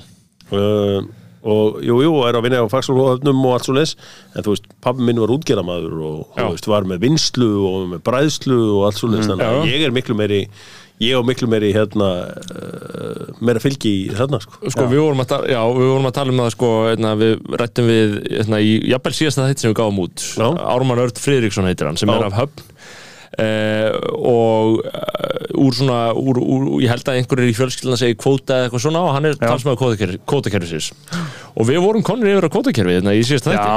uh, 0.51 0.99
og 1.45 1.81
jú, 1.85 1.99
jú, 2.01 2.13
er 2.25 2.39
að 2.39 2.47
vinna 2.47 2.63
á 2.65 2.73
fagsálhóðöfnum 2.73 3.43
og 3.45 3.57
allt 3.57 3.67
svo 3.67 3.75
leis, 3.77 3.93
en 4.33 4.45
þú 4.45 4.55
veist, 4.55 4.71
pappi 4.81 5.05
minn 5.05 5.21
var 5.21 5.33
útgerðamaður 5.35 5.99
og 5.99 6.17
Já. 6.39 6.41
þú 6.47 6.55
veist, 6.55 6.71
var 6.73 6.89
með 6.89 7.03
vinslu 7.05 7.51
og 7.69 7.85
með 7.93 8.01
bræðslu 8.07 8.57
og 8.79 8.87
allt 8.89 9.01
svo 9.01 9.11
leis, 9.13 9.29
þannig 9.29 9.45
að 9.45 9.61
Já. 9.61 9.69
ég 9.75 9.85
er 9.85 9.95
miklu 9.95 10.17
meiri 10.17 10.41
ég 11.03 11.17
og 11.17 11.25
miklu 11.27 11.47
meiri 11.51 11.73
hérna 11.75 12.09
uh, 12.31 13.23
meira 13.43 13.59
fylgi 13.59 13.91
í 13.91 14.03
þarna 14.15 14.39
sko. 14.43 14.61
sko 14.71 14.85
við 14.91 15.01
vorum 15.03 15.23
að 15.25 15.31
tala, 15.33 15.49
já, 15.51 15.59
við 15.75 15.89
vorum 15.91 16.07
að 16.09 16.15
tala 16.15 16.31
um 16.31 16.39
það 16.39 16.53
sko, 16.55 16.69
eitna, 16.91 17.11
við 17.19 17.33
rættum 17.61 17.89
við 17.89 18.15
eitna, 18.39 18.61
í 18.63 18.77
jafnvel 18.93 19.15
síðasta 19.17 19.49
þetta 19.49 19.65
sem 19.65 19.73
við 19.73 19.79
gáum 19.81 19.99
út 20.05 20.23
Já. 20.39 20.47
Ármann 20.71 21.03
Örd 21.03 21.19
Friðriksson 21.19 21.67
heitir 21.67 21.89
hann 21.89 21.99
sem 21.99 22.11
Já. 22.11 22.15
er 22.15 22.27
af 22.29 22.37
höfn 22.39 22.63
eh, 23.41 23.89
og 24.15 24.79
uh, 24.85 25.59
úr 25.65 25.75
svona 25.77 25.99
úr, 26.15 26.39
úr, 26.39 26.65
ég 26.83 26.91
held 26.91 27.07
að 27.09 27.19
einhverjir 27.21 27.51
í 27.51 27.57
fjölskylduna 27.57 27.99
segi 27.99 28.17
kvóta 28.19 28.59
eða 28.59 28.69
eitthvað 28.69 28.85
svona 28.87 29.03
og 29.05 29.13
hann 29.15 29.29
er 29.29 29.37
talsmaður 29.41 30.17
kvótakerfisins 30.27 30.91
og 31.55 31.69
við 31.69 31.83
vorum 31.83 32.05
konur 32.05 32.31
yfir 32.31 32.47
á 32.47 32.53
kvótakerfi 32.53 32.97
hérna, 32.99 33.15
í 33.15 33.23
síðasta 33.27 33.53
þetta 33.53 33.69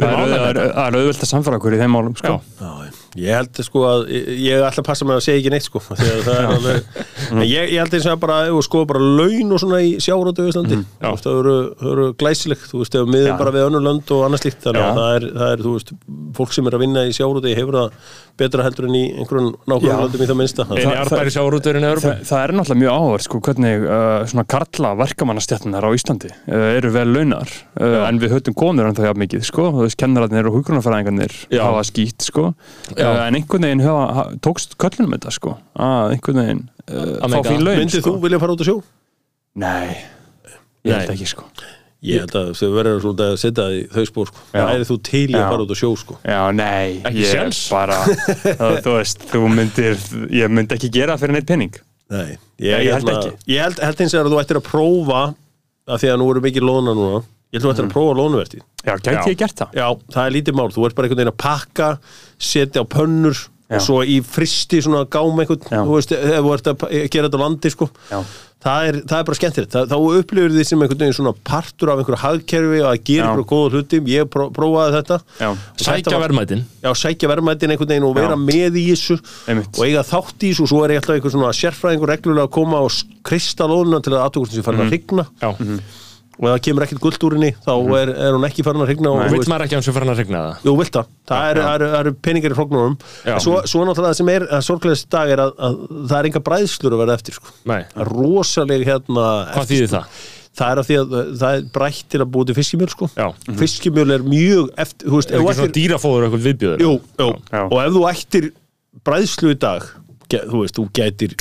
Já, 0.00 0.06
það 0.06 0.16
er, 0.16 0.32
það 0.32 0.48
er, 0.48 0.58
það 0.72 0.86
er 0.86 0.98
auðvelt 1.02 1.24
að 1.26 1.30
samfara 1.34 1.60
okkur 1.60 1.76
í 1.76 1.80
þeim 1.82 1.92
málum, 1.92 2.16
sko. 2.16 2.38
Já. 2.40 2.99
Ég 3.18 3.34
held 3.34 3.60
sko 3.66 3.82
að 3.88 4.04
ég, 4.14 4.28
ég 4.46 4.62
ætla 4.62 4.84
að 4.84 4.86
passa 4.86 5.06
mig 5.08 5.16
að 5.18 5.24
segja 5.26 5.40
ekki 5.40 5.52
neitt 5.54 5.66
sko 5.66 5.82
því 5.82 6.10
að 6.12 6.20
það 6.28 6.38
er 6.38 6.48
alveg 6.54 7.00
en 7.30 7.42
ég, 7.46 7.72
ég 7.74 7.82
held 7.82 7.96
eins 7.98 8.06
og 8.12 8.20
bara, 8.22 8.38
ef 8.46 8.54
þú 8.54 8.62
sko 8.68 8.84
bara 8.92 9.02
laun 9.02 9.54
og 9.56 9.62
svona 9.64 9.80
í 9.82 9.92
sjárótu 10.02 10.46
í 10.46 10.52
Íslandi 10.52 10.78
veist, 10.80 11.26
það 11.26 11.40
eru, 11.42 11.56
það 11.80 11.92
eru 11.96 12.08
glæsileg 12.22 12.64
þú 12.70 12.82
veist, 12.84 12.98
ef 13.00 13.10
við 13.10 13.26
Já. 13.30 13.34
bara 13.42 13.54
við 13.56 13.66
önnur 13.68 13.86
lönd 13.88 14.14
og 14.14 14.24
annað 14.28 14.44
slíkt 14.44 14.66
þannig 14.68 14.86
að 14.86 15.00
það 15.00 15.14
er, 15.18 15.28
það 15.40 15.54
er, 15.56 15.64
þú 15.66 15.74
veist, 15.76 15.94
fólk 16.38 16.54
sem 16.56 16.70
er 16.70 16.78
að 16.78 16.84
vinna 16.86 17.06
í 17.10 17.14
sjárótu 17.16 17.54
hefur 17.60 17.80
það 17.80 18.00
betra 18.40 18.64
heldur 18.64 18.86
en 18.88 18.94
í 18.96 19.02
einhverjum 19.20 19.50
nákvæmum 19.68 19.98
löndum 20.00 20.22
í 20.24 20.26
það 20.30 20.38
minnsta. 20.40 20.64
Eini 20.70 20.84
Það- 20.86 21.10
Þa, 21.10 21.40
Európa 21.90 22.12
það 22.24 22.38
er 22.40 22.52
náttúrulega 22.56 22.80
mjög 22.80 22.94
áhverð 22.96 23.24
sko, 23.26 23.40
hvernig 23.44 23.82
uh, 23.84 24.22
svona 24.30 24.44
karla 24.54 24.92
verkamannastjarnar 24.96 25.84
á 25.84 25.90
Íslandi 25.92 26.30
uh, 26.32 26.62
eru 26.78 26.92
vel 26.94 27.04
launar 27.12 27.52
uh, 27.76 28.06
en 28.08 28.20
við 28.22 28.32
höfum 28.38 28.56
konur 28.56 28.88
en 28.88 28.96
það 28.96 29.10
hjá 29.10 29.20
mikið 29.24 29.44
sko, 29.44 29.66
þú 29.76 29.84
veist, 29.84 29.98
kennararnir 30.00 30.48
og 30.48 30.56
hugrunarfræðingarnir 30.56 31.36
Já. 31.52 31.60
hafa 31.66 31.84
skýtt 31.90 32.24
sko, 32.30 32.46
uh, 33.06 33.24
en 33.26 33.38
einhvern 33.40 33.66
veginn 33.68 33.82
hafa, 33.84 34.06
ha, 34.18 34.24
tókst 34.44 34.76
köllunum 34.80 35.16
þetta 35.16 35.34
sko, 35.36 35.56
að 35.80 36.14
einhvern 36.16 36.40
veginn 36.44 36.62
uh, 36.90 37.28
fá 37.34 37.40
fín 37.48 37.64
laun 37.66 37.82
Myndið 37.82 38.02
sko. 38.04 38.14
þú 38.16 38.24
vilja 38.24 38.40
fara 38.42 38.56
út 38.56 38.64
að 38.64 38.70
sjó? 38.70 38.78
Nei, 39.60 39.96
ég 40.86 40.96
held 40.96 41.14
ekki 41.16 41.28
sko 41.34 41.46
Ég 42.00 42.22
held 42.22 42.32
að 42.38 42.50
þau 42.56 42.68
verður 42.72 43.00
svolítið 43.04 43.26
að 43.28 43.34
setja 43.42 43.64
það 43.66 43.74
í 43.76 43.80
þau 43.92 44.04
spór 44.08 44.28
sko. 44.30 44.44
Það 44.54 44.70
er 44.72 44.84
þú 44.88 44.94
til 45.04 45.24
Já. 45.28 45.36
að 45.36 45.50
fara 45.50 45.64
út 45.66 45.72
að 45.74 45.78
sjó 45.82 45.88
sko. 46.00 46.14
Já, 46.24 46.38
nei, 46.56 46.94
Ekki 47.10 47.20
ég 47.26 47.34
séns? 47.34 47.58
bara 47.68 47.98
uh, 48.08 48.78
þú 48.86 48.94
veist, 48.94 49.26
þú 49.28 49.42
myndir 49.52 49.98
ég 50.32 50.54
myndi 50.56 50.78
ekki 50.78 50.88
gera 50.94 51.12
það 51.18 51.26
fyrir 51.26 51.36
neitt 51.36 51.50
penning 51.50 51.76
Nei, 52.10 52.30
Nei, 52.32 52.70
ég 52.70 52.88
held 52.88 53.04
hérna- 53.04 53.18
ekki. 53.18 53.52
Ég 53.52 53.60
held, 53.66 53.82
held 53.84 54.00
eins 54.06 54.16
og 54.16 54.24
að 54.24 54.32
þú 54.32 54.40
ættir 54.40 54.60
að 54.62 54.64
prófa 54.70 55.20
að 55.90 56.00
því 56.00 56.10
að 56.14 56.18
nú 56.22 56.30
eru 56.32 56.42
mikið 56.48 56.66
lóna 56.70 56.96
núna 56.96 57.20
Ég 57.20 57.58
held 57.58 57.60
að 57.60 57.68
þú 57.68 57.74
ættir 57.74 57.86
að 57.90 57.92
prófa 57.98 58.16
lónuvertið 58.22 58.64
Já, 58.80 58.94
gæti 58.96 59.34
ég 59.34 59.38
gert 59.44 59.60
það? 59.60 59.76
Já, 59.76 59.86
það 60.16 60.24
er 60.24 60.34
lítið 60.38 60.56
mál, 60.56 60.68
þú 60.72 60.88
ert 60.88 60.96
bara 60.96 61.10
einhvern 61.10 61.20
veginn 61.20 61.34
að 61.34 61.40
pakka 61.44 61.90
setja 62.40 62.82
á 62.82 62.86
pönnur 62.88 63.36
Já. 63.70 63.76
og 63.78 63.82
svo 63.86 63.98
í 64.02 64.18
fristi 64.26 64.80
svona 64.82 65.04
gám 65.06 65.36
einhvern 65.38 65.62
Já. 65.62 65.82
þú 65.86 65.92
veist, 65.94 66.12
ef 66.16 66.40
þú 66.42 66.54
ert 66.56 66.70
að 66.72 66.86
gera 67.12 67.28
þetta 67.28 67.38
á 67.38 67.44
landi 67.44 67.70
sko. 67.70 67.86
Já. 68.10 68.18
það, 68.64 68.86
er, 68.88 68.96
það 69.06 69.14
er 69.20 69.28
bara 69.28 69.38
skemmtilegt 69.38 69.76
þá 69.92 69.94
upplifir 70.00 70.54
því 70.56 70.64
sem 70.66 70.82
einhvern 70.82 71.00
veginn 71.04 71.16
svona 71.20 71.32
partur 71.46 71.92
af 71.92 72.02
einhverju 72.02 72.18
hagkerfi 72.24 72.80
og 72.82 72.88
að 72.90 73.04
gera 73.12 73.28
einhverju 73.30 73.46
góða 73.52 73.70
hluti 73.76 74.00
ég 74.10 74.26
pró, 74.32 74.48
prófaði 74.56 74.96
þetta 74.98 75.20
Já. 75.38 75.48
Sækja 75.86 76.20
verðmætin 76.24 76.66
Já, 76.82 76.90
sækja 77.04 77.30
verðmætin 77.30 77.76
einhvern 77.76 77.94
veginn 77.94 78.08
og 78.10 78.18
vera 78.18 78.34
Já. 78.34 78.42
með 78.50 78.80
í 78.82 78.84
þessu 78.90 79.20
Einmitt. 79.46 79.70
og 79.78 79.86
eiga 79.86 80.04
þátt 80.10 80.42
í 80.42 80.50
þessu 80.50 80.66
og 80.66 80.72
svo 80.74 80.82
er 80.84 80.96
ég 80.96 81.04
alltaf 81.04 81.16
einhver 81.20 81.36
svona 81.38 81.54
sérfræðingur 81.62 82.14
reglulega 82.16 82.50
að 82.50 82.54
koma 82.58 82.82
og 82.84 83.00
krista 83.30 83.70
lónuna 83.70 84.02
til 84.02 84.16
að 84.18 84.26
aðtökustin 84.26 84.58
sé 84.60 84.66
farin 84.66 84.82
að 84.88 84.96
hrygna 84.96 85.28
já, 85.30 85.50
og 86.40 86.46
ef 86.48 86.54
það 86.54 86.62
kemur 86.66 86.84
ekkert 86.86 87.02
guld 87.04 87.24
úr 87.28 87.34
henni 87.36 87.50
þá 87.66 87.72
er, 88.00 88.10
er 88.16 88.32
hún 88.38 88.46
ekki 88.48 88.64
farin 88.64 88.80
að 88.80 88.88
hrygna 88.90 89.10
og 89.12 89.18
veist- 89.34 89.50
maður 89.52 89.64
ekki 89.66 89.76
að 89.76 89.84
sem 89.84 89.94
fyrir 89.96 90.06
hann 90.06 90.14
að 90.14 90.20
regna 90.22 90.40
það 90.46 90.64
Jú, 90.70 90.74
vilt 90.80 90.94
það. 90.96 91.10
Það 91.30 91.50
eru 91.52 91.64
er, 91.68 91.84
er 92.00 92.10
peningar 92.24 92.54
í 92.54 92.58
flóknunum. 92.58 92.94
Já. 93.28 93.36
Svo, 93.44 93.60
svo 93.68 93.84
náttúrulega 93.84 94.10
það 94.14 94.18
sem 94.22 94.30
er 94.34 94.46
sorglegast 94.66 95.08
dag 95.12 95.30
er 95.36 95.42
að, 95.44 95.52
að 95.68 95.78
það 96.10 96.18
er 96.22 96.28
enga 96.30 96.42
bræðslur 96.48 96.96
að 96.96 97.02
vera 97.04 97.16
eftir. 97.20 97.36
Sko. 97.36 97.52
Nei, 97.70 97.80
Það 97.92 98.02
er 98.06 98.12
rosaleg 98.16 98.86
hérna... 98.88 99.26
hvað 99.54 99.68
þýðir 99.74 99.92
það? 99.94 100.20
Það 100.60 100.72
er 100.74 100.80
að 100.82 100.88
því 100.88 100.96
að 101.00 101.12
það 101.40 101.56
er 101.60 101.66
brætt 101.76 102.00
til 102.10 102.20
að 102.24 102.30
búið 102.34 102.48
til 102.50 102.56
fiskimjöl, 102.58 102.88
sko. 102.90 103.06
Já. 103.14 103.28
Fiskimjöl 103.60 104.10
er 104.16 104.24
mjög 104.26 104.72
eftir, 104.82 105.06
þú 105.12 105.20
veist, 105.20 105.30
Er 105.30 105.38
ekki 105.38 105.54
svona 105.60 105.68
ættir... 105.68 105.76
dýrafóður 105.78 106.26
eitthvað 106.26 106.46
viðbjöður? 106.48 106.82
Jú, 106.82 106.94
jú. 107.22 107.28
Og 107.62 107.76
ef 107.84 107.92
þú 107.94 108.02
ættir 108.10 108.48
bræðslu 109.06 109.52
í 109.54 109.58
dag, 109.62 109.86
þú 110.34 110.64
veist, 110.64 110.76
þú 110.80 110.86
gætir, 110.98 111.36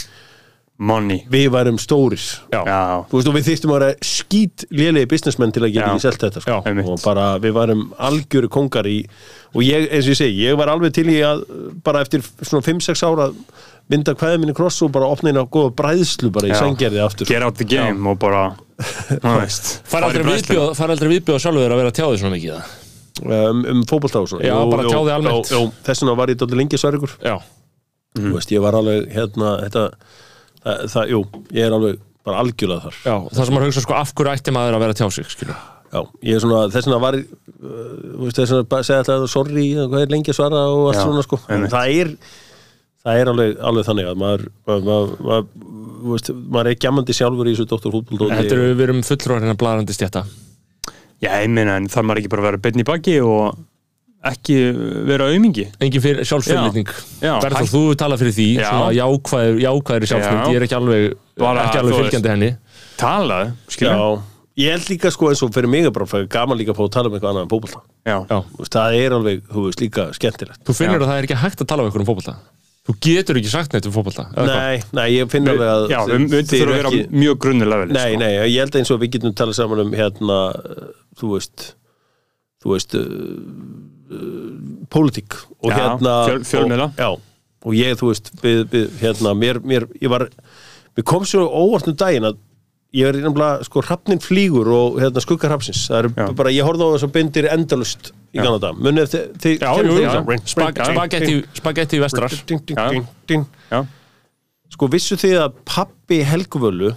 Money 0.79 1.25
við 1.27 1.49
værum 1.51 1.75
stóris. 1.81 2.25
Já. 2.53 2.61
Já, 2.63 2.77
Þú 3.11 3.17
veist, 3.19 3.27
og 3.27 3.35
við 3.35 3.47
þýttum 3.49 3.71
að 3.73 3.79
vera 3.81 3.95
skít 4.07 4.63
lélegi 4.71 5.09
businessmenn 5.11 5.51
til 5.51 5.63
að 5.65 5.73
geta 5.75 5.89
Já. 5.89 5.91
ekki 5.91 6.03
selt 6.05 6.21
þetta, 6.23 6.43
sko. 6.45 6.59
Já, 6.63 6.83
og 6.93 7.01
bara 7.03 7.25
við 7.43 7.55
varum 7.57 7.81
algjöru 7.99 8.49
kongar 8.53 8.87
í 8.87 9.01
og 9.51 9.65
ég, 9.65 9.89
eins 9.91 10.07
og 10.07 10.13
ég 10.13 10.19
segi, 10.21 10.37
ég 10.45 10.55
var 10.59 10.71
alveg 10.71 10.93
til 10.95 11.07
í 11.11 11.17
að 11.25 11.43
bara 11.83 11.99
eftir 12.05 12.23
svona 12.23 12.63
5-6 12.63 13.03
ára 13.09 13.27
mynda 13.89 14.13
kvæðið 14.15 14.39
minni 14.43 14.53
kross 14.55 14.79
og 14.85 14.91
bara 14.95 15.09
opna 15.09 15.31
inn 15.33 15.41
á 15.41 15.45
góða 15.49 15.73
bræðslu 15.81 16.29
bara 16.31 16.47
í 16.47 16.53
Já. 16.53 16.59
sængerði 16.61 17.01
aftur 17.03 17.27
get 17.27 17.43
out 17.43 17.57
the 17.59 17.65
game 17.67 18.05
og 18.07 18.19
bara 18.21 18.45
þú 18.79 19.33
veist, 19.41 19.71
Fær 19.89 20.05
aldrei 20.05 20.21
fara 20.21 20.23
í 20.23 20.27
bræðsluna. 20.29 20.45
viðbjóð, 20.45 20.71
fær 20.79 20.93
aldrei 20.95 21.09
viðbjóð 21.15 21.41
sjálfur 21.43 21.73
að 21.75 21.81
vera 21.81 21.91
að 21.91 21.97
tjá 21.99 22.05
því 22.07 22.19
svona 22.21 22.35
mikið 22.37 22.53
það? 22.55 22.77
um, 23.49 23.63
um 23.73 23.81
fótbolta 23.89 24.21
og 24.23 24.29
svona 24.31 24.45
Já, 24.47 24.55
bara 24.71 24.85
tjá 24.87 24.99
þig 25.01 25.13
almennt. 25.17 25.49
jú, 25.51 25.57
jú, 25.59 25.71
þess 25.89 26.03
vegna 26.05 26.15
var 26.21 26.31
ég 26.31 26.39
dálítið 26.39 26.61
lengi 26.61 26.79
sværigur 26.79 27.15
Já, 27.25 27.35
þú 28.15 28.33
veist, 28.37 28.53
ég 28.55 28.63
var 28.63 28.77
alveg 28.79 29.09
hérna 29.17 29.55
þetta, 29.65 29.83
það, 30.65 30.85
það, 30.93 31.11
jú, 31.13 31.21
ég 31.55 31.65
er 31.67 31.75
alveg 31.77 31.99
bara 32.27 32.43
algjörlega 32.43 32.85
þar. 32.85 32.99
Já, 33.05 33.15
það 33.33 33.45
sem 33.47 33.55
maður 33.55 33.69
hugsa 33.71 33.85
sko 33.85 33.97
af 33.97 34.13
hverju 34.17 34.33
ætti 34.35 34.55
maður 34.55 34.77
að 34.77 34.83
vera 34.85 34.95
að 34.95 35.01
tjá 35.01 35.07
sig, 35.15 35.29
skilju 35.33 35.57
Já, 35.89 36.03
ég 36.21 36.35
er 36.37 36.43
svona, 36.43 36.65
þess 36.69 36.85
vegna 36.85 36.99
var 37.01 37.15
uh, 37.17 38.27
þess 38.29 38.51
vegna 38.53 38.67
bara 38.69 38.85
segja 38.85 39.01
alltaf 39.01 39.31
sorry, 39.31 39.65
hvað 39.79 40.03
er 40.03 40.13
lengi 40.13 40.33
að 40.33 40.37
svara? 40.37 40.65
og 40.69 40.83
allt 40.91 40.99
Já, 40.99 41.05
svona 41.07 41.23
sko, 41.25 41.39
en 41.47 41.55
einmitt. 41.55 41.73
það 41.73 41.95
er 41.95 42.11
það 42.99 43.21
er 43.21 43.31
alveg, 43.33 43.55
alveg 43.71 43.87
þannig 43.87 44.09
að 44.11 44.19
maður 44.21 44.43
maður, 44.69 44.83
maður, 44.89 45.15
maður, 45.29 45.47
þú 46.03 46.13
veist, 46.13 46.31
maður 46.53 46.69
er 46.69 46.77
gjamandi 46.85 47.15
sjálfur 47.17 47.49
í 47.49 47.55
þessu 47.55 47.79
Þetta 48.19 48.43
eru, 48.43 48.69
við 48.75 48.85
erum 48.85 49.01
fulltrúar 49.07 49.41
hérna 49.41 49.57
blarandi 49.59 49.95
stjætta 49.95 50.25
Já, 51.19 51.33
ég 51.41 51.49
meina, 51.51 51.79
en 51.79 51.89
það 51.91 52.05
maður 52.07 52.21
ekki 52.21 52.31
bara 52.31 52.43
að 52.43 52.49
vera 52.49 52.61
beinn 52.67 52.83
í 52.83 52.87
baki 52.87 53.17
og 53.25 53.57
ekki 54.27 54.55
vera 55.07 55.29
aumingi 55.31 55.63
engin 55.79 56.03
fyrir. 56.03 56.25
Já. 57.23 57.37
Berður, 57.39 57.69
þú 57.71 57.83
talað 57.99 58.19
fyrir 58.23 58.35
því 58.35 58.47
jákvæður, 58.97 60.09
Já. 60.09 60.49
ég 60.51 60.59
er 60.59 60.65
ekki 60.67 60.77
alveg, 60.79 61.05
Bara, 61.39 61.63
ekki 61.69 61.79
alveg 61.79 62.01
fylgjandi 62.01 62.33
henni 62.33 62.49
talaðu, 62.99 63.53
skilja 63.71 63.93
Já, 63.95 64.21
ég 64.59 64.75
held 64.75 64.91
líka 64.91 65.11
sko 65.15 65.31
eins 65.31 65.43
og 65.45 65.53
fyrir 65.55 65.71
mig 65.71 65.87
er 65.87 65.93
bara 65.95 66.09
fyrir 66.09 66.27
gaman 66.35 66.59
líka 66.59 66.73
að 66.75 66.81
fá 66.81 66.83
að 66.83 66.93
tala 66.97 67.07
um 67.11 67.15
eitthvað 67.15 67.31
annað 67.31 67.45
en 67.47 67.51
fótbolta 67.53 67.79
já. 68.03 68.17
Já. 68.27 68.39
Þú 68.51 68.63
veist, 68.63 68.75
Það 68.75 68.97
er 68.99 69.15
alveg, 69.19 69.43
þú 69.47 69.65
veist, 69.69 69.83
líka 69.85 70.07
skemmtilegt 70.19 70.63
Þú 70.67 70.75
finnur 70.81 70.99
Já. 70.99 71.03
að 71.05 71.11
það 71.13 71.21
er 71.21 71.27
ekki 71.29 71.39
hægt 71.45 71.63
að 71.63 71.69
tala 71.71 71.85
um 71.85 71.91
ykkur 71.93 72.03
um 72.03 72.09
fótbolta 72.11 72.35
Þú 72.89 72.95
getur 73.05 73.37
ekki 73.39 73.51
sagt 73.51 73.73
neitt 73.75 73.87
um 73.87 73.93
fótbolta 73.93 74.23
eða 74.33 74.49
hvað? 74.49 74.59
Nei, 74.59 74.83
nei, 74.99 75.07
ég 75.13 75.29
finn 75.31 75.47
alveg 75.51 75.69
að 75.69 75.83
já, 75.93 75.99
við 76.09 76.21
myndum 76.23 76.39
þið 76.39 76.53
þurfa 76.63 76.77
eru 76.79 76.89
að 76.89 76.95
vera 76.97 77.19
mjög 77.23 77.39
grunnilega 77.43 77.87
Nei, 77.91 77.99
sko. 78.01 78.19
nei, 78.23 78.31
ég 78.49 78.59
held 78.63 78.77
eins 78.79 78.91
og 78.95 78.99
við 79.03 79.11
getum 79.15 79.35
talað 79.37 79.57
saman 79.59 79.83
um 79.83 79.91
hérna, 79.99 80.37
þú 81.19 81.29
veist 81.35 81.65
þú 82.63 82.73
veist 82.73 82.95
pólitík 84.89 85.35
og 85.61 85.71
Já, 85.71 85.75
hérna 85.77 86.13
fjöl- 86.27 86.45
fjölmiðla. 86.49 86.87
og, 86.89 86.97
Já, 86.97 87.09
og 87.65 87.73
ég, 87.77 87.95
þú 87.99 88.11
veist, 88.11 88.31
við, 88.41 88.61
við, 88.71 88.85
hérna, 89.01 89.33
mér, 89.37 89.59
mér, 89.61 89.87
ég 90.01 90.09
var 90.09 90.29
mér 90.97 91.03
kom 91.05 91.25
svo 91.27 91.45
óvart 91.47 91.87
um 91.87 91.95
daginn 91.95 92.25
að 92.29 92.37
ég 92.97 93.05
er 93.05 93.19
nefnilega, 93.21 93.63
sko, 93.67 93.83
hrafnin 93.85 94.21
flýgur 94.23 94.67
og 94.73 94.97
hérna 95.01 95.21
skuggar 95.21 95.51
hrafsins, 95.53 95.83
það 95.91 95.99
er 95.99 96.07
Já. 96.09 96.31
bara, 96.39 96.49
ég 96.49 96.65
horfði 96.65 96.87
á 96.89 96.93
þess 96.95 97.05
að 97.05 97.13
bindir 97.19 97.45
endalust 97.53 98.09
í. 98.33 98.39
Kanada, 98.39 98.71
munið 98.73 99.11
þið, 99.13 99.25
þið 99.43 99.55
Spagetti 101.59 102.01
vestrar. 102.01 102.33
Sko, 104.69 104.87
vissu 104.87 105.17
þið 105.17 105.37
að 105.43 105.61
pappi 105.65 106.19
Helguvölu 106.25 106.91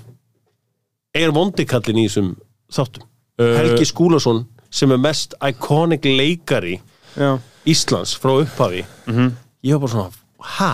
er 1.16 1.32
vondikallin 1.32 2.02
í 2.02 2.06
þessum 2.08 2.34
þáttum? 2.72 3.06
Uh, 3.40 3.54
Helgi 3.56 3.86
Skúlason 3.88 4.42
sem 4.72 4.92
er 4.92 5.00
mest 5.00 5.34
iconic 5.44 6.04
leikari 6.04 6.78
Já. 7.16 7.38
Íslands 7.68 8.16
frá 8.18 8.32
upphafi. 8.42 8.84
Ég 9.62 9.76
var 9.76 9.80
bara 9.84 9.92
svona, 9.92 10.10
ha? 10.58 10.72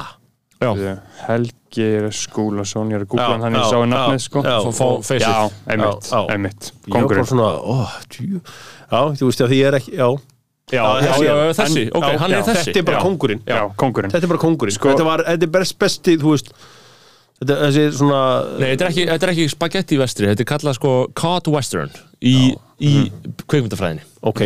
Já, 0.59 0.71
Helgi 1.29 1.85
Skúlason, 2.19 2.89
ég 2.91 2.99
er 2.99 3.05
að 3.05 3.11
googla 3.13 3.27
hann 3.31 3.43
þannig 3.45 3.61
já, 3.61 3.63
ég 3.63 3.71
sá 3.71 3.77
hann 3.79 3.93
já, 3.93 3.99
nafnið 3.99 4.23
sko. 4.25 4.41
já. 5.23 5.35
einmitt, 5.71 6.09
einmitt. 6.35 6.71
Ég 6.89 6.95
var 6.97 7.09
bara 7.13 7.27
svona, 7.29 7.51
ó, 7.63 7.77
tjú 8.11 8.41
já, 8.41 9.01
þú 9.21 9.29
veist 9.29 9.45
að 9.45 9.53
því 9.53 9.59
ég 9.61 9.69
er 9.71 9.77
ekki, 9.79 9.93
já. 10.01 10.09
Já, 10.69 10.83
Já, 10.83 10.83
já, 10.85 11.13
þessi- 11.13 11.25
já, 11.29 11.35
þessi, 11.59 11.83
en- 11.87 11.93
ok, 11.97 12.05
já, 12.09 12.19
hann 12.19 12.33
er 12.33 12.43
þessi. 12.49 12.65
Þetta 12.69 12.79
er 12.79 12.83
bara 12.89 12.99
já. 12.99 13.03
kongurinn 13.07 13.41
já, 13.47 13.61
kongurinn 13.81 14.11
þetta 14.13 14.27
er 14.27 14.33
bara 14.35 14.43
kongurinn 14.43 14.75
Sko- 14.75 14.91
þetta, 14.93 15.05
var, 15.07 15.23
þetta 15.29 15.47
er 15.47 15.53
best 15.55 15.79
besti, 15.79 16.17
þú 16.21 16.33
veist 16.35 16.51
þetta, 17.39 17.55
þessi 17.63 17.85
svona 17.97 18.21
Nei, 18.59 18.67
þetta 18.75 18.85
er 18.85 18.91
ekki, 18.91 19.07
þetta 19.13 19.23
er 19.29 19.33
ekki 19.37 19.47
spagetti 19.55 19.99
vestri, 20.03 20.27
þetta 20.29 20.45
er 20.45 20.51
kallað 20.51 20.75
sko 20.81 20.93
cod 21.15 21.49
western 21.55 21.91
í, 22.21 22.35
í 22.83 22.93
kveikmyndafræðinni 23.47 24.03
ok, 24.29 24.45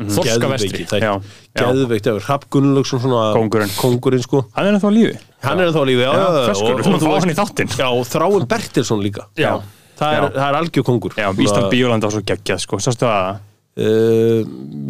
Þorska 0.00 0.48
vestri. 0.54 0.84
það 0.88 1.02
Já, 1.04 1.10
er 1.14 1.60
já. 1.60 1.66
geðveikt 1.66 2.06
ef 2.14 2.28
Rapp 2.28 2.44
Gunnlaugsson 2.50 3.00
svona 3.02 3.34
Kóngurinn. 3.36 3.74
kóngurinn 3.76 4.22
sko. 4.24 4.44
Hann 4.56 4.66
er 4.70 4.72
ennþá 4.78 4.88
á 4.88 4.92
lífi. 4.96 5.18
Hann 5.44 5.60
er 5.60 5.68
þá 5.74 5.82
lífi, 5.90 6.00
já, 6.06 6.12
ferskur, 6.48 6.82
skulum 6.84 7.00
fá 7.04 7.12
hann 7.20 7.30
í 7.34 7.36
þáttinn. 7.36 7.76
já, 7.76 7.86
og 7.90 8.06
Þráin 8.08 8.48
Bertilsson 8.48 9.02
líka. 9.04 9.26
Já. 9.36 9.60
það 10.00 10.16
er, 10.16 10.24
er 10.40 10.54
algjör 10.56 10.84
kongur 10.88 11.12
já, 11.12 11.28
Ísland 11.36 11.68
Bíóland 11.70 12.00
var 12.06 12.10
svo 12.14 12.22
geggjað 12.24 12.58
sko, 12.64 12.78
sástu 12.80 13.04
það 13.04 13.38
uh, 13.78 14.40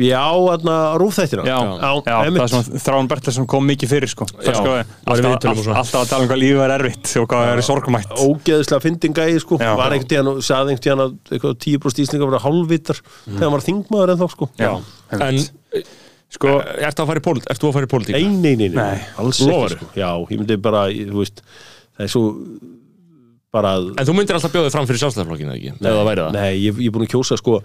já, 0.01 0.23
þarna 0.48 0.77
rúfþættina 1.01 1.44
já, 1.44 1.57
já, 1.61 1.90
já, 2.07 2.15
það 2.24 2.40
er 2.44 2.51
svona 2.55 2.81
Þráin 2.86 3.09
Bertilsson 3.11 3.47
kom 3.51 3.66
mikið 3.69 3.93
fyrir 3.93 4.11
sko, 4.12 4.27
Já, 4.40 4.51
það 4.51 4.59
sko 4.61 4.74
alltaf, 4.81 5.51
all, 5.51 5.62
svona. 5.62 5.77
alltaf 5.82 6.01
að 6.01 6.11
tala 6.12 6.24
um 6.24 6.31
hvað 6.32 6.40
lífið 6.43 6.65
er 6.65 6.74
erfitt 6.78 7.12
og 7.20 7.28
hvað 7.31 7.52
er 7.52 7.62
sorgmætt 7.66 8.15
ógeðslega 8.24 8.85
fyndin 8.86 9.16
gæði 9.20 9.43
sko 9.44 9.61
Já. 9.61 9.73
var 9.78 9.93
einhvern 9.97 10.11
tíðan 10.15 10.32
og 10.32 10.40
saði 10.47 10.74
einhvern 10.74 10.85
tíðan 10.86 11.05
að 11.07 11.16
eitthvað 11.36 11.57
10% 11.66 12.05
íslingar 12.07 12.32
vera 12.32 12.43
hálfvitar 12.47 13.02
þegar 13.27 13.47
hann 13.47 13.57
var 13.59 13.66
þingmaður 13.69 14.15
ennþá 14.16 14.31
sko 14.36 14.51
já, 14.61 14.73
En, 15.20 15.40
sko, 16.31 16.57
ertu 16.78 17.02
að 17.05 17.09
fara 17.11 17.20
í 17.20 17.24
pólitík? 17.27 17.48
Ertu 17.51 17.66
að 17.70 17.77
fara 17.77 17.89
í 17.89 17.90
pólitík? 17.90 18.15
nei, 18.16 18.28
nei, 18.31 18.55
nei, 18.57 18.69
nei, 18.70 18.77
Nei. 18.81 19.07
alls 19.19 19.40
Lofar. 19.44 19.74
ekki 19.77 19.89
sko 19.90 20.01
já, 20.01 20.11
ég 20.31 20.39
myndi 20.40 20.57
bara, 20.62 20.85
ég- 20.94 21.11
þú 21.11 21.24
veist 21.24 21.43
það 21.44 22.05
er 22.07 22.12
svo 22.15 22.23
að 23.59 23.89
En 23.98 24.06
þú 24.06 24.14
myndir 24.14 24.36
alltaf 24.39 24.52
bjóðið 24.55 24.74
fram 24.77 24.86
fyrir 24.86 25.02
sjálfstæðarflokkinu, 25.02 25.56
ekki? 25.56 25.72
Ef 25.74 25.89
það 25.89 26.05
væri 26.10 26.22
það 26.27 26.36
Nei, 26.36 26.52
ég, 26.62 26.78
ég 26.78 26.86
er 26.90 26.94
búin 26.94 27.06
að 27.06 27.12
kjósa 27.16 27.39
sko 27.40 27.56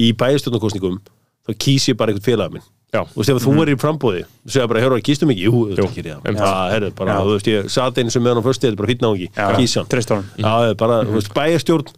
í 0.00 0.12
bæjarstjórnarkostningum 0.22 0.96
þá 1.44 1.52
kýs 1.60 1.88
ég 1.90 1.98
bara 2.00 2.14
einhvern 2.14 2.24
félag 2.24 2.54
minn 2.56 2.64
Já, 2.94 3.02
Þú 3.10 3.18
veist, 3.18 3.30
ef 3.34 3.42
þú 3.42 3.52
er 3.64 3.70
í 3.72 3.74
frambóði, 3.82 4.20
þú 4.46 4.52
segir 4.54 4.68
bara, 4.70 4.80
herru, 4.84 4.98
kýstu 5.02 5.26
mig 5.26 5.34
ekki? 5.40 5.48
Jú, 5.48 5.62
þú 5.66 5.74
veist, 5.74 5.96
ekki 5.98 6.02
það. 6.06 6.28
Já, 6.38 6.50
herru, 6.70 6.90
bara, 6.94 7.16
þú 7.26 7.32
veist, 7.34 7.48
ég 7.50 7.64
satt 7.74 7.98
einu 7.98 8.12
sem 8.14 8.22
með 8.22 8.30
hann 8.36 8.38
á 8.38 8.46
föstu, 8.46 8.68
þetta 8.68 8.70
er 8.70 8.78
bara 8.78 8.90
fýtt 8.92 9.02
náungi, 9.02 9.26
Já. 9.34 9.48
kýs 9.58 9.74
hann. 9.80 9.88
treyst 9.90 10.12
honum. 10.14 10.28
Já, 10.38 10.44
það 10.46 10.66
er 10.68 10.76
bara, 10.84 10.98
þú 11.08 11.16
veist, 11.18 11.32
bæjarstjórn, 11.34 11.90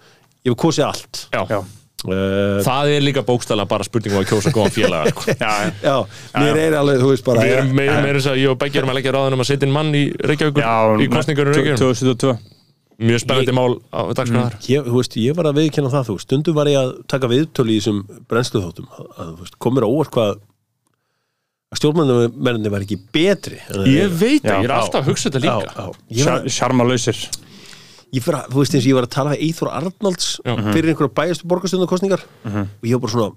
ég 0.48 0.54
hef 0.54 0.58
kosið 0.64 0.86
allt. 0.88 1.20
já. 1.36 1.42
já, 1.52 1.60
Uh, 2.06 2.60
Það 2.62 2.90
er 2.92 3.00
líka 3.02 3.22
bókstæla 3.26 3.64
bara 3.66 3.82
spurningum 3.82 4.20
að 4.20 4.26
kjósa 4.28 4.50
góðan 4.54 4.72
félaga 4.74 5.10
sko. 5.10 5.32
já, 5.42 5.52
já. 5.64 5.70
já, 5.82 5.94
mér 6.38 6.58
er 6.60 6.76
alveg, 6.78 7.00
þú 7.00 7.08
veist, 7.08 7.24
bara, 7.26 7.46
meira 7.72 7.96
meira 8.04 8.20
þess 8.20 8.28
að 8.30 8.40
ég 8.42 8.52
og 8.52 8.58
Beggi 8.60 8.78
erum 8.78 8.92
að 8.92 8.98
leggja 9.00 9.14
ráðan 9.16 9.34
um 9.34 9.42
að 9.42 9.48
setja 9.48 9.66
inn 9.66 9.72
mann 9.74 9.90
í 9.96 10.02
Reykjavíkur 10.12 11.00
í 11.02 11.08
kostningur 11.10 11.50
í 11.50 11.56
Reykjavík 11.56 11.80
2022 11.80 12.36
Mjög 12.96 13.22
spennandi 13.22 13.52
mál 13.56 13.76
á 13.92 14.00
dagskráðar 14.16 14.54
ég, 14.72 14.86
þú 14.88 14.98
veist, 15.00 15.16
ég 15.20 15.36
var 15.36 15.50
að 15.50 15.58
viðkynna 15.60 15.92
það, 15.92 16.06
þú 16.08 16.14
stundum 16.22 16.56
var 16.56 16.70
ég 16.70 16.78
að 16.80 16.92
taka 17.12 17.28
viðtölu 17.28 17.74
í 17.74 17.80
þessum 17.80 18.02
brennsluþóttum, 18.30 18.86
að, 18.96 19.32
veist, 19.42 19.58
komur 19.60 19.84
á 19.84 19.88
óvart 19.90 20.14
hvað 20.16 20.30
að 21.66 21.80
stjórnmennirni 21.80 22.72
var 22.72 22.86
ekki 22.86 23.00
betri. 23.12 23.58
Ég 23.90 24.12
veit 24.16 24.40
Já. 24.40 24.54
það, 24.54 24.62
ég 24.62 24.68
er 24.70 24.76
alltaf 24.78 25.02
að 25.02 25.10
hugsa 25.10 25.28
þetta 25.28 25.42
Já, 25.44 25.56
líka. 25.58 25.74
Já. 25.76 25.90
Ég 26.22 27.44
ég 28.14 28.22
fyrir 28.22 28.38
að, 28.38 28.52
þú 28.52 28.62
veist 28.62 28.76
eins 28.76 28.84
og 28.84 28.88
ég 28.90 28.96
var 28.96 29.06
að 29.06 29.12
tala 29.16 29.32
við 29.32 29.42
Eithor 29.46 29.70
Arnalds 29.74 30.28
fyrir 30.44 30.90
einhverja 30.92 31.14
bæjastu 31.18 31.48
borgarstundakostningar 31.50 32.22
og 32.46 32.86
ég 32.86 32.94
var 32.94 33.02
bara 33.02 33.12
svona, 33.12 33.28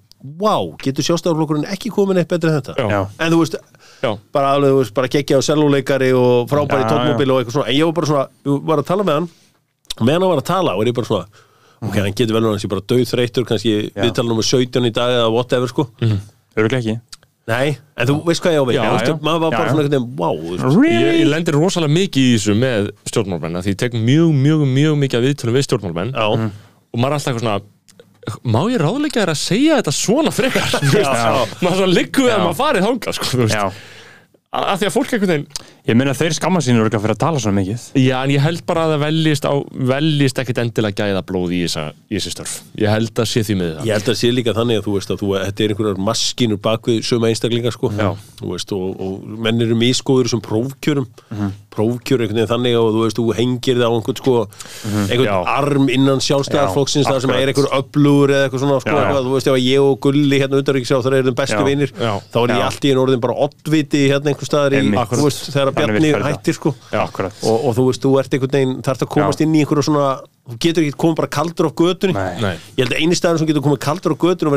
wow, 0.43 0.69
getur 0.83 1.07
sjálfstæðarflokkurinn 1.07 1.67
ekki 1.73 1.91
komin 1.93 2.21
eitt 2.21 2.29
betri 2.29 2.51
en 2.51 2.59
þetta? 2.59 2.75
Já. 2.77 2.87
Já. 2.93 3.01
en 3.25 3.33
þú 3.33 3.41
veist, 3.41 3.57
Já. 4.03 4.11
bara 4.35 4.53
alveg, 4.55 4.75
þú 4.75 4.81
veist, 4.83 4.95
bara 4.99 5.11
geggja 5.15 5.41
á 5.41 5.47
selluleikari 5.49 6.11
og 6.15 6.49
frábæri 6.51 6.85
Já, 6.85 6.89
tóttmóbili 6.93 7.33
og 7.33 7.41
eitthvað 7.41 7.57
svona, 7.57 7.69
en 7.73 7.79
ég 7.79 7.89
var 7.89 7.97
bara 7.97 8.11
svona 8.11 8.25
ég 8.45 8.67
var 8.69 8.83
að 8.83 8.89
tala 8.91 9.07
með 9.07 9.19
hann, 9.19 9.29
meðan 9.99 10.21
hann 10.25 10.31
var 10.33 10.41
að 10.43 10.49
tala 10.51 10.75
og 10.77 10.83
er 10.85 10.91
ég 10.91 10.97
bara 10.99 11.09
svona, 11.09 11.45
ok, 11.83 11.95
hann 11.99 12.15
getur 12.17 12.37
vel 12.37 12.45
hann 12.49 12.61
sé 12.61 12.69
bara 12.71 12.85
döð 12.93 13.05
þreytur, 13.09 13.47
kannski 13.49 13.73
Já. 13.89 14.03
viðtala 14.05 14.31
nummer 14.31 14.45
17 14.47 14.89
í 14.89 14.93
dag 14.95 15.15
eða 15.17 15.31
whatever, 15.33 15.71
sko. 15.71 15.87
Öruglega 16.57 16.79
ekki. 16.83 16.97
Nei, 17.49 17.71
en 17.97 18.05
þú 18.05 18.15
veist 18.27 18.43
hvað 18.45 18.53
ég 18.53 18.61
á 18.61 18.65
við. 18.69 18.75
Já, 18.77 18.81
Þú 18.85 18.93
veist, 18.93 19.07
já. 19.09 19.15
maður 19.25 19.39
var 19.41 19.53
bara 19.55 19.63
já. 19.65 19.69
svona 19.71 19.81
einhvern 19.81 19.95
veginn, 19.95 20.09
wow, 20.19 20.35
þú 20.37 20.69
veist, 20.69 20.91
Ég, 20.93 21.15
ég 21.23 21.29
lendir 21.31 21.55
rosalega 21.57 21.95
mikið 21.95 22.27
í 22.27 22.33
þessu 22.35 22.55
með 22.61 22.89
stjórnmálmenn 23.09 23.61
því 23.65 23.73
ég 23.73 23.79
tek 23.81 23.95
mjög, 23.97 24.33
mjög, 24.43 24.65
mjög 24.75 24.99
mikið 25.01 25.17
að 25.19 25.25
viðtölum 25.29 25.57
við 25.57 25.65
stjórnmálmenn 25.65 26.11
já, 26.13 26.27
og 26.29 26.99
maður 27.01 27.15
er 27.15 27.17
alltaf 27.17 27.39
svona 27.41 27.55
má 28.53 28.59
ég 28.69 28.77
ráðleika 28.83 29.23
þér 29.23 29.31
að 29.33 29.39
segja 29.41 29.79
þetta 29.79 29.93
svona 29.97 30.33
frekar? 30.35 30.69
Maður 31.63 31.79
svona 31.79 31.89
liggur 31.95 32.27
við 32.27 32.33
að 32.35 32.43
maður 32.43 32.59
farið 32.59 32.85
þangað 32.85 33.17
sko, 33.17 33.29
þú 33.31 33.39
veist. 33.41 33.55
Já, 33.57 33.65
að 34.49 34.79
því 34.81 34.87
að 34.87 34.93
fólk 34.95 35.11
veginn 35.13 35.43
ég 35.85 35.97
meina 35.97 36.13
þeir 36.17 36.33
skamma 36.33 36.61
sín 36.63 36.79
öruglega 36.79 37.01
fyrir 37.03 37.13
að 37.13 37.21
tala 37.21 37.41
svona 37.41 37.59
mikið 37.59 37.83
Já, 38.01 38.15
en 38.23 38.31
ég 38.33 38.41
held 38.41 38.63
bara 38.65 38.87
að 38.87 38.93
það 38.95 39.03
veljist, 39.03 39.45
á, 39.45 39.53
veljist 39.91 40.41
ekkit 40.41 40.61
endilega 40.63 41.05
gæða 41.05 41.21
blóð 41.29 41.53
í, 41.53 41.59
þessi 41.69 42.33
störf. 42.33 42.55
Ég 42.81 42.89
held 42.89 43.21
að 43.21 43.29
sé 43.29 43.43
því 43.45 43.57
með 43.59 43.71
það. 43.75 43.85
Ég 43.89 43.99
held 43.99 44.09
að 44.09 44.17
sé 44.23 44.31
líka 44.33 44.55
þannig 44.57 44.81
að 44.81 44.87
þú 44.87 44.95
veist 44.97 45.13
að 45.13 45.21
þú, 45.21 45.29
þetta 45.43 45.65
er 45.65 45.73
einhverjar 45.75 46.01
maskinur 46.09 46.61
bakvið 46.65 46.99
sömu 47.09 47.29
einstaklinga 47.29 47.73
sko 47.75 47.91
Já. 47.93 48.09
þú 48.41 48.51
veist 48.55 48.73
og, 48.73 49.05
og 49.05 49.37
menn 49.45 49.65
eru 49.67 49.77
misgóður 49.77 50.33
sem 50.33 50.43
prófkjörum 50.49 51.09
prófkjör 51.73 52.23
einhvern 52.23 52.39
veginn 52.39 52.49
þannig 52.49 52.75
og 52.79 52.87
þú 52.95 53.01
veist 53.03 53.19
þú 53.19 53.25
hengir 53.37 53.77
það 53.79 53.89
á 53.89 53.93
einhvern 53.93 54.17
sko 54.19 54.33
einhvern 55.09 55.27
Já. 55.29 55.35
arm 55.53 55.89
innan 55.93 56.19
sjálfstæðarflokksins 56.25 57.05
Já, 57.05 57.11
það 57.13 57.19
sem 57.25 57.33
er 57.35 57.51
einhver 57.51 57.67
öflugur 57.77 58.33
eða 58.33 58.43
eitthvað 58.47 58.63
svona 58.63 58.79
sko, 58.81 58.89
Já, 58.89 58.95
já. 58.95 59.01
eitthvað, 59.05 59.25
þú 59.29 59.33
veist 59.35 59.49
ef 59.49 59.57
ég 59.63 59.79
og 59.85 59.99
Gulli 60.05 60.39
hérna 60.41 60.59
undaríkisjá 60.63 60.99
þar 61.05 61.13
eru 61.19 61.27
þeim 61.29 61.37
bestu 61.39 61.61
vinir 61.67 61.93
þá 62.33 62.37
er 62.41 62.53
ég 62.55 62.65
allt 62.69 62.83
í 62.85 62.91
einn 62.93 63.01
orðin 63.03 63.21
bara 63.21 63.35
oddviti 63.45 64.01
hérna 64.09 64.33
einhver 64.33 64.49
staðar 64.49 64.73
í, 64.79 64.81
þú 65.13 65.23
veist 65.27 65.49
þegar 65.53 65.71
Bjarni 65.77 66.13
hættir 66.29 66.57
sko. 66.57 66.73
Og, 67.43 67.65
og 67.69 67.75
þú 67.77 67.83
veist 67.89 68.01
þú 68.05 68.13
ert 68.19 68.33
einhvern 68.33 68.55
veginn 68.57 68.81
þarft 68.85 69.05
að 69.05 69.11
komast 69.13 69.39
Já. 69.39 69.45
inn 69.45 69.55
í 69.55 69.61
einhverju 69.63 69.85
svona 69.89 70.07
þú 70.49 70.57
getur 70.65 70.81
ekki 70.85 70.97
komið 70.97 71.15
bara 71.21 71.29
kaldur 71.29 71.69
á. 71.69 71.71
Nei, 72.15 72.55
Ég 72.77 72.85
held 72.85 72.93
að 72.95 73.01
eini 73.03 73.15
staðar 73.19 73.37
sem 73.39 73.47
getur 73.47 73.61
komið 73.61 73.79
kaldur 73.85 74.17
á 74.17 74.17
götur 74.17 74.49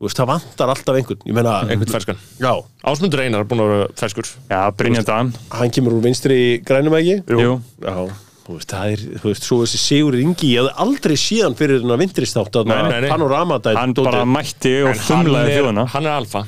já, 0.00 0.06
Já, 0.06 0.06
veist, 0.06 0.16
það 0.16 0.30
vantar 0.32 0.70
alltaf 0.72 0.96
einhvern. 0.96 1.20
Ég 1.28 1.34
meina, 1.36 1.58
einhvern 1.68 1.92
ferskan. 1.92 2.16
já, 2.40 2.52
Ásmundur 2.88 3.20
Einar 3.20 3.40
er 3.44 3.48
búin 3.50 3.60
að 3.60 3.70
vera 3.74 3.88
ferskur. 4.00 4.26
já 4.48 4.60
Brynjandan 4.72 5.32
hann 5.52 5.70
kemur 5.70 5.92
úr 5.98 6.02
vinstri 6.02 6.34
í 6.40 6.64
grænum 6.64 6.96
ekki. 6.96 7.18
Jú, 7.28 7.60
Já, 7.84 8.08
þú 8.46 8.56
veist, 8.56 8.70
það 8.72 8.92
er, 8.94 9.02
þú 9.20 9.28
veist, 9.28 9.44
svo 9.44 9.58
þessi 9.64 9.78
Sigur 9.82 10.16
Ingi, 10.18 10.54
ég 10.56 10.64
hafði 10.64 10.72
aldrei 10.86 11.16
síðan 11.20 11.54
fyrir 11.58 11.82
þennan 11.82 12.00
vinstristátt 12.00 12.56
að 12.56 12.70
Nei, 12.72 12.82
nei, 12.88 13.00
nei. 13.04 13.10
panoramadætt. 13.12 13.76
hann 13.76 13.92
bara 13.94 14.24
mætti 14.24 14.72
og 14.88 14.96
þumlaði 14.96 15.52
þjóðuna 15.58 15.84
hann 15.92 16.06
er 16.08 16.16
alfa. 16.16 16.46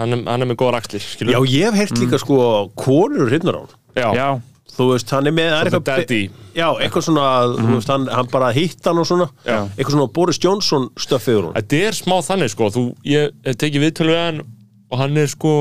Hann 0.00 0.12
er, 0.16 0.22
hann 0.30 0.40
er 0.42 0.48
með 0.48 0.56
góða 0.62 0.76
raksli, 0.78 1.00
skilur. 1.02 1.34
Já, 1.34 1.40
ég 1.50 1.66
hef 1.66 1.74
heyrt 1.90 1.98
líka 2.00 2.18
sko 2.22 2.70
konur 2.78 3.26
hrifnar 3.28 3.58
á 3.58 3.60
hann. 3.66 3.74
já. 3.98 4.08
Já, 4.14 4.28
Þú 4.76 4.86
veist, 4.92 5.10
hann 5.14 5.26
er 5.30 5.34
með, 5.36 5.52
er 5.58 5.80
daddy. 5.86 6.20
Já, 6.56 6.66
eitthvað 6.80 7.06
svona, 7.08 7.26
þú 7.58 7.74
veist, 7.76 7.90
hann, 7.92 8.06
hann 8.14 8.30
bara 8.32 8.50
hitt 8.56 8.86
hann 8.86 9.00
og 9.02 9.06
svona. 9.08 9.28
Já. 9.44 9.58
Eitthvað 9.76 9.96
svona 9.96 10.12
Boris 10.16 10.40
Johnson 10.42 10.88
stöffið 11.00 11.38
úr 11.40 11.48
hann. 11.50 11.56
Þetta 11.60 11.82
er 11.90 11.98
smá 12.00 12.16
þannig, 12.26 12.52
sko. 12.54 12.70
Þú, 12.74 12.84
ég 13.10 13.30
hef 13.46 13.60
tekið 13.60 13.86
viðtölu 13.86 14.14
við 14.14 14.22
hann 14.24 14.42
og 14.90 14.98
hann 14.98 15.16
er 15.22 15.30
sko, 15.30 15.52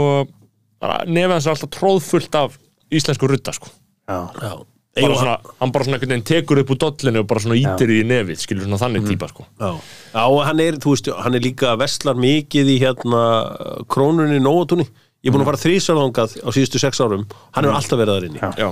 nefn 1.06 1.36
hans 1.36 1.46
er 1.46 1.54
alltaf 1.54 1.72
tróðfullt 1.76 2.36
af 2.40 2.58
íslensku 2.90 3.30
rutta, 3.30 3.54
sko. 3.54 3.70
já, 4.10 4.20
Já. 4.42 4.54
bara 5.06 5.16
svona, 5.20 5.36
hann 5.60 5.72
bara 5.72 5.86
svona 5.86 5.98
einhvern 6.00 6.10
veginn 6.16 6.26
tekur 6.26 6.60
upp 6.64 6.72
úr 6.74 6.80
dollinu 6.82 7.22
og 7.22 7.28
bara 7.30 7.44
svona 7.44 7.58
ítir 7.60 7.92
í 7.94 8.00
nefið 8.10 8.40
skilur 8.42 8.66
svona 8.66 8.80
þannig 8.82 9.06
típa 9.06 9.28
sko 9.30 9.46
Já, 9.62 9.70
já 10.16 10.24
og 10.26 10.40
hann 10.48 10.60
er, 10.64 10.80
þú 10.82 10.96
veist, 10.96 11.12
hann 11.24 11.38
er 11.38 11.44
líka 11.46 11.76
vestlar 11.80 12.18
mikið 12.20 12.72
í 12.74 12.80
hérna 12.82 13.22
krónunni 13.88 14.42
nóatúni. 14.42 14.88
Ég 15.20 15.30
er 15.30 15.36
búin 15.36 15.44
að 15.44 15.50
fara 15.50 15.60
þrísarðangað 15.60 16.36
á 16.40 16.50
síðustu 16.56 16.80
sex 16.80 17.02
árum. 17.04 17.26
Hann 17.52 17.66
hefur 17.68 17.76
alltaf 17.76 18.00
verið 18.00 18.14
þar 18.16 18.28
inni. 18.30 18.40
Já. 18.40 18.52
já, 18.56 18.70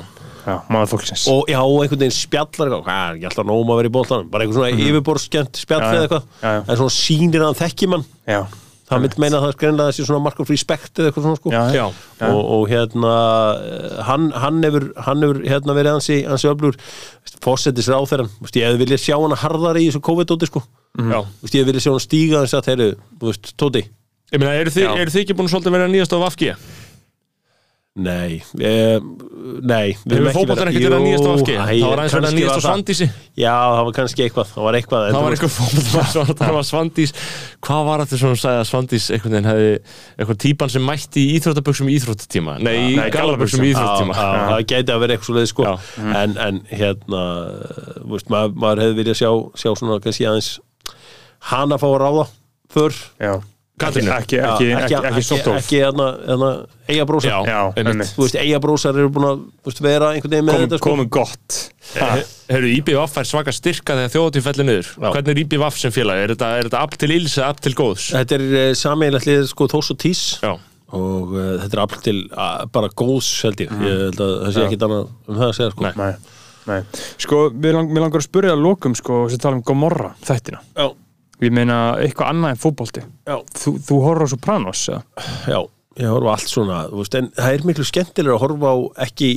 Já, 0.48 0.53
maður 0.72 0.91
fólksins. 0.94 1.26
Og 1.28 1.49
já, 1.52 1.57
og 1.60 1.82
einhvern 1.84 1.99
veginn 2.06 2.14
spjallar 2.15 2.69
eitthvað, 2.69 2.84
hvað 2.86 3.02
er 3.10 3.18
ekki 3.18 3.28
alltaf 3.28 3.49
um 3.52 3.72
að 3.74 3.80
vera 3.82 3.90
í 3.90 3.95
bóltanum, 3.98 4.30
bara 4.32 4.45
einhvern 4.45 4.56
svona 4.61 4.86
yfirborðskjönt 4.86 5.60
spjall 5.60 5.82
Mhm. 5.82 5.90
Já, 5.90 5.91
já. 5.91 5.98
eða 5.98 6.06
eitthvað, 6.07 6.69
en 6.72 6.78
svona 6.80 6.95
sýnir 6.95 7.41
að 7.44 7.49
hann 7.49 7.60
þekki 7.60 7.90
mann, 7.91 8.06
Já, 8.32 8.40
það 8.88 9.02
mynd 9.03 9.18
meina 9.19 9.36
að 9.36 9.44
það 9.44 9.52
er 9.52 9.60
greinlega 9.60 9.91
þessi 9.91 10.06
svona 10.07 10.24
mark 10.24 10.40
of 10.40 10.49
respect 10.49 10.94
eða 10.95 11.11
eitthvað 11.11 11.26
svona 11.28 11.36
sko. 11.41 11.52
já, 11.52 11.64
já, 11.76 11.86
og, 12.32 12.40
og 12.56 12.64
hérna 12.72 13.11
eh, 13.68 14.03
hann, 14.07 14.32
hann 14.32 14.64
hefur, 14.64 14.88
hann 15.03 15.22
hefur 15.28 15.44
hérna 15.44 15.76
verið 15.76 15.94
ansi, 15.98 16.18
ansi 16.32 16.48
öflur 16.48 16.80
fórsetis 17.44 17.91
ráþæran, 17.91 18.32
ég 18.56 18.64
hefði 18.72 18.86
viljað 18.86 19.03
sjá 19.03 19.19
hana 19.19 19.36
harðari 19.36 19.84
í 19.84 19.91
þessu 19.91 19.99
COVID-dóti 20.07 20.48
sko. 20.48 20.64
Já 20.95 21.19
Þú 21.28 21.44
veist, 21.44 21.53
ég 21.53 21.60
hefði 21.60 21.72
viljað 21.74 21.84
sjá 21.84 21.91
hana 21.91 22.06
stíga 22.07 22.45
heyrðu, 22.72 22.95
þú 23.19 23.28
veist, 23.34 23.52
Tóti 23.60 23.84
Ég 24.28 24.41
meina, 24.41 24.54
eru 24.60 24.72
þið, 24.74 24.90
eru 24.99 25.12
þið 25.14 25.22
ekki 25.24 25.36
búin 25.40 25.48
svolítið 25.52 25.72
að 25.72 25.76
vera 25.78 25.88
nýjast 25.94 26.12
á 26.12 26.20
Vafki? 26.20 26.49
Nei, 27.98 28.44
eh, 28.62 28.99
nei 29.66 29.95
við 30.06 30.30
fótboltan 30.30 30.68
verið- 30.70 30.78
ekkert 30.78 30.86
verið 30.86 30.98
að 30.99 31.06
nýjast 31.08 31.26
á 31.26 31.32
Vafki? 31.32 31.54
Það 31.58 31.82
var 31.88 31.98
aðeins 31.98 32.14
verið 32.14 32.28
að 32.28 32.36
nýjast 32.38 32.54
á 32.54 32.54
það. 32.54 32.66
Svandísi. 32.68 33.08
Já, 33.41 33.56
það 33.58 33.84
var 33.88 33.94
kannski 33.98 34.22
eitthvað, 34.28 34.48
það 34.54 34.64
var 34.68 34.74
eitthvað 34.78 35.02
en 35.08 35.14
Það 35.16 35.24
var 35.24 35.32
eitthvað 35.34 35.56
fótboltan 35.58 36.06
sem 36.14 36.54
var 36.54 36.68
Svandís. 36.68 37.12
Hvað 37.66 37.82
var 37.88 37.98
þetta 38.04 38.18
sem 38.20 38.30
hún 38.30 38.38
sagði 38.44 38.60
að 38.62 38.70
Svandís 38.70 39.06
einhvern 39.16 39.34
veginn 39.34 39.49
hefði 39.49 39.72
eitthvað 40.20 40.38
típan 40.45 40.70
sem 40.76 40.84
mætti 40.86 41.22
í 41.24 41.34
íþróttaböksum 41.40 41.90
í 41.90 41.98
íþróttatíma? 41.98 42.54
Nei, 42.62 42.78
í 42.78 42.95
Nei, 42.99 43.10
gallaböksum 43.10 43.64
í 43.66 43.74
já, 43.74 44.14
það 44.14 44.62
gæti 44.70 44.91
að 53.26 53.41
Katrínu. 53.78 54.10
Ekki, 54.10 54.40
ekki, 54.41 54.68
ekki, 54.74 54.95
ekki, 54.95 55.10
ekki 55.12 55.22
sóttóf 55.28 55.58
ekki 55.60 55.80
hérna, 55.84 56.06
hérna 56.26 56.48
eigabrósar 56.90 57.30
Já, 57.30 57.38
Já, 57.45 57.58
einmitt. 57.76 57.90
einmitt. 57.91 58.14
þú 58.16 58.24
veist, 58.24 58.38
eigabrósar 58.41 58.98
eru 58.98 59.12
búin 59.14 59.28
að 59.30 59.82
vera 59.86 60.08
einhvern 60.16 60.34
veginn 60.34 60.48
með 60.48 60.64
þetta 60.64 60.80
sko. 60.80 60.90
komum 60.90 61.10
gott. 61.14 61.58
Herru, 62.49 62.72
IBVF 62.74 63.14
fær 63.14 63.28
svaka 63.30 63.54
styrka 63.54 63.98
þegar 63.99 64.14
þjóðatíð 64.16 64.48
fellir 64.48 64.68
niður. 64.72 64.90
Já. 64.95 65.10
Hvernig 65.14 65.30
er 65.36 65.41
IBVF 65.44 65.78
sem 65.84 65.94
félag? 65.94 66.24
Er 66.24 66.34
þetta, 66.34 66.49
er 66.58 66.70
þetta 66.72 66.82
app 66.88 66.98
til 66.98 67.12
ills 67.20 67.38
eða 67.38 67.52
app 67.54 67.62
til 67.68 67.74
góðs? 67.78 68.08
þetta 68.16 68.40
er 68.40 68.48
uh, 68.48 68.72
sameiginlegt 68.82 69.30
lið 69.30 69.45
sko 69.52 69.70
Þós 69.76 69.91
og 69.94 70.02
Tís. 70.02 70.24
Já, 70.41 70.56
og 70.98 71.38
uh, 71.38 71.54
þetta 71.62 71.78
er 71.78 71.84
afl 71.86 72.02
til 72.10 72.18
bara 72.74 72.90
góðs 72.98 73.30
held 73.45 73.62
ég, 73.62 73.78
ég 73.86 74.04
held 74.08 74.26
að 74.26 74.34
það 74.48 74.58
sé 74.58 74.66
ekki 74.66 74.82
annað 74.88 75.06
um 75.06 75.38
það 75.38 75.49
að 75.52 75.58
segja 75.60 75.76
sko. 75.76 75.94
Nei. 76.68 76.82
Sko, 77.22 77.38
mér, 77.56 77.78
lang, 77.78 77.91
mér 77.95 78.04
langar 78.08 78.20
að 78.20 78.26
spyrja 78.28 78.52
að 78.58 78.64
lokum 78.66 78.95
sko, 78.98 79.22
sem 79.32 79.40
tala 79.40 79.56
um 79.56 79.62
Gomorra, 79.64 80.10
þættina 80.28 80.60
já, 80.76 80.90
Ég 81.44 81.52
meina, 81.54 81.76
eitthvað 82.02 82.32
annað 82.34 82.54
en 82.56 82.62
fótbolti 82.62 83.02
já, 83.06 83.36
Þú, 83.62 83.74
þú 83.86 83.98
horfður 84.06 84.26
á 84.26 84.34
Sopranos, 84.34 84.86
eða? 84.90 85.02
já 85.52 85.60
ég 85.98 86.12
horfa 86.14 86.32
allt 86.34 86.50
svona, 86.50 86.80
þú 86.92 87.02
veist, 87.04 87.16
en 87.20 87.28
það 87.38 87.54
er 87.58 87.68
miklu 87.70 87.86
skemmtilega 87.90 88.36
að 88.38 88.42
horfa 88.46 88.72
á 88.74 88.78
ekki 89.08 89.30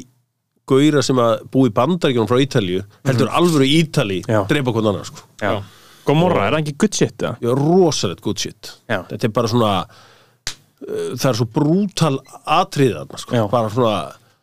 gauðra 0.70 1.02
sem 1.04 1.18
að 1.20 1.44
búi 1.52 1.68
í 1.70 1.74
bandaríkjunum 1.76 2.28
frá 2.30 2.40
Ítalíu 2.44 2.82
heldur 3.08 3.30
alvöru 3.34 3.66
Ítali 3.66 4.20
Já. 4.28 4.42
dreipa 4.48 4.72
hvern 4.76 4.90
annar 4.92 5.08
sko 5.08 5.24
Já. 5.42 5.58
Gomorra, 6.06 6.46
er 6.48 6.54
það 6.56 6.62
ekki 6.64 6.74
good 6.80 6.96
shit, 6.96 7.16
eða? 7.20 7.34
Já, 7.44 7.50
rosalegt 7.58 8.22
good 8.24 8.38
shit 8.40 8.70
Já. 8.88 9.00
þetta 9.10 9.28
er 9.28 9.34
bara 9.40 9.50
svona 9.52 9.72
uh, 9.84 11.10
það 11.16 11.28
er 11.32 11.38
svo 11.40 11.48
brútal 11.58 12.14
atriðan 12.60 13.12
sko. 13.20 13.36
Já. 13.36 13.44
bara 13.52 13.72
svona 13.74 13.96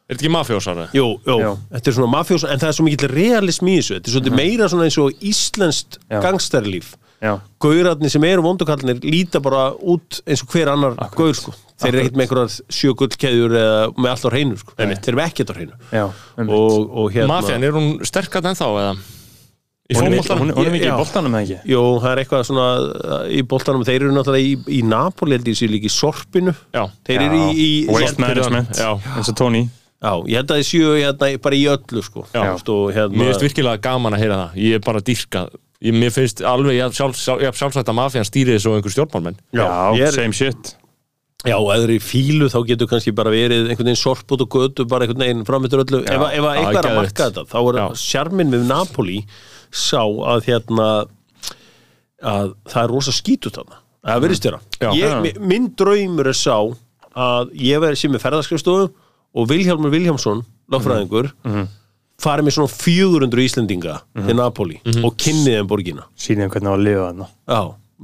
er 0.07 0.15
þetta 0.15 0.23
ekki 0.23 0.31
mafjósar? 0.33 0.83
Jú, 0.95 1.07
jú, 1.27 1.39
þetta 1.73 1.91
er 1.91 1.97
svona 1.97 2.13
mafjós 2.15 2.45
en 2.47 2.61
það 2.61 2.69
er 2.69 2.77
svo 2.77 2.85
mikill 2.87 3.11
realism 3.11 3.67
í 3.67 3.75
þessu 3.79 3.97
þetta 3.97 4.07
er 4.07 4.15
svolítið 4.15 4.37
meira 4.39 4.69
svona 4.71 4.87
eins 4.87 4.99
og 5.03 5.27
íslenskt 5.31 5.99
Já, 7.17 7.31
Gaurarnir 7.57 8.11
sem 8.13 8.21
eru 8.29 8.43
vondukallinir 8.45 8.99
líta 9.01 9.39
bara 9.41 9.71
út 9.73 10.19
eins 10.29 10.43
og 10.45 10.51
hver 10.53 10.69
annar 10.69 10.93
gaur 11.17 11.33
sko. 11.33 11.49
þeir 11.81 11.89
eru 11.95 12.01
ekkert 12.03 12.17
með 12.19 12.25
einhverjar 12.27 12.51
sjögullkeðjur 12.77 13.55
eða 13.57 13.79
með 13.97 14.11
allt 14.11 14.27
á 14.27 14.29
hreinu 14.29 14.57
sko. 14.61 14.75
þeir 14.77 15.09
eru 15.15 15.23
ekkert 15.25 15.49
á 15.49 15.53
hreinu 15.57 15.79
og, 16.45 16.75
og 16.93 17.07
hérna 17.15 17.31
Mafjan, 17.31 17.65
er 17.65 17.73
hún 17.73 17.89
sterkart 18.05 18.45
ennþá 18.51 18.67
eða? 18.69 18.91
Í 19.87 19.95
Hún 19.95 20.03
er, 20.03 20.11
hún, 20.11 20.19
fótboltanum? 20.19 20.53
hún 20.59 20.67
er 20.67 20.73
mikið 20.75 20.85
Já. 20.89 20.91
í 20.91 20.99
boltanum, 20.99 21.35
eða 21.39 21.45
ekki? 21.47 21.71
Jú, 21.71 21.81
það 22.03 22.09
er 22.11 22.19
eitthvað 22.21 22.41
svona 22.49 22.63
uh, 22.83 23.19
í 23.31 23.41
boltanum, 23.47 23.85
þeir 23.87 24.01
eru 24.01 24.15
náttúrulega 24.17 24.49
í, 24.49 24.55
í 24.77 24.79
Napoli 24.83 25.37
held 25.37 25.47
ég 25.47 25.55
sér 25.61 25.71
líka 25.71 25.87
í 25.87 25.93
Sorpinu 25.95 26.53
Já. 26.75 26.81
þeir 27.07 27.23
eru 27.23 27.37
í, 27.39 27.45
í, 27.55 27.67
í 27.87 27.93
Waste 27.95 28.19
management, 28.21 28.73
Já. 28.77 28.89
eins 29.15 29.31
og 29.31 29.37
Tony 29.39 29.63
Já, 29.97 30.11
ég 30.29 30.35
held 30.37 30.51
að 30.53 30.59
þeir 30.59 30.67
séu 30.69 30.89
hérna, 31.01 31.29
bara 31.41 31.55
í 31.57 31.63
öllu 31.73 32.01
sko. 32.05 32.25
Já. 32.33 32.43
Og, 32.53 32.91
hérna, 32.93 33.17
Mér 33.17 33.31
finnst 33.31 33.45
virkilega 33.47 33.81
gaman 33.81 34.13
að 34.13 34.21
heyra 34.21 34.35
það 34.43 34.57
Ég 34.61 34.75
er 34.77 34.83
bara 34.85 34.99
að 35.01 35.07
dýrka 35.09 35.41
ég, 35.81 35.93
Mér 35.97 36.11
finnst 36.13 36.43
alveg 36.45 36.81
sjálf, 36.93 37.15
sjálf, 37.17 37.41
jafn 37.41 37.57
sjálfsagt 37.63 37.89
að 37.89 37.97
mafjan 37.97 38.27
stýri 38.29 38.53
þessu 38.57 38.69
og 38.69 38.77
einhver 38.77 38.93
stjórnmálmenn 38.93 39.39
Já, 39.57 39.65
ég 39.97 40.05
er- 40.07 40.13
same 40.19 40.37
shit 40.37 40.75
Já, 41.45 41.55
eða 41.57 41.89
í 41.93 41.97
fílu 42.01 42.47
þá 42.49 42.59
getur 42.67 42.87
kannski 42.91 43.11
bara 43.15 43.29
verið 43.33 43.67
einhvern 43.71 43.85
veginn 43.89 43.99
sorput 44.01 44.41
og 44.41 44.49
götu 44.53 44.85
bara 44.89 45.05
einhvern 45.05 45.21
veginn 45.25 45.43
framöndur 45.47 45.83
öllu 45.85 45.99
ef, 46.03 46.09
að- 46.13 46.33
ef 46.33 46.45
að 46.45 46.55
Já, 46.57 46.61
eitthvað 46.61 46.79
er 46.81 46.89
að 46.91 46.97
marka 47.01 47.27
þetta 47.29 47.43
þá 47.51 47.57
er 47.61 47.77
Já. 47.77 47.85
sjarminn 48.03 48.53
við 48.53 48.65
Napoli 48.69 49.17
sá 49.71 50.01
að 50.01 50.45
hérna 50.49 50.87
að 52.25 52.53
það 52.69 52.81
er 52.83 52.91
rosa 52.93 53.13
skítut 53.13 53.57
þarna 53.59 53.77
það 54.07 54.23
verðist 54.25 54.47
vera 54.49 54.59
Já. 54.81 54.89
ég, 54.97 55.09
Já. 55.09 55.19
mi- 55.21 55.47
minn 55.51 55.67
draumur 55.77 56.27
er 56.31 56.37
sá 56.37 56.57
að 57.17 57.51
ég 57.53 57.81
verði 57.81 57.97
sem 58.01 58.15
er 58.17 58.23
ferðarskrifstofu 58.23 58.89
og 59.35 59.49
Vilhjálmur 59.49 59.93
Vilhjálmsson 59.93 60.45
lögfræðingur 60.71 61.31
farið 62.21 62.47
með 62.47 62.55
svona 62.57 62.73
400 62.73 63.43
Íslendinga 63.45 63.97
til 64.17 64.37
Napoli 64.37 64.79
og 65.05 65.17
kynnið 65.21 65.59
þeim 65.59 65.67
borgina. 65.69 66.07
Sýnum 66.17 66.49
hvernig 66.53 66.71
á 66.71 66.75
að 66.75 66.85
lifa 66.87 67.09
þarna. 67.09 67.27
Já, 67.47 67.59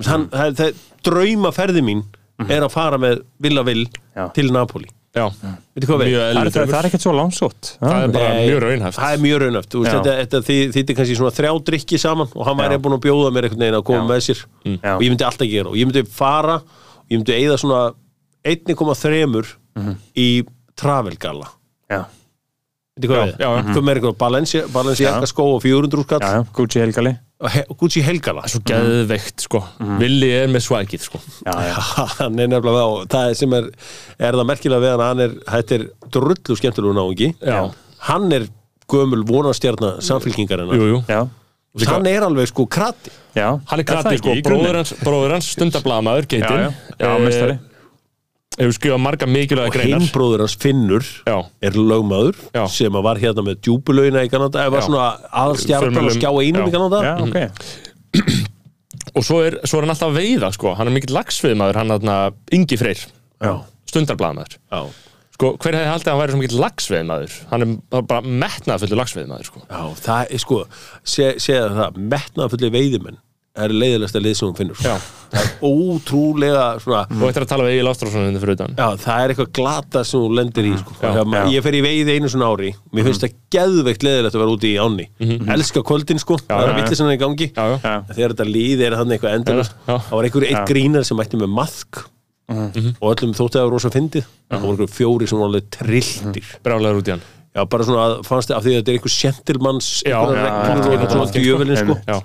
hann, 0.10 0.28
það, 0.34 0.58
það, 0.60 0.84
draumaferði 1.08 1.86
mín 1.86 2.04
er 2.48 2.66
að 2.66 2.74
fara 2.74 3.00
með 3.02 3.24
Villa 3.42 3.64
Vill 3.66 3.86
Já. 3.88 4.28
til 4.36 4.52
Napoli 4.54 4.90
Já, 5.14 5.28
Það 5.30 5.52
er, 5.78 6.50
það, 6.50 6.72
það 6.72 6.78
er 6.80 6.88
ekkert 6.88 7.04
svo 7.04 7.12
langsótt 7.14 7.68
Það 7.78 7.98
er 8.00 8.14
bara 8.16 8.30
Nei. 8.34 8.46
mjög 8.48 8.62
raunhæft. 8.64 8.98
Það 8.98 9.12
er 9.14 9.20
mjög 9.22 9.44
Já. 9.86 9.92
þetta, 9.94 10.14
er 10.82 10.96
kannski 10.98 11.18
svona 11.20 11.34
þrjá 11.38 11.52
drikki 11.68 12.00
saman 12.02 12.32
og 12.34 12.48
hann 12.48 12.58
væri 12.58 12.80
búin 12.82 12.96
að 12.98 13.04
bjóða 13.06 13.30
mér 13.36 13.46
einhvern 13.48 13.62
veginn 13.62 13.78
að 13.78 13.86
koma 13.86 14.00
Já. 14.02 14.08
með 14.10 14.24
sér. 14.26 14.42
Já. 14.66 14.96
og 14.96 15.04
ég 15.06 15.14
myndi 15.14 15.28
alltaf 15.28 15.52
gera 15.52 15.70
og 15.70 15.78
ég 15.78 15.90
myndi 15.90 16.04
fara 16.10 16.56
og 16.64 17.14
ég 17.14 17.22
myndi 17.22 17.36
eigða 17.38 17.60
svona 17.62 17.84
1,3 18.42 19.54
í 20.18 20.28
travel 20.34 20.34
gala 20.34 20.62
Já, 21.94 22.02
hvað 23.02 23.16
Já, 23.18 23.22
við? 23.26 23.38
já, 23.42 23.48
já. 23.50 23.62
Hvað 23.74 23.86
með 23.88 23.98
eitthvað 23.98 24.18
Balenciaga, 24.74 25.30
skó 25.30 25.46
og 25.56 25.62
400 25.64 26.04
skall 26.06 26.22
já, 26.22 26.34
já, 26.38 26.44
Gucci 26.54 26.82
helgali. 26.84 27.14
Og 27.44 27.50
he- 27.52 27.66
Gucci 27.80 28.04
helgala. 28.06 28.44
Svo 28.48 28.62
geðveikt 28.70 29.42
sko. 29.48 29.64
Villi 30.00 30.30
er 30.38 30.52
með 30.54 30.66
svækið 30.68 31.08
sko. 31.08 31.22
Já, 31.48 31.56
já, 31.72 31.78
hann 32.20 32.38
er 32.40 32.52
nefnilega 32.54 32.84
og 32.86 33.08
það 33.12 33.32
er 33.32 33.40
sem 33.40 33.56
er, 33.58 33.72
er 34.20 34.38
það 34.38 34.50
merkilega 34.52 34.84
við 34.86 35.06
hann 35.08 35.24
er, 35.26 35.34
þetta 35.50 35.80
er 35.80 35.88
drullu 36.14 36.60
skemmtilegu 36.60 36.94
náungi. 37.00 37.32
Já. 37.42 37.64
hann 38.10 38.30
er 38.38 38.48
gömul 38.94 39.24
vonastjarnar 39.26 40.02
samfélkingarinn 40.06 40.74
Jú, 40.78 40.88
jú. 40.94 41.02
Já, 41.10 41.24
hann 41.90 42.06
er 42.08 42.22
alveg 42.28 42.52
sko 42.52 42.68
krati. 42.70 43.10
Já. 43.34 43.50
Hann 43.72 43.82
er 43.82 43.88
krati 43.90 44.20
sko, 44.22 44.38
bróður 44.46 44.82
hans, 44.84 44.94
hans 45.34 45.54
stundablaðamaður, 45.56 46.28
Já, 46.28 46.34
geitin 46.36 46.66
já, 46.68 46.74
já, 47.00 47.14
mestari 47.24 47.58
Hefur 48.54 48.76
skrifað 48.78 49.02
marga 49.02 49.26
mikilvæga 49.30 49.70
og 49.72 49.74
greinar. 49.74 50.00
hinn 50.04 50.12
bróður 50.14 50.44
hans 50.46 50.54
Finnur 50.62 51.06
Já, 51.26 51.38
er 51.66 51.72
lögmaður 51.78 52.36
Já. 52.54 52.66
sem 52.70 52.94
að 52.94 53.04
var 53.08 53.18
hérna 53.22 53.44
með 53.48 53.62
djúbulögina 53.66 54.22
í 54.28 54.30
Kanada. 54.30 54.62
Eða 54.68 54.72
var 54.76 54.86
svona 54.86 55.08
aðalstjarnar 55.44 56.06
og 56.06 56.18
skjá 56.18 56.30
einum 56.30 56.62
Já. 56.62 56.68
í 56.70 56.76
Kanada. 56.76 57.00
Já, 57.02 57.16
ok. 57.24 57.38
Og 59.14 59.26
svo 59.26 59.40
er, 59.46 59.58
svo 59.66 59.78
er 59.80 59.86
hann 59.88 59.94
alltaf 59.94 60.10
að 60.14 60.20
veiða 60.22 60.52
sko. 60.54 60.74
Hann 60.78 60.90
er 60.90 60.94
mikill 60.96 61.14
lagsviðmaður, 61.18 61.80
hann 61.82 61.92
er 62.14 62.34
Ingi 62.54 62.78
Freyr. 62.78 63.02
Já. 63.42 63.54
Sko, 65.34 65.50
hver 65.58 65.74
hefði 65.74 65.90
haldið 65.90 66.08
að 66.08 66.14
hann 66.14 66.22
væri 66.22 66.34
svo 66.34 66.40
mikill 66.44 66.60
lagsviðmaður 66.62 67.36
Hann 67.50 67.64
er 67.66 68.02
bara 68.06 68.22
metnað 68.22 68.84
fullu 68.84 68.98
lagsviðmaður 69.00 69.48
sko. 69.50 69.62
Já, 69.66 69.82
það 70.06 70.34
er 70.38 70.42
sko 70.44 70.60
se- 71.04 71.36
segja 71.42 71.70
það, 71.74 71.98
metnaðfulli 72.14 72.70
veiðimenn 72.74 73.18
er 73.54 73.74
leiðilegsta 73.74 74.20
lið 74.24 74.34
sem 74.38 74.48
hún 74.50 74.56
finnur. 74.58 74.80
Já. 74.82 74.96
það 75.34 75.44
er 75.44 75.52
ótrúlega 75.66 76.64
svona 76.82 77.02
Og 77.06 77.20
þetta 77.28 77.40
er 77.40 77.44
að 77.46 77.50
tala 77.52 77.66
við 77.68 77.74
Egil 77.76 77.90
Ástrásson 77.92 78.26
undir 78.30 78.42
fyrir 78.44 78.56
utan. 78.58 78.74
Já, 78.78 78.88
það 79.04 79.24
er 79.26 79.34
eitthvað 79.34 79.52
glata 79.60 80.04
sem 80.10 80.24
þú 80.24 80.30
lendir 80.40 80.70
í 80.70 80.74
sko. 80.80 80.96
Já, 81.02 81.10
maður- 81.22 81.38
já. 81.38 81.54
Ég 81.54 81.66
fer 81.68 81.78
í 81.78 81.82
veiði 81.86 82.16
einu 82.18 82.32
svona 82.34 82.50
ári. 82.54 82.72
Mér 82.94 83.08
finnst 83.10 83.26
það 83.26 83.36
geðveikt 83.54 84.06
leðilegt 84.08 84.38
að 84.38 84.42
vera 84.44 84.56
úti 84.58 84.72
í 84.74 84.80
ánni. 84.82 85.06
Elska 85.54 85.84
kvöldin 85.86 86.22
sko, 86.22 86.38
það 86.42 86.64
er 86.64 86.72
að 86.72 86.74
já. 86.74 86.80
villisann 86.82 87.14
í 87.14 87.20
gangi. 87.22 87.50
Já, 87.54 87.64
já, 87.70 87.78
Já, 87.84 87.94
Þegar 88.14 88.34
þetta 88.36 88.50
líði 88.50 88.88
er 88.90 88.98
hann 88.98 89.14
eitthvað 89.14 89.38
já. 89.46 89.64
Það 89.86 90.18
var 90.18 90.24
einhver 90.30 90.48
eitt 90.50 90.68
grínar 90.74 91.06
sem 91.06 91.18
mætti 91.18 91.38
með 91.38 91.54
maðk. 91.54 92.04
Og 92.54 93.08
öllum 93.14 93.34
þótti 93.38 93.56
að 93.58 93.62
það 93.62 93.70
var 93.70 93.74
rosa 93.78 93.90
fyndið. 93.94 94.26
Það 94.52 94.66
voru 94.66 94.74
einhver 94.76 94.94
fjóri 94.98 95.30
sem 95.30 95.40
var 95.40 95.48
alveg 95.50 95.70
trilltir. 95.74 96.50
Brálaður 96.66 97.00
út 97.02 97.08
í 97.10 97.14
hann. 97.16 97.24
Já, 97.54 97.64
bara 97.70 97.86
svona 97.86 98.04
að 98.10 98.14
fannst 98.26 98.50
þið 98.50 98.56
af 98.58 98.64
því 98.66 98.72
að 98.74 98.78
þetta 98.80 98.90
er 98.92 98.96
einhver 98.98 99.14
sentilmanns 99.14 99.90
einhverjar 100.10 100.48
já, 100.48 100.54
reglur 100.68 100.74
já, 100.74 100.88
og 100.88 100.94
eitthvað 100.94 101.04
já, 101.06 101.14
svona 101.14 101.28
já, 101.30 101.44
djöfulin 101.44 101.78
sko. 101.78 101.98
Já, 102.10 102.18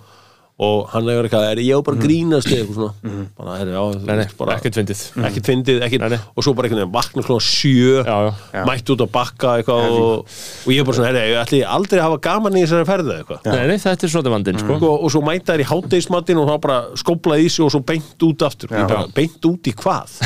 og 0.59 0.89
hann 0.91 1.07
hefur 1.07 1.27
eitthvað, 1.29 1.45
er 1.53 1.59
ég 1.63 1.79
á 1.79 1.81
bara 1.87 1.95
að 1.95 2.03
grínast 2.03 2.49
eða 2.51 2.57
eitthvað 2.65 2.79
svona, 2.81 3.25
bara, 3.39 3.53
er, 3.63 3.69
já, 3.71 3.83
Nei, 4.09 4.15
nei, 4.19 4.25
bara 4.41 4.57
ekkert 4.59 4.79
fyndið. 4.81 5.03
ekkert 5.29 5.47
fyndið, 5.53 5.77
ekkert, 5.87 6.05
Nei, 6.11 6.19
og 6.35 6.43
svo 6.47 6.55
bara 6.59 6.67
einhvern 6.67 6.81
veginn 6.83 6.95
vakna 6.97 7.23
klóna 7.29 7.45
sjö, 7.47 8.01
Já, 8.03 8.17
já. 8.57 8.65
Mætt 8.67 8.91
út 8.91 9.05
að 9.07 9.13
bakka 9.15 9.53
eitthvað 9.61 9.87
og, 9.95 10.35
og 10.67 10.73
ég 10.75 10.83
er 10.83 10.89
bara 10.89 10.99
svona, 10.99 11.13
herri, 11.13 11.23
ég 11.31 11.39
ætli 11.45 11.61
aldrei 11.63 12.01
að 12.03 12.07
hafa 12.09 12.19
gaman 12.27 12.59
í 12.59 12.65
þessari 12.67 12.89
ferði 12.91 13.13
eða 13.15 13.23
eitthvað? 13.23 13.47
Nei, 13.55 13.63
nei, 13.71 13.79
þetta 13.87 14.09
er 14.09 14.15
svona 14.17 14.35
vandinn, 14.35 14.59
sko. 14.65 14.81
Og, 14.83 14.97
og 15.07 15.15
svo 15.15 15.23
mæta 15.29 15.55
þær 15.55 15.63
í 15.63 15.69
hátdeismattin 15.71 16.43
og 16.43 16.51
þá 16.51 16.57
bara 16.67 16.81
skóplaði 17.05 17.47
í 17.47 17.53
sig 17.55 17.67
og 17.69 17.73
svo 17.77 17.83
beint 17.93 18.27
út 18.27 18.47
aftur. 18.51 18.75
Bara, 18.75 19.05
beint 19.15 19.47
út 19.53 19.71
í 19.71 19.77
hvað? 19.79 20.19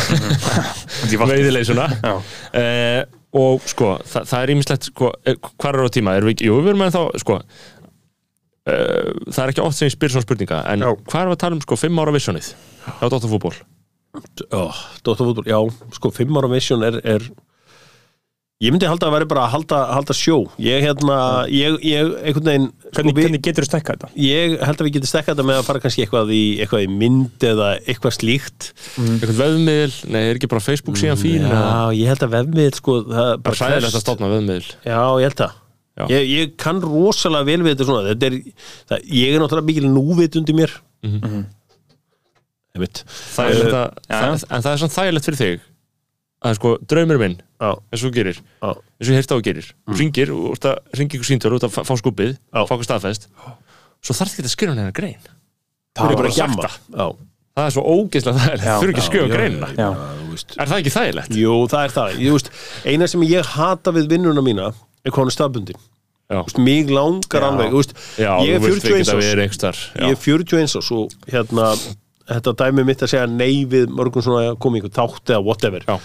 Veiðileysuna 1.12 1.90
Já. 2.02 2.14
eh, 2.56 3.02
Og 3.32 3.62
sko, 3.64 3.94
það, 4.04 4.26
það 4.28 4.42
er 4.44 4.50
ímislegt 4.52 4.86
sko, 4.90 5.08
eh, 5.24 5.36
Hvar 5.56 5.78
er 5.78 5.86
á 5.88 5.90
tíma? 5.94 6.12
Erum 6.18 6.28
við, 6.28 6.42
jú, 6.44 6.58
við 6.60 6.74
erum 6.74 6.82
með 6.84 6.90
þá, 6.98 7.00
sko 7.22 7.36
eh, 7.38 7.70
Það 8.66 9.40
er 9.42 9.50
ekki 9.52 9.62
oft 9.64 9.78
sem 9.78 9.88
ég 9.90 9.94
spyr 9.96 10.12
svona 10.14 10.22
spurninga 10.26 10.60
En 10.70 10.84
Já. 10.86 10.90
hvað 11.02 11.20
erum 11.24 11.32
við 11.32 11.38
að 11.38 11.44
tala 11.44 11.56
um, 11.58 11.62
sko, 11.64 11.78
fimm 11.80 11.98
ára 11.98 12.12
visionið? 12.14 12.52
Já, 12.86 13.06
Dóttarfútból 13.10 13.54
oh, 14.54 14.82
Dóttarfútból, 15.02 15.48
já, 15.50 15.58
sko, 15.96 16.12
fimm 16.14 16.36
ára 16.38 16.50
vision 16.52 16.84
er, 16.86 17.00
er 17.02 17.24
ég 18.62 18.70
myndi 18.70 18.86
halda 18.86 19.08
að 19.08 19.14
vera 19.16 19.26
bara 19.26 19.44
að 19.48 19.54
halda, 19.56 19.78
halda 19.96 20.14
sjó 20.14 20.36
ég 20.62 20.84
hérna, 20.84 21.16
ég, 21.50 21.74
ég 21.82 22.12
einhvern 22.22 22.46
veginn 22.52 22.66
sko, 22.70 22.92
Hvernig, 22.92 23.16
við- 23.16 23.24
hvernig 23.26 23.42
getur 23.48 23.66
þú 23.66 23.70
stekkað 23.72 23.96
þetta? 23.96 24.10
ég 24.22 24.54
held 24.62 24.76
að 24.78 24.86
við 24.86 24.94
getum 24.98 25.10
stekkað 25.10 25.32
þetta 25.34 25.46
með 25.48 25.58
að 25.58 25.66
fara 25.70 25.82
kannski 25.82 26.04
eitthvað 26.04 26.30
í, 26.36 26.42
eitthvað 26.62 26.84
í 26.84 26.90
mynd 27.00 27.46
eða 27.50 27.70
eitthvað 27.82 28.14
slíkt 28.20 28.68
Eitthvað 29.00 29.40
veðmiðil, 29.40 29.96
nei, 30.14 30.20
er 30.28 30.38
ekki 30.38 30.52
bara 30.52 30.62
Facebook 30.68 31.00
síðan 31.02 31.18
fín 31.24 31.48
já, 31.50 31.64
ég 31.98 32.12
held 32.12 32.22
að 32.28 32.36
vefmið 32.36 32.78
sko, 32.78 32.96
það 33.10 33.32
er 33.32 33.42
Bara 33.48 33.58
hvers- 33.72 33.90
að 33.90 34.04
stofna 34.06 34.30
veðmiðil 34.36 34.70
já, 34.86 35.00
ég 35.02 35.26
held 35.26 35.40
það 35.42 35.58
Já. 35.58 35.61
Ég, 36.12 36.30
ég 36.30 36.54
kann 36.60 36.80
rosalega 36.82 37.48
vel 37.48 37.64
við 37.64 37.74
þetta 37.74 37.88
svona. 37.88 38.12
Þetta 38.12 38.30
er, 38.30 38.38
það, 38.90 39.10
ég 39.12 39.34
er 39.34 39.42
náttúrulega 39.42 39.68
mikil 39.68 39.90
núvitund 39.92 40.52
í 40.52 40.56
mér. 40.56 40.72
Mm 41.02 41.18
-hmm. 41.18 41.44
það 42.72 43.50
er 43.50 43.58
þetta, 43.58 43.82
já. 44.08 44.16
það, 44.16 44.44
En 44.48 44.62
það 44.64 44.72
er 44.72 44.82
svona 44.82 44.96
þægilegt 44.96 45.28
fyrir 45.28 45.40
þig 45.42 45.66
að 46.42 46.54
sko, 46.58 46.70
draumur 46.90 47.18
minn 47.20 47.36
já, 47.38 47.68
eins 47.70 48.02
og 48.02 48.06
þú 48.08 48.12
gerir, 48.16 48.38
já, 48.40 48.70
eins 48.72 49.08
og 49.08 49.12
ég 49.12 49.18
heyrst 49.20 49.34
á 49.34 49.36
að 49.36 49.44
gerir. 49.46 49.66
Mm. 49.86 49.98
ringir, 50.00 50.32
ringir 50.98 51.18
ykkur 51.18 51.28
síntölu 51.28 51.58
út 51.58 51.66
að 51.68 51.74
fá- 51.76 51.98
skupið, 52.00 52.32
fá 52.50 52.72
ykkur 52.74 52.88
staðfest. 52.88 53.28
Svo 54.02 54.16
þarf 54.16 54.32
ekki 54.32 54.46
að 54.48 54.54
skrifa 54.56 54.74
hennar 54.74 54.96
grein. 54.96 55.20
Það 55.94 56.10
er 56.10 56.16
bara 56.16 56.32
gjamma 56.32 56.64
það. 56.64 56.78
já, 56.96 57.06
það 57.54 57.66
er 57.66 57.74
svo 57.76 57.84
ógeðslega 57.92 58.38
þægilegt, 58.42 58.64
þú 58.64 58.82
eru 58.82 58.94
ekki 58.94 59.02
að 59.02 59.10
skrifa 59.10 59.28
greinina. 59.36 59.68
Já. 59.76 59.90
er 60.56 60.72
það 60.72 60.78
ekki 60.80 60.94
þægilegt? 60.96 61.36
Jú, 61.36 61.54
það 61.68 61.84
er 61.84 61.94
það. 61.98 62.16
Ég, 62.18 62.32
veist, 62.32 62.50
eina 62.88 63.06
sem 63.12 63.22
ég 63.28 63.52
hata 63.54 63.94
við 63.94 64.08
vinnuna 64.16 64.42
mína 64.42 64.72
er 65.04 65.14
er 65.32 65.34
staðbundin. 65.34 65.80
Já, 66.32 66.38
Þú 66.38 66.44
veist, 66.46 66.58
Mig 66.64 66.88
langar 66.90 67.42
alveg. 67.44 67.72
þú 67.72 67.80
Veist, 67.82 67.94
já 68.16 68.30
ég 68.40 68.54
er 68.54 68.60
þú 68.62 68.70
vilt 68.70 68.86
41 68.86 69.00
ekki 69.02 69.10
að 69.12 69.18
árs. 69.68 69.82
Ég 69.98 70.14
er 70.14 70.20
41 70.22 70.76
árs 70.80 70.90
og 70.96 71.16
hérna, 71.28 71.66
þetta 72.32 72.54
dæmi 72.62 72.84
mitt 72.88 73.02
að 73.04 73.12
segja 73.12 73.26
nei 73.28 73.64
við 73.68 73.90
mörgum 73.92 74.24
svona 74.24 74.54
einhver 74.78 74.94
þátt 74.96 75.34
eða 75.34 75.42
whatever. 75.44 75.84
Já. 75.88 75.98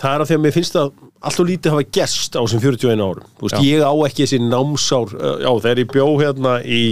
Það 0.00 0.14
er 0.14 0.22
að 0.24 0.28
því 0.30 0.36
að 0.36 0.42
mér 0.44 0.54
finnst 0.56 0.76
að 0.80 0.90
alltaf 1.20 1.46
lítið 1.46 1.74
hafa 1.74 1.86
gerst 1.92 2.36
á 2.36 2.40
þessum 2.40 2.62
41 2.64 3.02
árum. 3.04 3.24
Þú 3.36 3.46
veist, 3.46 3.56
Já. 3.56 3.64
ég 3.68 3.82
á 3.84 3.92
ekki 4.08 4.24
þessi 4.24 4.38
námsár, 4.48 5.10
uh, 5.16 5.34
já, 5.44 5.50
þegar 5.60 5.82
ég 5.82 5.90
bjó 5.92 6.06
hérna 6.20 6.52
í 6.64 6.82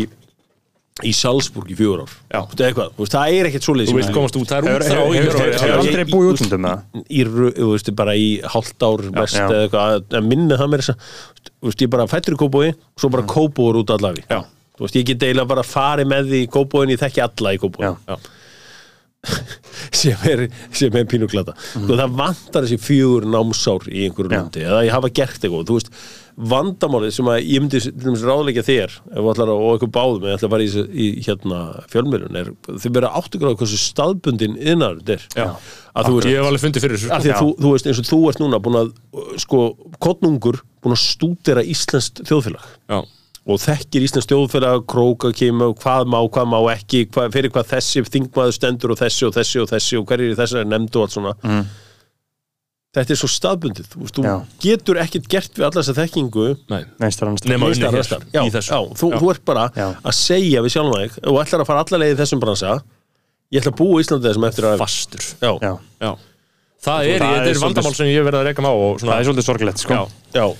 í 1.06 1.12
Salzburg 1.14 1.70
í 1.70 1.76
fjögur 1.78 2.04
ár. 2.04 2.12
Þú 2.32 2.42
veist, 2.48 2.62
eitthvað, 2.66 2.88
þú 2.96 3.04
veist, 3.04 3.14
það 3.14 3.34
er 3.38 3.48
ekkert 3.48 3.66
svoleiðis 3.66 3.88
Þú 3.88 3.92
sem 3.92 3.98
vilt 3.98 4.08
ég- 4.08 4.16
komast 4.18 4.38
út, 4.38 4.48
það 4.50 4.58
er 4.58 4.64
út 4.68 4.86
þá 4.88 4.98
í 4.98 5.18
hefur- 5.18 5.76
aldrei 5.78 6.04
búið 6.10 6.30
út 6.32 6.52
um 6.56 6.66
það? 6.68 6.82
ru- 7.28 7.52
þú 7.58 7.68
veist, 7.72 7.90
bara 7.94 8.14
í 8.18 8.28
hálft 8.42 8.86
ár 8.88 9.04
mest 9.14 9.36
eða 9.36 9.60
eitthvað, 9.68 10.16
en 10.18 10.28
minni 10.28 10.54
það 10.58 10.72
mér 10.74 10.84
þú 10.88 11.68
veist, 11.68 11.82
ég 11.82 11.90
bara 11.90 12.06
fættur 12.06 12.34
í 12.34 12.40
kópói 12.40 12.68
og 12.74 12.98
svo 12.98 13.10
bara 13.10 13.22
kópóur 13.22 13.78
út 13.82 13.90
Já. 14.28 14.42
þú 14.78 14.86
veist, 14.86 14.96
ég 14.96 15.04
get 15.04 15.22
eiginlega 15.22 15.48
bara 15.48 15.62
farið 15.62 16.06
með 16.06 16.32
því 16.32 16.42
í 16.46 16.50
kópóin, 16.50 16.90
ég 16.90 16.98
þekki 16.98 17.22
alla 17.22 17.54
í 17.54 17.58
kópóin 17.58 18.18
sem 19.98 20.14
er, 20.30 20.44
sem 20.72 20.94
er 20.94 21.06
pínuglata 21.10 21.54
mm. 21.74 21.88
það 21.90 22.14
vantar 22.20 22.66
þessi 22.66 22.78
fjögur 22.78 23.26
námsár 23.26 23.88
í 23.90 24.06
einhverju 24.06 24.30
landi, 24.30 24.62
eða 24.62 24.84
ég 24.86 24.94
hafa 24.94 25.10
gert 25.10 25.42
eitthvað. 25.42 25.66
Þú 25.66 25.78
veist, 25.78 25.90
vandamálið 26.38 27.14
sem 27.16 27.28
að 27.32 27.40
ég 27.42 27.62
myndi 27.64 27.80
ráðleika 28.22 28.62
þér, 28.66 28.94
ef 29.10 29.18
þú 29.18 29.32
ætlar 29.32 29.50
að 29.50 29.62
og 29.64 29.72
eitthvað 29.72 29.92
báðum, 29.96 30.22
þú 30.22 30.30
ætlar 30.34 30.48
að 30.48 30.54
fara 30.54 30.66
í, 30.66 30.84
í 30.94 31.08
hérna 31.26 31.58
fjölmjörun, 31.90 32.38
er, 32.38 32.50
þau 32.68 32.88
verða 32.94 33.12
áttugur 33.18 33.50
á 33.50 33.58
hversu 33.58 33.80
staðbundin 33.82 34.56
innar 34.58 35.00
þetta 35.00 35.16
er. 35.16 35.58
Að 35.98 36.10
þú 36.10 36.22
Ég 36.28 36.38
hef 36.38 36.48
alveg 36.52 36.64
fundið 36.64 36.84
fyrir 36.86 37.00
þessu 37.02 37.10
því 37.10 37.34
að 37.34 37.42
þú, 37.42 37.50
þú 37.58 37.74
veist 37.74 37.90
eins 37.90 38.02
og 38.02 38.08
þú 38.08 38.20
ert 38.30 38.42
núna 38.44 38.62
búin 38.62 38.80
að 38.84 38.90
sko, 39.42 39.62
kottnungur 39.98 40.60
búin 40.84 40.94
að 40.94 41.02
stúdera 41.02 41.64
íslenskt 41.66 42.22
þjóðfélag. 42.28 42.68
Já, 42.86 43.00
og 43.48 43.60
þekkir 43.62 44.04
íslenskt 44.06 44.30
þjóðfélag, 44.30 44.86
króka 44.90 45.32
kemur, 45.34 45.74
hvað 45.80 46.10
má, 46.12 46.18
hvað 46.28 46.48
má 46.52 46.58
ekki 46.74 47.06
hvað, 47.08 47.30
fyrir 47.34 47.52
hvað 47.54 47.70
þessi 47.72 48.04
þingmaður 48.06 48.56
stendur 48.58 48.94
og 48.94 49.00
þessi 49.00 49.26
og 49.26 49.36
þessi 49.38 49.62
og 49.62 49.70
þessi 49.72 49.98
og 49.98 50.08
hverjir 50.10 50.34
í 50.34 50.38
þessari 50.38 50.68
nefndu 50.68 51.00
og 51.00 51.06
allt 51.06 51.16
svona. 51.16 51.36
Mm. 51.42 51.62
Þetta 52.96 53.14
er 53.14 53.18
svo 53.20 53.28
staðbundið. 53.28 53.88
Þú, 53.92 54.00
veist, 54.04 54.18
þú 54.18 54.36
getur 54.64 55.00
ekkert 55.02 55.28
gert 55.28 55.58
við 55.58 55.66
alla 55.68 55.82
þessa 55.82 55.96
þekkingu. 55.98 56.46
Nema 56.68 56.86
neins 57.02 57.20
unnið 57.20 57.42
staðar, 57.42 57.74
hér, 57.74 57.88
annars 57.92 58.08
staðar. 58.08 58.28
já, 58.32 58.40
í 58.44 58.54
þessu. 58.54 58.70
já, 58.72 58.78
þú, 59.02 59.10
þú 59.20 59.32
ert 59.34 59.44
bara 59.44 59.66
Já. 59.76 59.88
að 60.02 60.16
segja 60.18 60.62
við 60.64 60.74
sjálfum 60.76 61.02
þig. 61.02 61.18
Og 61.28 61.42
ætlar 61.44 61.64
að 61.64 61.68
fara 61.72 61.84
alla 61.84 62.00
leið 62.04 62.14
í 62.14 62.18
þessum 62.22 62.40
bransa. 62.44 62.78
Ég 63.52 63.60
ætla 63.62 63.72
að 63.74 63.78
búa 63.82 64.00
í 64.00 64.04
Íslandi 64.04 64.28
þessum 64.28 64.48
eftir 64.48 64.64
að 64.72 64.80
Fastur. 64.82 65.28
Já, 65.40 65.52
Já, 65.62 65.72
Já. 66.02 66.12
Það 66.78 67.08
er, 67.10 67.18
það 67.18 67.32
er 67.34 67.40
er 67.42 67.56
svolítið- 67.58 67.62
vandamál 67.64 67.94
sem 67.98 68.06
ég 68.06 68.22
verið 68.22 68.38
að 68.38 68.44
reyka 68.46 68.62
má 68.62 68.68
og 68.70 69.00
það 69.02 69.14
er 69.18 69.24
svolítið 69.26 69.46
sorgilegt 69.48 69.80
sko. 69.82 69.96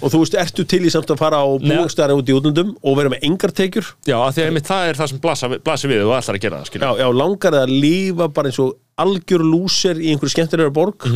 Og 0.02 0.08
þú 0.10 0.18
veist, 0.18 0.34
ertu 0.34 0.64
til 0.66 0.80
í 0.82 0.90
samt 0.90 1.06
að 1.14 1.18
fara 1.20 1.38
og 1.46 1.62
Nei. 1.62 1.76
bústæra 1.78 2.16
út 2.18 2.26
í 2.26 2.34
útlöndum 2.34 2.72
og 2.82 2.96
vera 2.98 3.08
með 3.12 3.22
engar 3.28 3.52
tekjur? 3.54 3.86
já 4.04 4.16
að 4.18 4.32
því 4.34 4.42
að 4.42 4.48
einmitt 4.50 4.66
það 4.66 4.88
er 4.88 4.98
það 4.98 5.08
sem 5.12 5.18
blasa, 5.22 5.48
blasi 5.62 5.86
við 5.92 6.02
og 6.08 6.16
ætlar 6.18 6.34
að 6.34 6.42
gera 6.42 6.56
það, 6.58 6.64
Já, 6.64 6.70
skilja 6.72 6.90
já, 6.98 7.06
langar 7.14 7.52
það 7.54 7.62
að 7.68 7.74
lífa 7.86 8.28
bara 8.34 8.48
eins 8.50 8.58
og 8.58 8.74
algjör 8.98 9.44
lúser 9.46 9.94
í 10.02 10.10
einhverju 10.10 10.34
skemmtilegur 10.34 10.74
borg 10.74 11.06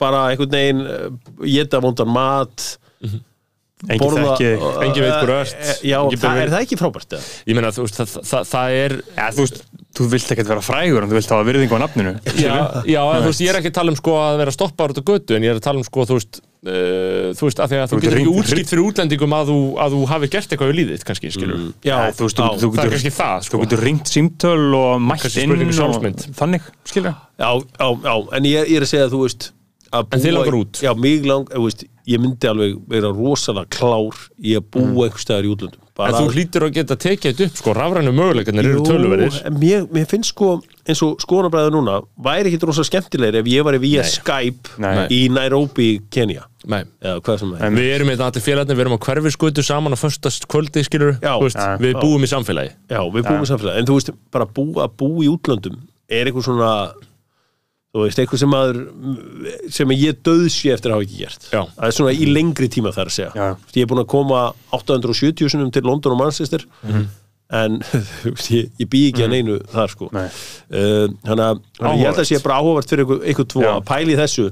bara 0.00 0.26
einhvern 0.30 0.52
veginn 0.56 0.84
geta 1.46 1.80
vondan 1.84 2.12
mat 2.12 2.66
Engin 3.84 4.14
þekki 4.16 4.46
þig. 4.46 4.62
uh, 4.64 4.76
Enginn 4.86 5.04
veit 5.04 5.16
hver 5.20 5.28
þú 5.28 5.34
uh, 5.34 5.40
ert. 5.44 5.58
uh, 5.60 5.80
Já, 5.84 5.98
það, 6.16 6.38
er 6.40 6.52
það 6.54 6.62
ekki 6.64 6.76
frábært? 6.80 7.10
eða? 7.12 7.32
Ég 7.44 7.58
meina, 7.58 7.72
þú 7.76 7.82
veist, 7.84 7.98
það, 8.00 8.14
það, 8.30 8.46
það 8.48 8.76
er 8.80 8.94
Já, 9.04 9.26
þú 9.36 9.42
veist, 9.44 9.58
þú 9.98 10.06
vilt 10.14 10.32
ekkert 10.32 10.50
vera 10.52 10.62
frægur 10.64 11.04
en 11.04 11.10
þú 11.10 11.18
vilt 11.18 11.34
hafa 11.34 11.46
virðingu 11.50 11.76
á 11.76 11.80
nafninu 11.84 12.14
Já, 12.40 12.54
já 12.88 13.00
en 13.04 13.20
þú 13.20 13.28
veist, 13.28 13.42
ég 13.44 13.52
er 13.52 13.58
ekki 13.60 13.72
að 13.74 13.76
tala 13.76 13.92
um 13.92 13.98
sko 14.00 14.14
að 14.22 14.40
vera 14.40 14.54
stoppar 14.56 14.94
út 14.94 15.00
á 15.04 15.08
götu 15.12 15.36
en 15.36 15.44
ég 15.44 15.52
er 15.52 15.60
að 15.60 15.66
tala 15.68 15.82
um 15.82 15.86
sko, 15.86 16.06
þú 16.08 16.16
veist 16.16 16.40
uh, 16.40 17.28
þú 17.36 17.50
veist, 17.50 17.60
að 17.60 17.74
því 17.74 17.80
að 17.82 17.92
þú 17.92 17.98
Þú 17.98 18.00
getur 18.06 18.18
ekki 18.22 18.32
útskipt 18.40 18.72
fyrir 18.72 18.84
útlendingum 18.86 19.36
að 19.36 19.52
þú, 19.52 19.58
að 19.84 19.96
þú 19.98 20.00
hafi 20.14 20.30
gert 20.32 20.56
eitthvað 20.56 20.72
í 20.72 20.78
líðið, 20.80 21.04
kannski, 21.10 21.32
skilur 21.36 21.60
mm. 21.60 21.68
Já, 21.84 21.92
Já, 21.92 22.16
þú 22.16 22.30
veist, 22.30 22.40
þú, 22.40 22.48
já, 22.48 22.62
þú 22.64 22.70
Það 22.72 22.80
er 22.80 22.80
getur 22.80 22.96
kannski 22.96 23.14
það, 23.20 23.36
Þú 23.36 23.50
sko 23.50 23.60
getur 23.66 23.84
ringt 23.90 24.14
símtöl 24.14 24.78
og 24.80 25.04
mætt 25.04 25.28
inn 25.36 25.52
og 25.52 26.24
þannig, 26.40 26.72
skilja 26.88 27.12
já, 27.36 27.50
já, 27.52 27.88
já, 28.08 28.14
en 28.40 28.48
ég, 28.48 28.72
ég 28.72 28.80
er 28.80 28.88
að 28.88 28.92
segja 28.94 29.10
að 29.10 29.12
þú 29.18 29.22
veist 29.26 29.50
að 29.96 30.16
En 30.16 30.22
þig 30.22 30.30
búa- 30.30 30.38
langar 30.38 30.58
út? 30.60 30.82
Já, 30.84 30.92
mig 30.94 31.26
lang, 31.26 31.50
þú 31.50 31.64
veist, 31.66 31.84
ég 32.06 32.22
myndi 32.22 32.48
alveg 32.50 32.78
vera 32.90 33.10
rosalega 33.10 33.66
klár 33.76 34.22
í 34.38 34.54
að 34.58 34.64
búa 34.70 34.86
mm. 34.86 35.04
einhver 35.08 35.22
staðar 35.24 35.48
í 35.48 35.52
útlöndum 35.54 35.82
En 35.96 36.12
þú 36.12 36.26
hlýtur 36.34 36.66
að 36.66 36.74
geta 36.76 36.96
tekið 37.00 37.30
þetta 37.30 37.44
upp, 37.46 37.54
sko, 37.56 37.72
rafrænu 37.76 38.12
möguleikarnir 38.12 38.66
eru 38.68 38.82
töluverðir 38.84 39.38
en 39.48 39.54
mér, 39.56 39.86
mér 39.88 40.04
finnst 40.10 40.34
sko 40.34 40.50
eins 40.84 41.00
og 41.06 41.16
skoðanabræður 41.24 41.72
núna 41.72 41.94
væri 42.26 42.52
ekki 42.52 42.68
rosa 42.68 42.84
skemmtilegir 42.84 43.40
ef 43.40 43.48
ég 43.48 43.64
var 43.64 43.78
via 43.80 44.04
Nei. 44.04 44.10
Skype 44.12 44.76
Nei. 44.84 45.06
í 45.16 45.20
Nairobi, 45.32 45.88
Kenya 46.12 46.44
Nei 46.68 46.82
eða 47.00 47.22
hvað 47.24 47.40
sem 47.40 47.54
það 47.54 47.58
er 47.62 47.66
En 47.70 47.80
við 47.80 47.90
erum 47.94 48.12
þetta 48.12 48.28
allir 48.28 48.44
félagarnir, 48.44 48.76
við 48.76 48.84
erum 48.84 48.98
á 49.00 49.04
hverfiskutu 49.08 49.64
saman 49.64 49.96
á 49.96 49.98
föstast 49.98 50.46
kvöldi, 50.52 50.84
skilur 50.84 51.16
Já. 51.16 51.32
veist, 51.40 51.56
Já. 51.56 51.80
Við 51.80 51.96
Já. 51.96 52.00
búum 52.04 52.28
í 52.28 52.30
samfélagi 52.30 52.72
Já, 52.92 53.00
við 53.16 53.28
búum 53.30 53.42
í 53.46 53.50
samfélagi, 53.50 53.80
en 53.80 53.88
þú 53.88 53.98
veist, 53.98 54.14
bara 54.36 54.50
búa, 54.60 54.84
að 54.84 54.96
búa 55.00 55.24
í 55.24 55.32
útlöndum 55.32 55.80
er 56.12 56.28
eitthvað 56.28 56.50
svona 56.50 56.72
þú 57.96 58.06
veist, 58.06 58.18
eitthvað 58.22 58.42
sem 58.42 58.50
maður 58.52 58.80
sem 59.72 59.92
ég 59.96 60.18
döðsi 60.26 60.72
eftir 60.74 60.92
að 60.92 60.98
hafa 60.98 61.06
ekki 61.06 61.20
gert. 61.22 61.46
Já. 61.52 61.62
það 61.76 61.86
er 61.88 61.96
svona 61.98 62.12
í 62.16 62.30
lengri 62.30 62.68
tíma 62.72 62.92
þar 62.96 63.10
að 63.10 63.16
segja. 63.16 63.46
Ég 63.76 63.84
er 63.86 63.90
búin 63.92 64.02
að 64.02 64.10
koma 64.12 64.42
870 64.76 65.52
sinum 65.54 65.70
til 65.74 65.86
London 65.86 66.16
og 66.16 66.20
Manchester 66.20 66.66
en 67.56 67.76
þú 68.22 68.32
veist, 68.32 68.48
ég, 68.52 68.70
ég 68.82 68.88
bý 68.90 69.02
ekki 69.10 69.26
að 69.26 69.34
neinu 69.36 69.58
þar 69.72 69.92
sko. 69.92 70.08
Uh, 70.12 71.06
þannig 71.22 71.44
að 71.46 71.60
þannig 71.78 71.92
að 71.92 72.00
ég 72.00 72.08
held 72.10 72.22
að 72.24 72.30
sé 72.32 72.40
bara 72.42 72.58
áhugavert 72.60 72.94
fyrir 72.94 73.28
ykkur 73.34 73.50
tvo 73.52 73.68
að 73.70 73.84
pæli 73.86 74.18
þessu. 74.18 74.48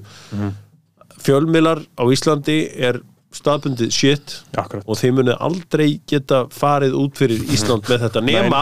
Fjölmiðlar 1.24 1.82
á 1.98 2.04
Íslandi 2.12 2.58
er 2.88 3.00
staðbundið 3.34 3.90
shit 3.94 4.36
Akkurat. 4.54 4.84
og 4.86 4.98
þeir 5.00 5.14
munið 5.18 5.40
aldrei 5.42 5.86
geta 6.06 6.44
farið 6.54 6.94
út 7.00 7.18
fyrir 7.18 7.40
Ísland 7.54 7.86
með 7.90 8.06
þetta 8.06 8.22
nema 8.24 8.60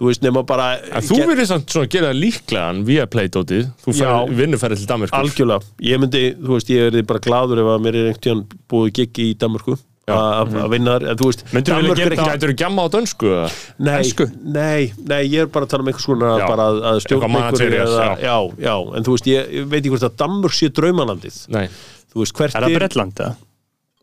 þú 0.00 0.08
veist 0.08 0.24
nema 0.24 0.42
bara 0.48 0.70
En 0.80 1.04
þú 1.04 1.20
verður 1.28 1.48
samt 1.50 1.74
svona 1.74 1.88
að 1.88 1.92
gera 1.92 2.14
líklegan 2.16 2.80
via 2.88 3.04
Play-dótið, 3.10 3.68
þú 3.84 3.94
vinnuferði 4.38 4.80
til 4.80 4.88
Danmarkur 4.88 5.20
algjörlega, 5.20 5.70
ég 5.84 6.00
myndi, 6.00 6.24
þú 6.40 6.56
veist, 6.56 6.72
ég 6.72 6.88
er 6.88 7.06
bara 7.10 7.20
gladur 7.26 7.60
ef 7.60 7.70
að 7.74 7.84
mér 7.84 8.00
er 8.00 8.08
einhvern 8.08 8.24
tíðan 8.24 8.42
búið 8.72 8.92
gig 8.96 9.20
í 9.26 9.30
Danmörku 9.40 9.76
að 10.10 10.56
að 10.62 10.72
vinna 10.72 10.94
þar, 10.96 11.04
en 11.12 11.20
þú 11.20 11.28
veist 11.28 11.44
Myndur 11.50 11.60
við 11.60 11.68
Danmörk 11.76 12.00
vilja 12.00 12.06
er 12.06 12.14
gera, 12.16 12.30
gætur 12.32 12.52
þú 12.52 12.56
gjamma 12.62 12.86
á 12.86 12.88
dönsku? 12.96 13.28
eða? 13.34 13.52
Nei, 13.90 14.30
nei, 14.56 14.80
nei, 15.12 15.20
ég 15.28 15.44
er 15.44 15.52
bara 15.52 15.68
að 15.68 15.74
tala 15.74 15.84
um 15.84 15.92
einhvers 15.92 16.08
konar 16.08 16.40
Já. 16.40 16.46
bara 16.48 16.66
að, 16.72 16.80
að 16.90 17.02
stjórna 17.04 17.44
einhverju 17.44 17.84
já. 17.84 18.08
já, 18.24 18.34
já, 18.64 18.74
en 18.96 19.06
þú 19.06 19.14
veist, 19.14 19.30
ég, 19.30 19.54
veit 19.68 19.78
ekki 19.82 19.94
hvort 19.94 20.08
að 20.08 20.18
Danmörk 20.24 20.56
sé 20.56 20.72
draumalandið 20.80 21.38
Nei, 21.54 21.64
þú 22.10 22.24
veist, 22.24 22.36
hvert 22.40 22.58
Er 22.58 22.88
eða? 22.88 23.32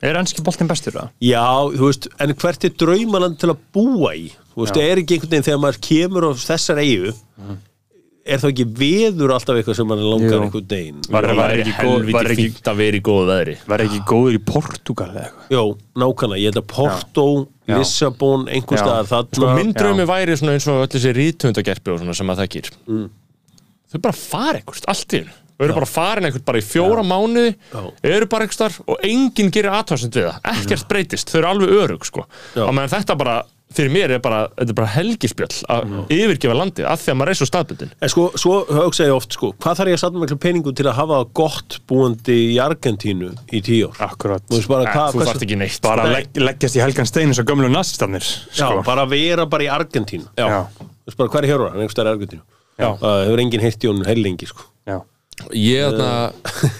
Er 0.06 0.19
ennski 0.19 0.44
boltinn 0.45 0.69
bestur 0.69 0.94
það? 0.94 1.14
Já, 1.26 1.48
þú 1.74 1.88
veist, 1.90 2.11
en 2.22 2.36
hvert 2.38 2.68
er 2.69 2.76
draumaland 2.86 3.40
til 3.41 3.49
að 3.49 3.64
búa 3.74 4.14
í? 4.14 4.28
Þú 4.57 4.65
veist, 4.65 4.77
er 4.81 4.97
ekki 5.03 5.13
einhvern 5.19 5.29
veginn 5.35 5.45
þegar 5.45 5.59
maður 5.61 5.81
kemur 5.85 6.25
á 6.25 6.31
þessar 6.34 6.79
eigu 6.81 7.11
er 8.27 8.41
þá 8.41 8.47
ekki 8.49 8.65
veður 8.75 9.31
alltaf 9.38 9.55
eitthvað 9.55 9.77
sem 9.77 9.88
mann 9.88 10.01
langar 10.03 10.34
Jú. 10.34 10.39
einhvern 10.47 10.65
veginn 10.73 10.97
Var- 11.13 11.27
Það 11.29 11.38
var 11.38 11.51
er 11.53 11.61
ekki 11.61 11.75
góð- 11.77 12.11
var 12.11 12.25
ekki- 12.34 12.47
fínt 12.49 12.67
að 12.71 12.75
vera 12.81 12.97
í 12.97 13.01
góðu 13.05 13.27
veðri 13.29 13.55
Var 13.67 13.79
ekki 13.85 13.99
góður 14.09 14.34
í 14.35 14.41
Portugal 14.49 15.07
eða 15.13 15.23
eitthvað 15.27 15.53
Jó, 15.55 15.63
nákvæmlega, 15.95 16.41
ég 16.41 16.49
held 16.51 16.59
að 16.63 16.67
Porto, 16.73 17.47
Já. 17.67 17.77
Lissabon, 17.77 18.47
einhvers 18.49 18.81
Já. 18.81 18.84
staðar 18.84 19.07
þarna 19.13 19.35
Sko 19.39 19.53
minn 19.55 19.71
Já. 19.73 19.79
draumi 19.79 20.05
væri 20.09 20.35
svona 20.41 20.53
eins 20.57 20.67
og 20.67 20.81
öll 20.84 20.91
þessi 20.97 21.13
rítundagerpi 21.15 21.93
og 21.93 21.99
svona 22.01 22.15
sem 22.15 22.27
að 22.27 22.38
þekkir 22.43 22.71
Mm. 22.88 23.09
Þau 23.93 24.01
bara 24.01 24.13
fara 24.13 24.57
einhvert, 24.59 24.85
allt 24.88 25.07
í 25.13 25.17
hennu 25.21 25.31
Þau 25.57 25.63
eru 25.65 25.73
bara 25.73 25.85
farin 25.89 26.23
einhvert 26.27 26.45
bara 26.45 26.59
í 26.59 26.67
fjóra 26.67 27.01
mánuði 27.07 27.55
Já. 27.73 27.91
eru 28.03 28.25
bara 28.27 28.43
einhvers 28.45 28.59
þar 28.59 28.79
og 28.88 28.97
enginn 29.03 29.49
gerir 29.51 29.71
aðtöðsend 29.71 30.11
við 30.11 30.27
það, 30.27 30.41
ekkert 30.43 30.88
breytist 30.89 31.31
þau 31.31 31.38
eru 31.39 31.47
alveg 31.47 31.69
örug 31.69 32.03
sko 32.05 32.25
Já. 32.55 32.67
og 32.67 32.73
meðan 32.75 32.91
þetta 32.99 33.17
bara, 33.17 33.43
fyrir 33.76 33.91
mér 33.91 34.14
er 34.15 34.19
bara 34.23 34.48
þetta 34.56 34.72
er 34.73 34.77
bara 34.77 34.89
helgispjöll 34.95 35.57
að 35.69 35.95
yfirgefa 36.14 36.56
landið 36.56 36.85
af 36.88 37.02
því 37.03 37.11
að 37.11 37.18
maður 37.19 37.31
er 37.34 37.38
svo 37.41 37.48
staðbundin 37.49 37.91
En 38.02 38.10
sko, 38.14 38.26
svo 38.39 38.53
hugsa 38.69 39.06
ég 39.10 39.14
oft, 39.18 39.35
sko, 39.35 39.49
hvað 39.60 39.80
þarf 39.81 39.91
ég 39.91 39.98
að 39.98 40.02
satna 40.06 40.22
miklu 40.23 40.38
peningu 40.41 40.73
til 40.77 40.85
að 40.88 40.95
hafa 41.02 41.19
gott 41.38 41.80
búandi 41.89 42.38
í 42.53 42.57
Argentínu 42.64 43.34
í 43.52 43.61
tíu 43.68 43.89
ár? 43.91 43.99
Akkurat 44.07 44.45
Þú 44.48 44.56
veist 44.57 44.72
bara, 44.72 44.84
Nei, 44.88 44.94
hvað, 44.95 45.11
þú 45.11 45.19
hversu- 45.19 45.30
þarft 45.34 45.45
ekki 45.48 45.60
neitt 45.61 45.81
Bara 45.84 46.07
Nei. 46.07 46.14
legg, 46.15 46.41
leggjast 46.48 46.80
í 46.80 46.84
helgan 46.85 47.10
stein 47.11 47.27
eins 47.34 47.39
og 47.44 47.49
gömlu 47.52 47.69
nazistannir 47.69 48.23
Já, 48.23 48.64
sko. 48.72 48.84
bara 48.88 49.06
vera 49.06 49.45
bara 49.45 49.64
í 49.68 49.69
Argentínu. 49.69 50.26
Já. 50.39 50.48
Já. 50.48 50.61
Þú 50.80 51.11
veist 51.11 51.18
bara, 51.18 51.44
er 51.44 51.48
hér 51.52 51.60
á 51.60 51.65
hann? 51.68 51.80
Einhvers 51.81 51.95
staðar 51.98 52.14
í 52.14 52.18
Argentínu. 52.18 52.41
Já. 52.77 52.89
Það 53.02 53.22
hefur 53.27 53.41
enginn 53.44 53.61
heilt 53.68 53.84
í 53.84 53.88
honum 53.91 54.06
heilengi, 54.07 54.48
sko. 54.48 54.64
Ég, 55.53 55.84
þarna, 55.93 56.31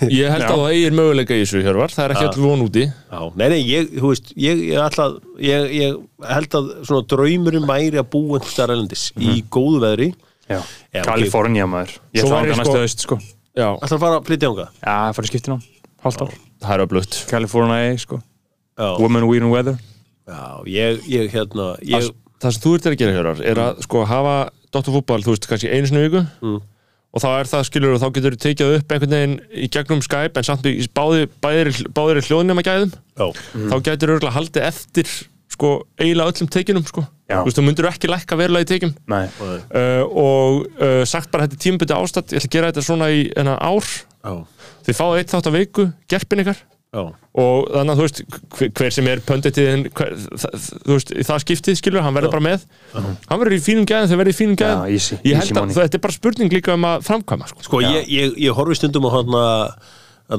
ég 0.10 0.32
held 0.34 0.44
að 0.48 0.56
það 0.58 0.72
eigir 0.74 0.96
möguleika 0.98 1.36
í 1.38 1.42
þessu 1.44 1.60
Hjörvar, 1.62 1.92
það 1.94 2.04
er 2.08 2.14
ekki 2.16 2.26
öll 2.28 2.42
von 2.48 2.64
úti. 2.66 2.84
Já, 2.90 3.20
nei, 3.38 3.48
nei, 3.54 3.60
ég, 3.70 3.92
þú 3.94 4.10
veist, 4.12 4.32
ég, 4.34 4.64
ég 4.72 4.80
ætla 4.82 5.06
að, 5.12 5.18
ég, 5.46 5.68
ég 5.78 6.00
held 6.32 6.58
að 6.58 6.72
svona 6.90 7.06
draumurinn 7.14 7.68
væri 7.70 8.02
að 8.02 8.08
búa 8.16 8.40
einhvers 8.40 8.56
staðar 8.56 8.74
erlendis 8.74 9.04
í 9.22 9.36
góðu 9.54 9.82
veðri. 9.86 10.08
Já. 10.50 10.58
Já, 10.58 11.02
ok. 11.04 11.08
Kalifornía 11.12 11.68
maður. 11.70 11.94
Ég 12.18 12.24
ætla 12.26 12.40
að 12.42 12.50
sko- 12.50 12.60
næstu 12.64 12.82
haust 12.82 13.06
sko. 13.06 13.20
Já, 13.58 13.68
Ætla 13.78 13.98
að 13.98 14.04
fara 14.08 14.18
að 14.22 14.28
flytja 14.32 14.50
ánga. 14.52 14.66
Já, 14.82 14.96
það 14.96 15.16
fara 15.20 15.30
skiptin 15.32 15.54
á 15.54 15.60
Hálft 16.08 16.22
ár. 16.26 16.34
Það 16.64 16.74
er 16.78 16.84
öflugt. 16.88 17.18
California 17.30 17.98
sko. 18.02 18.20
Já, 18.78 18.88
Women, 19.02 19.28
Weed 19.30 19.44
and 19.46 19.52
Weather. 19.54 19.78
Já, 20.28 20.42
ég, 20.70 21.04
ég, 21.10 21.30
hérna, 21.34 21.70
ég, 21.86 22.02
það, 22.08 22.10
það 22.42 22.56
sem 22.58 22.64
þú 22.66 22.74
ert 22.78 22.90
að 22.90 22.98
gera 23.02 23.14
Hjörvar 23.18 23.44
er 23.54 23.62
að 23.64 23.84
sko 23.86 24.04
hafa 24.10 24.36
Dóttarfútbal, 24.74 25.22
þú 25.26 25.34
veist, 25.36 25.48
kannski 25.50 25.70
einu 25.72 25.88
sinni 25.90 26.02
í 26.04 26.10
viku. 26.10 26.24
Mm. 26.44 26.58
Og 27.16 27.24
þá 27.24 27.28
er 27.32 27.50
það 27.50 27.66
skilur 27.70 27.96
og 27.96 28.02
þá 28.04 28.08
getur 28.18 28.36
þú 28.36 28.42
tekið 28.44 28.76
upp 28.78 28.94
einhvern 28.94 29.16
veginn 29.16 29.38
í 29.56 29.70
gegnum 29.74 30.04
Skype 30.06 30.40
en 30.40 30.48
samt 30.48 30.68
í 30.70 30.76
báði, 30.94 31.28
báðir, 31.44 31.72
báðir 31.96 32.22
hljóðnema 32.28 32.66
gæðum. 32.68 32.94
Já, 33.18 33.28
þá 33.72 33.76
getur 33.88 34.18
þú 34.18 34.34
haldið 34.36 34.68
eftir 34.68 35.14
sko 35.58 35.72
eiginlega 35.98 36.34
öllum 36.34 36.52
tekinum 36.54 36.86
sko. 36.86 37.06
Já. 37.28 37.42
þú 37.42 37.50
veist, 37.50 37.58
þú 37.58 37.64
myndir 37.66 37.88
ekki 37.90 38.08
lækka 38.08 38.38
verulega 38.40 38.64
í 38.64 38.68
tekin 38.70 38.94
Nei. 39.12 39.26
Uh, 39.42 40.04
og 40.08 40.68
uh, 40.80 41.02
sagt 41.08 41.32
bara 41.34 41.44
þetta 41.48 41.58
er 41.58 41.64
tímaböndi 41.66 41.98
ástætt 41.98 42.32
ég 42.32 42.40
ætla 42.40 42.48
að 42.48 42.56
gera 42.56 42.70
þetta 42.72 42.84
svona 42.88 43.10
í 43.12 43.26
enna 43.36 43.58
ár. 43.60 43.90
Já, 44.24 44.34
þið 44.88 45.00
fáið 45.02 45.20
eitt 45.20 45.34
þátt 45.34 45.50
að 45.52 45.58
viku, 45.58 45.88
gerpin 46.12 46.44
ykkar 46.44 46.62
já, 46.98 47.02
og 47.44 47.68
þannig 47.76 47.94
að 47.94 48.00
þú 48.00 48.06
veist 48.08 48.22
hver, 48.58 48.72
hver 48.80 48.96
sem 48.98 49.10
er 49.12 49.22
pönditiðin 49.28 49.84
þú 49.94 50.96
veist, 50.96 51.12
það 51.30 51.44
skiptið 51.44 51.78
skilur, 51.80 52.02
hann 52.06 52.16
verður 52.18 52.34
bara 52.34 52.46
með. 52.48 52.66
Hann 52.98 53.42
verður 53.44 53.56
í 53.58 53.62
fínum 53.68 53.86
gæðin, 53.90 54.10
þau 54.12 54.18
verður 54.24 54.34
í 54.34 54.38
fínum 54.40 54.58
gæðin 54.58 54.82
Já, 54.82 54.96
easy, 54.98 55.20
ég 55.22 55.38
easy 55.38 55.40
held 55.52 55.62
að 55.62 55.62
money. 55.68 55.78
þetta 55.78 56.00
er 56.00 56.04
bara 56.08 56.18
spurning 56.18 56.56
líka 56.58 56.74
um 56.78 56.88
að 56.90 57.06
framkvæma 57.08 57.50
sko. 57.52 57.66
Sko, 57.70 57.84
ég, 57.86 58.10
ég, 58.12 58.36
ég 58.48 58.58
horfi 58.58 58.80
stundum 58.82 59.06
á 59.08 59.12
hann 59.20 59.40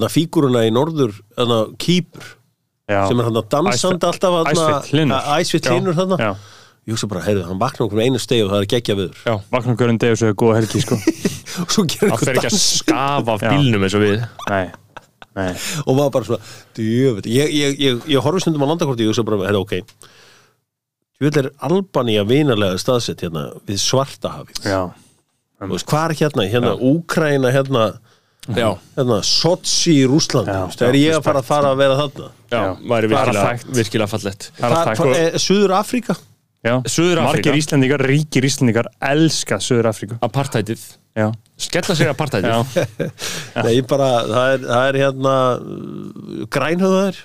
að 0.02 0.08
fíguruna 0.12 0.66
í 0.68 0.74
norður, 0.74 1.14
hann 1.38 1.54
að 1.60 1.72
kýpur 1.86 2.34
sem 2.88 3.20
er 3.20 3.28
hann 3.28 3.36
að 3.42 3.50
dansandi 3.52 4.08
Æsfell- 4.08 4.38
alltaf. 4.42 4.92
Æsvitt 5.38 5.68
hlinur 5.70 5.96
þarna. 5.96 6.18
Já. 6.18 6.30
ég 6.88 6.94
hugsa 6.96 7.08
bara, 7.10 7.20
heyrðu, 7.26 7.42
hann 7.50 7.58
vaknar 7.60 7.84
okkur 7.84 7.98
með 8.00 8.06
einu 8.08 8.20
steg 8.22 8.46
og 8.46 8.50
það 8.54 8.62
er 8.62 8.68
geggja 8.72 8.94
viður 8.96 9.18
Já. 9.26 9.34
Vakna 9.52 9.74
hverjum 9.76 9.98
deg 10.00 10.14
og 10.14 10.20
svo 10.22 10.28
er 10.30 10.36
góða 10.40 10.54
helgi 10.62 10.80
sko. 10.86 10.96
Og 11.58 11.72
svo 11.74 11.82
gerir 11.90 12.12
það 12.12 12.20
fer 12.22 12.28
einhver 12.30 12.38
ekki 12.38 12.48
að 12.48 12.54
dans. 12.54 12.66
skafa 12.78 13.34
af 13.34 13.40
bílnum 13.42 13.82
eins 13.84 13.96
og 13.98 14.02
við. 14.04 14.20
Nei 14.48 14.66
og 15.86 15.96
maður 15.96 16.14
bara 16.14 16.28
svona, 16.28 16.52
djöfut 16.78 17.28
ég, 17.30 17.52
ég, 17.54 17.76
ég, 17.82 18.00
ég 18.14 18.24
horfi 18.24 18.42
stundum 18.44 18.64
á 18.66 18.68
landakorti 18.70 19.04
og 19.04 19.08
ég 19.08 19.12
hugsa 19.12 19.26
bara, 19.26 19.42
heyrðu, 19.46 19.64
ok. 19.66 20.08
Djöfut 21.18 21.40
er 21.42 21.50
Albanía 21.68 22.24
vinalega 22.26 22.78
staðsett 22.80 23.24
hérna 23.26 23.48
við 23.68 23.80
Svartahafi 23.82 24.58
Já. 24.64 24.88
Þú 25.58 25.72
veist, 25.74 25.88
hvað 25.90 26.04
er 26.04 26.16
hérna, 26.20 26.46
hérna, 26.52 26.72
Úkraina 26.86 27.50
hérna, 27.50 27.84
já, 28.54 28.68
hérna 28.94 29.20
Sochi 29.26 29.96
í 30.04 30.06
þú 30.06 30.68
veist, 30.70 30.84
er 30.86 30.98
ég 31.00 31.16
að 31.18 31.24
fara 31.26 31.42
að 31.42 31.48
fara 31.48 31.72
að 31.72 31.80
vera 31.82 31.96
þarna? 31.98 32.28
Já, 32.48 32.58
Já. 32.58 32.68
væri 32.94 33.10
Bara 33.12 33.32
virkilega, 33.34 33.78
virkilega 33.80 34.10
fallett 34.12 34.50
Það 34.58 34.76
er 34.78 35.00
það 35.02 35.14
er 35.18 35.38
Suður 35.42 35.74
Afríka? 35.80 36.18
Margir 37.22 37.58
Íslendingar, 37.58 38.02
ríkir 38.02 38.46
Íslendingar 38.48 38.88
elska 39.10 39.60
Suður 39.62 39.90
Afríku 39.92 40.18
apartheidið, 40.24 40.82
Já. 41.18 41.28
Skella 41.58 41.94
sér 41.98 42.12
apartheidið. 42.12 42.78
Nei, 43.66 43.80
bara, 43.86 44.08
það 44.26 44.52
er, 44.54 44.64
það 44.66 44.88
er 44.88 44.98
hérna 45.02 45.34
grænhöðar 46.54 47.20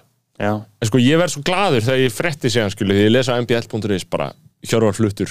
sko 0.88 1.01
ég 1.01 1.19
verð 1.22 1.35
svo 1.35 1.43
gladur 1.45 1.84
þegar 1.85 2.01
ég 2.01 2.14
fretti 2.14 2.49
skilur 2.53 2.97
því 2.97 3.07
ég 3.07 3.14
lesa 3.14 3.38
mbl.is 3.41 4.05
bara 4.10 4.31
hjörvar 4.65 4.95
fluttur 4.97 5.30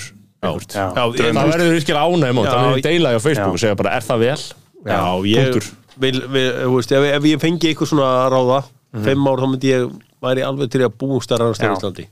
það 1.19 1.51
verður 1.53 1.73
virkilega 1.77 2.07
ánægum 2.07 2.43
það. 2.47 2.59
Verður 2.67 2.85
deila 2.87 3.15
á 3.15 3.21
Facebook 3.23 3.53
Já. 3.53 3.57
og 3.59 3.63
segja 3.63 3.79
bara 3.79 3.95
er 3.99 4.07
það 4.07 4.23
vel? 4.27 4.39
Já, 4.83 5.03
ég 5.31 5.59
vil, 6.03 6.21
vil, 6.33 6.49
veist, 6.75 6.95
ef, 6.97 7.07
ef 7.19 7.29
ég 7.31 7.43
fengi 7.43 7.71
eitthvað 7.71 7.93
svona 7.93 8.09
að 8.25 8.29
ráða 8.35 8.61
fimm 9.07 9.29
ár, 9.31 9.43
þá 9.43 9.49
myndi 9.53 9.71
ég 9.71 9.93
væri 10.23 10.45
alveg 10.47 10.73
til 10.73 10.83
að 10.87 10.97
búa 10.99 11.23
starra 11.25 11.51
á 11.51 11.55
Já. 11.55 11.71
Íslandi 11.71 12.07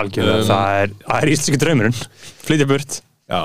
Algjörlega 0.00 0.46
Það 0.48 0.80
er, 0.82 0.94
er 1.18 1.32
íslenski 1.34 1.60
draumurinn. 1.60 2.00
Flytja 2.46 2.68
burt. 2.70 2.98
Já, 3.32 3.42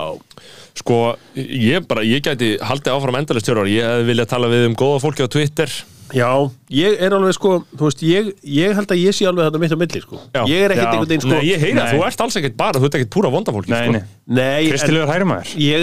Sko, 0.78 1.15
ég 1.34 1.86
bara, 1.90 2.03
ég 2.06 2.22
gæti 2.22 2.56
haldið 2.61 2.94
áfram 2.94 3.15
endalist 3.18 3.48
hjörvar, 3.49 3.69
ég 3.72 4.03
viljað 4.06 4.28
tala 4.30 4.49
við 4.52 4.68
um 4.69 4.76
góða 4.78 4.99
fólki 5.02 5.26
á 5.26 5.30
Twitter. 5.32 5.72
Já, 6.15 6.30
ég 6.72 7.02
er 7.03 7.11
alveg 7.18 7.34
sko 7.36 7.53
þú 7.74 7.88
veist, 7.90 8.03
ég, 8.06 8.30
ég 8.48 8.76
held 8.78 8.91
að 8.94 9.02
ég 9.02 9.15
sé 9.15 9.26
alveg 9.28 9.49
þetta 9.49 9.60
mitt 9.64 9.74
á 9.76 9.80
milli 9.82 10.02
sko. 10.03 10.19
Já. 10.32 10.41
ég 10.48 10.61
er 10.64 10.74
ekkert 10.76 10.91
einhvern 10.94 11.10
veginn 11.10 11.26
sko. 11.26 11.34
Nei, 11.34 11.48
ég 11.49 11.64
heyri 11.65 11.74
að 11.74 11.82
Nei. 11.82 11.95
þú 11.98 12.06
ert 12.07 12.24
alls 12.24 12.38
ekkert 12.40 12.56
bara, 12.61 12.80
þú 12.80 12.88
ert 12.88 12.98
ekkert 12.99 13.11
púra 13.18 13.32
vondafólki 13.34 13.74
Nei, 13.74 13.82
sko. 13.82 13.95
nei. 13.98 14.03
Nei, 14.38 14.69
Kristilegur 14.69 15.11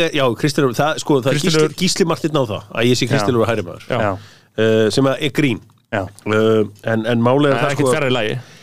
er- 0.06 0.14
já, 0.16 0.24
Kristilegur, 0.40 0.78
það, 0.78 1.02
sko, 1.04 1.18
það 1.20 1.28
er 1.28 1.36
Kristilegur- 1.36 1.74
gísli, 1.74 1.82
gísli 1.82 2.08
Martin 2.08 2.40
á 2.40 2.42
það 2.54 2.72
að 2.72 2.88
ég 2.88 3.00
sé 3.02 3.10
Kristilegur 3.10 3.50
hæri 3.50 3.66
maður 3.68 3.84
Já. 3.90 3.98
Já 4.00 4.12
uh, 4.14 4.90
sem 4.94 5.04
að 5.12 5.28
er 5.28 5.34
grín. 5.36 5.60
Já. 5.92 6.02
Uh, 6.24 6.64
en, 6.88 7.04
en 7.04 7.20
er 7.20 7.28
Það 7.28 7.50
er 7.52 7.60
það 7.60 7.74
ekkert 7.74 7.92
sko 7.92 8.53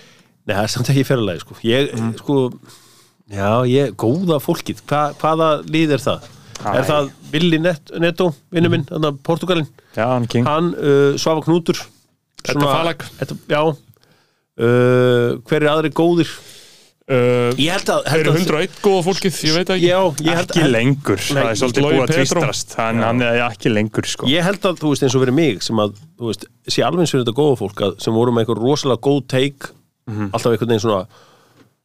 Nei, 0.51 0.57
það 0.59 0.65
er 0.67 0.71
samt 0.75 0.89
ekki 0.91 1.07
fyrirlega 1.07 1.43
sko. 1.45 1.55
Ég, 1.63 1.91
Mm. 1.95 2.13
sko 2.19 2.37
Já, 3.31 3.63
ég, 3.69 3.93
góða 3.95 4.41
fólkið 4.43 4.81
Hva, 4.89 5.01
Hvaða 5.15 5.49
lið 5.71 5.93
er 5.95 6.01
það? 6.03 6.25
Æ. 6.61 6.71
Er 6.75 6.83
það 6.85 7.11
Willi 7.31 7.59
Net, 7.63 7.91
Netto, 8.03 8.27
vinnu 8.51 8.69
minn 8.73 8.83
mm. 8.91 9.21
Portugalin, 9.23 9.69
Já, 9.95 10.03
hann 10.11 10.27
king 10.29 10.45
hann 10.45 10.73
uh, 10.75 11.15
Svafa 11.17 11.45
Knútur 11.47 11.79
Edda 12.43 12.59
Falag. 12.67 13.05
Edda, 13.23 13.37
Já 13.49 13.61
uh, 13.71 15.39
Hver 15.47 15.63
er 15.63 15.69
aðri 15.71 15.93
góðir? 15.95 16.29
uh, 17.07 17.49
Ég 17.55 17.71
held 17.71 17.89
að, 17.95 18.11
eru 18.19 18.33
að 18.35 18.39
101 18.43 18.77
góða 18.83 19.01
fólkið, 19.07 19.39
ég 19.47 19.57
veit 19.57 19.73
ekki 19.77 19.89
Já, 19.89 19.99
ég 20.27 20.37
held, 20.41 20.51
Ekki 20.53 20.67
lengur 20.75 21.23
Það 21.25 21.41
er 21.47 21.59
svolítið 21.63 21.87
búið 21.87 22.03
að 22.03 22.15
tvistrast 22.17 22.77
Hann, 22.81 23.23
er 23.25 23.43
ekki 23.47 23.71
lengur 23.73 24.11
sko 24.11 24.29
Ég 24.31 24.45
held 24.45 24.67
að, 24.69 24.81
þú 24.83 24.91
veist, 24.93 25.07
eins 25.07 25.15
og 25.17 25.23
verið 25.25 25.39
mig 25.39 25.63
sem 25.65 25.81
að, 25.81 25.95
þú 26.19 26.33
veist, 26.33 26.45
sé 26.67 26.83
alveg 26.85 27.05
eins 27.07 27.15
fyrir 27.15 27.25
þetta 27.25 27.39
góða 27.41 27.61
fólk 27.63 27.85
að, 27.87 27.95
sem 28.03 28.19
voru 28.19 28.35
með 28.35 28.45
eitthvað 28.45 28.65
rosalega 28.67 29.05
góð 29.07 29.23
take 30.11 30.19
Mhm. 30.19 30.31
alltaf 30.33 30.51
einhvern 30.51 30.73
veginn 30.75 30.83
svona 30.85 31.05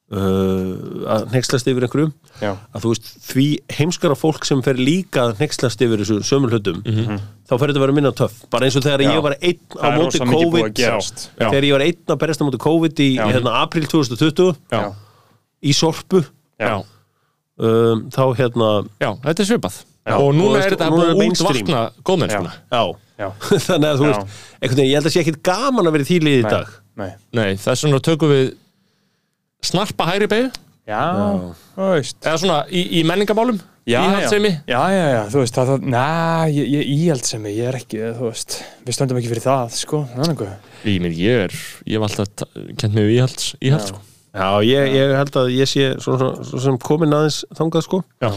uh, 0.06 1.06
að 1.16 1.24
hnekslast 1.32 1.66
yfir 1.70 1.82
einhverjum 1.86 2.12
Já. 2.40 2.52
að 2.74 2.84
þú 2.84 2.90
veist, 2.92 3.08
því 3.26 3.46
heimskara 3.78 4.14
fólk 4.18 4.44
sem 4.46 4.60
fer 4.62 4.74
líka 4.78 5.24
að 5.26 5.32
hnekslast 5.40 5.82
yfir 5.82 5.98
þessu 6.04 6.20
sömul 6.28 6.50
hlutum 6.54 6.78
þá 6.86 7.52
fer 7.58 7.66
þetta 7.72 7.80
að 7.80 7.84
vera 7.86 7.96
minna 7.96 8.12
töff. 8.14 8.36
Bara 8.52 8.66
eins 8.68 8.76
og 8.78 8.84
þegar. 8.86 9.02
Já. 9.02 9.10
ég 9.16 9.22
var 9.26 9.34
einn 9.40 9.58
á 9.74 9.86
Það 9.86 9.98
móti 9.98 10.20
COVID 10.30 10.78
þegar 11.50 11.64
ég 11.66 11.72
var 11.76 11.84
einn 11.88 12.14
að 12.14 12.20
berjast 12.22 12.42
á 12.42 12.46
móti 12.46 12.60
COVID 12.66 13.02
í 13.02 13.08
Já. 13.16 13.24
hérna, 13.32 13.56
april 13.62 13.86
2020 13.86 14.54
Já, 14.70 14.82
í 15.62 15.72
Sorpu. 15.74 16.22
Um, 17.56 18.02
þá 18.12 18.22
hérna 18.36 18.66
já, 19.00 19.10
þetta 19.24 19.40
er 19.42 19.46
svipað. 19.48 19.76
Já. 20.06 20.14
Og 20.20 20.34
núna 20.36 20.58
er 20.60 20.74
þetta 20.76 20.90
búið 20.92 21.14
mainstream. 21.18 21.64
útvakna 21.64 21.84
góðmennskuna 22.04 22.50
þannig 23.66 23.88
að 23.88 23.96
þú 24.02 24.04
veist 24.10 24.34
einhvern 24.60 24.76
veginn, 24.76 24.90
ég 24.90 24.98
held 25.00 25.08
að 25.08 25.14
sé 25.14 25.20
ekkit 25.22 25.38
gaman 25.42 25.88
að 25.88 25.94
vera 25.96 26.04
í 26.04 26.10
þýlið 26.10 26.36
í 26.36 26.42
dag 26.44 26.74
Nei. 26.96 27.10
Nei, 27.36 27.50
þess 27.60 27.86
vegna 27.86 28.00
tökum 28.04 28.32
við 28.32 28.46
snarpa 29.66 30.08
hægri 30.10 30.30
beigju 30.32 30.52
Já. 30.86 31.02
Þú 31.74 31.88
veist. 31.96 32.18
Eða 32.22 32.36
svona 32.38 32.58
í, 32.70 32.84
í 33.00 33.06
menningamálum 33.06 33.58
Já, 33.86 34.00
íhaldsemi 34.02 34.50
já, 34.66 34.80
já, 34.90 35.02
já, 35.12 35.20
þú 35.30 35.42
veist, 35.44 35.54
það, 35.54 35.68
það, 35.70 35.84
næ, 35.92 36.06
ég, 36.50 36.70
ég 36.72 36.88
íhaldsemi, 36.96 37.52
ég 37.54 37.68
er 37.70 37.76
ekki, 37.78 38.00
þú 38.16 38.24
veist, 38.32 38.56
við 38.82 38.96
stöndum 38.96 39.20
ekki 39.20 39.30
fyrir 39.30 39.44
það, 39.44 39.76
sko. 39.78 40.00
Ég, 40.82 40.96
mér, 41.04 41.14
ég 41.14 41.42
er, 41.44 41.54
ég 41.86 42.00
hef 42.00 42.06
alltaf 42.08 42.56
mig 42.96 43.06
við 43.06 43.12
íhalds, 43.20 43.52
íhalds 43.62 43.92
sko. 43.92 44.00
Já, 44.34 44.48
ég, 44.66 44.90
ég 44.90 45.14
held 45.20 45.38
að 45.38 45.52
ég 45.54 45.70
sé 45.70 45.86
svona, 46.02 46.32
svona 46.42 46.64
sem 46.64 46.80
komin 46.82 47.14
aðeins 47.14 47.38
þangað 47.60 47.86
sko. 47.86 48.02
Já. 48.26 48.32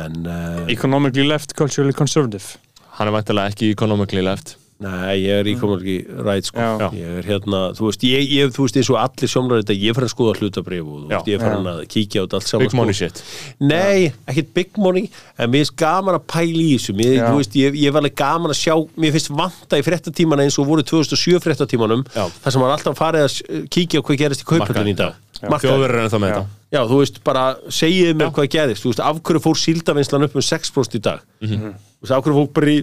En 0.00 0.18
uh, 0.26 0.66
Economically 0.74 1.28
left, 1.30 1.54
culturally 1.58 1.94
conservative. 1.94 2.58
Hann 2.98 3.06
er 3.06 3.14
væntalega 3.14 3.54
ekki 3.54 3.70
economically 3.76 4.26
left 4.26 4.56
Nei, 4.82 5.14
ég 5.22 5.40
er 5.42 5.48
í 5.48 5.54
komur 5.60 5.80
ekki 5.82 5.96
ræð 6.26 6.48
sko. 6.48 6.58
Já. 6.82 6.86
ég 6.98 7.18
er 7.20 7.28
hérna, 7.28 7.60
þú 7.78 7.86
veist, 7.88 8.06
ég, 8.08 8.24
ég 8.34 8.52
þú 8.56 8.66
veist 8.66 8.78
eins 8.80 8.90
og 8.92 8.98
allir 9.02 9.30
sjómlar 9.32 9.62
þetta, 9.62 9.76
ég 9.78 9.96
fyrir 9.96 10.08
að 10.08 10.12
skoða 10.14 10.34
hlutabrif 10.40 10.82
og 10.82 11.04
veist, 11.12 11.30
ég 11.30 11.42
fyrir 11.42 11.68
að 11.72 11.82
kíkja 11.92 12.22
á 12.22 12.24
þetta 12.24 12.40
allt 12.40 12.50
saman 12.50 12.66
Big 12.66 12.76
money 12.80 12.96
sko. 12.98 13.08
shit. 13.08 13.22
Nei, 13.62 14.12
ekkert 14.26 14.52
big 14.58 14.80
money 14.82 15.06
en 15.38 15.52
mér 15.52 15.62
finnst 15.62 15.76
gaman 15.82 16.18
að 16.18 16.24
pæla 16.34 16.62
í 16.66 16.70
þessu. 16.76 16.96
Mér, 16.98 17.18
veist, 17.38 17.58
ég, 17.62 17.78
ég 17.82 17.94
var 17.94 18.02
alveg 18.02 18.16
gaman 18.18 18.54
að 18.54 18.60
sjá 18.62 18.74
mér 18.98 19.14
finnst 19.16 19.30
vanta 19.32 19.78
í 19.78 19.86
fréttatímana 19.86 20.46
eins 20.46 20.58
og 20.58 20.66
voru 20.70 20.82
2007 20.86 21.38
fréttatímanum, 21.46 22.02
Já. 22.14 22.26
þar 22.42 22.56
sem 22.56 22.64
var 22.66 22.74
alltaf 22.76 22.98
farið 22.98 23.28
að 23.28 23.68
kíkja 23.72 24.02
á 24.02 24.04
hvað 24.06 24.20
gerist 24.24 24.42
í 24.42 24.48
kaupöldin 24.50 24.92
í 24.92 24.98
dag. 24.98 25.20
Þjóður 25.42 25.90
er 25.90 26.04
ennþá 26.04 26.18
með 26.22 26.30
þetta. 26.32 26.58
Já, 26.72 26.80
þú 26.88 26.98
veist, 27.00 27.16
bara 27.26 27.40
segiði 27.74 28.12
mér 28.16 28.30
hvað 28.32 28.46
gerist 28.54 28.84
Þú 28.84 28.92
veist, 28.92 29.00
af 29.02 29.18
hverju 29.26 29.40
fór 29.42 29.58
síldavinslan 29.58 30.24
upp 30.28 30.36
um 30.38 30.44
6% 30.46 30.94
í 30.96 31.00
dag? 31.02 31.24
Þú 31.42 31.58
veist, 31.66 32.12
af 32.14 32.22
hverju 32.22 32.36
fór 32.38 32.46
brí, 32.56 32.76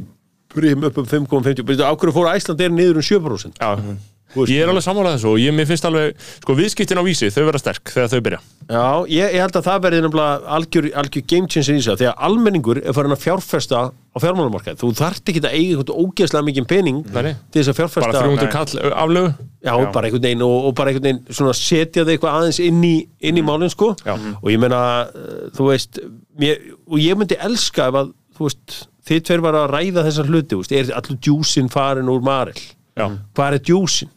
brím 0.56 0.88
upp 0.90 1.02
um 1.02 1.10
5,50 1.10 1.62
Þú 1.64 1.68
veist, 1.72 1.84
af 1.86 2.00
hverju 2.00 2.16
fór 2.16 2.32
Æsland 2.34 2.64
er 2.64 2.74
niður 2.74 3.02
um 3.02 3.06
7% 3.06 3.60
Já, 3.60 3.70
veist, 4.36 4.54
ég 4.54 4.64
er 4.64 4.72
alveg 4.72 4.86
sammálað 4.86 5.18
þessu 5.18 5.34
og 5.34 5.42
ég, 5.42 5.60
finnst 5.70 5.88
alveg, 5.90 6.24
sko, 6.44 6.56
viðskiptin 6.58 7.02
á 7.02 7.04
vísi, 7.06 7.30
þau 7.34 7.44
vera 7.50 7.62
sterk 7.62 7.94
þegar 7.94 8.12
þau 8.12 8.24
byrja. 8.28 8.40
Já, 8.70 8.84
ég, 9.10 9.32
ég 9.34 9.42
held 9.42 9.56
að 9.58 9.66
það 9.66 9.80
verði 9.86 10.02
nefnilega 10.06 10.54
algjör, 10.58 10.88
algjör 11.02 11.24
game 11.32 11.50
changer 11.50 11.74
í 11.74 11.80
þessu 11.80 11.96
Þegar 11.98 12.20
almenningur 12.28 12.80
er 12.84 12.94
farin 12.94 13.16
að 13.16 13.24
fjárfesta 13.24 13.80
á 13.90 14.18
fjármálamarkað 14.22 14.78
Þú 14.84 14.90
þarft 15.00 15.32
ekki 15.32 15.42
að 15.42 15.56
eiga 15.56 15.80
eitthvað 15.80 16.04
ógeðslega 16.04 16.46
mikið 16.46 16.68
pening 16.70 17.00
Nei, 17.10 17.32
til 17.50 17.64
þess 17.64 17.72
að 17.72 17.80
fjárfesta 17.80 18.12
Bara 18.12 18.22
300 18.28 18.52
kall 18.54 18.94
aflögu. 18.94 19.32
Já, 19.66 19.74
bara 19.74 20.12
einhvern 20.12 20.28
veginn 20.28 20.46
og, 20.46 20.70
og 20.70 20.78
bara 20.78 20.94
einhvern 20.94 21.08
veginn 21.26 21.58
setja 21.58 22.06
þig 22.06 22.14
eitthvað 22.14 22.38
aðeins 22.38 22.62
inn 22.68 22.86
í, 22.86 22.94
inn 23.26 23.42
í 23.42 23.46
málinn 23.50 23.74
sko. 23.74 23.90
Já. 24.06 24.14
og 24.14 24.48
ég 24.54 24.62
meina, 24.62 24.84
uh, 25.10 25.50
þú 25.58 25.72
veist 25.72 26.00
mér, 26.40 26.62
og 26.86 27.02
ég 27.02 27.18
myndi 27.18 27.42
elska 27.50 27.90
ef 27.90 28.00
að 28.04 28.14
þú 28.38 28.46
veist, 28.52 28.78
þið 29.10 29.26
tveir 29.26 29.44
var 29.46 29.58
að 29.58 29.72
ræða 29.74 30.06
þessar 30.08 30.30
hluti 30.30 30.60
veist, 30.60 30.76
er 30.76 30.94
allur 31.00 31.18
djúsin 31.18 31.70
farin 31.74 32.12
úr 32.12 32.24
Marel 32.26 32.60
Já. 33.00 33.08
hvað 33.36 33.58
er 33.60 33.66
djúsin? 33.70 34.12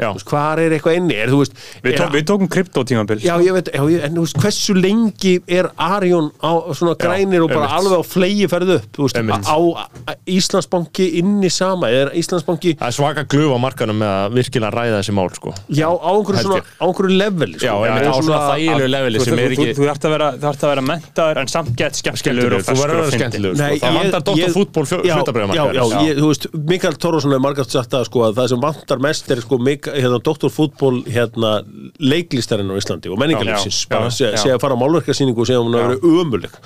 Já. 0.00 0.10
Veist, 0.14 0.26
hvað 0.30 0.62
er 0.64 0.74
eitthvað 0.76 0.96
inni? 1.00 1.16
Er, 1.20 1.32
veist, 1.34 1.54
Við, 1.82 1.92
er, 1.92 1.98
tók, 2.00 2.12
við 2.14 2.24
tókum 2.30 2.50
kryptotímabil 2.54 3.22
Já, 3.24 3.34
ég 3.42 3.56
veit, 3.56 3.70
já, 3.74 3.82
ég, 3.90 4.04
en 4.06 4.18
þú 4.18 4.24
veist, 4.26 4.38
hversu 4.44 4.76
lengi 4.78 5.34
er 5.50 5.70
Arjón 5.80 6.30
á 6.40 6.52
svona 6.76 6.94
grænir 7.00 7.44
og 7.44 7.50
bara 7.50 7.66
einmitt. 7.66 7.78
alveg 7.80 7.98
á 7.98 8.04
flegi 8.06 8.48
ferð 8.52 8.74
upp, 8.76 9.00
veist, 9.00 9.18
á, 9.18 9.56
á 9.56 10.12
Íslandsbanki 10.30 11.08
inni 11.20 11.50
sama, 11.52 11.90
er 11.90 12.12
Íslandsbanki 12.18 12.76
Það 12.80 12.86
er 12.90 12.96
svaka 12.96 13.24
glöf 13.30 13.54
á 13.54 13.58
markanum 13.62 13.98
með 14.00 14.12
að 14.20 14.36
virkilega 14.38 14.72
ræða 14.76 15.00
þessi 15.00 15.16
mál, 15.16 15.28
sko. 15.34 15.54
já, 15.68 15.88
á 15.90 16.10
einhverju 16.10 16.44
svona, 16.46 16.62
á 16.78 16.84
einhverju 16.86 17.16
level 17.18 17.54
sko. 17.56 17.66
Já, 17.66 17.74
einmitt, 17.88 18.10
á 18.10 18.14
svona 18.20 18.40
þægilegu 18.50 18.90
leveli 18.94 19.20
Þú, 19.20 19.24
sem 19.24 19.34
þú, 19.34 19.40
er 19.40 19.54
þú, 19.54 19.66
ekki 19.66 19.76
þú 19.80 19.88
ert 19.90 20.06
að 20.06 20.14
vera, 20.16 20.30
vera 20.70 20.84
mentaður 20.90 21.40
en 21.42 21.50
samt 21.50 21.72
gett 21.78 21.98
skemmtilegur 22.00 22.56
og 22.56 22.70
að 22.70 22.94
og 23.00 23.12
skemmtilegur, 23.14 23.56
sko. 23.56 23.64
Nei, 23.64 23.78
Það 23.80 23.90
ég- 23.90 23.98
vantar 24.00 24.24
Dr. 24.26 24.40
ég- 24.40 24.54
Fútból 24.54 24.86
Já, 24.90 25.16
já, 25.50 25.82
já, 25.90 26.00
ég, 26.06 26.18
þú 26.20 26.30
veist, 26.30 26.46
Mikael 26.70 26.96
Tórósson 27.00 27.34
hefur 27.34 27.44
margast 27.44 27.74
sagt 27.74 27.90
það 27.94 28.04
sko 28.08 28.24
að 28.26 28.38
það 28.38 28.48
sem 28.52 28.60
vantar 28.64 29.02
mest 29.02 29.30
er 29.30 29.42
sko 29.44 29.58
Mika, 29.80 29.94
hérna, 29.96 30.18
Dr. 30.20 30.50
Fútból 30.52 31.00
hérna, 31.08 31.52
leiklistarinn 31.98 32.68
á 32.68 32.76
Íslandi 32.76 33.08
og 33.10 33.16
já. 33.56 34.10
segja 34.12 34.36
seg 34.42 34.52
að 34.54 34.60
fara 34.60 34.76
á 34.76 34.82
málverkarsýningu 34.82 35.40
og 35.40 35.48
segja 35.48 35.60
að 35.62 35.66
hún 35.68 35.78
hafi 35.78 35.88
verið 35.96 36.20
ömuleg 36.20 36.58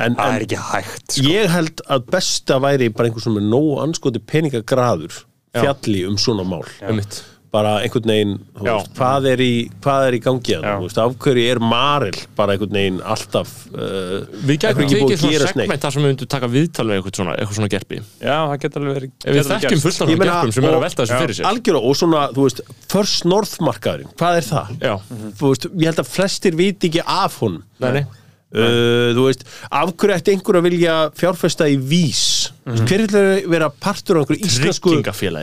en, 0.00 0.14
Það 0.16 0.34
er 0.38 0.44
ekki 0.46 0.60
hægt 0.70 1.12
sko. 1.16 1.24
ég 1.28 1.50
held 1.52 1.82
að 1.92 2.06
besta 2.14 2.56
væri 2.64 2.88
bara 2.94 3.10
einhver 3.10 3.24
sem 3.26 3.36
er 3.36 3.44
nógu 3.44 3.74
anskoti 3.84 4.22
peningagraður 4.24 5.18
fjalli 5.52 6.06
um 6.08 6.16
svona 6.16 6.46
mál 6.46 6.64
Einmitt. 6.80 7.20
Bara 7.50 7.70
einhvern 7.82 8.06
veginn 8.12 8.32
veist, 8.60 8.90
hvað, 8.94 9.24
er 9.32 9.40
í, 9.42 9.52
hvað 9.82 10.04
er 10.06 10.16
í 10.16 10.20
gangi 10.22 10.52
að 10.54 10.66
Já. 10.68 10.74
þú 10.78 10.84
veist, 10.86 11.00
af 11.02 11.14
hverju 11.24 11.46
er 11.50 11.60
Maril 11.66 12.18
bara 12.38 12.54
einhvern 12.54 12.76
veginn 12.78 13.00
alltaf 13.02 13.54
uh, 13.74 14.20
Við 14.46 14.60
gætum 14.62 14.84
ekki 14.84 15.00
búið 15.00 15.14
að 15.16 15.22
svona 15.24 15.34
gerast 15.34 15.58
neitt. 15.58 15.64
segment 15.66 15.84
þar 15.86 15.96
sem 15.96 16.04
við 16.04 16.12
myndum 16.12 16.30
taka 16.36 16.50
viðtal 16.54 16.86
við 16.90 17.00
eitthvað 17.00 17.18
svona, 17.20 17.34
eitthvað 17.40 17.58
svona 17.58 17.70
gerpi. 17.74 18.00
Já, 18.22 18.36
það 18.36 18.56
getur 18.66 18.84
alveg 18.84 18.96
verið 19.00 19.28
við 19.40 19.50
þekkjum 19.50 19.82
fullt 19.86 20.00
af 20.00 20.12
svona 20.12 20.30
gerpum 20.30 20.54
sem 20.54 20.68
eru 20.70 20.78
að 20.78 20.86
velta 20.86 21.02
þessu 21.02 21.20
fyrir 21.24 21.38
sér. 21.40 21.50
algjörlega 21.50 21.90
og 21.90 22.00
svona, 22.00 22.22
þú 22.38 22.46
veist, 22.46 22.62
First 22.94 23.28
North 23.30 23.58
markaðurinn, 23.66 24.14
hvað 24.20 24.40
er 24.40 24.48
það? 24.52 24.72
Já, 24.86 24.94
þú 25.40 25.52
veist, 25.52 25.68
ég 25.74 25.90
held 25.90 26.02
að 26.04 26.10
flestir 26.14 26.58
viti 26.58 26.90
ekki 26.92 27.02
af 27.06 27.40
honum 27.42 27.62
nei, 27.82 27.90
nei. 27.98 28.04
Uh, 28.50 29.10
þú 29.16 29.24
veist, 29.28 29.44
af 29.70 29.92
hverju 29.94 30.16
ætti 30.16 30.32
einhver 30.34 30.58
að 30.60 30.66
vilja 30.68 30.94
fjárfesta 31.18 31.68
í 31.70 31.76
vís? 31.78 32.22
Hver 32.70 33.02
vil 33.10 33.48
vera 33.50 33.66
partur 33.82 34.20
af 34.20 34.24
einhverju 34.28 34.46
íslensku 34.46 34.92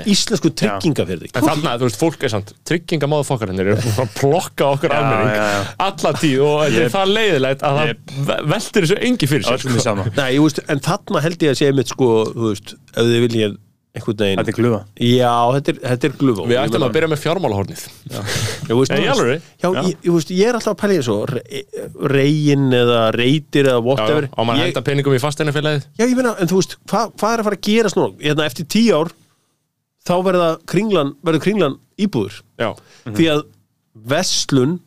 íslensku 0.08 0.52
tryggingafélagi 0.62 1.32
En 1.36 1.44
þarna, 1.48 1.74
þú 1.82 1.88
veist, 1.90 2.00
fólk 2.00 2.24
er 2.28 2.32
samt, 2.32 2.54
tryggingamáðu 2.68 3.28
fokkarinnir 3.28 3.72
eru 3.74 3.94
að 4.04 4.14
plokka 4.16 4.70
okkur 4.78 4.96
almenning 4.96 5.72
alla 5.88 6.14
tíð 6.22 6.44
og 6.46 6.58
þetta 6.64 6.78
er 6.78 6.88
Yep. 6.88 6.96
það 6.96 7.14
leiðilegt 7.18 7.66
að 7.68 7.80
það 7.82 7.94
ve- 8.32 8.42
veltir 8.54 8.86
þessu 8.88 9.00
engi 9.10 9.28
fyrir 9.34 9.48
sér. 9.50 9.80
Sama. 9.84 10.06
Nei, 10.20 10.34
veist, 10.40 10.62
en 10.72 10.84
þarna 10.88 11.24
held 11.26 11.44
ég 11.48 11.56
að 11.56 11.60
segja 11.64 11.76
mitt 11.80 11.92
sko, 11.92 12.12
þú 12.32 12.52
veist, 12.54 12.76
ef 12.94 13.04
þið 13.12 13.24
viljið 13.28 13.58
Þetta 14.06 14.52
er 14.52 14.57
glufa 14.57 14.80
Já, 15.02 15.32
þetta 15.57 15.74
er, 15.74 15.80
þetta 15.91 16.07
er 16.10 16.15
glufó 16.22 16.45
Við 16.49 16.60
ættum 16.61 16.86
að 16.88 16.94
byrja 16.98 17.10
með 17.11 17.22
fjármálahornið. 17.24 17.84
Ég 18.07 18.74
veist, 18.78 18.94
veist- 18.94 19.11
alvöru? 19.14 19.36
Já, 19.38 19.68
Já. 19.68 19.82
Ég, 19.88 19.94
ég, 20.03 20.11
veist, 20.18 20.32
ég 20.38 20.49
er 20.52 20.57
alltaf 20.60 20.74
að 20.74 20.80
pæla 20.84 20.95
í 20.95 20.99
þessu 21.02 21.18
re- 21.32 21.44
reyin 22.15 22.65
eða 22.80 23.02
reytir 23.18 23.69
eða 23.72 23.80
Já, 23.82 23.86
whatever 23.90 24.28
á 24.32 24.41
maður 24.41 24.53
að 24.57 24.61
ég, 24.61 24.72
henda 24.72 24.86
peningum 24.90 25.18
í 25.18 25.22
fasteinafélagið. 25.24 25.88
Já, 25.99 26.06
ég 26.07 26.15
meina, 26.19 26.36
en 26.41 26.52
þú 26.52 26.60
veist, 26.61 26.78
hva, 26.91 27.06
hvað 27.18 27.34
er 27.38 27.44
að 27.44 27.49
fara 27.49 27.60
að 27.60 27.65
gerast 27.69 27.99
nú? 27.99 28.07
Hérna, 28.24 28.48
eftir 28.49 28.68
tíu 28.72 28.98
ár 29.02 29.14
þá 30.07 30.15
verða 30.24 30.49
kringlan, 30.69 31.15
verður 31.26 31.44
kringlan 31.48 31.80
íbúður 31.99 32.41
Já, 32.61 32.69
því 33.11 33.32
að 33.34 33.41
vestlun 34.07 34.78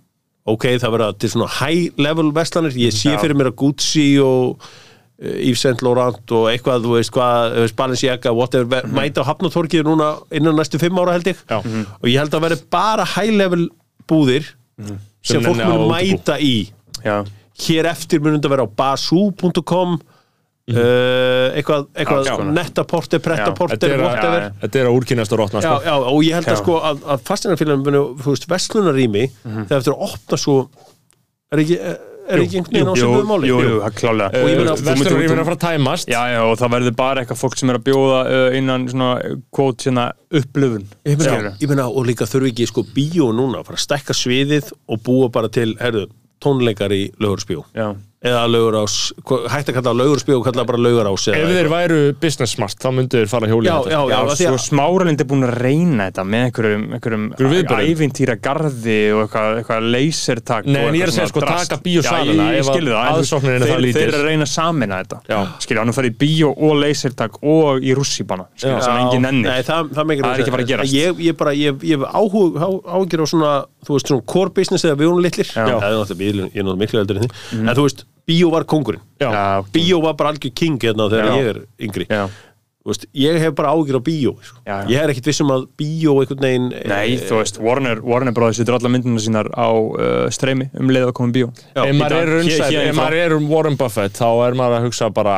ok, 0.50 0.64
það 0.80 0.94
verða 0.96 1.10
til 1.20 1.30
svona 1.34 1.50
high 1.60 1.98
level 2.00 2.30
vestlanir, 2.36 2.72
ég 2.80 2.94
sé 2.96 3.12
Já. 3.14 3.18
fyrir 3.22 3.36
mér 3.38 3.50
að 3.52 3.58
Gucci 3.60 4.06
og 4.24 4.62
Yves 5.20 5.60
Saint 5.60 5.82
Laurent 5.84 6.32
og 6.32 6.46
eitthvað, 6.48 6.84
þú 6.86 6.94
veist 6.96 7.12
hvað, 7.12 7.56
Balenciaga, 7.76 8.32
whatever, 8.32 8.82
Mhm. 8.86 8.94
mæta 8.96 9.20
á 9.20 9.28
hafnatorkið 9.28 9.84
núna 9.84 10.22
innan 10.32 10.56
næstu 10.56 10.78
fimm 10.80 10.96
ára 10.96 11.12
held 11.12 11.26
ég 11.28 11.36
já. 11.48 11.58
og 11.60 12.06
ég 12.08 12.16
held 12.18 12.32
að 12.32 12.40
verði 12.46 12.62
bara 12.70 13.04
high 13.04 13.30
level 13.36 13.68
búðir 14.08 14.44
sem, 14.80 14.98
Sem 15.22 15.42
fólk 15.42 15.56
nenni 15.58 15.68
á 15.68 15.76
mun 15.76 15.90
útibú. 15.90 15.92
mæta 15.92 16.38
í 16.40 16.70
Já, 17.04 17.24
hér 17.68 17.84
eftir 17.92 18.20
mun 18.20 18.38
þetta 18.40 18.48
vera 18.48 18.64
á 18.64 18.68
basú.com 18.74 19.98
uh, 20.70 21.50
eitthvað, 21.56 21.86
eitthvað 21.94 22.24
Já, 22.24 22.34
Þetta 23.68 23.86
er, 23.86 24.00
að, 24.00 24.04
whatever 24.04 24.52
þetta 24.62 24.80
er 24.80 24.86
að 24.88 24.96
úrkynast 24.98 25.32
og 25.34 25.38
rótna, 25.42 25.60
sko. 25.64 25.76
já, 25.84 25.94
og 25.98 26.20
ég 26.24 26.34
held 26.38 26.46
að 26.46 26.56
Já. 26.56 26.60
sko 26.62 26.76
að, 26.80 27.02
að 27.14 27.24
fastinarfélagum 27.28 27.84
þú 28.20 28.32
veist, 28.32 28.46
vestlunarými 28.48 29.24
þegar 29.44 29.76
eftir 29.80 29.92
að 29.94 30.04
opna 30.08 30.38
svo 30.40 30.56
er 31.52 31.58
ekki, 31.64 31.78
er 32.30 32.42
ekki 32.44 32.60
einhvern 32.60 32.76
veginn 32.76 32.90
á 32.90 32.94
sem 33.00 33.28
máli? 33.30 33.50
jú, 33.50 33.58
jú, 33.64 33.76
það 33.80 33.88
er 33.90 33.96
klálega 34.00 34.40
Og 34.40 34.48
ég 34.50 34.60
meina, 34.60 34.74
þú- 34.76 35.20
er 35.20 35.40
að 35.40 35.48
fara 35.50 35.56
að 35.56 35.64
tæmast. 35.66 36.10
Já, 36.10 36.20
já, 36.34 36.40
og 36.46 36.54
það 36.60 36.72
verður 36.76 36.96
bara 37.00 37.24
eitthvað 37.24 37.40
fólk 37.42 37.56
sem 37.60 37.70
er 37.72 37.78
að 37.80 37.84
bjóða 37.90 38.20
uh, 38.26 38.58
innan 38.58 38.86
svona, 38.92 39.10
kvót, 39.54 39.86
hérna, 39.86 40.06
upplöfun 40.40 40.86
ég 41.10 41.18
meina, 41.20 41.54
ég 41.60 41.68
meina, 41.72 41.88
og 41.90 42.06
líka 42.06 42.28
þurfi 42.30 42.52
ekki 42.54 42.68
sko 42.70 42.86
bíó 42.94 43.30
núna 43.34 43.60
að 43.62 43.70
fara 43.70 43.80
að 43.80 43.84
stækka 43.86 44.16
sviðið 44.16 44.70
og 44.88 45.02
búa 45.06 45.30
bara 45.32 45.50
til, 45.52 45.74
herðu, 45.80 46.06
tónleikar 46.42 46.92
í 46.94 47.02
lögursbjó 47.20 47.64
Já, 47.76 47.90
eða 48.20 48.42
hvað- 49.24 49.46
hægt 49.48 49.68
að 49.70 49.76
kalla 49.78 49.92
lögursbjó 49.96 50.34
og 50.40 50.44
kalla 50.44 50.64
bara 50.68 50.78
lögurás 50.78 51.22
Ef 51.32 51.48
þeir 51.48 51.68
væru 51.72 52.00
business 52.20 52.52
smart, 52.52 52.76
þá 52.76 52.90
myndu 52.92 53.16
þeir 53.16 53.28
fara 53.32 53.48
hjóli 53.48 53.64
já, 53.70 53.76
já, 53.88 54.00
já, 54.10 54.18
Já, 54.28 54.50
svo 54.50 54.58
smáralind 54.60 55.20
er 55.20 55.24
búin 55.30 55.46
að 55.46 55.54
reyna 55.56 56.10
þetta 56.10 56.24
með 56.28 56.44
einhverjum, 56.50 56.84
einhverjum 56.98 57.24
ævintýra 57.80 58.36
garði 58.44 58.98
og 59.14 59.22
eitthvað, 59.24 59.56
eitthvað 59.62 59.88
lasertak 59.94 60.68
Nei, 60.68 60.82
og 60.82 60.88
en 60.90 60.94
ég 60.94 61.00
er 61.00 61.08
að 61.08 61.16
eitthvað 61.16 61.16
segja, 61.16 61.30
sko, 61.32 61.40
drast. 61.40 61.70
taka 61.70 61.80
bíósalina 61.86 62.44
Já, 62.44 62.58
ég, 62.60 62.68
skilði 62.68 62.92
það 62.92 63.08
aðsóknin 63.14 63.54
er 63.54 63.60
það 63.64 63.72
þeir, 63.72 63.80
lítil. 63.86 64.00
þeir 64.00 64.08
eru 64.12 64.20
að 64.20 64.28
reyna 64.28 64.44
að 64.44 64.52
samina 64.52 65.00
þetta. 65.00 65.18
Já. 65.32 65.40
Skilja, 65.64 65.80
hann 65.80 65.96
farið 65.96 66.12
í 66.12 66.18
bíó 66.20 66.48
og 66.60 66.76
lasertak 66.84 67.32
og 67.42 67.80
í 67.80 67.94
rússíbana 67.96 68.46
Skilja, 68.56 68.82
sem 68.84 69.00
engin 69.00 69.22
nenni 69.24 69.48
Nei, 69.48 69.62
það, 69.64 69.90
er 70.12 70.20
ekki 70.20 70.50
að 70.50 70.54
fara 70.58 70.64
að 70.68 70.72
gerast. 70.74 70.92
Ég, 70.92 71.16
ég 71.24 71.36
bara, 71.40 71.52
ég, 71.56 71.72
ég 71.80 71.96
hef 71.96 72.04
áhug, 72.12 72.60
á- 72.60 72.84
áhyggjur 73.00 73.24
á 73.24 73.26
svona, 73.32 73.52
þú 73.86 73.96
veist, 73.96 74.06
svona 74.12 74.26
core 74.26 74.50
business 74.50 74.84
eða 74.84 74.96
við 75.00 75.08
bíó 78.28 78.50
var 78.52 78.64
kóngurinn 78.64 79.02
Já. 79.20 79.62
Bíó 79.72 80.00
var 80.02 80.14
bara 80.18 80.30
algjör 80.34 80.54
king 80.54 80.78
hérna 80.82 81.08
þegar 81.12 81.26
Já. 81.30 81.36
ég 81.40 81.50
er 81.54 81.60
yngri 81.88 82.06
Já. 82.10 82.28
Þú 82.80 82.88
veist, 82.94 83.02
Ég 83.12 83.36
hef 83.42 83.52
bara 83.58 83.74
áhyggjur 83.76 83.98
á 84.00 84.02
bíó 84.02 84.30
sko. 84.40 84.56
Já, 84.64 84.76
já. 84.80 84.88
Ég 84.88 85.02
er 85.04 85.10
ekkit 85.12 85.26
vissum 85.28 85.50
að 85.52 85.66
bíó 85.76 86.14
einhvern 86.22 86.40
veginn 86.46 86.68
Nei, 86.88 87.18
þú 87.28 87.36
veist, 87.42 87.58
Warner, 87.60 88.00
Warner 88.00 88.32
Brothers 88.32 88.56
setur 88.62 88.78
alla 88.78 88.88
myndina 88.88 89.20
sínar 89.20 89.50
á 89.52 89.68
uh, 89.68 90.30
streymi 90.32 90.70
um 90.80 90.88
leið 90.88 91.10
að 91.10 91.12
koma 91.18 91.28
í 91.28 91.34
bíó 91.36 91.50
Ef 91.76 91.92
maður 91.98 92.16
er 92.22 92.30
Hér- 92.32 92.38
unnsæð, 92.40 92.70
hér 92.72 92.86
ef 92.88 92.94
frá. 92.94 93.02
maður 93.02 93.18
er 93.26 93.34
um 93.36 93.50
Warren 93.52 93.76
Buffett 93.76 94.16
þá 94.16 94.26
er 94.48 94.56
maður 94.62 94.78
að 94.80 94.86
hugsa 94.88 95.10
bara 95.12 95.36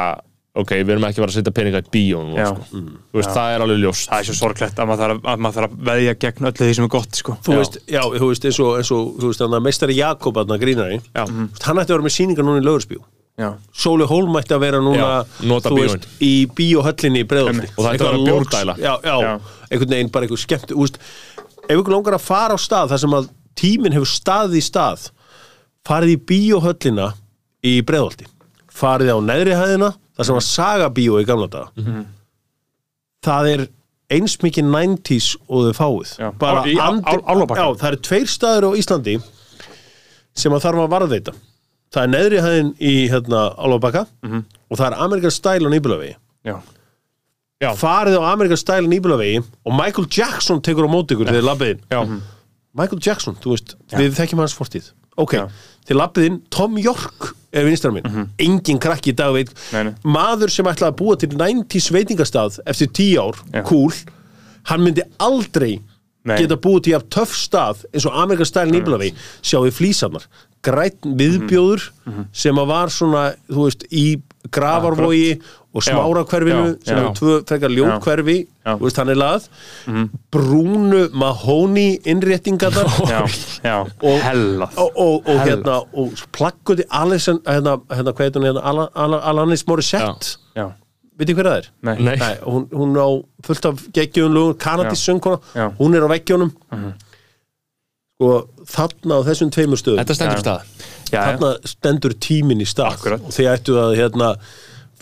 ok, 0.53 0.73
við 0.83 0.93
erum 0.95 1.07
ekki 1.09 1.21
að 1.21 1.25
fara 1.25 1.33
að 1.33 1.37
setja 1.39 1.55
peninga 1.57 1.81
í 1.81 1.89
bíó 1.95 2.23
nú, 2.27 2.37
Já. 2.37 2.51
sko. 2.51 2.83
Þú 3.13 3.21
veist, 3.21 3.33
það 3.33 3.55
er 3.55 3.65
alveg 3.65 3.81
ljóst 3.83 4.11
Það 4.11 4.19
er 4.19 4.29
svo 4.29 4.37
sorglegt 4.37 4.83
að 4.83 4.91
maður 4.91 5.03
þarf 5.03 5.31
að, 5.33 5.47
að, 5.63 5.79
veðja 5.89 6.15
gegn 6.25 6.51
öllu 6.51 6.67
því 6.67 6.77
sem 6.77 6.85
er 6.89 6.93
gott 6.93 7.23
sko. 7.23 7.39
Þú 7.47 7.57
veist, 7.57 7.81
já, 7.89 8.03
þú 8.05 8.29
veist, 8.29 8.47
eins 8.51 8.61
og, 8.61 8.75
eins 8.81 8.93
og 8.93 9.09
þú 9.23 9.31
veist, 9.33 9.47
meistari 9.65 9.97
Jakob 9.97 10.43
að 10.43 10.55
grínari 10.61 11.01
veist, 11.01 11.65
Hann 11.65 11.81
ætti 11.81 11.89
að 11.89 11.97
vera 11.97 12.07
með 12.09 12.17
sýningar 12.19 12.49
núna 12.49 12.63
í 12.63 13.01
Já. 13.41 13.55
Sóli 13.73 14.05
Hólm 14.05 14.35
ætti 14.37 14.53
að 14.53 14.61
vera 14.67 14.81
núna 14.85 15.07
veist, 15.41 16.05
í 16.21 16.45
bíóhöllinni 16.53 17.23
í 17.23 17.29
Einmitt. 17.33 17.73
Og 17.79 17.87
það 17.87 17.95
ætti 17.95 18.05
að 18.05 18.13
vera 18.13 18.75
Já. 18.77 19.31
einhvern 19.71 19.95
veginn 19.95 20.11
bara 20.13 20.29
einhver 20.29 20.43
skemmt 20.43 20.69
þú 20.69 20.83
veist, 20.83 20.99
ef 21.65 21.81
ykkur 21.81 21.95
langar 21.97 22.19
að 22.19 22.27
fara 22.27 22.53
á 22.53 22.61
stað 22.61 22.93
þar 22.93 23.01
sem 23.01 23.17
að 23.17 23.31
tíminn 23.57 23.97
hefur 23.97 24.13
staðið 24.13 24.59
í 24.61 24.63
stað 24.69 25.09
farið 25.89 26.13
í 26.13 26.19
bíóhöllina 26.29 27.09
í 27.65 27.75
breiðolti 27.89 28.29
farið 28.69 29.15
á 29.17 29.19
neðri 29.25 29.57
þar 30.17 30.25
sem 30.29 30.35
var 30.39 30.47
sagabíó 30.47 31.21
í 31.23 31.27
gamla 31.29 31.49
daga. 31.49 31.71
Mhm. 31.77 32.07
það 33.23 33.49
er 33.55 33.69
eins 34.13 34.37
mikið 34.43 34.65
90s 34.69 35.37
og 35.49 35.69
þau 35.71 35.77
fáið. 35.79 36.17
Já. 36.19 36.31
bara 36.39 36.63
Álfabakka. 36.65 37.55
já, 37.63 37.67
það 37.81 37.87
eru 37.93 38.01
tveir 38.09 38.27
staður 38.29 38.67
á 38.69 38.71
Íslandi 38.77 39.15
sem 40.35 40.53
að 40.53 40.63
þarf 40.67 40.83
að 40.83 40.91
varðveita. 40.97 41.33
Það 41.93 42.03
er 42.03 42.09
neðri 42.09 42.39
hæðin 42.43 42.71
í 42.81 42.93
hérna, 43.13 43.41
Álfabakka 43.57 44.07
Mhm. 44.23 44.45
og 44.71 44.79
það 44.79 44.87
er 44.93 44.99
Amerikan 45.05 45.31
Style 45.31 45.65
á 45.65 45.71
Nýbulavegi 45.71 46.15
Já, 47.63 47.71
farið 47.79 48.19
á 48.19 48.23
Amerikan 48.33 48.57
Style 48.59 48.87
á 48.87 48.91
Nýbulavegi 48.91 49.39
og 49.65 49.73
Michael 49.73 50.09
Jackson 50.11 50.61
tekur 50.61 50.83
á 50.85 50.91
móti 50.91 51.15
ykkur 51.15 51.29
þegar 51.31 51.39
þið 51.41 51.47
labbið 51.47 51.71
inn. 51.71 51.81
Já, 51.91 52.21
Michael 52.75 53.01
Jackson, 53.07 53.35
þú 53.37 53.51
veist, 53.55 53.75
við 53.93 54.17
þekkjum 54.19 54.39
hans 54.43 54.55
fortíð. 54.57 54.91
Ok, 55.17 55.33
Já. 55.37 55.49
Til 55.89 55.99
lappið 55.99 56.27
inn 56.29 56.41
Tom 56.55 56.77
York 56.79 57.33
er 57.53 57.67
vinstra 57.69 57.91
minn, 57.93 58.29
engin 58.41 58.79
krakki 58.81 59.13
í 59.13 59.17
dag 59.19 59.33
veit, 59.35 59.51
Nei, 59.75 59.83
nei. 59.91 59.95
maður 60.05 60.51
sem 60.55 60.69
ætlaði 60.71 60.93
að 60.95 60.99
búa 61.03 61.17
til 61.21 61.33
90s 61.37 61.91
veitingastað 61.93 62.61
eftir 62.67 62.89
10 62.89 63.19
ár, 63.21 63.41
Já. 63.53 63.63
cool 63.69 63.93
hann 64.71 64.85
myndi 64.87 65.03
aldrei 65.21 65.81
Nei. 66.25 66.37
geta 66.39 66.55
búið 66.57 66.85
til 66.87 66.93
jafn 66.95 67.09
töff 67.11 67.33
stað 67.35 67.83
eins 67.93 68.07
og 68.07 68.15
Amerikan 68.23 68.47
stæl 68.47 68.69
nýblaði, 68.71 69.11
sjáu 69.43 69.67
flísanar 69.75 70.29
grætt 70.63 71.03
viðbjóður 71.19 71.89
sem 72.33 72.61
að 72.63 72.69
var 72.71 72.93
svona, 72.95 73.23
þú 73.51 73.65
veist, 73.67 73.83
í 73.91 74.05
gravarvogi 74.51 75.41
og 75.75 75.83
smára 75.83 76.25
hverfinu 76.29 76.65
Já, 76.67 76.85
sem 76.85 76.97
já. 76.97 77.01
eru 77.01 77.13
tvö 77.15 77.35
frekar 77.49 77.71
þú 78.77 78.83
veist, 78.83 78.97
hann 78.97 79.09
er 79.09 79.15
lað 79.17 79.49
brúnu 80.33 81.09
mahóni 81.15 82.01
já, 83.65 83.79
Og- 84.77 84.93
og, 84.97 85.29
og, 85.29 85.39
hérna 85.47 85.77
og 85.95 86.13
hérna, 87.47 87.79
hérna 87.91 88.13
hvað 88.13 88.25
heit 88.27 88.37
hún 88.37 88.47
hérna? 88.49 88.63
Ala- 88.65 88.91
Ala- 88.95 89.23
Alanis 89.31 89.67
Morissette. 89.67 90.37
Já, 90.57 90.73
veitir 91.19 91.35
hver 91.35 91.45
það 91.47 91.57
er? 91.63 91.71
nei, 91.83 91.97
Nei. 91.99 92.17
Nei, 92.17 92.35
hún, 92.45 92.67
hún 92.73 92.97
á 92.99 93.09
fullt 93.47 93.65
af 93.67 93.83
geggjum 93.93 94.33
lögum, 94.35 94.55
kanadís 94.59 95.01
söngkona. 95.09 95.41
Já. 95.55 95.69
Mhm. 95.71 95.77
hún 95.79 95.95
er 95.97 96.03
á 96.03 96.09
veggjónum 96.09 96.51
og 98.23 98.67
þarna 98.73 99.19
á 99.19 99.27
þessum 99.29 99.53
tveimur 99.55 99.81
stöðum 99.81 100.03
þetta 100.03 100.17
stendur 100.19 100.43
stað. 100.43 100.69
Þarna 101.13 101.51
stendur 101.69 102.15
tíminn 102.23 102.63
í 102.63 102.69
stað. 102.69 102.97
Akkurat. 102.99 103.25
og 103.27 103.35
þið 103.37 103.51
ættu 103.53 103.79
að 103.83 103.97
hérna 104.01 104.31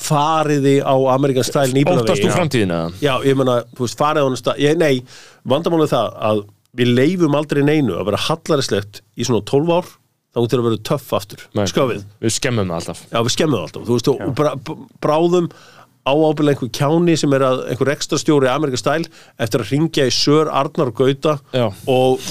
fariði 0.00 0.78
á 0.80 0.94
Amerikan 1.12 1.44
stæl 1.44 1.66
Óttast 1.66 1.76
nýblavegi 1.76 2.24
þú 2.24 2.32
framtíðina? 2.34 2.80
Já, 3.04 3.12
ég 3.26 3.36
meina, 3.36 3.60
þú 3.76 3.84
veist, 3.84 3.98
farið 4.00 4.24
á 4.24 4.26
hann 4.28 4.40
stað. 4.40 4.62
Ég, 4.64 4.78
Nei, 4.80 5.02
vandamálið 5.48 5.88
er 5.88 5.92
það 5.92 6.14
að 6.30 6.42
við 6.80 6.92
leifum 6.96 7.36
aldrei 7.36 7.60
neinu 7.66 7.98
að 7.98 8.06
vera 8.08 8.22
hallarislegt 8.28 9.02
í 9.20 9.26
svona 9.28 9.44
12 9.50 9.74
ár. 9.76 9.90
Þá 10.30 10.44
til 10.46 10.58
að 10.60 10.66
vera 10.68 10.78
töff 10.86 11.08
aftur, 11.18 11.40
Nei. 11.58 11.64
skafið 11.66 12.04
Við 12.22 12.32
skemmum 12.36 12.68
það 12.70 12.76
alltaf. 12.76 12.98
Já, 13.10 13.16
við 13.18 13.32
skemmum 13.34 13.56
það 13.56 13.64
alltaf, 13.66 13.86
þú 13.88 13.96
veist, 13.96 14.10
og 14.12 14.92
bráðum 15.02 15.48
á 16.10 16.14
ábyrlega 16.18 16.56
einhver 16.58 16.72
kjáni 16.74 17.14
sem 17.20 17.32
er 17.38 17.44
að 17.46 17.62
einhver 17.72 17.90
ekstra 17.94 18.18
stjóri 18.20 18.48
í 18.48 18.52
Amerika 18.52 18.80
stæl 18.80 19.04
eftir 19.40 19.62
að 19.64 19.70
ringja 19.74 20.06
í 20.08 20.12
Sör 20.14 20.50
Arnar 20.50 20.90
Gauta 20.96 21.36
Já. 21.54 21.68
og 21.86 22.26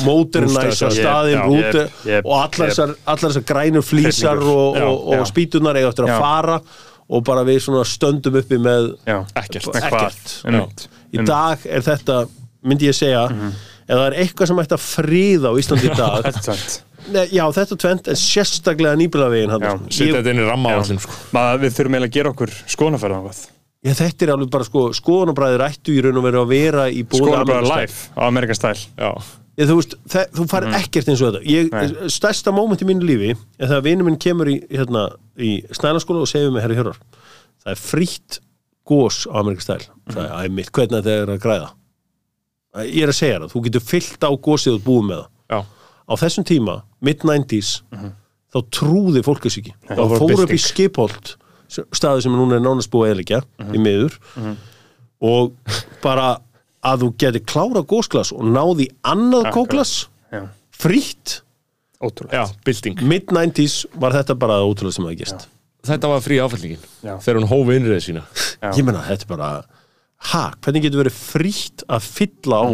þessu. 0.91 0.99
staðin 0.99 1.41
rúti 1.47 1.85
jep, 2.11 2.25
og 2.27 2.35
allar 2.35 2.51
jep. 2.51 2.75
þessar, 2.75 2.93
allar 3.05 3.25
þessar 3.29 3.47
grænur 3.53 3.87
flýsar 3.87 4.43
og, 4.43 4.77
og, 4.83 5.07
og 5.13 5.17
já. 5.21 5.25
spýtunar 5.31 5.79
eiga 5.79 5.91
eftir 5.93 6.09
að 6.09 6.13
Já. 6.13 6.19
fara 6.25 6.59
og 7.09 7.25
bara 7.25 7.47
við 7.47 7.63
svona 7.65 7.85
stöndum 7.89 8.37
uppi 8.43 8.59
með 8.61 8.91
já 9.07 9.17
Ekkert 9.41 9.71
ekkert. 9.79 10.35
Einmitt. 10.45 10.85
í 11.15 11.25
dag 11.25 11.65
er 11.65 11.81
þetta, 11.87 12.21
myndi 12.67 12.91
ég 12.91 12.97
segja 12.99 13.25
ef 13.89 13.95
það 13.97 14.05
er 14.11 14.17
eitthvað 14.21 14.51
sem 14.51 14.61
ætti 14.61 14.77
að 14.77 14.85
fríða 14.85 15.49
á 15.49 15.53
Íslandi 15.57 15.89
í 15.89 15.97
dag 15.97 16.29
Þetta 16.29 17.23
já, 17.33 17.45
þetta 17.55 17.73
er 17.73 17.79
tvent, 17.81 18.09
en 18.11 18.17
sérstaklega 18.19 18.97
nýbilavegin 18.99 19.53
hann 19.55 19.63
Já, 19.65 19.71
Setja 19.87 20.19
þetta 20.19 20.33
inn 20.35 20.41
í 20.43 20.49
ramma 20.49 20.75
á 20.75 20.77
allir 20.81 20.99
sko. 21.01 21.15
Við 21.63 21.71
þurfum 21.77 21.95
eiginlega 21.95 22.11
að 22.11 22.17
gera 22.19 22.33
okkur 22.35 22.53
hvað 23.23 23.39
Já, 23.85 23.93
þetta 23.95 24.25
er 24.25 24.31
alveg 24.33 24.49
bara 24.51 24.65
sko, 24.67 24.89
skoðanabræðir 24.97 25.65
ættu 25.69 25.93
í 25.95 26.01
raun 26.03 26.19
og 26.19 26.25
veru 26.25 26.41
að 26.41 26.49
vera 26.51 26.87
í 26.91 27.03
Amerikan 27.05 27.65
Style. 27.65 27.77
live 27.77 27.99
á 28.19 28.23
Ég, 29.59 29.67
þú 29.67 29.75
veist, 29.75 29.93
það, 30.07 30.35
þú 30.37 30.43
farið 30.47 30.75
ekkert 30.77 31.09
eins 31.11 31.21
og 31.23 31.33
þetta. 31.33 31.39
Ég, 31.51 31.71
stærsta 32.15 32.51
móment 32.55 32.79
í 32.79 32.87
mínu 32.87 33.03
lífi 33.03 33.31
er 33.33 33.67
þegar 33.67 33.81
vinur 33.83 34.07
minn 34.07 34.19
kemur 34.19 34.47
í, 34.51 34.53
hérna, 34.71 35.01
í 35.35 35.49
snælanskóla 35.75 36.23
og 36.23 36.29
segir 36.31 36.53
mig, 36.55 36.63
herri 36.63 36.77
Hjörvar 36.77 36.99
það 37.63 37.73
er 37.73 37.81
frítt 37.81 38.39
gós 38.89 39.25
á 39.29 39.39
Amerikan 39.41 39.65
Style. 39.65 39.89
Það 40.09 40.23
er, 40.23 40.31
æ 40.31 40.53
mitt, 40.55 40.71
hvernig 40.73 40.95
þetta 40.95 41.15
er 41.15 41.33
að 41.33 41.41
græða? 41.43 41.67
Ég 42.85 43.03
er 43.03 43.11
að 43.11 43.19
segja 43.19 43.41
það, 43.41 43.51
þú 43.53 43.63
getur 43.67 43.85
fyllt 43.85 44.25
á 44.25 44.31
gósið 44.47 44.77
og 44.77 44.85
búið 44.85 45.05
með 45.09 45.21
það. 45.21 45.29
Já. 45.49 45.59
Á 46.09 46.13
þessum 46.23 46.47
tíma, 46.49 46.75
mid-90s 47.05 47.71
þá 48.49 48.59
trúði 48.73 49.23
fólk 49.25 49.45
þess 49.45 49.59
ekki 49.61 49.75
staði 51.69 52.25
sem 52.25 52.35
núna 52.35 52.57
er 52.57 52.63
nánast 52.65 52.91
búið 52.93 53.07
að 53.07 53.13
eðlikja 53.15 53.41
í 53.73 53.81
miður. 53.81 54.17
Og 55.19 55.53
bara 56.03 56.29
að 56.85 57.03
þú 57.03 57.09
geti 57.19 57.41
klára 57.43 57.83
gósglas 57.83 58.31
og 58.35 58.45
náði 58.47 58.87
annað 59.07 59.49
Já, 60.31 60.43
frítt. 60.75 61.39
Ótrúlega 61.99 62.45
Já, 62.45 62.53
bylting 62.63 63.01
mid-90s 63.03 63.81
var 63.99 64.15
þetta 64.15 64.37
bara 64.39 64.61
ótrúlega 64.63 64.95
sem 64.95 65.07
það 65.09 65.17
gist 65.19 65.49
Þetta 65.89 66.11
var 66.11 66.23
frí 66.23 66.37
áfællingin 66.43 66.85
Já. 67.03 67.13
Þegar 67.23 67.39
hún 67.39 67.49
hófi 67.49 67.75
innriðið 67.79 68.05
sína. 68.05 68.23
Já. 68.59 68.71
ég 68.75 68.85
menna, 68.87 69.03
þetta 69.07 69.27
er 69.27 69.31
bara 69.33 69.49
ha, 70.31 70.43
hvernig 70.63 70.85
getur 70.85 71.03
verið 71.03 71.15
frítt 71.19 71.83
að 71.87 72.07
fylla 72.07 72.59
á 72.59 72.67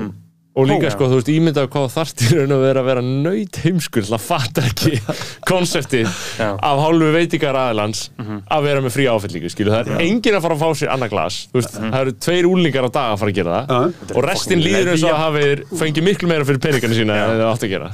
Og 0.55 0.67
líka 0.69 0.87
sko, 0.93 1.09
þú 1.11 1.17
veist, 1.19 1.29
ímyndað 1.33 1.65
hvað 1.73 1.89
þarftir 1.91 2.37
raun 2.39 2.53
að 2.55 2.61
vera 2.63 2.79
að 2.81 2.85
vera 2.87 3.01
nöyt 3.03 3.57
heimskur 3.65 4.05
til 4.07 4.13
að 4.15 4.21
fatta 4.23 4.63
ekki 4.69 4.91
konseptið 5.51 6.11
af 6.39 6.79
hálfu 6.79 7.09
veitingar 7.11 7.57
aðlands 7.59 8.05
að 8.23 8.67
vera 8.69 8.83
með 8.85 8.95
frí 8.95 9.07
áfællingu, 9.11 9.51
skilu 9.51 9.73
það 9.73 9.91
er 9.97 10.05
enginn 10.05 10.37
að 10.39 10.45
fara 10.47 10.55
að 10.55 10.63
fá 10.63 10.79
sér 10.79 10.93
annað 10.95 11.11
glas 11.11 11.39
veist, 11.51 11.75
það 11.75 11.99
eru 11.99 12.15
tveir 12.27 12.47
úlingar 12.47 12.87
á 12.87 12.91
dag 12.95 13.09
að 13.15 13.19
fara 13.25 13.33
að 13.33 13.39
gera 13.41 13.59
það. 13.67 13.99
Og 14.15 14.27
restin 14.29 14.63
líður 14.63 14.93
eins 14.93 15.03
og 15.03 15.11
að 15.11 15.21
hafi 15.25 15.79
fengið 15.83 16.07
miklu 16.07 16.31
meira 16.31 16.47
fyrir 16.47 16.63
peningana 16.69 16.99
sína 17.01 17.19
en 17.19 17.35
það 17.35 17.47
átt 17.51 17.67
að 17.67 17.75
gera 17.75 17.91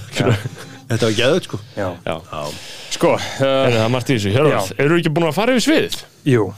þetta 0.91 1.07
var 1.07 1.17
geðut 1.17 1.49
sko. 1.49 1.61
Já. 1.77 1.87
Já, 2.05 2.15
Sko, 2.91 3.15
er 3.41 3.71
uh, 3.71 3.77
það 3.79 3.91
margt 3.93 4.09
í 4.11 4.17
þessu, 4.19 4.71
eru 4.75 4.97
ekki 4.99 5.13
búin 5.15 5.29
að 5.29 5.37
fara 5.37 5.55
yfir 5.55 5.65
sviðið? 5.69 6.01
jú. 6.27 6.49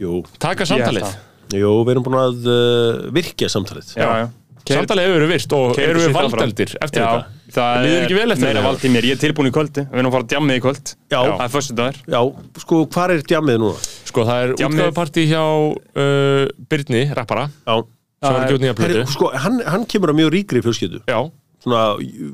Jú, 0.00 0.20
Taka 0.40 0.64
samtalið? 0.64 1.16
jú, 1.52 1.72
við 1.84 1.90
erum 1.92 2.04
búin 2.06 2.20
að 2.20 2.46
uh, 2.46 3.08
virkja 3.12 3.50
samtalið. 3.52 3.90
Já, 3.98 4.06
já 4.22 4.28
Samtalið 4.68 5.06
hefur 5.06 5.16
verið 5.20 5.30
virt 5.34 5.52
og 5.56 5.74
Keyrir 5.76 5.90
eru 5.90 6.02
við 6.04 6.14
valdeldir 6.16 6.74
eftir 6.84 7.00
Já, 7.02 7.06
þetta? 7.10 7.38
það 7.56 7.80
Líður 7.86 8.04
ekki 8.04 8.16
vel 8.18 8.26
eftir 8.34 8.44
meira 8.46 8.60
þetta? 8.60 8.66
vald 8.68 8.84
í 8.84 8.90
mér, 8.94 9.08
ég 9.10 9.16
er 9.16 9.22
tilbúin 9.24 9.48
í 9.50 9.54
kvöldi 9.56 9.84
Við 9.90 9.98
erum 10.00 10.10
að 10.10 10.16
fara 10.16 10.26
að 10.26 10.30
djammið 10.34 10.60
í 10.60 10.62
kvöld 10.66 10.92
Já. 11.10 11.20
Það 11.20 11.44
er 11.46 11.52
föstu 11.54 11.76
dagur 11.80 11.98
já, 12.14 12.20
sko, 12.64 12.80
hvað 12.94 13.14
er 13.16 13.24
djamið 13.32 13.58
núna? 13.64 13.82
Sko, 14.10 14.26
það 14.28 14.44
er 14.44 14.54
Djammið. 14.60 14.84
útgáfapartí 14.84 15.26
hjá 15.30 15.42
uh, 15.42 16.46
Byrni, 16.70 17.02
rappara 17.18 17.48
já, 17.50 17.74
sem 18.20 18.34
var 18.36 18.44
ekki 18.46 18.56
út 18.58 18.64
nýja 18.66 18.78
plötu 18.78 19.04
sko, 19.16 19.30
hann, 19.46 19.60
hann 19.66 19.86
kemur 19.90 20.12
að 20.14 20.20
mjög 20.22 20.32
ríkri 20.36 20.62
fjölskyldu 20.64 21.02
Já, 21.08 21.18
svona, 21.64 21.82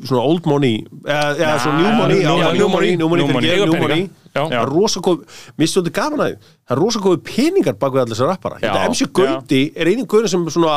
svona 0.06 0.22
old 0.26 0.46
money 0.50 0.80
eða, 1.06 1.32
eða 1.38 1.50
Nei, 1.50 1.58
svona 1.64 1.80
new 1.80 1.92
money, 1.96 2.20
new 2.20 2.22
já, 2.22 2.30
money, 2.36 2.58
new 2.58 2.68
money, 2.68 2.96
new 2.96 3.08
money, 3.08 3.26
new 3.26 3.34
money, 3.40 3.56
new 3.66 3.82
money. 3.86 4.06
Já. 4.36 4.42
það 4.50 4.58
er 4.60 4.68
rosa 4.68 5.00
góð, 5.00 5.22
mér 5.56 5.68
stóði 5.72 5.90
gaman 5.96 6.20
að 6.20 6.32
því 6.34 6.34
það 6.44 6.74
er 6.76 6.80
rosa 6.82 7.00
góði 7.06 7.20
peningar 7.24 7.76
bak 7.80 7.94
við 7.94 8.02
allir 8.02 8.12
þessar 8.18 8.28
rappara 8.34 8.58
Já. 8.60 8.66
þetta 8.66 8.82
MC 8.92 9.06
Gauti 9.16 9.60
er 9.80 9.88
einin 9.92 10.08
guður 10.12 10.28
sem 10.28 10.42
svona, 10.52 10.74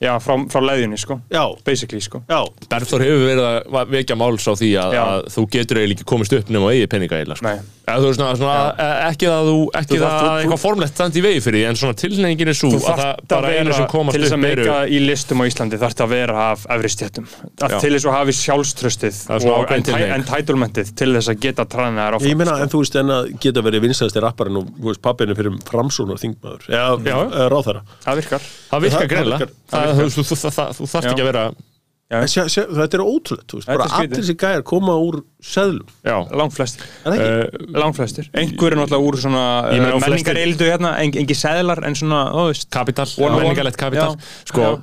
Já, 0.00 0.16
frá, 0.18 0.34
frá 0.50 0.60
leðjunni, 0.64 0.98
sko 0.98 1.20
já, 1.30 1.42
Basically, 1.64 2.00
sko 2.00 2.22
já 2.28 2.40
Berþór 2.72 3.04
hefur 3.04 3.26
verið 3.28 3.44
að 3.46 3.92
vekja 3.92 4.16
máls 4.18 4.46
á 4.48 4.52
því 4.56 4.70
að, 4.80 4.92
Já. 4.96 5.02
að 5.04 5.28
þú 5.36 5.44
getur 5.52 5.76
eiginlega 5.82 5.98
ekki 6.00 6.08
komist 6.12 6.32
upp 6.38 6.48
nema 6.50 6.66
á 6.66 6.70
eigi 6.72 6.88
peninga 6.90 7.18
eiginlega 7.20 7.38
sko. 7.38 7.46
Nei. 7.46 7.60
Eða, 7.82 7.98
þú 7.98 8.06
veist, 8.08 8.18
svona, 8.20 8.34
svona, 8.38 8.56
e- 8.78 9.10
ekki 9.10 9.26
að 9.26 9.48
þú 9.50 9.54
ekki 9.74 9.92
Þú 9.92 9.98
það 9.98 10.02
þarft- 10.06 10.22
þú- 10.22 10.30
að 10.32 10.42
eitthvað 10.42 10.60
formlegt 10.62 10.94
standi 10.94 11.18
í 11.18 11.22
vegi 11.26 11.40
fyrir 11.42 11.58
því 11.58 11.64
en 11.68 11.78
svona 11.82 11.96
tilnefingin 12.02 12.48
er 12.52 12.56
svo 12.58 12.68
Þú 12.70 12.78
að 12.78 12.82
það 12.82 13.00
þarft 13.02 13.22
að 13.22 13.32
bara 13.32 13.48
einu 13.52 13.64
vera, 13.72 13.76
sem 13.78 13.86
komast 13.92 14.14
til 14.16 14.22
þess 14.22 14.32
að 14.32 14.38
upp 14.38 14.50
eru 14.52 14.62
meika 14.62 14.76
í 14.86 14.98
listum 15.02 15.42
á 15.42 15.44
Íslandi 15.50 15.80
þarf 15.82 16.02
að 16.02 16.08
vera 16.12 16.36
af 16.52 16.66
efri 16.76 16.90
stjættum 16.94 17.26
Já. 17.26 17.80
til 17.82 17.90
þess 17.92 18.06
að 18.06 18.16
hafi 18.16 18.32
sjálfströstið 18.38 19.14
Það 19.22 19.34
er 19.34 19.40
svona 19.42 19.56
og 19.58 19.66
ákveðin 19.66 19.82
enti- 19.82 19.90
tilhneiging. 19.92 20.14
entitlementið 20.22 20.94
til 21.02 21.10
þess 21.16 21.28
að 21.34 21.40
geta 21.42 21.64
træna 21.66 22.06
þær 22.06 22.14
áfram 22.18 22.30
ég 22.32 22.36
meina, 22.38 22.54
sko. 22.54 22.62
en 22.62 22.68
þú 22.72 22.78
veist, 22.82 22.96
en 23.02 23.08
að 23.18 23.40
geta 23.42 23.60
verið 23.66 23.80
vinstæðasti 23.86 24.22
rapparinn 24.22 24.56
og, 24.62 24.66
þú 24.78 24.86
veist, 24.92 25.02
pappinu 25.02 25.34
fyrir 25.36 25.58
framsónar 25.66 26.22
þingmaður, 26.22 26.62
eða 26.70 26.86
Já. 27.02 27.18
eða 27.18 27.48
ráðherra 27.50 27.82
Það 28.06 28.16
virkar 28.22 28.40
Það 28.72 28.80
virkar 28.86 29.08
greinlega. 29.12 29.48
Það- 29.72 29.91
Þú 29.92 30.08
þú- 30.16 30.26
þú- 30.32 30.40
þú- 30.78 30.88
þarft 30.92 31.12
ekki 31.12 31.22
að 31.22 31.30
vera 31.32 31.44
sjá, 32.28 32.42
sjá, 32.44 32.62
þetta 32.68 32.96
er 32.98 33.02
ótrúlega, 33.08 33.44
þú 33.48 33.56
veist, 33.56 33.66
Þetta 33.70 33.78
bara 33.80 33.96
allir 33.96 34.18
þessi 34.18 34.34
gæjar 34.36 34.62
koma 34.68 34.92
úr 35.00 35.14
seðlum, 35.40 35.86
Já, 36.04 36.16
Langflestir. 36.36 36.82
Er 37.06 37.12
það 37.14 37.22
ekki? 37.22 37.30
uh, 37.32 37.78
Langflestir. 37.80 38.26
Einhver 38.36 38.74
er 38.74 38.76
náttúrulega 38.82 39.06
úr 39.08 39.16
svona 39.22 39.44
uh, 39.70 40.00
menningareildu 40.02 40.66
hérna 40.68 40.90
en, 41.00 41.14
Engi 41.22 41.36
seðlar 41.38 41.80
en 41.88 41.96
svona, 41.96 42.18
þú 42.34 42.44
veist. 42.50 42.68
Kapital, 42.76 43.06
menningalegt 43.16 43.80
kapital. 43.80 44.18
Sko, 44.44 44.60
Já. 44.60 44.76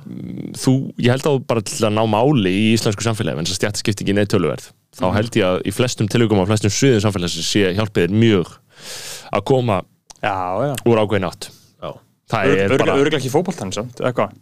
þú, 0.64 0.74
ég 0.98 1.14
held 1.14 1.28
að 1.30 1.38
bara 1.46 1.62
til 1.70 1.86
að 1.86 1.94
ná 2.00 2.02
máli 2.10 2.50
í 2.50 2.66
íslensku 2.74 3.06
samfélagi 3.06 3.38
en 3.38 3.46
þess 3.46 3.54
að 3.54 3.62
stjættaskiptingin 3.62 4.18
er 4.18 4.26
töluverð 4.34 4.66
þá 4.98 5.06
Mhm. 5.06 5.14
held 5.20 5.30
ég 5.38 5.46
að 5.52 5.62
í 5.70 5.72
flestum 5.72 6.08
tilögum 6.10 6.42
á 6.42 6.50
flestum 6.50 6.74
sviðum 6.74 7.04
samfélagsins 7.06 7.46
sé 7.46 7.70
hjálpið 7.78 8.10
mjög 8.10 8.50
að 9.32 9.44
koma 9.46 9.82
Já, 10.18 10.34
já. 10.66 10.74
úr 10.84 10.98
ákveðin 10.98 11.30
átt. 11.30 11.46
Já. 11.80 11.94
Það 12.26 12.58
er 12.58 12.74
bara, 12.76 12.96
Örglega 12.98 13.22
ekki 13.22 13.30
fótboltan, 13.30 13.70
samt, 13.72 13.94
eða 14.02 14.12
hvað? 14.18 14.34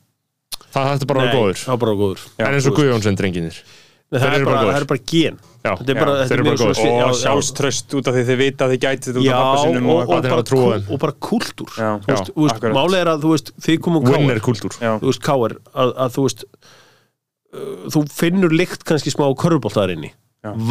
Það 0.74 0.89
þetta 0.95 1.11
bara 1.11 1.20
að 1.20 1.28
vera 1.28 1.39
góður 1.43 1.61
það 1.65 1.74
var 1.74 1.82
bara 1.85 1.99
góður. 2.03 2.24
Já, 2.39 2.47
En 2.49 2.55
eins 2.59 2.66
og 2.70 2.77
Guðjónsson 2.78 3.19
drenginir 3.20 3.61
Nei, 4.09 4.16
það, 4.23 4.35
er 4.39 4.45
bara, 4.49 4.61
það 4.65 4.77
er 4.81 4.85
bara 4.89 5.01
gen 5.12 5.35
Já, 5.59 5.73
þetta 5.77 5.93
er 5.93 5.99
bara, 5.99 6.12
já, 6.16 6.20
er 6.32 6.39
eru 6.39 6.45
meira 6.47 6.57
bara 6.57 6.59
svona 6.59 6.73
góðir. 6.73 6.78
svi- 6.78 6.93
já, 6.97 7.05
og 7.05 7.12
já, 7.12 7.20
sjálfströst 7.23 7.97
út 7.99 8.07
af 8.09 8.15
því 8.16 8.23
þið 8.28 8.39
vita 8.40 8.65
að 8.65 8.70
þið 8.73 8.81
gætið 8.85 9.09
þetta 9.09 9.20
út 9.20 9.27
af 9.28 9.36
pappa 9.39 9.59
og, 9.59 9.66
og, 9.69 9.99
og 9.99 10.09
og, 10.09 10.23
bara, 10.32 10.95
og 10.95 11.01
kultúr 11.28 11.73
Já, 11.77 11.89
Þú 11.99 12.09
veist, 12.09 12.31
já, 12.31 12.32
þú 12.32 12.47
veist, 12.47 12.55
akkurat. 12.57 12.77
málið 12.78 13.03
er 13.03 13.11
að 13.12 13.27
þú 13.27 13.32
veist, 13.35 13.53
þið 13.66 13.81
komum 13.85 14.07
Já. 14.81 14.93
þú 15.03 15.11
veist 15.11 15.23
káir 15.28 15.55
að, 15.74 15.93
að 16.07 16.16
þú 16.16 16.24
veist 16.28 16.47
uh, 17.53 17.77
þú 17.93 18.03
finnur 18.16 18.57
lykt 18.57 18.86
kannski 18.89 19.12
smá 19.12 19.27
körfubólta 19.45 19.82
þar 19.85 19.95
inni. 19.99 20.12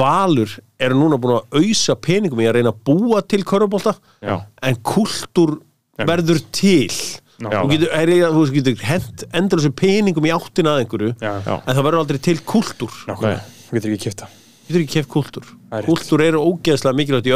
Valur 0.02 0.58
eru 0.82 0.98
núna 0.98 1.20
búin 1.22 1.38
að 1.38 1.62
ausa 1.62 1.94
peningum 2.00 2.42
í 2.42 2.48
að 2.50 2.58
reyna 2.58 2.72
að 2.74 2.82
búa 2.90 3.22
til 3.22 3.44
körfubólta 3.46 3.94
Já. 4.26 4.40
en 4.66 4.80
kultúr 4.82 5.60
verður 5.98 6.42
til. 6.56 6.90
Þú 7.38 7.70
getur, 7.72 7.92
er, 7.94 8.12
þú 8.34 8.44
getur 8.56 8.84
hent 8.88 9.24
endur 9.34 9.60
þessu 9.62 9.74
peningum 9.78 10.26
í 10.26 10.34
áttina 10.34 10.74
að 10.76 10.84
einhverju 10.86 11.14
Já, 11.22 11.34
en 11.62 11.76
það 11.78 11.84
verður 11.88 12.02
aldrei 12.04 12.20
til 12.28 12.38
kultúr 12.42 12.94
þú 13.08 13.78
getur 13.78 13.92
ekki 13.94 14.04
kipta 14.08 14.30
getur 14.68 14.82
ekki 14.84 14.94
keft 14.98 15.12
kultúr 15.14 15.46
er 15.78 15.86
kultúr 15.88 16.24
eru 16.26 16.40
ógeðslega 16.44 16.96
mikilvægt 16.98 17.28
í. 17.30 17.36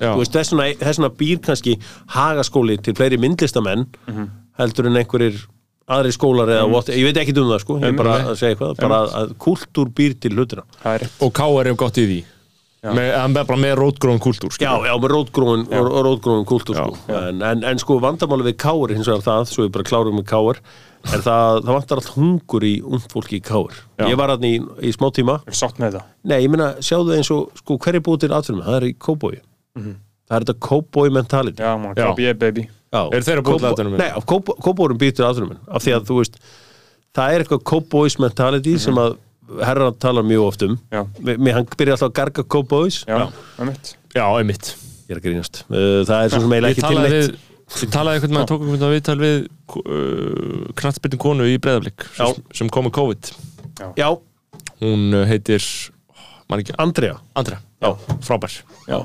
Þú 0.00 0.18
veist, 0.20 0.34
þess 0.36 0.52
vegna- 0.54 0.76
þess 0.82 0.98
vegna 1.00 1.10
býr 1.22 1.40
kannski 1.46 1.78
hagaskóli 2.14 2.76
til 2.82 2.94
fleiri 2.94 3.18
myndlistamenn 3.18 3.86
Mhm. 4.06 4.28
heldur 4.58 4.86
en 4.86 4.96
einhverjir 5.00 5.40
aðri 5.90 6.12
skólar 6.14 6.46
eða 6.48 6.68
what, 6.70 6.86
ég 6.86 7.02
veit 7.02 7.16
ekki 7.18 7.34
um 7.38 7.48
það 7.50 7.60
sko, 7.64 7.78
ég 7.80 7.88
er 7.88 7.92
bara 7.98 8.12
að 8.22 8.36
segja 8.38 8.54
eitthvað 8.54 8.76
bara 8.78 8.98
að, 9.06 9.32
kultúr 9.42 9.88
býr 9.90 10.14
til 10.20 10.30
hlutina. 10.36 10.62
Er 10.84 11.08
Og 11.20 11.32
K.R. 11.34 11.66
er 11.66 11.74
gott 11.74 11.96
í 11.98 12.06
því 12.06 12.24
með, 12.80 13.08
er 13.12 13.44
bara 13.44 13.58
með 13.60 13.74
rótgróðum 13.80 14.20
kultúr 14.24 14.54
já, 14.56 14.70
já, 14.86 14.92
með 15.02 15.12
rótgróin 15.12 16.46
kultúr 16.48 16.78
sko. 16.78 16.94
En, 17.12 17.42
en, 17.44 17.64
en 17.68 17.80
sko 17.82 17.98
vandamáli 18.00 18.46
við 18.50 18.56
káir 18.62 18.94
hins 18.96 19.10
vegar 19.10 19.24
það, 19.26 19.50
svo 19.52 19.66
ég 19.66 19.74
bara 19.74 19.88
klárum 19.90 20.16
með 20.16 20.26
káir 20.30 20.60
er 21.10 21.24
það, 21.24 21.60
það 21.64 21.74
vantar 21.76 22.00
allt 22.00 22.10
hungur 22.16 22.66
í 22.68 22.72
ungt 22.84 23.12
fólki 23.12 23.38
í 23.40 23.44
káir 23.44 23.76
Já. 24.00 24.06
ég 24.08 24.16
var 24.20 24.32
hann 24.34 24.46
í, 24.48 24.54
í 24.84 24.92
smá 24.96 25.08
tíma 25.16 25.38
er 25.44 25.56
sátt 25.60 25.80
með 25.80 25.94
þetta 25.98 26.04
Nei, 26.32 26.38
ég 26.44 26.50
meina, 26.52 26.70
sjáðu 26.84 27.16
eins 27.16 27.30
og, 27.36 27.52
sko, 27.60 27.76
hver 27.80 28.00
er 28.00 28.04
búið 28.04 28.24
til 28.26 28.32
atvinnum? 28.36 28.64
Það 28.66 28.76
er 28.80 28.88
í 28.88 28.92
Cowboy. 29.00 29.38
Það 29.76 30.36
er 30.36 30.44
þetta 30.44 30.58
Cowboy 30.68 31.12
mentality. 31.16 31.62
já, 31.64 31.72
maður, 31.80 32.00
Já. 32.00 32.10
KB, 32.12 32.34
baby 32.40 32.66
Já. 32.90 33.04
Eru 33.06 33.22
þeir 33.28 33.40
að 33.40 33.46
búa 33.46 33.54
til 33.54 33.60
Cowboy- 33.60 33.72
atvinnumenn? 33.72 34.00
Nei, 34.02 34.10
Cowboyum 34.66 34.98
býr 35.00 35.12
til 35.14 35.24
atvinnum. 35.28 35.58
Af 35.70 35.84
því 35.84 35.92
að, 35.94 36.06
þú 36.08 36.16
veist, 36.20 36.38
það 37.16 37.34
er 37.34 37.44
eitthvað 37.44 37.62
Cowboys 37.70 38.16
mentality 38.18 38.76
sem 38.82 38.98
að 39.00 39.16
herra 39.64 39.90
talar 40.02 40.26
mjög 40.26 40.46
oft 40.46 40.64
um. 40.66 40.78
Já. 40.92 41.04
Mér, 41.20 41.56
hann 41.58 41.68
byrja 41.76 41.96
alltaf 41.96 42.10
að 42.10 42.16
garga 42.20 42.46
Cowboys. 42.54 43.02
já, 43.06 43.26
það 43.56 43.64
er 43.64 43.70
mitt 43.70 43.92
Já, 44.14 44.24
einmitt 44.38 44.74
Ég 45.10 45.16
er 45.16 45.18
að 45.18 45.24
grínast. 45.26 45.64
Uh, 45.66 46.02
það 46.06 46.16
er 46.24 46.28
svo 46.30 46.42
sem 46.44 46.52
eiginlega 46.54 46.70
Ég 46.70 46.76
ekki 46.78 46.86
til 46.86 47.00
neitt. 47.00 47.14
við 47.14 47.48
Ég 47.70 47.90
talaði 47.94 48.18
eitthvað 48.18 48.34
með 48.34 48.40
að 48.42 48.50
tók 48.50 48.62
einhvern 48.64 48.92
viðtal 48.94 49.18
við 49.20 49.36
uh, 49.78 50.66
knattspyrnum 50.80 51.22
konu 51.22 51.46
í 51.46 51.56
Breiðablík 51.62 52.06
sem, 52.16 52.44
sem 52.60 52.70
kom 52.72 52.86
með 52.88 52.94
COVID 52.98 53.30
Já, 53.98 54.08
Hún 54.82 55.14
uh, 55.14 55.24
heitir 55.28 55.62
ekki, 55.62 56.74
Andrea. 56.82 57.18
Andrea 57.38 57.60
Já, 57.80 57.94
frábær 58.26 58.56
Já. 58.90 58.98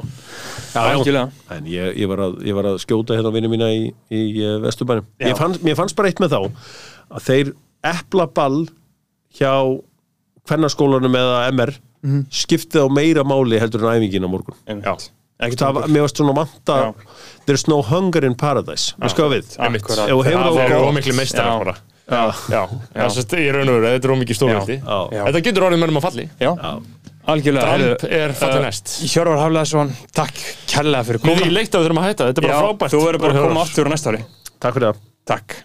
algjörlega 0.81 1.29
En 1.53 1.69
ég, 1.69 1.93
ég, 2.01 2.09
var 2.09 2.23
að, 2.25 2.39
ég 2.47 2.57
var 2.57 2.71
að 2.71 2.79
skjóta 2.83 3.17
hérna 3.17 3.33
vinni 3.35 3.51
mína 3.53 3.69
í, 3.71 3.85
í 4.09 4.23
uh, 4.41 4.57
Vesturbænum. 4.65 5.05
Ég 5.21 5.37
fann, 5.39 5.55
mér 5.65 5.77
fannst 5.77 5.97
bara 5.97 6.09
eitt 6.09 6.21
með 6.23 6.33
þá 6.33 6.41
að 7.15 7.27
þeir 7.29 7.53
epla 7.85 8.25
ball 8.33 8.63
hjá 9.37 9.53
hvernarskólanum 10.49 11.17
eða 11.19 11.37
MR 11.51 11.73
skiptið 12.29 12.85
á 12.85 12.87
meira 12.93 13.23
máli 13.25 13.59
heldur 13.61 13.85
en 13.87 13.95
æfingin 13.97 14.25
á 14.25 14.29
morgun. 14.29 14.57
Það, 14.65 15.73
var- 15.75 15.89
mér 15.91 16.05
varst 16.05 16.17
svona 16.21 16.35
vanta 16.37 16.93
There's 17.45 17.67
no 17.67 17.81
hunger 17.83 18.23
in 18.23 18.35
paradise. 18.39 18.93
Við 19.01 19.11
skoðum 19.13 19.33
við. 19.35 19.57
Það 19.57 20.69
er 20.69 20.85
ómikli 20.85 21.13
meistar 21.17 21.49
Já. 22.05 22.29
Já. 22.49 22.61
Já, 22.93 23.07
er 23.33 23.47
í 23.47 23.51
raun 23.53 23.69
og 23.71 23.77
veru, 23.79 23.87
þetta 23.95 24.05
er 24.07 24.13
ómikið 24.13 24.37
stórveldi. 24.37 24.75
Já. 24.77 24.97
Já. 25.15 25.23
Þetta 25.25 25.41
getur 25.47 25.65
orðið 25.65 25.81
mönnum 25.81 25.97
að 25.97 26.05
falli. 26.05 26.25
Já, 26.37 26.51
algjörlega 27.33 27.77
Dramp 27.81 28.03
er 28.13 28.33
fallið 28.37 28.59
uh, 28.59 28.65
næst. 28.67 28.91
Hjörvar 29.09 29.41
Hafleðarsson, 29.41 29.93
takk 30.13 30.41
kærlega 30.69 31.07
fyrir 31.07 31.23
Við 31.23 31.31
komuna. 31.31 31.47
í 31.49 31.55
leitt 31.55 31.73
að 31.73 31.81
við 31.81 31.87
þurfum 31.87 32.01
að 32.03 32.05
hætta, 32.11 32.27
þetta 32.29 32.43
er 32.43 32.45
bara 32.45 32.53
Já, 32.53 32.61
frábært. 32.61 32.93
þú 32.93 33.01
verður 33.07 33.23
bara 33.25 33.33
að 33.33 33.47
koma 33.47 33.63
aftur 33.65 33.89
á 33.89 33.93
næsta 33.95 34.13
ári. 34.13 34.21
Takk 34.61 34.77
fyrir 34.77 34.87
það. 34.91 35.01
takk 35.25 35.57